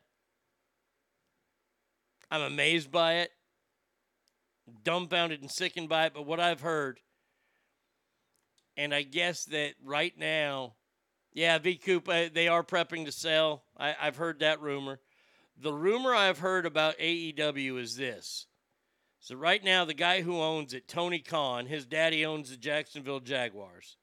I'm 2.30 2.42
amazed 2.42 2.92
by 2.92 3.16
it, 3.16 3.32
dumbfounded 4.84 5.42
and 5.42 5.52
sickened 5.52 5.90
by 5.90 6.06
it. 6.06 6.14
But 6.14 6.26
what 6.26 6.40
I've 6.40 6.62
heard, 6.62 7.00
and 8.78 8.94
I 8.94 9.02
guess 9.02 9.44
that 9.46 9.74
right 9.84 10.18
now, 10.18 10.76
yeah, 11.34 11.58
V 11.58 11.76
Coop, 11.76 12.08
uh, 12.08 12.30
they 12.34 12.48
are 12.48 12.64
prepping 12.64 13.06
to 13.06 13.12
sell. 13.12 13.64
I, 13.78 13.96
I've 14.02 14.16
heard 14.16 14.40
that 14.40 14.62
rumor. 14.62 15.00
The 15.58 15.74
rumor 15.74 16.14
I've 16.16 16.40
heard 16.40 16.66
about 16.66 16.98
AEW 16.98 17.80
is 17.80 17.96
this. 17.96 18.48
So 19.20 19.36
right 19.36 19.64
now, 19.64 19.86
the 19.86 19.94
guy 19.94 20.22
who 20.22 20.42
owns 20.42 20.74
it, 20.74 20.88
Tony 20.88 21.20
Khan, 21.20 21.68
his 21.68 21.86
daddy 21.86 22.26
owns 22.26 22.50
the 22.50 22.58
Jacksonville 22.58 23.20
Jaguars. 23.20 23.98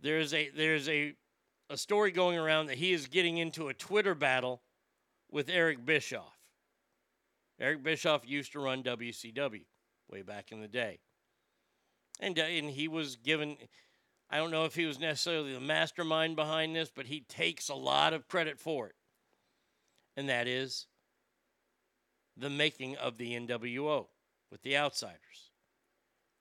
There's 0.00 0.34
a 0.34 0.48
there's 0.50 0.88
a 0.88 1.14
a 1.70 1.76
story 1.76 2.10
going 2.10 2.38
around 2.38 2.66
that 2.66 2.78
he 2.78 2.92
is 2.92 3.06
getting 3.06 3.36
into 3.36 3.68
a 3.68 3.74
Twitter 3.74 4.14
battle 4.14 4.62
with 5.30 5.48
Eric 5.48 5.84
Bischoff. 5.84 6.38
Eric 7.60 7.82
Bischoff 7.82 8.22
used 8.26 8.52
to 8.52 8.60
run 8.60 8.82
WCW 8.82 9.64
way 10.08 10.22
back 10.22 10.52
in 10.52 10.60
the 10.60 10.68
day. 10.68 11.00
And, 12.20 12.38
uh, 12.38 12.42
and 12.42 12.70
he 12.70 12.88
was 12.88 13.16
given, 13.16 13.56
I 14.30 14.38
don't 14.38 14.50
know 14.50 14.64
if 14.64 14.74
he 14.74 14.86
was 14.86 14.98
necessarily 14.98 15.52
the 15.52 15.60
mastermind 15.60 16.36
behind 16.36 16.74
this, 16.74 16.90
but 16.94 17.06
he 17.06 17.20
takes 17.20 17.68
a 17.68 17.74
lot 17.74 18.12
of 18.12 18.28
credit 18.28 18.58
for 18.58 18.88
it. 18.88 18.94
And 20.18 20.28
that 20.28 20.48
is 20.48 20.88
the 22.36 22.50
making 22.50 22.96
of 22.96 23.18
the 23.18 23.38
NWO 23.38 24.08
with 24.50 24.60
the 24.62 24.76
Outsiders. 24.76 25.52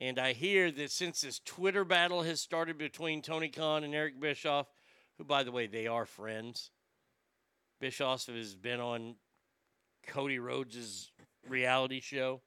And 0.02 0.18
I 0.18 0.34
hear 0.34 0.72
that 0.72 0.90
since 0.90 1.22
this 1.22 1.40
Twitter 1.46 1.86
battle 1.86 2.24
has 2.24 2.42
started 2.42 2.80
between 2.80 3.22
Tony 3.22 3.50
Khan 3.50 3.84
and 3.84 3.94
Eric 3.94 4.20
Bischoff, 4.20 4.66
who, 5.20 5.24
by 5.24 5.44
the 5.44 5.52
way, 5.52 5.68
they 5.68 5.86
are 5.86 6.08
friends. 6.08 6.72
Bischoff 7.80 8.26
has 8.26 8.56
been 8.56 8.80
on 8.80 9.14
Cody 10.08 10.40
Rhodes' 10.40 11.12
reality 11.48 12.00
show. 12.00 12.42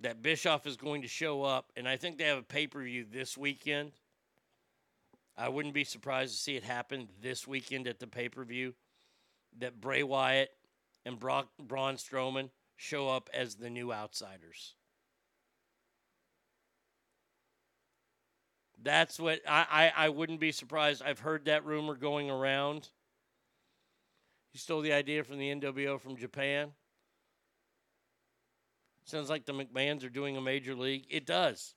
That 0.00 0.22
Bischoff 0.22 0.66
is 0.66 0.76
going 0.76 1.02
to 1.02 1.08
show 1.08 1.44
up, 1.44 1.70
and 1.76 1.86
I 1.86 1.96
think 1.96 2.18
they 2.18 2.24
have 2.24 2.38
a 2.38 2.42
pay 2.42 2.66
per 2.66 2.82
view 2.82 3.06
this 3.08 3.38
weekend. 3.38 3.92
I 5.36 5.48
wouldn't 5.48 5.72
be 5.72 5.84
surprised 5.84 6.34
to 6.34 6.40
see 6.40 6.56
it 6.56 6.64
happen 6.64 7.08
this 7.20 7.46
weekend 7.46 7.86
at 7.86 8.00
the 8.00 8.08
pay 8.08 8.28
per 8.28 8.42
view. 8.42 8.74
That 9.58 9.80
Bray 9.80 10.02
Wyatt 10.02 10.50
and 11.04 11.18
Brock, 11.18 11.48
Braun 11.58 11.96
Strowman 11.96 12.50
show 12.76 13.08
up 13.08 13.30
as 13.32 13.56
the 13.56 13.70
new 13.70 13.92
outsiders. 13.92 14.74
That's 18.82 19.20
what 19.20 19.40
I, 19.46 19.92
I, 19.96 20.06
I 20.06 20.08
wouldn't 20.08 20.40
be 20.40 20.52
surprised. 20.52 21.02
I've 21.04 21.20
heard 21.20 21.44
that 21.44 21.64
rumor 21.64 21.94
going 21.94 22.30
around. 22.30 22.88
You 24.52 24.58
stole 24.58 24.80
the 24.80 24.92
idea 24.92 25.22
from 25.24 25.38
the 25.38 25.54
NWO 25.54 26.00
from 26.00 26.16
Japan. 26.16 26.72
Sounds 29.04 29.30
like 29.30 29.46
the 29.46 29.52
McMahons 29.52 30.04
are 30.04 30.10
doing 30.10 30.36
a 30.36 30.40
major 30.40 30.74
league. 30.74 31.04
It 31.08 31.26
does. 31.26 31.74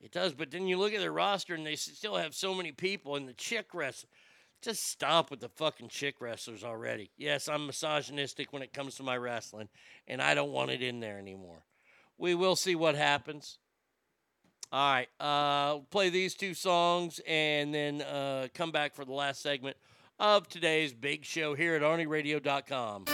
It 0.00 0.12
does. 0.12 0.32
But 0.34 0.50
then 0.50 0.66
you 0.66 0.78
look 0.78 0.92
at 0.92 1.00
their 1.00 1.12
roster 1.12 1.54
and 1.54 1.66
they 1.66 1.76
still 1.76 2.16
have 2.16 2.34
so 2.34 2.54
many 2.54 2.72
people 2.72 3.16
and 3.16 3.28
the 3.28 3.34
chick 3.34 3.68
wrestler. 3.74 4.08
Just 4.62 4.90
stop 4.90 5.30
with 5.30 5.40
the 5.40 5.48
fucking 5.48 5.88
chick 5.88 6.16
wrestlers 6.20 6.64
already. 6.64 7.10
Yes, 7.16 7.48
I'm 7.48 7.66
misogynistic 7.66 8.52
when 8.52 8.62
it 8.62 8.72
comes 8.72 8.96
to 8.96 9.02
my 9.02 9.16
wrestling, 9.16 9.68
and 10.06 10.20
I 10.20 10.34
don't 10.34 10.52
want 10.52 10.70
it 10.70 10.82
in 10.82 11.00
there 11.00 11.18
anymore. 11.18 11.64
We 12.18 12.34
will 12.34 12.56
see 12.56 12.74
what 12.74 12.94
happens. 12.94 13.58
All 14.72 14.92
right, 14.92 15.08
uh, 15.18 15.78
play 15.90 16.10
these 16.10 16.34
two 16.34 16.54
songs 16.54 17.20
and 17.26 17.74
then 17.74 18.02
uh, 18.02 18.48
come 18.54 18.70
back 18.70 18.94
for 18.94 19.04
the 19.04 19.12
last 19.12 19.42
segment 19.42 19.76
of 20.20 20.48
today's 20.48 20.92
big 20.92 21.24
show 21.24 21.54
here 21.54 21.74
at 21.74 21.82
ArnieRadio.com. 21.82 23.06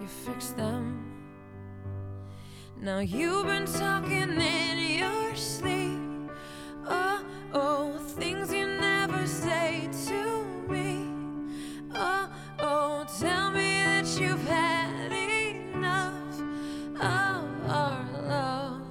you 0.00 0.06
fix 0.06 0.48
them. 0.50 1.02
Now 2.80 2.98
you've 2.98 3.46
been 3.46 3.66
talking 3.66 4.40
in 4.40 4.98
your 4.98 5.34
sleep. 5.34 6.30
Oh, 6.86 7.24
oh, 7.54 7.98
things 8.18 8.52
you 8.52 8.66
never 8.66 9.26
say 9.26 9.88
to 10.06 10.44
me. 10.68 11.06
Oh, 11.94 12.28
oh, 12.58 13.06
tell 13.18 13.50
me 13.50 13.70
that 13.84 14.20
you've 14.20 14.46
had 14.46 15.12
enough 15.12 16.40
of 16.96 17.70
our 17.70 18.06
love. 18.28 18.82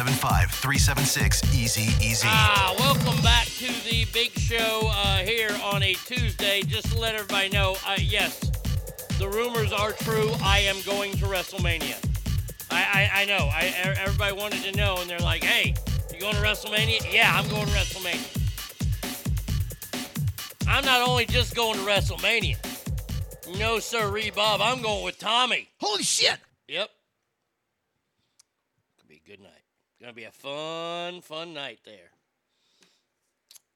775 0.00 0.50
376 0.50 1.54
Easy 1.54 1.92
Easy. 2.02 2.26
Ah, 2.26 2.74
welcome 2.78 3.22
back 3.22 3.44
to 3.44 3.66
the 3.86 4.06
big 4.14 4.30
show 4.30 4.88
uh, 4.90 5.18
here 5.18 5.50
on 5.62 5.82
a 5.82 5.92
Tuesday. 5.92 6.62
Just 6.62 6.90
to 6.92 6.98
let 6.98 7.14
everybody 7.14 7.50
know 7.50 7.76
uh, 7.86 7.98
yes, 7.98 8.40
the 9.18 9.28
rumors 9.28 9.74
are 9.74 9.92
true. 9.92 10.30
I 10.42 10.60
am 10.60 10.80
going 10.86 11.12
to 11.18 11.26
WrestleMania. 11.26 12.02
I, 12.70 13.10
I, 13.12 13.20
I 13.20 13.24
know. 13.26 13.50
I, 13.52 13.74
everybody 14.00 14.34
wanted 14.34 14.62
to 14.62 14.72
know, 14.74 14.96
and 15.00 15.10
they're 15.10 15.18
like, 15.18 15.44
hey, 15.44 15.74
you 16.10 16.18
going 16.18 16.34
to 16.34 16.40
WrestleMania? 16.40 17.12
Yeah, 17.12 17.30
I'm 17.34 17.46
going 17.50 17.66
to 17.66 17.72
WrestleMania. 17.72 18.38
I'm 20.66 20.86
not 20.86 21.06
only 21.06 21.26
just 21.26 21.54
going 21.54 21.74
to 21.74 21.84
WrestleMania. 21.84 22.56
No, 23.58 23.78
sir, 23.78 24.10
Bob, 24.34 24.62
I'm 24.62 24.80
going 24.80 25.04
with 25.04 25.18
Tommy. 25.18 25.68
Holy 25.78 26.04
shit! 26.04 26.39
fun, 30.40 31.20
fun 31.20 31.52
night 31.52 31.80
there. 31.84 32.10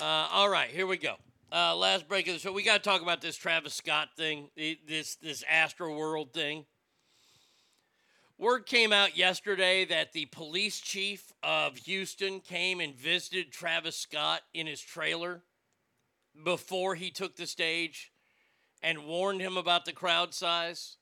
Uh, 0.00 0.28
all 0.32 0.48
right, 0.48 0.70
here 0.70 0.86
we 0.86 0.96
go. 0.96 1.16
Uh, 1.52 1.76
last 1.76 2.08
break 2.08 2.26
of 2.26 2.34
the 2.34 2.40
show. 2.40 2.52
We 2.52 2.62
got 2.62 2.82
to 2.82 2.88
talk 2.88 3.02
about 3.02 3.20
this 3.20 3.36
Travis 3.36 3.74
Scott 3.74 4.08
thing, 4.16 4.48
this 4.56 5.16
this 5.16 5.44
Astroworld 5.44 6.32
thing. 6.32 6.64
Word 8.38 8.66
came 8.66 8.92
out 8.92 9.16
yesterday 9.16 9.84
that 9.84 10.12
the 10.12 10.26
police 10.26 10.80
chief 10.80 11.32
of 11.42 11.76
Houston 11.76 12.40
came 12.40 12.80
and 12.80 12.96
visited 12.96 13.52
Travis 13.52 13.96
Scott 13.96 14.40
in 14.52 14.66
his 14.66 14.80
trailer 14.80 15.42
before 16.42 16.96
he 16.96 17.10
took 17.10 17.36
the 17.36 17.46
stage 17.46 18.10
and 18.82 19.06
warned 19.06 19.40
him 19.40 19.56
about 19.56 19.84
the 19.84 19.92
crowd 19.92 20.34
size. 20.34 20.96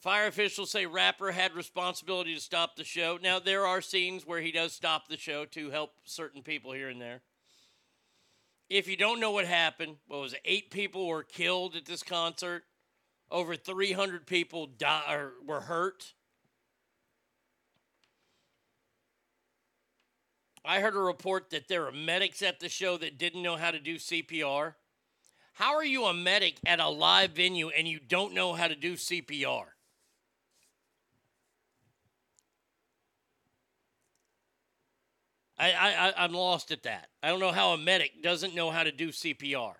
Fire 0.00 0.28
officials 0.28 0.70
say 0.70 0.86
rapper 0.86 1.30
had 1.30 1.54
responsibility 1.54 2.34
to 2.34 2.40
stop 2.40 2.74
the 2.74 2.84
show. 2.84 3.18
Now 3.22 3.38
there 3.38 3.66
are 3.66 3.82
scenes 3.82 4.26
where 4.26 4.40
he 4.40 4.50
does 4.50 4.72
stop 4.72 5.08
the 5.08 5.18
show 5.18 5.44
to 5.46 5.70
help 5.70 5.92
certain 6.04 6.42
people 6.42 6.72
here 6.72 6.88
and 6.88 7.00
there. 7.00 7.20
If 8.70 8.88
you 8.88 8.96
don't 8.96 9.20
know 9.20 9.32
what 9.32 9.44
happened, 9.44 9.96
what 10.06 10.20
was 10.20 10.32
it? 10.32 10.40
Eight 10.46 10.70
people 10.70 11.06
were 11.06 11.22
killed 11.22 11.76
at 11.76 11.84
this 11.84 12.02
concert. 12.02 12.62
Over 13.30 13.56
300 13.56 14.26
people 14.26 14.66
die, 14.66 15.26
were 15.46 15.60
hurt. 15.60 16.14
I 20.64 20.80
heard 20.80 20.94
a 20.94 20.98
report 20.98 21.50
that 21.50 21.68
there 21.68 21.86
are 21.86 21.92
medics 21.92 22.40
at 22.42 22.58
the 22.58 22.68
show 22.68 22.96
that 22.98 23.18
didn't 23.18 23.42
know 23.42 23.56
how 23.56 23.70
to 23.70 23.78
do 23.78 23.96
CPR. 23.96 24.74
How 25.54 25.74
are 25.74 25.84
you 25.84 26.06
a 26.06 26.14
medic 26.14 26.56
at 26.64 26.80
a 26.80 26.88
live 26.88 27.32
venue 27.32 27.68
and 27.68 27.86
you 27.86 27.98
don't 28.00 28.32
know 28.32 28.54
how 28.54 28.66
to 28.66 28.74
do 28.74 28.94
CPR? 28.94 29.66
I, 35.60 35.72
I, 36.16 36.24
I'm 36.24 36.32
lost 36.32 36.70
at 36.70 36.84
that. 36.84 37.08
I 37.22 37.28
don't 37.28 37.40
know 37.40 37.52
how 37.52 37.72
a 37.72 37.78
medic 37.78 38.22
doesn't 38.22 38.54
know 38.54 38.70
how 38.70 38.82
to 38.82 38.90
do 38.90 39.08
CPR. 39.08 39.74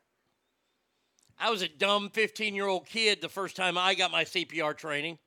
I 1.39 1.49
was 1.49 1.62
a 1.62 1.68
dumb 1.68 2.10
15 2.10 2.55
year 2.55 2.67
old 2.67 2.86
kid 2.86 3.23
the 3.23 3.31
first 3.31 3.57
time 3.57 3.78
I 3.78 3.94
got 3.94 4.10
my 4.10 4.25
CPR 4.25 4.76
training. 4.76 5.18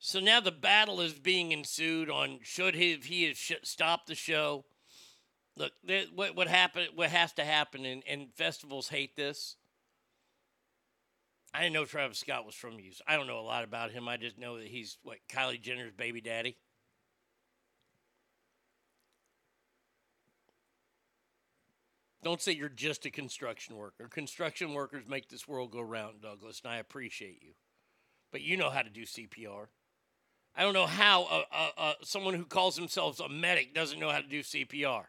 So 0.00 0.18
now 0.18 0.40
the 0.40 0.50
battle 0.50 1.00
is 1.00 1.12
being 1.12 1.52
ensued 1.52 2.10
on 2.10 2.40
should 2.42 2.74
he 2.74 2.96
he 2.96 3.24
have 3.28 3.36
sh- 3.36 3.52
stopped 3.62 4.08
the 4.08 4.16
show. 4.16 4.64
Look, 5.56 5.72
there, 5.84 6.06
what 6.12 6.34
what 6.34 6.48
happened? 6.48 6.88
What 6.96 7.10
has 7.10 7.32
to 7.34 7.44
happen? 7.44 7.84
And, 7.84 8.02
and 8.08 8.34
festivals 8.34 8.88
hate 8.88 9.14
this. 9.14 9.54
I 11.52 11.62
didn't 11.62 11.74
know 11.74 11.84
Travis 11.84 12.18
Scott 12.18 12.46
was 12.46 12.54
from 12.54 12.78
Houston. 12.78 13.04
I 13.08 13.16
don't 13.16 13.26
know 13.26 13.40
a 13.40 13.42
lot 13.42 13.64
about 13.64 13.90
him. 13.90 14.08
I 14.08 14.16
just 14.16 14.38
know 14.38 14.58
that 14.58 14.68
he's 14.68 14.98
what 15.02 15.18
Kylie 15.28 15.60
Jenner's 15.60 15.92
baby 15.92 16.20
daddy. 16.20 16.56
Don't 22.22 22.40
say 22.40 22.52
you're 22.52 22.68
just 22.68 23.06
a 23.06 23.10
construction 23.10 23.76
worker. 23.76 24.06
Construction 24.08 24.74
workers 24.74 25.04
make 25.08 25.28
this 25.28 25.48
world 25.48 25.72
go 25.72 25.80
round, 25.80 26.20
Douglas, 26.22 26.60
and 26.62 26.72
I 26.72 26.76
appreciate 26.76 27.42
you. 27.42 27.52
But 28.30 28.42
you 28.42 28.56
know 28.56 28.70
how 28.70 28.82
to 28.82 28.90
do 28.90 29.02
CPR. 29.02 29.66
I 30.54 30.62
don't 30.62 30.74
know 30.74 30.86
how 30.86 31.44
a, 31.78 31.94
someone 32.02 32.34
who 32.34 32.44
calls 32.44 32.76
themselves 32.76 33.20
a 33.20 33.28
medic 33.28 33.74
doesn't 33.74 33.98
know 33.98 34.10
how 34.10 34.20
to 34.20 34.26
do 34.26 34.40
CPR. 34.40 35.04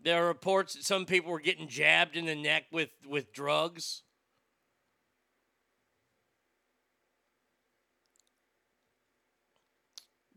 There 0.00 0.24
are 0.24 0.28
reports 0.28 0.74
that 0.74 0.84
some 0.84 1.04
people 1.04 1.32
were 1.32 1.40
getting 1.40 1.68
jabbed 1.68 2.16
in 2.16 2.26
the 2.26 2.34
neck 2.34 2.66
with, 2.72 2.90
with 3.06 3.32
drugs. 3.32 4.02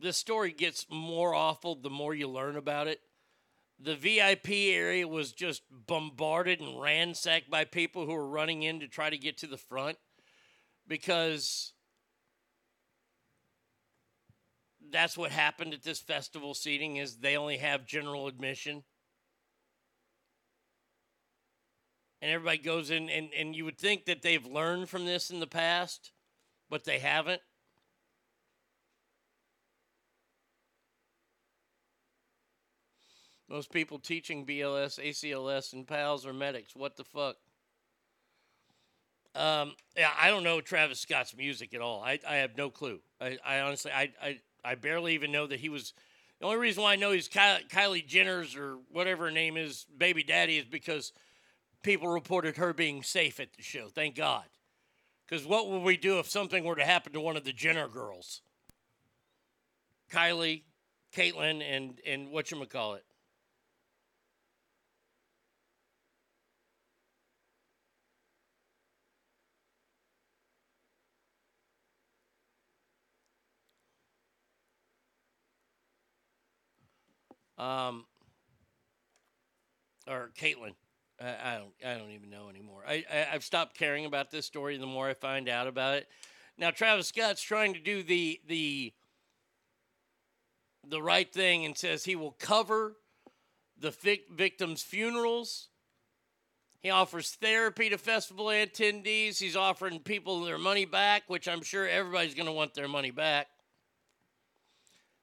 This 0.02 0.18
story 0.18 0.52
gets 0.52 0.88
more 0.90 1.36
awful 1.36 1.76
the 1.76 1.92
more 1.92 2.16
you 2.16 2.28
learn 2.28 2.56
about 2.56 2.88
it. 2.88 3.02
The 3.80 3.96
VIP 3.96 4.50
area 4.50 5.08
was 5.08 5.32
just 5.32 5.62
bombarded 5.70 6.60
and 6.60 6.82
ransacked 6.82 7.52
by 7.52 7.66
people 7.66 8.06
who 8.06 8.14
were 8.14 8.28
running 8.28 8.64
in 8.64 8.80
to 8.80 8.88
try 8.88 9.12
to 9.12 9.18
get 9.18 9.38
to 9.40 9.48
the 9.48 9.58
front 9.58 9.98
because 10.88 11.74
that's 14.92 15.18
what 15.18 15.32
happened 15.32 15.74
at 15.74 15.84
this 15.84 16.00
festival 16.00 16.56
seating 16.56 16.98
is 16.98 17.18
they 17.18 17.38
only 17.38 17.58
have 17.58 17.86
general 17.86 18.28
admission 18.28 18.84
and 22.22 22.32
everybody 22.32 22.58
goes 22.58 22.92
in 22.92 23.10
and, 23.10 23.30
and 23.38 23.56
you 23.56 23.66
would 23.66 23.78
think 23.78 24.06
that 24.06 24.22
they've 24.22 24.46
learned 24.46 24.90
from 24.90 25.06
this 25.06 25.30
in 25.30 25.40
the 25.40 25.48
past 25.48 26.12
but 26.70 26.84
they 26.84 27.00
haven't 27.00 27.42
most 33.52 33.72
people 33.72 34.00
teaching 34.00 34.46
bls 34.46 35.00
acls 35.00 35.74
and 35.74 35.88
pals 35.88 36.26
are 36.26 36.34
medics 36.34 36.76
what 36.76 36.96
the 36.96 37.04
fuck 37.04 37.36
um, 39.34 39.76
yeah, 39.96 40.12
I 40.20 40.30
don't 40.30 40.44
know 40.44 40.60
Travis 40.60 41.00
Scott's 41.00 41.36
music 41.36 41.74
at 41.74 41.82
all. 41.82 42.02
I, 42.02 42.20
I 42.28 42.38
have 42.38 42.58
no 42.58 42.70
clue. 42.70 43.00
I, 43.20 43.38
I 43.46 43.60
honestly, 43.62 43.92
I, 43.92 44.12
I, 44.22 44.40
I 44.64 44.76
barely 44.76 45.14
even 45.14 45.32
know 45.32 45.48
that 45.48 45.60
he 45.60 45.70
was. 45.70 45.94
The 46.40 46.48
only 46.48 46.58
reason 46.58 46.84
why 46.84 46.94
I 46.94 46.96
know 46.98 47.12
he's 47.12 47.28
Ky- 47.28 47.66
Kylie 47.70 48.06
Jenner's 48.06 48.56
or 48.56 48.78
whatever 48.92 49.26
her 49.26 49.32
name 49.32 49.58
is, 49.58 49.86
baby 49.98 50.24
daddy, 50.24 50.58
is 50.58 50.66
because 50.66 51.14
people 51.82 52.10
reported 52.10 52.58
her 52.58 52.74
being 52.74 53.04
safe 53.04 53.40
at 53.40 53.54
the 53.54 53.62
show. 53.62 53.88
Thank 53.88 54.16
God. 54.16 54.46
Because 55.26 55.46
what 55.46 55.70
would 55.70 55.84
we 55.84 55.96
do 55.98 56.20
if 56.20 56.30
something 56.30 56.66
were 56.66 56.76
to 56.76 56.84
happen 56.84 57.14
to 57.14 57.22
one 57.22 57.38
of 57.38 57.46
the 57.46 57.54
Jenner 57.54 57.88
girls? 57.88 58.42
Kylie, 60.12 60.64
Caitlyn, 61.16 61.62
and 61.62 62.00
and 62.06 62.32
what 62.32 62.52
you 62.52 62.66
call 62.66 62.96
it? 62.96 63.06
Um, 77.62 78.06
or 80.08 80.32
Caitlyn. 80.40 80.74
I, 81.22 81.36
I 81.44 81.58
don't. 81.58 81.74
I 81.86 81.98
don't 81.98 82.10
even 82.10 82.32
know 82.32 82.50
anymore. 82.50 82.84
I, 82.88 83.06
I 83.12 83.28
I've 83.34 83.44
stopped 83.44 83.78
caring 83.78 84.06
about 84.06 84.32
this 84.32 84.48
story. 84.48 84.78
The 84.78 84.88
more 84.88 85.08
I 85.08 85.14
find 85.14 85.48
out 85.48 85.68
about 85.68 85.96
it, 85.96 86.08
now 86.58 86.72
Travis 86.72 87.08
Scott's 87.08 87.42
trying 87.42 87.74
to 87.74 87.80
do 87.80 88.02
the 88.02 88.42
the 88.48 88.94
the 90.88 91.02
right 91.02 91.32
thing 91.32 91.64
and 91.64 91.78
says 91.78 92.04
he 92.04 92.16
will 92.16 92.32
cover 92.32 92.96
the 93.78 93.92
vic- 93.92 94.32
victims' 94.32 94.82
funerals. 94.82 95.68
He 96.82 96.90
offers 96.90 97.30
therapy 97.30 97.90
to 97.90 98.00
festival 98.00 98.46
attendees. 98.46 99.38
He's 99.40 99.56
offering 99.56 100.00
people 100.00 100.44
their 100.44 100.58
money 100.58 100.86
back, 100.86 101.24
which 101.28 101.48
I'm 101.48 101.62
sure 101.62 101.88
everybody's 101.88 102.34
going 102.34 102.48
to 102.48 102.52
want 102.52 102.74
their 102.74 102.88
money 102.88 103.12
back. 103.12 103.48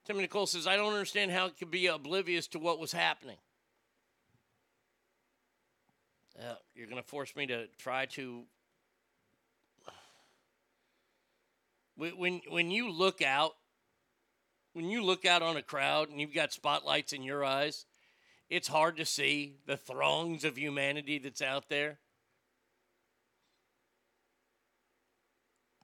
Tim 0.09 0.17
Nicole 0.17 0.47
says, 0.47 0.67
I 0.67 0.77
don't 0.77 0.95
understand 0.95 1.33
how 1.33 1.45
it 1.49 1.59
could 1.59 1.71
be 1.71 1.87
oblivious 1.87 2.47
to 2.49 2.59
what 2.59 2.79
was 2.79 2.93
happening. 2.93 3.37
Uh, 6.41 6.55
you're 6.75 6.87
going 6.87 7.03
to 7.03 7.07
force 7.07 7.37
me 7.37 7.47
to 7.47 7.67
try 7.77 8.07
to. 8.07 8.45
When, 11.97 12.41
when 12.49 12.71
you 12.71 12.91
look 12.91 13.21
out, 13.21 13.57
when 14.73 14.89
you 14.89 15.05
look 15.05 15.27
out 15.27 15.43
on 15.43 15.57
a 15.57 15.63
crowd 15.63 16.09
and 16.09 16.21
you've 16.21 16.33
got 16.33 16.53
spotlights 16.53 17.13
in 17.13 17.25
your 17.25 17.45
eyes, 17.45 17.85
it's 18.49 18.69
hard 18.69 18.97
to 18.99 19.05
see 19.05 19.57
the 19.67 19.77
throngs 19.77 20.45
of 20.45 20.57
humanity 20.57 21.19
that's 21.19 21.43
out 21.43 21.69
there. 21.69 21.99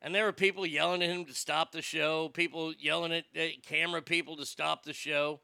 And 0.04 0.14
there 0.14 0.26
were 0.26 0.32
people 0.32 0.66
yelling 0.66 1.02
at 1.02 1.08
him 1.08 1.24
to 1.24 1.32
stop 1.32 1.72
the 1.72 1.80
show, 1.80 2.28
people 2.28 2.74
yelling 2.78 3.10
at, 3.10 3.24
at 3.34 3.62
camera 3.62 4.02
people 4.02 4.36
to 4.36 4.44
stop 4.44 4.84
the 4.84 4.92
show. 4.92 5.40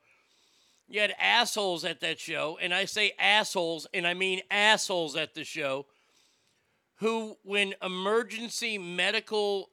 You 0.86 1.00
had 1.00 1.14
assholes 1.18 1.82
at 1.82 2.00
that 2.00 2.20
show, 2.20 2.58
and 2.60 2.74
I 2.74 2.84
say 2.84 3.12
assholes, 3.18 3.86
and 3.94 4.06
I 4.06 4.12
mean 4.12 4.42
assholes 4.50 5.16
at 5.16 5.34
the 5.34 5.44
show, 5.44 5.86
who, 6.97 7.39
when 7.42 7.72
emergency 7.82 8.76
medical 8.76 9.70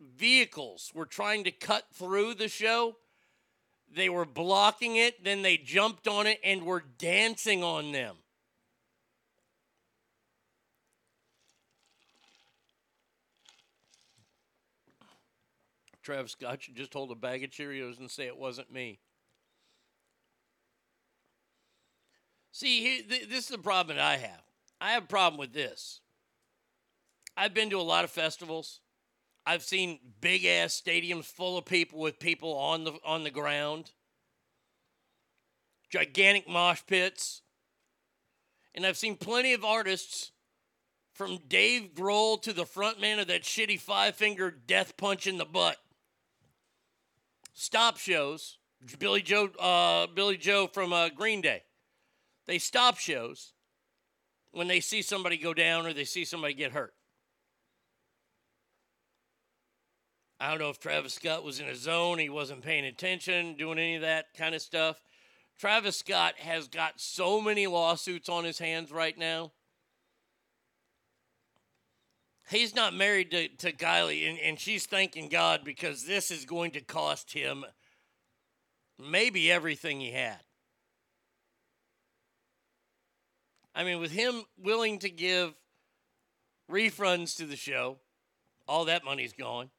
vehicles 0.00 0.92
were 0.94 1.06
trying 1.06 1.42
to 1.42 1.50
cut 1.50 1.86
through 1.92 2.34
the 2.34 2.48
show, 2.48 2.94
they 3.92 4.08
were 4.08 4.24
blocking 4.24 4.94
it, 4.94 5.24
then 5.24 5.42
they 5.42 5.56
jumped 5.56 6.06
on 6.06 6.28
it 6.28 6.38
and 6.44 6.62
were 6.62 6.84
dancing 6.98 7.64
on 7.64 7.90
them. 7.90 8.14
Travis 16.06 16.30
Scott 16.30 16.62
should 16.62 16.76
just 16.76 16.94
hold 16.94 17.10
a 17.10 17.16
bag 17.16 17.42
of 17.42 17.50
Cheerios 17.50 17.98
and 17.98 18.08
say 18.08 18.26
it 18.26 18.36
wasn't 18.36 18.72
me. 18.72 19.00
See, 22.52 22.80
here, 22.80 23.02
th- 23.08 23.28
this 23.28 23.40
is 23.40 23.48
the 23.48 23.58
problem 23.58 23.96
that 23.96 24.06
I 24.06 24.16
have. 24.18 24.44
I 24.80 24.92
have 24.92 25.02
a 25.02 25.08
problem 25.08 25.36
with 25.36 25.52
this. 25.52 26.00
I've 27.36 27.54
been 27.54 27.70
to 27.70 27.80
a 27.80 27.82
lot 27.82 28.04
of 28.04 28.12
festivals. 28.12 28.78
I've 29.44 29.64
seen 29.64 29.98
big 30.20 30.44
ass 30.44 30.80
stadiums 30.80 31.24
full 31.24 31.58
of 31.58 31.64
people 31.64 31.98
with 31.98 32.20
people 32.20 32.56
on 32.56 32.84
the 32.84 32.92
on 33.04 33.24
the 33.24 33.30
ground. 33.32 33.90
Gigantic 35.90 36.48
mosh 36.48 36.82
pits. 36.86 37.42
And 38.76 38.86
I've 38.86 38.96
seen 38.96 39.16
plenty 39.16 39.54
of 39.54 39.64
artists 39.64 40.30
from 41.12 41.40
Dave 41.48 41.94
Grohl 41.96 42.40
to 42.42 42.52
the 42.52 42.64
frontman 42.64 43.20
of 43.20 43.26
that 43.26 43.42
shitty 43.42 43.80
five 43.80 44.14
finger 44.14 44.52
death 44.52 44.96
punch 44.96 45.26
in 45.26 45.38
the 45.38 45.44
butt. 45.44 45.78
Stop 47.58 47.96
shows. 47.96 48.58
Billie 48.98 49.22
Joe 49.22 49.48
uh, 49.58 50.06
Billie 50.14 50.36
Joe 50.36 50.68
from 50.70 50.92
uh, 50.92 51.08
Green 51.08 51.40
Day. 51.40 51.62
They 52.46 52.58
stop 52.58 52.98
shows 52.98 53.54
when 54.52 54.68
they 54.68 54.78
see 54.78 55.00
somebody 55.00 55.38
go 55.38 55.54
down 55.54 55.86
or 55.86 55.94
they 55.94 56.04
see 56.04 56.26
somebody 56.26 56.52
get 56.52 56.72
hurt. 56.72 56.92
I 60.38 60.50
don't 60.50 60.58
know 60.58 60.68
if 60.68 60.78
Travis 60.78 61.14
Scott 61.14 61.44
was 61.44 61.58
in 61.58 61.66
a 61.66 61.74
zone, 61.74 62.18
he 62.18 62.28
wasn't 62.28 62.62
paying 62.62 62.84
attention, 62.84 63.56
doing 63.56 63.78
any 63.78 63.94
of 63.94 64.02
that 64.02 64.26
kind 64.36 64.54
of 64.54 64.60
stuff. 64.60 65.00
Travis 65.58 65.96
Scott 65.96 66.34
has 66.36 66.68
got 66.68 67.00
so 67.00 67.40
many 67.40 67.66
lawsuits 67.66 68.28
on 68.28 68.44
his 68.44 68.58
hands 68.58 68.92
right 68.92 69.16
now. 69.16 69.52
He's 72.48 72.74
not 72.74 72.94
married 72.94 73.32
to, 73.32 73.48
to 73.48 73.72
Kylie, 73.72 74.28
and, 74.28 74.38
and 74.38 74.60
she's 74.60 74.86
thanking 74.86 75.28
God 75.28 75.62
because 75.64 76.04
this 76.04 76.30
is 76.30 76.44
going 76.44 76.70
to 76.72 76.80
cost 76.80 77.32
him 77.32 77.64
maybe 78.98 79.50
everything 79.50 80.00
he 80.00 80.12
had. 80.12 80.38
I 83.74 83.84
mean, 83.84 84.00
with 84.00 84.12
him 84.12 84.44
willing 84.58 85.00
to 85.00 85.10
give 85.10 85.54
refunds 86.70 87.36
to 87.36 87.46
the 87.46 87.56
show, 87.56 87.98
all 88.66 88.86
that 88.86 89.04
money's 89.04 89.32
gone. 89.32 89.70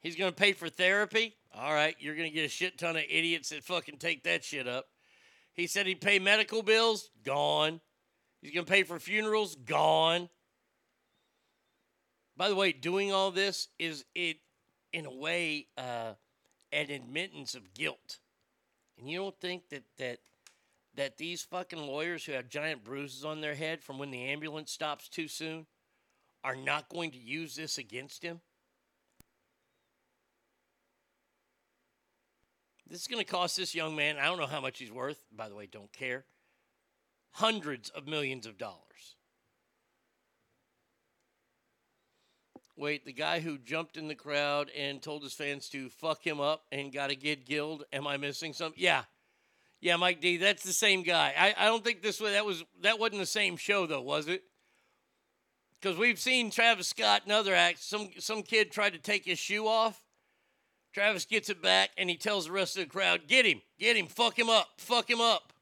He's 0.00 0.16
going 0.16 0.30
to 0.30 0.36
pay 0.36 0.52
for 0.52 0.68
therapy. 0.68 1.34
All 1.54 1.72
right, 1.72 1.96
you're 1.98 2.14
going 2.14 2.28
to 2.28 2.34
get 2.34 2.44
a 2.44 2.48
shit 2.48 2.78
ton 2.78 2.96
of 2.96 3.02
idiots 3.08 3.48
that 3.48 3.64
fucking 3.64 3.96
take 3.96 4.24
that 4.24 4.44
shit 4.44 4.68
up. 4.68 4.86
He 5.54 5.66
said 5.66 5.86
he'd 5.86 6.00
pay 6.00 6.18
medical 6.18 6.62
bills. 6.62 7.10
Gone. 7.24 7.80
He's 8.42 8.52
going 8.52 8.66
to 8.66 8.70
pay 8.70 8.82
for 8.82 8.98
funerals. 8.98 9.54
Gone. 9.54 10.28
By 12.36 12.48
the 12.48 12.56
way, 12.56 12.72
doing 12.72 13.12
all 13.12 13.30
this 13.30 13.68
is 13.78 14.04
it, 14.14 14.38
in 14.92 15.06
a 15.06 15.14
way, 15.14 15.66
uh, 15.78 16.14
an 16.72 16.90
admittance 16.90 17.54
of 17.54 17.74
guilt. 17.74 18.18
And 18.98 19.08
you 19.08 19.18
don't 19.18 19.40
think 19.40 19.68
that 19.70 19.84
that 19.98 20.18
that 20.96 21.16
these 21.16 21.42
fucking 21.42 21.80
lawyers 21.80 22.24
who 22.24 22.32
have 22.32 22.48
giant 22.48 22.84
bruises 22.84 23.24
on 23.24 23.40
their 23.40 23.54
head 23.54 23.82
from 23.82 23.98
when 23.98 24.12
the 24.12 24.26
ambulance 24.26 24.70
stops 24.70 25.08
too 25.08 25.26
soon 25.26 25.66
are 26.44 26.54
not 26.54 26.88
going 26.88 27.10
to 27.10 27.18
use 27.18 27.56
this 27.56 27.78
against 27.78 28.22
him? 28.22 28.40
This 32.88 33.00
is 33.00 33.08
going 33.08 33.24
to 33.24 33.30
cost 33.30 33.56
this 33.56 33.74
young 33.74 33.96
man, 33.96 34.18
I 34.18 34.26
don't 34.26 34.38
know 34.38 34.46
how 34.46 34.60
much 34.60 34.78
he's 34.78 34.92
worth, 34.92 35.18
by 35.34 35.48
the 35.48 35.54
way, 35.56 35.66
don't 35.66 35.92
care, 35.92 36.26
hundreds 37.32 37.90
of 37.90 38.06
millions 38.06 38.46
of 38.46 38.56
dollars. 38.58 39.16
Wait, 42.76 43.04
the 43.04 43.12
guy 43.12 43.40
who 43.40 43.56
jumped 43.56 43.96
in 43.96 44.08
the 44.08 44.14
crowd 44.14 44.70
and 44.76 45.00
told 45.00 45.22
his 45.22 45.32
fans 45.32 45.68
to 45.68 45.88
fuck 45.88 46.26
him 46.26 46.40
up 46.40 46.64
and 46.72 46.92
got 46.92 47.10
a 47.10 47.14
kid 47.14 47.46
killed. 47.46 47.84
Am 47.92 48.06
I 48.06 48.16
missing 48.16 48.52
something? 48.52 48.82
Yeah, 48.82 49.04
yeah, 49.84 49.96
Mike 49.96 50.22
D. 50.22 50.38
That's 50.38 50.62
the 50.62 50.72
same 50.72 51.02
guy. 51.02 51.34
I, 51.38 51.54
I 51.58 51.66
don't 51.66 51.84
think 51.84 52.00
this 52.00 52.18
was 52.18 52.32
that 52.32 52.46
was 52.46 52.64
that 52.80 52.98
wasn't 52.98 53.20
the 53.20 53.26
same 53.26 53.58
show 53.58 53.86
though, 53.86 54.00
was 54.00 54.28
it? 54.28 54.42
Because 55.78 55.98
we've 55.98 56.18
seen 56.18 56.50
Travis 56.50 56.88
Scott 56.88 57.22
and 57.24 57.32
other 57.32 57.54
acts. 57.54 57.84
Some 57.84 58.08
some 58.18 58.42
kid 58.42 58.72
tried 58.72 58.94
to 58.94 58.98
take 58.98 59.26
his 59.26 59.38
shoe 59.38 59.68
off. 59.68 60.02
Travis 60.94 61.26
gets 61.26 61.50
it 61.50 61.60
back 61.60 61.90
and 61.98 62.08
he 62.08 62.16
tells 62.16 62.46
the 62.46 62.52
rest 62.52 62.78
of 62.78 62.84
the 62.84 62.90
crowd, 62.90 63.28
"Get 63.28 63.44
him, 63.44 63.60
get 63.78 63.94
him, 63.94 64.06
fuck 64.06 64.38
him 64.38 64.48
up, 64.48 64.68
fuck 64.78 65.10
him 65.10 65.20
up." 65.20 65.52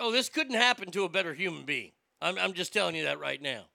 Oh, 0.00 0.10
this 0.10 0.30
couldn't 0.30 0.54
happen 0.54 0.90
to 0.92 1.04
a 1.04 1.10
better 1.10 1.34
human 1.34 1.64
being. 1.64 1.92
I'm 2.22 2.38
I'm 2.38 2.54
just 2.54 2.72
telling 2.72 2.96
you 2.96 3.04
that 3.04 3.20
right 3.20 3.42
now. 3.42 3.66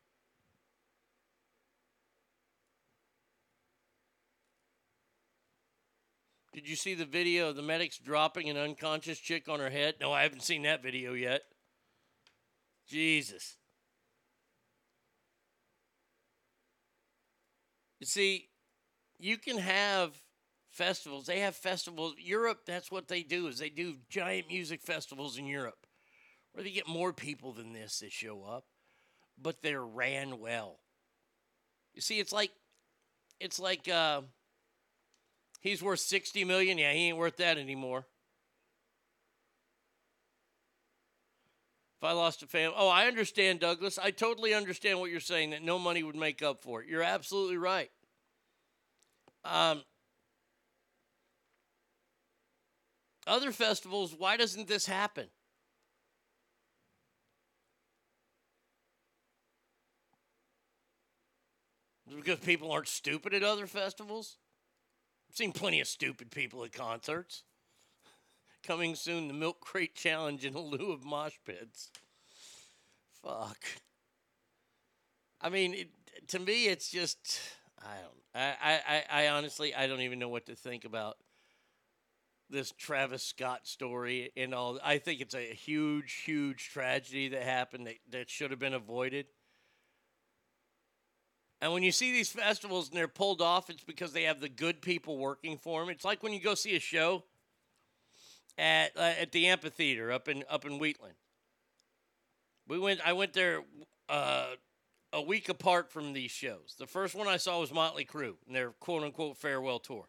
Did 6.58 6.68
you 6.68 6.76
see 6.76 6.96
the 6.96 7.06
video 7.06 7.50
of 7.50 7.56
the 7.56 7.62
medics 7.62 8.00
dropping 8.00 8.50
an 8.50 8.58
unconscious 8.58 9.20
chick 9.20 9.48
on 9.48 9.60
her 9.60 9.70
head? 9.70 9.94
No, 10.02 10.12
I 10.12 10.24
haven't 10.24 10.42
seen 10.42 10.64
that 10.64 10.82
video 10.82 11.14
yet. 11.14 11.44
Jesus. 12.88 13.58
You 18.00 18.08
see, 18.08 18.50
you 19.20 19.38
can 19.38 19.60
have 19.60 20.16
festivals. 20.72 21.28
They 21.28 21.42
have 21.42 21.56
festivals. 21.56 22.16
Europe, 22.18 22.62
that's 22.66 22.92
what 22.92 23.08
they 23.08 23.22
do 23.22 23.46
is 23.46 23.60
they 23.60 23.70
do 23.70 23.98
giant 24.10 24.48
music 24.48 24.82
festivals 24.82 25.38
in 25.38 25.46
Europe 25.46 25.86
where 26.54 26.64
they 26.64 26.72
get 26.72 26.88
more 26.88 27.14
people 27.14 27.54
than 27.54 27.72
this 27.72 28.00
that 28.00 28.12
show 28.12 28.42
up, 28.44 28.66
but 29.40 29.62
they're 29.62 29.86
ran 29.86 30.40
well. 30.40 30.80
You 31.94 32.02
see, 32.02 32.18
it's 32.18 32.34
like 32.34 32.50
it's 33.40 33.60
like 33.60 33.88
uh, 33.88 34.22
He's 35.60 35.82
worth 35.82 36.00
60 36.00 36.44
million. 36.44 36.78
Yeah, 36.78 36.94
he 36.94 37.10
ain't 37.10 37.18
worth 37.18 37.38
that 37.38 37.58
anymore. 37.58 38.06
If 42.00 42.04
I 42.04 42.12
lost 42.12 42.44
a 42.44 42.48
family, 42.48 42.76
oh, 42.78 42.90
I 42.90 43.08
understand, 43.08 43.60
Douglas. 43.60 43.98
I 43.98 44.12
totally 44.12 44.54
understand 44.54 45.00
what 45.00 45.10
you're 45.10 45.20
saying 45.20 45.50
that 45.50 45.64
no 45.64 45.80
money 45.80 46.04
would 46.04 46.16
make 46.16 46.44
up 46.44 46.62
for 46.62 46.84
it. 46.84 46.88
You're 46.88 47.02
absolutely 47.02 47.58
right. 47.58 47.90
Um, 49.44 49.82
other 53.26 53.52
festivals, 53.52 54.14
why 54.16 54.38
doesn't 54.38 54.68
this 54.68 54.86
happen? 54.86 55.28
Because 62.16 62.40
people 62.40 62.72
aren't 62.72 62.88
stupid 62.88 63.34
at 63.34 63.44
other 63.44 63.66
festivals? 63.66 64.38
Seen 65.38 65.52
plenty 65.52 65.80
of 65.80 65.88
stupid 65.88 66.32
people 66.32 66.64
at 66.64 66.74
concerts. 66.74 67.44
Coming 68.64 68.96
soon, 68.96 69.28
the 69.28 69.36
Milk 69.36 69.60
Crate 69.60 69.94
Challenge 69.94 70.44
in 70.44 70.58
lieu 70.58 70.92
of 70.92 71.06
mosh 71.06 71.36
pits. 71.46 71.92
Fuck. 73.22 73.60
I 75.40 75.50
mean, 75.50 75.76
it, 75.76 75.90
to 76.30 76.40
me, 76.40 76.66
it's 76.66 76.90
just 76.90 77.40
I 77.78 77.98
don't. 78.02 78.18
I, 78.34 78.80
I, 78.88 79.26
I 79.26 79.28
honestly 79.28 79.76
I 79.76 79.86
don't 79.86 80.02
even 80.02 80.18
know 80.18 80.28
what 80.28 80.48
to 80.48 80.56
think 80.56 80.86
about 80.86 81.18
this 82.50 82.72
Travis 82.72 83.22
Scott 83.22 83.68
story 83.68 84.32
and 84.36 84.56
all. 84.56 84.80
I 84.84 84.98
think 84.98 85.22
it's 85.22 85.36
a 85.36 85.54
huge, 85.54 86.14
huge 86.26 86.72
tragedy 86.72 87.30
that 87.30 87.44
happened 87.44 87.86
that, 87.86 87.98
that 88.10 88.32
should 88.32 88.50
have 88.50 88.60
been 88.60 88.74
avoided. 88.74 89.28
And 91.62 91.74
when 91.74 91.84
you 91.84 91.92
see 91.92 92.12
these 92.12 92.30
festivals 92.30 92.90
and 92.90 92.98
they're 92.98 93.08
pulled 93.08 93.42
off, 93.42 93.70
it's 93.70 93.84
because 93.84 94.14
they 94.14 94.24
have 94.24 94.40
the 94.40 94.50
good 94.50 94.82
people 94.82 95.18
working 95.18 95.58
for 95.58 95.82
them. 95.82 95.90
It's 95.90 96.06
like 96.06 96.22
when 96.22 96.34
you 96.34 96.40
go 96.40 96.54
see 96.54 96.76
a 96.76 96.80
show 96.80 97.24
at 98.58 98.96
uh, 98.96 99.14
at 99.20 99.32
the 99.32 99.48
amphitheater 99.48 100.12
up 100.12 100.28
in 100.28 100.44
up 100.50 100.66
in 100.66 100.80
Wheatland. 100.80 101.16
We 102.68 102.80
went. 102.80 103.00
I 103.06 103.14
went 103.14 103.34
there 103.34 103.62
uh, 104.10 104.48
a 105.14 105.22
week 105.22 105.50
apart 105.50 105.92
from 105.92 106.14
these 106.14 106.32
shows. 106.32 106.76
The 106.78 106.88
first 106.88 107.16
one 107.16 107.28
I 107.28 107.38
saw 107.38 107.60
was 107.60 107.74
Motley 107.74 108.06
Crue 108.06 108.36
and 108.46 108.56
their 108.56 108.72
quote 108.72 109.04
unquote 109.04 109.38
farewell 109.38 109.80
tour. 109.80 110.06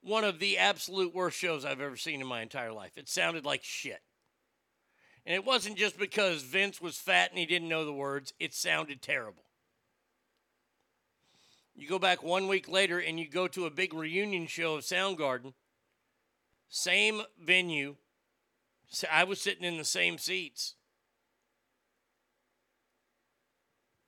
One 0.00 0.24
of 0.24 0.38
the 0.38 0.58
absolute 0.58 1.14
worst 1.14 1.38
shows 1.38 1.64
I've 1.64 1.80
ever 1.80 1.96
seen 1.96 2.20
in 2.20 2.26
my 2.26 2.42
entire 2.42 2.72
life. 2.72 2.96
It 2.96 3.08
sounded 3.08 3.44
like 3.44 3.62
shit. 3.62 4.00
And 5.24 5.34
it 5.34 5.44
wasn't 5.44 5.76
just 5.76 5.96
because 5.96 6.42
Vince 6.42 6.80
was 6.80 6.96
fat 6.96 7.30
and 7.30 7.38
he 7.38 7.46
didn't 7.46 7.68
know 7.68 7.84
the 7.84 7.92
words, 7.92 8.32
it 8.40 8.52
sounded 8.52 9.00
terrible. 9.00 9.44
You 11.74 11.88
go 11.88 11.98
back 11.98 12.22
one 12.22 12.48
week 12.48 12.68
later 12.68 12.98
and 12.98 13.18
you 13.18 13.28
go 13.28 13.48
to 13.48 13.66
a 13.66 13.70
big 13.70 13.94
reunion 13.94 14.46
show 14.46 14.76
of 14.76 14.84
Soundgarden, 14.84 15.54
same 16.68 17.22
venue. 17.40 17.96
I 19.10 19.24
was 19.24 19.40
sitting 19.40 19.64
in 19.64 19.78
the 19.78 19.84
same 19.84 20.18
seats. 20.18 20.74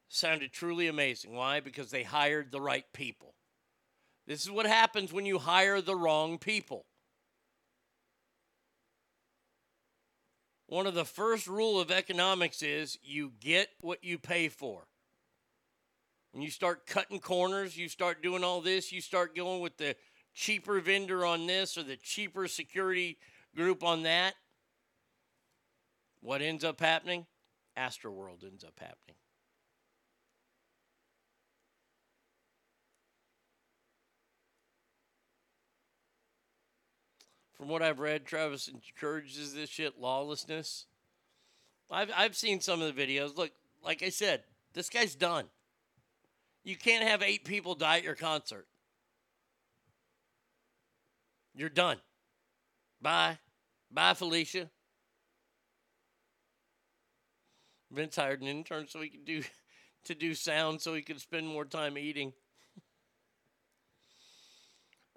Sounded 0.09 0.53
truly 0.53 0.87
amazing. 0.87 1.35
Why? 1.35 1.61
Because 1.61 1.91
they 1.91 2.05
hired 2.05 2.53
the 2.53 2.61
right 2.61 2.85
people. 2.93 3.35
This 4.27 4.43
is 4.43 4.51
what 4.51 4.67
happens 4.67 5.13
when 5.13 5.27
you 5.27 5.39
hire 5.39 5.81
the 5.81 5.97
wrong 5.97 6.39
people. 6.39 6.87
One 10.67 10.87
of 10.87 10.95
the 10.95 11.05
first 11.05 11.47
rule 11.47 11.81
of 11.81 11.91
economics 11.91 12.63
is 12.63 12.99
you 13.03 13.33
get 13.41 13.69
what 13.81 14.03
you 14.03 14.19
pay 14.19 14.49
for. 14.49 14.87
When 16.35 16.43
you 16.43 16.51
start 16.51 16.89
cutting 16.89 17.21
corners, 17.21 17.77
you 17.77 17.89
start 17.89 18.21
doing 18.21 18.43
all 18.43 18.61
this, 18.61 18.91
you 18.91 19.01
start 19.01 19.37
going 19.37 19.61
with 19.61 19.77
the 19.77 19.95
cheaper 20.35 20.81
vendor 20.81 21.25
on 21.25 21.47
this 21.47 21.79
or 21.79 21.85
the 21.85 21.97
cheaper 21.97 22.49
security 22.49 23.19
group 23.55 23.85
on 23.85 24.03
that. 24.03 24.35
What 26.23 26.43
ends 26.43 26.65
up 26.65 26.81
happening? 26.81 27.27
Astroworld 27.79 28.43
ends 28.43 28.65
up 28.65 28.73
happening. 28.81 29.15
From 37.53 37.69
what 37.69 37.81
I've 37.81 38.01
read, 38.01 38.27
Travis 38.27 38.67
encourages 38.67 39.55
this 39.55 39.71
shit, 39.71 40.01
lawlessness. 40.01 40.87
I've, 41.89 42.11
I've 42.17 42.35
seen 42.35 42.61
some 42.61 42.83
of 42.83 42.93
the 42.93 43.01
videos. 43.01 43.37
Look, 43.37 43.53
like 43.85 44.03
I 44.03 44.09
said, 44.09 44.43
this 44.73 44.91
guy's 44.91 45.15
done. 45.15 45.45
You 46.65 46.77
can't 46.77 47.07
have 47.07 47.23
eight 47.23 47.45
people 47.45 47.75
die 47.75 47.99
at 47.99 48.05
your 48.05 48.15
concert. 48.15 48.67
You're 51.55 51.69
done. 51.69 51.99
Bye. 53.01 53.39
Bye, 53.91 54.15
Felicia. 54.15 54.71
Vince 57.93 58.17
hired 58.17 58.41
an 58.41 58.49
intern 58.49 58.89
so 58.89 59.01
he 59.01 59.09
could 59.09 59.25
do 59.25 59.43
to 60.05 60.15
do 60.15 60.35
sound 60.35 60.81
so 60.81 60.95
he 60.95 61.03
could 61.03 61.21
spend 61.21 61.47
more 61.47 61.65
time 61.65 61.97
eating. 61.99 62.33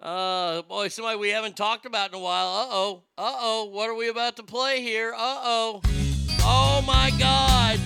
Uh, 0.00 0.62
boy, 0.62 0.86
somebody 0.86 1.18
we 1.18 1.30
haven't 1.30 1.56
talked 1.56 1.84
about 1.84 2.10
in 2.10 2.14
a 2.14 2.20
while. 2.20 2.46
Uh 2.46 2.66
oh. 2.70 3.02
Uh 3.18 3.34
oh. 3.40 3.64
What 3.64 3.90
are 3.90 3.96
we 3.96 4.08
about 4.08 4.36
to 4.36 4.44
play 4.44 4.80
here? 4.80 5.12
Uh 5.12 5.40
oh. 5.42 5.80
Oh 6.42 6.84
my 6.86 7.10
God. 7.18 7.80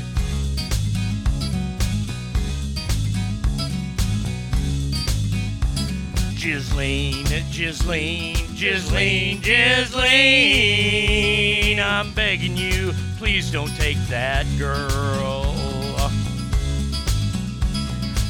Ghislaine, 6.42 7.24
Ghislaine, 7.52 8.34
Ghislaine, 8.56 9.40
Ghislaine. 9.42 10.18
I'm 11.78 12.12
begging 12.14 12.56
you, 12.56 12.92
please 13.16 13.48
don't 13.52 13.70
take 13.76 13.96
that 14.08 14.44
girl. 14.58 15.54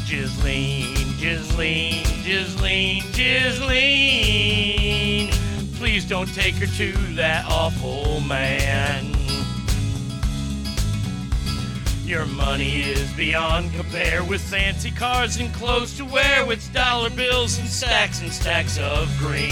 Ghislaine, 0.07 1.17
Ghislaine, 1.19 2.05
Ghislaine, 2.23 3.03
Ghislaine. 3.15 4.51
Please 5.77 6.05
don't 6.05 6.29
take 6.35 6.57
her 6.57 6.67
to 6.67 6.93
that 7.15 7.47
awful 7.49 8.21
man. 8.21 9.17
Your 12.05 12.27
money 12.27 12.83
is 12.83 13.11
beyond 13.13 13.73
compare 13.73 14.23
with 14.23 14.43
fancy 14.43 14.91
cars 14.91 15.39
and 15.39 15.55
clothes 15.55 15.97
to 15.97 16.05
wear 16.05 16.45
with 16.45 16.62
dollar 16.73 17.11
bills 17.11 17.59
and 17.59 17.69
stacks 17.69 18.21
and 18.23 18.33
stacks 18.33 18.79
of 18.79 19.09
green. 19.19 19.51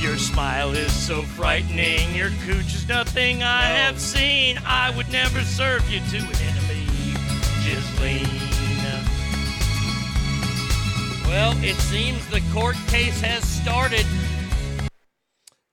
Your 0.00 0.16
smile 0.18 0.72
is 0.72 0.92
so 0.92 1.22
frightening. 1.22 2.14
Your 2.14 2.28
cooch 2.44 2.74
is 2.74 2.86
nothing 2.86 3.42
I 3.42 3.62
have 3.62 3.98
seen. 3.98 4.58
I 4.66 4.94
would 4.96 5.10
never 5.10 5.40
serve 5.40 5.88
you 5.90 6.00
to 6.00 6.18
an 6.18 6.36
enemy, 6.42 6.86
Ghislaine. 7.64 8.44
Well, 11.26 11.56
it 11.64 11.74
seems 11.76 12.24
the 12.28 12.42
court 12.52 12.76
case 12.88 13.20
has 13.22 13.42
started. 13.42 14.06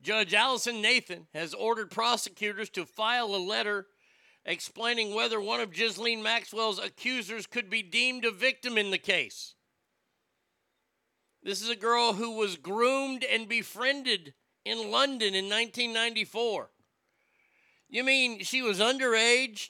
Judge 0.01 0.33
Allison 0.33 0.81
Nathan 0.81 1.27
has 1.33 1.53
ordered 1.53 1.91
prosecutors 1.91 2.69
to 2.71 2.85
file 2.85 3.35
a 3.35 3.37
letter 3.37 3.85
explaining 4.45 5.13
whether 5.13 5.39
one 5.39 5.59
of 5.59 5.73
Ghislaine 5.73 6.23
Maxwell's 6.23 6.79
accusers 6.79 7.45
could 7.45 7.69
be 7.69 7.81
deemed 7.81 8.25
a 8.25 8.31
victim 8.31 8.77
in 8.77 8.91
the 8.91 8.97
case. 8.97 9.55
This 11.43 11.61
is 11.61 11.69
a 11.69 11.75
girl 11.75 12.13
who 12.13 12.37
was 12.37 12.55
groomed 12.55 13.23
and 13.23 13.47
befriended 13.47 14.33
in 14.63 14.91
London 14.91 15.33
in 15.33 15.45
1994. 15.45 16.69
You 17.89 18.03
mean 18.03 18.43
she 18.43 18.61
was 18.61 18.79
underage 18.79 19.69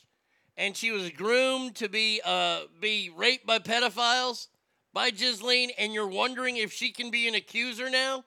and 0.58 0.76
she 0.76 0.92
was 0.92 1.10
groomed 1.12 1.76
to 1.76 1.90
be 1.90 2.22
uh, 2.24 2.62
be 2.80 3.10
raped 3.16 3.48
by 3.48 3.60
pedophiles 3.60 4.48
by 4.94 5.10
Ghislaine, 5.10 5.72
and 5.78 5.94
you're 5.94 6.08
wondering 6.08 6.58
if 6.58 6.74
she 6.74 6.92
can 6.92 7.10
be 7.10 7.28
an 7.28 7.36
accuser 7.36 7.90
now? 7.90 8.26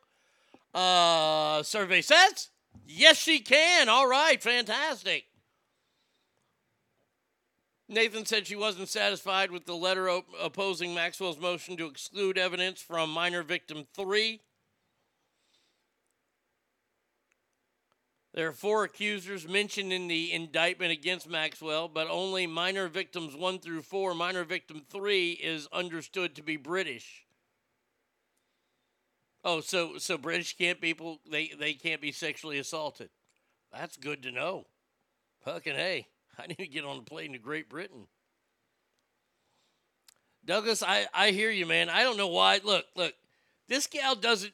Uh, 0.73 1.62
survey 1.62 2.00
says 2.00 2.48
yes, 2.86 3.16
she 3.16 3.40
can. 3.40 3.89
All 3.89 4.08
right, 4.08 4.42
fantastic. 4.42 5.26
Nathan 7.94 8.26
said 8.26 8.47
she 8.47 8.56
wasn't 8.56 8.89
satisfied 8.89 9.50
with 9.50 9.66
the 9.66 9.76
letter 9.76 10.10
op- 10.10 10.26
opposing 10.40 10.94
Maxwell's 10.94 11.39
motion 11.39 11.76
to 11.76 11.86
exclude 11.86 12.36
evidence 12.36 12.82
from 12.82 13.10
minor 13.10 13.42
victim 13.42 13.86
three. 13.94 14.40
There 18.34 18.48
are 18.48 18.52
four 18.52 18.82
accusers 18.82 19.47
mentioned 19.47 19.92
in 19.92 20.08
the 20.08 20.32
indictment 20.32 20.90
against 20.90 21.28
Maxwell, 21.28 21.86
but 21.86 22.08
only 22.10 22.48
minor 22.48 22.89
victims 22.89 23.36
one 23.36 23.60
through 23.60 23.82
four. 23.82 24.12
Minor 24.12 24.42
victim 24.42 24.82
three 24.90 25.31
is 25.32 25.68
understood 25.73 26.34
to 26.34 26.42
be 26.42 26.56
British. 26.56 27.24
Oh, 29.44 29.60
so 29.60 29.98
so 29.98 30.18
British 30.18 30.56
can't 30.56 30.81
people 30.81 31.20
they 31.31 31.52
they 31.56 31.74
can't 31.74 32.00
be 32.00 32.10
sexually 32.10 32.58
assaulted. 32.58 33.10
That's 33.73 33.97
good 33.97 34.23
to 34.24 34.32
know. 34.32 34.66
Fucking 35.44 35.76
hey, 35.76 36.08
I 36.38 36.46
need 36.46 36.58
to 36.58 36.66
get 36.66 36.84
on 36.84 36.98
a 36.98 37.02
plane 37.02 37.32
to 37.32 37.38
Great 37.38 37.68
Britain. 37.68 38.06
Douglas, 40.44 40.82
I 40.82 41.06
I 41.14 41.30
hear 41.30 41.50
you, 41.50 41.66
man. 41.66 41.88
I 41.88 42.02
don't 42.02 42.16
know 42.16 42.28
why. 42.28 42.60
Look, 42.62 42.84
look, 42.96 43.14
this 43.68 43.86
gal 43.86 44.14
doesn't. 44.14 44.52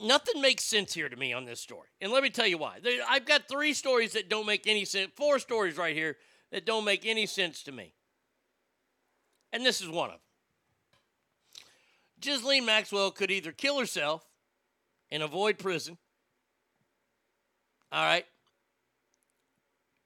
Nothing 0.00 0.40
makes 0.40 0.64
sense 0.64 0.92
here 0.92 1.08
to 1.08 1.16
me 1.16 1.32
on 1.32 1.44
this 1.44 1.60
story, 1.60 1.88
and 2.00 2.10
let 2.10 2.22
me 2.22 2.30
tell 2.30 2.46
you 2.46 2.58
why. 2.58 2.78
I've 3.08 3.24
got 3.24 3.48
three 3.48 3.72
stories 3.72 4.12
that 4.14 4.28
don't 4.28 4.46
make 4.46 4.66
any 4.66 4.84
sense. 4.84 5.12
Four 5.14 5.38
stories 5.38 5.76
right 5.76 5.94
here 5.94 6.16
that 6.50 6.66
don't 6.66 6.84
make 6.84 7.06
any 7.06 7.26
sense 7.26 7.62
to 7.64 7.72
me, 7.72 7.94
and 9.52 9.64
this 9.64 9.80
is 9.80 9.88
one 9.88 10.10
of 10.10 10.14
them. 10.14 10.20
Ghislaine 12.20 12.64
Maxwell 12.64 13.10
could 13.12 13.30
either 13.30 13.52
kill 13.52 13.78
herself 13.78 14.26
and 15.10 15.22
avoid 15.22 15.58
prison. 15.58 15.98
All 17.92 18.04
right. 18.04 18.24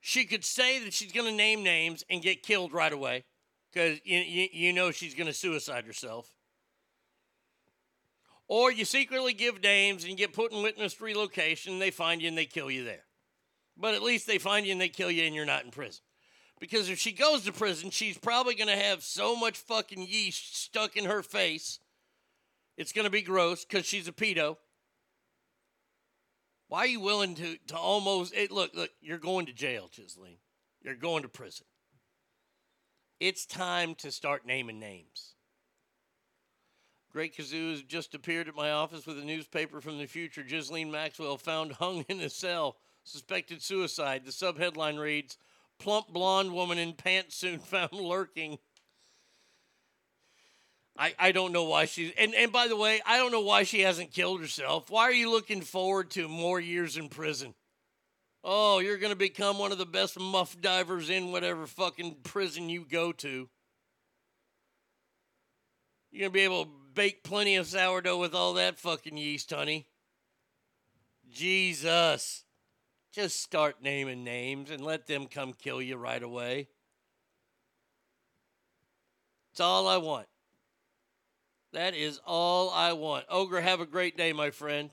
She 0.09 0.25
could 0.25 0.43
say 0.43 0.83
that 0.85 0.95
she's 0.95 1.13
going 1.13 1.27
to 1.27 1.37
name 1.37 1.63
names 1.63 2.03
and 2.09 2.23
get 2.23 2.43
killed 2.43 2.73
right 2.73 2.95
away 2.95 3.25
because 3.71 3.99
you, 4.05 4.19
you, 4.21 4.49
you 4.51 4.73
know 4.73 4.91
she's 4.91 5.13
going 5.13 5.27
to 5.27 5.35
suicide 5.35 5.85
herself. 5.85 6.33
Or 8.47 8.73
you 8.73 8.87
secretly 8.87 9.35
give 9.35 9.63
names 9.63 10.05
and 10.05 10.17
get 10.17 10.33
put 10.33 10.51
in 10.51 10.63
witness 10.63 10.99
relocation, 11.03 11.79
they 11.79 11.91
find 11.91 12.23
you 12.23 12.29
and 12.29 12.39
they 12.39 12.47
kill 12.47 12.71
you 12.71 12.85
there. 12.85 13.05
But 13.77 13.93
at 13.93 14.03
least 14.03 14.27
they 14.27 14.39
find 14.39 14.65
you 14.65 14.73
and 14.73 14.81
they 14.81 14.89
kill 14.89 15.11
you 15.11 15.25
and 15.25 15.35
you're 15.35 15.45
not 15.45 15.67
in 15.67 15.71
prison. 15.71 16.01
Because 16.59 16.89
if 16.89 16.99
she 16.99 17.13
goes 17.13 17.45
to 17.45 17.53
prison, 17.53 17.91
she's 17.91 18.17
probably 18.17 18.55
going 18.55 18.75
to 18.75 18.83
have 18.83 19.03
so 19.03 19.37
much 19.37 19.59
fucking 19.59 20.07
yeast 20.09 20.57
stuck 20.57 20.97
in 20.97 21.05
her 21.05 21.23
face 21.23 21.81
it's 22.79 22.93
going 22.93 23.05
to 23.05 23.11
be 23.11 23.21
gross 23.21 23.67
because 23.67 23.85
she's 23.85 24.09
a 24.09 24.13
pedo. 24.13 24.57
Why 26.69 26.81
are 26.81 26.87
you 26.87 27.01
willing 27.01 27.35
to 27.37 27.57
to 27.69 27.77
almost 27.77 28.35
it, 28.35 28.51
look 28.51 28.75
look? 28.75 28.91
You're 29.01 29.19
going 29.19 29.47
to 29.47 29.53
jail, 29.53 29.91
Ghislaine. 29.95 30.39
You're 30.83 30.95
going 30.95 31.23
to 31.23 31.29
prison. 31.29 31.67
It's 33.21 33.47
time 33.47 33.95
to 33.97 34.13
start 34.13 34.47
naming 34.47 34.79
names. 34.79 35.35
Great 37.11 37.37
Gazoo 37.37 37.71
has 37.71 37.83
just 37.83 38.15
appeared 38.15 38.49
at 38.49 38.55
my 38.55 38.71
office 38.71 39.07
with 39.07 39.19
a 39.19 39.25
newspaper 39.25 39.81
from 39.81 39.99
the 39.99 40.07
future. 40.07 40.43
Ghislaine 40.43 40.91
Maxwell 40.91 41.39
found 41.39 41.73
hung 41.81 42.05
in 42.09 42.21
a 42.21 42.29
cell, 42.29 42.77
suspected 43.03 43.63
suicide. 43.63 44.25
The 44.25 44.31
subheadline 44.31 45.01
reads: 45.01 45.39
"Plump 45.79 46.09
blonde 46.09 46.53
woman 46.53 46.79
in 46.79 46.93
pants 46.93 47.35
soon 47.35 47.61
found 47.61 47.93
lurking." 47.93 48.59
I, 50.99 51.15
I 51.17 51.33
don't 51.33 51.53
know 51.53 51.63
why 51.63 51.85
she 51.85 52.13
and, 52.19 52.35
and 52.35 52.51
by 52.51 52.67
the 52.67 52.77
way, 52.77 53.01
I 53.07 53.19
don't 53.19 53.31
know 53.31 53.41
why 53.41 53.63
she 53.63 53.81
hasn't 53.81 54.11
killed 54.11 54.41
herself. 54.41 54.91
Why 54.91 55.05
are 55.05 55.13
you 55.13 55.31
looking 55.31 55.61
forward 55.61 56.11
to 56.11 56.27
more 56.27 56.59
years 56.59 56.97
in 56.97 57.09
prison? 57.09 57.55
Oh, 58.43 58.81
you're 58.81 58.99
gonna 58.99 59.15
become 59.15 59.59
one 59.59 59.71
of 59.71 59.79
the 59.79 59.87
best 59.87 60.19
muff 60.19 60.61
divers 60.61 61.09
in 61.09 61.31
whatever 61.31 61.69
fucking 61.69 62.17
prison 62.25 62.69
you 62.69 62.85
go 62.85 63.13
to. 63.13 63.49
You're 66.11 66.23
gonna 66.23 66.31
be 66.31 66.41
able 66.41 66.65
to 66.65 66.71
bake 66.95 67.23
plenty 67.23 67.55
of 67.55 67.69
sourdough 67.69 68.19
with 68.19 68.35
all 68.35 68.55
that 68.55 68.81
fucking 68.81 69.17
yeast, 69.17 69.53
honey. 69.53 69.87
Jesus. 71.31 72.45
Just 73.13 73.41
start 73.41 73.77
naming 73.83 74.25
names 74.25 74.71
and 74.71 74.85
let 74.85 75.07
them 75.07 75.27
come 75.27 75.53
kill 75.53 75.81
you 75.81 75.97
right 75.97 76.23
away. 76.23 76.69
It's 79.53 79.61
all 79.61 79.87
I 79.87 79.97
want. 79.99 80.27
That 81.73 81.95
is 81.95 82.21
all 82.27 82.71
I 82.71 82.93
want. 82.95 83.27
Ogre, 83.29 83.61
have 83.61 83.81
a 83.81 83.87
great 83.87 84.17
day, 84.17 84.33
my 84.33 84.51
friend. 84.51 84.91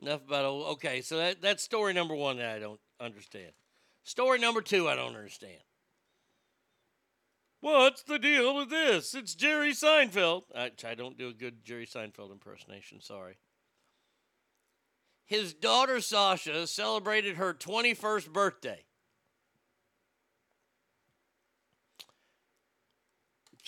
Enough 0.00 0.24
about 0.26 0.44
okay. 0.44 1.02
So 1.02 1.18
that 1.18 1.42
that's 1.42 1.62
story 1.62 1.92
number 1.92 2.14
one 2.14 2.38
that 2.38 2.56
I 2.56 2.58
don't 2.58 2.80
understand. 2.98 3.52
Story 4.02 4.38
number 4.38 4.62
two, 4.62 4.88
I 4.88 4.94
don't 4.94 5.14
understand. 5.14 5.60
What's 7.60 8.02
the 8.02 8.18
deal 8.18 8.56
with 8.56 8.70
this? 8.70 9.14
It's 9.14 9.34
Jerry 9.34 9.72
Seinfeld. 9.72 10.44
I, 10.56 10.70
I 10.86 10.94
don't 10.94 11.18
do 11.18 11.28
a 11.28 11.34
good 11.34 11.62
Jerry 11.62 11.86
Seinfeld 11.86 12.32
impersonation. 12.32 13.02
Sorry. 13.02 13.36
His 15.26 15.52
daughter 15.52 16.00
Sasha 16.00 16.66
celebrated 16.66 17.36
her 17.36 17.52
21st 17.52 18.32
birthday. 18.32 18.84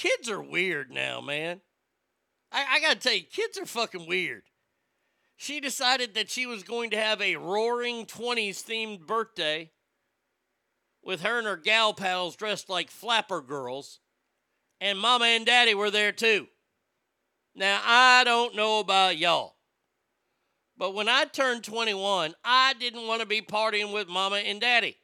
Kids 0.02 0.28
are 0.28 0.42
weird 0.42 0.90
now, 0.90 1.20
man. 1.20 1.60
I, 2.50 2.64
I 2.72 2.80
gotta 2.80 2.98
tell 2.98 3.14
you, 3.14 3.22
kids 3.22 3.56
are 3.56 3.66
fucking 3.66 4.08
weird. 4.08 4.42
She 5.36 5.60
decided 5.60 6.14
that 6.14 6.30
she 6.30 6.44
was 6.44 6.62
going 6.62 6.90
to 6.90 6.96
have 6.96 7.20
a 7.20 7.36
roaring 7.36 8.06
20s 8.06 8.62
themed 8.62 9.06
birthday 9.06 9.70
with 11.02 11.22
her 11.22 11.38
and 11.38 11.46
her 11.46 11.56
gal 11.56 11.94
pals 11.94 12.36
dressed 12.36 12.68
like 12.68 12.90
flapper 12.90 13.40
girls, 13.40 14.00
and 14.80 14.98
mama 14.98 15.26
and 15.26 15.46
daddy 15.46 15.74
were 15.74 15.90
there 15.90 16.12
too. 16.12 16.46
Now, 17.54 17.80
I 17.84 18.22
don't 18.24 18.56
know 18.56 18.80
about 18.80 19.18
y'all, 19.18 19.56
But 20.76 20.94
when 20.94 21.08
I 21.08 21.24
turned 21.24 21.64
21, 21.64 22.34
I 22.44 22.74
didn't 22.78 23.06
want 23.06 23.20
to 23.20 23.26
be 23.26 23.42
partying 23.42 23.92
with 23.92 24.08
mama 24.08 24.36
and 24.36 24.60
daddy. 24.60 24.96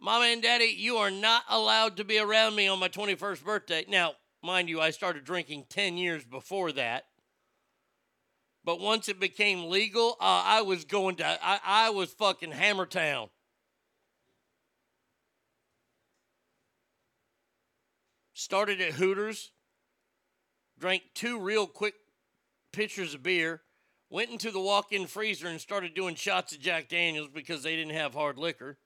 Mama 0.00 0.24
and 0.26 0.42
daddy, 0.42 0.74
you 0.76 0.96
are 0.96 1.10
not 1.10 1.42
allowed 1.48 1.98
to 1.98 2.04
be 2.04 2.18
around 2.18 2.56
me 2.56 2.66
on 2.66 2.78
my 2.78 2.88
21st 2.88 3.44
birthday. 3.44 3.84
Now, 3.86 4.14
mind 4.42 4.70
you, 4.70 4.80
I 4.80 4.90
started 4.90 5.24
drinking 5.24 5.66
10 5.68 5.98
years 5.98 6.24
before 6.24 6.72
that. 6.72 7.04
But 8.64 8.80
once 8.80 9.10
it 9.10 9.20
became 9.20 9.68
legal, 9.68 10.16
uh, 10.20 10.42
I 10.46 10.62
was 10.62 10.86
going 10.86 11.16
to, 11.16 11.26
I, 11.26 11.60
I 11.64 11.90
was 11.90 12.12
fucking 12.12 12.52
Hammertown. 12.52 13.28
Started 18.32 18.80
at 18.80 18.92
Hooters, 18.92 19.50
drank 20.78 21.02
two 21.14 21.38
real 21.38 21.66
quick 21.66 21.94
pitchers 22.72 23.12
of 23.12 23.22
beer, 23.22 23.60
went 24.08 24.30
into 24.30 24.50
the 24.50 24.60
walk 24.60 24.92
in 24.92 25.06
freezer 25.06 25.46
and 25.46 25.60
started 25.60 25.94
doing 25.94 26.14
shots 26.14 26.54
of 26.54 26.60
Jack 26.60 26.88
Daniels 26.88 27.28
because 27.32 27.62
they 27.62 27.76
didn't 27.76 27.94
have 27.94 28.14
hard 28.14 28.38
liquor. 28.38 28.78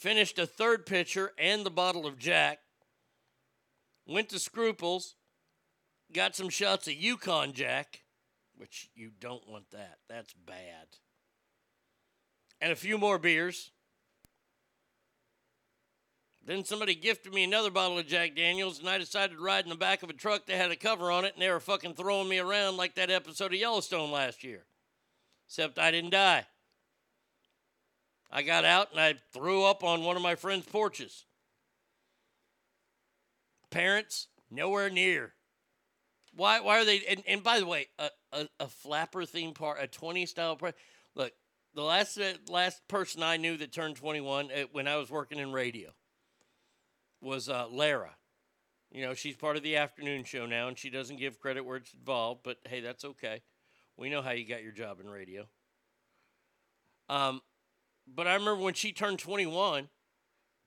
Finished 0.00 0.38
a 0.38 0.46
third 0.46 0.86
pitcher 0.86 1.32
and 1.36 1.64
the 1.64 1.70
bottle 1.70 2.06
of 2.06 2.18
Jack. 2.18 2.60
Went 4.06 4.30
to 4.30 4.38
Scruples, 4.38 5.14
got 6.10 6.34
some 6.34 6.48
shots 6.48 6.88
of 6.88 6.94
Yukon 6.94 7.52
Jack, 7.52 8.00
which 8.56 8.88
you 8.94 9.10
don't 9.20 9.46
want 9.46 9.70
that. 9.72 9.98
That's 10.08 10.32
bad. 10.32 10.86
And 12.62 12.72
a 12.72 12.76
few 12.76 12.96
more 12.96 13.18
beers. 13.18 13.72
Then 16.46 16.64
somebody 16.64 16.94
gifted 16.94 17.34
me 17.34 17.44
another 17.44 17.70
bottle 17.70 17.98
of 17.98 18.06
Jack 18.06 18.34
Daniels, 18.34 18.78
and 18.78 18.88
I 18.88 18.96
decided 18.96 19.36
to 19.36 19.42
ride 19.42 19.64
in 19.64 19.70
the 19.70 19.76
back 19.76 20.02
of 20.02 20.08
a 20.08 20.14
truck 20.14 20.46
that 20.46 20.56
had 20.56 20.70
a 20.70 20.76
cover 20.76 21.10
on 21.10 21.26
it, 21.26 21.34
and 21.34 21.42
they 21.42 21.50
were 21.50 21.60
fucking 21.60 21.92
throwing 21.92 22.30
me 22.30 22.38
around 22.38 22.78
like 22.78 22.94
that 22.94 23.10
episode 23.10 23.52
of 23.52 23.60
Yellowstone 23.60 24.10
last 24.10 24.44
year. 24.44 24.64
Except 25.46 25.78
I 25.78 25.90
didn't 25.90 26.10
die. 26.10 26.46
I 28.32 28.42
got 28.42 28.64
out 28.64 28.90
and 28.92 29.00
I 29.00 29.14
threw 29.32 29.64
up 29.64 29.82
on 29.82 30.04
one 30.04 30.16
of 30.16 30.22
my 30.22 30.34
friend's 30.34 30.66
porches. 30.66 31.24
Parents, 33.70 34.28
nowhere 34.50 34.90
near. 34.90 35.34
Why, 36.34 36.60
why 36.60 36.80
are 36.80 36.84
they? 36.84 37.02
And, 37.08 37.22
and 37.26 37.42
by 37.42 37.58
the 37.58 37.66
way, 37.66 37.88
a, 37.98 38.10
a, 38.32 38.48
a 38.60 38.68
flapper 38.68 39.24
theme 39.24 39.52
park, 39.52 39.78
a 39.80 39.86
20 39.86 40.26
style 40.26 40.56
park. 40.56 40.76
Look, 41.14 41.32
the 41.74 41.82
last 41.82 42.18
uh, 42.18 42.32
last 42.48 42.86
person 42.88 43.22
I 43.22 43.36
knew 43.36 43.56
that 43.56 43.72
turned 43.72 43.96
21 43.96 44.50
uh, 44.50 44.64
when 44.72 44.88
I 44.88 44.96
was 44.96 45.10
working 45.10 45.38
in 45.38 45.52
radio 45.52 45.90
was 47.20 47.48
uh, 47.48 47.66
Lara. 47.70 48.14
You 48.90 49.02
know, 49.02 49.14
she's 49.14 49.36
part 49.36 49.56
of 49.56 49.62
the 49.62 49.76
afternoon 49.76 50.24
show 50.24 50.46
now, 50.46 50.68
and 50.68 50.76
she 50.76 50.90
doesn't 50.90 51.18
give 51.18 51.38
credit 51.38 51.64
where 51.64 51.76
it's 51.76 51.94
involved, 51.94 52.40
but 52.42 52.58
hey, 52.68 52.80
that's 52.80 53.04
okay. 53.04 53.42
We 53.96 54.10
know 54.10 54.22
how 54.22 54.32
you 54.32 54.46
got 54.46 54.62
your 54.62 54.72
job 54.72 54.98
in 55.00 55.08
radio. 55.08 55.46
Um, 57.08 57.40
but 58.14 58.26
I 58.26 58.34
remember 58.34 58.62
when 58.62 58.74
she 58.74 58.92
turned 58.92 59.18
21, 59.18 59.88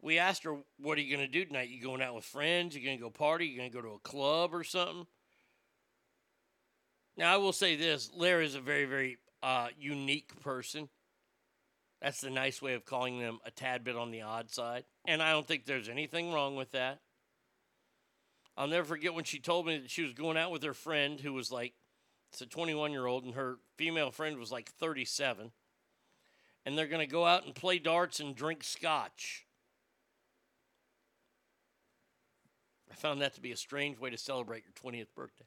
we 0.01 0.19
asked 0.19 0.43
her, 0.43 0.57
What 0.77 0.97
are 0.97 1.01
you 1.01 1.15
going 1.15 1.25
to 1.25 1.31
do 1.31 1.45
tonight? 1.45 1.69
You 1.69 1.81
going 1.81 2.01
out 2.01 2.15
with 2.15 2.25
friends? 2.25 2.75
You 2.75 2.83
going 2.83 2.97
to 2.97 3.03
go 3.03 3.09
party? 3.09 3.47
You 3.47 3.57
going 3.57 3.71
to 3.71 3.75
go 3.75 3.81
to 3.81 3.95
a 3.95 3.99
club 3.99 4.53
or 4.53 4.63
something? 4.63 5.07
Now, 7.15 7.33
I 7.33 7.37
will 7.37 7.53
say 7.53 7.75
this 7.75 8.11
Lara 8.13 8.43
is 8.43 8.55
a 8.55 8.61
very, 8.61 8.85
very 8.85 9.17
uh, 9.41 9.67
unique 9.77 10.39
person. 10.41 10.89
That's 12.01 12.19
the 12.19 12.29
nice 12.29 12.61
way 12.61 12.73
of 12.73 12.85
calling 12.85 13.19
them 13.19 13.39
a 13.45 13.51
tad 13.51 13.83
bit 13.83 13.95
on 13.95 14.11
the 14.11 14.23
odd 14.23 14.51
side. 14.51 14.83
And 15.05 15.21
I 15.23 15.31
don't 15.31 15.47
think 15.47 15.65
there's 15.65 15.87
anything 15.87 16.33
wrong 16.33 16.55
with 16.55 16.71
that. 16.71 16.99
I'll 18.57 18.67
never 18.67 18.85
forget 18.85 19.13
when 19.13 19.23
she 19.23 19.39
told 19.39 19.65
me 19.65 19.77
that 19.79 19.89
she 19.89 20.03
was 20.03 20.13
going 20.13 20.37
out 20.37 20.51
with 20.51 20.63
her 20.63 20.73
friend 20.73 21.19
who 21.19 21.33
was 21.33 21.51
like, 21.51 21.73
it's 22.31 22.41
a 22.41 22.45
21 22.45 22.91
year 22.91 23.05
old, 23.05 23.23
and 23.23 23.35
her 23.35 23.57
female 23.77 24.11
friend 24.11 24.37
was 24.37 24.51
like 24.51 24.71
37. 24.71 25.51
And 26.65 26.77
they're 26.77 26.87
going 26.87 27.05
to 27.05 27.11
go 27.11 27.25
out 27.25 27.45
and 27.45 27.53
play 27.53 27.79
darts 27.79 28.19
and 28.19 28.35
drink 28.35 28.63
scotch. 28.63 29.45
I 32.91 32.95
found 32.95 33.21
that 33.21 33.33
to 33.35 33.41
be 33.41 33.51
a 33.51 33.57
strange 33.57 33.99
way 33.99 34.11
to 34.11 34.17
celebrate 34.17 34.63
your 34.65 34.91
20th 34.91 35.07
birthday. 35.15 35.45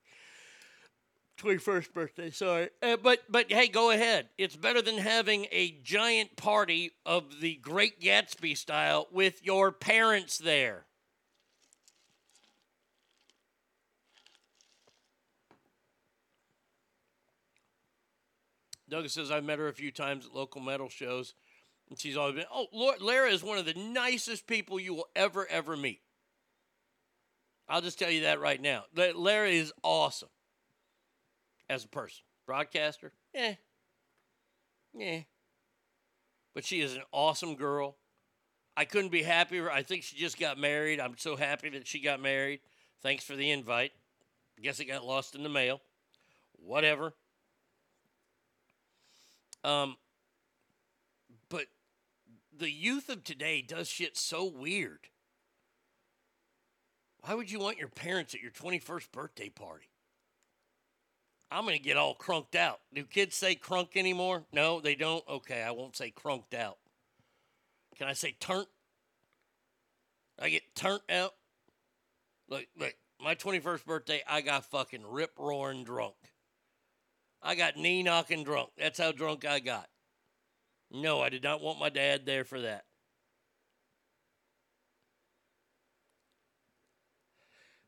21st 1.39 1.93
birthday, 1.93 2.31
sorry. 2.31 2.71
Uh, 2.83 2.97
but 2.97 3.21
but 3.29 3.51
hey, 3.53 3.69
go 3.69 3.91
ahead. 3.91 4.29
It's 4.39 4.57
better 4.57 4.81
than 4.81 4.99
having 4.99 5.47
a 5.53 5.79
giant 5.83 6.37
party 6.37 6.93
of 7.05 7.41
the 7.41 7.57
Great 7.57 8.01
Gatsby 8.01 8.57
style 8.57 9.07
with 9.13 9.45
your 9.45 9.71
parents 9.71 10.39
there. 10.39 10.87
Doug 18.89 19.09
says 19.09 19.31
I've 19.31 19.45
met 19.45 19.59
her 19.59 19.69
a 19.69 19.75
few 19.75 19.91
times 19.91 20.27
at 20.27 20.35
local 20.35 20.61
metal 20.61 20.89
shows, 20.89 21.35
and 21.89 21.99
she's 21.99 22.17
always 22.17 22.37
been. 22.37 22.45
Oh, 22.53 22.67
Lord, 22.73 23.01
Lara 23.01 23.31
is 23.31 23.43
one 23.43 23.59
of 23.59 23.67
the 23.67 23.75
nicest 23.75 24.47
people 24.47 24.79
you 24.79 24.95
will 24.95 25.09
ever 25.17 25.47
ever 25.49 25.77
meet. 25.77 26.01
I'll 27.69 27.81
just 27.81 27.99
tell 27.99 28.11
you 28.11 28.23
that 28.23 28.41
right 28.41 28.61
now. 28.61 28.85
La- 28.95 29.13
Lara 29.15 29.49
is 29.49 29.73
awesome 29.83 30.29
as 31.69 31.85
a 31.85 31.89
person. 31.89 32.23
Broadcaster, 32.47 33.13
eh, 33.35 33.55
yeah. 34.95 35.21
But 36.55 36.65
she 36.65 36.81
is 36.81 36.95
an 36.95 37.03
awesome 37.13 37.57
girl. 37.57 37.97
I 38.77 38.85
couldn't 38.85 39.11
be 39.11 39.23
happier. 39.23 39.71
I 39.71 39.83
think 39.83 40.05
she 40.05 40.17
just 40.17 40.39
got 40.39 40.59
married. 40.59 41.01
I'm 41.01 41.17
so 41.19 41.35
happy 41.35 41.71
that 41.71 41.87
she 41.87 41.99
got 41.99 42.21
married. 42.21 42.61
Thanks 43.03 43.25
for 43.25 43.35
the 43.35 43.51
invite. 43.51 43.93
Guess 44.63 44.81
it 44.81 44.87
got 44.87 45.05
lost 45.05 45.35
in 45.35 45.43
the 45.43 45.49
mail. 45.49 45.81
Whatever. 46.53 47.15
Um, 49.67 49.97
but 51.49 51.67
the 52.57 52.71
youth 52.71 53.09
of 53.09 53.25
today 53.25 53.63
does 53.67 53.89
shit 53.89 54.17
so 54.17 54.45
weird. 54.45 55.09
Why 57.23 57.35
would 57.35 57.51
you 57.51 57.59
want 57.59 57.77
your 57.77 57.89
parents 57.89 58.33
at 58.33 58.41
your 58.41 58.53
21st 58.53 59.11
birthday 59.11 59.49
party? 59.49 59.89
I'm 61.51 61.65
going 61.65 61.77
to 61.77 61.83
get 61.83 61.97
all 61.97 62.15
crunked 62.15 62.55
out. 62.55 62.79
Do 62.95 63.03
kids 63.05 63.35
say 63.35 63.57
crunk 63.57 63.97
anymore? 63.97 64.45
No, 64.53 64.81
they 64.81 64.95
don't. 64.95 65.25
Okay, 65.29 65.63
I 65.63 65.73
won't 65.73 65.97
say 65.97 66.13
crunked 66.13 66.55
out. 66.55 66.79
Can 67.99 68.07
I 68.07 68.13
say 68.13 68.37
turnt? 68.39 68.69
I 70.39 70.49
get 70.49 70.63
turnt 70.77 71.03
out. 71.11 71.33
Look, 72.49 72.67
look, 72.79 72.95
my 73.21 73.35
21st 73.35 73.85
birthday, 73.85 74.23
I 74.29 74.43
got 74.43 74.65
fucking 74.67 75.05
rip 75.05 75.33
roaring 75.39 75.83
drunk. 75.83 76.15
I 77.47 77.55
got 77.55 77.77
knee 77.77 78.03
knocking 78.03 78.43
drunk. 78.43 78.71
That's 78.77 78.99
how 78.99 79.13
drunk 79.13 79.45
I 79.45 79.61
got. 79.61 79.89
No, 80.91 81.21
I 81.21 81.29
did 81.29 81.45
not 81.45 81.61
want 81.61 81.79
my 81.79 81.91
dad 81.91 82.27
there 82.27 82.45
for 82.45 82.61
that. 82.63 82.83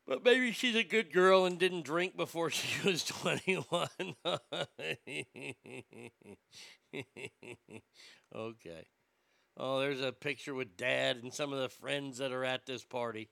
But 0.07 0.23
maybe 0.23 0.53
she's 0.53 0.77
a 0.77 0.83
good 0.83 1.11
girl 1.11 1.45
and 1.45 1.59
didn't 1.59 1.83
drink 1.83 2.15
before 2.15 2.49
she 2.51 2.87
was 2.87 3.03
21. 3.03 3.89
okay. 8.33 8.87
Oh, 9.57 9.81
there's 9.81 9.99
a 9.99 10.13
picture 10.13 10.55
with 10.55 10.77
dad 10.77 11.17
and 11.17 11.33
some 11.33 11.51
of 11.51 11.59
the 11.59 11.67
friends 11.67 12.19
that 12.19 12.31
are 12.31 12.45
at 12.45 12.65
this 12.65 12.85
party. 12.85 13.29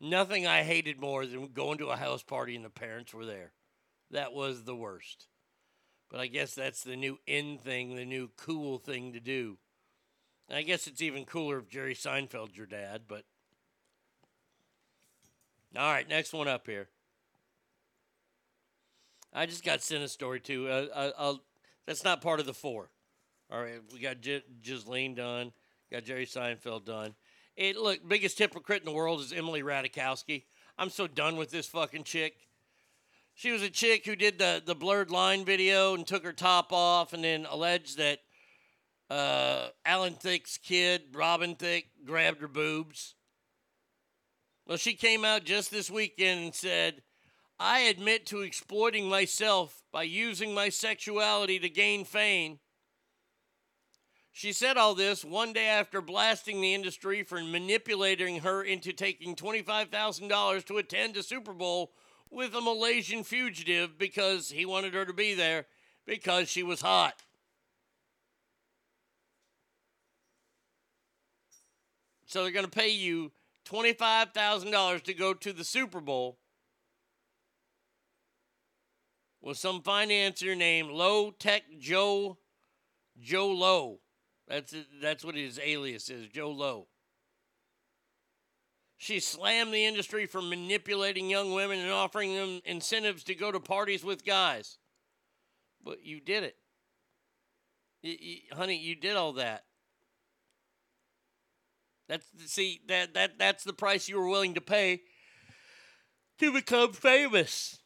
Nothing 0.00 0.44
I 0.44 0.64
hated 0.64 1.00
more 1.00 1.24
than 1.24 1.52
going 1.52 1.78
to 1.78 1.90
a 1.90 1.96
house 1.96 2.24
party 2.24 2.56
and 2.56 2.64
the 2.64 2.70
parents 2.70 3.14
were 3.14 3.26
there. 3.26 3.52
That 4.14 4.32
was 4.32 4.62
the 4.62 4.76
worst. 4.76 5.26
But 6.08 6.20
I 6.20 6.28
guess 6.28 6.54
that's 6.54 6.84
the 6.84 6.94
new 6.94 7.18
in 7.26 7.58
thing, 7.58 7.96
the 7.96 8.04
new 8.04 8.30
cool 8.36 8.78
thing 8.78 9.12
to 9.12 9.18
do. 9.18 9.58
And 10.48 10.56
I 10.56 10.62
guess 10.62 10.86
it's 10.86 11.02
even 11.02 11.24
cooler 11.24 11.58
if 11.58 11.68
Jerry 11.68 11.96
Seinfeld's 11.96 12.56
your 12.56 12.66
dad, 12.66 13.02
but. 13.08 13.24
All 15.76 15.90
right, 15.90 16.08
next 16.08 16.32
one 16.32 16.46
up 16.46 16.68
here. 16.68 16.86
I 19.32 19.46
just 19.46 19.64
got 19.64 19.82
sent 19.82 20.04
a 20.04 20.08
story 20.08 20.38
too. 20.38 20.68
Uh, 20.68 20.86
I, 20.94 21.12
I'll, 21.18 21.40
that's 21.84 22.04
not 22.04 22.20
part 22.20 22.38
of 22.38 22.46
the 22.46 22.54
four. 22.54 22.90
All 23.50 23.60
right, 23.60 23.80
we 23.92 23.98
got 23.98 24.20
J- 24.20 24.44
done, 24.62 25.52
got 25.90 26.04
Jerry 26.04 26.26
Seinfeld 26.26 26.84
done. 26.84 27.16
It 27.56 27.76
look 27.76 28.08
biggest 28.08 28.38
hypocrite 28.38 28.82
in 28.82 28.86
the 28.86 28.92
world 28.92 29.20
is 29.20 29.32
Emily 29.32 29.64
Ratajkowski. 29.64 30.44
I'm 30.78 30.90
so 30.90 31.08
done 31.08 31.34
with 31.36 31.50
this 31.50 31.66
fucking 31.66 32.04
chick. 32.04 32.46
She 33.34 33.50
was 33.50 33.62
a 33.62 33.70
chick 33.70 34.06
who 34.06 34.14
did 34.14 34.38
the 34.38 34.62
the 34.64 34.74
blurred 34.74 35.10
line 35.10 35.44
video 35.44 35.94
and 35.94 36.06
took 36.06 36.24
her 36.24 36.32
top 36.32 36.72
off, 36.72 37.12
and 37.12 37.24
then 37.24 37.46
alleged 37.50 37.98
that 37.98 38.20
uh, 39.10 39.68
Alan 39.84 40.14
Thicke's 40.14 40.56
kid, 40.56 41.02
Robin 41.12 41.56
Thicke, 41.56 41.88
grabbed 42.04 42.40
her 42.40 42.48
boobs. 42.48 43.14
Well, 44.66 44.78
she 44.78 44.94
came 44.94 45.24
out 45.24 45.44
just 45.44 45.70
this 45.70 45.90
weekend 45.90 46.44
and 46.44 46.54
said, 46.54 47.02
I 47.58 47.80
admit 47.80 48.24
to 48.26 48.40
exploiting 48.40 49.08
myself 49.08 49.82
by 49.92 50.04
using 50.04 50.54
my 50.54 50.70
sexuality 50.70 51.58
to 51.58 51.68
gain 51.68 52.04
fame. 52.04 52.60
She 54.32 54.52
said 54.52 54.76
all 54.76 54.94
this 54.94 55.24
one 55.24 55.52
day 55.52 55.66
after 55.66 56.00
blasting 56.00 56.60
the 56.60 56.74
industry 56.74 57.22
for 57.22 57.40
manipulating 57.40 58.40
her 58.40 58.62
into 58.62 58.92
taking 58.92 59.36
$25,000 59.36 60.64
to 60.64 60.78
attend 60.78 61.16
a 61.16 61.22
Super 61.22 61.52
Bowl 61.52 61.92
with 62.34 62.54
a 62.54 62.60
Malaysian 62.60 63.22
fugitive 63.22 63.96
because 63.96 64.50
he 64.50 64.66
wanted 64.66 64.92
her 64.94 65.04
to 65.04 65.12
be 65.12 65.34
there 65.34 65.66
because 66.04 66.48
she 66.48 66.62
was 66.62 66.80
hot. 66.80 67.14
So 72.26 72.42
they're 72.42 72.52
going 72.52 72.64
to 72.64 72.70
pay 72.70 72.88
you 72.88 73.30
$25,000 73.68 75.02
to 75.04 75.14
go 75.14 75.34
to 75.34 75.52
the 75.52 75.64
Super 75.64 76.00
Bowl 76.00 76.38
with 79.40 79.56
some 79.56 79.82
financier 79.82 80.56
named 80.56 80.90
Low 80.90 81.30
Taek 81.30 81.62
Jho 81.80 82.36
Jho 83.22 83.56
Low. 83.56 84.00
That's 84.48 84.74
that's 85.00 85.24
what 85.24 85.36
his 85.36 85.60
alias 85.62 86.10
is, 86.10 86.26
Jho 86.28 86.54
Low. 86.54 86.88
She 89.04 89.20
slammed 89.20 89.74
the 89.74 89.84
industry 89.84 90.24
for 90.24 90.40
manipulating 90.40 91.28
young 91.28 91.52
women 91.52 91.78
and 91.78 91.90
offering 91.90 92.34
them 92.34 92.62
incentives 92.64 93.22
to 93.24 93.34
go 93.34 93.52
to 93.52 93.60
parties 93.60 94.02
with 94.02 94.24
guys. 94.24 94.78
But 95.84 96.06
you 96.06 96.20
did 96.20 96.54
it. 98.02 98.48
Honey, 98.50 98.78
you 98.78 98.94
did 98.94 99.14
all 99.14 99.34
that. 99.34 99.64
That's 102.08 102.26
see 102.46 102.80
that 102.88 103.12
that 103.12 103.38
that's 103.38 103.62
the 103.62 103.74
price 103.74 104.08
you 104.08 104.18
were 104.18 104.26
willing 104.26 104.54
to 104.54 104.62
pay 104.62 105.02
to 106.38 106.50
become 106.50 106.94
famous. 106.94 107.78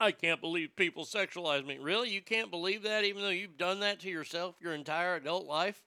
I 0.00 0.12
can't 0.12 0.40
believe 0.40 0.74
people 0.76 1.04
sexualize 1.04 1.66
me. 1.66 1.76
Really? 1.78 2.08
You 2.08 2.22
can't 2.22 2.50
believe 2.50 2.84
that 2.84 3.04
even 3.04 3.22
though 3.22 3.28
you've 3.28 3.58
done 3.58 3.80
that 3.80 4.00
to 4.00 4.08
yourself 4.08 4.54
your 4.58 4.72
entire 4.72 5.16
adult 5.16 5.46
life? 5.46 5.82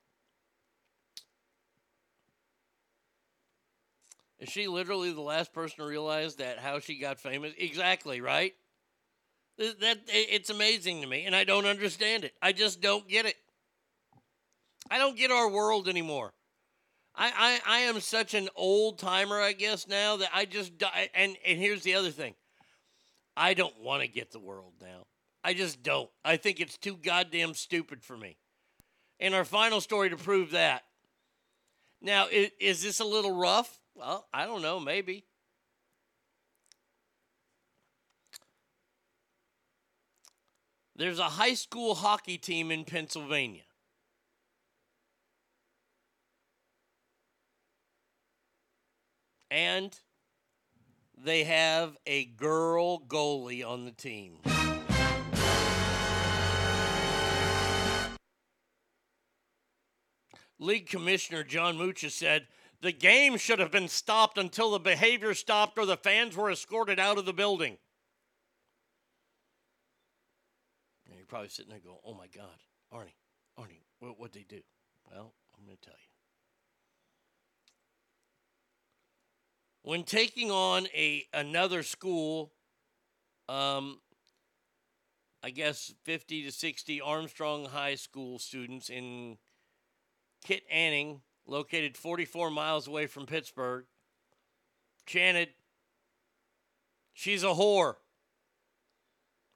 Is 4.38 4.50
she 4.50 4.68
literally 4.68 5.12
the 5.12 5.22
last 5.22 5.52
person 5.52 5.78
to 5.78 5.86
realize 5.86 6.36
that 6.36 6.60
how 6.60 6.80
she 6.80 7.00
got 7.00 7.20
famous? 7.20 7.54
Exactly, 7.58 8.22
right? 8.22 8.54
That 9.58 10.00
it's 10.08 10.50
amazing 10.52 11.02
to 11.02 11.08
me 11.08 11.26
and 11.26 11.36
I 11.36 11.44
don't 11.44 11.66
understand 11.66 12.24
it. 12.24 12.34
I 12.40 12.52
just 12.52 12.82
don't 12.82 13.08
get 13.08 13.26
it. 13.26 13.36
I 14.92 15.00
don't 15.00 15.18
get 15.18 15.32
our 15.32 15.50
world 15.50 15.88
anymore. 15.88 16.34
I, 17.16 17.62
I, 17.66 17.78
I 17.78 17.80
am 17.82 18.00
such 18.00 18.34
an 18.34 18.50
old 18.56 19.00
timer, 19.00 19.40
I 19.40 19.54
guess, 19.54 19.88
now 19.88 20.18
that 20.18 20.30
I 20.34 20.46
just 20.46 20.78
die. 20.78 21.10
And, 21.16 21.36
and 21.46 21.60
here's 21.60 21.84
the 21.84 21.96
other 21.96 22.12
thing 22.12 22.36
I 23.36 23.54
don't 23.54 23.80
want 23.82 24.02
to 24.02 24.08
get 24.08 24.32
the 24.32 24.40
world 24.40 24.74
now. 24.82 25.06
I 25.44 25.54
just 25.54 25.84
don't. 25.84 26.10
I 26.24 26.38
think 26.38 26.60
it's 26.60 26.78
too 26.78 26.96
goddamn 26.96 27.54
stupid 27.54 28.04
for 28.04 28.16
me. 28.16 28.38
And 29.20 29.34
our 29.34 29.46
final 29.46 29.82
story 29.82 30.10
to 30.10 30.18
prove 30.18 30.52
that. 30.52 30.84
Now, 32.02 32.28
is, 32.32 32.52
is 32.60 32.84
this 32.84 33.00
a 33.00 33.06
little 33.06 33.36
rough? 33.36 33.80
Well, 33.96 34.28
I 34.34 34.46
don't 34.46 34.62
know, 34.62 34.80
maybe. 34.80 35.26
There's 40.96 41.20
a 41.20 41.24
high 41.24 41.56
school 41.56 41.96
hockey 41.96 42.38
team 42.38 42.72
in 42.72 42.86
Pennsylvania. 42.86 43.64
And 49.50 49.98
they 51.24 51.46
have 51.46 51.96
a 52.06 52.26
girl 52.26 53.00
goalie 53.00 53.66
on 53.66 53.86
the 53.86 53.92
team. 53.92 54.40
League 60.60 60.88
Commissioner 60.88 61.44
John 61.44 61.78
Mucha 61.78 62.10
said 62.10 62.48
the 62.82 62.92
game 62.92 63.38
should 63.38 63.60
have 63.60 63.72
been 63.72 63.88
stopped 63.88 64.38
until 64.38 64.72
the 64.72 64.80
behavior 64.80 65.34
stopped 65.34 65.78
or 65.78 65.86
the 65.86 65.98
fans 65.98 66.36
were 66.36 66.52
escorted 66.52 67.00
out 67.00 67.18
of 67.18 67.26
the 67.26 67.34
building. 67.34 67.78
And 71.08 71.18
you're 71.18 71.26
probably 71.26 71.50
sitting 71.50 71.72
there 71.72 71.80
going, 71.80 71.98
oh 72.06 72.14
my 72.14 72.28
God, 72.28 72.46
Arnie, 72.94 73.16
Arnie, 73.60 73.84
what, 74.00 74.20
what'd 74.20 74.34
they 74.34 74.46
do? 74.48 74.62
Well, 75.10 75.34
I'm 75.58 75.66
going 75.66 75.78
to 75.78 75.90
tell 75.90 75.98
you. 75.98 76.13
When 79.84 80.04
taking 80.04 80.50
on 80.50 80.88
a 80.96 81.26
another 81.34 81.84
school, 81.84 82.54
um, 83.50 84.00
I 85.44 85.50
guess 85.50 85.94
50 86.04 86.44
to 86.44 86.52
60 86.52 87.02
Armstrong 87.02 87.66
High 87.66 87.96
School 87.96 88.40
students 88.40 88.90
in 88.90 89.38
Kittanning, 90.48 91.20
located 91.46 91.98
44 91.98 92.50
miles 92.50 92.88
away 92.88 93.08
from 93.08 93.26
Pittsburgh, 93.26 93.86
chanted, 95.06 95.50
She's 97.14 97.44
a 97.44 97.48
whore. 97.48 97.96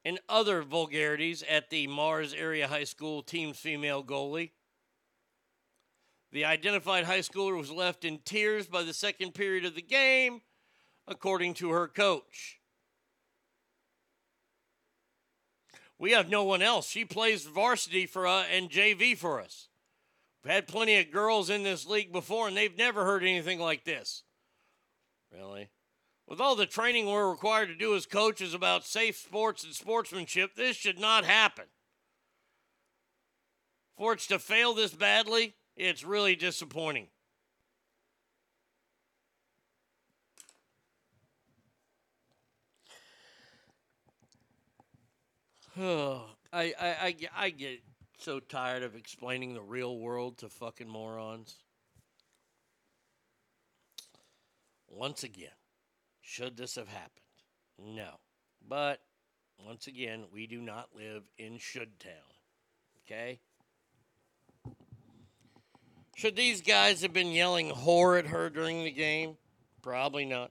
And 0.05 0.19
other 0.29 0.61
vulgarities 0.61 1.43
at 1.49 1.69
the 1.69 1.87
Mars 1.87 2.33
Area 2.33 2.67
High 2.67 2.85
School 2.85 3.23
team's 3.23 3.57
female 3.57 4.03
goalie. 4.03 4.51
The 6.31 6.45
identified 6.45 7.05
high 7.05 7.19
schooler 7.19 7.57
was 7.57 7.71
left 7.71 8.03
in 8.03 8.19
tears 8.19 8.67
by 8.67 8.83
the 8.83 8.93
second 8.93 9.33
period 9.33 9.65
of 9.65 9.75
the 9.75 9.81
game, 9.81 10.41
according 11.07 11.53
to 11.55 11.69
her 11.71 11.87
coach. 11.87 12.59
We 15.99 16.11
have 16.11 16.29
no 16.29 16.43
one 16.43 16.61
else. 16.61 16.89
She 16.89 17.05
plays 17.05 17.45
varsity 17.45 18.05
for 18.05 18.27
us 18.27 18.45
and 18.51 18.69
JV 18.69 19.17
for 19.17 19.41
us. 19.41 19.69
We've 20.43 20.53
had 20.53 20.67
plenty 20.67 20.97
of 20.97 21.11
girls 21.11 21.49
in 21.49 21.63
this 21.63 21.85
league 21.85 22.13
before, 22.13 22.47
and 22.47 22.55
they've 22.55 22.77
never 22.77 23.03
heard 23.03 23.23
anything 23.23 23.59
like 23.59 23.83
this. 23.83 24.23
Really? 25.33 25.69
With 26.27 26.39
all 26.39 26.55
the 26.55 26.65
training 26.65 27.07
we're 27.07 27.29
required 27.29 27.67
to 27.67 27.75
do 27.75 27.95
as 27.95 28.05
coaches 28.05 28.53
about 28.53 28.85
safe 28.85 29.17
sports 29.17 29.63
and 29.63 29.73
sportsmanship, 29.73 30.55
this 30.55 30.77
should 30.77 30.99
not 30.99 31.25
happen. 31.25 31.65
For 33.97 34.13
it 34.13 34.19
to 34.19 34.37
fail 34.37 34.73
this 34.73 34.93
badly, 34.93 35.55
it's 35.77 36.03
really 36.03 36.35
disappointing. 36.35 37.07
I, 45.79 46.23
I, 46.51 46.73
I, 46.81 47.15
I 47.37 47.49
get 47.51 47.81
so 48.17 48.39
tired 48.39 48.81
of 48.81 48.95
explaining 48.95 49.53
the 49.53 49.61
real 49.61 49.99
world 49.99 50.39
to 50.39 50.49
fucking 50.49 50.89
morons. 50.89 51.57
Once 54.89 55.23
again, 55.23 55.49
should 56.21 56.57
this 56.57 56.75
have 56.75 56.87
happened? 56.87 57.11
No. 57.77 58.15
But 58.67 59.01
once 59.63 59.85
again, 59.85 60.25
we 60.33 60.47
do 60.47 60.59
not 60.59 60.89
live 60.95 61.23
in 61.37 61.59
Should 61.59 61.99
Town. 61.99 62.11
Okay? 63.05 63.39
Should 66.17 66.35
these 66.35 66.61
guys 66.61 67.03
have 67.03 67.13
been 67.13 67.31
yelling 67.31 67.69
whore 67.69 68.17
at 68.17 68.25
her 68.25 68.49
during 68.49 68.83
the 68.83 68.89
game? 68.89 69.37
Probably 69.83 70.25
not. 70.25 70.49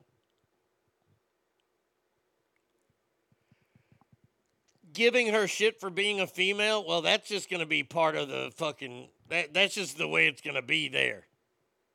Giving 4.93 5.33
her 5.33 5.49
shit 5.49 5.81
for 5.81 5.91
being 5.91 6.21
a 6.21 6.27
female, 6.29 6.87
well, 6.87 7.03
that's 7.03 7.29
just 7.29 7.51
going 7.51 7.59
to 7.59 7.67
be 7.67 7.83
part 7.83 8.15
of 8.15 8.29
the 8.29 8.53
fucking. 8.55 9.09
That, 9.29 9.55
that's 9.55 9.75
just 9.75 9.99
the 9.99 10.07
way 10.07 10.29
it's 10.29 10.41
going 10.41 10.55
to 10.55 10.63
be 10.63 10.89
there 10.89 11.27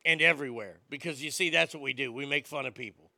and 0.04 0.22
everywhere. 0.22 0.82
Because 0.90 1.24
you 1.24 1.32
see, 1.32 1.50
that's 1.50 1.74
what 1.74 1.82
we 1.82 1.94
do. 1.94 2.12
We 2.12 2.26
make 2.26 2.48
fun 2.48 2.66
of 2.66 2.74
people. 2.74 3.11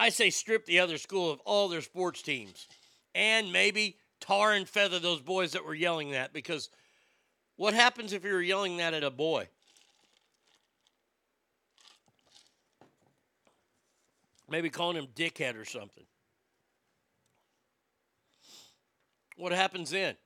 I 0.00 0.08
say 0.08 0.30
strip 0.30 0.64
the 0.64 0.80
other 0.80 0.96
school 0.96 1.30
of 1.30 1.40
all 1.40 1.68
their 1.68 1.82
sports 1.82 2.22
teams 2.22 2.66
and 3.14 3.52
maybe 3.52 3.98
tar 4.18 4.54
and 4.54 4.66
feather 4.66 4.98
those 4.98 5.20
boys 5.20 5.52
that 5.52 5.66
were 5.66 5.74
yelling 5.74 6.12
that 6.12 6.32
because 6.32 6.70
what 7.56 7.74
happens 7.74 8.14
if 8.14 8.24
you 8.24 8.32
were 8.32 8.40
yelling 8.40 8.78
that 8.78 8.94
at 8.94 9.04
a 9.04 9.10
boy? 9.10 9.46
Maybe 14.48 14.70
calling 14.70 14.96
him 14.96 15.08
dickhead 15.14 15.60
or 15.60 15.66
something. 15.66 16.04
What 19.36 19.52
happens 19.52 19.90
then? 19.90 20.16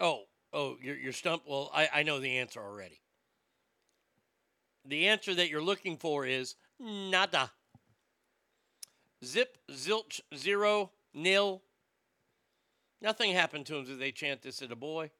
Oh, 0.00 0.24
oh, 0.52 0.76
you're, 0.82 0.98
you're 0.98 1.12
stumped. 1.14 1.48
Well, 1.48 1.70
I, 1.74 1.88
I 1.94 2.02
know 2.02 2.20
the 2.20 2.36
answer 2.36 2.60
already. 2.60 3.00
The 4.88 5.06
answer 5.06 5.34
that 5.34 5.48
you're 5.48 5.62
looking 5.62 5.96
for 5.96 6.26
is 6.26 6.56
nada. 6.80 7.52
Zip, 9.24 9.58
zilch, 9.70 10.20
zero, 10.34 10.90
nil. 11.14 11.62
Nothing 13.00 13.32
happened 13.32 13.66
to 13.66 13.74
them. 13.74 13.84
Did 13.84 14.00
they 14.00 14.10
chant 14.10 14.42
this 14.42 14.62
at 14.62 14.72
a 14.72 14.76
boy? 14.76 15.10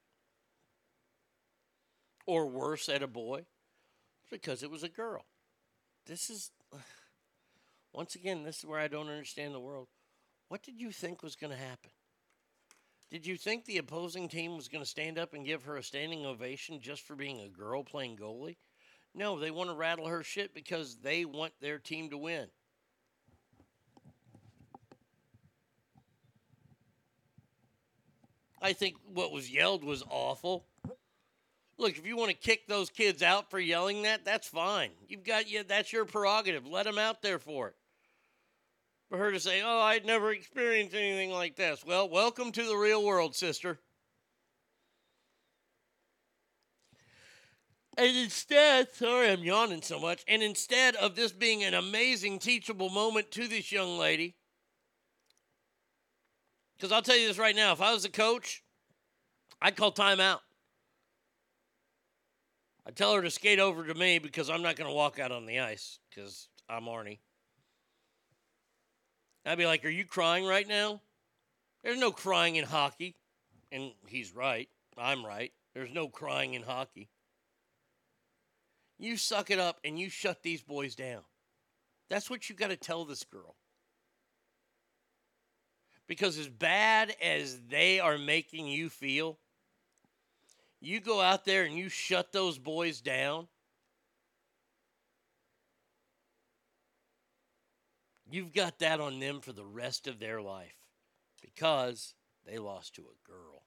or 2.29 2.47
worse 2.47 2.91
at 2.91 3.03
a 3.03 3.07
boy? 3.09 3.47
Because 4.31 4.63
it 4.63 4.71
was 4.71 4.83
a 4.83 4.89
girl. 4.89 5.25
This 6.05 6.29
is, 6.29 6.51
once 7.93 8.15
again, 8.15 8.45
this 8.45 8.59
is 8.59 8.67
where 8.67 8.79
I 8.79 8.87
don't 8.87 9.09
understand 9.09 9.55
the 9.55 9.61
world. 9.61 9.89
What 10.49 10.63
did 10.63 10.79
you 10.79 10.93
think 10.93 11.23
was 11.23 11.37
going 11.37 11.53
to 11.53 11.59
happen? 11.59 11.91
Did 13.11 13.27
you 13.27 13.39
think 13.39 13.65
the 13.65 13.79
opposing 13.79 14.29
team 14.29 14.57
was 14.57 14.69
going 14.69 14.85
to 14.85 14.89
stand 14.89 15.19
up 15.19 15.33
and 15.33 15.47
give 15.47 15.63
her 15.63 15.79
a 15.79 15.83
standing 15.83 16.27
ovation 16.27 16.81
just 16.83 17.01
for 17.01 17.17
being 17.17 17.41
a 17.41 17.49
girl 17.49 17.83
playing 17.83 18.19
goalie? 18.19 18.57
No, 19.15 19.39
they 19.39 19.51
want 19.51 19.71
to 19.71 19.77
rattle 19.77 20.07
her 20.07 20.23
shit 20.23 20.55
because 20.55 20.97
they 20.97 21.25
want 21.25 21.53
their 21.61 21.79
team 21.79 22.11
to 22.11 22.19
win. 22.19 22.49
I 28.61 28.73
think 28.73 28.97
what 29.13 29.33
was 29.33 29.51
yelled 29.51 29.85
was 29.85 30.03
awful. 30.11 30.65
Look, 31.77 31.97
if 31.97 32.05
you 32.05 32.17
want 32.17 32.31
to 32.31 32.37
kick 32.37 32.67
those 32.67 32.91
kids 32.91 33.23
out 33.23 33.51
for 33.51 33.61
yelling 33.61 34.03
that, 34.03 34.25
that's 34.25 34.49
fine. 34.49 34.91
You've 35.09 35.25
got 35.25 35.49
yeah, 35.49 35.63
That's 35.67 35.93
your 35.93 36.05
prerogative. 36.05 36.67
Let 36.67 36.85
them 36.85 36.99
out 36.99 37.23
there 37.23 37.39
for 37.39 37.69
it. 37.69 37.77
For 39.11 39.17
her 39.17 39.33
to 39.33 39.41
say, 39.41 39.63
"Oh, 39.63 39.81
I'd 39.81 40.05
never 40.05 40.33
experienced 40.33 40.95
anything 40.95 41.31
like 41.31 41.57
this," 41.57 41.85
well, 41.85 42.09
welcome 42.09 42.53
to 42.53 42.65
the 42.65 42.77
real 42.77 43.03
world, 43.03 43.35
sister. 43.35 43.79
And 47.99 48.17
instead, 48.17 48.95
sorry, 48.95 49.29
I'm 49.29 49.43
yawning 49.43 49.83
so 49.83 49.99
much. 49.99 50.23
And 50.29 50.41
instead 50.41 50.95
of 50.95 51.17
this 51.17 51.33
being 51.33 51.65
an 51.65 51.75
amazing 51.75 52.39
teachable 52.39 52.91
moment 52.91 53.33
to 53.33 53.49
this 53.49 53.73
young 53.73 53.99
lady, 53.99 54.37
because 56.77 56.93
I'll 56.93 57.03
tell 57.03 57.17
you 57.17 57.27
this 57.27 57.39
right 57.39 57.57
now, 57.57 57.73
if 57.73 57.83
I 57.83 57.93
was 57.93 58.05
a 58.05 58.09
coach, 58.09 58.63
I'd 59.61 59.75
call 59.75 59.91
timeout. 59.91 60.39
I'd 62.87 62.95
tell 62.95 63.15
her 63.15 63.21
to 63.21 63.33
skate 63.33 63.59
over 63.59 63.85
to 63.85 63.95
me 63.95 64.21
because 64.21 64.49
I'm 64.49 64.63
not 64.63 64.77
going 64.77 64.89
to 64.89 64.95
walk 64.95 65.19
out 65.19 65.33
on 65.33 65.45
the 65.45 65.59
ice 65.59 65.99
because 66.09 66.47
I'm 66.69 66.85
Arnie. 66.85 67.19
I'd 69.45 69.59
be 69.59 69.67
like, 69.67 69.85
Are 69.85 69.91
you 69.91 70.05
crying 70.05 70.47
right 70.47 70.69
now? 70.69 71.01
There's 71.83 71.99
no 71.99 72.13
crying 72.13 72.55
in 72.55 72.65
hockey. 72.65 73.17
And 73.73 73.91
he's 74.07 74.33
right. 74.33 74.69
I'm 74.97 75.27
right. 75.27 75.51
There's 75.75 75.93
no 75.93 76.09
crying 76.09 76.55
in 76.55 76.63
hockey. 76.63 77.09
You 78.99 79.17
suck 79.17 79.51
it 79.51 79.59
up 79.59 79.79
and 79.85 79.99
you 79.99 80.11
shut 80.11 80.43
these 80.43 80.63
boys 80.63 80.95
down. 80.95 81.23
That's 82.11 82.29
what 82.29 82.49
you 82.49 82.57
got 82.57 82.71
to 82.71 82.77
tell 82.77 83.05
this 83.05 83.25
girl. 83.25 83.55
Because 86.07 86.39
as 86.39 86.49
bad 86.49 87.15
as 87.23 87.61
they 87.69 88.01
are 88.01 88.19
making 88.19 88.67
you 88.67 88.89
feel, 88.89 89.39
you 90.81 91.01
go 91.01 91.21
out 91.21 91.45
there 91.45 91.65
and 91.65 91.77
you 91.77 91.89
shut 91.89 92.33
those 92.33 92.59
boys 92.59 93.01
down. 93.01 93.47
You've 98.31 98.53
got 98.53 98.79
that 98.81 99.01
on 99.01 99.21
them 99.21 99.41
for 99.41 99.53
the 99.53 99.65
rest 99.65 100.07
of 100.07 100.19
their 100.19 100.41
life 100.41 100.77
because 101.43 102.15
they 102.47 102.59
lost 102.59 102.95
to 102.97 103.03
a 103.03 103.29
girl. 103.29 103.58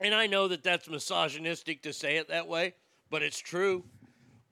And 0.00 0.14
I 0.14 0.26
know 0.26 0.48
that 0.48 0.62
that's 0.62 0.88
misogynistic 0.88 1.82
to 1.82 1.92
say 1.92 2.16
it 2.16 2.28
that 2.28 2.48
way, 2.48 2.74
but 3.10 3.22
it's 3.22 3.38
true. 3.38 3.84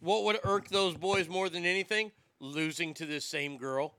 What 0.00 0.24
would 0.24 0.38
irk 0.44 0.68
those 0.68 0.94
boys 0.94 1.28
more 1.28 1.48
than 1.48 1.64
anything? 1.64 2.12
Losing 2.40 2.94
to 2.94 3.06
this 3.06 3.24
same 3.24 3.58
girl. 3.58 3.94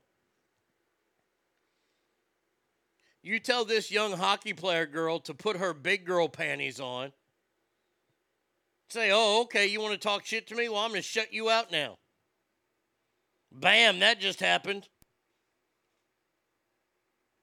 You 3.23 3.39
tell 3.39 3.65
this 3.65 3.89
young 3.89 4.11
hockey 4.13 4.53
player 4.53 4.85
girl 4.85 5.19
to 5.21 5.33
put 5.33 5.57
her 5.57 5.73
big 5.73 6.05
girl 6.05 6.29
panties 6.29 6.79
on. 6.79 7.11
Say, 8.89 9.09
oh, 9.11 9.41
okay, 9.41 9.65
you 9.65 9.81
want 9.81 9.93
to 9.93 9.99
talk 9.99 10.25
shit 10.25 10.45
to 10.47 10.55
me? 10.55 10.69
Well, 10.69 10.79
I'm 10.79 10.91
going 10.91 11.01
to 11.01 11.07
shut 11.07 11.33
you 11.33 11.49
out 11.49 11.71
now. 11.71 11.97
Bam, 13.51 13.99
that 13.99 14.19
just 14.19 14.39
happened. 14.39 14.87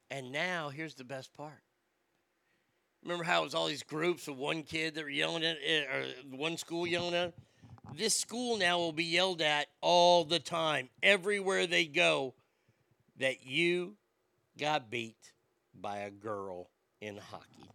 And 0.09 0.31
now, 0.31 0.69
here's 0.69 0.95
the 0.95 1.05
best 1.05 1.35
part. 1.35 1.63
Remember 3.03 3.25
how 3.25 3.43
it 3.43 3.45
was 3.45 3.55
all 3.55 3.67
these 3.67 3.83
groups 3.83 4.29
of 4.29 4.37
one 4.37 4.63
kid 4.63 4.95
that 4.95 5.03
were 5.03 5.11
yelling 5.11 5.45
at 5.45 5.57
it, 5.61 5.89
or 5.89 6.37
one 6.37 6.57
school 6.57 6.87
yelling 6.87 7.15
at? 7.15 7.35
This 7.97 8.17
school 8.17 8.57
now 8.57 8.79
will 8.79 8.93
be 8.93 9.05
yelled 9.05 9.43
at 9.43 9.67
all 9.81 10.25
the 10.25 10.39
time, 10.39 10.89
everywhere 11.03 11.67
they 11.67 11.85
go, 11.85 12.35
that 13.19 13.45
you 13.45 13.97
got 14.59 14.91
beat 14.91 15.33
by 15.79 15.99
a 15.99 16.11
girl 16.11 16.71
in 17.01 17.17
hockey. 17.17 17.69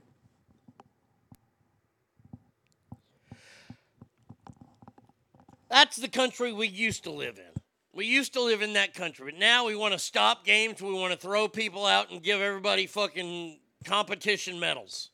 That's 5.70 5.98
the 5.98 6.08
country 6.08 6.54
we 6.54 6.68
used 6.68 7.04
to 7.04 7.12
live 7.12 7.38
in. 7.38 7.62
We 7.92 8.06
used 8.06 8.34
to 8.34 8.42
live 8.42 8.62
in 8.62 8.74
that 8.74 8.94
country, 8.94 9.32
but 9.32 9.40
now 9.40 9.66
we 9.66 9.76
want 9.76 9.94
to 9.94 10.00
stop 10.00 10.46
games. 10.46 10.82
We 10.82 10.94
want 10.94 11.12
to 11.12 11.20
throw 11.20 11.48
people 11.48 11.86
out 11.86 12.10
and 12.10 12.24
give 12.24 12.40
everybody 12.40 12.88
fucking 12.88 13.60
competition 13.84 14.60
medals. 14.60 15.10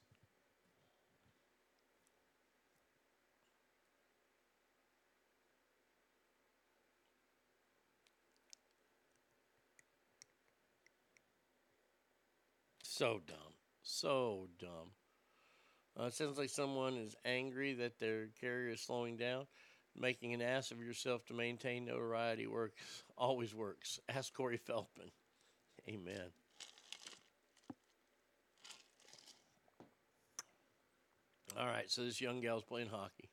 So 12.95 13.21
dumb. 13.25 13.55
So 13.81 14.49
dumb. 14.59 14.91
Uh, 15.99 16.03
it 16.03 16.13
sounds 16.13 16.37
like 16.37 16.51
someone 16.51 16.93
is 16.93 17.15
angry 17.25 17.73
that 17.73 17.97
their 17.97 18.27
carrier 18.39 18.69
is 18.69 18.81
slowing 18.81 19.17
down. 19.17 19.47
Making 19.99 20.35
an 20.35 20.43
ass 20.43 20.69
of 20.69 20.79
yourself 20.79 21.25
to 21.25 21.33
maintain 21.33 21.85
notoriety 21.85 22.45
works 22.45 22.75
always 23.17 23.55
works. 23.55 23.99
Ask 24.09 24.31
Corey 24.31 24.57
Feldman. 24.57 25.09
Amen. 25.89 26.29
All 31.57 31.65
right, 31.65 31.89
so 31.89 32.03
this 32.03 32.21
young 32.21 32.41
gal's 32.41 32.63
playing 32.63 32.89
hockey. 32.89 33.31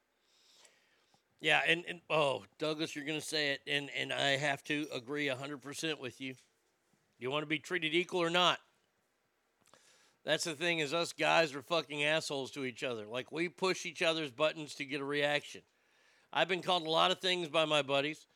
Yeah, 1.43 1.61
and, 1.69 1.85
and 1.87 2.01
oh, 2.09 2.45
Douglas, 2.59 2.97
you're 2.97 3.05
gonna 3.05 3.21
say 3.21 3.51
it, 3.51 3.61
and 3.67 3.91
and 3.95 4.11
I 4.11 4.39
have 4.39 4.65
to 4.65 4.87
agree 4.95 5.29
hundred 5.29 5.61
percent 5.61 6.01
with 6.01 6.19
you. 6.19 6.35
You 7.19 7.31
want 7.31 7.43
to 7.43 7.47
be 7.47 7.59
treated 7.59 7.95
equal 7.95 8.23
or 8.23 8.31
not? 8.31 8.59
That's 10.25 10.45
the 10.45 10.55
thing 10.55 10.81
is 10.81 10.93
us 10.93 11.13
guys 11.13 11.55
are 11.55 11.63
fucking 11.63 12.05
assholes 12.05 12.51
to 12.53 12.65
each 12.65 12.85
other. 12.85 13.07
Like 13.07 13.33
we 13.33 13.49
push 13.49 13.87
each 13.87 14.03
other's 14.03 14.31
buttons 14.31 14.75
to 14.77 14.85
get 14.85 15.01
a 15.01 15.05
reaction. 15.05 15.63
I've 16.33 16.49
been 16.49 16.63
called 16.63 16.87
a 16.87 16.91
lot 16.91 17.11
of 17.11 17.21
things 17.21 17.49
by 17.49 17.65
my 17.65 17.83
buddies. 17.83 18.27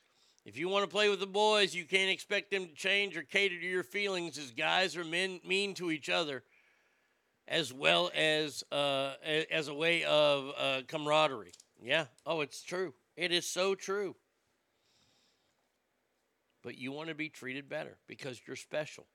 If 0.45 0.57
you 0.57 0.69
want 0.69 0.83
to 0.83 0.93
play 0.93 1.09
with 1.09 1.19
the 1.19 1.27
boys, 1.27 1.73
you 1.73 1.85
can't 1.85 2.11
expect 2.11 2.51
them 2.51 2.67
to 2.67 2.73
change 2.73 3.17
or 3.17 3.23
cater 3.23 3.59
to 3.59 3.65
your 3.65 3.83
feelings 3.83 4.37
as 4.37 4.51
guys 4.51 4.95
are 4.95 5.03
men, 5.03 5.39
mean 5.45 5.73
to 5.75 5.91
each 5.91 6.09
other 6.09 6.43
as 7.47 7.71
well 7.71 8.11
as 8.15 8.63
uh, 8.71 9.13
as 9.51 9.67
a 9.67 9.73
way 9.73 10.03
of 10.03 10.51
uh, 10.57 10.81
camaraderie. 10.87 11.53
Yeah. 11.81 12.05
Oh, 12.25 12.41
it's 12.41 12.63
true. 12.63 12.93
It 13.15 13.31
is 13.31 13.47
so 13.47 13.75
true. 13.75 14.15
But 16.63 16.77
you 16.77 16.91
want 16.91 17.09
to 17.09 17.15
be 17.15 17.29
treated 17.29 17.69
better 17.69 17.97
because 18.07 18.41
you're 18.47 18.55
special. 18.55 19.05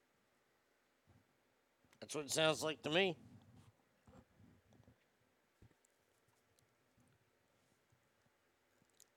That's 2.00 2.14
what 2.14 2.24
it 2.24 2.30
sounds 2.30 2.62
like 2.62 2.82
to 2.82 2.90
me. 2.90 3.16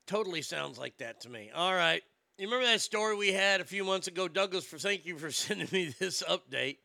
Totally 0.06 0.42
sounds 0.42 0.78
like 0.78 0.98
that 0.98 1.22
to 1.22 1.30
me. 1.30 1.50
All 1.54 1.74
right. 1.74 2.02
You 2.36 2.46
remember 2.46 2.66
that 2.66 2.80
story 2.80 3.16
we 3.16 3.32
had 3.32 3.60
a 3.60 3.64
few 3.64 3.84
months 3.84 4.06
ago, 4.06 4.28
Douglas? 4.28 4.64
For 4.64 4.76
thank 4.76 5.06
you 5.06 5.16
for 5.16 5.30
sending 5.30 5.68
me 5.72 5.94
this 5.98 6.22
update. 6.22 6.78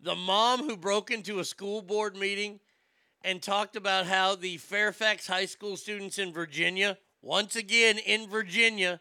The 0.00 0.16
mom 0.16 0.60
who 0.60 0.76
broke 0.76 1.10
into 1.10 1.38
a 1.38 1.44
school 1.44 1.80
board 1.80 2.16
meeting 2.16 2.60
and 3.22 3.40
talked 3.40 3.76
about 3.76 4.06
how 4.06 4.34
the 4.34 4.56
Fairfax 4.56 5.26
High 5.26 5.46
School 5.46 5.76
students 5.76 6.18
in 6.18 6.32
Virginia, 6.32 6.98
once 7.22 7.56
again 7.56 7.98
in 7.98 8.28
Virginia, 8.28 9.00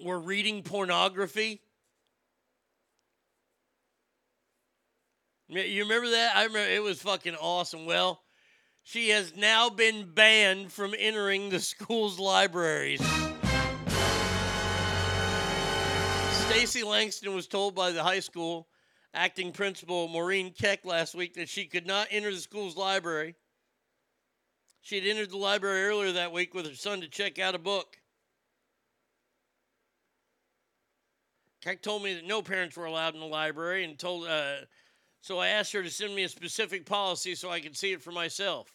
were 0.00 0.20
reading 0.20 0.62
pornography. 0.62 1.60
You 5.48 5.82
remember 5.84 6.10
that? 6.10 6.36
I 6.36 6.44
remember 6.44 6.70
it 6.70 6.82
was 6.82 7.00
fucking 7.00 7.34
awesome. 7.34 7.86
Well, 7.86 8.20
she 8.82 9.08
has 9.10 9.34
now 9.34 9.70
been 9.70 10.12
banned 10.12 10.70
from 10.70 10.94
entering 10.98 11.48
the 11.48 11.60
school's 11.60 12.18
libraries. 12.18 13.00
Stacy 16.46 16.82
Langton 16.82 17.34
was 17.34 17.46
told 17.46 17.74
by 17.74 17.92
the 17.92 18.02
high 18.02 18.20
school 18.20 18.68
acting 19.14 19.52
principal 19.52 20.06
Maureen 20.08 20.52
Keck 20.52 20.84
last 20.84 21.14
week 21.14 21.34
that 21.34 21.48
she 21.48 21.64
could 21.64 21.86
not 21.86 22.08
enter 22.10 22.30
the 22.30 22.40
school's 22.40 22.76
library. 22.76 23.34
She 24.82 24.96
had 24.96 25.06
entered 25.06 25.30
the 25.30 25.38
library 25.38 25.84
earlier 25.84 26.12
that 26.12 26.32
week 26.32 26.52
with 26.52 26.66
her 26.66 26.74
son 26.74 27.00
to 27.00 27.08
check 27.08 27.38
out 27.38 27.54
a 27.54 27.58
book. 27.58 27.96
Keck 31.62 31.82
told 31.82 32.02
me 32.02 32.14
that 32.14 32.26
no 32.26 32.42
parents 32.42 32.76
were 32.76 32.84
allowed 32.84 33.14
in 33.14 33.20
the 33.20 33.26
library 33.26 33.84
and 33.84 33.98
told 33.98 34.28
uh, 34.28 34.56
So 35.20 35.38
I 35.38 35.48
asked 35.48 35.72
her 35.72 35.82
to 35.82 35.90
send 35.90 36.14
me 36.14 36.22
a 36.24 36.28
specific 36.28 36.86
policy 36.86 37.34
so 37.34 37.50
I 37.50 37.60
could 37.60 37.76
see 37.76 37.92
it 37.92 38.02
for 38.02 38.12
myself. 38.12 38.72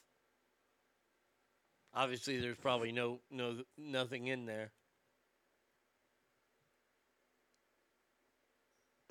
Obviously, 1.95 2.39
there's 2.39 2.57
probably 2.57 2.91
no 2.91 3.19
no 3.29 3.63
nothing 3.77 4.27
in 4.27 4.45
there. 4.45 4.71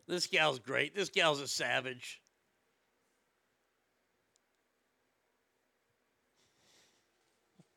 This 0.08 0.26
gal's 0.26 0.58
great. 0.58 0.94
This 0.94 1.08
gal's 1.08 1.40
a 1.40 1.46
savage. 1.46 2.20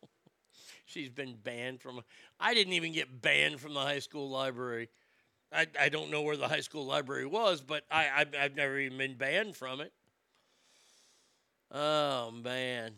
She's 0.85 1.09
been 1.09 1.35
banned 1.35 1.81
from. 1.81 2.01
I 2.39 2.53
didn't 2.55 2.73
even 2.73 2.91
get 2.91 3.21
banned 3.21 3.59
from 3.59 3.75
the 3.75 3.79
high 3.79 3.99
school 3.99 4.29
library. 4.29 4.89
I, 5.53 5.67
I 5.79 5.89
don't 5.89 6.11
know 6.11 6.21
where 6.21 6.37
the 6.37 6.47
high 6.47 6.59
school 6.61 6.85
library 6.85 7.25
was, 7.25 7.61
but 7.61 7.83
I, 7.89 8.09
I've, 8.15 8.35
I've 8.39 8.55
never 8.55 8.77
even 8.79 8.97
been 8.97 9.15
banned 9.15 9.55
from 9.55 9.81
it. 9.81 9.91
Oh, 11.71 12.31
man. 12.31 12.91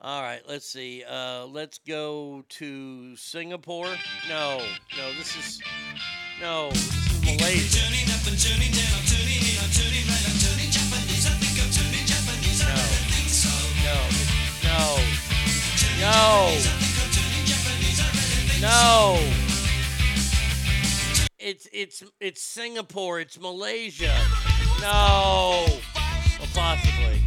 All 0.00 0.20
right, 0.20 0.42
let's 0.46 0.68
see. 0.68 1.02
Uh, 1.08 1.46
let's 1.46 1.78
go 1.78 2.44
to 2.50 3.16
Singapore. 3.16 3.88
No, 4.28 4.58
no, 4.98 5.12
this 5.16 5.34
is. 5.34 5.62
No, 6.42 6.68
this 6.70 6.88
is 6.88 7.24
Malaysia. 7.24 7.88
No, 12.64 12.74
no, 13.82 13.98
no, 14.62 14.98
no. 16.00 16.83
It's 21.38 21.68
it's 21.70 22.02
it's 22.18 22.40
Singapore. 22.40 23.20
It's 23.20 23.38
Malaysia. 23.38 24.16
No, 24.80 25.66
well, 25.68 26.48
possibly. 26.54 27.20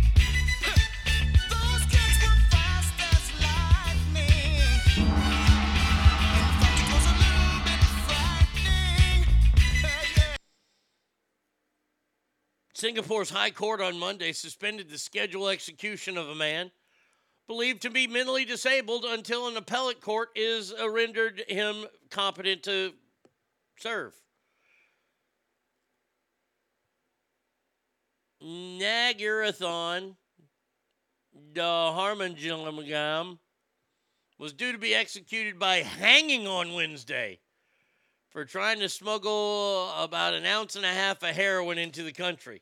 Singapore's 12.73 13.29
High 13.29 13.51
Court 13.51 13.79
on 13.79 13.99
Monday 13.99 14.31
suspended 14.31 14.89
the 14.89 14.97
scheduled 14.97 15.49
execution 15.49 16.17
of 16.17 16.29
a 16.29 16.35
man 16.35 16.71
believed 17.47 17.81
to 17.81 17.89
be 17.89 18.07
mentally 18.07 18.45
disabled 18.45 19.05
until 19.05 19.47
an 19.47 19.57
appellate 19.57 20.01
court 20.01 20.29
is 20.35 20.73
rendered 20.89 21.43
him 21.47 21.85
competent 22.09 22.63
to 22.63 22.93
serve. 23.79 24.13
Nagarathon 28.43 30.15
the 31.53 31.61
Harmanjilangam 31.61 33.39
was 34.37 34.53
due 34.53 34.71
to 34.71 34.77
be 34.77 34.93
executed 34.93 35.57
by 35.57 35.77
hanging 35.77 36.47
on 36.47 36.73
Wednesday 36.73 37.39
for 38.29 38.45
trying 38.45 38.79
to 38.79 38.89
smuggle 38.89 39.91
about 39.97 40.33
an 40.33 40.45
ounce 40.45 40.75
and 40.75 40.85
a 40.85 40.89
half 40.89 41.23
of 41.23 41.29
heroin 41.29 41.77
into 41.77 42.03
the 42.03 42.11
country. 42.11 42.61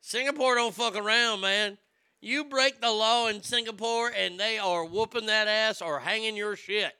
Singapore 0.00 0.56
don't 0.56 0.74
fuck 0.74 0.96
around, 0.96 1.40
man. 1.40 1.78
You 2.24 2.46
break 2.46 2.80
the 2.80 2.90
law 2.90 3.28
in 3.28 3.42
Singapore 3.42 4.10
and 4.16 4.40
they 4.40 4.56
are 4.56 4.82
whooping 4.82 5.26
that 5.26 5.46
ass 5.46 5.82
or 5.82 6.00
hanging 6.00 6.38
your 6.38 6.56
shit. 6.56 6.94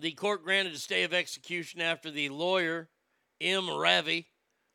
The 0.00 0.12
court 0.12 0.42
granted 0.42 0.72
a 0.72 0.78
stay 0.78 1.02
of 1.02 1.12
execution 1.12 1.82
after 1.82 2.10
the 2.10 2.30
lawyer, 2.30 2.88
M. 3.38 3.68
Ravi, 3.68 4.28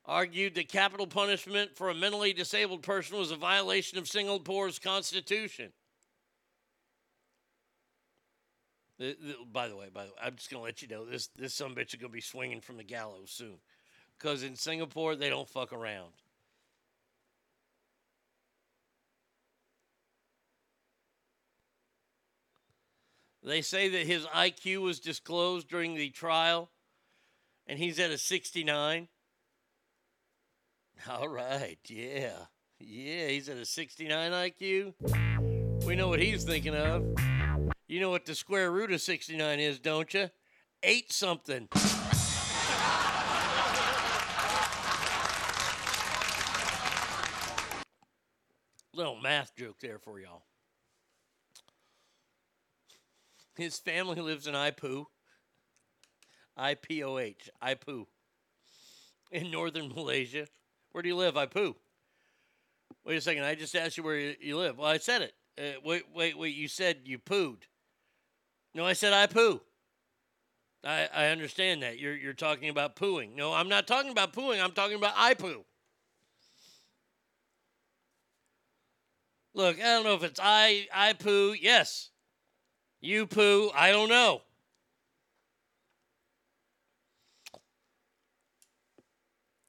argued 0.05 0.53
that 0.53 0.69
capital 0.69 1.07
punishment 1.07 1.75
for 1.75 1.89
a 1.89 1.95
mentally 1.95 2.31
disabled 2.31 2.83
person 2.83 3.17
was 3.17 3.31
a 3.31 3.35
violation 3.35 3.97
of 3.97 4.07
Singapore's 4.07 4.77
constitution. 4.77 5.71
By 8.99 9.67
the 9.67 9.75
way, 9.75 9.89
by 9.91 10.03
the 10.03 10.11
way, 10.11 10.17
I'm 10.21 10.35
just 10.35 10.51
gonna 10.51 10.63
let 10.63 10.83
you 10.83 10.87
know 10.89 11.05
this 11.05 11.25
this 11.35 11.55
some 11.55 11.73
bitch 11.73 11.95
is 11.95 11.99
gonna 11.99 12.13
be 12.13 12.21
swinging 12.21 12.61
from 12.61 12.77
the 12.77 12.83
gallows 12.83 13.31
soon, 13.31 13.55
because 14.19 14.43
in 14.43 14.55
Singapore 14.55 15.15
they 15.15 15.31
don't 15.31 15.49
fuck 15.49 15.73
around. 15.73 16.11
They 23.45 23.61
say 23.61 23.89
that 23.89 24.07
his 24.07 24.25
IQ 24.25 24.81
was 24.81 24.99
disclosed 24.99 25.67
during 25.67 25.93
the 25.93 26.09
trial, 26.09 26.71
and 27.67 27.77
he's 27.77 27.99
at 27.99 28.09
a 28.09 28.17
69. 28.17 29.07
All 31.09 31.27
right, 31.27 31.77
yeah, 31.87 32.31
yeah, 32.79 33.27
he's 33.27 33.47
at 33.47 33.57
a 33.57 33.65
69 33.65 34.31
IQ. 34.31 35.85
We 35.85 35.95
know 35.95 36.07
what 36.07 36.19
he's 36.19 36.43
thinking 36.43 36.73
of. 36.73 37.05
You 37.87 37.99
know 37.99 38.09
what 38.09 38.25
the 38.25 38.33
square 38.33 38.71
root 38.71 38.91
of 38.91 38.99
69 38.99 39.59
is, 39.59 39.77
don't 39.77 40.11
you? 40.11 40.31
Eight 40.81 41.11
something. 41.11 41.69
Little 48.91 49.17
math 49.21 49.55
joke 49.55 49.79
there 49.81 49.99
for 49.99 50.19
y'all. 50.19 50.41
His 53.55 53.77
family 53.77 54.21
lives 54.21 54.47
in 54.47 54.53
Ipoh. 54.53 55.05
I 56.57 56.75
P 56.75 57.03
O 57.03 57.17
H. 57.17 57.49
Ipoh. 57.63 58.05
In 59.31 59.51
northern 59.51 59.89
Malaysia. 59.89 60.47
Where 60.91 61.01
do 61.01 61.09
you 61.09 61.15
live, 61.15 61.35
Ipoh? 61.35 61.75
Wait 63.05 63.17
a 63.17 63.21
second. 63.21 63.43
I 63.43 63.55
just 63.55 63.75
asked 63.75 63.97
you 63.97 64.03
where 64.03 64.19
you, 64.19 64.35
you 64.39 64.57
live. 64.57 64.77
Well, 64.77 64.87
I 64.87 64.97
said 64.97 65.21
it. 65.21 65.33
Uh, 65.57 65.79
wait, 65.83 66.03
wait, 66.13 66.37
wait. 66.37 66.55
You 66.55 66.67
said 66.67 66.99
you 67.05 67.17
pooed. 67.19 67.63
No, 68.73 68.85
I 68.85 68.93
said 68.93 69.13
I 69.13 69.27
poo. 69.27 69.61
I, 70.83 71.07
I 71.13 71.27
understand 71.27 71.81
that. 71.81 71.97
You're, 71.97 72.15
you're 72.15 72.33
talking 72.33 72.69
about 72.69 72.95
pooing. 72.95 73.35
No, 73.35 73.53
I'm 73.53 73.69
not 73.69 73.87
talking 73.87 74.11
about 74.11 74.33
pooing. 74.33 74.63
I'm 74.63 74.73
talking 74.73 74.97
about 74.97 75.13
I 75.15 75.33
poo. 75.33 75.63
Look, 79.53 79.79
I 79.79 79.83
don't 79.83 80.03
know 80.03 80.15
if 80.15 80.23
it's 80.23 80.39
I 80.43 80.87
I 80.93 81.13
poo. 81.13 81.55
Yes. 81.59 82.09
You 83.05 83.27
poo. 83.27 83.69
I 83.75 83.91
don't 83.91 84.09
know. 84.09 84.41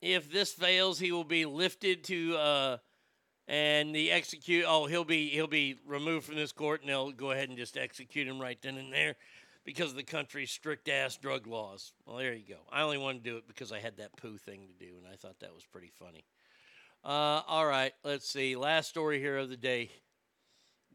If 0.01 0.33
this 0.33 0.55
fails, 0.55 0.99
he 0.99 1.13
will 1.13 1.23
be 1.23 1.45
lifted 1.45 2.03
to 2.05 2.37
uh 2.37 2.77
and 3.47 3.95
the 3.95 4.11
execute 4.11 4.65
oh 4.67 4.87
he'll 4.87 5.05
be 5.05 5.29
he'll 5.29 5.47
be 5.47 5.77
removed 5.87 6.25
from 6.25 6.37
this 6.37 6.51
court 6.51 6.81
and 6.81 6.89
they'll 6.89 7.13
go 7.13 7.31
ahead 7.31 7.51
and 7.51 7.59
just 7.59 7.77
execute 7.77 8.27
him 8.27 8.41
right 8.41 8.59
then 8.63 8.79
and 8.79 8.91
there 8.91 9.17
because 9.65 9.91
of 9.91 9.97
the 9.97 10.03
country's 10.03 10.51
strict 10.51 10.89
ass 10.89 11.19
drug 11.19 11.47
laws. 11.47 11.93
Well, 12.07 12.17
there 12.17 12.33
you 12.33 12.45
go. 12.49 12.61
I 12.73 12.81
only 12.81 12.99
wanted 12.99 13.23
to 13.25 13.31
do 13.31 13.37
it 13.37 13.47
because 13.47 13.71
I 13.71 13.81
had 13.81 13.99
that 13.99 14.17
poo 14.17 14.39
thing 14.39 14.67
to 14.67 14.87
do 14.87 14.93
and 14.97 15.07
I 15.13 15.17
thought 15.17 15.41
that 15.41 15.55
was 15.55 15.67
pretty 15.71 15.93
funny. 15.99 16.25
Uh, 17.05 17.43
all 17.47 17.67
right, 17.67 17.93
let's 18.03 18.27
see. 18.27 18.57
Last 18.57 18.89
story 18.89 19.21
here 19.21 19.37
of 19.37 19.51
the 19.51 19.59
day. 19.59 19.91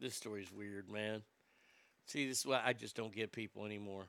This 0.00 0.16
story's 0.16 0.50
weird, 0.52 0.90
man. 0.90 1.22
See, 2.12 2.28
this 2.28 2.40
is 2.40 2.46
why 2.46 2.60
I 2.62 2.74
just 2.74 2.94
don't 2.94 3.14
get 3.14 3.32
people 3.32 3.64
anymore. 3.64 4.04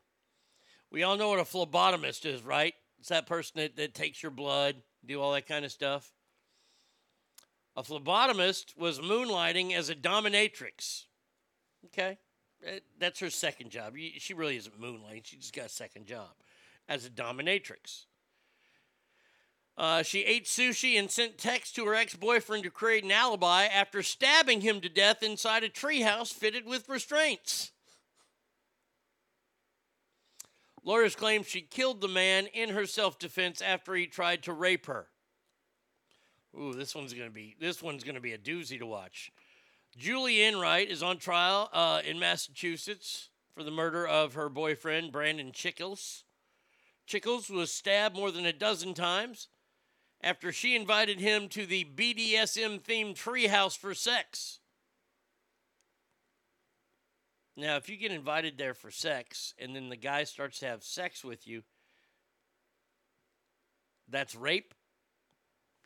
We 0.91 1.03
all 1.03 1.15
know 1.15 1.29
what 1.29 1.39
a 1.39 1.43
phlebotomist 1.43 2.25
is, 2.25 2.41
right? 2.41 2.73
It's 2.99 3.07
that 3.07 3.27
person 3.27 3.61
that, 3.61 3.77
that 3.77 3.93
takes 3.93 4.21
your 4.21 4.29
blood, 4.29 4.75
do 5.05 5.21
all 5.21 5.31
that 5.31 5.47
kind 5.47 5.63
of 5.63 5.71
stuff. 5.71 6.11
A 7.77 7.81
phlebotomist 7.81 8.77
was 8.77 8.99
moonlighting 8.99 9.73
as 9.73 9.89
a 9.89 9.95
dominatrix. 9.95 11.05
Okay. 11.85 12.17
Eh, 12.65 12.79
That's 12.99 13.21
her 13.21 13.29
second 13.29 13.69
job. 13.69 13.93
She 14.17 14.33
really 14.33 14.57
isn't 14.57 14.81
moonlighting. 14.81 15.21
She 15.23 15.37
just 15.37 15.55
got 15.55 15.67
a 15.67 15.69
second 15.69 16.05
job 16.05 16.31
as 16.89 17.05
a 17.05 17.09
dominatrix. 17.09 18.07
Uh, 19.77 20.03
she 20.03 20.25
ate 20.25 20.43
sushi 20.43 20.99
and 20.99 21.09
sent 21.09 21.37
text 21.37 21.73
to 21.77 21.85
her 21.85 21.95
ex 21.95 22.17
boyfriend 22.17 22.65
to 22.65 22.69
create 22.69 23.05
an 23.05 23.11
alibi 23.11 23.63
after 23.63 24.03
stabbing 24.03 24.59
him 24.59 24.81
to 24.81 24.89
death 24.89 25.23
inside 25.23 25.63
a 25.63 25.69
treehouse 25.69 26.33
fitted 26.33 26.65
with 26.65 26.89
restraints. 26.89 27.71
Lawyers 30.83 31.15
claim 31.15 31.43
she 31.43 31.61
killed 31.61 32.01
the 32.01 32.07
man 32.07 32.47
in 32.47 32.69
her 32.69 32.85
self 32.85 33.17
defense 33.17 33.61
after 33.61 33.95
he 33.95 34.05
tried 34.05 34.43
to 34.43 34.53
rape 34.53 34.85
her. 34.87 35.07
Ooh, 36.59 36.73
this 36.73 36.93
one's 36.93 37.13
gonna 37.13 37.29
be 37.29 37.55
this 37.59 37.81
one's 37.81 38.03
gonna 38.03 38.19
be 38.19 38.33
a 38.33 38.37
doozy 38.37 38.77
to 38.77 38.85
watch. 38.85 39.31
Julie 39.95 40.43
Enright 40.43 40.89
is 40.89 41.03
on 41.03 41.17
trial 41.17 41.69
uh, 41.71 42.01
in 42.05 42.19
Massachusetts 42.19 43.29
for 43.53 43.63
the 43.63 43.71
murder 43.71 44.07
of 44.07 44.33
her 44.33 44.49
boyfriend 44.49 45.11
Brandon 45.11 45.51
Chicklis. 45.51 46.23
Chicklis 47.07 47.49
was 47.49 47.71
stabbed 47.71 48.15
more 48.15 48.31
than 48.31 48.45
a 48.45 48.53
dozen 48.53 48.93
times 48.93 49.49
after 50.21 50.51
she 50.51 50.75
invited 50.75 51.19
him 51.19 51.47
to 51.49 51.65
the 51.65 51.85
BDSM 51.85 52.81
themed 52.81 53.15
treehouse 53.15 53.77
for 53.77 53.93
sex. 53.93 54.59
Now, 57.55 57.75
if 57.77 57.87
you 57.87 57.97
get 57.97 58.11
invited 58.11 58.57
there 58.57 58.73
for 58.73 58.89
sex 58.89 59.53
and 59.59 59.75
then 59.75 59.89
the 59.89 59.95
guy 59.95 60.23
starts 60.23 60.59
to 60.59 60.65
have 60.65 60.83
sex 60.83 61.23
with 61.23 61.47
you, 61.47 61.63
That's 64.09 64.35
rape. 64.35 64.73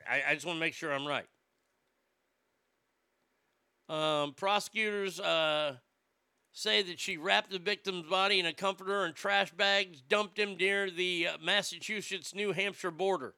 I, 0.09 0.21
I 0.29 0.33
just 0.33 0.45
want 0.45 0.57
to 0.57 0.59
make 0.59 0.73
sure 0.73 0.91
I'm 0.91 1.05
right. 1.05 1.25
Um, 3.89 4.33
prosecutors 4.33 5.19
uh, 5.19 5.75
say 6.51 6.81
that 6.81 6.99
she 6.99 7.15
wrapped 7.15 7.51
the 7.51 7.59
victim's 7.59 8.05
body 8.05 8.39
in 8.39 8.45
a 8.45 8.53
comforter 8.53 9.05
and 9.05 9.15
trash 9.15 9.51
bags, 9.51 10.01
dumped 10.01 10.37
him 10.37 10.57
near 10.57 10.89
the 10.89 11.27
uh, 11.27 11.37
Massachusetts 11.41 12.35
New 12.35 12.51
Hampshire 12.51 12.91
border. 12.91 13.33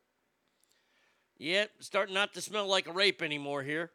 Yet, 1.37 1.71
starting 1.79 2.15
not 2.15 2.33
to 2.33 2.41
smell 2.41 2.67
like 2.67 2.87
a 2.87 2.91
rape 2.91 3.21
anymore 3.21 3.63
here. 3.63 3.91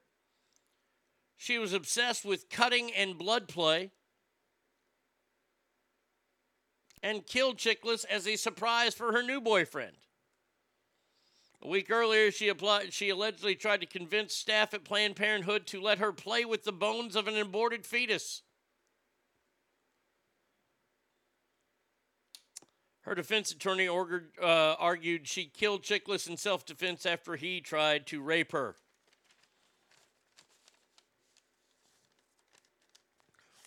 She 1.36 1.58
was 1.58 1.72
obsessed 1.72 2.24
with 2.24 2.48
cutting 2.48 2.92
and 2.92 3.18
blood 3.18 3.48
play 3.48 3.90
and 7.04 7.26
killed 7.26 7.58
Chicklis 7.58 8.06
as 8.06 8.26
a 8.26 8.34
surprise 8.36 8.94
for 8.94 9.12
her 9.12 9.22
new 9.22 9.38
boyfriend. 9.38 9.92
A 11.62 11.68
week 11.68 11.90
earlier, 11.90 12.30
she, 12.30 12.48
applied, 12.48 12.94
she 12.94 13.10
allegedly 13.10 13.54
tried 13.54 13.82
to 13.82 13.86
convince 13.86 14.34
staff 14.34 14.72
at 14.72 14.84
Planned 14.84 15.14
Parenthood 15.14 15.66
to 15.68 15.82
let 15.82 15.98
her 15.98 16.12
play 16.12 16.46
with 16.46 16.64
the 16.64 16.72
bones 16.72 17.14
of 17.14 17.28
an 17.28 17.36
aborted 17.36 17.84
fetus. 17.84 18.40
Her 23.02 23.14
defense 23.14 23.50
attorney 23.50 23.86
ordered, 23.86 24.30
uh, 24.42 24.76
argued 24.78 25.28
she 25.28 25.44
killed 25.44 25.82
Chicklis 25.82 26.26
in 26.26 26.38
self 26.38 26.64
defense 26.64 27.04
after 27.04 27.36
he 27.36 27.60
tried 27.60 28.06
to 28.06 28.22
rape 28.22 28.52
her. 28.52 28.76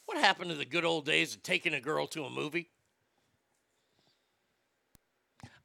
What 0.08 0.18
happened 0.18 0.50
to 0.50 0.56
the 0.56 0.66
good 0.66 0.86
old 0.86 1.06
days 1.06 1.36
of 1.36 1.44
taking 1.44 1.76
a 1.76 1.82
girl 1.82 2.08
to 2.08 2.26
a 2.26 2.32
movie? 2.32 2.70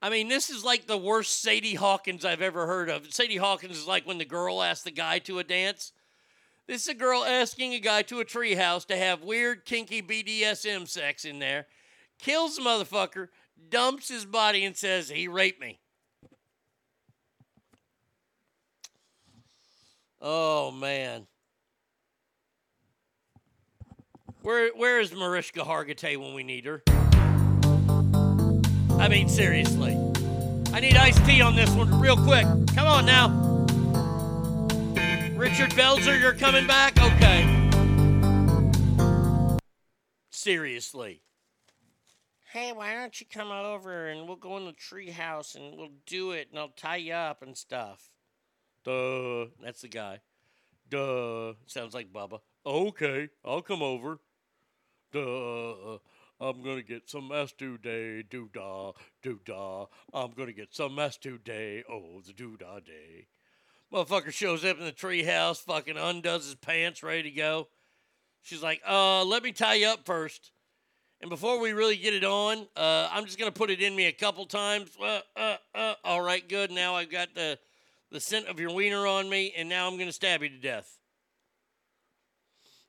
I 0.02 0.10
mean, 0.10 0.26
this 0.26 0.50
is 0.50 0.64
like 0.64 0.88
the 0.88 0.98
worst 0.98 1.40
Sadie 1.40 1.76
Hawkins 1.76 2.24
I've 2.24 2.42
ever 2.42 2.66
heard 2.66 2.90
of. 2.90 3.14
Sadie 3.14 3.36
Hawkins 3.36 3.78
is 3.78 3.86
like 3.86 4.04
when 4.04 4.18
the 4.18 4.24
girl 4.24 4.60
asked 4.60 4.82
the 4.82 4.90
guy 4.90 5.20
to 5.20 5.38
a 5.38 5.44
dance. 5.44 5.92
This 6.66 6.82
is 6.82 6.88
a 6.88 6.94
girl 6.94 7.24
asking 7.24 7.72
a 7.74 7.78
guy 7.78 8.02
to 8.02 8.18
a 8.18 8.24
treehouse 8.24 8.84
to 8.86 8.96
have 8.96 9.22
weird, 9.22 9.64
kinky 9.64 10.02
BDSM 10.02 10.88
sex 10.88 11.24
in 11.24 11.38
there, 11.38 11.66
kills 12.18 12.56
the 12.56 12.62
motherfucker, 12.62 13.28
dumps 13.68 14.08
his 14.08 14.24
body, 14.24 14.64
and 14.64 14.76
says, 14.76 15.08
he 15.08 15.28
raped 15.28 15.60
me. 15.60 15.78
Oh, 20.20 20.72
man. 20.72 21.28
Where, 24.42 24.70
where 24.74 24.98
is 24.98 25.14
Mariska 25.14 25.60
Hargitay 25.60 26.16
when 26.16 26.34
we 26.34 26.42
need 26.42 26.64
her? 26.64 26.82
I 29.02 29.08
mean, 29.08 29.28
seriously. 29.28 29.98
I 30.72 30.78
need 30.78 30.94
iced 30.96 31.26
tea 31.26 31.40
on 31.40 31.56
this 31.56 31.68
one 31.70 32.00
real 32.00 32.16
quick. 32.16 32.46
Come 32.72 32.86
on 32.86 33.04
now. 33.04 33.30
Richard 35.36 35.70
Belzer, 35.70 36.20
you're 36.20 36.34
coming 36.34 36.68
back? 36.68 36.96
Okay. 37.02 37.42
Seriously. 40.30 41.20
Hey, 42.52 42.72
why 42.72 42.94
don't 42.94 43.20
you 43.20 43.26
come 43.28 43.50
over 43.50 44.06
and 44.06 44.28
we'll 44.28 44.36
go 44.36 44.56
in 44.56 44.66
the 44.66 44.72
treehouse 44.72 45.56
and 45.56 45.76
we'll 45.76 45.88
do 46.06 46.30
it 46.30 46.50
and 46.50 46.60
I'll 46.60 46.68
tie 46.68 46.98
you 46.98 47.14
up 47.14 47.42
and 47.42 47.56
stuff. 47.56 48.08
Duh. 48.84 49.46
That's 49.60 49.80
the 49.80 49.88
guy. 49.88 50.20
Duh. 50.88 51.54
Sounds 51.66 51.92
like 51.92 52.12
Bubba. 52.12 52.38
Okay, 52.64 53.30
I'll 53.44 53.62
come 53.62 53.82
over. 53.82 54.20
Duh. 55.10 55.98
I'm 56.42 56.60
gonna 56.60 56.82
get 56.82 57.08
some 57.08 57.28
mess 57.28 57.52
today, 57.52 58.24
doo 58.28 58.50
dah, 58.52 58.92
doo 59.22 59.38
dah. 59.44 59.86
I'm 60.12 60.32
gonna 60.32 60.52
get 60.52 60.74
some 60.74 60.96
mess 60.96 61.16
today, 61.16 61.84
oh 61.88 62.20
the 62.26 62.32
doo 62.32 62.56
dah 62.56 62.80
day. 62.80 63.28
Motherfucker 63.92 64.32
shows 64.32 64.64
up 64.64 64.76
in 64.76 64.84
the 64.84 64.90
treehouse, 64.90 65.62
fucking 65.62 65.96
undoes 65.96 66.46
his 66.46 66.56
pants, 66.56 67.04
ready 67.04 67.22
to 67.22 67.30
go. 67.30 67.68
She's 68.40 68.60
like, 68.60 68.82
uh, 68.84 69.24
let 69.24 69.44
me 69.44 69.52
tie 69.52 69.74
you 69.74 69.86
up 69.86 70.04
first. 70.04 70.50
And 71.20 71.30
before 71.30 71.60
we 71.60 71.72
really 71.72 71.96
get 71.96 72.12
it 72.12 72.24
on, 72.24 72.66
uh, 72.76 73.08
I'm 73.12 73.24
just 73.24 73.38
gonna 73.38 73.52
put 73.52 73.70
it 73.70 73.80
in 73.80 73.94
me 73.94 74.06
a 74.06 74.12
couple 74.12 74.44
times. 74.46 74.90
Uh, 75.00 75.20
uh, 75.36 75.56
uh. 75.76 75.94
All 76.02 76.22
right, 76.22 76.46
good. 76.48 76.72
Now 76.72 76.96
I've 76.96 77.10
got 77.10 77.36
the 77.36 77.56
the 78.10 78.18
scent 78.18 78.48
of 78.48 78.58
your 78.58 78.74
wiener 78.74 79.06
on 79.06 79.30
me, 79.30 79.54
and 79.56 79.68
now 79.68 79.86
I'm 79.86 79.96
gonna 79.96 80.10
stab 80.10 80.42
you 80.42 80.48
to 80.48 80.58
death. 80.58 80.98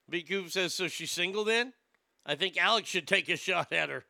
B. 0.09 0.23
Coop 0.23 0.49
says, 0.49 0.73
so 0.73 0.87
she's 0.87 1.11
single 1.11 1.43
then? 1.43 1.73
I 2.25 2.35
think 2.35 2.57
Alex 2.57 2.89
should 2.89 3.07
take 3.07 3.29
a 3.29 3.37
shot 3.37 3.71
at 3.73 3.89
her. 3.89 4.05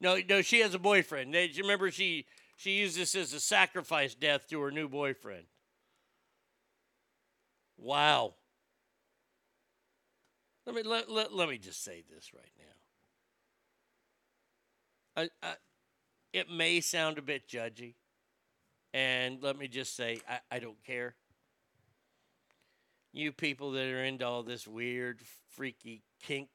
No, 0.00 0.18
no, 0.28 0.42
she 0.42 0.60
has 0.60 0.74
a 0.74 0.78
boyfriend. 0.78 1.34
They, 1.34 1.50
remember, 1.58 1.90
she 1.90 2.26
she 2.56 2.78
used 2.78 2.96
this 2.96 3.14
as 3.14 3.32
a 3.32 3.40
sacrifice 3.40 4.14
death 4.14 4.48
to 4.48 4.60
her 4.60 4.70
new 4.70 4.88
boyfriend. 4.88 5.46
Wow. 7.76 8.34
Let 10.66 10.76
me 10.76 10.82
let, 10.82 11.10
let, 11.10 11.32
let 11.32 11.48
me 11.48 11.58
just 11.58 11.82
say 11.82 12.04
this 12.14 12.32
right 12.32 12.52
now. 15.16 15.22
I, 15.22 15.28
I, 15.42 15.54
it 16.32 16.50
may 16.50 16.80
sound 16.80 17.18
a 17.18 17.22
bit 17.22 17.48
judgy, 17.48 17.94
and 18.92 19.42
let 19.42 19.58
me 19.58 19.68
just 19.68 19.94
say 19.96 20.20
I, 20.28 20.40
I 20.50 20.58
don't 20.58 20.82
care. 20.84 21.14
You 23.12 23.30
people 23.30 23.72
that 23.72 23.86
are 23.86 24.04
into 24.04 24.26
all 24.26 24.42
this 24.42 24.66
weird, 24.66 25.20
freaky 25.50 26.02
kink 26.20 26.48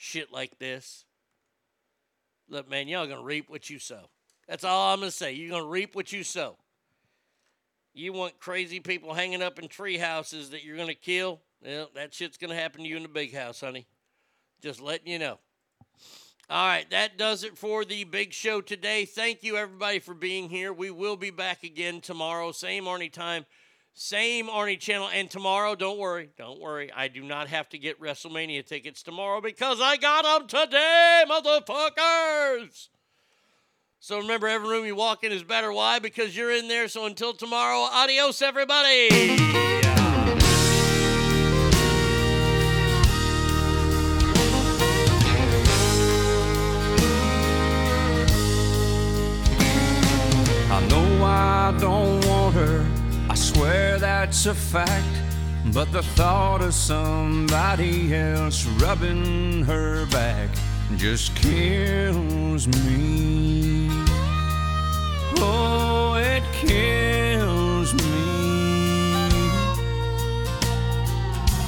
shit 0.00 0.32
like 0.32 0.58
this. 0.58 1.04
Look, 2.48 2.68
man, 2.70 2.88
y'all 2.88 3.06
gonna 3.06 3.22
reap 3.22 3.50
what 3.50 3.68
you 3.68 3.78
sow. 3.78 4.08
That's 4.48 4.64
all 4.64 4.92
I'm 4.92 5.00
gonna 5.00 5.10
say. 5.10 5.32
You're 5.34 5.50
gonna 5.50 5.68
reap 5.68 5.94
what 5.94 6.10
you 6.10 6.24
sow. 6.24 6.56
You 7.92 8.14
want 8.14 8.40
crazy 8.40 8.80
people 8.80 9.12
hanging 9.12 9.42
up 9.42 9.58
in 9.58 9.68
tree 9.68 9.98
houses 9.98 10.50
that 10.50 10.64
you're 10.64 10.78
gonna 10.78 10.94
kill? 10.94 11.42
Well, 11.62 11.90
that 11.94 12.14
shit's 12.14 12.38
gonna 12.38 12.54
happen 12.54 12.82
to 12.82 12.88
you 12.88 12.96
in 12.96 13.02
the 13.02 13.08
big 13.08 13.34
house, 13.34 13.60
honey. 13.60 13.86
Just 14.62 14.80
letting 14.80 15.12
you 15.12 15.18
know. 15.18 15.38
All 16.48 16.66
right, 16.66 16.88
that 16.90 17.18
does 17.18 17.44
it 17.44 17.58
for 17.58 17.84
the 17.84 18.04
big 18.04 18.32
show 18.32 18.62
today. 18.62 19.04
Thank 19.04 19.42
you, 19.42 19.56
everybody, 19.56 19.98
for 19.98 20.14
being 20.14 20.48
here. 20.48 20.72
We 20.72 20.90
will 20.90 21.16
be 21.16 21.30
back 21.30 21.62
again 21.62 22.00
tomorrow, 22.00 22.52
same 22.52 22.84
Arnie 22.84 23.12
time, 23.12 23.44
same 23.94 24.48
Arnie 24.48 24.78
channel. 24.78 25.08
And 25.12 25.30
tomorrow, 25.30 25.74
don't 25.74 25.98
worry, 25.98 26.30
don't 26.36 26.60
worry. 26.60 26.90
I 26.92 27.08
do 27.08 27.22
not 27.22 27.48
have 27.48 27.68
to 27.70 27.78
get 27.78 28.00
WrestleMania 28.00 28.66
tickets 28.66 29.02
tomorrow 29.02 29.40
because 29.40 29.80
I 29.80 29.96
got 29.96 30.24
them 30.24 30.48
today, 30.48 31.24
motherfuckers. 31.28 32.88
So 33.98 34.18
remember, 34.18 34.48
every 34.48 34.68
room 34.68 34.86
you 34.86 34.94
walk 34.94 35.24
in 35.24 35.32
is 35.32 35.42
better. 35.42 35.72
Why? 35.72 35.98
Because 35.98 36.34
you're 36.34 36.50
in 36.50 36.68
there. 36.68 36.88
So 36.88 37.04
until 37.04 37.34
tomorrow, 37.34 37.80
adios, 37.92 38.40
everybody. 38.40 39.69
That's 54.44 54.58
a 54.58 54.78
fact. 54.78 55.04
But 55.74 55.92
the 55.92 56.02
thought 56.02 56.62
of 56.62 56.72
somebody 56.72 58.14
else 58.14 58.64
rubbing 58.80 59.64
her 59.64 60.06
back 60.06 60.48
just 60.96 61.34
kills 61.36 62.66
me. 62.66 63.88
Oh, 65.36 66.14
it 66.16 66.42
kills 66.52 67.92
me. 67.92 69.12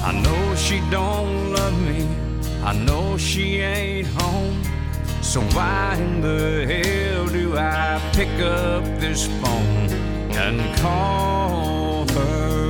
I 0.03 0.13
know 0.23 0.55
she 0.55 0.81
don't 0.91 1.53
love 1.53 1.79
me, 1.83 2.09
I 2.65 2.73
know 2.73 3.19
she 3.19 3.57
ain't 3.59 4.07
home. 4.07 4.63
So 5.21 5.43
why 5.55 5.97
in 6.01 6.23
the 6.23 6.65
hell 6.67 7.27
do 7.27 7.55
I 7.59 8.01
pick 8.15 8.33
up 8.41 8.85
this 8.99 9.27
phone 9.27 9.91
and 10.33 10.79
call 10.79 12.09
her? 12.13 12.62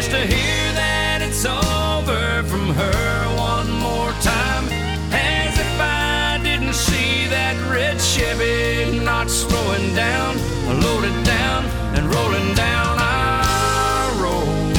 just 0.00 0.12
to 0.12 0.26
hear 0.34 0.72
that 0.72 1.20
it's 1.20 1.44
over 1.44 2.42
from 2.48 2.68
her 2.72 3.36
one 3.36 3.70
more 3.70 4.12
time. 4.22 4.64
As 5.12 5.58
if 5.58 5.78
I 5.78 6.40
didn't 6.42 6.72
see 6.72 7.26
that 7.26 7.54
red 7.70 8.00
Chevy 8.00 8.98
not 9.00 9.28
slowing 9.28 9.94
down, 9.94 10.38
loaded 10.80 11.22
down 11.26 11.66
and 11.94 12.06
rolling 12.14 12.54
down 12.54 12.96
our 12.98 14.10
road. 14.24 14.72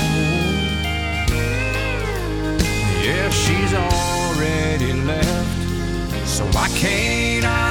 Yeah, 3.06 3.30
she's 3.30 3.74
already 3.76 4.94
left, 4.94 6.28
so 6.28 6.46
why 6.46 6.68
can't 6.70 7.46
I? 7.46 7.71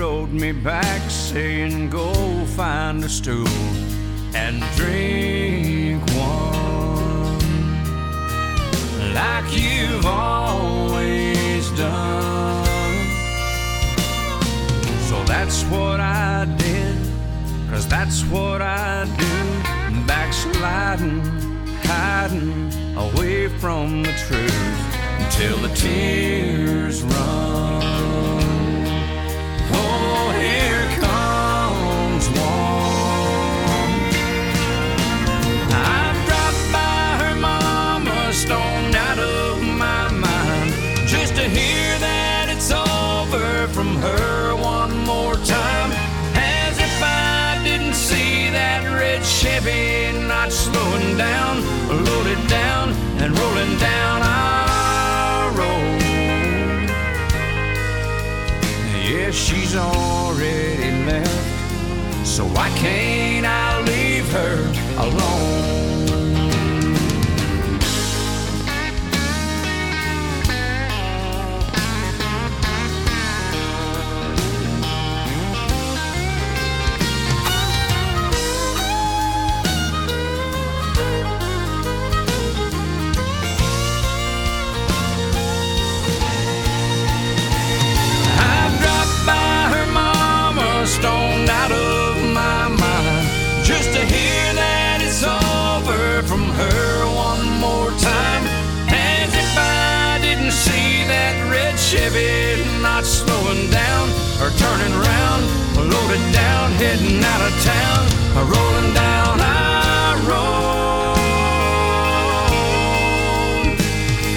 Wrote 0.00 0.30
me 0.30 0.52
back 0.52 1.10
saying, 1.10 1.90
Go 1.90 2.12
find 2.56 3.04
a 3.04 3.08
stool 3.08 3.46
and 4.34 4.62
drink 4.76 6.02
one 6.14 7.38
like 9.14 9.48
you've 9.50 10.06
always 10.06 11.70
done. 11.72 12.64
So 15.08 15.22
that's 15.24 15.62
what 15.64 16.00
I 16.00 16.46
did, 16.56 16.96
cause 17.70 17.86
that's 17.86 18.22
what 18.24 18.62
I 18.62 19.04
do. 19.04 20.06
Backsliding, 20.06 21.20
hiding 21.84 22.72
away 22.96 23.48
from 23.48 24.02
the 24.02 24.12
truth 24.26 24.89
until 25.20 25.56
the 25.58 25.68
tears 25.74 27.02
run. 27.02 27.82
Oh, 29.72 30.32
here 30.38 30.88
comes 30.98 31.09
Yeah, 59.30 59.36
she's 59.36 59.76
already 59.76 61.04
left, 61.04 62.26
so 62.26 62.44
why 62.46 62.68
can't 62.70 63.46
I 63.46 63.80
leave 63.82 64.28
her 64.32 64.56
alone? 64.98 65.89
Red 102.12 102.58
not 102.82 103.04
slowing 103.04 103.70
down 103.70 104.08
or 104.40 104.50
turning 104.58 104.92
around, 104.94 105.42
loaded 105.76 106.32
down, 106.32 106.72
heading 106.72 107.22
out 107.22 107.42
of 107.48 107.52
town, 107.62 108.06
rolling 108.50 108.92
down 108.94 109.40
our 109.40 110.16
road. 110.30 110.50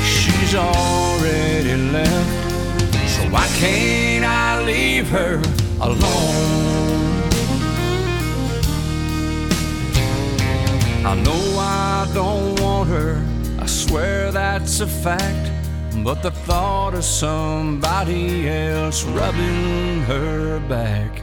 She's 0.06 0.56
already 0.56 1.76
left. 1.92 2.30
So 3.10 3.22
why 3.30 3.48
can't 3.60 4.26
I 4.26 4.64
leave 4.64 5.10
her 5.10 5.42
alone? 5.82 6.64
I 11.06 11.16
know 11.16 11.60
I 11.60 12.08
don't 12.14 12.60
want 12.61 12.90
her, 12.90 13.22
I 13.60 13.66
swear 13.66 14.32
that's 14.32 14.80
a 14.80 14.88
fact. 14.88 15.62
But 16.02 16.22
the 16.24 16.32
thought 16.32 16.96
of 16.96 17.04
somebody 17.04 18.50
else 18.50 19.04
rubbing 19.04 20.02
her 20.02 20.60
back 20.68 21.22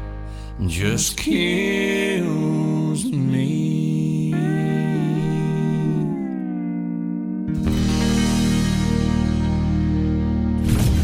just 0.66 1.16
kills 1.16 3.05
me. 3.05 4.31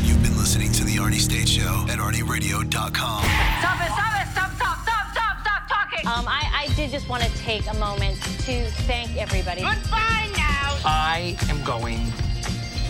You've 0.05 0.23
been 0.23 0.39
listening 0.39 0.73
to 0.73 0.85
The 0.85 0.97
Arnie 0.97 1.19
States 1.19 1.51
Show 1.51 1.87
at 1.89 1.99
ArnieRadio.com. 1.99 2.71
Stop 2.71 3.81
it, 3.81 3.93
stop 3.93 4.21
it, 4.21 4.29
stop, 4.31 4.53
stop, 4.57 4.83
stop, 4.83 5.11
stop, 5.13 5.41
stop 5.41 5.69
talking. 5.69 6.07
Um, 6.07 6.27
I, 6.29 6.69
I 6.69 6.75
did 6.77 6.91
just 6.91 7.09
want 7.09 7.25
to 7.25 7.31
take 7.39 7.69
a 7.71 7.75
moment 7.75 8.23
to 8.23 8.71
thank 8.87 9.17
everybody. 9.17 9.63
Goodbye 9.63 10.31
now. 10.37 10.79
I 10.85 11.37
am 11.51 11.63
going 11.65 12.13